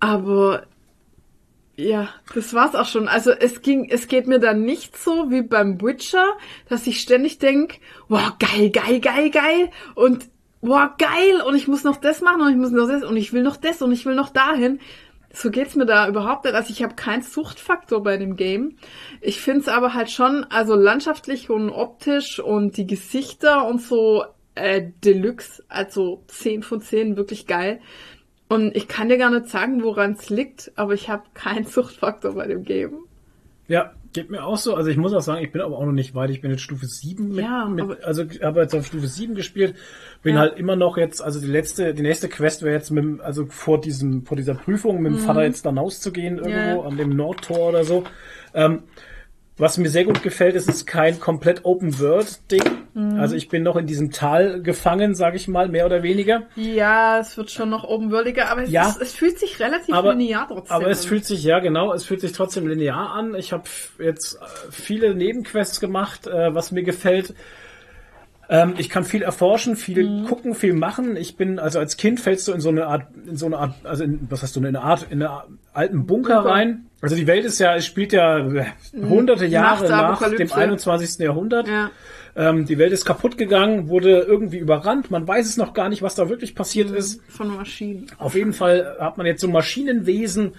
aber 0.00 0.66
ja, 1.76 2.08
das 2.34 2.54
war's 2.54 2.74
auch 2.74 2.86
schon. 2.86 3.06
Also 3.06 3.30
es 3.30 3.60
ging, 3.60 3.88
es 3.90 4.08
geht 4.08 4.26
mir 4.26 4.38
dann 4.38 4.62
nicht 4.62 4.96
so 4.96 5.30
wie 5.30 5.42
beim 5.42 5.80
Witcher, 5.82 6.26
dass 6.68 6.86
ich 6.86 7.00
ständig 7.00 7.38
denk, 7.38 7.80
wow, 8.08 8.32
geil, 8.38 8.70
geil, 8.70 9.00
geil, 9.00 9.30
geil 9.30 9.70
und 9.94 10.26
wow, 10.62 10.88
geil 10.96 11.42
und 11.46 11.54
ich 11.54 11.68
muss 11.68 11.84
noch 11.84 11.98
das 11.98 12.22
machen 12.22 12.40
und 12.40 12.50
ich 12.50 12.56
muss 12.56 12.70
noch 12.70 12.88
das 12.88 13.04
und 13.04 13.16
ich 13.18 13.34
will 13.34 13.42
noch 13.42 13.58
das 13.58 13.82
und 13.82 13.92
ich 13.92 14.06
will 14.06 14.14
noch 14.14 14.30
dahin. 14.30 14.80
So 15.34 15.50
geht's 15.50 15.76
mir 15.76 15.84
da 15.84 16.08
überhaupt 16.08 16.46
nicht. 16.46 16.54
Also 16.54 16.70
ich 16.70 16.82
habe 16.82 16.94
keinen 16.94 17.20
Suchtfaktor 17.20 18.02
bei 18.02 18.16
dem 18.16 18.36
Game. 18.36 18.78
Ich 19.20 19.42
find's 19.42 19.68
aber 19.68 19.92
halt 19.92 20.10
schon, 20.10 20.44
also 20.44 20.74
landschaftlich 20.74 21.50
und 21.50 21.68
optisch 21.68 22.40
und 22.40 22.78
die 22.78 22.86
Gesichter 22.86 23.66
und 23.66 23.82
so 23.82 24.24
äh, 24.54 24.82
Deluxe, 25.04 25.62
also 25.68 26.24
10 26.28 26.62
von 26.62 26.80
10, 26.80 27.18
wirklich 27.18 27.46
geil. 27.46 27.80
Und 28.48 28.76
ich 28.76 28.86
kann 28.88 29.08
dir 29.08 29.18
gar 29.18 29.30
nicht 29.30 29.48
sagen, 29.48 29.82
woran 29.82 30.12
es 30.12 30.30
liegt, 30.30 30.70
aber 30.76 30.94
ich 30.94 31.08
habe 31.08 31.22
keinen 31.34 31.64
Suchtfaktor 31.66 32.34
bei 32.34 32.46
dem 32.46 32.64
Game. 32.64 32.92
Ja, 33.68 33.92
geht 34.12 34.30
mir 34.30 34.44
auch 34.44 34.56
so. 34.56 34.74
Also 34.76 34.88
ich 34.90 34.96
muss 34.96 35.12
auch 35.12 35.20
sagen, 35.20 35.44
ich 35.44 35.50
bin 35.50 35.60
aber 35.60 35.76
auch 35.76 35.84
noch 35.84 35.92
nicht 35.92 36.14
weit. 36.14 36.30
Ich 36.30 36.40
bin 36.40 36.52
jetzt 36.52 36.60
Stufe 36.62 36.86
7 36.86 37.30
mit, 37.30 37.38
Ja, 37.44 37.64
mit 37.66 37.82
aber- 37.82 37.96
also 38.04 38.22
habe 38.40 38.60
jetzt 38.60 38.74
auf 38.76 38.86
Stufe 38.86 39.08
7 39.08 39.34
gespielt. 39.34 39.74
Bin 40.22 40.34
Ja. 40.36 40.42
halt 40.42 40.56
immer 40.58 40.76
noch 40.76 40.96
jetzt, 40.96 41.20
also 41.20 41.40
die 41.40 41.48
letzte, 41.48 41.92
die 41.92 42.02
nächste 42.02 42.28
Quest 42.28 42.62
wäre 42.62 42.74
jetzt 42.76 42.90
mit, 42.90 43.20
also 43.20 43.46
vor 43.46 43.80
diesem, 43.80 44.24
vor 44.24 44.36
dieser 44.36 44.54
Prüfung 44.54 45.02
mit 45.02 45.12
dem 45.12 45.18
Vater 45.18 45.42
jetzt 45.42 45.66
dann 45.66 45.78
auszugehen 45.78 46.36
irgendwo 46.38 46.50
Mhm. 46.50 46.76
Ja. 46.76 46.80
an 46.82 46.96
dem 46.96 47.16
Nordtor 47.16 47.70
oder 47.70 47.82
so. 47.84 48.04
Ähm, 48.54 48.84
was 49.58 49.78
mir 49.78 49.88
sehr 49.88 50.04
gut 50.04 50.22
gefällt, 50.22 50.54
ist, 50.54 50.68
es 50.68 50.76
ist 50.76 50.86
kein 50.86 51.18
komplett 51.18 51.64
Open 51.64 51.98
World 51.98 52.50
Ding. 52.52 52.62
Mhm. 52.92 53.18
Also 53.18 53.36
ich 53.36 53.48
bin 53.48 53.62
noch 53.62 53.76
in 53.76 53.86
diesem 53.86 54.10
Tal 54.10 54.60
gefangen, 54.62 55.14
sage 55.14 55.36
ich 55.36 55.48
mal, 55.48 55.68
mehr 55.68 55.86
oder 55.86 56.02
weniger. 56.02 56.42
Ja, 56.56 57.18
es 57.20 57.36
wird 57.38 57.50
schon 57.50 57.70
noch 57.70 57.84
openworldiger, 57.84 58.50
aber 58.50 58.64
es, 58.64 58.70
Ja. 58.70 58.88
ist, 58.88 59.00
es 59.00 59.14
fühlt 59.14 59.38
sich 59.38 59.58
relativ 59.58 59.94
aber, 59.94 60.14
linear 60.14 60.46
trotzdem 60.48 60.76
aber 60.76 60.88
es 60.90 61.04
fühlt 61.06 61.24
sich, 61.24 61.42
ja 61.42 61.60
genau, 61.60 61.92
es 61.94 62.04
fühlt 62.04 62.20
sich 62.20 62.32
trotzdem 62.32 62.66
linear 62.66 63.12
an. 63.14 63.34
Ich 63.34 63.52
habe 63.52 63.64
jetzt 63.98 64.34
äh, 64.34 64.38
viele 64.70 65.14
Nebenquests 65.14 65.80
gemacht, 65.80 66.26
äh, 66.26 66.54
was 66.54 66.70
mir 66.70 66.82
gefällt. 66.82 67.34
Ähm, 68.48 68.74
ich 68.78 68.90
kann 68.90 69.04
viel 69.04 69.22
erforschen, 69.22 69.74
viel 69.74 70.08
Mhm. 70.08 70.24
gucken, 70.26 70.54
viel 70.54 70.72
machen. 70.74 71.16
Ich 71.16 71.36
bin, 71.36 71.58
also 71.58 71.78
als 71.80 71.96
Kind 71.96 72.20
fällst 72.20 72.46
du 72.46 72.52
in 72.52 72.60
so 72.60 72.68
eine 72.68 72.86
Art, 72.86 73.06
in 73.26 73.36
so 73.36 73.46
eine 73.46 73.58
Art, 73.58 73.74
also 73.84 74.04
in, 74.04 74.20
was 74.30 74.42
hast 74.42 74.54
du, 74.54 74.60
in 74.60 74.66
eine 74.66 74.82
Art, 74.82 75.06
in 75.10 75.20
eine 75.22 75.42
alten 75.72 76.06
Bunker, 76.06 76.36
Bunker. 76.36 76.50
rein. 76.50 76.85
Also 77.02 77.14
die 77.14 77.26
Welt 77.26 77.44
ist 77.44 77.58
ja, 77.58 77.76
es 77.76 77.84
spielt 77.86 78.12
ja 78.12 78.38
äh, 78.38 78.64
hunderte 78.94 79.44
Jahre 79.46 79.82
Nach 79.88 80.16
dem 80.16 80.26
Apokalypse. 80.26 80.54
21. 80.56 81.18
Jahrhundert. 81.24 81.68
Ja. 81.68 81.90
Ähm, 82.34 82.66
die 82.66 82.78
Welt 82.78 82.92
ist 82.92 83.04
kaputt 83.04 83.38
gegangen, 83.38 83.88
wurde 83.88 84.20
irgendwie 84.20 84.58
überrannt. 84.58 85.10
Man 85.10 85.26
weiß 85.26 85.46
es 85.46 85.56
noch 85.56 85.72
gar 85.74 85.88
nicht, 85.88 86.02
was 86.02 86.14
da 86.14 86.28
wirklich 86.28 86.54
passiert 86.54 86.90
Mhm. 86.90 86.96
ist. 86.96 87.20
Von 87.28 87.54
Maschinen. 87.54 88.06
Auf 88.18 88.34
jeden 88.34 88.52
Fall 88.52 88.96
hat 88.98 89.16
man 89.18 89.26
jetzt 89.26 89.40
so 89.40 89.48
Maschinenwesen 89.48 90.52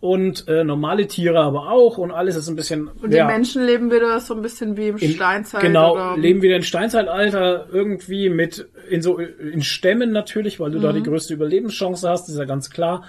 und 0.00 0.48
äh, 0.48 0.64
normale 0.64 1.06
Tiere 1.08 1.40
aber 1.40 1.68
auch 1.70 1.98
und 1.98 2.10
alles 2.10 2.34
ist 2.34 2.48
ein 2.48 2.56
bisschen 2.56 2.88
Und 2.88 3.12
die 3.12 3.22
Menschen 3.22 3.64
leben 3.66 3.90
wieder 3.92 4.18
so 4.20 4.34
ein 4.34 4.42
bisschen 4.42 4.76
wie 4.76 4.88
im 4.88 4.96
in- 4.96 5.10
Steinzeit. 5.12 5.60
Genau, 5.60 5.92
oder, 5.94 6.16
leben 6.16 6.40
wieder 6.40 6.56
in 6.56 6.62
Steinzeitalter 6.62 7.66
irgendwie 7.70 8.30
mit 8.30 8.66
in 8.88 9.02
so 9.02 9.18
in 9.18 9.62
Stämmen 9.62 10.10
natürlich, 10.10 10.58
weil 10.58 10.70
du 10.70 10.78
da 10.78 10.90
Mhm. 10.92 10.96
die 10.96 11.02
größte 11.02 11.34
Überlebenschance 11.34 12.08
hast, 12.08 12.28
ist 12.28 12.38
ja 12.38 12.44
ganz 12.46 12.70
klar. 12.70 13.04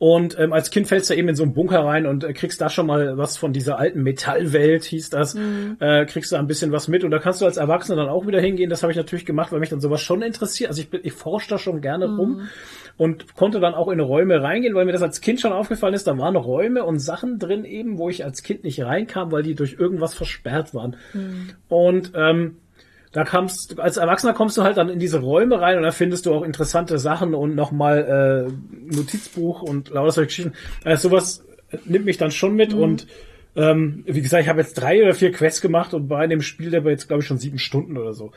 Und 0.00 0.38
ähm, 0.38 0.54
als 0.54 0.70
Kind 0.70 0.88
fällst 0.88 1.10
du 1.10 1.14
eben 1.14 1.28
in 1.28 1.34
so 1.34 1.42
einen 1.42 1.52
Bunker 1.52 1.80
rein 1.84 2.06
und 2.06 2.24
äh, 2.24 2.32
kriegst 2.32 2.58
da 2.62 2.70
schon 2.70 2.86
mal 2.86 3.18
was 3.18 3.36
von 3.36 3.52
dieser 3.52 3.78
alten 3.78 4.02
Metallwelt, 4.02 4.82
hieß 4.84 5.10
das, 5.10 5.34
Mhm. 5.34 5.76
äh, 5.78 6.06
kriegst 6.06 6.32
du 6.32 6.36
ein 6.36 6.46
bisschen 6.46 6.72
was 6.72 6.88
mit 6.88 7.04
und 7.04 7.10
da 7.10 7.18
kannst 7.18 7.42
du 7.42 7.44
als 7.44 7.58
Erwachsener 7.58 7.96
dann 7.96 8.08
auch 8.08 8.26
wieder 8.26 8.40
hingehen. 8.40 8.70
Das 8.70 8.82
habe 8.82 8.92
ich 8.92 8.96
natürlich 8.96 9.26
gemacht, 9.26 9.52
weil 9.52 9.60
mich 9.60 9.68
dann 9.68 9.80
sowas 9.82 10.00
schon 10.00 10.22
interessiert. 10.22 10.70
Also 10.70 10.80
ich, 10.80 10.88
bin- 10.88 11.02
ich 11.04 11.12
forsche 11.12 11.50
da 11.50 11.58
schon 11.58 11.82
gerne 11.82 12.08
Mhm. 12.08 12.18
rum 12.18 12.40
und 12.96 13.34
konnte 13.36 13.60
dann 13.60 13.74
auch 13.74 13.88
in 13.88 14.00
Räume 14.00 14.42
reingehen, 14.42 14.74
weil 14.74 14.86
mir 14.86 14.92
das 14.92 15.02
als 15.02 15.20
Kind 15.20 15.38
schon 15.38 15.52
aufgefallen 15.52 15.92
ist. 15.92 16.06
Da 16.06 16.16
waren 16.16 16.34
Räume 16.34 16.82
und 16.84 16.98
Sachen 16.98 17.38
drin 17.38 17.66
eben, 17.66 17.98
wo 17.98 18.08
ich 18.08 18.24
als 18.24 18.42
Kind 18.42 18.64
nicht 18.64 18.82
reinkam, 18.82 19.30
weil 19.32 19.42
die 19.42 19.54
durch 19.54 19.76
irgendwas 19.78 20.14
versperrt 20.14 20.72
waren. 20.74 20.96
Und 21.68 22.12
ähm, 22.14 22.56
da 23.12 23.24
kamst 23.24 23.80
als 23.80 23.96
Erwachsener 23.96 24.34
kommst 24.34 24.56
du 24.56 24.62
halt 24.62 24.76
dann 24.76 24.88
in 24.88 25.00
diese 25.00 25.20
Räume 25.20 25.60
rein 25.60 25.76
und 25.76 25.82
da 25.82 25.90
findest 25.90 26.26
du 26.26 26.34
auch 26.34 26.42
interessante 26.42 26.98
Sachen 26.98 27.34
und 27.34 27.54
nochmal 27.56 28.48
äh, 28.48 28.94
Notizbuch 28.94 29.62
und 29.62 29.90
lauter 29.90 30.12
solche 30.12 30.28
Geschichten. 30.28 30.52
Also 30.84 31.08
sowas 31.08 31.44
nimmt 31.84 32.04
mich 32.04 32.18
dann 32.18 32.30
schon 32.30 32.54
mit 32.54 32.72
und 32.72 33.06
ähm, 33.56 34.04
wie 34.06 34.22
gesagt, 34.22 34.42
ich 34.44 34.48
habe 34.48 34.60
jetzt 34.60 34.74
drei 34.74 35.02
oder 35.02 35.12
vier 35.14 35.32
Quests 35.32 35.60
gemacht 35.60 35.92
und 35.94 36.06
bei 36.08 36.26
dem 36.26 36.40
Spiel 36.42 36.72
war 36.72 36.90
jetzt, 36.90 37.08
glaube 37.08 37.22
ich, 37.22 37.26
schon 37.26 37.38
sieben 37.38 37.58
Stunden 37.58 37.96
oder 37.96 38.12
so. 38.12 38.32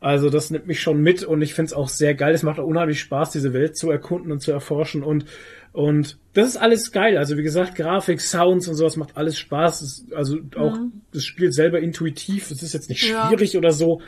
Also 0.00 0.28
das 0.28 0.50
nimmt 0.50 0.66
mich 0.66 0.80
schon 0.80 1.00
mit 1.00 1.22
und 1.24 1.40
ich 1.42 1.54
finde 1.54 1.66
es 1.66 1.72
auch 1.72 1.88
sehr 1.88 2.14
geil. 2.14 2.34
Es 2.34 2.42
macht 2.42 2.58
auch 2.58 2.66
unheimlich 2.66 3.00
Spaß, 3.00 3.30
diese 3.30 3.52
Welt 3.52 3.76
zu 3.76 3.90
erkunden 3.90 4.32
und 4.32 4.40
zu 4.40 4.50
erforschen 4.52 5.02
und 5.02 5.24
und 5.72 6.16
das 6.32 6.48
ist 6.48 6.56
alles 6.56 6.90
geil. 6.90 7.18
Also 7.18 7.36
wie 7.36 7.42
gesagt, 7.42 7.74
Grafik, 7.74 8.20
Sounds 8.22 8.66
und 8.66 8.76
sowas 8.76 8.96
macht 8.96 9.16
alles 9.18 9.38
Spaß. 9.38 9.82
Es, 9.82 10.06
also 10.14 10.38
auch 10.56 10.78
das 11.12 11.22
Spiel 11.24 11.52
selber 11.52 11.80
intuitiv. 11.80 12.50
Es 12.50 12.62
ist 12.62 12.72
jetzt 12.72 12.88
nicht 12.88 13.06
Ja. 13.06 13.28
schwierig 13.28 13.58
oder 13.58 13.72
so. 13.72 14.00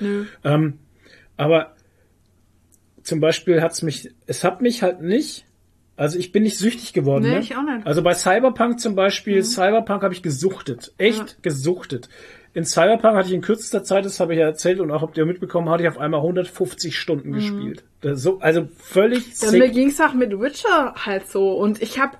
Ähm, 0.44 0.78
aber 1.36 1.74
zum 3.02 3.20
Beispiel 3.20 3.60
hat's 3.60 3.82
mich, 3.82 4.10
es 4.26 4.44
hat 4.44 4.62
mich 4.62 4.82
halt 4.82 5.02
nicht, 5.02 5.44
also 5.98 6.16
ich 6.18 6.30
bin 6.30 6.44
nicht 6.44 6.58
süchtig 6.58 6.92
geworden. 6.92 7.24
Nee, 7.24 7.34
ne? 7.34 7.40
ich 7.40 7.56
auch 7.56 7.62
nicht. 7.62 7.78
Mhm. 7.78 7.86
Also 7.86 8.02
bei 8.02 8.14
Cyberpunk 8.14 8.78
zum 8.78 8.94
Beispiel, 8.94 9.42
Cyberpunk 9.42 10.02
habe 10.02 10.14
ich 10.14 10.22
gesuchtet, 10.22 10.92
echt 10.96 11.42
gesuchtet. 11.42 12.08
In 12.54 12.64
Cyberpunk 12.64 13.16
hatte 13.16 13.28
ich 13.28 13.34
in 13.34 13.40
kürzester 13.40 13.82
Zeit, 13.82 14.04
das 14.04 14.20
habe 14.20 14.32
ich 14.32 14.38
ja 14.38 14.46
erzählt 14.46 14.80
und 14.80 14.90
auch 14.90 15.02
habt 15.02 15.18
ihr 15.18 15.26
mitbekommen, 15.26 15.68
hatte 15.68 15.82
ich 15.82 15.88
auf 15.88 15.98
einmal 15.98 16.20
150 16.20 16.96
Stunden 16.96 17.32
gespielt. 17.32 17.84
Das 18.00 18.22
so, 18.22 18.38
also 18.38 18.68
völlig 18.78 19.26
Mhm. 19.26 19.32
Ja, 19.40 19.50
mir 19.52 19.64
sick. 19.64 19.72
ging's 19.74 20.00
auch 20.00 20.14
mit 20.14 20.30
Witcher 20.38 20.94
halt 21.04 21.28
so. 21.28 21.52
Und 21.52 21.82
ich 21.82 21.98
hab, 21.98 22.18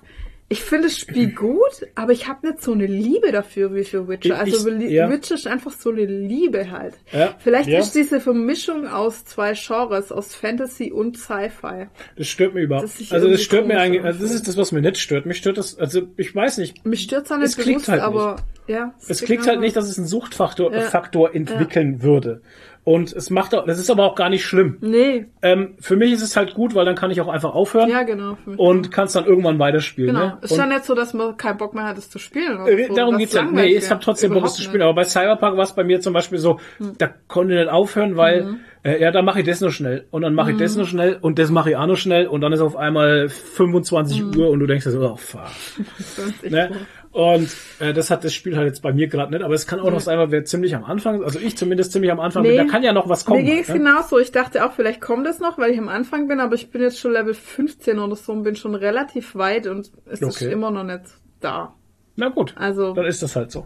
ich 0.51 0.61
finde 0.61 0.85
das 0.85 0.97
Spiel 0.97 1.31
gut, 1.31 1.59
aber 1.95 2.11
ich 2.11 2.27
habe 2.27 2.47
nicht 2.47 2.61
so 2.63 2.73
eine 2.73 2.87
Liebe 2.87 3.31
dafür 3.31 3.73
wie 3.75 3.83
für 3.83 4.07
Witcher. 4.07 4.39
Also 4.39 4.69
ich- 4.71 4.89
ja. 4.91 5.09
Witcher 5.09 5.35
ist 5.35 5.45
einfach 5.45 5.71
so 5.71 5.91
eine 5.91 6.05
Liebe 6.05 6.71
halt. 6.71 6.95
Ja, 7.13 7.35
Vielleicht 7.39 7.69
ja. 7.69 7.79
ist 7.79 7.91
diese 7.93 8.19
Vermischung 8.19 8.87
aus 8.87 9.25
zwei 9.25 9.53
Genres, 9.53 10.11
aus 10.11 10.33
Fantasy 10.33 10.91
und 10.91 11.17
Sci-Fi. 11.17 11.87
Das 12.15 12.27
stört 12.27 12.55
mir 12.55 12.61
überhaupt. 12.61 12.89
Also 13.11 13.29
das 13.29 13.41
stört 13.43 13.67
mir 13.67 13.79
eigentlich, 13.79 14.03
also 14.03 14.23
das 14.23 14.33
ist 14.33 14.47
das, 14.47 14.57
was 14.57 14.71
mir 14.71 14.81
nicht 14.81 14.97
stört. 14.97 15.25
Mich 15.27 15.37
stört 15.37 15.57
das, 15.59 15.77
also 15.77 16.01
ich 16.17 16.35
weiß 16.35 16.57
nicht. 16.57 16.83
Mich 16.85 17.01
stört's 17.03 17.31
auch 17.31 17.37
nicht 17.37 17.49
Es 17.49 17.55
bewusst, 17.55 17.87
halt 17.87 18.01
aber 18.01 18.37
ja. 18.67 18.93
Es 19.07 19.21
klingt 19.21 19.45
halt 19.47 19.59
nicht, 19.59 19.75
dass 19.75 19.87
es 19.87 19.97
einen 19.97 20.07
Suchtfaktor. 20.07 20.71
Faktor 20.81 21.35
entwickeln 21.35 22.01
würde. 22.01 22.41
Und 22.83 23.13
es 23.13 23.29
macht 23.29 23.53
auch, 23.53 23.65
das 23.65 23.77
ist 23.77 23.89
aber 23.91 24.03
auch 24.05 24.15
gar 24.15 24.29
nicht 24.29 24.43
schlimm. 24.45 24.77
Nee, 24.81 25.25
Ähm, 25.41 25.75
für 25.79 25.95
mich 25.95 26.11
ist 26.11 26.21
es 26.23 26.35
halt 26.35 26.53
gut, 26.55 26.73
weil 26.75 26.85
dann 26.85 26.95
kann 26.95 27.11
ich 27.11 27.21
auch 27.21 27.27
einfach 27.27 27.53
aufhören 27.53 27.89
ja 27.89 28.03
genau. 28.03 28.37
Und 28.57 28.91
kann 28.91 29.05
es 29.05 29.13
dann 29.13 29.25
irgendwann 29.25 29.59
weiterspielen. 29.59 30.13
genau. 30.15 30.25
Ne? 30.27 30.37
Ist 30.41 30.57
ja 30.57 30.65
nicht 30.65 30.85
so, 30.85 30.95
dass 30.95 31.13
man 31.13 31.37
keinen 31.37 31.57
Bock 31.57 31.73
mehr 31.75 31.83
hat, 31.85 31.97
es 31.97 32.09
zu 32.09 32.17
spielen. 32.19 32.59
oder 32.61 32.71
äh, 32.71 32.87
so, 32.87 32.95
darum 32.95 33.17
geht's 33.17 33.33
ja. 33.33 33.41
langweilig 33.43 33.71
Nee, 33.73 33.77
ich 33.77 33.89
habe 33.91 34.01
trotzdem 34.03 34.33
Bock, 34.33 34.45
es 34.45 34.55
zu 34.55 34.63
spielen. 34.63 34.81
Aber 34.81 34.93
bei 34.95 35.03
Cyberpunk 35.03 35.57
war 35.57 35.63
es 35.63 35.73
bei 35.73 35.83
mir 35.83 35.99
zum 36.01 36.13
Beispiel 36.13 36.39
so, 36.39 36.59
da 36.97 37.09
konnte 37.27 37.53
ich 37.53 37.59
nicht 37.59 37.69
aufhören, 37.69 38.15
weil 38.17 38.43
Mhm. 38.43 38.59
äh, 38.83 38.99
ja, 39.01 39.11
da 39.11 39.21
mache 39.21 39.41
ich 39.41 39.45
das 39.45 39.61
noch 39.61 39.71
schnell 39.71 40.05
und 40.09 40.21
dann 40.23 40.33
mache 40.33 40.51
ich 40.53 40.57
das 40.57 40.75
noch 40.75 40.87
schnell 40.87 41.17
und 41.21 41.37
das 41.37 41.51
mache 41.51 41.71
ich 41.71 41.75
auch 41.75 41.85
noch 41.87 41.97
schnell 41.97 42.27
und 42.27 42.41
dann 42.41 42.53
ist 42.53 42.61
auf 42.61 42.75
einmal 42.77 43.29
25 43.29 44.23
Mhm. 44.23 44.37
Uhr 44.37 44.49
und 44.49 44.59
du 44.59 44.65
denkst 44.67 44.85
so, 44.85 44.99
oh 45.01 45.15
fuck. 45.17 45.41
Das 45.97 46.17
ist 46.25 46.43
echt 46.43 46.51
Ne? 46.53 46.71
Und 47.11 47.49
äh, 47.79 47.91
das 47.91 48.11
hat 48.11 48.23
das 48.23 48.33
Spiel 48.35 48.55
halt 48.55 48.67
jetzt 48.67 48.81
bei 48.83 48.93
mir 48.93 49.07
gerade 49.07 49.31
nicht, 49.33 49.43
aber 49.43 49.55
es 49.55 49.65
kann 49.65 49.79
auch 49.79 49.89
noch 49.89 49.99
sein, 49.99 50.19
weil 50.19 50.31
wir 50.31 50.45
ziemlich 50.45 50.75
am 50.75 50.83
Anfang, 50.83 51.23
also 51.23 51.39
ich 51.39 51.57
zumindest 51.57 51.91
ziemlich 51.91 52.11
am 52.11 52.19
Anfang 52.19 52.43
bin, 52.43 52.51
Nee. 52.51 52.57
da 52.57 52.65
kann 52.65 52.83
ja 52.83 52.93
noch 52.93 53.09
was 53.09 53.25
kommen. 53.25 53.43
Mir 53.43 53.55
ging's 53.55 53.67
ne? 53.67 53.79
genauso. 53.79 54.19
Ich 54.19 54.31
dachte 54.31 54.63
auch, 54.63 54.73
vielleicht 54.73 55.01
kommt 55.01 55.25
es 55.25 55.39
noch, 55.39 55.57
weil 55.57 55.71
ich 55.71 55.79
am 55.79 55.89
Anfang 55.89 56.27
bin, 56.27 56.39
aber 56.39 56.53
ich 56.53 56.69
bin 56.69 56.81
jetzt 56.83 56.99
schon 56.99 57.13
Level 57.13 57.33
15 57.33 57.97
oder 57.97 58.15
so 58.15 58.31
und 58.31 58.43
bin 58.43 58.55
schon 58.55 58.75
relativ 58.75 59.33
weit 59.35 59.65
und 59.65 59.91
es 60.05 60.21
ist 60.21 60.41
Okay. 60.41 60.51
immer 60.51 60.69
noch 60.69 60.83
nicht 60.83 61.01
da. 61.39 61.73
Na 62.15 62.29
gut, 62.29 62.53
Also- 62.57 62.93
dann 62.93 63.05
ist 63.05 63.23
das 63.23 63.35
halt 63.35 63.49
so. 63.51 63.65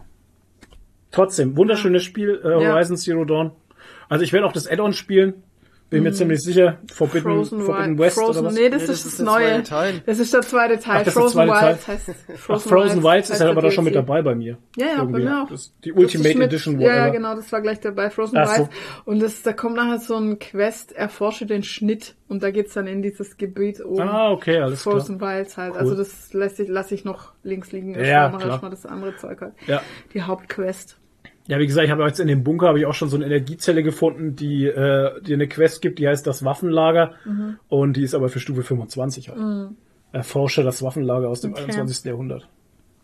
Trotzdem, 1.10 1.56
wunderschönes 1.56 2.02
Spiel, 2.02 2.40
äh, 2.42 2.62
Ja. 2.62 2.72
Horizon 2.72 2.96
Zero 2.96 3.24
Dawn. 3.24 3.52
Also 4.08 4.24
ich 4.24 4.32
werde 4.32 4.46
auch 4.46 4.52
das 4.52 4.66
Add-on 4.66 4.92
spielen, 4.94 5.42
bin 5.94 6.02
mir 6.02 6.12
ziemlich 6.12 6.40
sicher. 6.42 6.78
Forbidden. 6.92 7.22
Frozen, 7.32 7.60
Forbidden 7.62 7.90
Wild. 7.92 7.98
West 7.98 8.18
Frozen, 8.18 8.38
oder 8.40 8.48
was? 8.48 8.54
nee, 8.54 8.68
das 8.68 8.82
Nee, 8.86 8.92
ist 8.92 9.06
das, 9.06 9.16
der 9.16 9.24
Neue. 9.24 9.62
Teil. 9.62 10.02
Das 10.06 10.18
ist 10.18 10.34
der 10.34 10.42
zweite 10.42 10.78
Teil. 10.78 10.96
Ach, 10.96 10.98
das 10.98 11.06
ist 11.08 11.12
Frozen 11.14 11.32
zweite 11.34 11.50
Teil. 11.52 11.68
Wilds 11.70 11.88
heißt 11.88 12.08
Ach, 12.10 12.36
Frozen, 12.38 12.68
Frozen 12.68 13.02
Wilds 13.02 13.28
ist 13.28 13.30
heißt 13.32 13.40
ja 13.40 13.46
der 13.46 13.52
aber 13.52 13.62
da 13.62 13.70
schon 13.70 13.84
mit 13.84 13.94
dabei 13.94 14.22
bei 14.22 14.34
mir. 14.34 14.58
Ja, 14.76 14.86
ja, 14.86 14.92
bei 14.96 15.00
Irgendwie. 15.02 15.22
mir 15.24 15.42
auch. 15.42 15.48
Das, 15.48 15.72
die 15.84 15.90
Das 15.90 15.98
Ultimate 15.98 16.28
ist 16.30 16.36
mit- 16.36 16.46
Edition, 16.48 16.80
Ja, 16.80 16.88
ja, 16.88 16.94
whatever. 17.02 17.10
genau, 17.12 17.34
das 17.36 17.52
war 17.52 17.60
gleich 17.62 17.80
dabei, 17.80 18.10
Frozen 18.10 18.36
Ach 18.38 18.48
so. 18.48 18.62
Wilds. 18.62 18.74
Und 19.06 19.20
das, 19.22 19.42
da 19.42 19.52
kommt 19.52 19.76
nachher 19.76 19.98
so 19.98 20.16
ein 20.16 20.38
Quest, 20.38 20.92
erforsche 20.92 21.46
den 21.46 21.62
Schnitt. 21.62 22.14
Und 22.26 22.42
da 22.42 22.50
geht's 22.50 22.72
dann 22.74 22.86
in 22.86 23.02
dieses 23.02 23.36
Gebiet 23.36 23.84
oben. 23.84 24.00
Ah, 24.08 24.30
okay, 24.32 24.58
alles 24.58 24.82
klar. 24.82 24.94
Frozen 24.96 25.20
Wilds 25.20 25.56
halt. 25.56 25.76
Also 25.76 25.94
das 25.94 26.32
lässt 26.32 26.56
sich, 26.56 26.68
lasse 26.68 26.94
ich 26.94 27.04
noch 27.04 27.32
links 27.42 27.70
liegen. 27.70 27.94
Ich 27.98 28.06
Ja, 28.08 28.28
mache 28.28 28.38
klar. 28.38 28.50
erstmal 28.52 28.70
das 28.70 28.86
andere 28.86 29.14
Zeug 29.16 29.40
halt. 29.40 29.52
Ja. 29.66 29.82
Die 30.14 30.22
Hauptquest. 30.22 30.96
Ja, 31.46 31.58
wie 31.58 31.66
gesagt, 31.66 31.84
ich 31.84 31.90
habe 31.90 32.04
jetzt 32.04 32.20
in 32.20 32.28
dem 32.28 32.42
Bunker 32.42 32.68
habe 32.68 32.78
ich 32.78 32.86
auch 32.86 32.94
schon 32.94 33.08
so 33.10 33.16
eine 33.16 33.26
Energiezelle 33.26 33.82
gefunden, 33.82 34.34
die 34.34 34.64
äh, 34.66 35.20
die 35.22 35.34
eine 35.34 35.46
Quest 35.46 35.82
gibt, 35.82 35.98
die 35.98 36.08
heißt 36.08 36.26
das 36.26 36.44
Waffenlager 36.44 37.12
Mhm. 37.26 37.58
und 37.68 37.96
die 37.98 38.02
ist 38.02 38.14
aber 38.14 38.28
für 38.30 38.40
Stufe 38.40 38.62
25 38.62 39.28
halt. 39.28 39.70
Erforsche 40.12 40.62
das 40.62 40.82
Waffenlager 40.82 41.28
aus 41.28 41.40
dem 41.42 41.52
Okay. 41.52 41.62
Mhm. 41.64 41.70
21. 41.70 42.04
Jahrhundert. 42.06 42.48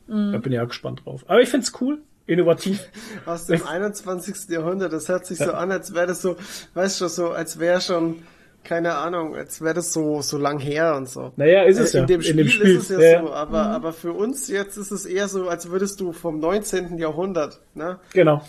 Da 0.06 0.38
bin 0.38 0.52
ich 0.52 0.56
ja 0.56 0.64
gespannt 0.64 1.02
drauf. 1.04 1.24
Aber 1.28 1.40
ich 1.40 1.48
find's 1.48 1.72
cool, 1.80 1.98
innovativ. 2.26 2.88
Aus 3.26 3.46
dem 3.46 3.64
21. 3.64 4.48
Jahrhundert, 4.48 4.92
das 4.92 5.08
hört 5.08 5.24
sich 5.24 5.38
so 5.38 5.52
an, 5.52 5.70
als 5.70 5.94
wäre 5.94 6.08
das 6.08 6.20
so, 6.20 6.36
weißt 6.74 7.00
du, 7.00 7.06
so, 7.08 7.30
als 7.30 7.60
wäre 7.60 7.80
schon, 7.80 8.16
keine 8.64 8.94
Ahnung, 8.94 9.34
als 9.36 9.60
wäre 9.62 9.74
das 9.74 9.92
so, 9.92 10.20
so 10.22 10.38
lang 10.38 10.58
her 10.58 10.94
und 10.96 11.08
so. 11.08 11.32
Naja, 11.36 11.62
ist 11.64 11.78
es 11.78 11.94
Äh, 11.94 11.98
ja. 11.98 12.02
in, 12.02 12.06
dem 12.08 12.20
Spiel 12.22 12.76
ist 12.76 12.90
es 12.90 13.02
ja, 13.02 13.10
ja. 13.10 13.20
so, 13.22 13.32
aber, 13.32 13.62
aber 13.66 13.92
für 13.92 14.12
uns 14.12 14.48
jetzt 14.48 14.76
ist 14.76 14.90
es 14.90 15.06
eher 15.06 15.28
so, 15.28 15.48
als 15.48 15.70
würdest 15.70 16.00
du 16.00 16.12
vom 16.12 16.38
19. 16.40 16.98
Jahrhundert, 16.98 17.60
ne? 17.74 17.98
Genau. 18.12 18.42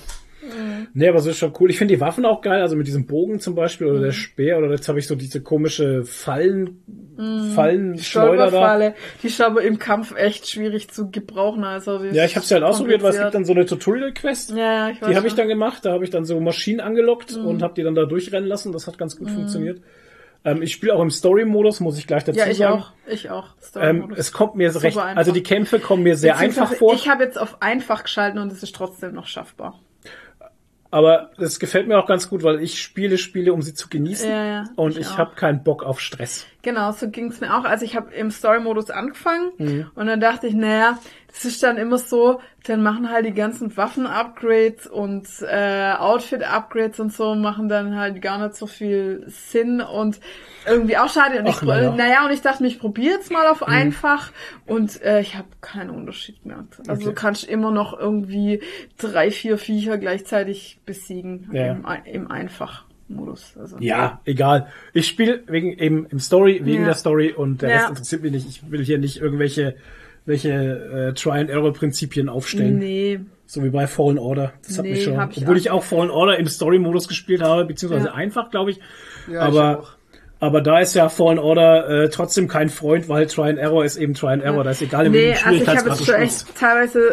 Mhm. 0.44 0.88
Nee, 0.96 1.08
aber 1.08 1.20
so 1.20 1.30
ist 1.30 1.38
schon 1.38 1.54
cool. 1.60 1.70
Ich 1.70 1.78
finde 1.78 1.94
die 1.94 2.02
Waffen 2.02 2.26
auch 2.26 2.42
geil, 2.42 2.62
also 2.64 2.76
mit 2.76 2.88
diesem 2.88 3.06
Bogen 3.06 3.40
zum 3.40 3.54
Beispiel 3.54 3.86
oder 3.88 4.00
Mhm. 4.00 4.04
der 4.06 4.12
Speer 4.12 4.58
oder 4.58 4.72
jetzt 4.72 4.90
habe 4.90 4.98
ich 4.98 5.06
so 5.06 5.14
diese 5.14 5.40
komische 5.42 6.04
Fallen, 6.04 6.82
Fallenschleuder 7.56 8.38
da. 8.38 8.48
Stolperfalle. 8.50 8.96
Die 9.22 9.28
ist 9.28 9.40
aber 9.40 9.62
im 9.62 9.78
Kampf 9.78 10.16
echt 10.16 10.50
schwierig 10.50 10.90
zu 10.90 11.12
gebrauchen. 11.12 11.64
Also 11.64 12.00
die 12.00 12.10
Ja, 12.16 12.26
ich 12.26 12.36
habe 12.36 12.44
es 12.44 12.50
ja 12.50 12.56
halt 12.56 12.64
ausprobiert, 12.66 13.04
weil 13.04 13.12
es 13.14 13.20
gibt 13.20 13.36
dann 13.36 13.46
so 13.46 13.54
eine 13.54 13.66
Tutorial-Quest. 13.68 14.52
Ja, 14.52 14.58
ja, 14.58 14.90
ich 14.90 15.02
weiß 15.02 15.10
Die 15.10 15.16
habe 15.16 15.28
ich 15.28 15.36
dann 15.36 15.48
gemacht, 15.48 15.86
da 15.86 15.92
habe 15.92 16.04
ich 16.04 16.10
dann 16.10 16.26
so 16.26 16.40
Maschinen 16.40 16.80
angelockt 16.80 17.38
Mhm. 17.38 17.46
und 17.46 17.62
habe 17.62 17.76
die 17.76 17.84
dann 17.84 17.94
da 17.94 18.06
durchrennen 18.06 18.50
lassen. 18.50 18.72
Das 18.72 18.88
hat 18.88 18.98
ganz 18.98 19.18
gut 19.18 19.30
funktioniert. 19.30 19.80
Ähm, 20.44 20.62
ich 20.64 20.74
spiele 20.74 20.94
auch 20.96 21.02
im 21.02 21.12
Story-Modus, 21.12 21.80
muss 21.82 21.98
ich 22.00 22.08
gleich 22.08 22.24
dazu 22.24 22.40
Ja, 22.40 22.48
ich 22.48 22.58
sagen. 22.58 22.82
auch. 22.82 22.92
Ich 23.08 23.30
auch. 23.30 23.46
Ähm, 23.46 23.62
Story-Modus. 23.64 24.18
es 24.18 24.32
kommt 24.32 24.56
mir 24.56 24.72
Super 24.72 24.84
recht, 24.86 24.98
einfach. 24.98 25.18
also 25.18 25.32
die 25.32 25.44
Kämpfe 25.44 25.80
kommen 25.80 26.04
mir 26.04 26.18
sehr 26.18 26.38
einfach 26.38 26.74
vor, 26.74 26.94
Ich 26.96 27.08
habe 27.10 27.24
jetzt 27.24 27.40
auf 27.40 27.62
einfach 27.62 28.04
geschalten 28.04 28.40
und 28.40 28.52
es 28.52 28.64
ist 28.64 28.76
trotzdem 28.76 29.14
noch 29.14 29.28
schaffbar. 29.28 29.80
aber 30.94 31.32
es 31.38 31.60
gefällt 31.60 31.88
mir 31.88 31.98
auch 31.98 32.06
ganz 32.08 32.28
gut, 32.30 32.44
weil 32.44 32.62
ich 32.62 32.82
spiele 32.82 33.18
Spiele, 33.18 33.54
um 33.54 33.62
sie 33.62 33.74
zu 33.74 33.88
genießen 33.88 34.30
Ja, 34.30 34.46
ja, 34.46 34.64
und 34.76 34.92
ich 34.98 35.00
ich 35.12 35.18
habe 35.18 35.36
keinen 35.36 35.64
Bock 35.64 35.84
auf 35.84 36.02
Stress. 36.02 36.46
Genau, 36.64 36.92
so 36.92 37.10
ging's 37.10 37.40
mir 37.40 37.56
auch. 37.58 37.64
Also 37.64 37.86
ich 37.86 37.96
habe 37.96 38.14
im 38.14 38.30
Story-Modus 38.30 38.90
angefangen 38.90 39.52
Mhm. 39.58 39.92
und 39.96 40.08
dann 40.08 40.20
dachte 40.20 40.48
ich, 40.48 40.54
naja, 40.54 41.00
das 41.32 41.46
ist 41.46 41.64
dann 41.64 41.78
immer 41.78 41.98
so, 41.98 42.42
dann 42.66 42.84
machen 42.84 43.10
halt 43.10 43.26
die 43.26 43.34
ganzen 43.34 43.76
Waffen-Upgrades 43.76 44.88
und 44.88 45.28
äh, 45.42 45.94
Outfit-Upgrades 45.98 47.00
und 47.00 47.14
so, 47.14 47.36
machen 47.36 47.70
dann 47.70 47.96
halt 47.96 48.22
gar 48.22 48.38
nicht 48.38 48.56
so 48.56 48.68
viel 48.68 49.24
Sinn 49.28 49.82
und 49.82 50.20
irgendwie 50.68 50.98
auch 50.98 51.10
schade. 51.10 51.40
Und 51.40 51.48
Ach, 51.48 51.62
ich, 51.62 51.68
naja. 51.68 51.96
naja, 51.96 52.26
und 52.26 52.32
ich 52.34 52.42
dachte 52.42 52.62
mir, 52.64 52.70
ich 52.70 52.80
probiere 52.80 53.16
jetzt 53.16 53.32
mal 53.32 53.48
auf 53.48 53.64
einfach 53.68 54.32
und 54.68 55.02
äh, 55.02 55.22
ich 55.22 55.36
habe 55.36 55.48
keinen 55.62 55.90
Unterschied 55.90 56.42
gemerkt. 56.44 56.80
Also 56.82 56.92
Okay. 56.94 57.04
du 57.06 57.14
kannst 57.14 57.46
immer 57.46 57.72
noch 57.72 57.98
irgendwie 57.98 58.62
drei, 58.98 59.32
vier 59.32 59.58
Viecher 59.58 59.98
gleichzeitig 59.98 60.80
besiegen 60.86 61.50
Ja. 61.54 61.72
im, 61.74 61.86
im 62.06 62.30
Einfach-Modus. 62.30 63.56
Also, 63.60 63.78
Ja, 63.80 64.22
egal. 64.26 64.68
Ich 64.94 65.08
spiele 65.08 65.44
wegen 65.48 65.74
eben 65.80 66.06
im 66.08 66.20
Story, 66.20 66.62
wegen 66.64 66.82
Ja. 66.82 66.90
der 66.90 66.96
Story 66.96 67.32
und 67.32 67.62
der 67.62 67.70
Ja. 67.70 67.76
Rest 67.78 67.90
interessiert 67.90 68.22
mich 68.22 68.32
nicht. 68.34 68.48
Ich 68.48 68.70
will 68.70 68.84
hier 68.84 68.98
nicht 69.00 69.18
irgendwelche 69.22 69.76
welche 70.26 70.50
äh, 70.50 71.14
Try-and-Error-Prinzipien 71.14 72.30
aufstellen. 72.30 72.78
Nee, 72.80 73.20
So 73.46 73.64
wie 73.64 73.70
bei 73.70 73.88
Fallen 73.88 74.18
Order. 74.20 74.54
Das 74.68 74.78
hat 74.78 74.86
Nee, 74.86 74.92
mich 74.92 75.04
schon. 75.04 75.14
ich 75.32 75.38
obwohl 75.42 75.56
auch 75.56 75.60
ich 75.60 75.72
auch 75.72 75.84
Fallen 75.84 76.10
Order 76.10 76.38
im 76.38 76.48
Story-Modus 76.48 77.08
gespielt 77.08 77.42
habe, 77.42 77.66
beziehungsweise 77.66 78.08
Ja. 78.08 78.14
einfach, 78.14 78.50
glaube 78.52 78.72
ich. 78.72 78.80
Ja, 79.28 79.34
ich 79.50 79.58
aber, 79.58 79.80
auch. 79.80 79.90
aber 80.40 80.62
da 80.62 80.80
ist 80.80 80.94
ja 80.94 81.10
Fallen 81.10 81.40
Order 81.40 81.90
äh, 82.04 82.10
trotzdem 82.10 82.48
kein 82.48 82.70
Freund, 82.70 83.10
weil 83.10 83.28
Try 83.28 83.50
and 83.50 83.60
Error 83.60 83.84
ist 83.84 83.98
eben 83.98 84.14
Try 84.14 84.28
and 84.30 84.44
Error. 84.44 84.64
Da 84.64 84.72
ist 84.72 84.82
egal, 84.82 85.08
in 85.08 85.12
Nee, 85.12 85.30
welchem 85.30 85.48
also 85.50 85.62
ich 85.64 85.68
habe 85.68 85.90
jetzt 85.90 86.00
du 86.02 86.06
schon 86.06 86.16
echt 86.16 86.56
teilweise 86.56 87.10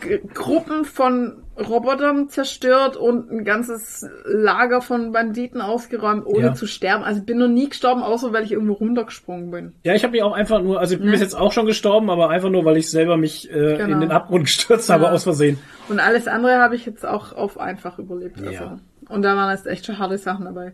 äh, 0.00 0.18
Gruppen 0.34 0.84
von 0.84 1.42
Robotern 1.68 2.28
zerstört 2.28 2.96
und 2.96 3.30
ein 3.30 3.44
ganzes 3.44 4.06
Lager 4.24 4.80
von 4.80 5.12
Banditen 5.12 5.60
ausgeräumt, 5.60 6.24
ohne 6.26 6.46
Ja. 6.46 6.54
zu 6.54 6.66
sterben. 6.66 7.04
Also 7.04 7.20
ich 7.20 7.26
bin 7.26 7.38
noch 7.38 7.48
nie 7.48 7.68
gestorben, 7.68 8.02
außer 8.02 8.32
weil 8.32 8.44
ich 8.44 8.52
irgendwo 8.52 8.72
runtergesprungen 8.74 9.50
bin. 9.50 9.72
Ja, 9.82 9.94
ich 9.94 10.02
habe 10.02 10.12
mich 10.12 10.22
auch 10.22 10.32
einfach 10.32 10.62
nur, 10.62 10.80
also 10.80 10.94
ich 10.94 10.98
bin 11.00 11.06
Ne? 11.06 11.12
bis 11.12 11.20
jetzt 11.20 11.34
auch 11.36 11.52
schon 11.52 11.66
gestorben, 11.66 12.08
aber 12.10 12.30
einfach 12.30 12.50
nur, 12.50 12.64
weil 12.64 12.76
ich 12.78 12.90
selber 12.90 13.16
mich 13.16 13.50
äh, 13.50 13.76
Genau. 13.76 13.94
in 13.94 14.00
den 14.00 14.10
Abgrund 14.10 14.44
gestürzt 14.46 14.88
habe 14.90 15.04
Ja. 15.04 15.10
aus 15.12 15.24
Versehen. 15.24 15.58
Und 15.88 16.00
alles 16.00 16.26
andere 16.28 16.58
habe 16.58 16.76
ich 16.76 16.86
jetzt 16.86 17.04
auch 17.04 17.32
auf 17.32 17.58
einfach 17.60 17.98
überlebt. 17.98 18.38
Also. 18.38 18.50
Ja. 18.52 18.78
Und 19.08 19.22
da 19.22 19.36
waren 19.36 19.50
jetzt 19.54 19.66
echt 19.66 19.84
schon 19.86 19.98
harte 19.98 20.18
Sachen 20.18 20.44
dabei. 20.46 20.72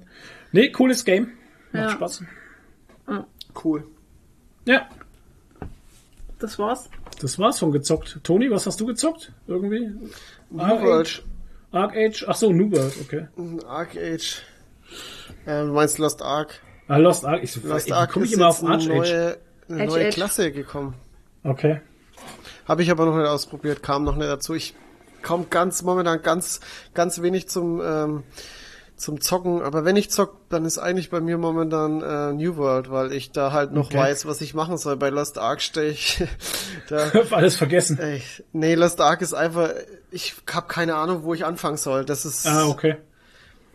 Nee, 0.52 0.70
cooles 0.70 1.04
Game. 1.04 1.28
Macht 1.72 1.84
Ja. 1.84 1.90
Spaß. 1.90 2.22
Cool. 3.64 3.84
Ja, 4.66 4.82
Das 6.38 6.58
war's. 6.58 6.90
das 7.20 7.38
war's 7.38 7.58
von 7.58 7.72
gezockt. 7.72 8.20
Toni, 8.22 8.50
was 8.50 8.66
hast 8.66 8.78
du 8.80 8.86
gezockt? 8.86 9.32
Irgendwie? 9.46 9.90
New 10.50 10.62
Arc 10.62 10.82
World, 10.82 11.22
Arc 11.72 11.96
Age? 11.96 12.24
Ach 12.28 12.36
so, 12.36 12.52
New 12.52 12.70
World, 12.70 12.94
okay. 13.00 13.26
Arc 13.66 13.96
Age. 13.96 14.42
Ähm, 15.46 15.68
du 15.68 15.72
meinst 15.74 15.98
Lost 15.98 16.22
Ark? 16.22 16.60
Ah, 16.88 16.96
Lost 16.98 17.24
Ark. 17.24 17.40
Ich, 17.42 17.62
Lost 17.62 17.86
ich 17.88 17.94
Ark 17.94 18.12
komme 18.12 18.24
ich 18.26 18.32
ist 18.32 18.36
immer 18.38 18.48
auf 18.48 18.62
Arch 18.64 18.88
eine 18.88 19.00
Age. 19.00 19.10
neue, 19.10 19.38
eine 19.68 19.82
Edge, 19.82 19.86
neue 19.92 20.04
Edge. 20.04 20.14
Klasse 20.14 20.52
gekommen. 20.52 20.94
Okay. 21.42 21.80
Habe 22.66 22.82
ich 22.82 22.90
aber 22.90 23.06
noch 23.06 23.16
nicht 23.16 23.26
ausprobiert, 23.28 23.82
kam 23.82 24.04
noch 24.04 24.16
nicht 24.16 24.28
dazu. 24.28 24.54
Ich 24.54 24.74
komme 25.22 25.46
ganz 25.50 25.82
momentan 25.82 26.22
ganz 26.22 26.60
ganz 26.94 27.20
wenig 27.22 27.48
zum 27.48 27.80
ähm, 27.84 28.22
zum 28.96 29.20
Zocken, 29.20 29.60
aber 29.60 29.84
wenn 29.84 29.96
ich 29.96 30.10
zock, 30.10 30.48
dann 30.48 30.64
ist 30.64 30.78
eigentlich 30.78 31.10
bei 31.10 31.20
mir 31.20 31.36
momentan 31.36 32.00
äh, 32.02 32.32
New 32.32 32.56
World, 32.56 32.90
weil 32.90 33.12
ich 33.12 33.30
da 33.30 33.52
halt 33.52 33.72
noch 33.72 33.86
Okay. 33.88 33.98
weiß, 33.98 34.24
was 34.26 34.40
ich 34.40 34.54
machen 34.54 34.78
soll. 34.78 34.96
Bei 34.96 35.10
Lost 35.10 35.36
Ark 35.38 35.60
stehe 35.60 35.90
ich 35.90 36.24
da. 36.88 37.10
Hab 37.14 37.32
alles 37.32 37.56
vergessen. 37.56 37.98
Ey, 38.00 38.22
nee, 38.52 38.74
Lost 38.74 39.00
Ark 39.02 39.20
ist 39.20 39.34
einfach, 39.34 39.70
ich 40.16 40.34
habe 40.52 40.66
keine 40.66 40.96
Ahnung, 40.96 41.22
wo 41.24 41.34
ich 41.34 41.44
anfangen 41.44 41.76
soll. 41.76 42.04
Das 42.04 42.24
ist 42.24 42.46
Ah, 42.46 42.66
okay. 42.66 42.96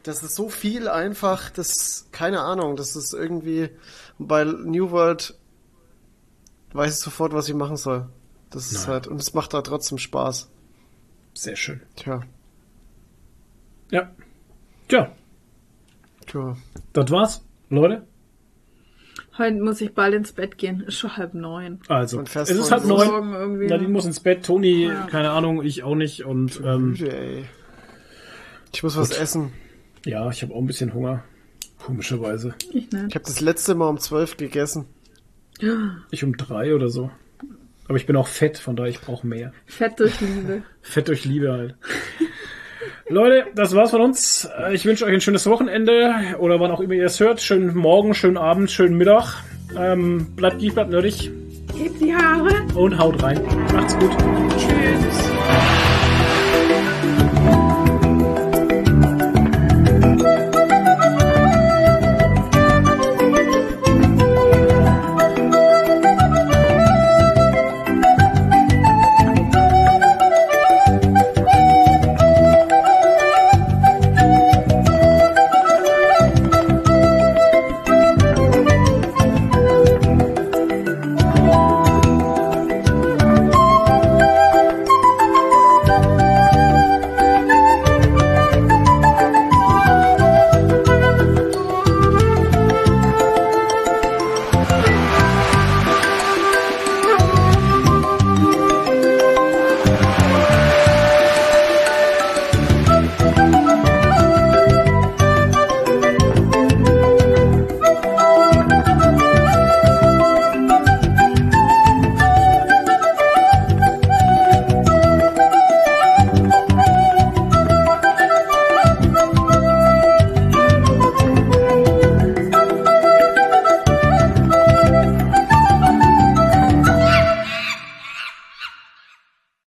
Das 0.03 0.23
ist 0.23 0.35
so 0.35 0.49
viel 0.49 0.87
einfach, 0.89 1.51
das, 1.51 2.07
keine 2.11 2.41
Ahnung, 2.41 2.75
das 2.75 2.95
ist 2.95 3.13
irgendwie, 3.13 3.69
bei 4.17 4.43
New 4.43 4.89
World 4.89 5.35
weiß 6.73 6.95
ich 6.95 6.99
sofort, 6.99 7.33
was 7.33 7.47
ich 7.47 7.53
machen 7.53 7.77
soll. 7.77 8.09
Das 8.49 8.71
ist 8.71 8.81
Nein. 8.85 8.87
halt, 8.87 9.07
und 9.07 9.21
es 9.21 9.33
macht 9.35 9.53
da 9.53 9.61
trotzdem 9.61 9.99
Spaß. 9.99 10.49
Sehr 11.35 11.55
schön. 11.55 11.81
Tja, 11.95 12.21
Ja. 13.91 14.09
Tja, 14.87 15.11
tja. 16.27 16.57
das 16.93 17.11
war's, 17.11 17.41
Leute. 17.69 18.05
Heute 19.41 19.57
muss 19.61 19.81
ich 19.81 19.93
bald 19.93 20.13
ins 20.13 20.31
Bett 20.33 20.57
gehen. 20.57 20.81
Ist 20.81 20.99
schon 20.99 21.17
halb 21.17 21.33
neun. 21.33 21.79
Also, 21.87 22.19
Und 22.19 22.33
es 22.35 22.49
ist 22.49 22.71
halb 22.71 22.85
neun. 22.85 23.07
Morgen 23.07 23.33
irgendwie. 23.33 23.67
Nadine 23.67 23.89
muss 23.89 24.05
ins 24.05 24.19
Bett, 24.19 24.45
Toni, 24.45 24.85
Ja. 24.85 25.07
keine 25.07 25.31
Ahnung, 25.31 25.63
ich 25.63 25.83
auch 25.83 25.95
nicht. 25.95 26.23
Und 26.25 26.61
ähm. 26.63 26.95
Ich 28.73 28.83
muss 28.83 28.95
was 28.95 29.11
essen. 29.11 29.51
ja, 30.05 30.29
ich 30.29 30.41
habe 30.43 30.53
auch 30.53 30.59
ein 30.59 30.67
bisschen 30.67 30.93
Hunger. 30.93 31.23
Komischerweise. 31.79 32.53
Ich 32.71 32.87
Ich 32.93 32.93
habe 32.93 33.25
das 33.25 33.41
letzte 33.41 33.73
Mal 33.75 33.87
um 33.89 33.97
zwölf 33.97 34.37
gegessen. 34.37 34.85
Ich 36.11 36.23
um 36.23 36.37
drei 36.37 36.75
oder 36.75 36.89
so. 36.89 37.09
Aber 37.87 37.97
ich 37.97 38.05
bin 38.05 38.15
auch 38.15 38.27
fett, 38.27 38.57
von 38.57 38.75
daher 38.75 38.89
ich 38.89 39.01
brauche 39.01 39.25
mehr. 39.27 39.51
Fett 39.65 39.99
durch 39.99 40.21
Liebe. 40.21 40.63
Fett 40.81 41.07
durch 41.07 41.25
Liebe 41.25 41.51
halt. 41.51 41.75
Leute, 43.11 43.47
das 43.55 43.75
war's 43.75 43.91
von 43.91 44.01
uns. 44.01 44.47
Äh, 44.57 44.73
Ich 44.73 44.85
wünsche 44.85 45.05
euch 45.05 45.13
ein 45.13 45.21
schönes 45.21 45.45
Wochenende 45.47 46.13
oder 46.39 46.59
wann 46.59 46.71
auch 46.71 46.79
immer 46.79 46.93
ihr 46.93 47.05
es 47.05 47.19
hört. 47.19 47.41
Schönen 47.41 47.75
Morgen, 47.75 48.13
schönen 48.13 48.37
Abend, 48.37 48.71
schönen 48.71 48.97
Mittag. 48.97 49.43
Ähm, 49.77 50.27
bleibt 50.35 50.61
lieb, 50.61 50.75
bleibt 50.75 50.89
nerdig 50.91 51.29
Hebt 51.77 51.99
die 52.01 52.13
Haare. 52.13 52.49
und 52.75 52.97
haut 52.97 53.21
rein. 53.23 53.39
Macht's 53.73 53.97
gut. 53.97 54.11
Tschüss. 54.57 55.31